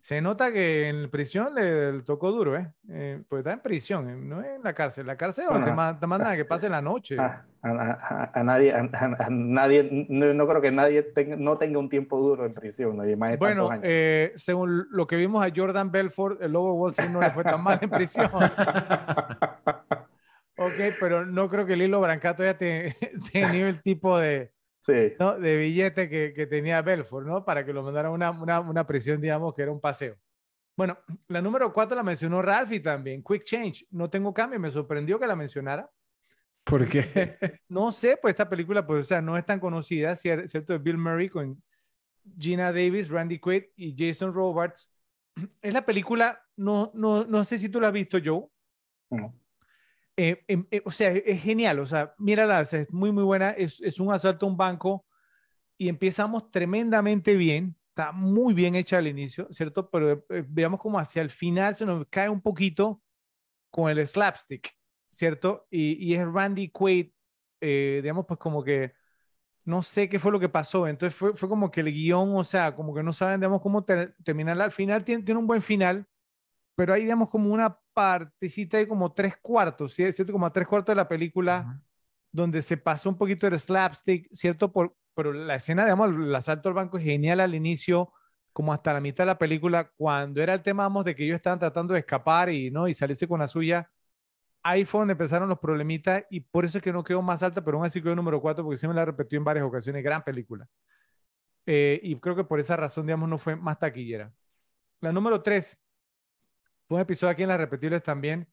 Se 0.00 0.20
nota 0.20 0.52
que 0.52 0.88
en 0.88 1.10
prisión 1.10 1.54
le, 1.54 2.02
tocó 2.02 2.30
duro, 2.30 2.56
¿eh? 2.56 2.70
Eh, 2.90 3.22
Pues 3.28 3.40
está 3.40 3.52
en 3.52 3.60
prisión, 3.60 4.08
eh, 4.10 4.16
no 4.16 4.40
es 4.42 4.48
en 4.56 4.62
la 4.62 4.74
cárcel. 4.74 5.06
La 5.06 5.16
cárcel 5.16 5.46
donde 5.46 5.60
te, 5.60 5.64
Bueno, 5.70 5.76
ma- 5.76 5.98
te 5.98 6.06
mandan 6.06 6.32
a 6.32 6.36
que 6.36 6.44
pase 6.44 6.68
la 6.68 6.82
noche. 6.82 7.18
A, 7.18 7.42
a- 7.62 7.70
a- 7.70 8.30
a 8.34 8.44
nadie, 8.44 8.74
a, 8.74 8.82
no, 9.30 10.34
no 10.34 10.46
creo 10.48 10.60
que 10.60 10.70
nadie 10.70 11.02
tenga, 11.02 11.36
no 11.36 11.56
tenga 11.56 11.78
un 11.78 11.88
tiempo 11.88 12.18
duro 12.18 12.44
en 12.44 12.52
prisión, 12.52 12.96
nadie 12.98 13.16
más 13.16 13.38
Bueno, 13.38 13.70
años. 13.70 13.84
eh, 13.86 14.32
según 14.36 14.86
lo 14.90 15.06
que 15.06 15.16
vimos 15.16 15.44
a 15.44 15.50
Jordan 15.54 15.90
Belfort, 15.90 16.42
el 16.42 16.52
lobo 16.52 16.74
Wall 16.74 16.92
Street 16.92 17.10
no 17.10 17.20
le 17.20 17.30
fue 17.30 17.44
tan 17.44 17.62
mal 17.62 17.78
en 17.80 17.90
prisión. 17.90 18.28
Ok, 20.56 20.70
pero 21.00 21.26
no 21.26 21.50
creo 21.50 21.66
que 21.66 21.74
Lilo 21.76 22.00
Brancato 22.00 22.44
ya 22.44 22.56
te, 22.56 22.96
tenía 23.32 23.68
el 23.68 23.82
tipo 23.82 24.16
de, 24.18 24.52
sí, 24.84 25.14
¿no? 25.18 25.38
de 25.38 25.56
billete 25.58 26.08
que, 26.08 26.32
que 26.34 26.46
tenía 26.46 26.82
Belfort, 26.82 27.26
¿no? 27.26 27.44
Para 27.44 27.64
que 27.64 27.72
lo 27.72 27.82
mandaran 27.82 28.10
a 28.12 28.14
una, 28.14 28.30
una, 28.30 28.60
una 28.60 28.86
prisión, 28.86 29.20
digamos, 29.20 29.54
que 29.54 29.62
era 29.62 29.72
un 29.72 29.80
paseo. 29.80 30.16
Bueno, 30.76 30.98
la 31.28 31.42
número 31.42 31.72
cuatro 31.72 31.96
la 31.96 32.02
mencionó 32.04 32.42
Ralphie 32.42 32.80
también, 32.80 33.22
Quick 33.24 33.44
Change. 33.44 33.86
No 33.90 34.10
tengo 34.10 34.34
cambio, 34.34 34.60
me 34.60 34.70
sorprendió 34.70 35.18
que 35.20 35.26
la 35.26 35.36
mencionara. 35.36 35.90
¿Por 36.64 36.88
qué? 36.88 37.02
No 37.68 37.92
sé, 37.92 38.16
pues 38.20 38.32
esta 38.32 38.48
película, 38.48 38.86
pues, 38.86 39.04
o 39.04 39.08
sea, 39.08 39.20
no 39.22 39.36
es 39.38 39.44
tan 39.46 39.60
conocida, 39.60 40.12
cier- 40.16 40.46
¿cierto? 40.48 40.72
De 40.74 40.78
Bill 40.78 40.98
Murray 40.98 41.28
con 41.28 41.62
Gina 42.38 42.72
Davis, 42.72 43.08
Randy 43.10 43.38
Quaid 43.40 43.64
y 43.76 43.94
Jason 43.98 44.34
Robards. 44.34 44.90
Es 45.62 45.74
la 45.74 45.84
película, 45.86 46.40
no, 46.56 46.90
no, 46.94 47.24
no 47.24 47.44
sé 47.44 47.58
si 47.58 47.68
tú 47.68 47.80
la 47.80 47.88
has 47.88 47.92
visto, 47.94 48.18
Joe. 48.24 48.46
no. 49.10 49.34
Eh, 50.16 50.44
em, 50.48 50.66
eh, 50.70 50.82
o 50.84 50.90
sea, 50.92 51.10
es, 51.10 51.22
es 51.26 51.42
genial, 51.42 51.80
o 51.80 51.86
sea, 51.86 52.14
mírala, 52.18 52.60
o 52.60 52.62
es 52.62 52.92
muy, 52.92 53.10
muy 53.12 53.24
buena, 53.24 53.50
es, 53.50 53.80
un 53.98 54.12
asalto 54.12 54.46
a 54.46 54.48
un 54.48 54.56
banco 54.56 55.06
y 55.78 55.88
empezamos 55.88 56.50
tremendamente 56.50 57.36
bien, 57.36 57.76
está 57.90 58.12
muy 58.12 58.54
bien 58.54 58.74
hecha 58.76 58.98
al 58.98 59.08
inicio, 59.08 59.48
¿cierto? 59.52 59.90
Pero 59.90 60.24
eh, 60.30 60.44
veamos 60.48 60.80
como 60.80 60.98
hacia 60.98 61.22
el 61.22 61.30
final 61.30 61.76
se 61.76 61.86
nos 61.86 62.06
cae 62.10 62.28
un 62.30 62.42
poquito 62.42 63.02
con 63.70 63.90
el 63.90 64.06
slapstick, 64.06 64.70
¿cierto? 65.10 65.66
Y, 65.70 65.94
y 66.04 66.14
es 66.16 66.26
Randy 66.26 66.70
Quaid, 66.70 67.10
digamos, 67.60 68.26
pues 68.26 68.38
como 68.40 68.62
que 68.64 68.92
no 69.64 69.82
sé 69.82 70.08
qué 70.08 70.18
fue 70.18 70.32
lo 70.32 70.40
que 70.40 70.48
pasó, 70.48 70.86
entonces 70.88 71.16
fue, 71.18 71.34
fue 71.36 71.48
como 71.48 71.70
que 71.70 71.80
el 71.80 71.92
guion, 71.92 72.36
o 72.36 72.44
sea, 72.44 72.74
como 72.76 72.94
que 72.94 73.02
no 73.02 73.12
saben, 73.12 73.40
digamos, 73.40 73.62
cómo 73.62 73.84
ter- 73.84 74.14
terminarla, 74.24 74.64
al 74.64 74.72
final 74.72 75.04
tiene, 75.04 75.22
tiene 75.24 75.40
un 75.40 75.46
buen 75.46 75.62
final, 75.62 76.06
pero 76.76 76.94
hay, 76.94 77.02
digamos, 77.02 77.30
como 77.30 77.52
una 77.52 77.78
partecita 77.94 78.78
de 78.78 78.88
como 78.88 79.12
tres 79.12 79.36
cuartos, 79.40 79.94
¿sí? 79.94 80.12
¿cierto? 80.12 80.32
Como 80.32 80.46
a 80.46 80.52
tres 80.52 80.68
cuartos 80.68 80.92
de 80.92 80.96
la 80.96 81.08
película, 81.08 81.80
donde 82.32 82.62
se 82.62 82.76
pasó 82.76 83.08
un 83.08 83.16
poquito 83.16 83.46
el 83.46 83.58
slapstick, 83.58 84.28
¿cierto? 84.32 84.72
Por, 84.72 84.96
pero 85.14 85.32
la 85.32 85.54
escena, 85.56 85.84
digamos, 85.84 86.16
el 86.16 86.34
asalto 86.34 86.68
al 86.68 86.74
banco 86.74 86.98
es 86.98 87.04
genial 87.04 87.40
al 87.40 87.54
inicio, 87.54 88.12
como 88.52 88.72
hasta 88.72 88.92
la 88.92 89.00
mitad 89.00 89.24
de 89.24 89.28
la 89.28 89.38
película, 89.38 89.90
cuando 89.96 90.42
era 90.42 90.54
el 90.54 90.62
tema, 90.62 90.84
vamos, 90.84 91.04
de 91.04 91.14
que 91.14 91.24
ellos 91.24 91.36
estaban 91.36 91.58
tratando 91.58 91.94
de 91.94 92.00
escapar 92.00 92.50
y, 92.50 92.70
¿no? 92.70 92.88
Y 92.88 92.94
salirse 92.94 93.26
con 93.28 93.40
la 93.40 93.48
suya. 93.48 93.90
Ahí 94.62 94.84
fue 94.84 95.00
donde 95.00 95.12
empezaron 95.12 95.48
los 95.48 95.58
problemitas 95.58 96.24
y 96.30 96.40
por 96.40 96.64
eso 96.64 96.78
es 96.78 96.84
que 96.84 96.92
no 96.92 97.04
quedó 97.04 97.22
más 97.22 97.42
alta, 97.42 97.64
pero 97.64 97.76
aún 97.78 97.86
así 97.86 98.02
quedó 98.02 98.14
número 98.16 98.40
cuatro, 98.40 98.64
porque 98.64 98.78
sí 98.78 98.88
me 98.88 98.94
la 98.94 99.04
repetió 99.04 99.38
en 99.38 99.44
varias 99.44 99.66
ocasiones. 99.66 100.02
Gran 100.02 100.24
película. 100.24 100.66
Eh, 101.66 102.00
y 102.02 102.16
creo 102.20 102.36
que 102.36 102.44
por 102.44 102.60
esa 102.60 102.76
razón, 102.76 103.06
digamos, 103.06 103.28
no 103.28 103.38
fue 103.38 103.56
más 103.56 103.78
taquillera. 103.78 104.32
La 105.00 105.12
número 105.12 105.42
tres, 105.42 105.78
fue 106.86 106.96
un 106.96 107.00
episodio 107.00 107.30
aquí 107.30 107.42
en 107.42 107.48
Las 107.48 107.60
Repetibles 107.60 108.02
también, 108.02 108.46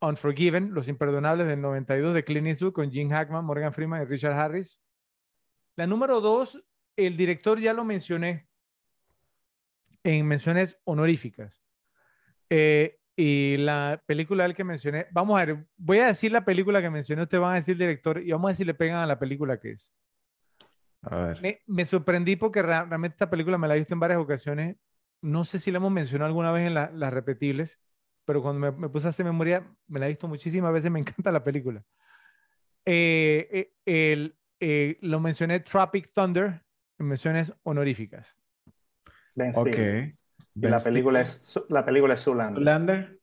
Unforgiven, 0.00 0.74
Los 0.74 0.88
Imperdonables 0.88 1.46
del 1.46 1.60
92 1.60 2.14
de 2.14 2.24
Clint 2.24 2.46
Eastwood 2.46 2.72
con 2.72 2.90
Gene 2.90 3.14
Hackman, 3.14 3.44
Morgan 3.44 3.72
Freeman 3.72 4.02
y 4.02 4.04
Richard 4.04 4.38
Harris. 4.38 4.80
La 5.76 5.86
número 5.86 6.20
dos, 6.20 6.62
el 6.96 7.16
director 7.16 7.58
ya 7.58 7.72
lo 7.72 7.84
mencioné 7.84 8.48
en 10.02 10.26
menciones 10.26 10.78
honoríficas. 10.84 11.62
Eh, 12.50 13.00
y 13.16 13.56
la 13.58 14.02
película 14.06 14.42
del 14.44 14.54
que 14.54 14.64
mencioné, 14.64 15.06
vamos 15.12 15.40
a 15.40 15.44
ver, 15.44 15.66
voy 15.76 15.98
a 15.98 16.06
decir 16.06 16.32
la 16.32 16.44
película 16.44 16.82
que 16.82 16.90
mencioné, 16.90 17.22
ustedes 17.22 17.40
van 17.40 17.52
a 17.52 17.56
decir 17.56 17.72
el 17.72 17.78
director 17.78 18.20
y 18.20 18.32
vamos 18.32 18.52
a 18.52 18.54
si 18.54 18.64
le 18.64 18.74
pegan 18.74 18.98
a 18.98 19.06
la 19.06 19.18
película 19.18 19.58
que 19.58 19.72
es. 19.72 19.92
A 21.02 21.16
ver. 21.16 21.40
Me, 21.40 21.60
me 21.66 21.84
sorprendí 21.84 22.36
porque 22.36 22.62
realmente 22.62 23.14
esta 23.14 23.30
película 23.30 23.56
me 23.56 23.68
la 23.68 23.74
he 23.74 23.78
visto 23.78 23.94
en 23.94 24.00
varias 24.00 24.18
ocasiones. 24.18 24.76
No 25.24 25.44
sé 25.44 25.58
si 25.58 25.70
la 25.70 25.78
hemos 25.78 25.90
mencionado 25.90 26.26
alguna 26.28 26.52
vez 26.52 26.66
en 26.66 26.74
la- 26.74 26.90
las 26.92 27.12
repetibles, 27.12 27.78
pero 28.26 28.42
cuando 28.42 28.60
me, 28.60 28.70
me 28.78 28.88
puse 28.90 29.06
a 29.06 29.10
hacer 29.10 29.24
memoria, 29.24 29.66
me 29.86 29.98
la 29.98 30.06
he 30.06 30.10
visto 30.10 30.28
muchísimas 30.28 30.72
veces, 30.72 30.90
me 30.90 30.98
encanta 31.24 31.32
la 31.32 31.42
película. 31.42 31.82
Eh, 32.84 33.48
eh, 33.86 34.12
el, 34.12 34.36
eh, 34.60 34.98
lo 35.00 35.20
mencioné 35.20 35.60
Tropic 35.60 36.10
Thunder 36.12 36.62
en 36.98 37.06
menciones 37.06 37.52
honoríficas. 37.62 38.36
Ben 39.34 39.52
Ok. 39.54 39.68
Y 40.56 40.68
la 40.68 40.78
película 40.78 41.20
es, 41.22 41.30
Su- 41.42 41.64
la 41.68 41.84
película 41.84 42.14
es 42.14 42.22
Zoolander. 42.22 42.62
Lander. 42.62 43.18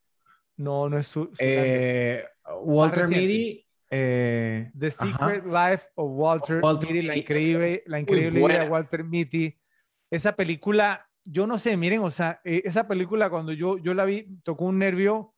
No, 0.57 0.89
no 0.89 0.97
es 0.97 1.07
su, 1.07 1.25
su- 1.25 1.35
Eh, 1.39 2.25
Walter. 2.61 3.07
Mitty. 3.07 3.65
eh, 3.91 4.71
The 4.77 4.88
ajá. 4.88 5.05
Secret 5.05 5.45
Life 5.45 5.88
of 5.95 6.09
Walter, 6.13 6.57
Of 6.57 6.63
Walter 6.63 6.91
Mitty, 6.91 7.07
la 7.07 7.15
increíble, 7.17 7.83
la 7.85 7.99
increíble 7.99 8.39
vida 8.47 8.63
de. 8.63 8.69
Walter 8.69 9.03
Mitty. 9.03 9.57
Esa 10.09 10.35
película, 10.35 11.07
yo 11.24 11.48
no 11.48 11.59
sé, 11.59 11.77
miren, 11.77 12.01
o 12.01 12.09
sea, 12.11 12.41
eh, 12.43 12.61
esa 12.66 12.88
película 12.88 13.30
cuando 13.30 13.53
yo, 13.53 13.77
yo 13.77 13.93
la 13.93 14.06
vi, 14.06 14.27
tocó 14.43 14.66
un 14.66 14.80
nervio. 14.80 15.33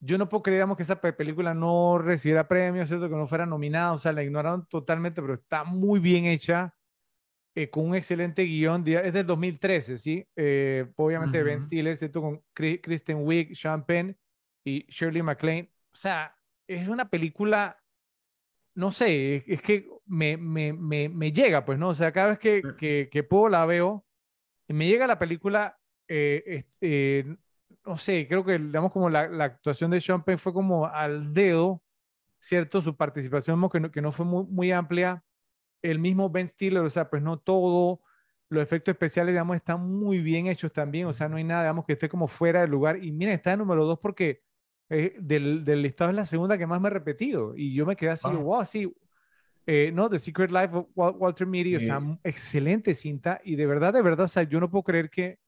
Yo 0.00 0.18
no 0.18 0.28
puedo 0.28 0.42
creer, 0.44 0.58
digamos, 0.58 0.76
que 0.76 0.84
esa 0.84 1.00
pe- 1.00 1.12
película 1.14 1.54
no 1.54 1.98
recibiera 1.98 2.48
premios, 2.48 2.88
¿cierto? 2.88 3.08
Que 3.08 3.16
no 3.16 3.26
fuera 3.28 3.46
nominada, 3.46 3.92
o 3.94 3.98
sea, 3.98 4.12
la 4.12 4.22
ignoraron 4.24 4.66
totalmente, 4.68 5.22
pero 5.22 5.34
está 5.34 5.64
muy 5.64 6.00
bien 6.00 6.26
hecha, 6.26 6.74
eh, 7.54 7.70
con 7.70 7.86
un 7.88 7.94
excelente 7.96 8.44
guion. 8.44 8.84
Es 8.88 9.12
del 9.12 9.26
2013, 9.26 9.98
¿sí? 9.98 10.26
Eh, 10.36 10.86
obviamente 10.96 11.42
Ben 11.42 11.58
Ujú. 11.58 11.66
Stiller, 11.66 11.96
¿cierto? 11.96 12.22
Con 12.22 12.42
Cri- 12.54 12.80
Kristen 12.82 13.18
Wiig, 13.22 13.56
Sean 13.56 13.84
Penn 13.86 14.16
y 14.64 14.86
Shirley 14.90 15.22
MacLaine. 15.22 15.70
O 15.92 15.96
sea, 15.96 16.36
es 16.66 16.88
una 16.88 17.08
película 17.10 17.78
no 18.74 18.92
sé, 18.92 19.36
es, 19.36 19.44
es 19.48 19.62
que 19.62 19.88
me, 20.06 20.36
me, 20.36 20.72
me, 20.72 21.08
me 21.08 21.32
llega, 21.32 21.64
pues, 21.64 21.78
¿no? 21.78 21.88
O 21.90 21.94
sea, 21.94 22.12
cada 22.12 22.28
vez 22.30 22.38
que, 22.38 22.70
que, 22.76 23.08
que 23.10 23.22
puedo 23.24 23.48
la 23.48 23.66
veo, 23.66 24.06
me 24.74 24.86
llega 24.86 25.06
la 25.06 25.18
película, 25.18 25.78
eh, 26.08 26.64
eh, 26.80 27.36
no 27.84 27.96
sé, 27.96 28.26
creo 28.28 28.44
que, 28.44 28.58
digamos, 28.58 28.92
como 28.92 29.08
la, 29.10 29.28
la 29.28 29.44
actuación 29.44 29.90
de 29.90 30.00
Sean 30.00 30.24
Penn 30.24 30.38
fue 30.38 30.52
como 30.52 30.86
al 30.86 31.32
dedo, 31.34 31.82
¿cierto? 32.40 32.82
Su 32.82 32.96
participación, 32.96 33.68
que 33.70 33.80
no, 33.80 33.90
que 33.90 34.02
no 34.02 34.12
fue 34.12 34.26
muy, 34.26 34.44
muy 34.46 34.72
amplia. 34.72 35.24
El 35.82 35.98
mismo 35.98 36.30
Ben 36.30 36.48
Stiller, 36.48 36.82
o 36.82 36.90
sea, 36.90 37.10
pues 37.10 37.22
no 37.22 37.38
todo, 37.38 38.02
los 38.50 38.62
efectos 38.62 38.92
especiales, 38.92 39.32
digamos, 39.34 39.56
están 39.56 39.80
muy 39.88 40.20
bien 40.20 40.46
hechos 40.46 40.72
también, 40.72 41.06
o 41.06 41.12
sea, 41.12 41.28
no 41.28 41.36
hay 41.36 41.44
nada, 41.44 41.62
digamos, 41.64 41.84
que 41.86 41.94
esté 41.94 42.08
como 42.08 42.28
fuera 42.28 42.62
de 42.62 42.68
lugar. 42.68 43.02
Y 43.04 43.12
mira, 43.12 43.32
está 43.32 43.52
en 43.52 43.60
número 43.60 43.84
dos 43.86 43.98
porque 44.00 44.42
eh, 44.90 45.16
del, 45.20 45.64
del 45.64 45.82
listado 45.82 46.10
es 46.10 46.16
la 46.16 46.26
segunda 46.26 46.58
que 46.58 46.66
más 46.66 46.80
me 46.80 46.88
he 46.88 46.90
repetido. 46.92 47.54
Y 47.56 47.74
yo 47.74 47.86
me 47.86 47.96
quedé 47.96 48.10
así, 48.10 48.28
Wow. 48.28 48.42
wow, 48.42 48.64
sí. 48.64 48.92
Eh, 49.70 49.92
no, 49.92 50.08
The 50.08 50.18
Secret 50.18 50.50
Life 50.50 50.70
of 50.72 50.86
Wal- 50.94 51.14
Walter 51.18 51.46
Mitty, 51.46 51.76
o 51.76 51.80
sea, 51.80 52.00
Sí. 52.00 52.18
excelente 52.24 52.94
cinta. 52.94 53.38
Y 53.44 53.54
de 53.54 53.66
verdad, 53.66 53.92
de 53.92 54.00
verdad, 54.00 54.24
o 54.24 54.28
sea, 54.28 54.44
yo 54.44 54.60
no 54.60 54.70
puedo 54.70 54.82
creer 54.82 55.10
que, 55.10 55.38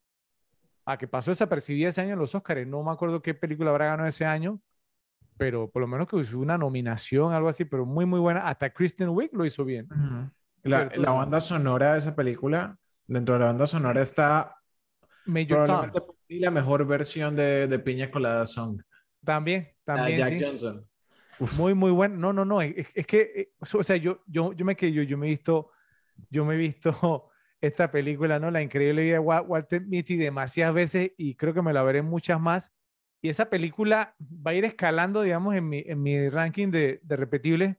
a 0.85 0.99
que 0.99 1.09
pasó 1.09 1.31
desapercibida 1.31 1.89
ese 1.89 2.03
año 2.03 2.13
en 2.13 2.19
los 2.19 2.35
Oscars. 2.35 2.67
No 2.67 2.83
me 2.83 2.91
acuerdo 2.91 3.23
qué 3.23 3.33
película 3.33 3.71
habrá 3.71 3.87
ganado 3.87 4.07
ese 4.09 4.27
año, 4.27 4.61
pero 5.39 5.71
por 5.71 5.81
lo 5.81 5.89
menos 5.89 6.07
que 6.07 6.17
hubo 6.17 6.43
una 6.43 6.59
nominación, 6.59 7.33
algo 7.33 7.49
así, 7.49 7.65
pero 7.65 7.87
muy, 7.87 8.05
muy 8.05 8.21
buena. 8.21 8.47
Hasta 8.47 8.69
Kristen 8.71 9.09
Wiig 9.09 9.31
lo 9.33 9.47
hizo 9.47 9.65
bien. 9.65 9.89
La, 10.65 10.81
Cierto, 10.81 11.01
la 11.01 11.09
sí. 11.13 11.17
banda 11.17 11.41
sonora 11.41 11.93
de 11.95 11.99
esa 12.01 12.15
película, 12.15 12.77
dentro 13.07 13.35
de 13.37 13.41
la 13.41 13.47
banda 13.47 13.67
sonora 13.67 14.03
está 14.03 14.55
Major 15.25 15.67
Tom, 15.67 15.67
probablemente 15.67 16.01
mí 16.29 16.39
la 16.41 16.51
mejor 16.51 16.87
versión 16.87 17.35
de, 17.37 17.67
de 17.69 17.79
Piña 17.79 18.11
Colada 18.11 18.45
Song. 18.47 18.83
también, 19.25 19.71
La 19.87 19.97
también. 19.97 20.19
Jack 20.19 20.33
sí. 20.35 20.45
Johnson. 20.45 20.87
Muy, 21.49 21.75
muy 21.75 21.91
bueno. 21.91 22.17
No, 22.17 22.33
no, 22.33 22.45
no. 22.45 22.61
Es, 22.63 22.89
que, 23.07 23.21
eh, 23.35 23.53
o 23.61 23.83
sea, 23.83 23.97
yo, 23.97 24.23
yo, 24.27 24.53
yo 24.53 24.65
me 24.65 24.77
quedé, 24.77 24.93
yo, 25.07 25.19
me 25.19 25.27
he 25.27 25.31
visto, 25.31 25.71
yo 26.31 26.45
me 26.45 26.55
he 26.55 26.59
visto 26.59 27.31
esta 27.61 27.91
película, 27.91 28.39
¿no? 28.39 28.51
La 28.51 28.63
increíble 28.63 29.03
vida 29.03 29.15
de 29.15 29.19
Wa- 29.21 29.43
Walter 29.43 29.83
Mitty 29.87 30.17
demasiadas 30.17 30.75
veces 30.75 31.13
y 31.17 31.35
creo 31.37 31.55
que 31.55 31.63
me 31.63 31.73
la 31.73 31.83
veré 31.83 32.03
muchas 32.03 32.41
más. 32.41 32.73
Y 33.23 33.29
esa 33.31 33.51
película 33.51 34.15
va 34.21 34.53
a 34.53 34.55
ir 34.55 34.65
escalando, 34.65 35.23
digamos, 35.23 35.55
en 35.55 35.69
mi, 35.69 35.83
en 35.87 36.03
mi 36.03 36.29
ranking 36.29 36.69
de, 36.71 37.01
de 37.03 37.17
repetibles. 37.17 37.77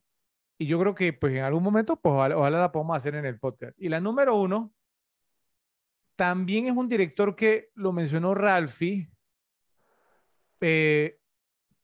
Y 0.60 0.68
yo 0.68 0.80
creo 0.80 0.96
que, 0.96 1.14
pues, 1.14 1.34
en 1.36 1.44
algún 1.44 1.64
momento, 1.64 1.98
pues, 2.00 2.14
ojalá, 2.14 2.38
ojalá 2.38 2.60
la 2.62 2.72
podamos 2.72 2.98
hacer 2.98 3.16
en 3.16 3.26
el 3.26 3.40
podcast. 3.40 3.74
Y 3.80 3.90
la 3.90 4.00
número 4.00 4.36
uno, 4.36 4.74
también 6.16 6.68
es 6.68 6.74
un 6.78 6.88
director 6.88 7.36
que 7.36 7.70
lo 7.76 7.92
mencionó 7.92 8.34
Ralphie, 8.36 9.10
eh, 10.62 11.20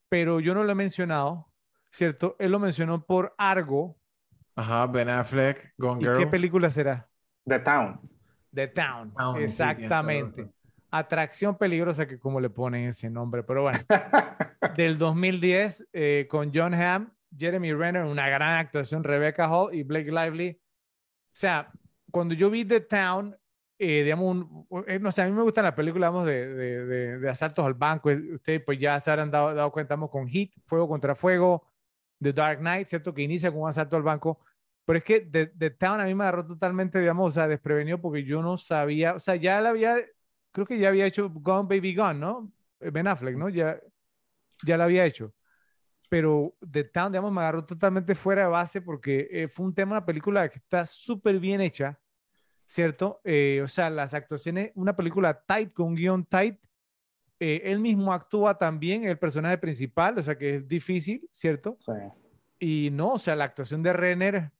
pero 0.08 0.40
yo 0.40 0.54
no 0.54 0.64
lo 0.64 0.72
he 0.72 0.74
mencionado, 0.74 1.47
¿cierto? 1.90 2.36
Él 2.38 2.52
lo 2.52 2.58
mencionó 2.58 3.04
por 3.04 3.34
Argo. 3.38 3.98
Ajá, 4.54 4.86
Ben 4.86 5.08
Affleck, 5.08 5.74
Gone 5.78 6.02
¿Y 6.02 6.04
Girl. 6.04 6.18
qué 6.18 6.26
película 6.26 6.70
será? 6.70 7.08
The 7.46 7.60
Town. 7.60 8.00
The 8.52 8.68
Town. 8.68 9.12
La 9.16 9.40
Exactamente. 9.40 10.48
Atracción 10.90 11.56
peligrosa, 11.56 12.06
que 12.06 12.18
como 12.18 12.40
le 12.40 12.48
ponen 12.48 12.88
ese 12.88 13.10
nombre, 13.10 13.42
pero 13.42 13.62
bueno, 13.62 13.78
del 14.76 14.96
2010 14.96 15.88
eh, 15.92 16.26
con 16.30 16.50
John 16.54 16.74
Hamm, 16.74 17.10
Jeremy 17.36 17.74
Renner, 17.74 18.04
una 18.04 18.28
gran 18.28 18.58
actuación, 18.58 19.04
Rebecca 19.04 19.48
Hall 19.50 19.74
y 19.74 19.82
Blake 19.82 20.10
Lively. 20.10 20.58
O 20.58 21.30
sea, 21.32 21.70
cuando 22.10 22.34
yo 22.34 22.48
vi 22.50 22.64
The 22.64 22.80
Town, 22.80 23.36
eh, 23.78 24.02
digamos, 24.02 24.46
eh, 24.86 24.98
no 24.98 25.12
sé, 25.12 25.22
a 25.22 25.26
mí 25.26 25.32
me 25.32 25.42
gustan 25.42 25.64
las 25.64 25.74
películas, 25.74 26.10
digamos, 26.10 26.26
de, 26.26 26.46
de, 26.48 27.18
de, 27.18 27.30
asaltos 27.30 27.64
al 27.64 27.74
banco. 27.74 28.08
Ustedes 28.08 28.62
pues 28.64 28.78
ya 28.78 28.98
se 28.98 29.10
habrán 29.10 29.30
dado, 29.30 29.54
dado 29.54 29.70
cuenta, 29.70 29.96
con 29.96 30.26
Hit, 30.26 30.54
Fuego 30.64 30.88
contra 30.88 31.14
Fuego, 31.14 31.67
The 32.20 32.32
Dark 32.32 32.60
Knight, 32.60 32.88
¿cierto? 32.88 33.14
Que 33.14 33.22
inicia 33.22 33.50
con 33.50 33.62
un 33.62 33.68
asalto 33.68 33.96
al 33.96 34.02
banco. 34.02 34.40
Pero 34.84 34.98
es 34.98 35.04
que 35.04 35.20
The, 35.20 35.70
Town 35.70 36.00
a 36.00 36.04
mí 36.04 36.14
me 36.14 36.24
agarró 36.24 36.46
totalmente, 36.46 36.98
digamos, 36.98 37.28
o 37.28 37.30
sea, 37.32 37.46
desprevenido 37.48 38.00
porque 38.00 38.24
yo 38.24 38.42
no 38.42 38.56
sabía, 38.56 39.14
o 39.14 39.18
sea, 39.20 39.36
ya 39.36 39.60
la 39.60 39.70
había, 39.70 39.98
creo 40.50 40.66
que 40.66 40.78
ya 40.78 40.88
había 40.88 41.06
hecho 41.06 41.28
Gone 41.30 41.68
Baby 41.68 41.94
Gone, 41.94 42.18
¿no? 42.18 42.50
Ben 42.80 43.06
Affleck, 43.06 43.36
¿no? 43.36 43.48
Ya, 43.50 43.78
ya 44.64 44.76
la 44.78 44.84
había 44.84 45.04
hecho. 45.04 45.34
Pero 46.08 46.54
The 46.70 46.84
Town, 46.84 47.12
digamos, 47.12 47.32
me 47.32 47.40
agarró 47.40 47.66
totalmente 47.66 48.14
fuera 48.14 48.42
de 48.42 48.48
base 48.48 48.80
porque 48.80 49.28
eh, 49.30 49.48
fue 49.48 49.66
un 49.66 49.74
tema, 49.74 49.92
una 49.92 50.06
película 50.06 50.48
que 50.48 50.58
está 50.58 50.86
súper 50.86 51.38
bien 51.38 51.60
hecha, 51.60 51.98
¿cierto? 52.66 53.20
Eh, 53.24 53.60
o 53.62 53.68
sea, 53.68 53.90
las 53.90 54.14
actuaciones, 54.14 54.72
una 54.74 54.96
película 54.96 55.42
tight, 55.44 55.72
con 55.72 55.88
un 55.88 55.94
guion 55.96 56.24
tight. 56.24 56.58
Eh, 57.40 57.62
él 57.64 57.78
mismo 57.78 58.12
actúa 58.12 58.58
también, 58.58 59.04
el 59.04 59.18
personaje 59.18 59.58
principal, 59.58 60.18
o 60.18 60.22
sea, 60.22 60.36
que 60.36 60.56
es 60.56 60.68
difícil, 60.68 61.28
¿cierto? 61.32 61.76
Sí. 61.78 61.92
Y 62.58 62.90
no, 62.92 63.14
o 63.14 63.18
sea, 63.18 63.36
la 63.36 63.44
actuación 63.44 63.82
de 63.82 63.92
Renner, 63.92 64.50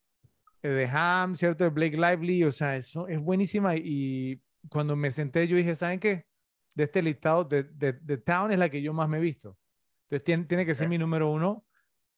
de 0.62 0.86
Ham, 0.86 1.34
¿cierto? 1.34 1.64
De 1.64 1.70
Blake 1.70 1.96
Lively, 1.96 2.44
o 2.44 2.52
sea, 2.52 2.76
eso 2.76 3.08
es 3.08 3.18
buenísima. 3.18 3.76
Y 3.76 4.40
cuando 4.68 4.94
me 4.94 5.10
senté, 5.10 5.48
yo 5.48 5.56
dije, 5.56 5.74
¿saben 5.74 5.98
qué? 5.98 6.26
De 6.74 6.84
este 6.84 7.02
listado, 7.02 7.44
de, 7.44 7.64
de, 7.64 7.92
de 7.94 8.18
Town 8.18 8.52
es 8.52 8.58
la 8.58 8.68
que 8.68 8.82
yo 8.82 8.92
más 8.92 9.08
me 9.08 9.18
he 9.18 9.20
visto. 9.20 9.56
Entonces 10.04 10.24
tiene, 10.24 10.44
tiene 10.44 10.66
que 10.66 10.74
ser 10.74 10.88
mi 10.88 10.98
número 10.98 11.30
uno. 11.30 11.64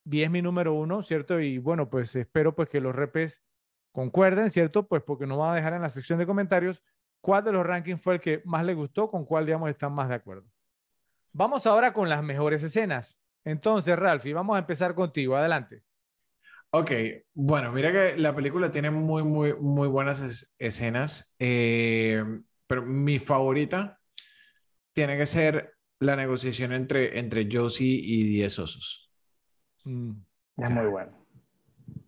10 0.03 0.31
mi 0.31 0.41
número 0.41 0.73
uno, 0.73 1.03
¿cierto? 1.03 1.39
Y 1.39 1.57
bueno, 1.57 1.89
pues 1.89 2.15
espero 2.15 2.55
pues 2.55 2.69
que 2.69 2.81
los 2.81 2.95
repes 2.95 3.43
concuerden, 3.91 4.49
¿cierto? 4.49 4.87
Pues 4.87 5.03
porque 5.03 5.27
nos 5.27 5.37
van 5.37 5.51
a 5.51 5.55
dejar 5.55 5.73
en 5.73 5.81
la 5.81 5.89
sección 5.89 6.17
de 6.17 6.25
comentarios 6.25 6.81
cuál 7.21 7.43
de 7.43 7.51
los 7.51 7.65
rankings 7.65 8.01
fue 8.01 8.15
el 8.15 8.21
que 8.21 8.41
más 8.45 8.65
le 8.65 8.73
gustó, 8.73 9.09
con 9.09 9.25
cuál, 9.25 9.45
digamos, 9.45 9.69
están 9.69 9.93
más 9.93 10.09
de 10.09 10.15
acuerdo. 10.15 10.45
Vamos 11.31 11.65
ahora 11.65 11.93
con 11.93 12.09
las 12.09 12.23
mejores 12.23 12.61
escenas. 12.63 13.17
Entonces, 13.45 13.97
Ralphie, 13.97 14.33
vamos 14.33 14.55
a 14.55 14.59
empezar 14.59 14.93
contigo. 14.93 15.35
Adelante. 15.35 15.83
Ok, 16.71 16.91
bueno, 17.33 17.71
mira 17.71 17.91
que 17.91 18.17
la 18.17 18.33
película 18.33 18.71
tiene 18.71 18.91
muy, 18.91 19.23
muy, 19.23 19.53
muy 19.53 19.89
buenas 19.89 20.53
escenas, 20.57 21.35
eh, 21.37 22.23
pero 22.65 22.83
mi 22.83 23.19
favorita 23.19 23.99
tiene 24.93 25.17
que 25.17 25.25
ser 25.25 25.73
la 25.99 26.15
negociación 26.15 26.71
entre, 26.71 27.19
entre 27.19 27.47
Josie 27.51 27.99
y 28.01 28.23
Diez 28.23 28.57
Osos. 28.57 29.11
Mm, 29.83 30.11
es 30.57 30.69
muy 30.69 30.87
bueno. 30.87 31.11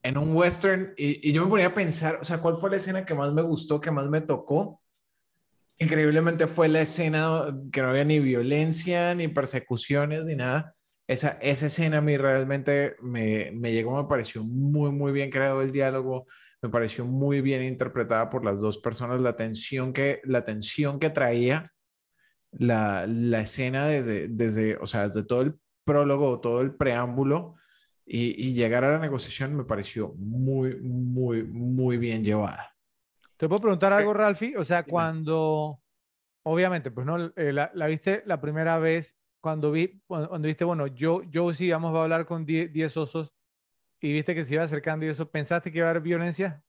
En 0.01 0.17
un 0.17 0.33
western, 0.35 0.93
y, 0.95 1.32
yo 1.33 1.43
me 1.43 1.50
ponía 1.50 1.67
a 1.67 1.74
pensar, 1.74 2.19
o 2.22 2.24
sea, 2.24 2.40
¿cuál 2.40 2.56
fue 2.58 2.69
la 2.69 2.77
escena 2.77 3.06
que 3.06 3.14
más 3.14 3.33
me 3.33 3.42
gustó, 3.42 3.82
que 3.82 3.92
más 3.92 4.08
me 4.08 4.22
tocó? 4.22 4.82
Increíblemente 5.80 6.48
fue 6.48 6.68
la 6.68 6.82
escena 6.82 7.56
que 7.72 7.82
no 7.82 7.90
había 7.90 8.06
ni 8.06 8.19
violencia, 8.19 9.16
ni 9.16 9.27
persecuciones, 9.27 10.24
ni 10.26 10.35
nada. 10.35 10.76
Esa, 11.08 11.38
esa 11.42 11.66
escena 11.66 11.98
a 11.98 12.02
mí 12.02 12.16
realmente 12.16 12.95
me, 13.02 13.52
me 13.52 13.74
llegó, 13.74 14.02
me 14.02 14.08
pareció 14.08 14.43
muy, 14.43 14.92
muy 14.92 15.11
bien 15.11 15.30
creado 15.30 15.61
el 15.61 15.72
diálogo, 15.72 16.27
me 16.61 16.69
pareció 16.69 17.06
muy 17.06 17.42
bien 17.42 17.64
interpretada 17.64 18.30
por 18.30 18.45
las 18.45 18.61
dos 18.61 18.77
personas, 18.77 19.19
la 19.19 19.35
tensión 19.35 19.92
que, 19.92 20.22
la 20.24 20.45
tensión 20.45 21.00
que 21.00 21.10
traía 21.10 21.74
la, 22.52 23.06
la, 23.08 23.42
escena 23.42 23.88
desde, 23.88 24.27
desde, 24.30 24.77
o 24.77 24.85
sea, 24.85 25.08
desde 25.08 25.24
todo 25.24 25.42
el 25.42 25.56
prólogo, 25.84 26.40
todo 26.40 26.61
el 26.61 26.76
preámbulo 26.76 27.56
y, 28.06 28.50
y, 28.50 28.53
llegar 28.53 28.84
a 28.84 28.93
la 28.93 29.00
negociación 29.00 29.56
me 29.56 29.66
pareció 29.66 30.14
muy, 30.18 30.80
muy, 30.82 31.43
muy 31.43 31.98
bien 31.98 32.24
llevada. 32.24 32.73
¿Te 33.43 33.49
puedo 33.49 33.59
preguntar 33.59 33.91
algo, 33.91 34.13
Ralfi? 34.13 34.55
O 34.55 34.63
sea, 34.63 34.83
cuando, 34.83 35.81
obviamente, 36.43 36.91
pues 36.91 37.05
no, 37.05 37.25
eh, 37.35 37.51
la, 37.51 37.69
la, 37.73 37.88
viste 37.88 38.23
la 38.25 38.39
primera 38.39 38.80
vez, 38.80 39.17
cuando 39.41 39.69
vi, 39.69 40.01
cuando, 40.07 40.39
viste, 40.39 40.63
bueno, 40.63 40.88
yo, 40.88 41.23
yo 41.23 41.53
sí, 41.53 41.69
vamos 41.69 41.93
a 41.93 42.03
hablar 42.03 42.25
con 42.25 42.45
10 42.45 42.95
osos 42.95 43.33
y 43.99 44.13
viste 44.13 44.33
que 44.33 44.45
se 44.45 44.53
iba 44.53 44.63
acercando 44.63 45.05
y 45.05 45.09
eso, 45.09 45.30
¿pensaste 45.30 45.73
que 45.73 45.80
iba 45.80 45.88
a 45.88 45.89
haber 45.89 46.01
violencia? 46.01 46.63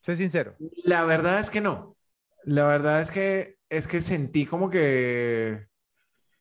Sé 0.00 0.14
sincero. 0.14 0.54
La 0.84 1.06
verdad 1.06 1.40
es 1.40 1.48
que 1.48 1.62
no. 1.62 1.96
La 2.44 2.66
verdad 2.66 3.00
es 3.00 3.10
que 3.10 3.56
es 3.70 3.88
que 3.88 4.02
sentí 4.02 4.44
como 4.44 4.68
que, 4.68 5.68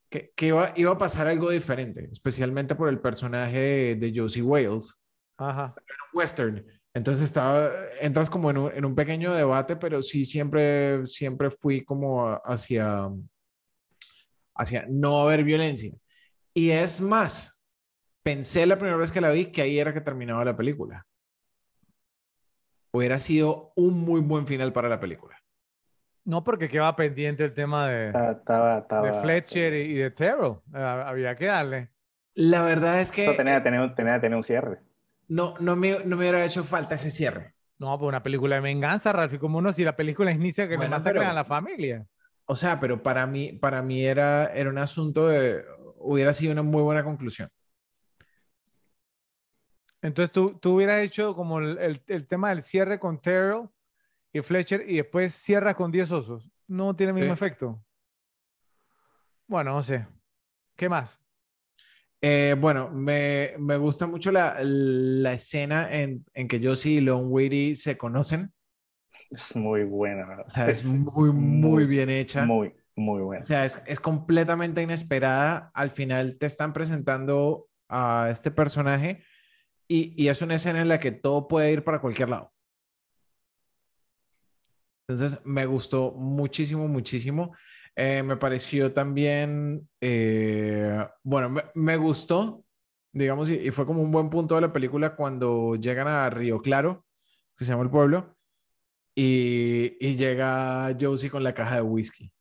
que, 0.10 0.34
iba, 0.46 0.74
iba, 0.76 0.92
a 0.92 0.98
pasar 0.98 1.28
algo 1.28 1.52
diferente, 1.52 2.10
especialmente 2.12 2.76
por 2.76 2.90
el 2.90 3.00
personaje 3.00 3.96
de, 3.96 4.14
Josie 4.14 4.42
Wales. 4.42 5.00
Ajá. 5.38 5.74
En 5.78 5.96
un 6.12 6.20
western. 6.20 6.75
Entonces 6.96 7.26
estaba, 7.26 7.72
entras 8.00 8.30
como 8.30 8.50
en 8.50 8.58
un, 8.58 8.72
en 8.72 8.86
un, 8.86 8.96
pequeño 8.96 9.34
debate, 9.34 9.76
pero 9.76 10.02
sí 10.02 10.24
siempre, 10.24 11.06
siempre 11.06 11.52
fui 11.52 11.84
como 11.84 12.40
hacia, 12.46 13.10
hacia 14.56 14.86
no 14.90 15.20
haber 15.20 15.44
violencia. 15.44 15.94
Y 16.54 16.70
es 16.70 17.02
más, 17.02 17.62
pensé 18.24 18.66
la 18.66 18.78
primera 18.78 18.96
vez 18.96 19.12
que 19.12 19.20
la 19.20 19.32
vi 19.32 19.52
que 19.52 19.62
ahí 19.62 19.78
era 19.78 19.94
que 19.94 20.00
terminaba 20.00 20.46
la 20.46 20.56
película. 20.56 21.06
Hubiera 22.94 23.20
sido 23.20 23.74
un 23.76 24.00
muy 24.00 24.22
buen 24.22 24.48
final 24.48 24.72
para 24.72 24.88
la 24.88 25.02
película. 25.02 25.38
No, 26.24 26.46
porque 26.46 26.70
quedaba 26.70 26.96
pendiente 26.96 27.44
el 27.44 27.54
tema 27.54 27.90
de, 27.90 28.14
de 28.14 29.22
Fletcher 29.22 29.74
y 29.74 29.96
de 29.96 30.12
Terrell. 30.12 30.60
Eh, 30.74 30.80
había 30.80 31.36
que 31.36 31.48
darle. 31.48 31.92
La 32.36 32.62
verdad 32.62 33.02
es 33.02 33.12
que. 33.12 33.30
tenía 33.34 33.58
que 33.58 33.70
tener, 33.70 33.96
tenía 33.96 34.22
tener 34.22 34.38
un 34.38 34.46
cierre. 34.46 34.80
No, 35.28 35.56
no 35.60 35.76
me, 35.76 36.00
no 36.06 36.16
me 36.16 36.24
hubiera 36.24 36.46
hecho 36.46 36.64
falta 36.64 36.96
ese 36.96 37.12
cierre. 37.12 37.56
No, 37.78 37.98
pues 38.00 38.08
una 38.08 38.24
película 38.24 38.56
de 38.56 38.62
venganza, 38.62 39.12
Ralph, 39.12 39.38
como 39.40 39.58
uno 39.58 39.74
si 39.74 39.84
la 39.84 39.96
película 39.96 40.32
inicia 40.32 40.68
que 40.68 40.78
bueno, 40.78 40.92
masacran 40.92 41.28
a 41.28 41.34
la 41.34 41.44
familia. 41.44 42.06
O 42.46 42.56
sea, 42.56 42.80
pero 42.80 43.02
para 43.02 43.26
mí, 43.28 43.54
para 43.54 43.82
mí 43.82 44.06
era, 44.06 44.48
era 44.48 44.70
un 44.70 44.78
asunto 44.78 45.28
de. 45.28 45.66
Hubiera 45.98 46.34
sido 46.34 46.52
una 46.52 46.62
muy 46.62 46.84
buena 46.84 47.04
conclusión. 47.04 47.50
Entonces 50.02 50.32
tú, 50.32 50.60
tú 50.60 50.76
hubieras 50.76 51.02
hecho 51.02 51.36
como 51.36 51.60
el, 51.60 51.80
el, 51.80 52.04
el 52.08 52.28
tema 52.28 52.50
del 52.50 52.62
cierre 52.62 53.00
con 53.00 53.20
Terrell 53.20 53.68
y 54.32 54.42
Fletcher 54.42 54.86
y 54.88 54.98
después 54.98 55.34
cierra 55.34 55.74
con 55.74 55.92
10 55.92 56.12
osos. 56.12 56.52
No 56.68 56.96
tiene 56.96 57.12
el 57.12 57.20
mismo 57.20 57.34
efecto. 57.34 57.84
Bueno, 59.48 59.74
no 59.74 59.82
sé. 59.82 60.06
¿Qué 60.76 60.90
más? 60.90 61.20
Eh, 62.28 62.56
bueno, 62.60 62.90
me, 62.90 63.54
me, 63.60 63.78
gusta 63.78 64.08
mucho 64.08 64.32
la, 64.32 64.58
la 64.64 65.34
escena 65.34 65.88
en, 65.92 66.26
en, 66.34 66.48
que 66.48 66.60
Josie 66.60 66.94
y 66.94 67.00
Long 67.00 67.32
Weary 67.32 67.76
se 67.76 68.00
conocen. 68.00 68.52
Es 69.30 69.56
muy 69.56 69.84
buena. 69.84 70.42
O 70.44 70.50
sea, 70.50 70.68
es, 70.68 70.84
muy, 70.86 71.32
muy, 71.32 71.86
bien 71.86 72.10
hecha. 72.10 72.44
Muy, 72.44 72.74
muy 72.96 73.22
buena. 73.22 73.44
O 73.44 73.46
sea, 73.46 73.64
es, 73.64 73.80
es 73.86 74.00
completamente 74.00 74.82
inesperada. 74.82 75.70
Al 75.76 75.92
final 75.92 76.40
te 76.40 76.48
están 76.48 76.74
presentando 76.74 77.68
a 77.90 78.30
este 78.32 78.50
personaje 78.50 79.24
y, 79.88 80.20
y 80.20 80.30
es 80.30 80.42
una 80.42 80.56
escena 80.56 80.82
en 80.82 80.88
la 80.88 81.00
que 81.00 81.12
todo 81.12 81.48
puede 81.48 81.72
ir 81.74 81.84
para 81.84 82.02
cualquier 82.02 82.30
lado. 82.30 82.52
Entonces 85.08 85.40
me 85.46 85.68
gustó 85.68 86.12
muchísimo, 86.14 86.88
muchísimo. 86.88 87.56
Eh, 87.96 88.24
me 88.24 88.36
pareció 88.36 88.92
también, 88.92 89.88
eh, 90.02 91.08
bueno, 91.24 91.62
me, 91.74 91.98
gustó, 91.98 92.66
digamos, 93.14 93.50
y, 93.50 93.72
fue 93.72 93.86
como 93.86 94.02
un 94.02 94.12
buen 94.12 94.30
punto 94.30 94.56
de 94.56 94.62
la 94.62 94.74
película 94.74 95.16
cuando 95.16 95.76
llegan 95.76 96.10
a 96.10 96.30
Río 96.30 96.62
Claro, 96.62 97.06
que 97.56 97.64
se 97.64 97.72
llama 97.72 97.84
el 97.84 97.90
pueblo, 97.90 98.36
y, 99.16 99.96
y 100.00 100.16
llega 100.18 100.94
Josie 101.00 101.30
con 101.30 101.44
la 101.44 101.54
caja 101.54 101.76
de 101.76 101.82
whisky. 101.84 102.34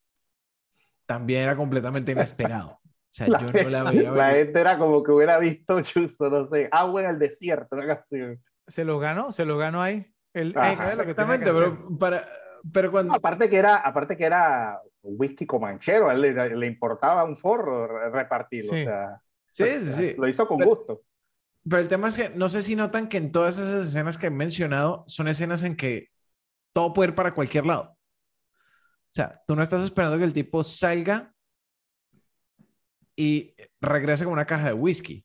También 1.06 1.42
era 1.42 1.56
completamente 1.56 2.10
inesperado. 2.10 2.70
O 2.70 2.78
sea, 3.12 3.26
yo 3.40 3.52
no 3.52 3.70
la 3.70 3.84
veía. 3.84 4.10
La 4.10 4.30
gente 4.32 4.58
era 4.58 4.76
como 4.76 5.04
que 5.04 5.12
hubiera 5.12 5.38
visto, 5.38 5.80
chuzo, 5.82 6.30
no 6.30 6.44
sé, 6.44 6.68
agua 6.72 7.02
en 7.02 7.10
el 7.10 7.18
desierto, 7.20 7.76
una 7.76 7.86
canción. 7.86 8.42
¿Se 8.66 8.84
lo 8.84 8.98
ganó? 8.98 9.30
¿Se 9.30 9.44
lo 9.44 9.56
ganó 9.56 9.80
ahí? 9.80 10.12
El, 10.32 10.48
exactamente, 10.48 11.44
pero 11.52 11.96
para, 11.96 12.26
pero 12.72 12.90
cuando... 12.90 13.14
aparte, 13.14 13.48
que 13.48 13.56
era, 13.56 13.76
aparte 13.76 14.16
que 14.16 14.24
era 14.24 14.80
whisky 15.02 15.46
comanchero, 15.46 16.08
a 16.08 16.14
él 16.14 16.20
le, 16.58 16.66
importaba 16.66 17.24
un 17.24 17.36
forro 17.36 18.10
repartirlo. 18.10 18.72
Sí. 18.74 18.82
O 18.82 18.84
sea, 18.84 19.22
sí, 19.50 19.80
sí, 19.80 20.14
Lo 20.16 20.28
hizo 20.28 20.46
con 20.46 20.60
gusto. 20.60 21.02
Pero 21.68 21.80
el 21.80 21.88
tema 21.88 22.08
es 22.08 22.16
que 22.16 22.28
no 22.30 22.48
sé 22.48 22.62
si 22.62 22.76
notan 22.76 23.08
que 23.08 23.16
en 23.16 23.32
todas 23.32 23.58
esas 23.58 23.86
escenas 23.86 24.18
que 24.18 24.26
he 24.26 24.30
mencionado 24.30 25.04
son 25.06 25.28
escenas 25.28 25.62
en 25.62 25.76
que 25.76 26.08
todo 26.72 26.92
puede 26.92 27.10
ir 27.10 27.14
para 27.14 27.34
cualquier 27.34 27.64
lado. 27.66 27.92
O 27.92 29.16
sea, 29.16 29.42
tú 29.46 29.54
no 29.54 29.62
estás 29.62 29.82
esperando 29.82 30.18
que 30.18 30.24
el 30.24 30.32
tipo 30.32 30.62
salga 30.64 31.32
y 33.16 33.54
regrese 33.80 34.24
con 34.24 34.32
una 34.32 34.44
caja 34.44 34.66
de 34.66 34.72
whisky. 34.72 35.24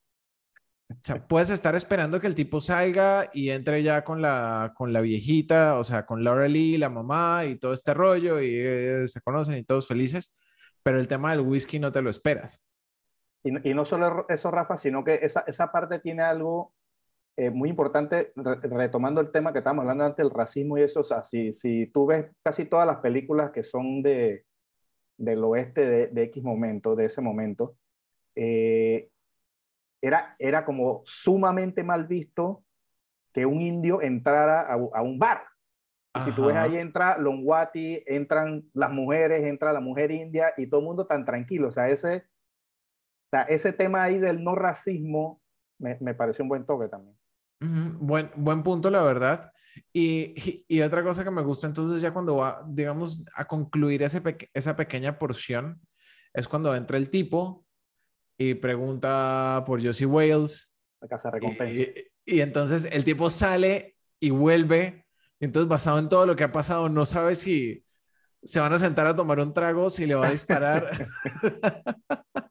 O 0.90 0.96
sea, 1.04 1.28
puedes 1.28 1.52
estar 1.52 1.76
esperando 1.76 2.20
que 2.20 2.28
el 2.28 2.34
tipo 2.34 2.62
salga 2.62 3.30
y 3.32 3.52
entre 3.52 3.84
ya 3.84 4.04
con 4.04 4.22
la, 4.22 4.74
con 4.76 4.92
la 4.92 5.02
viejita, 5.02 5.78
o 5.78 5.84
sea, 5.84 6.06
con 6.06 6.24
Laura 6.24 6.48
Lee, 6.48 6.78
la 6.78 6.90
mamá 6.90 7.46
y 7.46 7.60
todo 7.60 7.74
este 7.74 7.94
rollo 7.94 8.42
y 8.42 8.56
eh, 8.56 9.08
se 9.08 9.22
conocen 9.22 9.58
y 9.58 9.64
todos 9.64 9.88
felices, 9.88 10.36
pero 10.82 11.00
el 11.00 11.08
tema 11.08 11.32
del 11.32 11.42
whisky 11.42 11.78
no 11.80 11.92
te 11.92 12.02
lo 12.02 12.10
esperas. 12.10 12.64
Y, 13.44 13.70
y 13.70 13.74
no 13.74 13.86
solo 13.86 14.26
eso, 14.30 14.50
Rafa, 14.50 14.78
sino 14.78 15.04
que 15.04 15.20
esa, 15.22 15.42
esa 15.42 15.72
parte 15.72 16.00
tiene 16.00 16.24
algo 16.24 16.74
eh, 17.38 17.52
muy 17.52 17.70
importante, 17.70 18.34
retomando 18.36 19.22
el 19.22 19.32
tema 19.32 19.54
que 19.54 19.60
estábamos 19.60 19.84
hablando 19.84 20.06
antes, 20.06 20.26
el 20.26 20.32
racismo 20.32 20.78
y 20.78 20.82
eso, 20.82 21.02
o 21.02 21.04
sea, 21.06 21.24
si, 21.24 21.54
si 21.54 21.88
tú 21.88 22.08
ves 22.08 22.26
casi 22.44 22.66
todas 22.66 22.86
las 22.86 22.98
películas 22.98 23.52
que 23.52 23.64
son 23.64 24.02
de, 24.02 24.44
del 25.18 25.44
oeste 25.44 25.88
de, 25.88 26.08
de 26.08 26.24
X 26.24 26.44
momento, 26.44 26.96
de 26.96 27.06
ese 27.06 27.22
momento, 27.22 27.78
eh, 28.36 29.10
era, 30.02 30.36
era 30.40 30.66
como 30.66 31.02
sumamente 31.06 31.84
mal 31.84 32.08
visto 32.08 32.64
que 33.34 33.46
un 33.46 33.62
indio 33.62 34.02
entrara 34.02 34.62
a, 34.62 34.74
a 34.74 35.02
un 35.02 35.20
bar. 35.20 35.44
Y 36.18 36.22
si 36.22 36.32
tú 36.32 36.46
ves 36.46 36.56
ahí 36.56 36.78
entra 36.78 37.18
Longwati, 37.18 38.04
entran 38.08 38.66
las 38.74 38.92
mujeres, 38.92 39.44
entra 39.44 39.72
la 39.72 39.80
mujer 39.80 40.12
india 40.12 40.54
y 40.58 40.68
todo 40.68 40.80
el 40.80 40.88
mundo 40.88 41.06
tan 41.06 41.24
tranquilo. 41.24 41.68
O 41.68 41.72
sea, 41.72 41.88
ese, 41.90 42.18
o 42.18 43.30
sea, 43.32 43.44
ese 43.44 43.74
tema 43.74 44.04
ahí 44.04 44.18
del 44.18 44.44
no 44.44 44.56
racismo 44.56 45.42
me, 45.78 45.98
me 46.02 46.16
pareció 46.16 46.44
un 46.44 46.50
buen 46.50 46.66
toque 46.66 46.88
también. 46.88 47.16
Buen, 47.60 48.32
buen 48.36 48.64
punto, 48.64 48.90
la 48.90 49.04
verdad. 49.04 49.52
Y, 49.94 50.66
y, 50.68 50.82
otra 50.82 51.04
cosa 51.04 51.24
que 51.24 51.32
me 51.32 51.42
gusta 51.42 51.68
entonces 51.68 52.02
ya 52.02 52.12
cuando 52.12 52.38
va, 52.38 52.64
digamos, 52.68 53.24
a 53.36 53.46
concluir 53.46 54.04
ese 54.04 54.22
esa 54.54 54.76
pequeña 54.76 55.20
porción, 55.20 55.80
es 56.34 56.48
cuando 56.48 56.76
entra 56.76 56.98
el 56.98 57.10
tipo 57.10 57.66
y 58.40 58.56
pregunta 58.56 59.64
por 59.68 59.86
Josie 59.86 60.08
Wales. 60.08 60.74
La 61.02 61.08
casa 61.08 61.30
recompensa. 61.30 61.84
Y, 62.26 62.38
y, 62.38 62.42
entonces 62.42 62.88
el 62.92 63.04
tipo 63.04 63.30
sale 63.30 63.98
y 64.20 64.32
vuelve. 64.32 65.06
Y 65.40 65.46
entonces 65.46 65.70
basado 65.70 66.00
en 66.00 66.10
todo 66.10 66.26
lo 66.26 66.36
que 66.36 66.46
ha 66.46 66.52
pasado, 66.52 66.90
no 66.90 67.06
sabe 67.06 67.36
si 67.36 67.86
se 68.44 68.60
van 68.60 68.74
a 68.74 68.80
sentar 68.80 69.06
a 69.08 69.16
tomar 69.16 69.40
un 69.40 69.54
trago, 69.54 69.90
si 69.90 70.06
le 70.06 70.16
va 70.16 70.28
a 70.28 70.32
disparar. 70.32 71.08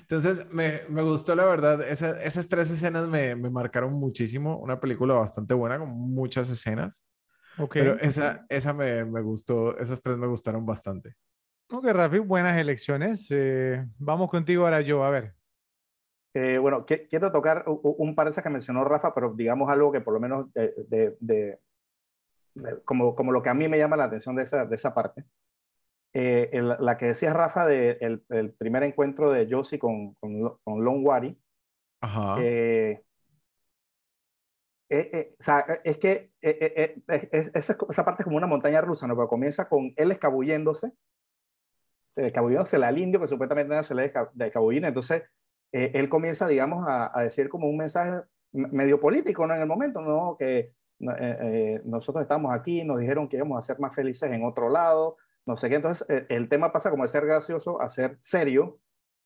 Entonces, 0.00 0.46
me, 0.52 0.82
me, 0.88 1.02
gustó 1.02 1.34
la 1.34 1.44
verdad. 1.44 1.82
Esa, 1.82 2.22
esas 2.22 2.48
tres 2.48 2.70
escenas 2.70 3.08
me, 3.08 3.34
me, 3.34 3.50
marcaron 3.50 3.92
muchísimo. 3.92 4.56
Una 4.58 4.78
película 4.78 5.14
bastante 5.14 5.52
buena, 5.52 5.80
con 5.80 5.88
muchas 5.88 6.48
escenas. 6.48 7.02
Okay. 7.58 7.82
Pero 7.82 7.98
esa, 7.98 8.46
esa 8.48 8.72
me, 8.72 9.04
me, 9.04 9.20
gustó, 9.20 9.76
esas 9.78 10.00
tres 10.00 10.16
me 10.16 10.28
gustaron 10.28 10.64
bastante. 10.64 11.16
Ok, 11.68 11.84
Rafi, 11.86 12.18
buenas 12.20 12.56
elecciones. 12.58 13.26
Eh, 13.30 13.84
vamos 13.98 14.30
contigo 14.30 14.64
ahora 14.64 14.80
yo, 14.82 15.02
a 15.04 15.10
ver. 15.10 15.34
Eh, 16.34 16.58
bueno, 16.58 16.86
que, 16.86 17.08
quiero 17.08 17.32
tocar 17.32 17.64
un, 17.66 17.80
un 17.82 18.14
par 18.14 18.26
de 18.26 18.30
esas 18.30 18.44
que 18.44 18.50
mencionó 18.50 18.84
Rafa, 18.84 19.14
pero 19.14 19.32
digamos 19.34 19.68
algo 19.70 19.90
que 19.90 20.00
por 20.00 20.14
lo 20.14 20.20
menos 20.20 20.52
de, 20.52 20.74
de, 20.86 21.16
de, 21.18 21.58
como, 22.84 23.14
como 23.14 23.32
lo 23.32 23.42
que 23.42 23.48
a 23.48 23.54
mí 23.54 23.68
me 23.68 23.78
llama 23.78 23.96
la 23.96 24.04
atención 24.04 24.36
de 24.36 24.42
esa, 24.44 24.64
de 24.64 24.74
esa 24.74 24.94
parte. 24.94 25.24
Eh, 26.12 26.50
el, 26.52 26.68
la 26.78 26.96
que 26.96 27.06
decía 27.06 27.32
Rafa 27.32 27.66
del 27.66 27.98
de 27.98 28.06
el, 28.06 28.24
el 28.30 28.52
primer 28.52 28.82
encuentro 28.84 29.30
de 29.30 29.48
Josie 29.50 29.78
con, 29.78 30.14
con, 30.14 30.58
con 30.62 30.84
Longwari. 30.84 31.38
Ajá. 32.00 32.36
Eh, 32.40 33.02
eh, 34.88 35.10
eh, 35.12 35.34
o 35.38 35.42
sea, 35.42 35.66
es 35.82 35.98
que 35.98 36.30
eh, 36.40 37.02
esa, 37.08 37.76
esa, 37.88 38.04
parte 38.04 38.22
es 38.22 38.24
como 38.24 38.36
una 38.36 38.46
montaña 38.46 38.80
rusa, 38.80 39.06
¿no? 39.06 39.16
Pero 39.16 39.28
comienza 39.28 39.68
con 39.68 39.92
él 39.96 40.12
escabulléndose, 40.12 40.92
escabulléndose 42.16 42.76
al 42.76 42.98
indio 42.98 43.20
que 43.20 43.26
supuestamente 43.26 43.82
se 43.82 43.94
le 43.94 44.12
de 44.34 44.46
escabullina. 44.46 44.88
Entonces, 44.88 45.22
él 45.72 46.08
comienza, 46.08 46.46
digamos, 46.46 46.86
a, 46.88 47.16
a, 47.18 47.22
decir 47.22 47.48
como 47.48 47.68
un 47.68 47.76
mensaje 47.76 48.22
medio 48.52 49.00
político, 49.00 49.46
¿no? 49.46 49.54
En 49.54 49.60
el 49.60 49.66
momento, 49.66 50.00
¿no? 50.00 50.36
Que 50.38 50.72
nosotros 50.98 52.22
estamos 52.22 52.54
aquí, 52.54 52.84
nos 52.84 52.98
dijeron 52.98 53.28
que 53.28 53.36
íbamos 53.36 53.58
a 53.58 53.62
ser 53.62 53.78
más 53.78 53.94
felices 53.94 54.30
en 54.30 54.44
otro 54.44 54.70
lado, 54.70 55.16
no 55.46 55.56
sé 55.56 55.68
qué. 55.68 55.76
Entonces, 55.76 56.08
eh, 56.08 56.26
el 56.28 56.48
tema 56.48 56.72
pasa 56.72 56.90
como 56.90 57.04
de 57.04 57.08
ser 57.08 57.24
gracioso 57.24 57.80
a 57.80 57.88
ser 57.88 58.18
serio. 58.20 58.80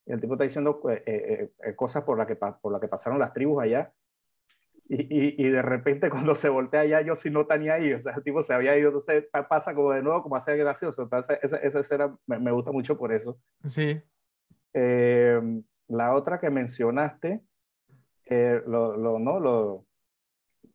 El 0.07 0.21
tipo 0.21 0.35
está 0.35 0.45
diciendo 0.45 0.81
eh, 0.91 1.03
eh, 1.07 1.51
eh, 1.65 1.77
cosas 1.77 2.05
por 2.05 2.19
las 2.19 2.27
que, 2.27 2.37
por 2.37 2.73
la 2.73 2.81
que 2.81 2.89
pasaron 2.89 3.19
las 3.19 3.33
tribus 3.33 3.63
allá. 3.63 3.93
Y, 4.93 5.03
y, 5.03 5.47
y, 5.47 5.49
de 5.51 5.63
repente 5.63 6.11
cuando 6.11 6.35
se 6.35 6.49
voltea 6.49 6.81
allá, 6.81 7.01
yo 7.01 7.15
sí 7.15 7.31
no 7.31 7.47
tenía 7.47 7.75
ahí. 7.75 7.93
O 7.93 8.01
sea, 8.01 8.13
el 8.13 8.25
tipo 8.25 8.43
se 8.43 8.53
había 8.53 8.77
ido. 8.77 8.89
Entonces 8.89 9.25
pasa 9.49 9.73
como 9.73 9.93
de 9.93 10.03
nuevo 10.03 10.21
como 10.21 10.35
a 10.35 10.41
ser 10.41 10.59
gracioso. 10.59 11.05
Entonces, 11.05 11.39
esa, 11.43 11.59
esa 11.59 11.79
escena 11.79 12.17
me, 12.27 12.41
me, 12.41 12.51
gusta 12.51 12.73
mucho 12.73 12.99
por 12.99 13.13
eso. 13.13 13.39
Sí. 13.67 14.03
la 14.75 16.15
otra 16.15 16.41
que 16.41 16.51
mencionaste, 16.51 17.41
lo, 18.67 18.97
lo, 18.97 19.21
¿no? 19.21 19.39
Lo, 19.39 19.87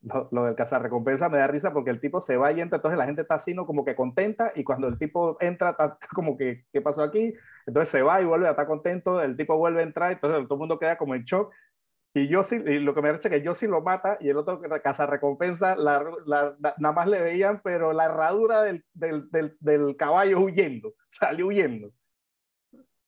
lo, 0.01 0.29
lo, 0.31 0.43
del 0.45 0.55
cazarrecompensa 0.55 1.29
me 1.29 1.39
da 1.39 1.47
risa 1.47 1.73
porque 1.73 1.89
el 1.89 1.99
tipo 1.99 2.21
se 2.21 2.37
va 2.37 2.51
y 2.51 2.61
entra, 2.61 2.77
entonces 2.77 2.97
la 2.97 3.05
gente 3.05 3.23
está 3.23 3.35
así, 3.35 3.53
¿no? 3.53 3.65
Como 3.65 3.83
que 3.83 3.95
contenta, 3.95 4.51
y 4.55 4.63
cuando 4.63 4.87
el 4.87 4.97
tipo 4.97 5.37
entra, 5.41 5.71
está 5.71 5.97
como 6.13 6.37
que, 6.37 6.65
¿qué 6.71 6.81
pasó 6.81 7.03
aquí? 7.03 7.33
Entonces 7.65 7.89
se 7.89 8.01
va 8.01 8.21
y 8.21 8.25
vuelve 8.25 8.47
a 8.47 8.51
estar 8.51 8.67
contento, 8.67 9.21
el 9.21 9.35
tipo 9.35 9.57
vuelve 9.57 9.81
a 9.81 9.83
entrar, 9.83 10.11
entonces 10.11 10.47
todo 10.47 10.55
el 10.55 10.59
mundo 10.59 10.79
queda 10.79 10.97
como 10.97 11.15
en 11.15 11.23
shock. 11.23 11.51
Y 12.17 12.29
yo 12.29 12.43
sí, 12.43 12.55
y 12.55 12.79
lo 12.79 12.95
que 12.95 13.01
me 13.01 13.09
parece 13.09 13.29
que 13.29 13.41
yo 13.41 13.53
sí 13.53 13.67
lo 13.67 13.81
mata 13.81 14.17
y 14.21 14.29
el 14.29 14.37
otro 14.37 14.61
cazarrecompensa, 14.81 15.75
la, 15.75 16.01
la, 16.25 16.55
la, 16.59 16.73
nada 16.77 16.95
más 16.95 17.07
le 17.07 17.19
veían, 17.19 17.59
pero 17.61 17.91
la 17.91 18.05
herradura 18.05 18.61
del, 18.61 18.85
del, 18.93 19.29
del, 19.31 19.57
del 19.59 19.97
caballo 19.97 20.39
huyendo, 20.39 20.93
salió 21.09 21.47
huyendo. 21.47 21.91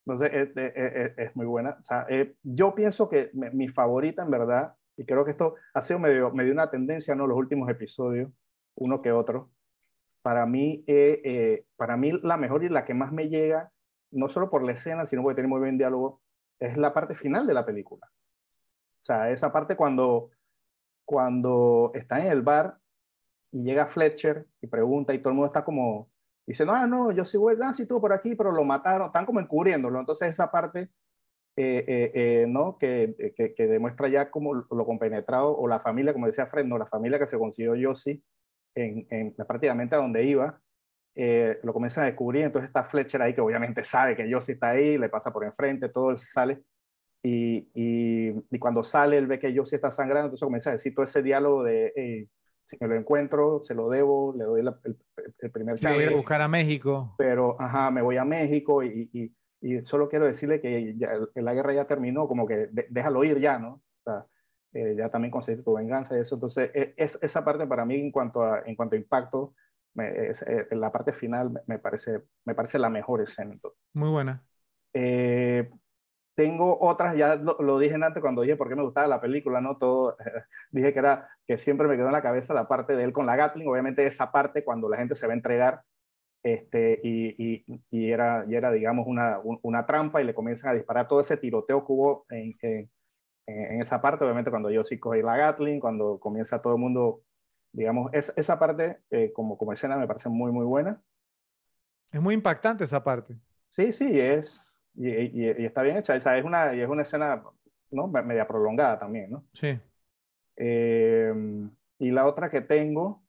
Entonces 0.05 0.31
es, 0.33 0.57
es, 0.75 1.17
es, 1.17 1.35
muy 1.37 1.45
buena. 1.45 1.77
O 1.79 1.83
sea, 1.83 2.05
eh, 2.09 2.35
yo 2.43 2.75
pienso 2.75 3.07
que 3.07 3.31
mi 3.33 3.69
favorita 3.69 4.23
en 4.23 4.31
verdad 4.31 4.75
y 4.97 5.05
creo 5.05 5.23
que 5.23 5.31
esto 5.31 5.55
ha 5.73 5.81
sido 5.81 5.99
medio, 5.99 6.31
medio 6.31 6.51
una 6.51 6.69
tendencia, 6.69 7.15
¿no? 7.15 7.27
Los 7.27 7.37
últimos 7.37 7.69
episodios, 7.69 8.29
uno 8.75 9.01
que 9.01 9.13
otro. 9.13 9.51
Para 10.21 10.45
mí, 10.45 10.83
eh, 10.85 11.21
eh, 11.23 11.65
para 11.77 11.95
mí 11.95 12.11
la 12.23 12.35
mejor 12.35 12.65
y 12.65 12.69
la 12.69 12.83
que 12.83 12.93
más 12.93 13.13
me 13.13 13.29
llega, 13.29 13.71
no 14.11 14.27
solo 14.27 14.49
por 14.49 14.63
la 14.63 14.73
escena, 14.73 15.05
sino 15.05 15.21
porque 15.21 15.35
tiene 15.35 15.47
muy 15.47 15.59
buen 15.59 15.77
diálogo, 15.77 16.21
es 16.59 16.75
la 16.75 16.93
parte 16.93 17.15
final 17.15 17.47
de 17.47 17.53
la 17.53 17.65
película. 17.65 18.05
O 19.01 19.03
sea, 19.03 19.29
esa 19.29 19.51
parte 19.51 19.75
cuando, 19.75 20.31
cuando 21.05 21.91
está 21.93 22.19
en 22.19 22.27
el 22.31 22.41
bar 22.41 22.77
y 23.51 23.63
llega 23.63 23.87
Fletcher 23.87 24.45
y 24.61 24.67
pregunta 24.67 25.13
y 25.13 25.19
todo 25.19 25.29
el 25.29 25.35
mundo 25.35 25.47
está 25.47 25.63
como, 25.63 26.09
dice, 26.45 26.65
no, 26.65 26.87
no, 26.87 27.11
yo 27.11 27.25
sí 27.25 27.37
voy, 27.37 27.55
ah, 27.63 27.73
sí 27.73 27.83
estuvo 27.83 28.01
por 28.01 28.13
aquí, 28.13 28.35
pero 28.35 28.51
lo 28.51 28.63
mataron, 28.65 29.07
están 29.07 29.25
como 29.25 29.39
encubriéndolo. 29.39 29.99
Entonces 29.99 30.29
esa 30.29 30.51
parte 30.51 30.89
eh, 31.59 31.83
eh, 31.87 32.11
eh, 32.13 32.45
¿no? 32.47 32.77
Que, 32.77 33.33
que, 33.35 33.55
que, 33.55 33.67
demuestra 33.67 34.07
ya 34.09 34.29
como 34.29 34.53
lo 34.53 34.85
compenetrado, 34.85 35.57
o 35.57 35.67
la 35.67 35.79
familia, 35.79 36.13
como 36.13 36.27
decía 36.27 36.45
Fred, 36.45 36.65
¿no? 36.65 36.77
la 36.77 36.85
familia 36.85 37.17
que 37.17 37.25
se 37.25 37.39
consiguió 37.39 37.73
Yossi 37.75 38.23
en, 38.75 39.07
en, 39.09 39.33
prácticamente 39.33 39.95
a 39.95 39.97
donde 39.97 40.23
iba, 40.23 40.61
eh, 41.15 41.59
lo 41.63 41.73
comienzan 41.73 42.03
a 42.03 42.07
descubrir, 42.07 42.43
entonces 42.43 42.67
está 42.67 42.83
Fletcher 42.83 43.23
ahí 43.23 43.33
que 43.33 43.41
obviamente 43.41 43.83
sabe 43.83 44.15
que 44.15 44.29
Yossi 44.29 44.51
está 44.51 44.69
ahí, 44.69 44.99
le 44.99 45.09
pasa 45.09 45.33
por 45.33 45.43
enfrente, 45.45 45.89
todo 45.89 46.15
sale, 46.15 46.61
y, 47.23 47.69
y, 47.73 48.33
y, 48.49 48.59
cuando 48.59 48.83
sale 48.83 49.17
él 49.17 49.27
ve 49.27 49.39
que 49.39 49.53
Yossi 49.53 49.75
está 49.75 49.91
sangrando, 49.91 50.27
entonces 50.27 50.45
comienza 50.45 50.69
a 50.69 50.73
decir 50.73 50.93
todo 50.93 51.03
ese 51.03 51.23
diálogo 51.23 51.63
de, 51.63 52.29
si 52.65 52.77
me 52.79 52.87
lo 52.87 52.95
encuentro, 52.95 53.61
se 53.63 53.73
lo 53.73 53.89
debo, 53.89 54.33
le 54.37 54.43
doy 54.43 54.61
la, 54.61 54.79
el, 54.83 54.97
el, 55.39 55.51
primer 55.51 55.77
chance. 55.77 56.05
voy 56.05 56.13
a 56.13 56.17
buscar 56.17 56.41
a 56.41 56.47
México. 56.47 57.15
Pero, 57.17 57.55
ajá, 57.59 57.91
me 57.91 58.01
voy 58.01 58.17
a 58.17 58.25
México 58.25 58.83
y, 58.83 59.09
y 59.11 59.31
y 59.61 59.83
solo 59.83 60.07
quiero 60.07 60.25
decirle 60.25 60.61
que 60.61 60.95
ya, 60.97 61.11
la 61.35 61.53
guerra 61.53 61.73
ya 61.73 61.85
terminó, 61.85 62.27
como 62.27 62.45
que 62.45 62.67
de, 62.67 62.87
déjalo 62.89 63.23
ir 63.23 63.39
ya, 63.39 63.57
¿no? 63.57 63.73
O 63.73 64.03
sea, 64.03 64.25
eh, 64.73 64.95
ya 64.97 65.09
también 65.09 65.31
conseguiste 65.31 65.63
tu 65.63 65.73
venganza 65.73 66.15
y 66.15 66.19
eso. 66.19 66.35
Entonces, 66.35 66.69
e, 66.73 66.93
es, 66.95 67.17
esa 67.21 67.43
parte 67.43 67.65
para 67.65 67.85
mí 67.85 67.95
en 67.95 68.11
cuanto 68.11 68.43
a, 68.43 68.61
en 68.65 68.75
cuanto 68.75 68.95
a 68.95 68.99
impacto, 68.99 69.55
me, 69.95 70.27
es, 70.27 70.43
eh, 70.43 70.67
la 70.71 70.91
parte 70.91 71.11
final 71.11 71.51
me 71.65 71.79
parece, 71.79 72.21
me 72.45 72.53
parece 72.53 72.77
la 72.77 72.89
mejor 72.89 73.21
escena. 73.21 73.57
Muy 73.93 74.09
buena. 74.09 74.43
Eh, 74.93 75.69
tengo 76.37 76.77
otras, 76.79 77.17
ya 77.17 77.35
lo, 77.35 77.57
lo, 77.59 77.79
dije 77.79 77.95
antes 77.95 78.21
cuando 78.21 78.43
dije 78.43 78.55
por 78.55 78.69
qué 78.69 78.75
me 78.75 78.83
gustaba 78.83 79.07
la 79.07 79.19
película, 79.19 79.59
¿no? 79.59 79.77
Todo, 79.77 80.15
dije 80.71 80.93
que 80.93 80.99
era, 80.99 81.27
que 81.47 81.57
siempre 81.57 81.87
me 81.87 81.95
quedó 81.95 82.05
en 82.05 82.11
la 82.13 82.21
cabeza 82.21 82.53
la 82.53 82.67
parte 82.67 82.95
de 82.95 83.03
él 83.03 83.11
con 83.11 83.25
la 83.25 83.35
Gatling, 83.35 83.67
obviamente 83.67 84.05
esa 84.05 84.31
parte 84.31 84.63
cuando 84.63 84.87
la 84.87 84.97
gente 84.97 85.15
se 85.15 85.25
va 85.25 85.33
a 85.33 85.35
entregar 85.35 85.81
este, 86.43 86.99
y, 87.03 87.43
y, 87.43 87.81
y, 87.89 88.11
era, 88.11 88.45
y 88.47 88.53
era, 88.53 88.71
digamos, 88.71 89.07
una, 89.07 89.39
una 89.63 89.87
trampa 89.87 90.21
y 90.21 90.25
le 90.25 90.35
comienzan 90.35 90.69
a 90.69 90.73
disparar 90.75 91.07
todo 91.07 91.21
ese 91.21 91.37
tiroteo 91.37 91.83
que 91.83 91.91
hubo 91.91 92.27
en, 92.29 92.55
en, 92.61 92.91
en 93.47 93.81
esa 93.81 93.99
parte, 93.99 94.23
obviamente 94.23 94.51
cuando 94.51 94.69
yo 94.69 94.83
sí 94.83 94.99
cogí 94.99 95.23
la 95.23 95.37
Gatling, 95.37 95.79
cuando 95.79 96.19
comienza 96.19 96.61
todo 96.61 96.73
el 96.73 96.79
mundo, 96.79 97.23
digamos, 97.71 98.11
es, 98.13 98.31
esa 98.37 98.59
parte 98.59 98.99
eh, 99.09 99.33
como, 99.33 99.57
como 99.57 99.73
escena 99.73 99.97
me 99.97 100.05
parece 100.05 100.29
muy, 100.29 100.51
muy 100.51 100.65
buena. 100.65 101.01
Es 102.11 102.21
muy 102.21 102.35
impactante 102.35 102.83
esa 102.83 103.03
parte. 103.03 103.35
Sí, 103.69 103.91
sí, 103.91 104.19
es, 104.19 104.76
y, 104.97 105.09
y, 105.09 105.45
y 105.45 105.65
está 105.65 105.81
bien 105.83 105.97
hecha, 105.97 106.15
o 106.15 106.19
sea, 106.19 106.37
es 106.37 106.43
una, 106.43 106.73
y 106.73 106.81
es 106.81 106.89
una 106.89 107.03
escena, 107.03 107.43
¿no? 107.91 108.07
Media 108.07 108.47
prolongada 108.47 108.99
también, 108.99 109.31
¿no? 109.31 109.45
Sí. 109.53 109.79
Eh, 110.55 111.33
y 111.99 112.11
la 112.11 112.25
otra 112.25 112.49
que 112.49 112.61
tengo 112.61 113.23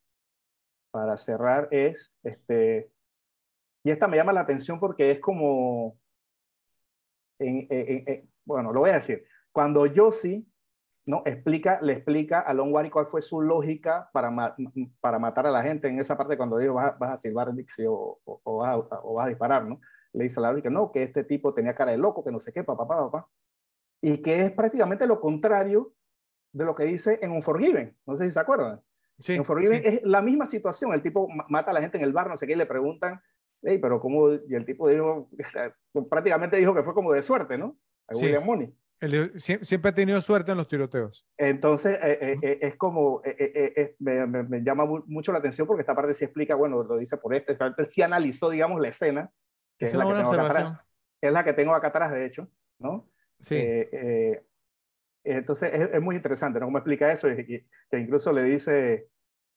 para 0.91 1.15
cerrar 1.17 1.67
es, 1.71 2.13
este, 2.23 2.91
y 3.83 3.91
esta 3.91 4.07
me 4.07 4.17
llama 4.17 4.33
la 4.33 4.41
atención 4.41 4.79
porque 4.79 5.11
es 5.11 5.19
como, 5.19 5.97
en, 7.37 7.67
en, 7.69 8.03
en, 8.07 8.29
bueno, 8.43 8.73
lo 8.73 8.81
voy 8.81 8.89
a 8.89 8.95
decir, 8.95 9.23
cuando 9.51 9.85
Josie 9.95 10.45
no, 11.05 11.23
explica, 11.25 11.79
le 11.81 11.93
explica 11.93 12.39
a 12.39 12.53
Long 12.53 12.71
Wari 12.71 12.89
cuál 12.91 13.07
fue 13.07 13.21
su 13.21 13.41
lógica 13.41 14.09
para, 14.13 14.55
para 14.99 15.17
matar 15.17 15.47
a 15.47 15.51
la 15.51 15.63
gente 15.63 15.87
en 15.87 15.99
esa 15.99 16.15
parte 16.15 16.37
cuando 16.37 16.57
dijo 16.57 16.75
vas, 16.75 16.99
vas 16.99 17.13
a 17.13 17.17
silbar 17.17 17.51
Dixie 17.53 17.87
o, 17.87 18.19
o, 18.23 18.57
vas 18.57 18.69
a, 18.69 18.77
o, 18.77 19.13
vas 19.15 19.25
a, 19.25 19.29
disparar, 19.29 19.67
¿no? 19.67 19.81
Le 20.13 20.23
dice 20.23 20.39
a 20.39 20.51
la 20.51 20.61
que 20.61 20.69
no, 20.69 20.91
que 20.91 21.03
este 21.03 21.23
tipo 21.23 21.53
tenía 21.53 21.75
cara 21.75 21.91
de 21.91 21.97
loco, 21.97 22.23
que 22.23 22.31
no 22.31 22.39
sé 22.39 22.51
qué, 22.51 22.63
papá, 22.63 22.87
papá, 22.87 23.11
papá. 23.11 23.29
Y 24.01 24.21
que 24.21 24.41
es 24.41 24.51
prácticamente 24.51 25.05
lo 25.05 25.19
contrario 25.19 25.93
de 26.51 26.65
lo 26.65 26.73
que 26.73 26.85
dice 26.85 27.19
en 27.21 27.31
Unforgiven. 27.31 27.95
No 28.05 28.15
sé 28.15 28.25
si 28.25 28.31
se 28.31 28.39
acuerdan. 28.39 28.81
Sí, 29.19 29.33
en 29.33 29.39
Unforgiven 29.41 29.81
es 29.83 30.01
la 30.03 30.21
misma 30.21 30.45
situación. 30.45 30.93
El 30.93 31.01
tipo 31.01 31.27
mata 31.49 31.71
a 31.71 31.73
la 31.73 31.81
gente 31.81 31.97
en 31.97 32.03
el 32.03 32.13
bar, 32.13 32.27
no 32.27 32.37
sé 32.37 32.47
qué, 32.47 32.53
y 32.53 32.55
le 32.55 32.65
preguntan, 32.65 33.21
hey, 33.61 33.77
pero 33.79 33.99
cómo, 33.99 34.31
y 34.31 34.55
el 34.55 34.65
tipo 34.65 34.87
dijo, 34.89 35.29
prácticamente 36.09 36.57
dijo 36.57 36.73
que 36.73 36.83
fue 36.83 36.93
como 36.93 37.13
de 37.13 37.21
suerte, 37.21 37.57
¿no? 37.57 37.77
A 38.07 38.15
William 38.15 38.43
Money 38.43 38.73
siempre 39.37 39.89
ha 39.89 39.95
tenido 39.95 40.19
suerte 40.21 40.51
en 40.51 40.57
los 40.57 40.67
tiroteos. 40.67 41.25
Entonces, 41.37 41.97
eh, 42.03 42.19
eh, 42.21 42.39
eh, 42.41 42.59
es 42.61 42.75
como, 42.75 43.21
me, 43.99 44.61
llama 44.61 44.85
mucho 45.05 45.31
la 45.31 45.39
atención 45.39 45.65
porque 45.65 45.81
esta 45.81 45.95
parte 45.95 46.13
sí 46.13 46.25
explica, 46.25 46.55
bueno, 46.55 46.83
lo 46.83 46.97
dice 46.97 47.17
por 47.17 47.33
este, 47.33 47.57
sí 47.87 48.01
analizó, 48.01 48.49
digamos, 48.49 48.81
la 48.81 48.89
escena, 48.89 49.31
que 49.79 49.85
es, 49.85 49.93
la 49.95 50.05
que, 50.05 50.13
tengo 50.13 50.33
acá 50.33 50.45
atrás, 50.45 50.79
es 51.21 51.31
la 51.31 51.43
que 51.43 51.53
tengo 51.53 51.73
acá 51.73 51.87
atrás, 51.87 52.11
de 52.11 52.25
hecho, 52.25 52.47
¿no? 52.77 53.09
Sí. 53.39 53.55
entonces, 55.23 55.73
es, 55.73 56.01
muy 56.01 56.15
interesante, 56.15 56.59
¿no? 56.59 56.67
Cómo 56.67 56.77
explica 56.77 57.11
eso, 57.11 57.27
que, 57.29 57.65
incluso 57.93 58.31
le 58.31 58.43
dice, 58.43 59.09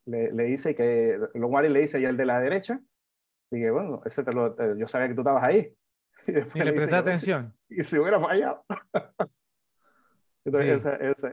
le, 0.06 0.32
le 0.32 0.44
dice 0.44 0.74
que, 0.74 1.18
Longwari 1.34 1.68
le 1.68 1.80
dice, 1.80 2.00
y 2.00 2.04
el 2.06 2.16
de 2.16 2.24
la 2.24 2.40
derecha, 2.40 2.80
y 3.52 3.68
bueno, 3.68 4.00
ese 4.04 4.24
te 4.24 4.32
lo, 4.32 4.56
yo 4.76 4.88
sabía 4.88 5.08
que 5.08 5.14
tú 5.14 5.20
estabas 5.20 5.44
ahí. 5.44 5.74
Y, 6.26 6.32
le 6.32 6.72
presté 6.72 6.94
atención. 6.94 7.52
Y 7.68 7.82
si 7.82 7.98
hubiera 7.98 8.20
fallado. 8.20 8.64
Entonces, 10.44 10.84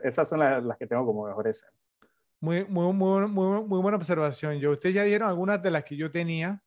esas 0.03 0.27
son 0.27 0.39
las, 0.39 0.77
que 0.77 0.87
tengo 0.87 1.05
como 1.05 1.27
mejores. 1.27 1.65
Muy, 2.39 2.65
muy, 2.65 2.93
muy, 2.93 3.27
muy, 3.27 3.63
muy 3.63 3.81
buena 3.81 3.97
observación. 3.97 4.59
Yo, 4.59 4.71
ustedes 4.71 4.95
ya 4.95 5.03
dieron 5.03 5.29
algunas 5.29 5.61
de 5.61 5.71
las 5.71 5.83
que 5.83 5.95
yo 5.95 6.11
tenía. 6.11 6.61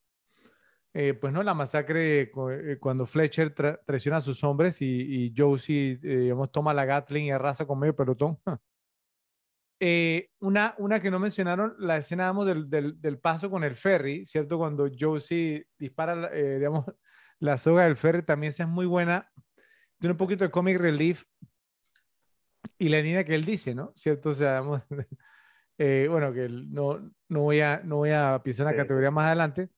Eh, 0.94 1.14
pues 1.14 1.32
no, 1.32 1.42
la 1.42 1.54
masacre 1.54 2.30
eh, 2.50 2.78
cuando 2.78 3.06
Fletcher 3.06 3.54
traiciona 3.86 4.18
a 4.18 4.20
sus 4.20 4.44
hombres 4.44 4.82
y, 4.82 4.86
y 5.26 5.34
Josie, 5.34 5.98
eh, 6.02 6.16
digamos, 6.16 6.52
toma 6.52 6.74
la 6.74 6.84
Gatling 6.84 7.26
y 7.26 7.30
arrasa 7.30 7.66
con 7.66 7.78
medio 7.78 7.96
pelotón. 7.96 8.38
una, 10.40 10.74
una 10.78 11.00
que 11.00 11.10
no 11.10 11.18
mencionaron, 11.18 11.74
la 11.78 11.96
escena, 11.96 12.24
digamos, 12.24 12.46
del, 12.46 12.68
del, 12.68 13.00
del, 13.00 13.18
paso 13.18 13.50
con 13.50 13.64
el 13.64 13.74
ferry, 13.74 14.26
¿cierto? 14.26 14.58
Cuando 14.58 14.88
Josie 14.98 15.66
dispara, 15.78 16.30
digamos, 16.30 16.84
la 17.40 17.56
soga 17.56 17.84
del 17.84 17.96
ferry 17.96 18.22
también 18.22 18.50
esa 18.50 18.64
es 18.64 18.68
muy 18.68 18.86
buena. 18.86 19.30
Tiene 19.98 20.12
un 20.12 20.18
poquito 20.18 20.44
de 20.44 20.50
comic 20.50 20.78
relief. 20.78 21.24
Y 22.78 22.88
la 22.88 23.00
línea 23.00 23.24
que 23.24 23.34
él 23.34 23.44
dice, 23.44 23.74
¿no? 23.74 23.92
¿Cierto? 23.94 24.30
O 24.30 24.34
sea, 24.34 24.62
eh, 25.78 26.06
bueno, 26.10 26.32
que 26.32 26.48
no, 26.48 26.98
no, 27.28 27.40
voy 27.40 27.60
a, 27.60 27.80
no 27.84 27.96
voy 27.96 28.10
a 28.10 28.40
pisar 28.44 28.66
una 28.66 28.76
categoría 28.76 29.10
más 29.10 29.26
adelante, 29.26 29.70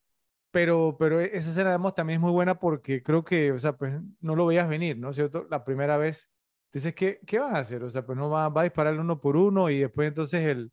pero, 0.55 0.97
pero 0.97 1.21
esa 1.21 1.51
escena, 1.51 1.71
digamos, 1.71 1.97
también 1.97 2.19
es 2.19 2.21
muy 2.21 2.31
buena 2.31 2.61
porque 2.61 3.03
creo 3.03 3.25
que, 3.25 3.51
o 3.51 3.59
sea, 3.59 3.73
pues 3.73 4.01
no 4.21 4.37
lo 4.37 4.47
veías 4.47 4.69
venir, 4.69 4.97
¿no? 4.97 5.13
¿Cierto? 5.13 5.49
La 5.51 5.65
primera 5.65 5.97
vez, 5.97 6.29
dices, 6.73 6.95
¿qué, 6.95 7.19
qué 7.27 7.41
van 7.41 7.57
a 7.57 7.59
hacer? 7.59 7.83
O 7.83 7.91
sea, 7.91 8.07
pues 8.07 8.17
no 8.17 8.31
va, 8.31 8.49
va 8.51 8.61
a 8.61 8.65
disparar 8.65 8.97
uno 9.01 9.21
por 9.21 9.37
uno 9.37 9.69
y 9.69 9.81
después 9.81 10.07
entonces 10.07 10.45
el, 10.47 10.71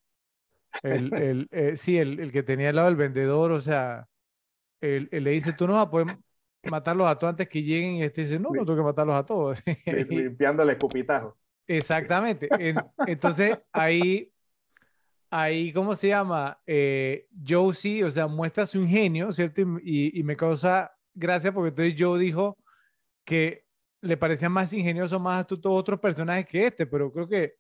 el, 0.84 1.14
el 1.16 1.48
eh, 1.50 1.78
sí, 1.78 1.98
el, 1.98 2.20
el, 2.20 2.32
que 2.32 2.44
tenía 2.44 2.70
al 2.70 2.76
lado 2.76 2.90
el 2.90 2.96
vendedor, 2.96 3.52
o 3.52 3.60
sea, 3.60 4.08
él, 4.82 5.10
le 5.12 5.32
dice, 5.32 5.52
tú 5.54 5.66
no 5.66 5.74
vas 5.74 5.88
a 5.88 5.90
poder 5.90 6.16
matarlos 6.70 7.08
a 7.08 7.18
todos 7.18 7.32
antes 7.32 7.50
que 7.50 7.64
lleguen 7.64 7.96
y 7.96 8.04
este 8.04 8.22
dice, 8.22 8.38
no, 8.38 8.52
no 8.52 8.64
tengo 8.64 8.78
que 8.78 8.84
matarlos 8.84 9.16
a 9.16 9.26
todos. 9.26 9.64
Limpiando 9.88 10.62
el 10.62 10.70
escupitajo. 10.70 11.36
Exactamente. 11.66 12.50
Entonces 13.08 13.58
ahí, 13.72 14.32
ahí, 15.32 15.72
¿cómo 15.74 15.96
se 15.96 16.10
llama? 16.10 16.62
Eh, 16.68 17.28
Joe 17.48 18.04
o 18.04 18.12
sea, 18.12 18.28
muestra 18.28 18.68
su 18.68 18.80
ingenio, 18.80 19.32
¿cierto? 19.32 19.62
Y, 19.82 20.20
y, 20.20 20.24
me 20.24 20.36
causa 20.36 20.96
gracia 21.16 21.52
porque 21.52 21.70
entonces 21.70 21.96
Joe 21.98 22.20
dijo 22.20 22.58
que 23.26 23.66
le 24.02 24.18
parecían 24.18 24.52
más 24.52 24.74
ingeniosos, 24.74 25.20
más 25.20 25.42
astutos 25.42 25.72
otros 25.74 26.00
personajes 26.00 26.46
que 26.46 26.68
este, 26.68 26.86
pero 26.86 27.12
creo 27.12 27.28
que 27.28 27.56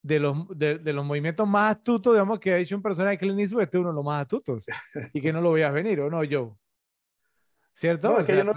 de 0.00 0.20
los, 0.20 0.46
de, 0.56 0.92
los 0.92 1.04
movimientos 1.04 1.46
más 1.46 1.76
astutos, 1.76 2.14
digamos, 2.14 2.38
que 2.38 2.54
ha 2.54 2.58
hecho 2.58 2.76
un 2.76 2.82
personaje 2.82 3.18
que 3.18 3.26
Clint 3.26 3.40
Eastwood, 3.40 3.62
este 3.62 3.78
es 3.78 3.80
uno 3.80 3.90
de 3.90 3.96
los 3.96 4.04
más 4.04 4.22
astutos 4.22 4.66
y 5.12 5.20
que 5.20 5.32
no 5.32 5.40
lo 5.40 5.52
veías 5.52 5.72
venir, 5.72 6.00
¿o 6.00 6.08
no, 6.08 6.18
Joe? 6.18 6.54
¿Cierto? 7.74 8.10
No, 8.10 8.20
es, 8.20 8.26
que 8.26 8.36
yo 8.36 8.44
no, 8.44 8.54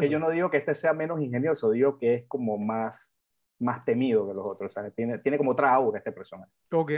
que 0.00 0.08
yo 0.08 0.18
no 0.18 0.30
digo 0.30 0.50
que 0.50 0.58
este 0.58 0.74
sea 0.74 0.92
menos 0.92 1.20
ingenioso, 1.20 1.70
digo 1.70 1.98
que 1.98 2.14
es 2.14 2.24
como 2.26 2.58
más, 2.58 3.14
más 3.58 3.84
temido 3.84 4.26
que 4.26 4.34
los 4.34 4.44
otros. 4.46 4.70
O 4.70 4.72
sea, 4.72 4.90
tiene, 4.90 5.18
tiene 5.18 5.36
como 5.36 5.50
otra 5.50 5.72
aura 5.72 5.98
este 5.98 6.12
personaje. 6.12 6.50
Ok. 6.72 6.92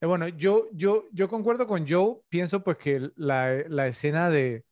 Eh, 0.00 0.06
bueno, 0.06 0.28
yo, 0.28 0.68
yo, 0.72 1.06
yo 1.12 1.28
concuerdo 1.28 1.66
con 1.66 1.86
Joe. 1.86 2.20
Pienso 2.28 2.62
pues 2.64 2.78
que 2.78 3.10
la, 3.16 3.64
la 3.68 3.86
escena 3.86 4.30
de, 4.30 4.64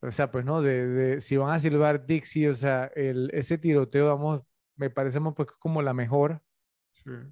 o 0.00 0.10
sea, 0.10 0.30
pues 0.30 0.44
no, 0.44 0.62
de, 0.62 0.86
de, 0.86 1.20
si 1.20 1.36
van 1.36 1.50
a 1.50 1.58
silbar 1.58 2.06
Dixie, 2.06 2.48
o 2.48 2.54
sea, 2.54 2.90
el, 2.94 3.30
ese 3.32 3.58
tiroteo, 3.58 4.06
vamos, 4.06 4.42
me 4.76 4.90
parece 4.90 5.20
pues 5.20 5.48
como 5.58 5.82
la 5.82 5.94
mejor. 5.94 6.40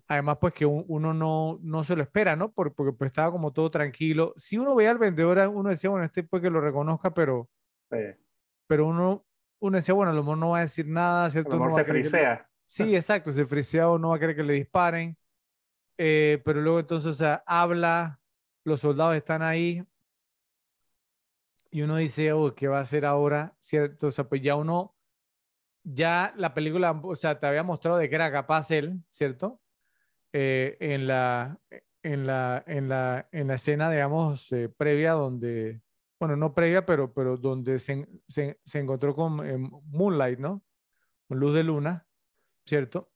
Además, 0.09 0.39
pues 0.41 0.53
que 0.53 0.67
uno 0.67 1.15
no, 1.15 1.61
no 1.63 1.85
se 1.85 1.95
lo 1.95 2.03
espera, 2.03 2.35
¿no? 2.35 2.51
Porque, 2.53 2.75
porque 2.75 2.93
pues 2.93 3.09
estaba 3.09 3.31
como 3.31 3.53
todo 3.53 3.71
tranquilo. 3.71 4.33
Si 4.37 4.59
uno 4.59 4.75
veía 4.75 4.91
al 4.91 4.99
vendedor, 4.99 5.39
uno 5.49 5.71
decía, 5.71 5.91
bueno, 5.91 6.05
este 6.05 6.25
pues 6.25 6.43
que 6.43 6.51
lo 6.51 6.61
reconozca, 6.61 7.15
pero 7.15 7.49
pero 8.67 8.87
uno, 8.87 9.25
uno 9.61 9.77
decía, 9.77 9.95
bueno, 9.95 10.13
a 10.13 10.15
lo 10.15 10.23
mejor 10.23 10.39
no 10.39 10.51
va 10.51 10.59
a 10.59 10.63
decir 10.63 10.87
nada, 10.87 11.31
¿cierto? 11.31 11.53
A 11.53 11.57
lo 11.57 11.65
mejor 11.67 11.81
se 11.81 11.91
frisea. 11.91 12.49
Sí, 12.67 12.95
exacto, 12.95 13.33
se 13.33 13.45
frisea 13.45 13.89
o 13.89 13.99
no 13.99 14.11
va 14.11 14.17
a 14.17 14.19
querer 14.19 14.37
que 14.37 14.45
le 14.45 14.55
disparen. 14.55 15.17
Eh, 16.03 16.41
pero 16.47 16.63
luego 16.63 16.81
entonces, 16.81 17.23
habla, 17.45 18.19
los 18.65 18.81
soldados 18.81 19.17
están 19.17 19.43
ahí 19.43 19.85
y 21.71 21.83
uno 21.83 21.97
dice, 21.97 22.33
oh, 22.33 22.55
¿qué 22.55 22.69
va 22.69 22.79
a 22.79 22.81
hacer 22.81 23.05
ahora? 23.05 23.55
¿Cierto? 23.61 24.07
O 24.07 24.11
sea, 24.11 24.27
pues 24.27 24.41
ya 24.41 24.57
uno, 24.57 24.97
ya 25.83 26.33
la 26.39 26.55
película, 26.55 26.93
o 26.93 27.15
sea, 27.17 27.39
te 27.39 27.47
había 27.47 27.63
mostrado 27.65 27.99
de 27.99 28.09
que 28.09 28.15
era 28.15 28.33
capaz 28.33 28.71
él, 28.71 29.05
¿cierto? 29.11 29.61
Eh, 30.33 30.79
en, 30.81 31.07
la, 31.07 31.61
en, 32.03 32.27
la, 32.27 32.65
en, 32.67 32.89
la, 32.89 33.29
en 33.31 33.49
la 33.49 33.55
escena, 33.57 33.91
digamos, 33.91 34.51
eh, 34.53 34.71
previa 34.71 35.13
donde 35.13 35.83
bueno, 36.19 36.35
no 36.35 36.55
previa, 36.55 36.87
pero, 36.87 37.13
pero 37.13 37.37
donde 37.37 37.79
se, 37.79 38.09
se, 38.27 38.59
se 38.65 38.79
encontró 38.79 39.15
con 39.15 39.47
eh, 39.47 39.59
Moonlight, 39.59 40.39
¿no? 40.39 40.65
Luz 41.29 41.55
de 41.55 41.63
Luna, 41.63 42.07
¿cierto? 42.65 43.13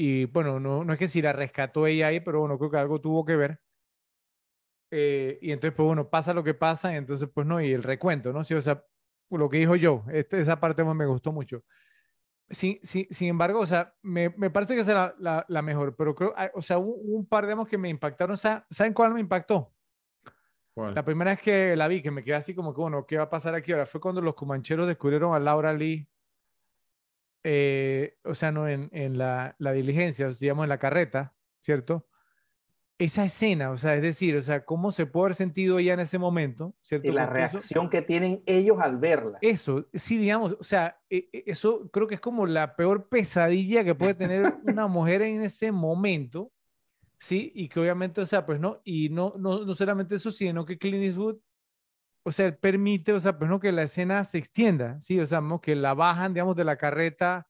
Y 0.00 0.26
bueno, 0.26 0.60
no, 0.60 0.84
no 0.84 0.92
es 0.92 0.98
que 1.00 1.08
si 1.08 1.20
la 1.20 1.32
rescató 1.32 1.88
ella 1.88 2.06
ahí, 2.06 2.20
pero 2.20 2.38
bueno, 2.38 2.56
creo 2.56 2.70
que 2.70 2.76
algo 2.76 3.00
tuvo 3.00 3.24
que 3.24 3.34
ver. 3.34 3.60
Eh, 4.92 5.40
y 5.42 5.50
entonces, 5.50 5.74
pues 5.76 5.86
bueno, 5.86 6.08
pasa 6.08 6.32
lo 6.32 6.44
que 6.44 6.54
pasa, 6.54 6.92
y 6.92 6.96
entonces, 6.96 7.28
pues 7.34 7.44
no, 7.48 7.60
y 7.60 7.72
el 7.72 7.82
recuento, 7.82 8.32
¿no? 8.32 8.44
Sí, 8.44 8.54
o 8.54 8.60
sea, 8.60 8.84
lo 9.28 9.48
que 9.48 9.56
dijo 9.56 9.74
yo, 9.74 10.04
este, 10.12 10.40
esa 10.40 10.60
parte 10.60 10.84
me 10.84 11.06
gustó 11.06 11.32
mucho. 11.32 11.64
Sin, 12.48 12.78
sin, 12.84 13.08
sin, 13.10 13.30
embargo, 13.30 13.58
o 13.58 13.66
sea, 13.66 13.92
me, 14.02 14.28
me 14.36 14.50
parece 14.50 14.76
que 14.76 14.82
es 14.82 14.86
la, 14.86 15.16
la, 15.18 15.44
la, 15.48 15.62
mejor, 15.62 15.96
pero 15.96 16.14
creo, 16.14 16.32
ah, 16.36 16.48
o 16.54 16.62
sea, 16.62 16.78
un, 16.78 16.94
un 17.02 17.26
par, 17.26 17.48
de 17.48 17.56
que 17.68 17.76
me 17.76 17.88
impactaron. 17.88 18.38
¿Saben 18.38 18.94
cuál 18.94 19.12
me 19.14 19.20
impactó? 19.20 19.74
La 20.76 21.04
primera 21.04 21.32
vez 21.32 21.42
que 21.42 21.74
la 21.74 21.88
vi, 21.88 22.02
que 22.02 22.12
me 22.12 22.22
quedé 22.22 22.36
así 22.36 22.54
como 22.54 22.72
que, 22.72 22.80
bueno, 22.80 23.04
¿qué 23.04 23.16
va 23.16 23.24
a 23.24 23.30
pasar 23.30 23.56
aquí 23.56 23.72
ahora? 23.72 23.84
Fue 23.84 24.00
cuando 24.00 24.20
los 24.20 24.36
comancheros 24.36 24.86
descubrieron 24.86 25.34
a 25.34 25.40
Laura 25.40 25.72
Lee, 25.72 26.08
eh, 27.44 28.16
o 28.24 28.34
sea, 28.34 28.52
no 28.52 28.68
en, 28.68 28.88
en 28.92 29.18
la, 29.18 29.54
la, 29.58 29.72
diligencia, 29.72 30.28
digamos 30.28 30.64
en 30.64 30.68
la 30.68 30.78
carreta, 30.78 31.34
¿cierto? 31.60 32.06
Esa 32.98 33.24
escena, 33.24 33.70
o 33.70 33.78
sea, 33.78 33.94
es 33.94 34.02
decir, 34.02 34.36
o 34.36 34.42
sea, 34.42 34.64
cómo 34.64 34.90
se 34.90 35.06
puede 35.06 35.26
haber 35.26 35.36
sentido 35.36 35.78
ella 35.78 35.94
en 35.94 36.00
ese 36.00 36.18
momento, 36.18 36.74
¿cierto? 36.82 37.06
Y 37.06 37.12
la 37.12 37.26
reacción 37.26 37.88
que 37.88 38.02
tienen 38.02 38.42
ellos 38.44 38.78
al 38.80 38.98
verla. 38.98 39.38
Eso, 39.40 39.86
sí, 39.94 40.18
digamos, 40.18 40.56
o 40.58 40.64
sea, 40.64 41.00
e, 41.08 41.28
e, 41.32 41.44
eso 41.46 41.88
creo 41.92 42.08
que 42.08 42.16
es 42.16 42.20
como 42.20 42.44
la 42.44 42.74
peor 42.74 43.08
pesadilla 43.08 43.84
que 43.84 43.94
puede 43.94 44.14
tener 44.14 44.42
una 44.64 44.88
mujer 44.88 45.22
en 45.22 45.42
ese 45.42 45.70
momento, 45.70 46.50
¿sí? 47.20 47.52
Y 47.54 47.68
que 47.68 47.78
obviamente, 47.78 48.20
o 48.20 48.26
sea, 48.26 48.44
pues 48.44 48.58
no, 48.58 48.80
y 48.82 49.10
no, 49.10 49.34
no, 49.38 49.64
no 49.64 49.74
solamente 49.74 50.16
eso, 50.16 50.32
sino 50.32 50.64
que 50.64 50.76
Clint 50.76 51.04
Eastwood, 51.04 51.36
o 52.22 52.32
sea, 52.32 52.54
permite, 52.56 53.12
o 53.12 53.20
sea, 53.20 53.38
pues 53.38 53.50
no, 53.50 53.60
que 53.60 53.72
la 53.72 53.84
escena 53.84 54.24
se 54.24 54.38
extienda, 54.38 55.00
¿sí? 55.00 55.18
O 55.20 55.26
sea, 55.26 55.42
que 55.62 55.74
la 55.74 55.94
bajan, 55.94 56.34
digamos, 56.34 56.56
de 56.56 56.64
la 56.64 56.76
carreta, 56.76 57.48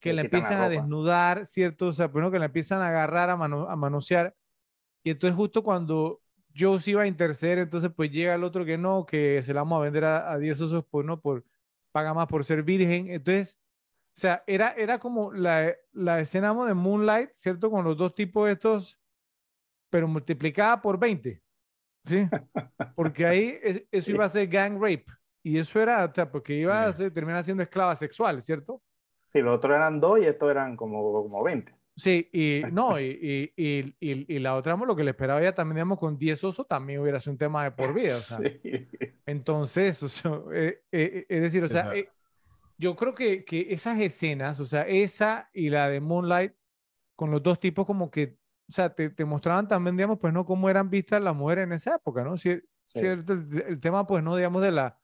que 0.00 0.12
la 0.12 0.22
empiezan 0.22 0.60
a 0.60 0.68
desnudar, 0.68 1.46
¿cierto? 1.46 1.88
O 1.88 1.92
sea, 1.92 2.10
pues 2.12 2.22
no, 2.22 2.30
que 2.30 2.38
la 2.38 2.46
empiezan 2.46 2.82
a 2.82 2.88
agarrar, 2.88 3.30
a, 3.30 3.36
mano, 3.36 3.68
a 3.68 3.76
manosear, 3.76 4.36
y 5.02 5.10
entonces 5.10 5.36
justo 5.36 5.62
cuando 5.62 6.22
Joe 6.56 6.78
iba 6.86 7.02
a 7.02 7.06
interceder, 7.06 7.58
entonces 7.58 7.90
pues 7.94 8.10
llega 8.10 8.34
el 8.34 8.44
otro 8.44 8.64
que 8.64 8.78
no, 8.78 9.06
que 9.06 9.42
se 9.42 9.54
la 9.54 9.62
vamos 9.62 9.80
a 9.80 9.84
vender 9.84 10.04
a, 10.04 10.32
a 10.32 10.38
10 10.38 10.60
osos, 10.60 10.84
pues 10.90 11.06
no, 11.06 11.20
por, 11.20 11.44
paga 11.92 12.14
más 12.14 12.26
por 12.26 12.44
ser 12.44 12.62
virgen, 12.62 13.10
entonces 13.10 13.58
o 14.16 14.20
sea, 14.20 14.44
era, 14.46 14.70
era 14.78 15.00
como 15.00 15.32
la, 15.32 15.74
la 15.92 16.20
escena 16.20 16.54
de 16.66 16.74
Moonlight, 16.74 17.30
¿cierto? 17.34 17.68
Con 17.68 17.84
los 17.84 17.96
dos 17.96 18.14
tipos 18.14 18.48
estos, 18.48 18.96
pero 19.90 20.06
multiplicada 20.06 20.80
por 20.80 21.00
20. 21.00 21.42
¿Sí? 22.04 22.28
Porque 22.94 23.26
ahí 23.26 23.58
eso 23.90 24.10
iba 24.10 24.24
a 24.24 24.28
ser 24.28 24.46
gang 24.48 24.74
rape. 24.74 25.06
Y 25.42 25.58
eso 25.58 25.80
era, 25.80 26.04
o 26.04 26.14
sea, 26.14 26.30
porque 26.30 26.54
iba 26.54 26.84
a 26.84 26.92
ser, 26.92 27.12
terminar 27.12 27.44
siendo 27.44 27.62
esclava 27.62 27.94
sexual, 27.96 28.40
¿cierto? 28.42 28.82
Sí, 29.28 29.40
los 29.40 29.56
otros 29.56 29.76
eran 29.76 30.00
dos 30.00 30.20
y 30.20 30.24
estos 30.24 30.50
eran 30.50 30.76
como, 30.76 31.02
como 31.22 31.42
20. 31.42 31.74
Sí, 31.96 32.28
y 32.32 32.62
no, 32.72 32.98
y, 32.98 33.52
y, 33.56 33.94
y, 34.00 34.34
y, 34.34 34.38
la 34.40 34.56
otra, 34.56 34.74
lo 34.74 34.96
que 34.96 35.04
le 35.04 35.10
esperaba 35.10 35.40
ya 35.42 35.54
también, 35.54 35.76
digamos, 35.76 35.98
con 35.98 36.18
10 36.18 36.42
osos 36.42 36.66
también 36.66 37.00
hubiera 37.00 37.20
sido 37.20 37.32
un 37.32 37.38
tema 37.38 37.62
de 37.64 37.70
por 37.70 37.94
vida, 37.94 38.16
o 38.16 38.20
sea. 38.20 38.38
Entonces, 39.26 40.02
o 40.02 40.08
sea, 40.08 40.40
eh, 40.52 40.82
eh, 40.90 41.26
es 41.28 41.42
decir, 41.42 41.62
o 41.62 41.68
sea, 41.68 41.92
yo 42.78 42.96
creo 42.96 43.14
que, 43.14 43.44
que 43.44 43.72
esas 43.72 44.00
escenas, 44.00 44.58
o 44.58 44.64
sea, 44.64 44.82
esa 44.82 45.50
y 45.52 45.70
la 45.70 45.88
de 45.88 46.00
Moonlight, 46.00 46.54
con 47.14 47.30
los 47.30 47.42
dos 47.42 47.60
tipos 47.60 47.86
como 47.86 48.10
que, 48.10 48.38
o 48.68 48.72
sea, 48.72 48.94
te, 48.94 49.10
te 49.10 49.24
mostraban 49.24 49.68
también, 49.68 49.96
digamos, 49.96 50.18
pues 50.18 50.32
no 50.32 50.44
cómo 50.44 50.70
eran 50.70 50.90
vistas 50.90 51.20
las 51.20 51.34
mujeres 51.34 51.64
en 51.64 51.72
esa 51.72 51.96
época, 51.96 52.24
¿no? 52.24 52.36
Si, 52.36 52.60
¿cierto? 52.84 53.32
El, 53.32 53.80
tema, 53.80 54.06
pues, 54.06 54.22
no, 54.22 54.36
digamos, 54.36 54.62
de 54.62 54.72
la, 54.72 54.98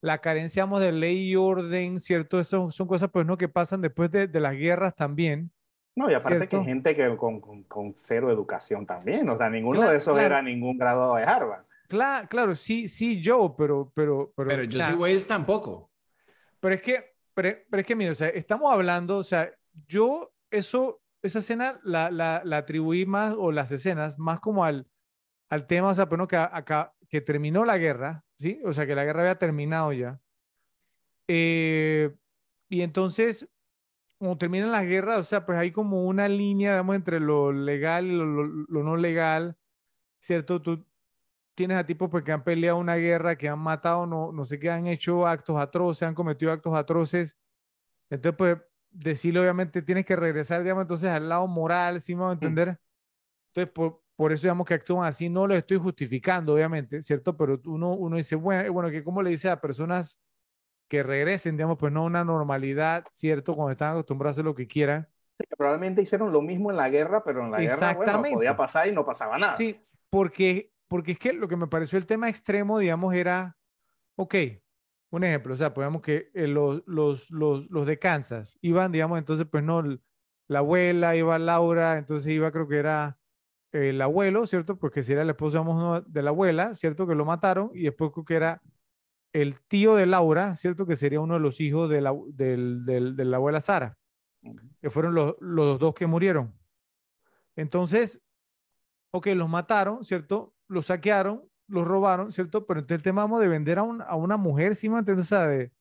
la 0.00 0.18
carencia, 0.18 0.62
digamos, 0.62 0.80
de 0.80 0.92
ley 0.92 1.30
y 1.30 1.36
orden, 1.36 2.00
¿cierto? 2.00 2.40
Eso 2.40 2.70
son 2.70 2.86
cosas, 2.86 3.10
pues, 3.10 3.26
no, 3.26 3.36
que 3.36 3.48
pasan 3.48 3.80
después 3.80 4.10
de, 4.10 4.28
de 4.28 4.40
las 4.40 4.54
guerras 4.54 4.94
también. 4.94 5.50
No, 5.94 6.10
y 6.10 6.14
aparte 6.14 6.46
que 6.46 6.62
gente 6.62 6.94
que 6.94 7.16
con, 7.16 7.40
con, 7.40 7.62
con, 7.64 7.94
cero 7.94 8.30
educación 8.30 8.84
también, 8.84 9.26
o 9.30 9.36
sea, 9.36 9.48
ninguno 9.48 9.88
de 9.88 9.96
esos 9.96 10.18
era 10.18 10.42
ningún 10.42 10.76
grado 10.76 11.16
de 11.16 11.24
Harvard. 11.24 11.64
Claro, 11.88 12.28
claro, 12.28 12.54
sí, 12.54 12.86
sí, 12.86 13.22
yo, 13.22 13.54
pero, 13.56 13.90
pero, 13.94 14.32
pero. 14.36 14.50
Pero 14.50 14.98
Wales 14.98 15.26
tampoco. 15.26 15.90
Pero 16.60 16.74
es 16.74 16.82
que, 16.82 17.14
pero, 17.32 17.56
pero, 17.70 17.80
es 17.80 17.86
que, 17.86 17.96
mira, 17.96 18.12
o 18.12 18.14
sea, 18.14 18.28
estamos 18.28 18.70
hablando, 18.70 19.18
o 19.18 19.24
sea, 19.24 19.50
yo 19.86 20.32
eso, 20.50 21.00
esa 21.26 21.40
escena 21.40 21.80
la, 21.84 22.10
la, 22.10 22.56
atribuí 22.56 23.06
más, 23.06 23.34
o 23.38 23.52
las 23.52 23.70
escenas, 23.72 24.18
más 24.18 24.40
como 24.40 24.64
al, 24.64 24.86
al 25.48 25.66
tema, 25.66 25.90
o 25.90 25.94
sea, 25.94 26.08
pero 26.08 26.26
que 26.28 26.36
acá, 26.36 26.94
que 27.08 27.20
terminó 27.20 27.64
la 27.64 27.78
guerra, 27.78 28.24
¿sí? 28.36 28.60
O 28.64 28.72
sea, 28.72 28.86
que 28.86 28.94
la 28.94 29.04
guerra 29.04 29.20
había 29.20 29.38
terminado 29.38 29.92
ya. 29.92 30.20
Eh, 31.28 32.14
y 32.68 32.82
entonces, 32.82 33.48
como 34.18 34.38
terminan 34.38 34.72
las 34.72 34.86
guerras, 34.86 35.18
o 35.18 35.22
sea, 35.24 35.44
pues 35.46 35.58
hay 35.58 35.72
como 35.72 36.06
una 36.06 36.28
línea, 36.28 36.72
digamos, 36.72 36.96
entre 36.96 37.20
lo 37.20 37.52
legal 37.52 38.06
y 38.06 38.12
lo, 38.16 38.24
lo, 38.26 38.82
no 38.82 38.96
legal, 38.96 39.56
¿cierto? 40.20 40.62
Tú 40.62 40.86
tienes 41.54 41.78
a 41.78 41.86
tipos 41.86 42.10
pues, 42.10 42.24
que 42.24 42.32
han 42.32 42.44
peleado 42.44 42.78
una 42.78 42.96
guerra, 42.96 43.36
que 43.36 43.48
han 43.48 43.58
matado, 43.58 44.06
no, 44.06 44.32
no 44.32 44.44
sé 44.44 44.58
qué, 44.58 44.70
han 44.70 44.86
hecho 44.86 45.26
actos 45.26 45.58
atroces, 45.58 46.02
han 46.04 46.14
cometido 46.14 46.52
actos 46.52 46.74
atroces. 46.74 47.36
Entonces, 48.10 48.36
pues, 48.38 48.58
decirle, 48.96 49.40
obviamente, 49.40 49.82
tienes 49.82 50.04
que 50.04 50.16
regresar, 50.16 50.62
digamos, 50.62 50.82
entonces 50.82 51.08
al 51.10 51.28
lado 51.28 51.46
moral, 51.46 52.00
¿sí 52.00 52.14
me 52.14 52.22
va 52.22 52.30
a 52.30 52.34
entender? 52.34 52.78
Entonces, 53.48 53.72
por, 53.72 54.02
por 54.16 54.32
eso 54.32 54.42
digamos 54.42 54.66
que 54.66 54.74
actúan 54.74 55.06
así, 55.06 55.28
no 55.28 55.46
lo 55.46 55.54
estoy 55.54 55.78
justificando, 55.78 56.54
obviamente, 56.54 57.02
¿cierto? 57.02 57.36
Pero 57.36 57.60
uno, 57.66 57.92
uno 57.94 58.16
dice, 58.16 58.36
bueno, 58.36 58.72
bueno, 58.72 58.90
que 58.90 59.04
como 59.04 59.22
le 59.22 59.30
dice 59.30 59.50
a 59.50 59.60
personas 59.60 60.18
que 60.88 61.02
regresen, 61.02 61.56
digamos, 61.56 61.78
pues 61.78 61.92
no 61.92 62.04
una 62.04 62.24
normalidad, 62.24 63.04
¿cierto? 63.10 63.54
Cuando 63.54 63.72
están 63.72 63.92
acostumbrados 63.92 64.34
a 64.34 64.36
hacer 64.36 64.44
lo 64.44 64.54
que 64.54 64.66
quieran. 64.66 65.08
probablemente 65.56 66.02
hicieron 66.02 66.32
lo 66.32 66.40
mismo 66.40 66.70
en 66.70 66.76
la 66.76 66.88
guerra, 66.88 67.22
pero 67.24 67.44
en 67.44 67.50
la 67.50 67.60
guerra, 67.60 67.94
bueno, 67.94 68.22
podía 68.22 68.56
pasar 68.56 68.88
y 68.88 68.92
no 68.92 69.04
pasaba 69.04 69.36
nada. 69.36 69.54
Sí, 69.54 69.80
porque, 70.08 70.72
porque 70.88 71.12
es 71.12 71.18
que 71.18 71.32
lo 71.32 71.48
que 71.48 71.56
me 71.56 71.66
pareció 71.66 71.98
el 71.98 72.06
tema 72.06 72.28
extremo, 72.28 72.78
digamos, 72.78 73.14
era, 73.14 73.56
ok, 74.16 74.34
un 75.10 75.24
ejemplo, 75.24 75.54
o 75.54 75.56
sea, 75.56 75.72
podemos 75.72 76.02
que 76.02 76.30
eh, 76.34 76.46
los, 76.46 76.82
los, 76.86 77.30
los, 77.30 77.70
los 77.70 77.86
de 77.86 77.98
Kansas 77.98 78.58
iban, 78.60 78.92
digamos, 78.92 79.18
entonces, 79.18 79.46
pues 79.50 79.62
no, 79.62 79.82
la 80.48 80.58
abuela, 80.58 81.16
iba 81.16 81.38
Laura, 81.38 81.98
entonces 81.98 82.32
iba, 82.32 82.50
creo 82.52 82.68
que 82.68 82.76
era 82.76 83.18
el 83.72 84.00
abuelo, 84.00 84.46
¿cierto? 84.46 84.78
Porque 84.78 85.02
si 85.02 85.12
era 85.12 85.22
el 85.22 85.30
esposo 85.30 86.04
de 86.06 86.22
la 86.22 86.30
abuela, 86.30 86.74
¿cierto? 86.74 87.06
Que 87.06 87.14
lo 87.14 87.24
mataron 87.24 87.70
y 87.74 87.82
después 87.82 88.10
creo 88.12 88.24
que 88.24 88.34
era 88.34 88.62
el 89.32 89.60
tío 89.60 89.94
de 89.96 90.06
Laura, 90.06 90.56
¿cierto? 90.56 90.86
Que 90.86 90.96
sería 90.96 91.20
uno 91.20 91.34
de 91.34 91.40
los 91.40 91.60
hijos 91.60 91.90
de 91.90 92.00
la, 92.00 92.14
de 92.32 93.24
la 93.24 93.36
abuela 93.36 93.60
Sara, 93.60 93.98
que 94.80 94.90
fueron 94.90 95.14
los, 95.14 95.34
los 95.40 95.78
dos 95.78 95.94
que 95.94 96.06
murieron. 96.06 96.54
Entonces, 97.54 98.22
ok, 99.10 99.28
los 99.28 99.48
mataron, 99.48 100.04
¿cierto? 100.04 100.54
Los 100.68 100.86
saquearon, 100.86 101.44
los 101.68 101.86
robaron, 101.86 102.32
¿cierto? 102.32 102.66
Pero 102.66 102.80
entonces 102.80 102.98
el 102.98 103.02
tema 103.02 103.26
de 103.40 103.48
vender 103.48 103.78
a, 103.78 103.82
a 103.82 104.16
una 104.16 104.36
mujer, 104.36 104.76
¿sí 104.76 104.88
me 104.88 104.98
entiendes? 104.98 105.26
O 105.26 105.28
sea, 105.28 105.46
de, 105.46 105.72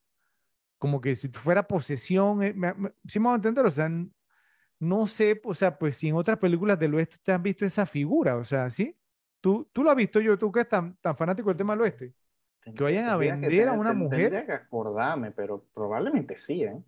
como 0.78 1.02
que 1.02 1.16
si 1.16 1.30
fuera 1.30 1.68
posesión, 1.68 2.44
eh, 2.44 2.56
¿sí 3.08 3.20
me 3.20 3.28
va 3.28 3.34
a 3.34 3.36
entender? 3.38 3.66
O 3.66 3.72
sea, 3.72 3.90
no 4.80 5.08
sé, 5.08 5.42
o 5.44 5.54
sea, 5.54 5.78
pues 5.78 5.98
si 5.98 6.10
en 6.10 6.16
otras 6.16 6.38
películas 6.38 6.78
del 6.78 6.96
oeste 6.96 7.18
te 7.24 7.32
han 7.32 7.42
visto 7.42 7.66
esa 7.66 7.86
figura, 7.86 8.36
o 8.36 8.44
sea, 8.44 8.70
¿sí? 8.70 8.96
¿Tú, 9.42 9.70
tú 9.72 9.84
lo 9.84 9.92
has 9.92 9.96
visto 9.96 10.20
yo, 10.20 10.38
tú 10.38 10.52
que 10.52 10.60
eres 10.60 10.70
tan, 10.70 10.96
tan 10.98 11.16
fanático 11.16 11.50
del 11.50 11.58
tema 11.58 11.74
del 11.74 11.82
oeste? 11.82 12.14
Que 12.62 12.84
vayan 12.84 13.10
a 13.10 13.16
vender 13.16 13.68
a 13.68 13.74
una 13.74 13.94
mujer. 13.94 14.32
Tendría 14.32 14.46
que 14.46 14.52
acordarme, 14.54 15.32
pero 15.32 15.66
probablemente 15.74 16.36
sí, 16.36 16.64
¿eh? 16.64 16.84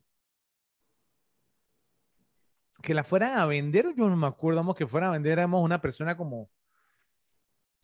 Que 2.81 2.93
la 2.93 3.03
fueran 3.03 3.37
a 3.37 3.45
vender, 3.45 3.93
yo 3.95 4.09
no 4.09 4.15
me 4.15 4.27
acuerdo, 4.27 4.59
vamos, 4.59 4.75
que 4.75 4.87
fueran 4.87 5.09
a 5.09 5.13
vender, 5.13 5.39
a 5.39 5.45
una 5.45 5.81
persona 5.81 6.17
como, 6.17 6.49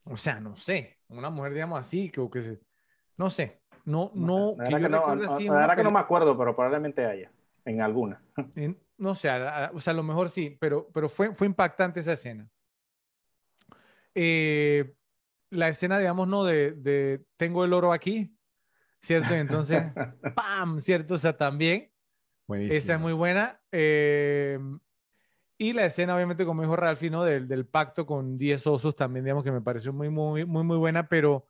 o 0.05 0.17
sea, 0.17 0.39
no 0.39 0.55
sé, 0.55 0.99
una 1.09 1.29
mujer, 1.29 1.53
digamos 1.53 1.79
así, 1.79 2.09
que, 2.09 2.29
que 2.29 2.41
se, 2.41 2.59
no 3.17 3.29
sé, 3.29 3.61
no, 3.85 4.11
no, 4.13 4.55
la 4.57 4.79
que, 4.79 4.89
no, 4.89 5.15
la 5.15 5.75
que 5.75 5.83
no 5.83 5.91
me 5.91 5.99
acuerdo, 5.99 6.37
pero 6.37 6.55
probablemente 6.55 7.05
haya, 7.05 7.31
en 7.65 7.81
alguna. 7.81 8.21
no 8.97 9.15
sé, 9.15 9.29
o 9.29 9.79
sea, 9.79 9.91
a 9.91 9.93
lo 9.93 10.03
mejor 10.03 10.29
sí, 10.29 10.57
pero, 10.59 10.89
pero 10.93 11.09
fue, 11.09 11.33
fue 11.33 11.47
impactante 11.47 11.99
esa 11.99 12.13
escena. 12.13 12.49
Eh, 14.15 14.93
la 15.49 15.69
escena, 15.69 15.99
digamos, 15.99 16.27
¿no? 16.27 16.43
De, 16.43 16.71
de 16.71 17.25
tengo 17.37 17.63
el 17.63 17.73
oro 17.73 17.93
aquí, 17.93 18.35
¿cierto? 19.01 19.33
Entonces, 19.33 19.83
¡pam! 20.35 20.79
¿Cierto? 20.79 21.15
O 21.15 21.17
sea, 21.17 21.37
también. 21.37 21.91
Esa 22.49 22.95
es 22.95 22.99
muy 22.99 23.13
buena. 23.13 23.61
Eh, 23.71 24.59
y 25.57 25.73
la 25.73 25.85
escena, 25.85 26.15
obviamente, 26.15 26.45
como 26.45 26.61
dijo 26.61 26.75
Ralphie, 26.75 27.09
¿no? 27.09 27.23
Del, 27.23 27.47
del 27.47 27.65
pacto 27.67 28.05
con 28.05 28.37
10 28.37 28.65
osos 28.67 28.95
también, 28.95 29.25
digamos, 29.25 29.43
que 29.43 29.51
me 29.51 29.61
pareció 29.61 29.93
muy, 29.93 30.09
muy, 30.09 30.45
muy, 30.45 30.63
muy 30.63 30.77
buena, 30.77 31.07
pero 31.07 31.47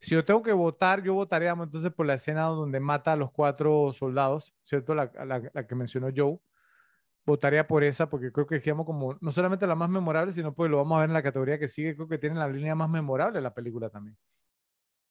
si 0.00 0.14
yo 0.14 0.24
tengo 0.24 0.42
que 0.42 0.52
votar, 0.52 1.02
yo 1.02 1.14
votaría, 1.14 1.50
entonces, 1.50 1.92
por 1.92 2.06
la 2.06 2.14
escena 2.14 2.42
donde 2.44 2.80
mata 2.80 3.12
a 3.12 3.16
los 3.16 3.32
cuatro 3.32 3.92
soldados, 3.92 4.54
¿cierto? 4.62 4.94
La, 4.94 5.10
la, 5.24 5.50
la 5.52 5.66
que 5.66 5.74
mencionó 5.74 6.08
Joe 6.14 6.38
votaría 7.26 7.66
por 7.66 7.84
esa 7.84 8.08
porque 8.10 8.32
creo 8.32 8.46
que 8.46 8.58
digamos 8.60 8.86
como 8.86 9.18
no 9.20 9.32
solamente 9.32 9.66
la 9.66 9.74
más 9.74 9.90
memorable, 9.90 10.32
sino 10.32 10.54
pues 10.54 10.70
lo 10.70 10.78
vamos 10.78 10.96
a 10.98 11.00
ver 11.02 11.10
en 11.10 11.14
la 11.14 11.22
categoría 11.22 11.58
que 11.58 11.68
sigue, 11.68 11.94
creo 11.96 12.08
que 12.08 12.18
tiene 12.18 12.36
la 12.36 12.48
línea 12.48 12.74
más 12.74 12.88
memorable 12.90 13.38
de 13.38 13.42
la 13.42 13.54
película 13.54 13.90
también. 13.90 14.16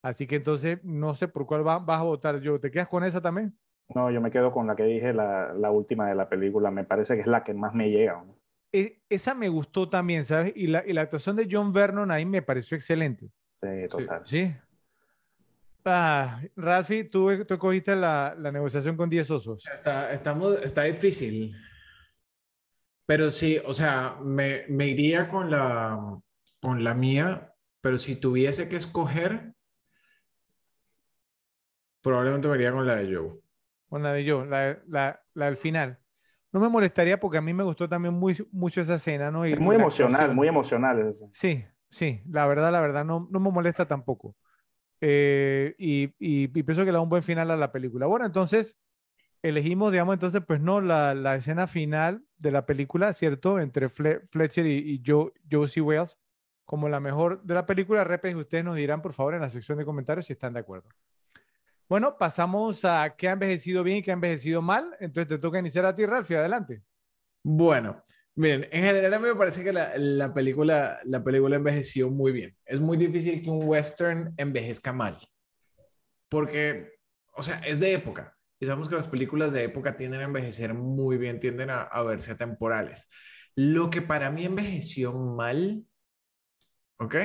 Así 0.01 0.27
que 0.27 0.37
entonces 0.37 0.79
no 0.83 1.15
sé 1.15 1.27
por 1.27 1.45
cuál 1.47 1.63
vas 1.63 1.81
a 1.87 2.03
votar 2.03 2.39
yo. 2.41 2.59
¿Te 2.59 2.71
quedas 2.71 2.87
con 2.89 3.03
esa 3.03 3.21
también? 3.21 3.57
No, 3.93 4.09
yo 4.09 4.19
me 4.19 4.31
quedo 4.31 4.51
con 4.51 4.67
la 4.67 4.75
que 4.75 4.83
dije, 4.83 5.13
la, 5.13 5.53
la 5.53 5.71
última 5.71 6.09
de 6.09 6.15
la 6.15 6.27
película. 6.27 6.71
Me 6.71 6.83
parece 6.83 7.15
que 7.15 7.21
es 7.21 7.27
la 7.27 7.43
que 7.43 7.53
más 7.53 7.73
me 7.73 7.89
llega. 7.89 8.23
E, 8.71 9.01
esa 9.09 9.33
me 9.35 9.47
gustó 9.47 9.89
también, 9.89 10.25
¿sabes? 10.25 10.53
Y 10.55 10.67
la, 10.67 10.83
y 10.85 10.93
la, 10.93 11.01
actuación 11.01 11.35
de 11.35 11.47
John 11.49 11.71
Vernon 11.71 12.11
ahí 12.11 12.25
me 12.25 12.41
pareció 12.41 12.75
excelente. 12.75 13.29
Sí, 13.61 13.87
total. 13.89 14.21
Sí. 14.25 14.53
Ah, 15.85 16.41
Ralphie, 16.55 17.03
tú, 17.03 17.45
tú 17.45 17.59
cogiste 17.59 17.95
la, 17.95 18.35
la 18.37 18.51
negociación 18.51 18.97
con 18.97 19.09
10 19.09 19.29
osos. 19.29 19.63
Está, 19.71 20.11
estamos, 20.11 20.59
está 20.63 20.83
difícil. 20.83 21.55
Pero 23.05 23.29
sí, 23.29 23.61
o 23.63 23.73
sea, 23.73 24.17
me, 24.21 24.65
me 24.67 24.87
iría 24.87 25.29
con 25.29 25.51
la, 25.51 26.19
con 26.59 26.83
la 26.83 26.95
mía, 26.95 27.53
pero 27.81 27.99
si 27.99 28.15
tuviese 28.15 28.67
que 28.67 28.77
escoger, 28.77 29.53
probablemente 32.01 32.47
me 32.47 32.55
iría 32.55 32.71
con 32.71 32.87
la 32.87 32.95
de 32.95 33.15
Joe. 33.15 33.44
Con 33.89 34.03
la 34.03 34.13
de 34.13 34.29
Joe, 34.29 34.47
la, 34.47 34.79
la, 34.87 35.21
la 35.33 35.45
del 35.45 35.57
final. 35.57 35.99
No 36.51 36.59
me 36.59 36.69
molestaría 36.69 37.19
porque 37.19 37.37
a 37.37 37.41
mí 37.41 37.53
me 37.53 37.63
gustó 37.63 37.89
también 37.89 38.13
muy, 38.13 38.37
mucho 38.51 38.81
esa 38.81 38.95
escena, 38.95 39.29
¿no? 39.29 39.45
es 39.45 39.59
muy 39.59 39.75
emocional, 39.75 40.33
muy 40.33 40.47
emocional 40.47 40.99
esa 40.99 41.27
Sí, 41.33 41.65
sí, 41.89 42.21
la 42.29 42.47
verdad, 42.47 42.71
la 42.71 42.79
verdad, 42.79 43.03
no, 43.03 43.27
no 43.29 43.39
me 43.39 43.51
molesta 43.51 43.87
tampoco. 43.87 44.35
Eh, 45.01 45.75
y, 45.77 46.03
y, 46.17 46.45
y, 46.45 46.63
pienso 46.63 46.81
que 46.83 46.91
le 46.91 46.93
da 46.93 47.01
un 47.01 47.09
buen 47.09 47.23
final 47.23 47.51
a 47.51 47.57
la 47.57 47.71
película. 47.71 48.05
Bueno, 48.05 48.25
entonces, 48.25 48.77
elegimos, 49.41 49.91
digamos, 49.91 50.13
entonces, 50.13 50.41
pues 50.47 50.61
no, 50.61 50.81
la, 50.81 51.13
la 51.13 51.35
escena 51.35 51.67
final 51.67 52.25
de 52.37 52.51
la 52.51 52.65
película, 52.65 53.13
¿cierto? 53.13 53.59
Entre 53.59 53.89
Fletcher 53.89 54.65
y, 54.65 54.93
y 54.93 55.03
Joe, 55.05 55.31
Josie 55.51 55.81
Wells 55.81 56.17
como 56.65 56.89
la 56.89 56.99
mejor 56.99 57.43
de 57.43 57.53
la 57.53 57.65
película. 57.65 58.03
Repes, 58.03 58.35
ustedes 58.35 58.65
nos 58.65 58.75
dirán, 58.75 59.01
por 59.01 59.13
favor, 59.13 59.35
en 59.35 59.41
la 59.41 59.49
sección 59.49 59.77
de 59.77 59.85
comentarios 59.85 60.25
si 60.25 60.33
están 60.33 60.53
de 60.53 60.59
acuerdo. 60.59 60.89
Bueno, 61.87 62.17
pasamos 62.17 62.83
a 62.83 63.15
qué 63.15 63.29
ha 63.29 63.33
envejecido 63.33 63.83
bien 63.83 63.97
y 63.97 64.01
qué 64.01 64.11
ha 64.11 64.15
envejecido 64.15 64.61
mal. 64.61 64.95
Entonces 64.99 65.27
te 65.27 65.37
toca 65.37 65.59
iniciar 65.59 65.85
a 65.85 65.95
ti, 65.95 66.05
Ralphie, 66.05 66.37
adelante. 66.37 66.81
Bueno, 67.43 68.03
miren, 68.35 68.67
en 68.71 68.83
general 68.83 69.13
a 69.13 69.19
mí 69.19 69.27
me 69.27 69.35
parece 69.35 69.63
que 69.63 69.71
la, 69.71 69.95
la, 69.97 70.33
película, 70.33 70.99
la 71.03 71.23
película 71.23 71.55
envejeció 71.55 72.09
muy 72.09 72.31
bien. 72.31 72.57
Es 72.65 72.79
muy 72.79 72.97
difícil 72.97 73.43
que 73.43 73.49
un 73.51 73.67
western 73.67 74.33
envejezca 74.37 74.91
mal. 74.93 75.17
Porque, 76.27 76.93
o 77.35 77.43
sea, 77.43 77.59
es 77.59 77.79
de 77.79 77.93
época. 77.93 78.35
Y 78.59 78.65
sabemos 78.65 78.89
que 78.89 78.95
las 78.95 79.07
películas 79.07 79.53
de 79.53 79.63
época 79.63 79.95
tienden 79.95 80.21
a 80.21 80.25
envejecer 80.25 80.73
muy 80.73 81.17
bien, 81.17 81.39
tienden 81.39 81.69
a, 81.69 81.83
a 81.83 82.01
verse 82.01 82.31
atemporales. 82.31 83.09
Lo 83.53 83.91
que 83.91 84.01
para 84.01 84.31
mí 84.31 84.43
envejeció 84.43 85.13
mal, 85.13 85.85
¿ok? 86.97 87.15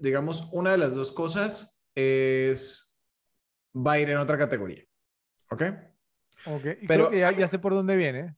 Digamos, 0.00 0.48
una 0.52 0.72
de 0.72 0.78
las 0.78 0.94
dos 0.94 1.12
cosas 1.12 1.76
es, 1.94 2.95
va 3.76 3.92
a 3.92 3.98
ir 3.98 4.10
en 4.10 4.16
otra 4.18 4.38
categoría, 4.38 4.84
¿ok? 5.50 5.62
Ok, 6.46 6.62
pero 6.86 7.08
creo 7.08 7.10
que 7.10 7.18
ya, 7.18 7.32
ya, 7.32 7.48
sé 7.48 7.58
por 7.58 7.72
dónde 7.72 7.96
viene. 7.96 8.34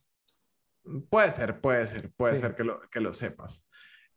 Puede 1.10 1.30
ser, 1.30 1.60
puede 1.60 1.86
ser, 1.86 2.10
puede 2.12 2.36
ser 2.36 2.54
que 2.54 2.64
lo, 2.64 2.80
que 2.90 3.00
lo 3.00 3.12
sepas. 3.12 3.68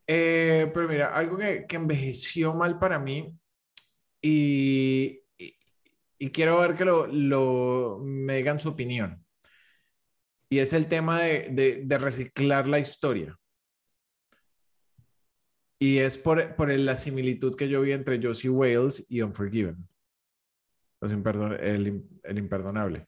Eh, 0.08 0.72
pero 0.74 0.88
mira, 0.88 1.14
algo 1.14 1.38
que, 1.38 1.66
que, 1.68 1.76
envejeció 1.76 2.54
mal 2.54 2.80
para 2.80 3.00
mí 3.00 3.38
y, 4.22 5.22
y, 5.38 6.32
quiero 6.32 6.60
ver 6.60 6.76
que 6.76 6.86
lo, 6.86 7.08
lo, 7.08 8.00
me 8.04 8.38
digan 8.38 8.60
su 8.60 8.70
opinión. 8.70 9.26
Y 10.50 10.60
es 10.60 10.74
el 10.74 10.88
tema 10.88 11.22
de, 11.22 11.50
de, 11.52 11.82
de 11.86 11.98
reciclar 11.98 12.68
la 12.68 12.80
historia. 12.80 13.38
Y 15.80 15.98
es 15.98 16.18
por, 16.18 16.56
por, 16.56 16.70
la 16.70 16.98
similitud 16.98 17.56
que 17.56 17.70
yo 17.70 17.82
vi 17.82 17.94
entre 17.94 18.22
Josie 18.22 18.50
Wales 18.50 19.06
y 19.10 19.22
Unforgiven. 19.22 19.88
Los 21.02 21.12
imperdon 21.12 21.54
el, 21.54 22.04
el, 22.24 22.38
imperdonable. 22.38 23.08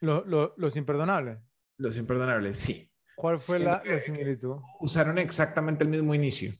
Lo, 0.00 0.24
lo, 0.26 0.54
los 0.58 0.76
imperdonables. 0.76 1.38
Los 1.78 1.96
imperdonables, 1.96 2.58
sí. 2.58 2.90
¿Cuál 3.16 3.38
fue 3.38 3.58
la, 3.58 3.82
la, 3.84 4.00
similitud? 4.00 4.56
Usaron 4.80 5.18
exactamente 5.18 5.82
el 5.82 5.90
mismo 5.90 6.14
inicio. 6.14 6.52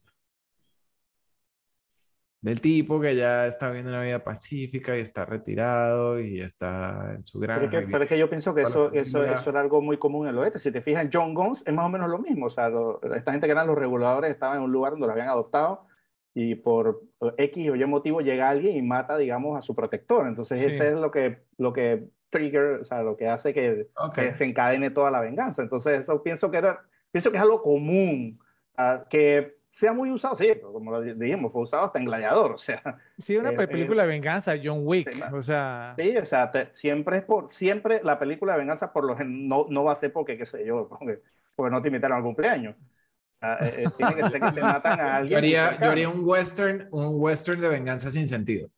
Del 2.40 2.60
tipo 2.60 3.00
que 3.00 3.14
ya 3.14 3.46
está 3.46 3.68
viviendo 3.68 3.92
una 3.92 4.02
vida 4.02 4.24
pacífica 4.24 4.96
y 4.96 5.00
está 5.00 5.24
retirado 5.24 6.18
y 6.18 6.40
está 6.40 7.14
en 7.14 7.24
su 7.24 7.38
gran. 7.38 7.60
Pero, 7.60 7.86
pero 7.90 8.04
es 8.04 8.08
que, 8.08 8.18
yo 8.18 8.28
pienso 8.28 8.54
que 8.54 8.62
eso, 8.62 8.90
eso, 8.92 9.22
eso, 9.22 9.50
era 9.50 9.60
algo 9.60 9.80
muy 9.80 9.98
común 9.98 10.26
en 10.26 10.30
el 10.30 10.38
oeste. 10.38 10.58
Si 10.58 10.72
te 10.72 10.80
fijas, 10.80 11.08
John 11.12 11.34
Gomes 11.34 11.62
es 11.66 11.72
más 11.72 11.86
o 11.86 11.90
menos 11.90 12.08
lo 12.08 12.18
mismo. 12.18 12.46
O 12.46 12.50
sea, 12.50 12.70
esta 13.14 13.30
gente 13.30 13.46
que 13.46 13.52
eran 13.52 13.66
los 13.66 13.78
reguladores 13.78 14.30
estaban 14.30 14.56
en 14.56 14.64
un 14.64 14.72
lugar 14.72 14.92
donde 14.92 15.06
los 15.06 15.12
habían 15.12 15.28
adoptado 15.28 15.86
y 16.34 16.54
por 16.54 17.02
X 17.36 17.70
o 17.70 17.76
Y 17.76 17.84
motivo 17.86 18.20
llega 18.20 18.48
alguien 18.48 18.76
y 18.76 18.82
mata, 18.82 19.18
digamos, 19.18 19.58
a 19.58 19.62
su 19.62 19.74
protector. 19.74 20.26
Entonces, 20.26 20.60
sí. 20.60 20.66
ese 20.66 20.88
es 20.88 20.94
lo 20.94 21.10
que, 21.10 21.42
lo 21.58 21.72
que 21.72 22.08
trigger, 22.30 22.80
o 22.80 22.84
sea, 22.84 23.02
lo 23.02 23.16
que 23.16 23.28
hace 23.28 23.52
que 23.52 23.88
okay. 23.94 24.24
se 24.24 24.30
desencadene 24.30 24.90
toda 24.90 25.10
la 25.10 25.20
venganza. 25.20 25.62
Entonces, 25.62 26.00
eso 26.00 26.22
pienso 26.22 26.50
que, 26.50 26.58
era, 26.58 26.82
pienso 27.10 27.30
que 27.30 27.36
es 27.36 27.42
algo 27.42 27.62
común, 27.62 28.40
uh, 28.78 29.06
que 29.08 29.58
sea 29.72 29.92
muy 29.94 30.10
usado, 30.10 30.36
sí, 30.36 30.52
como 30.60 30.90
lo 30.90 31.00
dijimos, 31.00 31.50
fue 31.50 31.62
usado 31.62 31.84
hasta 31.84 31.98
en 31.98 32.04
Gladiador, 32.04 32.52
o 32.52 32.58
sea. 32.58 32.82
Sí, 33.18 33.36
una 33.36 33.52
eh, 33.52 33.66
película 33.66 34.02
eh, 34.02 34.06
de 34.06 34.12
venganza, 34.12 34.54
John 34.62 34.80
Wick, 34.82 35.10
sí, 35.10 35.20
o 35.32 35.42
sea. 35.42 35.94
Sí, 35.96 36.16
o 36.16 36.26
sea, 36.26 36.50
te, 36.50 36.68
siempre 36.74 37.18
es 37.18 37.24
por, 37.24 37.50
siempre 37.52 38.00
la 38.02 38.18
película 38.18 38.52
de 38.52 38.58
venganza 38.58 38.92
por 38.92 39.04
lo 39.04 39.14
no, 39.24 39.66
no 39.70 39.84
va 39.84 39.92
a 39.92 39.96
ser 39.96 40.12
porque, 40.12 40.36
qué 40.36 40.44
sé 40.44 40.66
yo, 40.66 40.88
porque, 40.88 41.20
porque 41.56 41.70
no 41.70 41.80
te 41.80 41.88
invitaron 41.88 42.18
al 42.18 42.22
cumpleaños. 42.22 42.76
Eh, 43.60 43.84
tiene 43.96 44.14
que 44.14 44.28
ser 44.28 44.40
que 44.40 44.52
te 44.52 44.60
matan 44.60 45.00
a 45.00 45.16
alguien. 45.16 45.32
Yo 45.32 45.38
haría, 45.38 45.80
yo 45.80 45.90
haría 45.90 46.08
un 46.08 46.22
western, 46.24 46.88
un 46.92 47.20
western 47.20 47.60
de 47.60 47.68
venganza 47.68 48.10
sin 48.10 48.28
sentido. 48.28 48.68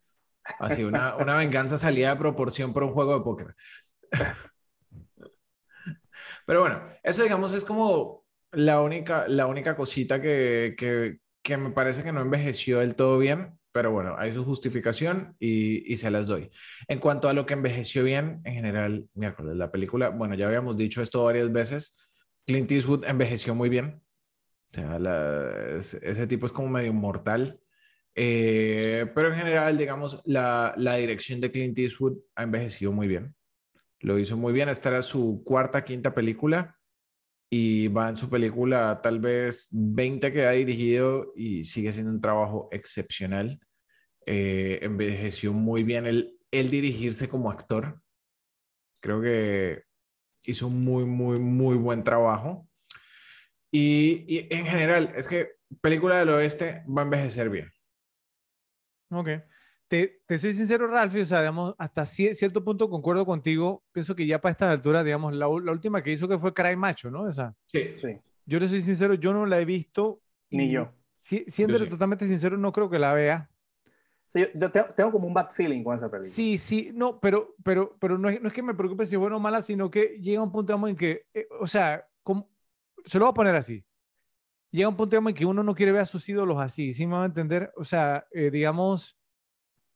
Así, 0.58 0.84
una, 0.84 1.16
una 1.16 1.36
venganza 1.36 1.76
salida 1.76 2.10
de 2.10 2.16
proporción 2.16 2.72
por 2.72 2.82
un 2.82 2.92
juego 2.92 3.18
de 3.18 3.24
póker. 3.24 3.54
Pero 6.46 6.60
bueno, 6.60 6.82
eso 7.02 7.22
digamos 7.22 7.52
es 7.52 7.64
como 7.64 8.24
la 8.52 8.80
única, 8.80 9.26
la 9.28 9.46
única 9.46 9.76
cosita 9.76 10.20
que, 10.20 10.74
que, 10.76 11.18
que, 11.42 11.56
me 11.56 11.70
parece 11.70 12.02
que 12.02 12.12
no 12.12 12.20
envejeció 12.20 12.80
del 12.80 12.94
todo 12.94 13.18
bien, 13.18 13.58
pero 13.72 13.90
bueno, 13.90 14.14
hay 14.18 14.34
su 14.34 14.44
justificación 14.44 15.34
y, 15.38 15.90
y, 15.90 15.96
se 15.96 16.10
las 16.10 16.26
doy. 16.26 16.50
En 16.86 16.98
cuanto 17.00 17.28
a 17.28 17.32
lo 17.32 17.46
que 17.46 17.54
envejeció 17.54 18.04
bien, 18.04 18.42
en 18.44 18.54
general, 18.54 19.08
miércoles, 19.14 19.56
la 19.56 19.72
película, 19.72 20.10
bueno, 20.10 20.34
ya 20.34 20.46
habíamos 20.46 20.76
dicho 20.76 21.00
esto 21.02 21.24
varias 21.24 21.50
veces, 21.50 21.96
Clint 22.46 22.70
Eastwood 22.70 23.04
envejeció 23.06 23.54
muy 23.54 23.68
bien. 23.68 24.03
O 24.78 25.80
sea, 25.80 26.00
ese 26.02 26.26
tipo 26.26 26.46
es 26.46 26.52
como 26.52 26.68
medio 26.68 26.92
mortal. 26.92 27.60
Eh, 28.16 29.06
pero 29.14 29.28
en 29.28 29.34
general, 29.34 29.76
digamos, 29.76 30.20
la, 30.24 30.74
la, 30.76 30.96
dirección 30.96 31.40
de 31.40 31.50
Clint 31.50 31.78
Eastwood 31.78 32.18
ha 32.36 32.44
envejecido 32.44 32.92
muy 32.92 33.08
bien. 33.08 33.34
Lo 34.00 34.18
hizo 34.18 34.36
muy 34.36 34.52
bien. 34.52 34.68
Esta 34.68 34.90
era 34.90 35.02
su 35.02 35.42
cuarta, 35.44 35.84
quinta 35.84 36.14
película 36.14 36.78
y 37.50 37.88
va 37.88 38.08
en 38.08 38.16
su 38.16 38.28
película 38.28 39.00
tal 39.00 39.20
vez 39.20 39.68
20 39.70 40.32
que 40.32 40.44
ha 40.44 40.50
dirigido 40.50 41.32
y 41.36 41.62
sigue 41.64 41.92
siendo 41.92 42.10
un 42.10 42.20
trabajo 42.20 42.68
excepcional. 42.72 43.60
Eh, 44.26 44.80
envejeció 44.82 45.52
muy 45.52 45.84
bien 45.84 46.06
el, 46.06 46.36
el 46.50 46.70
dirigirse 46.70 47.28
como 47.28 47.50
actor. 47.50 48.00
Creo 49.00 49.20
que 49.20 49.82
hizo 50.44 50.66
un 50.66 50.84
muy, 50.84 51.04
muy, 51.04 51.38
muy 51.38 51.76
buen 51.76 52.02
trabajo. 52.02 52.68
Y, 53.76 54.24
y 54.28 54.46
en 54.54 54.66
general, 54.66 55.10
es 55.16 55.26
que 55.26 55.56
película 55.80 56.20
del 56.20 56.28
oeste 56.28 56.84
va 56.86 57.02
a 57.02 57.04
envejecer 57.06 57.50
bien. 57.50 57.72
Ok. 59.10 59.30
Te, 59.88 60.22
te, 60.26 60.38
soy 60.38 60.54
sincero, 60.54 60.86
Ralphie, 60.86 61.22
o 61.22 61.26
sea, 61.26 61.40
digamos, 61.40 61.74
hasta 61.76 62.06
cierto 62.06 62.62
punto 62.62 62.88
concuerdo 62.88 63.26
contigo. 63.26 63.82
Pienso 63.90 64.14
que 64.14 64.28
ya 64.28 64.40
para 64.40 64.52
esta 64.52 64.70
altura, 64.70 65.02
digamos, 65.02 65.34
la, 65.34 65.46
la, 65.48 65.72
última 65.72 66.04
que 66.04 66.12
hizo 66.12 66.28
que 66.28 66.38
fue 66.38 66.54
Cry 66.54 66.76
Macho, 66.76 67.10
¿no? 67.10 67.28
Esa. 67.28 67.52
Sí, 67.66 67.96
sí. 68.00 68.16
Yo 68.46 68.60
le 68.60 68.68
soy 68.68 68.80
sincero, 68.80 69.14
yo 69.14 69.32
no 69.32 69.44
la 69.44 69.58
he 69.58 69.64
visto. 69.64 70.22
Ni 70.50 70.70
yo. 70.70 70.92
Si, 71.16 71.44
siendo 71.48 71.76
sí. 71.76 71.88
totalmente 71.88 72.28
sincero, 72.28 72.56
no 72.56 72.70
creo 72.70 72.88
que 72.88 73.00
la 73.00 73.12
vea. 73.12 73.50
Sí, 74.24 74.46
yo 74.54 74.70
tengo, 74.70 74.86
tengo, 74.94 75.10
como 75.10 75.26
un 75.26 75.34
bad 75.34 75.50
feeling 75.50 75.82
con 75.82 75.96
esa 75.96 76.08
película. 76.08 76.32
Sí, 76.32 76.58
sí, 76.58 76.92
no, 76.94 77.18
pero, 77.18 77.56
pero, 77.64 77.96
pero 77.98 78.18
no, 78.18 78.28
es, 78.28 78.40
no 78.40 78.46
es 78.46 78.54
que 78.54 78.62
me 78.62 78.74
preocupe 78.74 79.04
si 79.04 79.16
es 79.16 79.20
buena 79.20 79.34
o 79.34 79.40
mala, 79.40 79.62
sino 79.62 79.90
que 79.90 80.20
llega 80.20 80.44
un 80.44 80.52
punto, 80.52 80.72
digamos, 80.72 80.90
en 80.90 80.96
que, 80.96 81.26
eh, 81.34 81.48
o 81.58 81.66
sea, 81.66 82.06
como, 82.22 82.53
se 83.04 83.18
lo 83.18 83.26
voy 83.26 83.30
a 83.32 83.34
poner 83.34 83.54
así 83.54 83.84
llega 84.74 84.88
un 84.88 84.96
punto 84.96 85.16
en 85.16 85.34
que 85.34 85.46
uno 85.46 85.62
no 85.62 85.74
quiere 85.74 85.92
ver 85.92 86.02
a 86.02 86.06
sus 86.06 86.28
ídolos 86.28 86.58
así, 86.60 86.94
¿sí 86.94 87.06
me 87.06 87.14
va 87.14 87.22
a 87.22 87.26
entender? 87.26 87.72
O 87.76 87.84
sea, 87.84 88.26
eh, 88.32 88.50
digamos, 88.50 89.16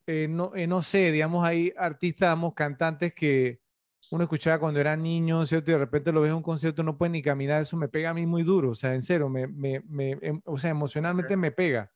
eh, 0.06 0.28
no, 0.30 0.54
eh, 0.54 0.68
no 0.68 0.82
sé, 0.82 1.10
digamos, 1.10 1.44
hay 1.44 1.72
artistas, 1.76 2.28
digamos, 2.28 2.54
cantantes 2.54 3.12
que 3.12 3.60
uno 4.12 4.22
escuchaba 4.22 4.60
cuando 4.60 4.78
era 4.78 4.96
niño, 4.96 5.44
¿cierto? 5.46 5.72
Y 5.72 5.74
de 5.74 5.78
repente 5.80 6.12
lo 6.12 6.20
ves 6.20 6.30
en 6.30 6.36
un 6.36 6.42
concierto, 6.44 6.84
no 6.84 6.96
puede 6.96 7.10
ni 7.10 7.22
caminar, 7.22 7.62
eso 7.62 7.76
me 7.76 7.88
pega 7.88 8.10
a 8.10 8.14
mí 8.14 8.24
muy 8.24 8.44
duro, 8.44 8.70
o 8.70 8.74
sea, 8.76 8.94
en 8.94 9.02
serio, 9.02 9.28
me, 9.28 9.48
me, 9.48 9.80
me 9.80 10.12
em, 10.22 10.40
o 10.44 10.56
sea, 10.56 10.70
emocionalmente 10.70 11.36
me 11.36 11.50
pega. 11.50 11.92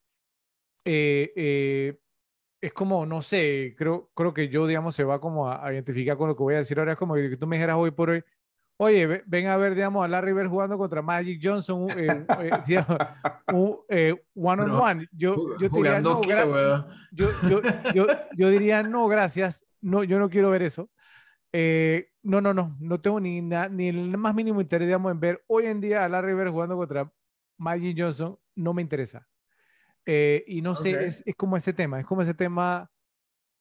es 0.84 2.72
como, 2.74 3.06
no 3.06 3.22
sé, 3.22 3.74
creo, 3.78 4.10
creo 4.14 4.34
que 4.34 4.48
yo, 4.48 4.66
digamos, 4.66 4.94
se 4.96 5.04
va 5.04 5.20
como 5.20 5.48
a, 5.48 5.64
a, 5.64 5.72
identificar 5.72 6.16
con 6.16 6.28
lo 6.28 6.36
que 6.36 6.42
voy 6.42 6.54
a 6.54 6.58
decir 6.58 6.78
ahora, 6.78 6.92
es 6.92 6.98
como 6.98 7.14
que 7.14 7.36
tú 7.36 7.46
me 7.46 7.56
dijeras 7.56 7.76
hoy 7.76 7.92
por 7.92 8.10
hoy, 8.10 8.24
Oye, 8.78 9.22
ven 9.26 9.46
a 9.46 9.56
ver, 9.56 9.74
digamos, 9.74 10.04
a 10.04 10.08
Larry 10.08 10.32
Bird 10.32 10.48
jugando 10.48 10.76
contra 10.76 11.02
Magic 11.02 11.40
Johnson, 11.42 11.88
eh, 11.90 12.26
eh, 12.40 12.50
digamos, 12.66 12.98
un 13.52 13.76
eh, 13.88 14.14
one 14.34 14.62
on 14.62 14.70
one. 14.70 15.08
Yo, 15.12 15.56
yo, 15.58 15.68
diría, 15.68 16.00
no, 16.00 16.20
qué, 16.20 16.30
yo, 17.12 17.28
yo, 17.48 17.60
yo, 17.94 18.06
yo, 18.36 18.50
diría, 18.50 18.82
no, 18.82 19.06
gracias. 19.06 19.64
No, 19.80 20.04
yo 20.04 20.18
no 20.18 20.30
quiero 20.30 20.50
ver 20.50 20.62
eso. 20.62 20.90
Eh, 21.52 22.08
no, 22.22 22.40
no, 22.40 22.54
no, 22.54 22.76
no 22.80 23.00
tengo 23.00 23.20
ni, 23.20 23.42
na, 23.42 23.68
ni 23.68 23.88
el 23.88 24.16
más 24.16 24.34
mínimo 24.34 24.60
interés, 24.60 24.88
digamos, 24.88 25.12
en 25.12 25.20
ver 25.20 25.44
hoy 25.46 25.66
en 25.66 25.80
día 25.80 26.04
a 26.04 26.08
Larry 26.08 26.34
Bird 26.34 26.50
jugando 26.50 26.76
contra 26.76 27.12
Magic 27.58 27.96
Johnson. 27.98 28.38
No 28.54 28.74
me 28.74 28.82
interesa. 28.82 29.28
Eh, 30.06 30.44
y 30.46 30.62
no 30.62 30.72
okay. 30.72 30.92
sé, 30.92 31.04
es, 31.04 31.22
es 31.26 31.34
como 31.36 31.56
ese 31.56 31.72
tema, 31.72 32.00
es 32.00 32.06
como 32.06 32.22
ese 32.22 32.34
tema 32.34 32.90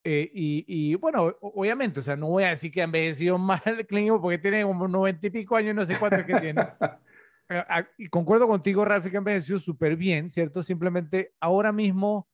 eh, 0.04 0.32
y, 0.34 0.66
y, 0.68 0.96
bueno, 0.96 1.36
obviamente, 1.42 2.00
o 2.00 2.04
sea, 2.04 2.16
no 2.16 2.28
voy 2.28 2.44
a 2.44 2.50
decir 2.50 2.72
que 2.72 2.82
ha 2.82 2.86
envejecido 2.86 3.38
mal 3.38 3.62
Clint 3.88 4.20
porque 4.22 4.38
tiene 4.38 4.64
como 4.64 4.88
noventa 4.88 5.28
y 5.28 5.30
pico 5.30 5.56
años, 5.56 5.76
no 5.76 5.86
sé 5.86 5.98
cuántos 5.98 6.24
que 6.24 6.40
tiene. 6.40 6.62
Eh, 7.54 7.66
y 7.98 8.08
concuerdo 8.08 8.48
contigo, 8.48 8.86
Ralph, 8.86 9.10
que 9.10 9.18
ha 9.18 9.20
envejecido 9.20 9.60
súper 9.60 9.98
bien, 9.98 10.30
¿cierto? 10.30 10.64
Simplemente 10.64 11.34
ahora 11.42 11.74
mismo, 11.74 12.30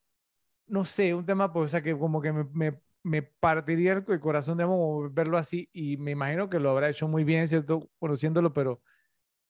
no 0.68 0.86
sé, 0.86 1.16
un 1.16 1.26
tema, 1.26 1.52
pues, 1.52 1.66
o 1.66 1.68
sea, 1.70 1.82
que 1.82 1.98
como 1.98 2.22
que 2.22 2.32
me, 2.32 2.44
me, 2.54 2.80
me 3.02 3.24
partiría 3.24 3.94
el 3.94 4.20
corazón, 4.20 4.60
digamos, 4.60 5.12
verlo 5.12 5.40
así, 5.40 5.72
y 5.74 5.98
me 5.98 6.12
imagino 6.12 6.52
que 6.52 6.60
lo 6.60 6.70
habrá 6.70 6.92
hecho 6.92 7.08
muy 7.08 7.24
bien, 7.24 7.48
¿cierto? 7.48 7.90
Conociéndolo, 7.98 8.54
pero 8.54 8.80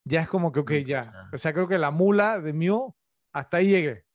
ya 0.06 0.22
es 0.22 0.30
como 0.30 0.54
que, 0.54 0.62
ok, 0.62 0.72
ya. 0.86 1.30
O 1.34 1.38
sea, 1.38 1.52
creo 1.52 1.68
que 1.68 1.78
la 1.78 1.92
mula 1.92 2.40
de 2.40 2.54
Mew 2.54 2.96
hasta 3.34 3.58
ahí 3.58 3.68
llegue, 3.68 4.06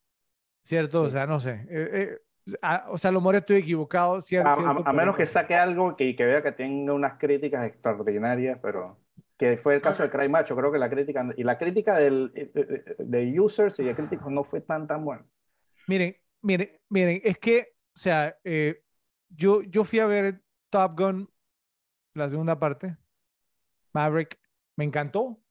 ¿cierto? 0.63 1.01
Sí. 1.01 1.07
O 1.07 1.11
sea, 1.11 1.27
no 1.27 1.39
sé. 1.39 1.67
Eh, 1.69 1.91
eh, 1.93 2.19
a, 2.61 2.87
o 2.91 2.99
sea, 2.99 3.11
a 3.11 3.13
lo 3.13 3.21
mejor 3.21 3.37
estoy 3.37 3.57
equivocado. 3.57 4.21
Cierto, 4.21 4.49
a, 4.49 4.55
cierto, 4.55 4.83
a, 4.87 4.91
a 4.91 4.93
menos 4.93 5.17
que 5.17 5.27
saque 5.27 5.55
algo 5.55 5.97
que, 5.97 6.17
que, 6.17 6.25
vea 6.25 6.43
que 6.43 6.53
tenga 6.53 6.93
unas 6.93 7.15
críticas 7.15 7.67
extraordinarias, 7.67 8.59
pero 8.61 8.99
que 9.43 9.57
fue 9.57 9.75
el 9.75 9.81
caso 9.81 10.05
de 10.05 10.11
Cry 10.11 10.29
Macho, 10.29 10.55
creo 10.55 10.71
que 10.71 10.79
la 10.79 10.89
crítica, 10.89 11.27
y 11.37 11.43
la 11.43 11.59
crítica 11.59 11.97
del, 11.97 12.33
de 12.99 13.41
users 13.41 13.79
y 13.81 13.85
de 13.85 13.97
críticos 13.97 14.31
no 14.31 14.45
fue 14.45 14.61
tan, 14.61 14.87
tan 14.87 15.05
buena. 15.05 15.27
Miren, 15.89 16.17
miren, 16.43 16.71
miren, 16.89 17.21
es 17.25 17.39
que, 17.39 17.75
o 17.89 17.99
sea, 17.99 18.39
eh, 18.45 18.85
yo, 19.31 19.63
yo 19.63 19.83
fui 19.83 19.99
a 19.99 20.07
ver 20.07 20.45
Top 20.71 20.97
Gun, 20.97 21.29
la 22.15 22.29
segunda 22.29 22.59
parte, 22.59 22.97
Maverick, 23.93 24.39
me 24.77 24.85
encantó, 24.85 25.42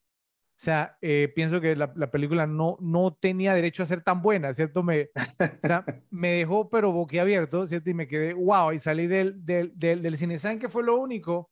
o 0.62 0.64
sea, 0.64 0.96
eh, 1.02 1.32
pienso 1.34 1.60
que 1.60 1.76
la, 1.76 1.92
la, 1.96 2.12
película 2.12 2.46
no, 2.46 2.78
no 2.80 3.18
tenía 3.20 3.56
derecho 3.56 3.82
a 3.82 3.88
ser 3.88 4.04
tan 4.04 4.22
buena, 4.22 4.54
¿cierto? 4.54 4.84
Me, 4.84 5.10
o 5.40 5.68
sea, 5.68 5.84
me 6.12 6.34
dejó 6.34 6.70
pero 6.70 6.92
boquiabierto, 6.92 7.66
¿cierto? 7.66 7.90
Y 7.90 7.96
me 7.96 8.08
quedé, 8.08 8.34
wow, 8.34 8.72
y 8.72 8.78
salí 8.78 9.08
del, 9.08 9.44
del, 9.44 9.72
del, 9.74 10.04
del 10.04 10.18
cine. 10.20 10.38
¿Saben 10.38 10.60
qué 10.60 10.70
fue 10.70 10.84
lo 10.84 11.00
único? 11.00 11.50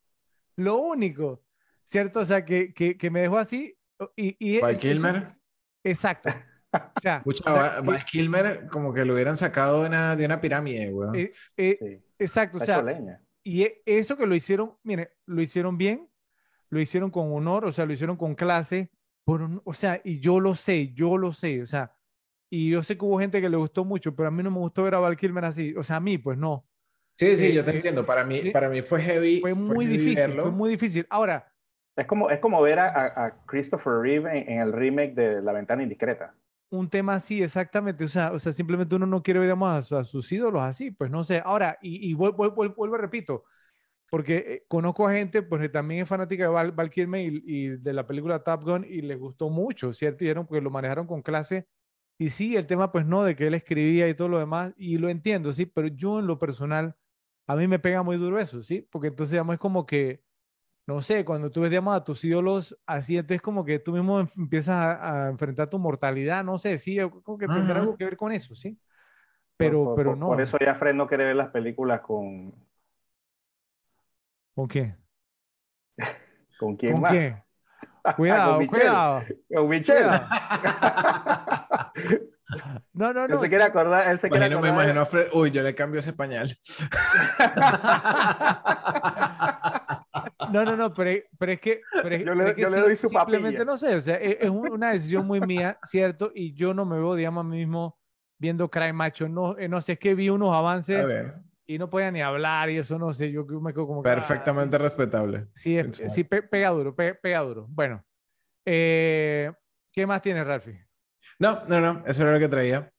Lo 0.57 0.77
único, 0.77 1.43
¿cierto? 1.85 2.19
O 2.19 2.25
sea, 2.25 2.45
que, 2.45 2.71
que, 2.71 2.99
que 2.99 3.09
me 3.09 3.21
dejó 3.21 3.39
así. 3.39 3.75
Y, 4.15 4.37
y 4.37 4.59
¿Val 4.59 4.77
Kilmer? 4.77 5.35
exacto. 5.83 6.29
O 6.71 7.01
sea, 7.01 7.23
Pucha, 7.23 7.51
o 7.51 7.55
sea, 7.55 7.81
Val 7.81 8.05
Kilmer 8.05 8.67
como 8.67 8.93
que 8.93 9.03
lo 9.03 9.15
hubieran 9.15 9.35
sacado 9.35 9.81
de 9.81 9.87
una, 9.87 10.15
de 10.15 10.23
una 10.23 10.39
pirámide, 10.39 10.91
güey. 10.91 11.19
Eh, 11.19 11.31
eh, 11.57 11.77
sí. 11.79 12.05
Exacto, 12.19 12.59
o 12.59 12.61
sea, 12.61 12.83
leña. 12.83 13.23
y 13.43 13.63
e, 13.63 13.81
eso 13.87 14.15
que 14.15 14.27
lo 14.27 14.35
hicieron, 14.35 14.77
mire, 14.83 15.15
lo 15.25 15.41
hicieron 15.41 15.79
bien, 15.79 16.07
lo 16.69 16.79
hicieron 16.79 17.09
con 17.09 17.33
honor, 17.33 17.65
o 17.65 17.71
sea, 17.71 17.87
lo 17.87 17.93
hicieron 17.93 18.17
con 18.17 18.35
clase, 18.35 18.91
o 19.63 19.73
sea, 19.73 20.01
y 20.03 20.19
yo 20.19 20.39
lo 20.39 20.55
sé, 20.55 20.93
yo 20.93 21.17
lo 21.17 21.33
sé, 21.33 21.61
o 21.61 21.65
sea, 21.65 21.93
y 22.49 22.71
yo 22.71 22.81
sé 22.81 22.97
que 22.97 23.05
hubo 23.05 23.19
gente 23.19 23.41
que 23.41 23.49
le 23.49 23.57
gustó 23.57 23.85
mucho, 23.85 24.15
pero 24.15 24.27
a 24.27 24.31
mí 24.31 24.41
no 24.41 24.49
me 24.49 24.57
gustó 24.57 24.83
ver 24.83 24.95
a 24.95 24.99
Val 24.99 25.17
Kilmer 25.17 25.45
así, 25.45 25.75
o 25.75 25.83
sea, 25.83 25.97
a 25.97 25.99
mí, 25.99 26.17
pues 26.17 26.37
no. 26.37 26.65
Sí, 27.13 27.35
sí, 27.35 27.53
yo 27.53 27.63
te 27.63 27.71
eh, 27.71 27.75
entiendo, 27.75 28.05
para 28.05 28.23
mí, 28.23 28.49
para 28.51 28.69
mí 28.69 28.81
fue 28.81 29.01
heavy. 29.01 29.41
Fue 29.41 29.53
muy 29.53 29.85
difícil, 29.85 30.33
fue 30.39 30.51
muy 30.51 30.69
difícil. 30.69 31.05
Ahora... 31.09 31.51
Es 31.95 32.05
como, 32.05 32.29
es 32.29 32.39
como 32.39 32.61
ver 32.61 32.79
a, 32.79 33.41
Christopher 33.45 33.95
Reeve 34.01 34.49
en, 34.49 34.61
el 34.61 34.71
remake 34.71 35.13
de 35.15 35.41
La 35.41 35.51
Ventana 35.51 35.83
Indiscreta. 35.83 36.33
Un 36.69 36.89
tema 36.89 37.15
así, 37.15 37.43
exactamente, 37.43 38.05
o 38.05 38.07
sea, 38.07 38.31
o 38.31 38.39
sea 38.39 38.53
simplemente 38.53 38.95
uno 38.95 39.05
no 39.05 39.21
quiere 39.21 39.39
ver 39.39 39.47
digamos, 39.47 39.91
a, 39.91 40.03
sus 40.05 40.31
ídolos 40.31 40.61
así, 40.61 40.91
pues 40.91 41.11
no 41.11 41.25
sé. 41.25 41.41
Ahora, 41.43 41.77
y, 41.81 42.09
y 42.09 42.13
vuelvo, 42.13 42.49
vuelvo, 42.51 42.73
vuelvo, 42.75 42.95
repito, 42.95 43.43
porque 44.09 44.37
eh, 44.37 44.65
conozco 44.67 45.07
a 45.07 45.13
gente 45.13 45.41
pues, 45.43 45.61
que 45.61 45.69
también 45.69 46.01
es 46.01 46.09
fanática 46.09 46.43
de 46.43 46.49
Val, 46.49 46.71
Val 46.71 46.89
Kilmer 46.89 47.21
y, 47.21 47.69
de 47.77 47.93
la 47.93 48.07
película 48.07 48.43
Top 48.43 48.63
Gun 48.63 48.85
y 48.87 49.01
les 49.01 49.19
gustó 49.19 49.49
mucho, 49.49 49.93
¿cierto? 49.93 50.25
Y 50.25 50.29
eran 50.29 50.47
porque 50.47 50.61
lo 50.61 50.71
manejaron 50.71 51.05
con 51.07 51.21
clase. 51.21 51.67
Y 52.17 52.29
sí, 52.29 52.55
el 52.57 52.65
tema 52.65 52.91
pues 52.91 53.05
no, 53.05 53.23
de 53.23 53.35
que 53.35 53.47
él 53.47 53.53
escribía 53.53 54.09
y 54.09 54.13
todo 54.13 54.27
lo 54.27 54.39
demás, 54.39 54.73
y 54.77 54.97
lo 54.97 55.09
entiendo, 55.09 55.53
sí, 55.53 55.65
pero 55.65 55.87
yo 55.87 56.19
en 56.19 56.27
lo 56.27 56.37
personal, 56.37 56.95
a 57.47 57.55
mí 57.55 57.67
me 57.67 57.79
pega 57.79 58.03
muy 58.03 58.17
duro 58.17 58.39
eso, 58.39 58.61
¿sí? 58.61 58.85
Porque 58.91 59.07
entonces, 59.07 59.31
digamos, 59.31 59.53
es 59.53 59.59
como 59.59 59.85
que, 59.85 60.21
no 60.85 61.01
sé, 61.01 61.23
cuando 61.23 61.49
tú 61.49 61.61
ves, 61.61 61.69
digamos, 61.69 61.95
a 61.95 62.03
tus 62.03 62.23
ídolos 62.25 62.77
así, 62.85 63.15
entonces 63.15 63.41
como 63.41 63.63
que 63.63 63.79
tú 63.79 63.93
mismo 63.93 64.19
empiezas 64.19 64.97
a, 64.99 65.29
enfrentar 65.29 65.69
tu 65.69 65.79
mortalidad, 65.79 66.43
no 66.43 66.57
sé, 66.57 66.77
sí, 66.77 66.97
como 67.23 67.37
que 67.37 67.47
tendrá 67.47 67.79
algo 67.79 67.95
que 67.95 68.03
ver 68.05 68.17
con 68.17 68.33
eso, 68.33 68.53
¿sí? 68.53 68.77
Pero, 69.55 69.93
pero 69.95 70.15
no. 70.15 70.27
Por 70.27 70.41
eso 70.41 70.57
ya 70.59 70.75
Fred 70.75 70.95
no 70.95 71.07
quiere 71.07 71.25
ver 71.25 71.35
las 71.37 71.49
películas 71.49 72.01
con, 72.01 72.53
¿Con 74.55 74.67
quién? 74.67 74.97
¿Con 76.59 76.75
quién 76.75 76.93
¿Con 76.93 77.01
más? 77.01 77.11
quién? 77.11 77.43
Cuidado, 78.15 78.57
Con 78.57 78.67
cuidado. 78.67 79.23
Con 79.53 79.69
Michelle. 79.69 80.21
No, 82.93 83.13
no, 83.13 83.27
no. 83.27 83.35
Él 83.35 83.39
se 83.41 83.49
quiere 83.49 83.63
acordar. 83.63 84.09
Él 84.09 84.19
se 84.19 84.29
quiere 84.29 84.45
acordar. 84.45 84.63
me 84.63 84.69
imagino 84.77 85.01
a 85.01 85.05
Fred. 85.05 85.27
Uy, 85.33 85.51
yo 85.51 85.61
le 85.61 85.75
cambio 85.75 85.99
ese 85.99 86.13
pañal. 86.13 86.57
No, 90.51 90.65
no, 90.65 90.75
no, 90.75 90.93
pero, 90.93 91.21
pero 91.37 91.51
es 91.51 91.59
que. 91.59 91.81
Pero 92.01 92.15
yo 92.17 92.33
le, 92.33 92.55
yo 92.57 92.69
le 92.69 92.79
doy 92.79 92.95
su 92.95 93.09
Simplemente 93.09 93.59
papilla. 93.59 93.65
no 93.65 93.77
sé, 93.77 93.95
o 93.95 94.01
sea, 94.01 94.15
es, 94.15 94.37
es, 94.39 94.49
una 94.49 94.93
decisión 94.93 95.27
muy 95.27 95.39
mía, 95.41 95.77
¿cierto? 95.83 96.31
Y 96.33 96.53
yo 96.53 96.73
no 96.73 96.85
me 96.85 96.97
veo, 96.97 97.15
digamos, 97.15 97.41
a 97.41 97.47
mí 97.47 97.57
mismo 97.57 97.99
viendo 98.37 98.69
Cry 98.69 98.93
Macho. 98.93 99.29
No, 99.29 99.57
eh, 99.57 99.67
no 99.67 99.79
sé, 99.81 99.93
es 99.93 99.99
que 99.99 100.15
vi 100.15 100.29
unos 100.29 100.55
avances. 100.55 101.05
Y 101.69 101.77
no 101.77 101.87
podía 101.87 102.09
ni 102.09 102.19
hablar 102.19 102.71
y 102.71 102.79
eso 102.79 102.97
no 102.97 103.13
sé, 103.13 103.31
yo 103.31 103.45
me 103.45 103.71
quedo 103.71 103.85
como... 103.85 104.01
Perfectamente 104.01 104.75
respetable. 104.79 105.49
Sí, 105.53 105.79
sí 106.09 106.23
pega 106.23 106.71
duro, 106.71 106.95
pega 106.95 107.41
duro. 107.41 107.67
Bueno, 107.69 108.03
eh, 108.65 109.53
¿qué 109.91 110.07
más 110.07 110.23
tiene 110.23 110.43
Ralfi? 110.43 110.75
No, 111.37 111.63
no, 111.67 111.79
no, 111.79 112.03
eso 112.07 112.23
era 112.23 112.33
lo 112.33 112.39
que 112.39 112.47
traía. 112.47 112.91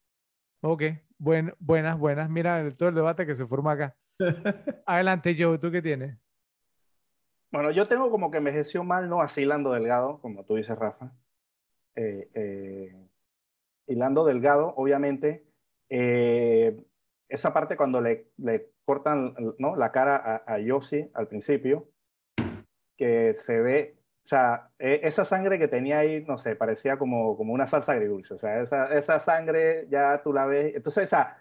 Ok, 0.60 0.84
buen, 1.18 1.52
buenas, 1.58 1.98
buenas. 1.98 2.30
Mira 2.30 2.70
todo 2.76 2.90
el 2.90 2.94
debate 2.94 3.26
que 3.26 3.34
se 3.34 3.44
forma 3.44 3.72
acá. 3.72 3.96
Adelante, 4.86 5.34
Joe, 5.36 5.58
¿tú 5.58 5.72
qué 5.72 5.82
tienes? 5.82 6.16
Bueno, 7.50 7.72
yo 7.72 7.88
tengo 7.88 8.08
como 8.08 8.30
que 8.30 8.38
envejeció 8.38 8.84
mal, 8.84 9.08
¿no? 9.08 9.20
Así 9.20 9.44
Lando 9.44 9.72
Delgado, 9.72 10.20
como 10.20 10.44
tú 10.44 10.54
dices, 10.54 10.78
Rafa. 10.78 11.12
Eh, 11.96 12.30
eh, 12.34 13.08
y 13.88 13.96
Lando 13.96 14.24
Delgado, 14.24 14.74
obviamente, 14.76 15.44
eh, 15.88 16.86
esa 17.30 17.52
parte 17.52 17.76
cuando 17.76 18.00
le, 18.00 18.26
le 18.38 18.72
cortan 18.84 19.34
¿no? 19.58 19.76
la 19.76 19.92
cara 19.92 20.16
a, 20.16 20.54
a 20.54 20.58
Yossi 20.58 21.10
al 21.14 21.28
principio, 21.28 21.88
que 22.96 23.34
se 23.34 23.60
ve, 23.60 23.96
o 24.24 24.28
sea, 24.28 24.70
e, 24.78 25.00
esa 25.04 25.24
sangre 25.24 25.58
que 25.58 25.68
tenía 25.68 26.00
ahí, 26.00 26.24
no 26.26 26.38
sé, 26.38 26.56
parecía 26.56 26.98
como, 26.98 27.36
como 27.36 27.54
una 27.54 27.66
salsa 27.66 27.92
agridulce, 27.92 28.34
o 28.34 28.38
sea, 28.38 28.60
esa, 28.60 28.92
esa 28.94 29.18
sangre 29.20 29.86
ya 29.90 30.22
tú 30.22 30.32
la 30.32 30.46
ves, 30.46 30.74
entonces 30.74 31.04
esa, 31.04 31.38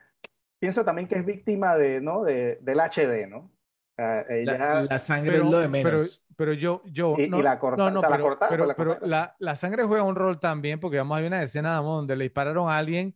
pienso 0.59 0.85
también 0.85 1.07
que 1.07 1.15
es 1.15 1.25
víctima 1.25 1.75
de, 1.75 1.99
¿no? 1.99 2.23
De, 2.23 2.59
del 2.61 2.79
HD, 2.79 3.27
¿no? 3.27 3.51
la, 3.97 4.87
la, 4.89 4.99
sangre 4.99 5.37
es 5.37 5.43
lo 5.43 5.59
de 5.59 5.67
menos. 5.67 6.23
Pero, 6.27 6.35
pero 6.37 6.53
yo, 6.53 6.81
yo, 6.85 7.15
y, 7.17 7.27
no, 7.27 7.39
y 7.39 7.43
la 7.43 7.59
corta, 7.59 7.83
no, 7.83 7.91
no, 7.91 7.99
o 7.99 8.01
sea, 8.01 8.11
pero, 8.11 8.23
la 8.23 8.29
cortaron, 8.29 8.49
pero, 8.51 8.65
la, 8.65 8.75
pero 8.75 8.97
la, 9.01 9.35
la, 9.39 9.55
sangre 9.57 9.83
juega 9.83 10.03
un 10.03 10.15
rol 10.15 10.39
también, 10.39 10.79
porque 10.79 10.97
vamos 10.97 11.17
a 11.17 11.19
ver 11.19 11.27
una 11.27 11.43
escena 11.43 11.75
donde 11.75 12.15
le 12.15 12.23
dispararon 12.23 12.69
a 12.69 12.77
alguien 12.77 13.13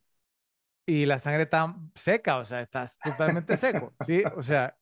y 0.85 1.05
la 1.05 1.19
sangre 1.19 1.43
está 1.43 1.75
seca, 1.95 2.37
o 2.37 2.45
sea, 2.45 2.61
estás 2.61 2.99
totalmente 2.99 3.57
seco, 3.57 3.93
¿sí? 4.05 4.23
O 4.35 4.41
sea, 4.41 4.75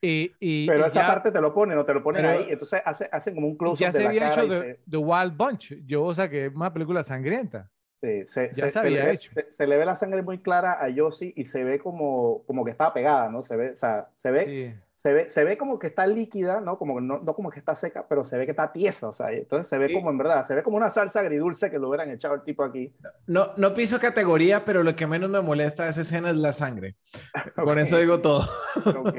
y... 0.00 0.32
y 0.40 0.66
pero 0.66 0.86
esa 0.86 1.06
parte 1.06 1.32
te 1.32 1.40
lo 1.40 1.54
ponen, 1.54 1.78
o 1.78 1.84
te 1.84 1.94
lo 1.94 2.02
ponen 2.02 2.24
ahí, 2.26 2.46
entonces 2.50 2.82
hace, 2.84 3.08
hacen 3.10 3.34
como 3.34 3.48
un 3.48 3.56
close-up 3.56 3.92
de 3.92 4.00
la 4.00 4.08
había 4.08 4.20
cara 4.30 4.42
hecho 4.42 4.48
The, 4.48 4.80
The, 4.88 4.96
Wild 4.96 5.36
Bunch, 5.36 5.74
yo, 5.86 6.04
o 6.04 6.14
sea, 6.14 6.28
que 6.28 6.46
es 6.46 6.54
una 6.54 6.72
película 6.72 7.02
sangrienta. 7.02 7.70
Sí, 8.02 8.26
se, 8.26 8.50
ya 8.52 8.70
se, 8.70 8.70
se, 8.70 8.90
le. 8.90 9.02
Ve, 9.02 9.20
se, 9.48 9.66
le 9.66 9.76
ve 9.76 9.84
la 9.84 9.96
sangre 9.96 10.22
muy 10.22 10.38
clara 10.40 10.82
a 10.82 10.88
Yossi 10.88 11.32
y 11.36 11.46
se 11.46 11.64
ve 11.64 11.78
como, 11.78 12.42
como 12.46 12.64
que 12.64 12.70
está 12.70 12.92
pegada, 12.92 13.30
¿no? 13.30 13.42
Se 13.42 13.56
ve, 13.56 13.70
o 13.70 13.76
sea, 13.76 14.08
se 14.16 14.30
ve... 14.30 14.44
Sí. 14.44 14.82
Se 14.98 15.12
ve, 15.12 15.28
se 15.28 15.44
ve 15.44 15.58
como 15.58 15.78
que 15.78 15.88
está 15.88 16.06
líquida, 16.06 16.62
¿no? 16.62 16.78
Como, 16.78 17.02
no, 17.02 17.18
no 17.18 17.34
como 17.34 17.50
que 17.50 17.58
está 17.58 17.74
seca, 17.76 18.06
pero 18.08 18.24
se 18.24 18.38
ve 18.38 18.46
que 18.46 18.52
está 18.52 18.72
tiesa, 18.72 19.08
o 19.08 19.12
sea, 19.12 19.30
entonces 19.30 19.68
se 19.68 19.76
ve 19.76 19.88
Sí. 19.88 19.94
como 19.94 20.10
en 20.10 20.16
verdad, 20.16 20.42
se 20.42 20.54
ve 20.54 20.62
como 20.62 20.78
una 20.78 20.88
salsa 20.88 21.20
agridulce 21.20 21.70
que 21.70 21.78
lo 21.78 21.90
hubieran 21.90 22.10
echado 22.10 22.34
el 22.34 22.42
tipo 22.44 22.64
aquí. 22.64 22.94
No, 23.26 23.50
no 23.58 23.74
piso 23.74 24.00
categoría, 24.00 24.64
pero 24.64 24.82
lo 24.82 24.96
que 24.96 25.06
menos 25.06 25.28
me 25.28 25.42
molesta 25.42 25.84
de 25.84 25.90
esa 25.90 26.00
escena 26.00 26.30
es 26.30 26.36
la 26.36 26.54
sangre. 26.54 26.96
Con 27.56 27.78
eso 27.78 27.98
digo 27.98 28.22
todo. 28.22 28.48
Ok. 28.86 29.18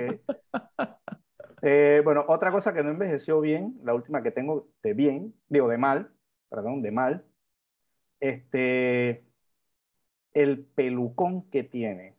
Eh, 1.61 2.01
bueno, 2.03 2.25
otra 2.27 2.51
cosa 2.51 2.73
que 2.73 2.83
no 2.83 2.89
envejeció 2.89 3.39
bien, 3.39 3.79
la 3.83 3.93
última 3.93 4.23
que 4.23 4.31
tengo 4.31 4.69
de 4.81 4.93
bien, 4.93 5.35
digo 5.47 5.67
de 5.67 5.77
mal, 5.77 6.11
perdón, 6.49 6.81
de 6.81 6.91
mal, 6.91 7.23
este, 8.19 9.23
el 10.33 10.65
pelucón 10.65 11.49
que 11.49 11.63
tiene, 11.63 12.15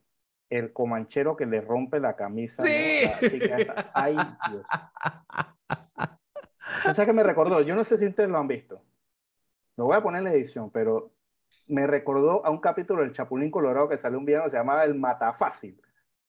el 0.50 0.72
comanchero 0.72 1.36
que 1.36 1.46
le 1.46 1.60
rompe 1.60 2.00
la 2.00 2.16
camisa. 2.16 2.64
Sí. 2.64 3.38
La. 3.48 3.90
Ay, 3.94 4.16
Dios. 4.50 4.66
O 6.88 6.94
sea 6.94 7.06
que 7.06 7.12
me 7.12 7.22
recordó, 7.22 7.60
yo 7.60 7.74
no 7.74 7.84
sé 7.84 7.96
si 7.96 8.06
ustedes 8.06 8.30
lo 8.30 8.38
han 8.38 8.48
visto, 8.48 8.82
lo 9.76 9.84
voy 9.86 9.96
a 9.96 10.02
poner 10.02 10.20
en 10.20 10.24
la 10.24 10.32
edición, 10.32 10.70
pero 10.70 11.12
me 11.66 11.86
recordó 11.86 12.44
a 12.44 12.50
un 12.50 12.60
capítulo 12.60 13.02
del 13.02 13.12
Chapulín 13.12 13.50
Colorado 13.50 13.88
que 13.88 13.98
salió 13.98 14.18
un 14.18 14.26
que 14.26 14.40
se 14.48 14.56
llamaba 14.56 14.84
El 14.84 14.94
Matafácil, 14.94 15.80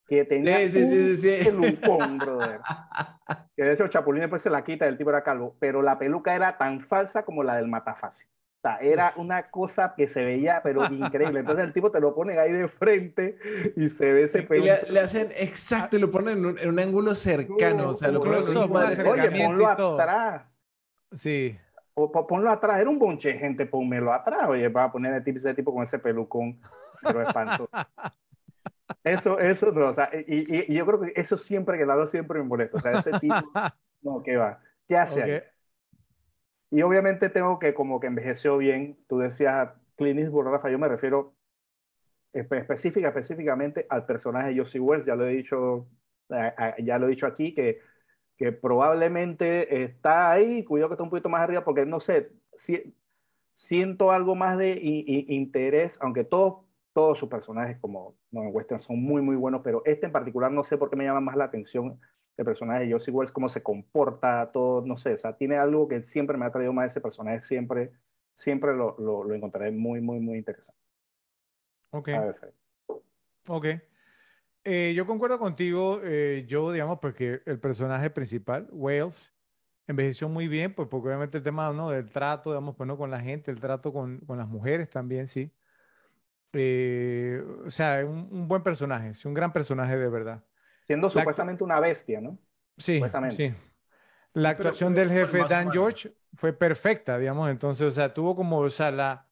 que 0.06 0.26
tenía 0.26 0.58
Sí, 0.60 0.72
sí, 0.72 0.88
sí, 0.88 1.16
sí, 1.18 1.44
sí. 1.44 1.50
un 1.50 1.62
pelucón, 1.62 2.18
brother. 2.18 2.62
Que 3.56 3.64
de 3.64 3.74
hecho 3.74 3.84
el 3.84 3.90
Chapulín 3.90 4.22
después 4.22 4.42
se 4.42 4.50
la 4.50 4.64
quita, 4.64 4.88
el 4.88 4.98
tipo 4.98 5.10
era 5.10 5.24
calvo, 5.24 5.56
pero 5.60 5.82
la 5.82 6.00
peluca 6.00 6.36
era 6.36 6.58
tan 6.58 6.80
falsa 6.80 7.24
como 7.26 7.44
la 7.44 7.56
del 7.58 7.68
Matafácil. 7.68 8.30
Era 8.82 9.14
una 9.16 9.50
cosa 9.50 9.94
que 9.96 10.08
se 10.08 10.24
veía, 10.24 10.62
pero 10.64 10.86
increíble. 10.92 11.40
Entonces 11.42 11.66
el 11.66 11.74
tipo 11.74 11.92
te 11.92 12.00
lo 12.02 12.14
pone 12.14 12.38
ahí 12.38 12.52
de 12.52 12.68
frente 12.68 13.38
y 13.76 13.88
se 13.90 14.12
ve 14.12 14.24
ese 14.24 14.44
pelo. 14.44 14.66
le, 14.66 14.92
le 14.92 15.00
hacen 15.00 15.30
exacto 15.36 15.96
y 15.98 16.00
lo 16.00 16.12
ponen 16.12 16.40
en 16.40 16.46
un, 16.46 16.60
en 16.60 16.70
un 16.70 16.80
ángulo 16.80 17.16
cercano. 17.16 17.90
o 17.90 17.94
sea, 17.94 18.10
lo 18.12 18.20
ponen. 18.20 18.44
Oye, 19.08 19.22
ponlo 19.48 19.68
atrás. 20.00 20.44
Sí. 21.14 21.58
O, 21.94 22.12
po- 22.12 22.28
ponlo 22.28 22.50
atrás, 22.50 22.80
era 22.80 22.90
un 22.90 23.00
bonche 23.00 23.34
gente, 23.34 23.66
ponmelo 23.66 24.14
atrás. 24.14 24.48
Oye, 24.50 24.68
va 24.70 24.86
a 24.86 24.92
poner 24.92 25.22
ese 25.26 25.54
tipo 25.54 25.74
con 25.74 25.84
ese 25.84 26.00
pelucón, 26.00 26.60
pero 27.02 27.22
espantoso. 27.22 27.70
Eso, 29.04 29.38
eso, 29.40 29.72
no, 29.72 29.88
o 29.88 29.94
sea, 29.94 30.10
y, 30.28 30.58
y- 30.58 30.66
y 30.68 30.76
yo 30.76 30.86
creo 30.86 31.00
que 31.00 31.14
eso 31.16 31.38
siempre 31.38 31.78
que 31.78 31.86
lo 31.86 31.94
hago 31.94 32.08
siempre 32.08 32.40
me 32.40 32.46
molesta. 32.46 32.78
O 32.78 32.82
sea, 32.82 33.00
ese 33.00 33.12
tipo, 33.20 33.36
no, 34.02 34.22
¿qué 34.24 34.36
va? 34.36 34.60
¿Qué 34.88 34.98
hace 34.98 35.22
ahí? 35.24 35.42
Y 36.72 36.82
obviamente 36.84 37.30
tengo 37.30 37.60
que 37.60 37.74
como 37.74 38.00
que 38.00 38.08
envejeció 38.08 38.58
bien. 38.58 38.98
Tú 39.08 39.18
decías 39.20 39.72
Clint 39.96 40.20
Eastwood, 40.20 40.46
Rafa, 40.48 40.70
yo 40.70 40.80
me 40.80 40.88
refiero 40.88 41.36
espe- 42.34 42.60
específica, 42.62 43.10
específicamente 43.10 43.86
al 43.90 44.06
personaje 44.06 44.50
de 44.54 44.60
Josie 44.60 44.80
Wells. 44.82 45.06
Ya 45.06 45.16
lo 45.16 45.26
he 45.28 45.34
dicho, 45.36 45.90
ya 46.84 47.00
lo 47.00 47.08
he 47.08 47.10
dicho 47.12 47.26
aquí, 47.28 47.54
que, 47.54 47.80
que 48.38 48.52
probablemente 48.52 49.84
está 49.84 50.32
ahí, 50.32 50.64
cuidado 50.66 50.90
que 50.90 50.94
está 50.96 51.04
un 51.04 51.10
poquito 51.10 51.30
más 51.30 51.42
arriba, 51.42 51.64
porque 51.66 51.86
no 51.86 52.00
sé, 52.00 52.32
si- 52.56 52.96
siento 53.54 54.12
algo 54.12 54.36
más 54.36 54.58
de 54.58 54.80
interés, 55.30 55.98
aunque 56.02 56.24
todos, 56.26 56.66
todos 56.94 57.18
sus 57.20 57.30
personajes 57.30 57.78
como 57.80 58.18
no, 58.32 58.42
Western 58.50 58.82
son 58.82 59.02
muy, 59.04 59.22
muy 59.22 59.36
buenos, 59.36 59.62
pero 59.64 59.82
este 59.86 60.08
en 60.08 60.12
particular 60.14 60.52
no 60.52 60.64
sé 60.64 60.78
por 60.78 60.90
qué 60.90 60.96
me 60.98 61.06
llama 61.06 61.22
más 61.22 61.36
la 61.38 61.46
atención 61.46 62.00
el 62.40 62.46
personaje 62.46 62.86
de 62.86 62.94
Josie 62.94 63.12
Wells, 63.14 63.34
cómo 63.34 63.50
se 63.50 63.62
comporta, 63.62 64.50
todo, 64.52 64.82
no 64.86 64.96
sé, 64.98 65.14
o 65.14 65.18
sea, 65.18 65.36
tiene 65.36 65.58
algo 65.58 65.90
que 65.90 66.02
siempre 66.02 66.38
me 66.38 66.46
ha 66.46 66.52
traído 66.52 66.72
más 66.72 66.88
ese 66.88 67.02
personaje, 67.02 67.42
siempre, 67.42 67.92
siempre 68.34 68.74
lo, 68.74 68.96
lo, 68.98 69.26
lo 69.26 69.36
encontraré 69.36 69.72
muy, 69.72 70.00
muy, 70.00 70.22
muy 70.22 70.38
interesante. 70.38 70.80
Ok. 71.92 72.10
A 72.10 72.22
ver. 72.22 72.54
Ok. 73.48 73.66
Eh, 74.64 74.94
yo 74.96 75.06
concuerdo 75.06 75.38
contigo, 75.38 76.00
eh, 76.04 76.46
yo, 76.48 76.72
digamos, 76.72 77.00
porque 77.00 77.42
el 77.46 77.60
personaje 77.60 78.10
principal, 78.10 78.70
Wales, 78.72 79.34
envejeció 79.86 80.30
muy 80.30 80.48
bien, 80.48 80.74
pues 80.74 80.88
porque 80.88 81.10
obviamente 81.10 81.40
el 81.40 81.44
tema, 81.44 81.74
¿no? 81.74 81.90
del 81.90 82.10
trato, 82.10 82.52
digamos, 82.52 82.78
pues, 82.78 82.88
¿no? 82.88 82.98
con 82.98 83.12
la 83.12 83.20
gente, 83.20 83.52
el 83.52 83.60
trato 83.60 83.92
con, 83.92 84.20
con 84.22 84.38
las 84.38 84.48
mujeres 84.48 84.90
también, 84.90 85.28
sí. 85.28 85.54
Eh, 86.54 87.44
o 87.66 87.70
sea, 87.70 88.06
un, 88.06 88.30
un 88.32 88.48
buen 88.48 88.64
personaje, 88.64 89.14
sí, 89.14 89.28
un 89.28 89.34
gran 89.34 89.52
personaje 89.52 89.98
de 89.98 90.08
verdad. 90.08 90.44
Siendo 90.90 91.06
La 91.06 91.12
supuestamente 91.12 91.64
una 91.64 91.80
bestia, 91.80 92.20
¿no? 92.20 92.40
Sí, 92.76 92.96
Supuestamente. 92.96 93.36
sí. 93.36 93.54
la 94.34 94.50
actuación 94.50 94.96
del 94.96 95.12
jefe 95.12 95.44
Dan 95.48 95.72
George 95.72 96.12
fue 96.34 96.52
perfecta, 96.52 97.20
digamos, 97.20 97.48
entonces, 97.52 97.86
o 97.86 97.92
sea, 97.92 98.12
tuvo 98.12 98.36
como, 98.36 98.58
o 98.58 98.70
sea, 98.72 98.90
la, 98.90 99.28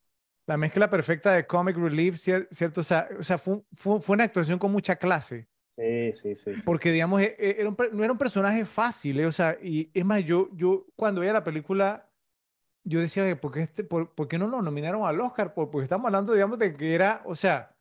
la 0.46 0.56
mezcla 0.56 0.88
perfecta 0.88 1.32
de 1.32 1.48
comic 1.48 1.76
relief, 1.76 2.20
¿cierto? 2.20 2.82
O 2.82 2.84
sea, 2.84 3.10
o 3.18 3.24
sea 3.24 3.40
fue, 3.40 3.64
fue, 3.76 4.00
fue, 4.00 4.14
una 4.14 4.26
actuación 4.26 4.60
con 4.60 4.72
mucha 4.72 4.98
clase. 4.98 5.48
Sí, 5.76 6.12
sí, 6.14 6.36
sí. 6.36 6.52
Porque, 6.64 6.92
digamos, 6.92 7.22
e, 7.22 7.36
e, 7.40 7.60
era 7.60 7.76
no 7.92 8.04
era 8.04 8.12
un 8.12 8.20
personaje 8.20 8.64
fácil, 8.64 9.20
¿eh? 9.20 9.26
o 9.26 9.32
sea, 9.32 9.58
y 9.60 9.90
es 9.96 10.06
más, 10.06 10.24
yo, 10.26 10.50
yo 10.54 10.86
cuando 10.96 11.22
veía 11.22 11.34
la 11.34 11.44
película, 11.44 12.08
yo 12.84 13.00
decía, 13.00 13.36
¿por 13.42 13.52
qué, 13.52 13.64
este, 13.64 13.84
por, 13.84 14.14
por 14.14 14.28
qué 14.28 14.38
no 14.38 14.46
lo 14.46 14.62
nominaron 14.62 15.08
al 15.08 15.20
Oscar? 15.22 15.56
Porque 15.56 15.82
estamos 15.82 16.06
hablando, 16.06 16.34
digamos, 16.34 16.60
de 16.60 16.76
que 16.76 16.94
era, 16.94 17.24
o 17.26 17.34
sea, 17.34 17.76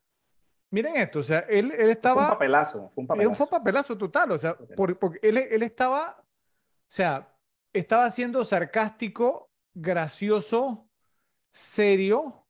miren 0.69 0.95
esto, 0.97 1.19
o 1.19 1.23
sea, 1.23 1.39
él, 1.49 1.71
él 1.71 1.89
estaba... 1.89 2.23
Fue 2.23 2.23
un 2.23 2.31
papelazo, 2.31 2.91
fue 2.93 3.01
un 3.01 3.07
papelazo. 3.07 3.31
Era 3.31 3.43
un 3.43 3.49
papelazo 3.49 3.97
total, 3.97 4.31
o 4.31 4.37
sea, 4.37 4.57
porque 4.75 5.19
él, 5.21 5.37
él 5.37 5.63
estaba, 5.63 6.17
o 6.19 6.25
sea, 6.87 7.33
estaba 7.73 8.09
siendo 8.11 8.43
sarcástico, 8.45 9.49
gracioso, 9.73 10.89
serio, 11.51 12.45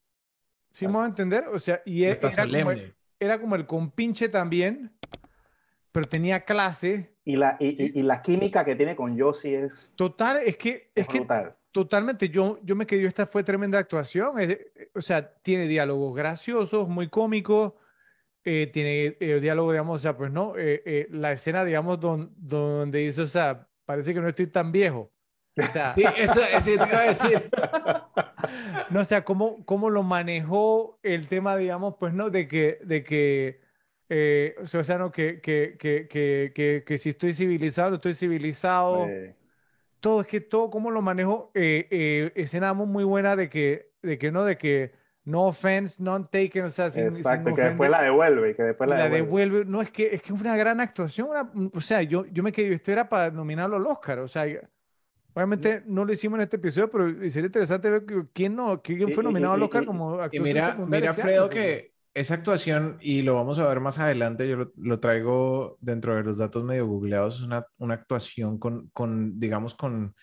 ¿sí 0.72 0.88
me 0.88 0.94
voy 0.94 1.04
a 1.04 1.08
entender? 1.08 1.48
O 1.50 1.60
sea, 1.60 1.82
y 1.86 2.04
él, 2.04 2.18
era, 2.22 2.46
como 2.46 2.72
el, 2.72 2.96
era 3.20 3.40
como 3.40 3.56
el 3.56 3.66
compinche 3.66 4.30
también, 4.30 4.96
pero 5.92 6.08
tenía 6.08 6.46
clase. 6.46 7.16
Y 7.24 7.36
la, 7.36 7.58
y, 7.60 8.00
y, 8.00 8.04
la 8.04 8.22
química 8.22 8.64
que 8.64 8.76
tiene 8.76 8.96
con 8.96 9.18
Yossi 9.18 9.54
es... 9.54 9.92
Total, 9.96 10.38
es 10.38 10.58
que... 10.58 10.92
Es, 10.96 11.08
que 11.08 11.26
totalmente, 11.72 12.30
yo, 12.30 12.60
yo 12.64 12.76
me 12.76 12.88
quedé, 12.88 13.06
esta 13.06 13.26
fue 13.26 13.44
tremenda 13.44 13.78
actuación, 13.78 14.36
o 14.96 15.02
sea, 15.02 15.34
tiene 15.42 15.68
diálogos 15.68 16.16
graciosos, 16.16 16.88
muy 16.88 17.10
cómicos, 17.10 17.74
eh, 18.48 18.68
tiene 18.68 19.18
eh, 19.20 19.40
diálogo, 19.42 19.72
digamos, 19.72 19.98
o 19.98 20.00
sea, 20.00 20.16
pues 20.16 20.32
no, 20.32 20.54
eh, 20.58 21.08
la 21.12 21.34
escena, 21.34 21.66
digamos, 21.66 22.00
donde 22.00 23.00
dice, 23.00 23.22
o 23.22 23.28
sea, 23.28 23.68
parece 23.86 24.14
que 24.14 24.22
no 24.22 24.28
estoy 24.28 24.48
tan 24.48 24.72
viejo. 24.72 25.12
O 25.58 25.72
sea, 25.72 25.96
sí, 25.96 26.04
eso, 26.16 26.40
eso 26.42 26.66
te 26.66 26.72
iba 26.74 27.00
a 27.00 27.08
decir. 27.08 27.50
no, 28.92 29.02
o 29.02 29.04
sea, 29.04 29.24
cómo, 29.24 29.66
cómo 29.66 29.90
lo 29.90 30.04
manejó 30.04 31.00
el 31.04 31.28
tema, 31.28 31.58
digamos, 31.58 31.96
pues 32.00 32.14
no, 32.14 32.30
de 32.30 32.48
que, 32.48 32.80
de 32.84 33.04
que 33.04 33.68
eh, 34.10 34.56
o 34.62 34.66
sea, 34.66 34.98
no, 34.98 35.12
que, 35.12 35.42
que, 35.42 35.76
que, 35.78 36.08
que, 36.08 36.84
que, 36.86 36.98
si 36.98 37.10
estoy 37.10 37.34
civilizado, 37.34 37.96
estoy 37.96 38.16
civilizado. 38.16 39.08
Todo, 40.00 40.22
es 40.22 40.28
que 40.28 40.40
todo, 40.42 40.70
cómo 40.70 40.92
lo 40.92 41.02
manejo, 41.02 41.52
eh, 41.54 41.88
eh, 41.90 42.32
escena 42.36 42.74
muy 42.74 43.04
buena 43.04 43.36
de 43.36 43.50
que, 43.50 43.92
de 44.02 44.18
que 44.18 44.32
no, 44.32 44.46
de 44.46 44.58
que 44.58 44.94
no 45.28 45.48
offense, 45.48 46.02
non 46.02 46.30
taken, 46.30 46.64
o 46.64 46.70
sea, 46.72 46.90
sin, 46.90 47.04
Exacto, 47.04 47.54
que 47.54 47.62
después 47.62 47.90
la 47.90 48.02
devuelve, 48.02 48.56
que 48.56 48.64
después 48.64 48.90
la, 48.90 49.10
devuelve. 49.10 49.66
No, 49.66 49.82
es 49.82 49.92
que 49.92 50.16
es 50.16 50.22
que 50.22 50.32
una 50.32 50.56
gran 50.56 50.80
actuación, 50.80 51.28
o 51.74 51.82
sea, 51.82 52.02
yo, 52.02 52.26
yo 52.28 52.42
me 52.44 52.54
quedé, 52.54 52.74
esto 52.74 52.94
era 52.94 53.10
para 53.10 53.30
nominarlo 53.30 53.76
al 53.76 53.86
Oscar, 53.86 54.20
o 54.20 54.28
sea, 54.30 54.46
obviamente 55.34 55.84
no 55.86 56.06
lo 56.06 56.14
hicimos 56.14 56.38
en 56.38 56.44
este 56.44 56.56
episodio, 56.56 56.90
pero 56.90 57.10
sería 57.30 57.48
interesante 57.48 57.90
ver 57.90 58.06
quién 58.32 58.56
no, 58.56 58.82
quién 58.82 59.12
fue 59.12 59.22
nominado 59.22 59.56
al 59.56 59.64
Oscar 59.64 59.86
como 59.86 60.14
actor 60.14 60.34
Y 60.34 60.40
mira, 60.40 60.78
mira 60.88 61.14
Fredo, 61.14 61.50
que 61.50 61.92
esa 62.14 62.36
actuación, 62.36 62.98
y 63.02 63.22
lo 63.22 63.36
vamos 63.36 63.60
a 63.60 63.68
ver 63.68 63.82
más 63.82 64.00
adelante, 64.00 64.48
yo 64.48 64.72
lo, 64.78 65.00
traigo 65.02 65.78
dentro 65.82 66.16
de 66.16 66.24
los 66.24 66.38
datos 66.38 66.64
medio 66.64 66.88
googleados, 66.88 67.36
es 67.36 67.42
una, 67.42 67.66
una 67.80 67.96
actuación 67.96 68.58
con, 68.60 68.88
con, 68.94 69.38
digamos, 69.42 69.76
con, 69.76 70.16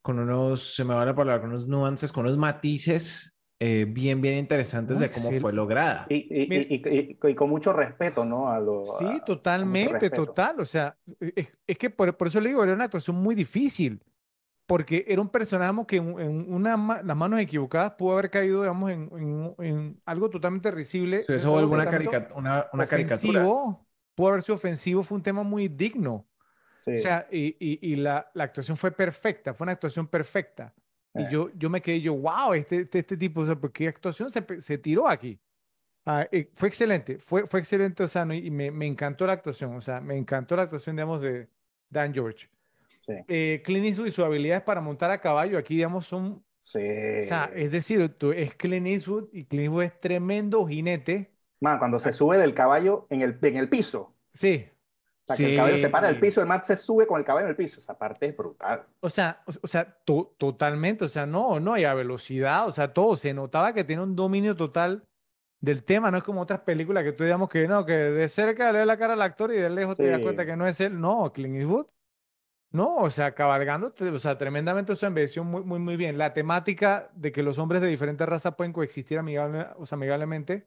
con 0.00 0.20
unos, 0.20 0.76
se 0.76 0.84
me 0.84 0.94
va 0.94 1.04
la 1.04 1.12
palabra, 1.12 1.40
con 1.40 1.50
unos 1.50 1.66
nuances, 1.66 2.12
con 2.12 2.24
unos 2.24 2.38
matices 2.38 3.33
eh, 3.66 3.86
bien, 3.88 4.20
bien 4.20 4.36
interesantes 4.36 4.98
de 4.98 5.10
cómo 5.10 5.30
fue 5.40 5.50
lograda. 5.50 6.04
Y, 6.10 6.16
y, 6.16 7.16
y, 7.22 7.34
con 7.34 7.48
mucho 7.48 7.72
respeto, 7.72 8.22
¿no? 8.22 8.50
A 8.50 8.60
lo, 8.60 8.84
sí, 8.84 9.22
totalmente, 9.24 10.10
total. 10.10 10.60
O 10.60 10.66
sea, 10.66 10.98
es, 11.18 11.48
es 11.66 11.78
que 11.78 11.88
por, 11.88 12.14
por, 12.14 12.28
eso 12.28 12.42
le 12.42 12.50
digo, 12.50 12.62
era 12.62 12.74
una 12.74 12.84
actuación 12.84 13.16
muy 13.16 13.34
difícil 13.34 14.02
porque 14.66 15.06
era 15.08 15.22
un 15.22 15.30
personaje 15.30 15.72
que 15.86 15.96
en, 15.96 16.52
una, 16.52 17.02
las 17.02 17.16
manos 17.16 17.40
equivocadas 17.40 17.92
pudo 17.92 18.12
haber 18.12 18.28
caído, 18.28 18.60
digamos, 18.60 18.90
en, 18.90 19.54
en, 19.58 20.00
algo 20.04 20.28
totalmente 20.28 20.70
risible. 20.70 21.24
eso 21.26 21.50
fue 21.50 21.64
una, 21.64 21.88
una, 22.34 22.66
una 22.70 22.86
caricatura. 22.86 23.42
Pudo 24.14 24.28
haber 24.28 24.42
sido 24.42 24.56
ofensivo, 24.56 25.02
fue 25.02 25.16
un 25.16 25.22
tema 25.22 25.42
muy 25.42 25.68
digno. 25.68 26.26
O 26.86 26.96
sea, 26.96 27.26
y, 27.30 27.56
y, 27.58 27.96
la, 27.96 28.30
la, 28.34 28.44
actuación 28.44 28.76
fue 28.76 28.90
perfecta, 28.90 29.54
fue 29.54 29.64
una 29.64 29.72
actuación 29.72 30.06
perfecta. 30.06 30.74
Y 31.14 31.22
eh. 31.22 31.28
yo, 31.30 31.50
yo 31.54 31.70
me 31.70 31.80
quedé 31.80 32.00
yo, 32.00 32.14
wow, 32.14 32.54
este, 32.54 32.80
este, 32.80 32.98
este 33.00 33.16
tipo, 33.16 33.40
o 33.40 33.46
sea, 33.46 33.54
¿por 33.54 33.72
qué 33.72 33.88
actuación 33.88 34.30
se, 34.30 34.44
se 34.60 34.78
tiró 34.78 35.08
aquí? 35.08 35.38
Ah, 36.06 36.28
fue 36.54 36.68
excelente, 36.68 37.18
fue, 37.18 37.46
fue 37.46 37.60
excelente, 37.60 38.02
o 38.02 38.08
sea, 38.08 38.26
y 38.34 38.50
me, 38.50 38.70
me 38.70 38.86
encantó 38.86 39.26
la 39.26 39.32
actuación, 39.32 39.74
o 39.74 39.80
sea, 39.80 40.00
me 40.00 40.16
encantó 40.16 40.54
la 40.56 40.64
actuación, 40.64 40.96
digamos, 40.96 41.22
de 41.22 41.48
Dan 41.88 42.12
George. 42.12 42.48
Sí. 43.06 43.14
Eh, 43.28 43.62
Clint 43.64 43.86
Eastwood 43.86 44.08
y 44.08 44.12
sus 44.12 44.24
habilidades 44.24 44.62
para 44.64 44.80
montar 44.80 45.10
a 45.10 45.20
caballo 45.20 45.56
aquí, 45.56 45.76
digamos, 45.76 46.06
son... 46.06 46.42
Sí. 46.62 46.78
O 46.78 47.24
sea, 47.24 47.50
es 47.54 47.70
decir, 47.70 48.08
tú, 48.16 48.32
es 48.32 48.54
Clint 48.54 48.86
Eastwood 48.86 49.28
y 49.32 49.44
Clint 49.44 49.64
Eastwood 49.64 49.84
es 49.84 50.00
tremendo 50.00 50.66
jinete. 50.66 51.30
Man, 51.60 51.78
cuando 51.78 52.00
se 52.00 52.12
sube 52.12 52.38
del 52.38 52.54
caballo 52.54 53.06
en 53.10 53.22
el, 53.22 53.38
en 53.40 53.56
el 53.56 53.68
piso. 53.68 54.14
Sí. 54.32 54.66
O 55.26 55.34
sea, 55.34 55.36
que 55.36 55.52
el 55.52 55.56
caballo 55.56 55.78
se 55.78 55.88
para 55.88 56.08
del 56.08 56.20
piso, 56.20 56.40
el 56.40 56.46
man 56.46 56.62
se 56.64 56.76
sube 56.76 57.06
con 57.06 57.18
el 57.18 57.24
caballo 57.24 57.46
en 57.46 57.50
el 57.50 57.56
piso. 57.56 57.80
Esa 57.80 57.96
parte 57.96 58.26
es 58.26 58.36
brutal. 58.36 58.84
O 59.00 59.08
sea, 59.08 59.42
o, 59.46 59.66
sea 59.66 59.96
totalmente. 60.04 61.04
O 61.04 61.08
sea, 61.08 61.24
no, 61.24 61.58
no, 61.60 61.74
hay 61.74 61.84
a 61.84 61.94
velocidad. 61.94 62.68
O 62.68 62.72
sea, 62.72 62.92
todo. 62.92 63.16
Se 63.16 63.32
notaba 63.32 63.72
que 63.72 63.84
tiene 63.84 64.02
un 64.02 64.14
dominio 64.14 64.54
total 64.54 65.06
del 65.60 65.82
tema. 65.82 66.10
No 66.10 66.18
es 66.18 66.24
como 66.24 66.42
otras 66.42 66.60
películas 66.60 67.04
que 67.04 67.12
tú 67.12 67.24
digamos 67.24 67.48
que 67.48 67.66
no, 67.66 67.86
que 67.86 67.94
de 67.94 68.28
cerca 68.28 68.70
le 68.70 68.80
da 68.80 68.86
la 68.86 68.98
cara 68.98 69.14
al 69.14 69.22
actor 69.22 69.50
y 69.52 69.56
de 69.56 69.70
lejos 69.70 69.96
te 69.96 70.08
das 70.08 70.20
cuenta 70.20 70.44
que 70.44 70.56
no 70.56 70.66
es 70.66 70.78
él. 70.80 71.00
No, 71.00 71.32
Clint 71.32 71.56
Eastwood 71.56 71.86
no, 72.74 72.96
o 72.96 73.08
sea, 73.08 73.36
cabalgando, 73.36 73.94
o 74.12 74.18
sea, 74.18 74.36
tremendamente, 74.36 74.92
o 74.92 74.96
sea, 74.96 75.06
envejeció 75.06 75.44
muy, 75.44 75.62
muy, 75.62 75.78
muy 75.78 75.96
bien. 75.96 76.18
La 76.18 76.34
temática 76.34 77.08
de 77.14 77.30
que 77.30 77.44
los 77.44 77.56
hombres 77.58 77.80
de 77.80 77.86
diferentes 77.86 78.28
razas 78.28 78.56
pueden 78.56 78.72
coexistir 78.72 79.16
amigable, 79.16 79.68
o 79.76 79.86
sea, 79.86 79.94
amigablemente, 79.94 80.66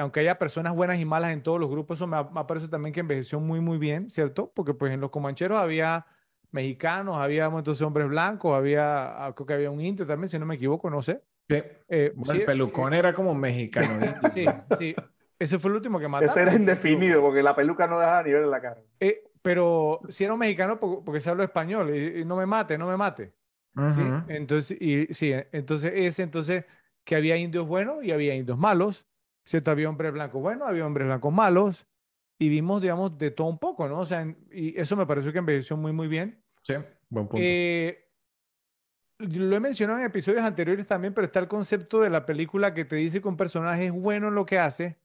aunque 0.00 0.20
haya 0.20 0.38
personas 0.38 0.74
buenas 0.74 0.98
y 0.98 1.04
malas 1.04 1.32
en 1.32 1.42
todos 1.42 1.60
los 1.60 1.70
grupos, 1.70 1.98
eso 1.98 2.06
me, 2.06 2.16
me 2.22 2.44
parece 2.44 2.68
también 2.68 2.92
que 2.92 3.00
envejeció 3.00 3.40
muy, 3.40 3.60
muy 3.60 3.78
bien, 3.78 4.10
¿cierto? 4.10 4.52
Porque 4.54 4.74
pues 4.74 4.92
en 4.92 5.00
los 5.00 5.10
comancheros 5.10 5.58
había 5.58 6.06
mexicanos, 6.52 7.16
había 7.18 7.46
entonces 7.46 7.82
hombres 7.82 8.08
blancos, 8.08 8.56
había, 8.56 9.24
ah, 9.24 9.34
creo 9.34 9.46
que 9.46 9.54
había 9.54 9.70
un 9.70 9.80
indio 9.80 10.06
también, 10.06 10.28
si 10.28 10.38
no 10.38 10.46
me 10.46 10.56
equivoco, 10.56 10.90
no 10.90 11.02
sé. 11.02 11.22
Eh, 11.48 12.12
el 12.32 12.44
pelucón 12.44 12.94
era 12.94 13.12
como 13.12 13.34
mexicano. 13.34 14.00
sí, 14.34 14.46
sí. 14.78 14.94
Ese 15.38 15.58
fue 15.58 15.70
el 15.70 15.76
último 15.76 15.98
que 15.98 16.06
mataron. 16.06 16.30
Ese 16.30 16.42
era 16.42 16.54
indefinido, 16.54 17.20
porque 17.22 17.42
la 17.42 17.56
peluca 17.56 17.86
no 17.86 17.98
deja 17.98 18.22
ni 18.22 18.32
ver 18.32 18.44
la 18.44 18.60
cara. 18.60 18.82
Eh, 19.00 19.24
pero 19.42 20.00
si 20.08 20.24
era 20.24 20.34
un 20.34 20.38
mexicano 20.38 20.78
porque 20.78 21.20
se 21.20 21.30
habla 21.30 21.44
español 21.44 21.94
y, 21.94 22.24
no 22.24 22.36
me 22.36 22.46
mate, 22.46 22.76
no 22.76 22.86
me 22.86 22.96
mate. 22.96 23.32
¿sí? 23.94 24.02
Entonces, 24.28 24.76
y, 24.80 25.06
sí, 25.14 25.32
entonces 25.52 25.92
es 25.94 26.18
entonces 26.18 26.66
que 27.04 27.16
había 27.16 27.36
indios 27.36 27.66
buenos 27.66 28.04
y 28.04 28.12
había 28.12 28.34
indios 28.34 28.58
malos, 28.58 29.06
¿cierto? 29.50 29.72
Había 29.72 29.88
hombres 29.88 30.12
blancos 30.12 30.40
buenos, 30.40 30.68
había 30.68 30.86
hombres 30.86 31.08
blancos 31.08 31.32
malos 31.32 31.86
y 32.38 32.48
vimos, 32.48 32.80
digamos, 32.80 33.18
de 33.18 33.32
todo 33.32 33.48
un 33.48 33.58
poco, 33.58 33.88
¿no? 33.88 33.98
O 33.98 34.06
sea, 34.06 34.24
y 34.52 34.78
eso 34.80 34.96
me 34.96 35.06
pareció 35.06 35.32
que 35.32 35.38
envejeció 35.38 35.76
muy, 35.76 35.92
muy 35.92 36.06
bien. 36.06 36.40
Sí, 36.62 36.74
buen 37.08 37.26
punto. 37.26 37.42
Eh, 37.44 38.08
lo 39.18 39.56
he 39.56 39.60
mencionado 39.60 39.98
en 39.98 40.04
episodios 40.04 40.42
anteriores 40.42 40.86
también, 40.86 41.12
pero 41.14 41.26
está 41.26 41.40
el 41.40 41.48
concepto 41.48 42.00
de 42.00 42.10
la 42.10 42.26
película 42.26 42.72
que 42.74 42.84
te 42.84 42.94
dice 42.94 43.20
que 43.20 43.26
un 43.26 43.36
personaje 43.36 43.86
es 43.86 43.92
bueno 43.92 44.28
en 44.28 44.36
lo 44.36 44.46
que 44.46 44.58
hace, 44.58 44.98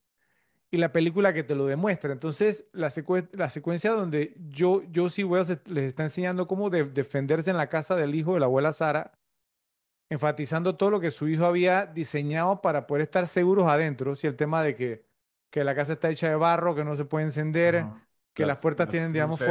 y 0.70 0.78
la 0.78 0.92
película 0.92 1.34
que 1.34 1.44
te 1.44 1.56
lo 1.56 1.66
demuestra. 1.66 2.14
Entonces, 2.14 2.70
la, 2.72 2.92
la 3.32 3.50
secuencia 3.50 3.92
donde 3.92 4.36
yo, 4.50 4.84
Josie 4.94 5.24
Wells 5.24 5.58
les 5.66 5.86
está 5.86 6.04
enseñando 6.04 6.48
cómo 6.48 6.70
defenderse 6.70 7.50
en 7.50 7.58
la 7.58 7.68
casa 7.68 7.96
del 7.96 8.14
hijo 8.14 8.36
de 8.36 8.42
la 8.42 8.46
abuela 8.46 8.74
Sara, 8.74 9.12
enfatizando 10.10 10.76
todo 10.76 10.92
lo 10.92 11.00
que 11.00 11.12
su 11.12 11.28
hijo 11.28 11.46
había 11.46 11.86
diseñado 11.86 12.62
para 12.62 12.88
poder 12.88 13.04
estar 13.04 13.28
seguros 13.28 13.68
adentro, 13.68 14.16
si 14.16 14.28
el 14.28 14.36
tema 14.36 14.64
de 14.64 14.76
que, 14.76 15.06
que 15.50 15.64
la 15.64 15.76
casa 15.76 15.94
está 15.94 16.10
hecha 16.10 16.30
de 16.30 16.36
barro, 16.36 16.76
que 16.76 16.84
no 16.84 16.96
se 16.96 17.06
puede 17.06 17.26
encender, 17.26 17.86
que 18.34 18.46
las, 18.46 18.60
puertas 18.60 18.90
tienen, 18.90 19.14
digamos, 19.14 19.42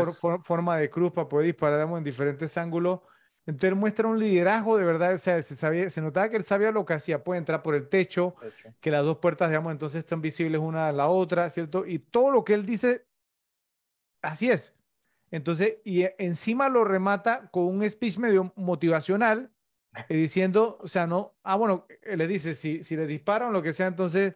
forma 0.44 0.76
de 0.76 0.91
cruz 0.91 1.12
para 1.12 1.28
poder 1.28 1.47
disparar, 1.47 1.78
digamos, 1.78 1.99
en 1.99 2.05
diferentes 2.05 2.57
ángulos. 2.58 3.00
Entonces 3.47 3.70
él 3.70 3.76
muestra 3.76 4.08
un 4.08 4.18
liderazgo 4.18 4.76
de 4.78 4.84
verdad, 4.84 5.15
o 5.15 5.18
sea, 5.18 5.42
se, 5.42 5.55
sabía, 5.55 5.91
se 5.91 6.00
notaba 6.00 6.31
que 6.31 6.36
él 6.36 6.44
sabía 6.44 6.70
lo 6.70 6.84
que 6.86 6.94
hacía, 6.94 7.23
puede 7.23 7.39
entrar 7.39 7.62
por 7.62 7.74
el 7.74 7.89
techo, 7.89 8.34
que 8.81 8.91
las 8.91 9.05
dos 9.05 9.18
puertas, 9.18 9.50
digamos, 9.50 9.73
entonces 9.73 9.99
están 9.99 10.23
visibles 10.23 10.60
una 10.60 10.89
a 10.89 10.92
la 10.92 11.08
otra, 11.08 11.50
¿cierto? 11.50 11.84
Y 11.86 11.99
todo 11.99 12.31
lo 12.31 12.44
que 12.44 12.55
él 12.55 12.65
dice, 12.65 13.07
así 14.23 14.50
es. 14.50 14.73
Entonces, 15.31 15.78
y 15.84 16.07
encima 16.18 16.68
lo 16.68 16.84
remata 16.84 17.49
con 17.50 17.65
un 17.65 17.89
speech 17.91 18.18
medio 18.18 18.52
motivacional, 18.57 19.50
eh, 20.08 20.16
diciendo, 20.16 20.78
o 20.81 20.89
sea, 20.89 21.06
no, 21.06 21.34
ah, 21.42 21.56
bueno, 21.56 21.86
él 22.02 22.18
le 22.18 22.26
dice, 22.26 22.55
si, 22.55 22.82
si 22.82 22.97
le 22.97 23.06
disparan 23.06 23.52
lo 23.52 23.62
que 23.62 23.73
sea, 23.73 23.86
entonces, 23.86 24.34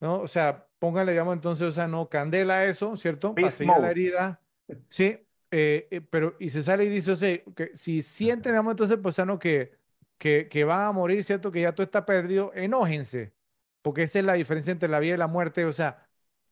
¿no? 0.00 0.20
O 0.20 0.28
sea, 0.28 0.66
póngale, 0.78 1.12
digamos, 1.12 1.34
entonces, 1.34 1.66
o 1.66 1.72
sea, 1.72 1.88
no, 1.88 2.08
candela 2.08 2.64
eso, 2.64 2.96
¿cierto? 2.96 3.34
Para 3.34 3.80
la 3.80 3.90
herida. 3.90 4.40
Sí, 4.88 5.18
eh, 5.50 5.88
eh, 5.90 6.00
pero, 6.00 6.36
y 6.38 6.50
se 6.50 6.62
sale 6.62 6.84
y 6.84 6.88
dice, 6.88 7.12
o 7.12 7.16
sea, 7.16 7.38
que 7.56 7.70
si 7.74 8.02
sienten, 8.02 8.52
digamos, 8.52 8.72
entonces, 8.72 8.98
pues, 9.02 9.18
no, 9.26 9.38
que, 9.38 9.72
que, 10.18 10.48
que 10.48 10.64
van 10.64 10.82
a 10.82 10.92
morir, 10.92 11.24
¿cierto? 11.24 11.50
Que 11.50 11.62
ya 11.62 11.74
todo 11.74 11.84
está 11.84 12.06
perdido, 12.06 12.52
enójense, 12.54 13.32
porque 13.82 14.04
esa 14.04 14.18
es 14.20 14.24
la 14.24 14.34
diferencia 14.34 14.72
entre 14.72 14.88
la 14.88 15.00
vida 15.00 15.14
y 15.14 15.18
la 15.18 15.26
muerte, 15.26 15.64
o 15.64 15.72
sea, 15.72 16.06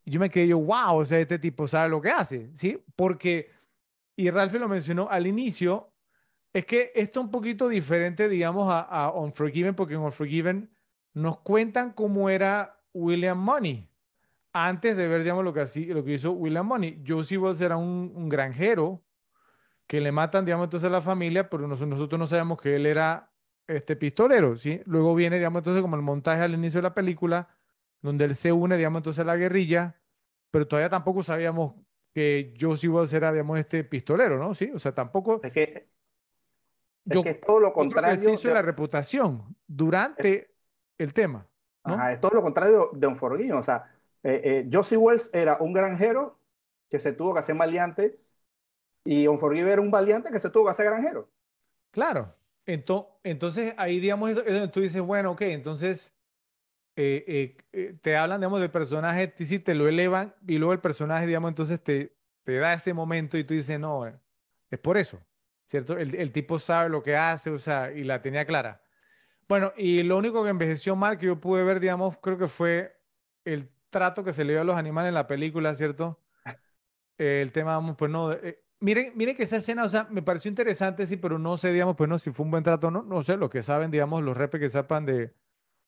yo 0.05 0.21
me 0.21 0.31
quedé 0.31 0.49
yo, 0.49 0.59
wow, 0.59 0.97
o 0.99 1.05
sea, 1.05 1.19
este 1.21 1.39
tipo 1.39 1.67
sabe 1.69 1.89
lo 1.91 2.01
que 2.01 2.11
hace, 2.11 2.51
¿sí? 2.55 2.83
Porque, 2.97 3.51
y 4.17 4.31
Ralph 4.31 4.55
lo 4.55 4.69
mencionó 4.69 5.09
al 5.11 5.27
inicio, 5.27 5.93
Es 6.53 6.65
que 6.65 6.93
esto 6.95 7.21
es 7.21 7.25
un 7.27 7.31
poquito 7.31 7.69
diferente, 7.69 8.29
digamos, 8.29 8.69
a, 8.71 9.13
Unforgiven, 9.15 9.75
porque 9.75 9.95
en 9.95 10.01
Unforgiven 10.01 10.71
nos 11.15 11.39
cuentan 11.41 11.93
cómo 11.93 12.31
era 12.31 12.81
William 12.93 13.39
Money 13.39 13.89
antes 14.53 14.97
de 14.97 15.07
ver, 15.07 15.23
digamos, 15.23 15.45
lo 15.45 15.53
que, 15.53 15.61
así, 15.61 15.87
lo 15.87 16.05
que 16.05 16.15
hizo 16.15 16.33
William 16.33 16.67
Money. 16.67 17.05
Josie 17.07 17.39
Wells 17.39 17.61
era 17.61 17.77
un, 17.77 18.13
un, 18.15 18.29
granjero 18.29 19.05
que 19.87 20.01
le 20.01 20.11
matan, 20.11 20.45
digamos, 20.45 20.65
entonces 20.65 20.89
a 20.89 20.93
la 20.93 21.01
familia, 21.01 21.49
pero 21.49 21.69
nosotros 21.69 22.19
no 22.19 22.27
sabemos 22.27 22.61
que 22.61 22.77
él 22.77 22.87
era 22.87 23.31
este 23.67 23.97
pistolero, 23.97 24.57
¿sí? 24.57 24.81
Luego 24.87 25.15
viene, 25.15 25.37
digamos, 25.37 25.61
entonces 25.61 25.83
como 25.83 25.97
el 25.97 26.03
montaje 26.03 26.43
al 26.43 26.55
inicio 26.55 26.79
de 26.79 26.83
la 26.83 26.95
película, 26.95 27.49
donde 28.01 28.25
él 28.25 28.35
se 28.35 28.53
une, 28.53 28.77
digamos, 28.77 29.01
entonces 29.01 29.21
a 29.21 29.25
la 29.25 29.37
guerrilla, 29.37 30.01
pero 30.51 30.67
todavía 30.67 30.89
tampoco 30.89 31.23
sabíamos 31.23 31.75
que 32.15 32.55
Josie 32.59 32.89
Wells 32.89 33.13
era, 33.13 33.31
digamos, 33.33 33.59
este 33.59 33.85
pistolero, 33.85 34.39
¿no? 34.39 34.55
Sí, 34.55 34.71
o 34.75 34.79
sea, 34.79 34.95
tampoco... 34.95 35.41
Es 35.43 35.53
que, 35.53 35.89
es 37.09 37.23
que 37.23 37.31
es 37.31 37.41
todo 37.41 37.61
lo 37.61 37.73
contrario. 37.73 38.21
se 38.21 38.33
hizo 38.33 38.53
la 38.53 38.63
reputación 38.63 39.57
durante 39.67 40.55
el 40.99 41.13
tema. 41.13 41.47
¿no? 41.85 41.95
Ajá, 41.95 42.13
es 42.13 42.21
todo 42.21 42.33
lo 42.35 42.43
contrario 42.43 42.91
de 42.93 43.07
Unforgiven, 43.07 43.55
o 43.55 43.63
sea, 43.63 43.91
eh, 44.23 44.41
eh, 44.45 44.69
Josie 44.71 44.97
Wells 44.97 45.31
era 45.33 45.59
un 45.61 45.73
granjero 45.73 46.39
que 46.91 46.99
se 46.99 47.13
tuvo 47.13 47.35
que 47.35 47.41
hacer 47.41 47.57
valiente 47.57 48.19
y 49.05 49.27
Unforgiven 49.27 49.73
era 49.73 49.81
un 49.81 49.91
valiente 49.91 50.31
que 50.31 50.39
se 50.39 50.51
tuvo 50.51 50.65
que 50.65 50.71
hacer 50.71 50.87
granjero. 50.87 51.31
Claro, 51.91 52.35
entonces, 52.67 53.13
entonces 53.25 53.75
ahí, 53.79 54.01
digamos, 54.01 54.31
tú 54.73 54.81
dices, 54.81 55.01
bueno, 55.01 55.33
ok, 55.33 55.43
entonces 55.43 56.15
eh, 56.97 57.57
te 58.03 58.17
hablan, 58.17 58.41
digamos, 58.41 58.61
del 58.61 58.71
personaje, 58.71 59.33
si 59.37 59.59
te 59.59 59.75
lo 59.75 59.89
elevan 59.89 60.35
y 60.47 60.59
luego 60.59 60.73
el 60.73 60.81
personaje, 60.81 61.27
digamos, 61.27 61.51
entonces 61.51 61.83
te, 61.83 62.17
te 62.43 62.57
da 62.57 62.75
ese 62.75 62.93
momento 62.93 63.39
y 63.39 63.45
tú 63.45 63.55
dices, 63.55 63.79
no, 63.79 64.07
es 64.07 64.79
por 64.81 64.99
eso, 64.99 65.19
¿cierto? 65.69 65.99
El, 65.99 66.15
el 66.15 66.33
tipo 66.33 66.59
sabe 66.59 66.89
lo 66.89 67.03
que 67.03 67.17
hace, 67.17 67.51
o 67.51 67.59
sea, 67.59 67.93
y 67.93 68.03
la 68.03 68.23
tenía 68.23 68.47
clara. 68.47 68.83
Bueno, 69.49 69.73
y 69.77 70.03
lo 70.03 70.19
único 70.19 70.43
que 70.45 70.51
envejeció 70.51 70.97
mal 70.97 71.19
que 71.19 71.27
yo 71.27 71.41
pude 71.41 71.65
ver, 71.65 71.81
digamos, 71.81 72.17
creo 72.19 72.39
que 72.39 72.49
fue 72.49 73.01
el 73.45 73.71
trato 73.91 74.25
que 74.25 74.33
se 74.33 74.45
le 74.45 74.55
dio 74.55 74.63
a 74.63 74.65
los 74.65 74.77
animales 74.77 75.09
en 75.11 75.15
la 75.15 75.27
película, 75.27 75.75
¿cierto? 75.75 76.21
el 77.19 77.53
tema, 77.53 77.73
vamos, 77.73 77.97
pues 77.97 78.11
no. 78.11 78.33
Eh, 78.33 78.63
miren, 78.81 79.13
miren 79.17 79.37
que 79.37 79.45
esa 79.45 79.57
escena, 79.57 79.85
o 79.85 79.89
sea, 79.89 80.07
me 80.11 80.23
pareció 80.23 80.49
interesante, 80.51 81.07
sí, 81.07 81.17
pero 81.19 81.39
no 81.39 81.57
sé, 81.59 81.73
digamos, 81.73 81.97
pues 81.97 82.09
no, 82.09 82.19
si 82.19 82.31
fue 82.31 82.45
un 82.45 82.51
buen 82.53 82.65
trato 82.65 82.89
o 82.89 82.91
no. 82.91 83.03
No 83.03 83.23
sé, 83.23 83.37
lo 83.37 83.51
que 83.51 83.63
saben, 83.63 83.91
digamos, 83.91 84.23
los 84.23 84.37
repes 84.37 84.61
que 84.61 84.71
sepan 84.71 85.07
de, 85.07 85.35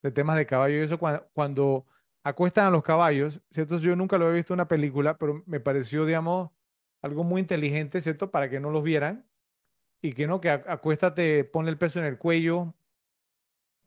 de 0.02 0.10
temas 0.10 0.36
de 0.36 0.46
caballo 0.46 0.76
y 0.76 0.80
eso, 0.80 0.98
cuando, 0.98 1.28
cuando 1.32 1.86
acuestan 2.22 2.66
a 2.66 2.70
los 2.70 2.82
caballos, 2.82 3.40
¿cierto? 3.50 3.78
Yo 3.78 3.96
nunca 3.96 4.18
lo 4.18 4.30
he 4.30 4.34
visto 4.34 4.54
en 4.54 4.58
una 4.58 4.68
película, 4.68 5.18
pero 5.18 5.42
me 5.46 5.60
pareció, 5.60 6.06
digamos, 6.06 6.50
algo 7.02 7.24
muy 7.24 7.40
inteligente, 7.40 8.02
¿cierto? 8.02 8.30
Para 8.30 8.50
que 8.50 8.60
no 8.60 8.70
los 8.70 8.82
vieran 8.82 9.29
y 10.02 10.12
que 10.12 10.26
no, 10.26 10.40
que 10.40 10.50
acuéstate, 10.50 11.44
ponle 11.44 11.70
el 11.70 11.78
peso 11.78 11.98
en 11.98 12.06
el 12.06 12.18
cuello. 12.18 12.74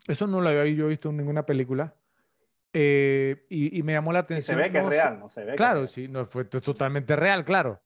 Eso 0.07 0.27
no 0.27 0.41
lo 0.41 0.49
había 0.49 0.65
yo 0.67 0.87
visto 0.87 1.09
en 1.09 1.17
ninguna 1.17 1.45
película. 1.45 1.95
Eh, 2.73 3.45
y, 3.49 3.83
me 3.83 3.93
llamó 3.93 4.11
la 4.11 4.19
atención. 4.19 4.57
se 4.57 4.63
ve 4.63 4.71
que 4.71 4.79
es 4.79 4.85
real, 4.85 5.19
¿no? 5.19 5.29
Se 5.29 5.43
ve 5.45 5.55
claro, 5.55 5.85
sí, 5.85 6.07
no, 6.07 6.25
fue 6.25 6.45
totalmente 6.45 7.15
real, 7.15 7.45
claro. 7.45 7.81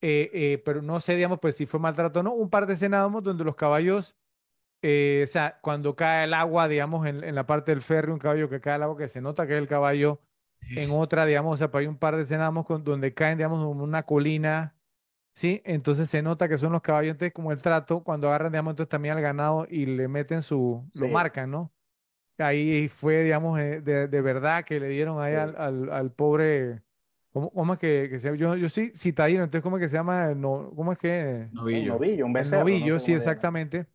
Eh, 0.00 0.30
eh, 0.32 0.62
pero 0.64 0.82
no 0.82 1.00
sé, 1.00 1.16
digamos, 1.16 1.38
pues 1.40 1.56
si 1.56 1.66
fue 1.66 1.80
maltrato 1.80 2.20
o 2.20 2.22
no. 2.22 2.34
Un 2.34 2.50
par 2.50 2.66
de 2.66 2.74
escenas 2.74 3.10
donde 3.22 3.44
los 3.44 3.56
caballos, 3.56 4.16
o 4.82 5.26
sea, 5.26 5.58
cuando 5.62 5.96
cae 5.96 6.24
el 6.24 6.34
agua, 6.34 6.68
digamos, 6.68 7.06
en, 7.06 7.24
en, 7.24 7.34
la 7.34 7.46
parte 7.46 7.72
del 7.72 7.80
ferry, 7.80 8.12
un 8.12 8.18
caballo 8.18 8.48
que 8.50 8.60
cae 8.60 8.76
el 8.76 8.82
agua, 8.82 8.98
que 8.98 9.08
se 9.08 9.20
nota 9.20 9.46
que 9.46 9.54
es 9.54 9.58
el 9.58 9.68
caballo. 9.68 10.20
En 10.60 10.90
otra, 10.90 11.24
digamos, 11.24 11.54
o 11.54 11.56
sea, 11.56 11.70
pues 11.70 11.82
hay 11.82 11.86
un 11.86 11.98
par 11.98 12.16
de 12.16 12.22
escenas 12.22 12.52
con, 12.66 12.84
donde 12.84 13.14
caen, 13.14 13.38
digamos, 13.38 13.60
en 13.60 13.80
una 13.80 14.02
colina, 14.04 14.74
¿sí? 15.38 15.62
Entonces 15.64 16.10
se 16.10 16.20
nota 16.20 16.48
que 16.48 16.58
son 16.58 16.72
los 16.72 16.82
caballos, 16.82 17.12
entonces 17.12 17.32
como 17.32 17.52
el 17.52 17.62
trato, 17.62 18.02
cuando 18.02 18.26
agarran, 18.26 18.50
digamos, 18.50 18.72
entonces 18.72 18.90
también 18.90 19.14
al 19.14 19.22
ganado 19.22 19.68
y 19.70 19.86
le 19.86 20.08
meten 20.08 20.42
su, 20.42 20.84
lo 20.94 21.08
marcan, 21.08 21.50
¿no? 21.52 21.72
ahí 22.38 22.88
fue, 22.88 23.22
digamos, 23.22 23.58
eh, 23.60 23.80
de, 23.80 24.08
de, 24.08 24.20
verdad 24.20 24.64
que 24.64 24.80
le 24.80 24.88
dieron 24.88 25.20
ahí 25.20 25.34
al, 25.34 25.54
al, 25.56 25.90
al, 25.90 26.12
pobre, 26.12 26.82
¿cómo, 27.32 27.50
cómo 27.50 27.74
es 27.74 27.78
que, 27.78 28.08
que 28.10 28.18
se 28.18 28.28
llama? 28.28 28.38
Yo, 28.38 28.56
yo 28.56 28.68
sí 28.68 28.92
citadino, 28.96 29.44
entonces, 29.44 29.62
¿cómo 29.62 29.76
es 29.76 29.82
que 29.82 29.88
se 29.88 29.96
llama? 29.96 30.34
No, 30.34 30.72
¿Cómo 30.74 30.92
es 30.92 30.98
que? 30.98 31.48
Novillo. 31.52 31.94
Un 31.94 32.00
novillo, 32.00 32.26
un 32.26 32.32
becerro. 32.32 32.60
Novillo, 32.60 32.94
no 32.94 33.00
sé 33.00 33.06
sí, 33.06 33.12
exactamente. 33.12 33.86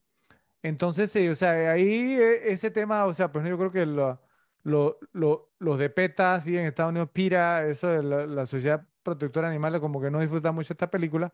Entonces, 0.62 1.12
sí, 1.12 1.28
o 1.28 1.36
sea, 1.36 1.72
ahí 1.72 2.16
e, 2.20 2.54
ese 2.54 2.72
tema, 2.72 3.06
o 3.06 3.14
sea, 3.14 3.32
pues 3.32 3.46
yo 3.46 3.58
creo 3.58 3.72
que 3.72 3.86
lo, 3.86 4.22
lo, 4.64 4.98
lo, 5.12 5.52
los 5.60 5.78
de 5.78 5.90
PETA, 5.90 6.40
sí, 6.40 6.58
en 6.58 6.66
Estados 6.66 6.92
Unidos, 6.92 7.10
PIRA, 7.12 7.68
eso 7.68 7.90
de 7.90 8.04
la, 8.04 8.26
la 8.26 8.46
Sociedad 8.46 8.88
Protectora 9.04 9.48
de 9.48 9.54
Animales, 9.54 9.82
como 9.82 10.02
que 10.02 10.10
no 10.10 10.20
disfruta 10.20 10.52
mucho 10.52 10.74
esta 10.74 10.90
película. 10.90 11.32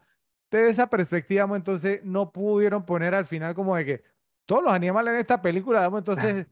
Desde 0.51 0.69
esa 0.69 0.87
perspectiva, 0.87 1.47
entonces, 1.55 2.03
no 2.03 2.31
pudieron 2.31 2.85
poner 2.85 3.13
al 3.15 3.25
final 3.25 3.53
como 3.53 3.75
de 3.75 3.85
que 3.85 4.03
todos 4.45 4.63
los 4.63 4.73
animales 4.73 5.13
en 5.13 5.19
esta 5.19 5.41
película, 5.41 5.85
entonces 5.85 6.47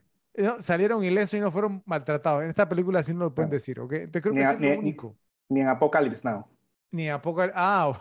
salieron 0.59 1.03
ilesos 1.03 1.33
y 1.33 1.39
no 1.39 1.51
fueron 1.51 1.81
maltratados. 1.85 2.43
En 2.43 2.49
esta 2.49 2.69
película 2.69 3.01
sí 3.01 3.13
no 3.13 3.25
lo 3.25 3.33
pueden 3.33 3.49
decir, 3.49 3.79
¿ok? 3.79 3.93
Te 4.11 4.21
creo 4.21 4.33
que 4.33 4.41
es 4.41 4.59
lo 4.59 4.79
único. 4.79 5.15
Ni 5.49 5.61
en 5.61 5.67
Apocalypse 5.67 6.27
Now. 6.27 6.47
Ni 6.91 7.07
en 7.07 7.13
Apocalypse. 7.13 7.57
Ah. 7.57 7.99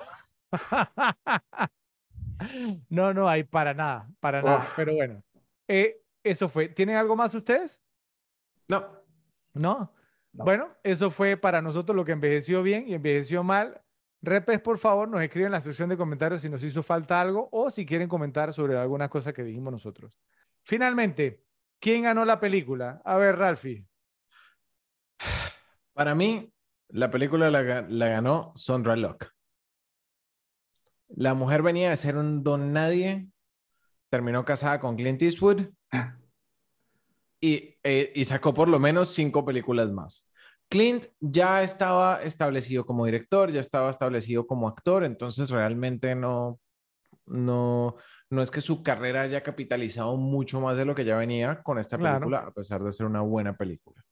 no, 2.90 3.14
no 3.14 3.28
hay 3.28 3.44
para 3.44 3.72
nada, 3.72 4.08
para 4.20 4.42
nada. 4.42 4.66
Pero 4.76 4.94
bueno, 4.94 5.22
eh, 5.66 6.02
eso 6.22 6.48
fue. 6.48 6.68
¿Tienen 6.68 6.96
algo 6.96 7.16
más 7.16 7.34
ustedes? 7.34 7.80
No. 8.68 8.84
no. 9.54 9.92
¿No? 10.36 10.44
Bueno, 10.44 10.68
eso 10.82 11.10
fue 11.10 11.36
para 11.36 11.62
nosotros 11.62 11.96
lo 11.96 12.04
que 12.04 12.12
envejeció 12.12 12.62
bien 12.62 12.86
y 12.88 12.94
envejeció 12.94 13.42
mal. 13.42 13.80
Repes, 14.22 14.60
por 14.60 14.78
favor, 14.78 15.08
nos 15.08 15.22
escriben 15.22 15.46
en 15.46 15.52
la 15.52 15.60
sección 15.60 15.88
de 15.88 15.96
comentarios 15.96 16.42
si 16.42 16.48
nos 16.48 16.62
hizo 16.62 16.82
falta 16.82 17.20
algo 17.20 17.48
o 17.52 17.70
si 17.70 17.86
quieren 17.86 18.08
comentar 18.08 18.52
sobre 18.52 18.76
algunas 18.76 19.08
cosas 19.08 19.32
que 19.32 19.44
dijimos 19.44 19.72
nosotros. 19.72 20.18
Finalmente, 20.62 21.46
¿Quién 21.78 22.02
ganó 22.02 22.24
la 22.24 22.40
película? 22.40 23.00
A 23.04 23.16
ver, 23.16 23.36
Ralphie. 23.36 23.86
Para 25.92 26.14
mí, 26.14 26.52
la 26.88 27.10
película 27.10 27.50
la, 27.50 27.62
ganó 27.62 28.52
Sondra 28.54 28.96
Locke. 28.96 29.28
La 31.08 31.34
mujer 31.34 31.62
venía 31.62 31.90
de 31.90 31.96
ser 31.96 32.16
un 32.16 32.42
don 32.42 32.72
nadie, 32.72 33.28
terminó 34.10 34.44
casada 34.44 34.80
con 34.80 34.96
Clint 34.96 35.22
Eastwood 35.22 35.68
y, 37.40 37.76
eh, 37.82 38.12
y 38.14 38.24
sacó 38.24 38.54
por 38.54 38.68
lo 38.68 38.78
menos 38.78 39.10
cinco 39.10 39.44
películas 39.44 39.90
más. 39.92 40.28
Clint 40.68 41.06
ya 41.20 41.62
estaba 41.62 42.22
establecido 42.22 42.84
como 42.84 43.06
director, 43.06 43.52
ya 43.52 43.60
estaba 43.60 43.90
establecido 43.90 44.46
como 44.46 44.68
actor, 44.68 45.04
entonces 45.04 45.50
realmente 45.50 46.14
no, 46.14 46.60
no, 47.26 47.96
no 48.30 48.42
es 48.42 48.50
que 48.50 48.60
su 48.60 48.82
carrera 48.82 49.22
haya 49.22 49.42
capitalizado 49.42 50.16
mucho 50.16 50.60
más 50.60 50.76
de 50.76 50.84
lo 50.84 50.94
que 50.94 51.04
ya 51.04 51.16
venía 51.16 51.62
con 51.62 51.78
esta 51.78 51.98
película, 51.98 52.38
a 52.38 52.50
pesar 52.52 52.82
de 52.82 52.92
ser 52.92 53.06
una 53.06 53.20
buena 53.20 53.56
película. 53.56 54.04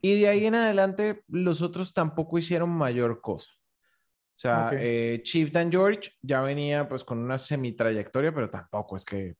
Y 0.00 0.20
de 0.20 0.28
ahí 0.28 0.46
en 0.46 0.54
adelante, 0.54 1.22
los 1.28 1.62
otros 1.62 1.92
tampoco 1.92 2.38
hicieron 2.38 2.70
mayor 2.70 3.20
cosa. 3.20 3.50
O 3.50 4.40
sea, 4.40 4.70
eh, 4.74 5.20
Chief 5.24 5.50
Dan 5.50 5.72
George 5.72 6.12
ya 6.22 6.40
venía 6.42 6.88
pues 6.88 7.02
con 7.02 7.18
una 7.18 7.38
semi-trayectoria, 7.38 8.32
pero 8.32 8.48
tampoco 8.48 8.96
es 8.96 9.04
que 9.04 9.34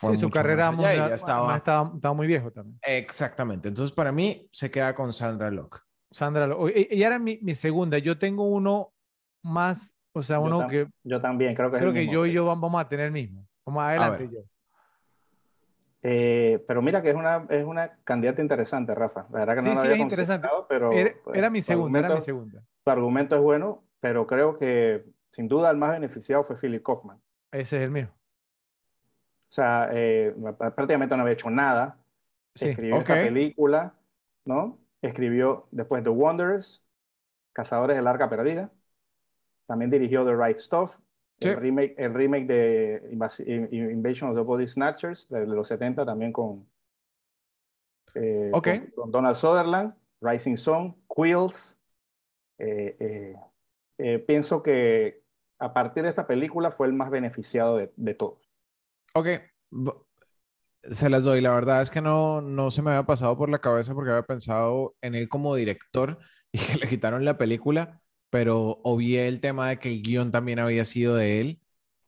sí, 0.00 0.16
su 0.16 0.30
carrera 0.30 0.74
ya 0.78 1.14
estaba... 1.14 1.56
estaba, 1.56 2.14
muy 2.14 2.26
viejo 2.26 2.50
también. 2.50 2.78
Exactamente. 2.82 3.68
Entonces, 3.68 3.94
para 3.94 4.12
mí, 4.12 4.48
se 4.50 4.70
queda 4.70 4.94
con 4.94 5.12
Sandra 5.12 5.50
Locke. 5.50 5.80
Sandra 6.10 6.46
Locke. 6.46 6.88
Ella 6.90 7.06
era 7.06 7.18
mi, 7.18 7.38
mi 7.42 7.54
segunda. 7.54 7.98
Yo 7.98 8.18
tengo 8.18 8.44
uno 8.44 8.92
más 9.42 9.96
o 10.16 10.22
sea, 10.22 10.40
uno 10.40 10.66
que. 10.66 10.88
Yo 11.04 11.20
también, 11.20 11.54
creo 11.54 11.70
que 11.70 11.76
Creo 11.76 11.92
que 11.92 12.06
yo 12.06 12.24
y 12.24 12.32
yo 12.32 12.46
vamos 12.46 12.80
a 12.80 12.88
tener 12.88 13.04
el 13.06 13.12
mismo. 13.12 13.46
Vamos 13.66 13.84
adelante 13.84 14.30
yo. 14.32 14.40
Eh, 16.02 16.64
pero 16.66 16.80
mira 16.80 17.02
que 17.02 17.10
es 17.10 17.16
una, 17.16 17.46
es 17.50 17.64
una 17.64 17.98
candidata 18.02 18.40
interesante, 18.40 18.94
Rafa. 18.94 19.26
La 19.30 19.40
verdad 19.40 19.56
que 19.56 19.62
no 19.62 19.70
sí, 19.72 19.76
la 19.76 19.82
sí, 19.82 19.88
es 19.92 19.98
interesante. 19.98 20.48
Pero, 20.70 20.92
era, 20.92 21.12
pues, 21.22 21.36
era 21.36 21.50
mi 21.50 21.60
segunda, 21.60 21.98
era 21.98 22.14
mi 22.14 22.22
segunda. 22.22 22.62
Tu 22.82 22.90
argumento 22.90 23.36
es 23.36 23.42
bueno, 23.42 23.84
pero 24.00 24.26
creo 24.26 24.56
que 24.56 25.04
sin 25.28 25.48
duda 25.48 25.70
el 25.70 25.76
más 25.76 25.90
beneficiado 25.90 26.44
fue 26.44 26.56
Philip 26.56 26.82
Kaufman. 26.82 27.20
Ese 27.50 27.76
es 27.76 27.82
el 27.82 27.90
mío. 27.90 28.08
O 29.56 29.62
sea, 29.62 29.88
eh, 29.90 30.34
prácticamente 30.58 31.16
no 31.16 31.22
había 31.22 31.32
hecho 31.32 31.48
nada. 31.48 31.96
Escribió 32.54 32.98
esta 32.98 33.14
película, 33.14 33.94
¿no? 34.44 34.78
Escribió 35.00 35.66
después 35.70 36.04
The 36.04 36.10
Wanderers, 36.10 36.84
Cazadores 37.54 37.96
del 37.96 38.06
Arca 38.06 38.28
Perdida. 38.28 38.70
También 39.64 39.90
dirigió 39.90 40.26
The 40.26 40.36
Right 40.36 40.58
Stuff, 40.58 40.98
el, 41.40 41.56
remake, 41.56 41.94
el 41.96 42.12
remake 42.12 42.46
de 42.46 43.08
Invasion 43.70 44.28
of 44.28 44.36
the 44.36 44.42
Body 44.42 44.68
Snatchers 44.68 45.26
de, 45.30 45.46
los 45.46 45.68
70 45.68 46.04
también 46.04 46.34
con, 46.34 46.68
eh, 48.14 48.52
con, 48.94 49.10
Donald 49.10 49.36
Sutherland, 49.36 49.94
Rising 50.20 50.58
Sun, 50.58 50.94
Quills. 51.08 51.80
Eh, 52.58 53.38
pienso 54.26 54.62
que 54.62 55.22
a 55.58 55.72
partir 55.72 56.02
de 56.02 56.10
esta 56.10 56.26
película 56.26 56.70
fue 56.70 56.88
el 56.88 56.92
más 56.92 57.08
beneficiado 57.08 57.78
de, 57.78 57.90
de 57.96 58.12
todos. 58.12 58.45
Ok, 59.16 59.28
se 60.82 61.10
las 61.10 61.24
doy. 61.24 61.40
La 61.40 61.54
verdad 61.54 61.82
es 61.82 61.90
que 61.90 62.00
no, 62.00 62.40
no 62.40 62.70
se 62.70 62.82
me 62.82 62.90
había 62.90 63.06
pasado 63.06 63.36
por 63.36 63.48
la 63.48 63.60
cabeza 63.60 63.94
porque 63.94 64.10
había 64.10 64.22
pensado 64.22 64.94
en 65.00 65.14
él 65.14 65.28
como 65.28 65.54
director 65.54 66.18
y 66.52 66.58
que 66.58 66.78
le 66.78 66.88
quitaron 66.88 67.24
la 67.24 67.38
película 67.38 68.00
pero 68.30 68.80
obvié 68.82 69.28
el 69.28 69.40
tema 69.40 69.68
de 69.68 69.78
que 69.78 69.90
el 69.90 70.02
guion 70.02 70.30
también 70.30 70.58
había 70.58 70.84
sido 70.84 71.16
de 71.16 71.40
él. 71.40 71.60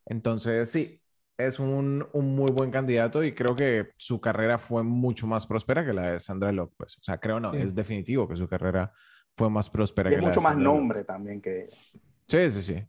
Entonces, 0.07 0.71
sí, 0.71 1.01
es 1.37 1.59
un, 1.59 2.07
un, 2.13 2.35
muy 2.35 2.51
buen 2.53 2.71
candidato 2.71 3.23
y 3.25 3.35
creo 3.35 3.55
que 3.55 3.93
su 3.97 4.21
carrera 4.21 4.59
fue 4.59 4.83
mucho 4.83 5.27
más 5.27 5.47
próspera 5.47 5.85
que 5.85 5.93
la 5.93 6.13
de 6.13 6.21
Sandra 6.21 6.53
Locke. 6.53 6.75
Pues. 6.77 6.99
O 6.99 7.03
sea, 7.03 7.19
creo 7.19 7.41
no, 7.41 7.53
es 7.53 7.75
definitivo 7.75 8.29
que 8.29 8.37
su 8.37 8.49
carrera 8.49 8.93
fue 9.37 9.49
más 9.49 9.71
próspera 9.71 10.11
y 10.11 10.17
que 10.17 10.21
la 10.21 10.29
mucho 10.29 10.41
más 10.41 10.57
nombre 10.57 11.05
también 11.05 11.41
que 11.41 11.69
Sí, 12.27 12.51
sí, 12.51 12.63
sí. 12.63 12.85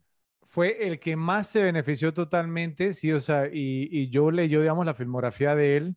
Fue 0.50 0.88
el 0.88 0.98
que 0.98 1.14
más 1.14 1.46
se 1.46 1.62
benefició 1.62 2.12
totalmente, 2.12 2.92
sí, 2.92 3.12
o 3.12 3.20
sea, 3.20 3.46
y, 3.46 3.88
y 3.88 4.10
yo 4.10 4.32
leí, 4.32 4.48
digamos, 4.48 4.84
la 4.84 4.94
filmografía 4.94 5.54
de 5.54 5.76
él. 5.76 5.96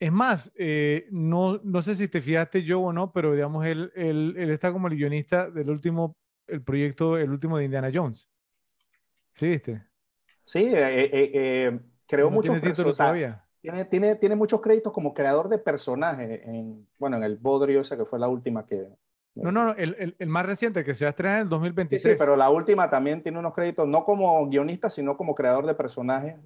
Es 0.00 0.10
más, 0.10 0.50
eh, 0.56 1.06
no, 1.10 1.60
no 1.62 1.82
sé 1.82 1.94
si 1.94 2.08
te 2.08 2.22
fijaste 2.22 2.62
yo 2.62 2.80
o 2.80 2.94
no, 2.94 3.12
pero 3.12 3.34
digamos, 3.34 3.66
él, 3.66 3.92
él, 3.94 4.34
él 4.38 4.50
está 4.50 4.72
como 4.72 4.88
el 4.88 4.96
guionista 4.96 5.50
del 5.50 5.68
último, 5.68 6.16
el 6.46 6.62
proyecto, 6.62 7.18
el 7.18 7.30
último 7.30 7.58
de 7.58 7.66
Indiana 7.66 7.90
Jones. 7.92 8.26
¿Sí 9.34 9.46
viste? 9.46 9.82
Sí, 10.42 10.60
eh, 10.60 11.04
eh, 11.04 11.30
eh 11.34 11.80
creó 12.06 12.30
muchos 12.30 12.58
tiene 12.58 12.74
Tiene, 13.60 13.84
tiene, 13.84 14.16
tiene, 14.16 14.36
muchos 14.36 14.62
créditos 14.62 14.90
como 14.90 15.12
creador 15.12 15.50
de 15.50 15.58
personajes 15.58 16.40
en, 16.44 16.88
bueno, 16.98 17.18
en 17.18 17.24
el 17.24 17.36
Bodrio, 17.36 17.82
esa 17.82 17.98
que 17.98 18.06
fue 18.06 18.18
la 18.18 18.28
última 18.28 18.64
que... 18.64 18.88
No, 19.36 19.52
no, 19.52 19.74
el, 19.74 20.16
el, 20.18 20.26
más 20.28 20.46
reciente 20.46 20.84
que 20.84 20.94
se 20.94 21.04
va 21.04 21.08
a 21.08 21.10
estrenar 21.10 21.36
en 21.36 21.42
el 21.44 21.48
2023. 21.48 22.02
Sí, 22.02 22.08
sí, 22.10 22.16
pero 22.18 22.36
la 22.36 22.50
última 22.50 22.90
también 22.90 23.22
tiene 23.22 23.38
unos 23.38 23.54
créditos, 23.54 23.86
no 23.86 24.02
como 24.02 24.48
guionista, 24.48 24.90
sino 24.90 25.16
como 25.16 25.34
creador 25.34 25.66
de 25.66 25.74
personajes. 25.74 26.36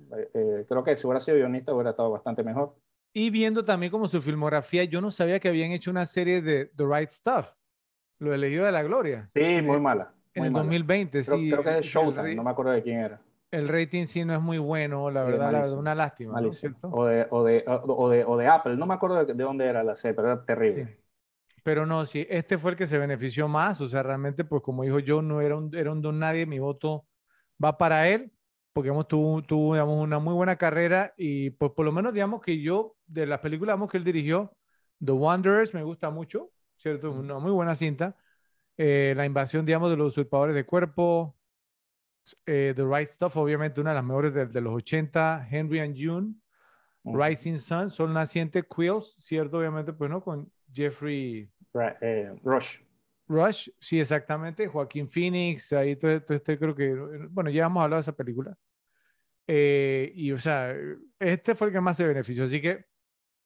creo 0.69 0.85
que 0.85 0.97
si 0.97 1.07
hubiera 1.07 1.21
sido 1.21 1.37
guionista 1.37 1.73
hubiera 1.73 1.91
estado 1.91 2.11
bastante 2.11 2.43
mejor. 2.43 2.75
Y 3.13 3.31
viendo 3.31 3.65
también 3.65 3.91
como 3.91 4.09
su 4.09 4.21
filmografía, 4.21 4.85
yo 4.85 5.01
no 5.01 5.11
sabía 5.11 5.41
que 5.41 5.49
habían 5.49 5.71
hecho 5.71 5.91
una 5.91 6.07
serie 6.07 6.43
de 6.43 6.67
The 6.67 6.85
Right 6.85 7.11
Stuff, 7.11 7.47
lo 8.19 8.35
elegido 8.35 8.65
de 8.67 8.73
la 8.73 8.83
gloria. 8.83 9.31
Sí, 9.35 9.63
muy 9.63 9.81
mala 9.81 10.13
en 10.35 10.45
el 10.45 10.53
2020, 10.53 11.25
sí. 11.25 11.51
Creo 11.51 11.63
que 11.63 11.79
es 11.79 11.87
Showtime, 11.87 12.35
no 12.35 12.43
me 12.43 12.51
acuerdo 12.51 12.73
de 12.73 12.83
quién 12.83 13.01
era. 13.01 13.21
El 13.51 13.67
rating 13.67 14.07
sí 14.07 14.25
no 14.25 14.35
es 14.35 14.41
muy 14.41 14.59
bueno, 14.59 15.11
la 15.11 15.25
verdad, 15.25 15.51
la 15.51 15.59
verdad 15.59 15.79
una 15.79 15.95
lástima. 15.95 16.41
¿no? 16.41 16.53
¿cierto? 16.53 16.89
O, 16.89 17.05
de, 17.05 17.27
o, 17.31 17.43
de, 17.43 17.65
o, 17.67 18.09
de, 18.09 18.25
o, 18.25 18.37
de, 18.37 18.47
Apple, 18.47 18.77
no 18.77 18.87
me 18.87 18.95
acuerdo 18.95 19.25
de, 19.25 19.35
dónde 19.35 19.67
era 19.67 19.83
la 19.83 19.97
serie, 19.97 20.15
pero 20.15 20.29
era 20.29 20.45
terrible. 20.45 20.99
Pero 21.63 21.87
no, 21.87 22.07
sí, 22.07 22.27
este 22.31 22.59
fue 22.59 22.73
el 22.73 22.77
que 22.77 22.87
se 22.87 22.99
benefició 22.99 23.49
más, 23.49 23.81
o 23.81 23.89
sea, 23.89 24.03
realmente, 24.03 24.45
pues 24.45 24.63
como 24.63 24.83
dijo 24.83 24.99
yo, 24.99 25.23
no 25.23 25.41
era 25.41 25.57
un, 25.57 25.75
era 25.75 25.93
un 25.93 26.01
don 26.03 26.19
nadie, 26.19 26.47
mi 26.47 26.59
voto 26.59 27.07
va 27.63 27.77
para 27.79 28.09
él, 28.09 28.33
porque 28.73 28.91
hemos 28.91 29.09
tuvo, 29.09 29.43
tuvo 29.43 29.75
digamos, 29.75 29.97
una 29.99 30.19
muy 30.19 30.35
buena 30.35 30.57
carrera 30.57 31.13
y 31.17 31.51
pues 31.51 31.73
por 31.73 31.85
lo 31.85 31.93
menos, 31.93 32.13
digamos 32.15 32.41
que 32.41 32.61
yo, 32.61 32.97
de 33.07 33.27
las 33.27 33.41
películas 33.41 33.75
digamos, 33.75 33.91
que 33.91 33.99
él 33.99 34.05
dirigió, 34.05 34.57
The 35.05 35.13
Wanderers 35.13 35.75
me 35.75 35.83
gusta 35.83 36.11
mucho, 36.11 36.51
¿cierto? 36.77 37.11
Una 37.13 37.39
muy 37.39 37.53
buena 37.53 37.75
cinta. 37.75 38.17
Eh, 38.77 39.15
la 39.17 39.27
invasión, 39.27 39.67
digamos, 39.67 39.91
de 39.91 39.97
los 39.97 40.09
usurpadores 40.09 40.55
de 40.55 40.65
cuerpo, 40.65 41.37
eh, 42.47 42.73
The 42.75 42.85
Right 42.85 43.09
Stuff, 43.09 43.37
obviamente 43.37 43.81
una 43.81 43.91
de 43.91 43.97
las 43.97 44.05
mejores 44.05 44.35
de, 44.35 44.61
los 44.61 44.75
80, 44.75 45.49
Henry 45.51 45.81
and 45.81 45.97
June, 45.99 46.35
Rising 47.05 47.59
Sun, 47.59 47.91
Sol 47.91 48.13
Naciente, 48.13 48.63
Quills, 48.63 49.17
¿cierto? 49.19 49.59
Obviamente, 49.59 49.93
pues, 49.93 50.11
¿no? 50.11 50.23
Con 50.23 50.51
Jeffrey... 50.73 51.51
Eh, 52.01 52.33
Rush. 52.43 52.79
Rush, 53.29 53.69
sí, 53.79 54.01
exactamente, 54.01 54.67
Joaquín 54.67 55.09
Phoenix, 55.09 55.73
ahí 55.73 55.95
todo, 55.97 56.11
este 56.11 56.59
creo 56.59 56.75
que, 56.75 56.95
bueno, 57.31 57.49
ya 57.49 57.67
hemos 57.67 57.83
hablado 57.83 58.01
de 58.01 58.03
esa 58.03 58.17
película. 58.17 58.57
y, 59.47 60.33
o 60.33 60.39
sea, 60.39 60.75
este 61.19 61.55
fue 61.55 61.69
el 61.69 61.73
que 61.73 61.81
más 61.81 61.97
se 61.97 62.07
benefició, 62.07 62.45
así 62.45 62.61
que 62.61 62.85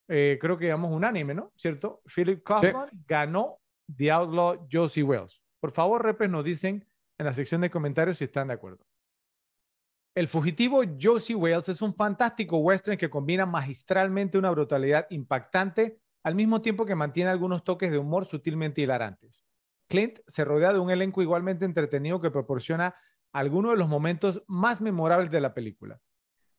creo 0.06 0.56
que 0.56 0.64
digamos 0.64 0.90
unánime, 0.90 1.34
¿no? 1.34 1.52
¿Cierto? 1.56 2.02
Philip 2.06 2.42
Kaufman 2.42 2.88
ganó 3.06 3.60
The 3.94 4.10
Outlaw 4.10 4.66
Josie 4.72 5.02
Wells. 5.02 5.42
Por 5.60 5.72
favor, 5.72 6.02
repes, 6.02 6.30
nos 6.30 6.44
dicen 6.44 6.86
en 7.18 7.26
la 7.26 7.32
sección 7.32 7.60
de 7.60 7.70
comentarios 7.70 8.18
si 8.18 8.24
están 8.24 8.48
de 8.48 8.54
acuerdo. 8.54 8.86
El 10.14 10.28
fugitivo 10.28 10.82
Josie 11.00 11.34
Wells 11.34 11.68
es 11.68 11.82
un 11.82 11.94
fantástico 11.94 12.58
western 12.58 12.96
que 12.96 13.10
combina 13.10 13.44
magistralmente 13.46 14.38
una 14.38 14.50
brutalidad 14.50 15.06
impactante 15.10 15.98
al 16.24 16.34
mismo 16.34 16.62
tiempo 16.62 16.86
que 16.86 16.94
mantiene 16.94 17.30
algunos 17.30 17.62
toques 17.62 17.90
de 17.92 17.98
humor 17.98 18.26
sutilmente 18.26 18.80
hilarantes. 18.80 19.44
Clint 19.86 20.18
se 20.26 20.44
rodea 20.44 20.72
de 20.72 20.80
un 20.80 20.90
elenco 20.90 21.22
igualmente 21.22 21.64
entretenido 21.64 22.20
que 22.20 22.30
proporciona 22.30 22.96
algunos 23.32 23.72
de 23.72 23.78
los 23.78 23.88
momentos 23.88 24.42
más 24.46 24.80
memorables 24.80 25.30
de 25.30 25.40
la 25.40 25.54
película. 25.54 26.00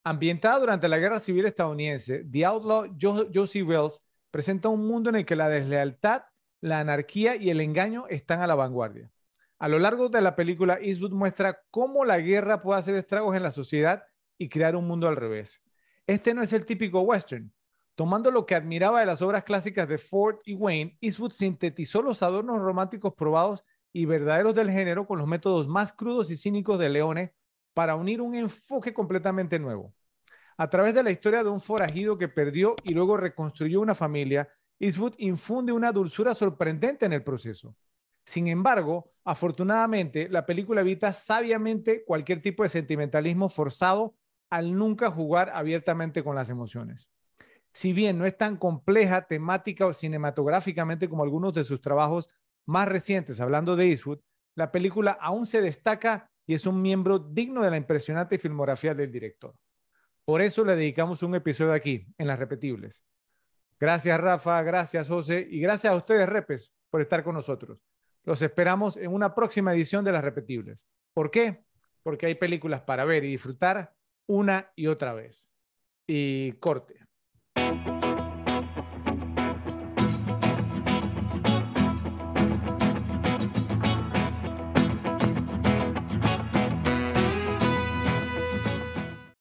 Ambientada 0.04 0.60
durante 0.60 0.88
la 0.88 1.00
Guerra 1.00 1.20
Civil 1.20 1.46
estadounidense, 1.46 2.24
The 2.32 2.46
Outlaw 2.46 2.96
Josie 3.34 3.64
Wells 3.64 4.02
presenta 4.30 4.70
un 4.70 4.86
mundo 4.86 5.10
en 5.10 5.16
el 5.16 5.26
que 5.26 5.36
la 5.36 5.50
deslealtad 5.50 6.24
la 6.62 6.80
anarquía 6.80 7.36
y 7.36 7.50
el 7.50 7.60
engaño 7.60 8.06
están 8.08 8.42
a 8.42 8.48
la 8.48 8.56
vanguardia. 8.56 9.12
A 9.58 9.68
lo 9.68 9.80
largo 9.80 10.10
de 10.10 10.22
la 10.22 10.36
película, 10.36 10.78
Eastwood 10.82 11.14
muestra 11.14 11.62
cómo 11.72 12.06
la 12.06 12.20
guerra 12.20 12.62
puede 12.62 12.80
hacer 12.80 12.96
estragos 12.96 13.36
en 13.36 13.44
la 13.44 13.52
sociedad 13.52 14.04
y 14.38 14.50
crear 14.50 14.76
un 14.76 14.88
mundo 14.88 15.08
al 15.08 15.16
revés. 15.16 15.62
Este 16.06 16.34
no 16.34 16.44
es 16.44 16.54
el 16.54 16.66
típico 16.66 17.02
western. 17.02 17.52
Tomando 17.96 18.30
lo 18.30 18.46
que 18.46 18.56
admiraba 18.56 19.00
de 19.00 19.06
las 19.06 19.22
obras 19.22 19.46
clásicas 19.46 19.88
de 19.88 19.98
Ford 19.98 20.40
y 20.44 20.54
Wayne, 20.54 20.98
Eastwood 21.00 21.32
sintetizó 21.32 22.02
los 22.02 22.22
adornos 22.24 22.60
románticos 22.60 23.14
probados 23.14 23.64
y 23.94 24.04
verdaderos 24.06 24.54
del 24.54 24.70
género 24.70 25.08
con 25.08 25.18
los 25.18 25.28
métodos 25.28 25.70
más 25.70 25.94
crudos 25.94 26.30
y 26.30 26.36
cínicos 26.36 26.78
de 26.78 26.90
Leone 26.90 27.34
para 27.74 27.96
unir 27.96 28.22
un 28.22 28.36
enfoque 28.36 28.94
completamente 28.94 29.60
nuevo. 29.60 29.94
A 30.58 30.70
través 30.70 30.94
de 30.94 31.04
la 31.04 31.12
historia 31.12 31.44
de 31.44 31.50
un 31.50 31.62
forajido 31.62 32.18
que 32.18 32.28
perdió 32.28 32.76
y 32.84 32.94
luego 32.94 33.16
reconstruyó 33.16 33.80
una 33.80 33.96
familia, 33.96 34.50
Eastwood 34.78 35.14
infunde 35.18 35.72
una 35.72 35.94
dulzura 35.94 36.36
sorprendente 36.36 37.06
en 37.06 37.14
el 37.14 37.24
proceso. 37.24 37.78
Sin 38.26 38.48
embargo, 38.48 39.14
afortunadamente, 39.24 40.28
la 40.28 40.46
película 40.46 40.82
evita 40.82 41.14
sabiamente 41.14 42.04
cualquier 42.04 42.42
tipo 42.42 42.64
de 42.64 42.70
sentimentalismo 42.70 43.48
forzado 43.48 44.16
al 44.50 44.76
nunca 44.76 45.12
jugar 45.12 45.52
abiertamente 45.54 46.24
con 46.24 46.36
las 46.36 46.50
emociones. 46.50 47.10
Si 47.76 47.92
bien 47.92 48.18
no 48.18 48.26
es 48.26 48.38
tan 48.38 48.56
compleja 48.56 49.28
temática 49.28 49.86
o 49.86 49.92
cinematográficamente 49.92 51.10
como 51.10 51.24
algunos 51.24 51.54
de 51.54 51.66
sus 51.66 51.82
trabajos 51.82 52.30
más 52.66 52.88
recientes, 52.88 53.42
hablando 53.42 53.76
de 53.76 53.90
Eastwood, 53.90 54.22
la 54.56 54.72
película 54.72 55.12
aún 55.20 55.46
se 55.46 55.60
destaca 55.60 56.32
y 56.48 56.54
es 56.54 56.66
un 56.66 56.82
miembro 56.82 57.20
digno 57.20 57.62
de 57.62 57.72
la 57.72 57.76
impresionante 57.76 58.40
filmografía 58.40 58.96
del 58.96 59.12
director. 59.12 59.54
Por 60.24 60.42
eso 60.42 60.64
le 60.64 60.78
dedicamos 60.78 61.22
un 61.22 61.36
episodio 61.36 61.74
aquí, 61.74 62.08
en 62.18 62.28
Las 62.28 62.40
Repetibles. 62.40 63.04
Gracias, 63.78 64.22
Rafa, 64.22 64.64
gracias, 64.64 65.10
José, 65.10 65.46
y 65.52 65.60
gracias 65.60 65.92
a 65.92 65.98
ustedes, 65.98 66.30
Repes, 66.30 66.72
por 66.90 67.02
estar 67.02 67.26
con 67.26 67.36
nosotros. 67.36 67.84
Los 68.24 68.42
esperamos 68.42 68.96
en 68.96 69.14
una 69.14 69.36
próxima 69.36 69.74
edición 69.74 70.06
de 70.06 70.14
Las 70.14 70.24
Repetibles. 70.24 70.88
¿Por 71.14 71.30
qué? 71.30 71.66
Porque 72.04 72.28
hay 72.28 72.36
películas 72.36 72.84
para 72.84 73.04
ver 73.04 73.26
y 73.26 73.32
disfrutar 73.32 73.94
una 74.28 74.72
y 74.78 74.88
otra 74.88 75.14
vez. 75.14 75.52
Y 76.08 76.54
corte. 76.54 77.05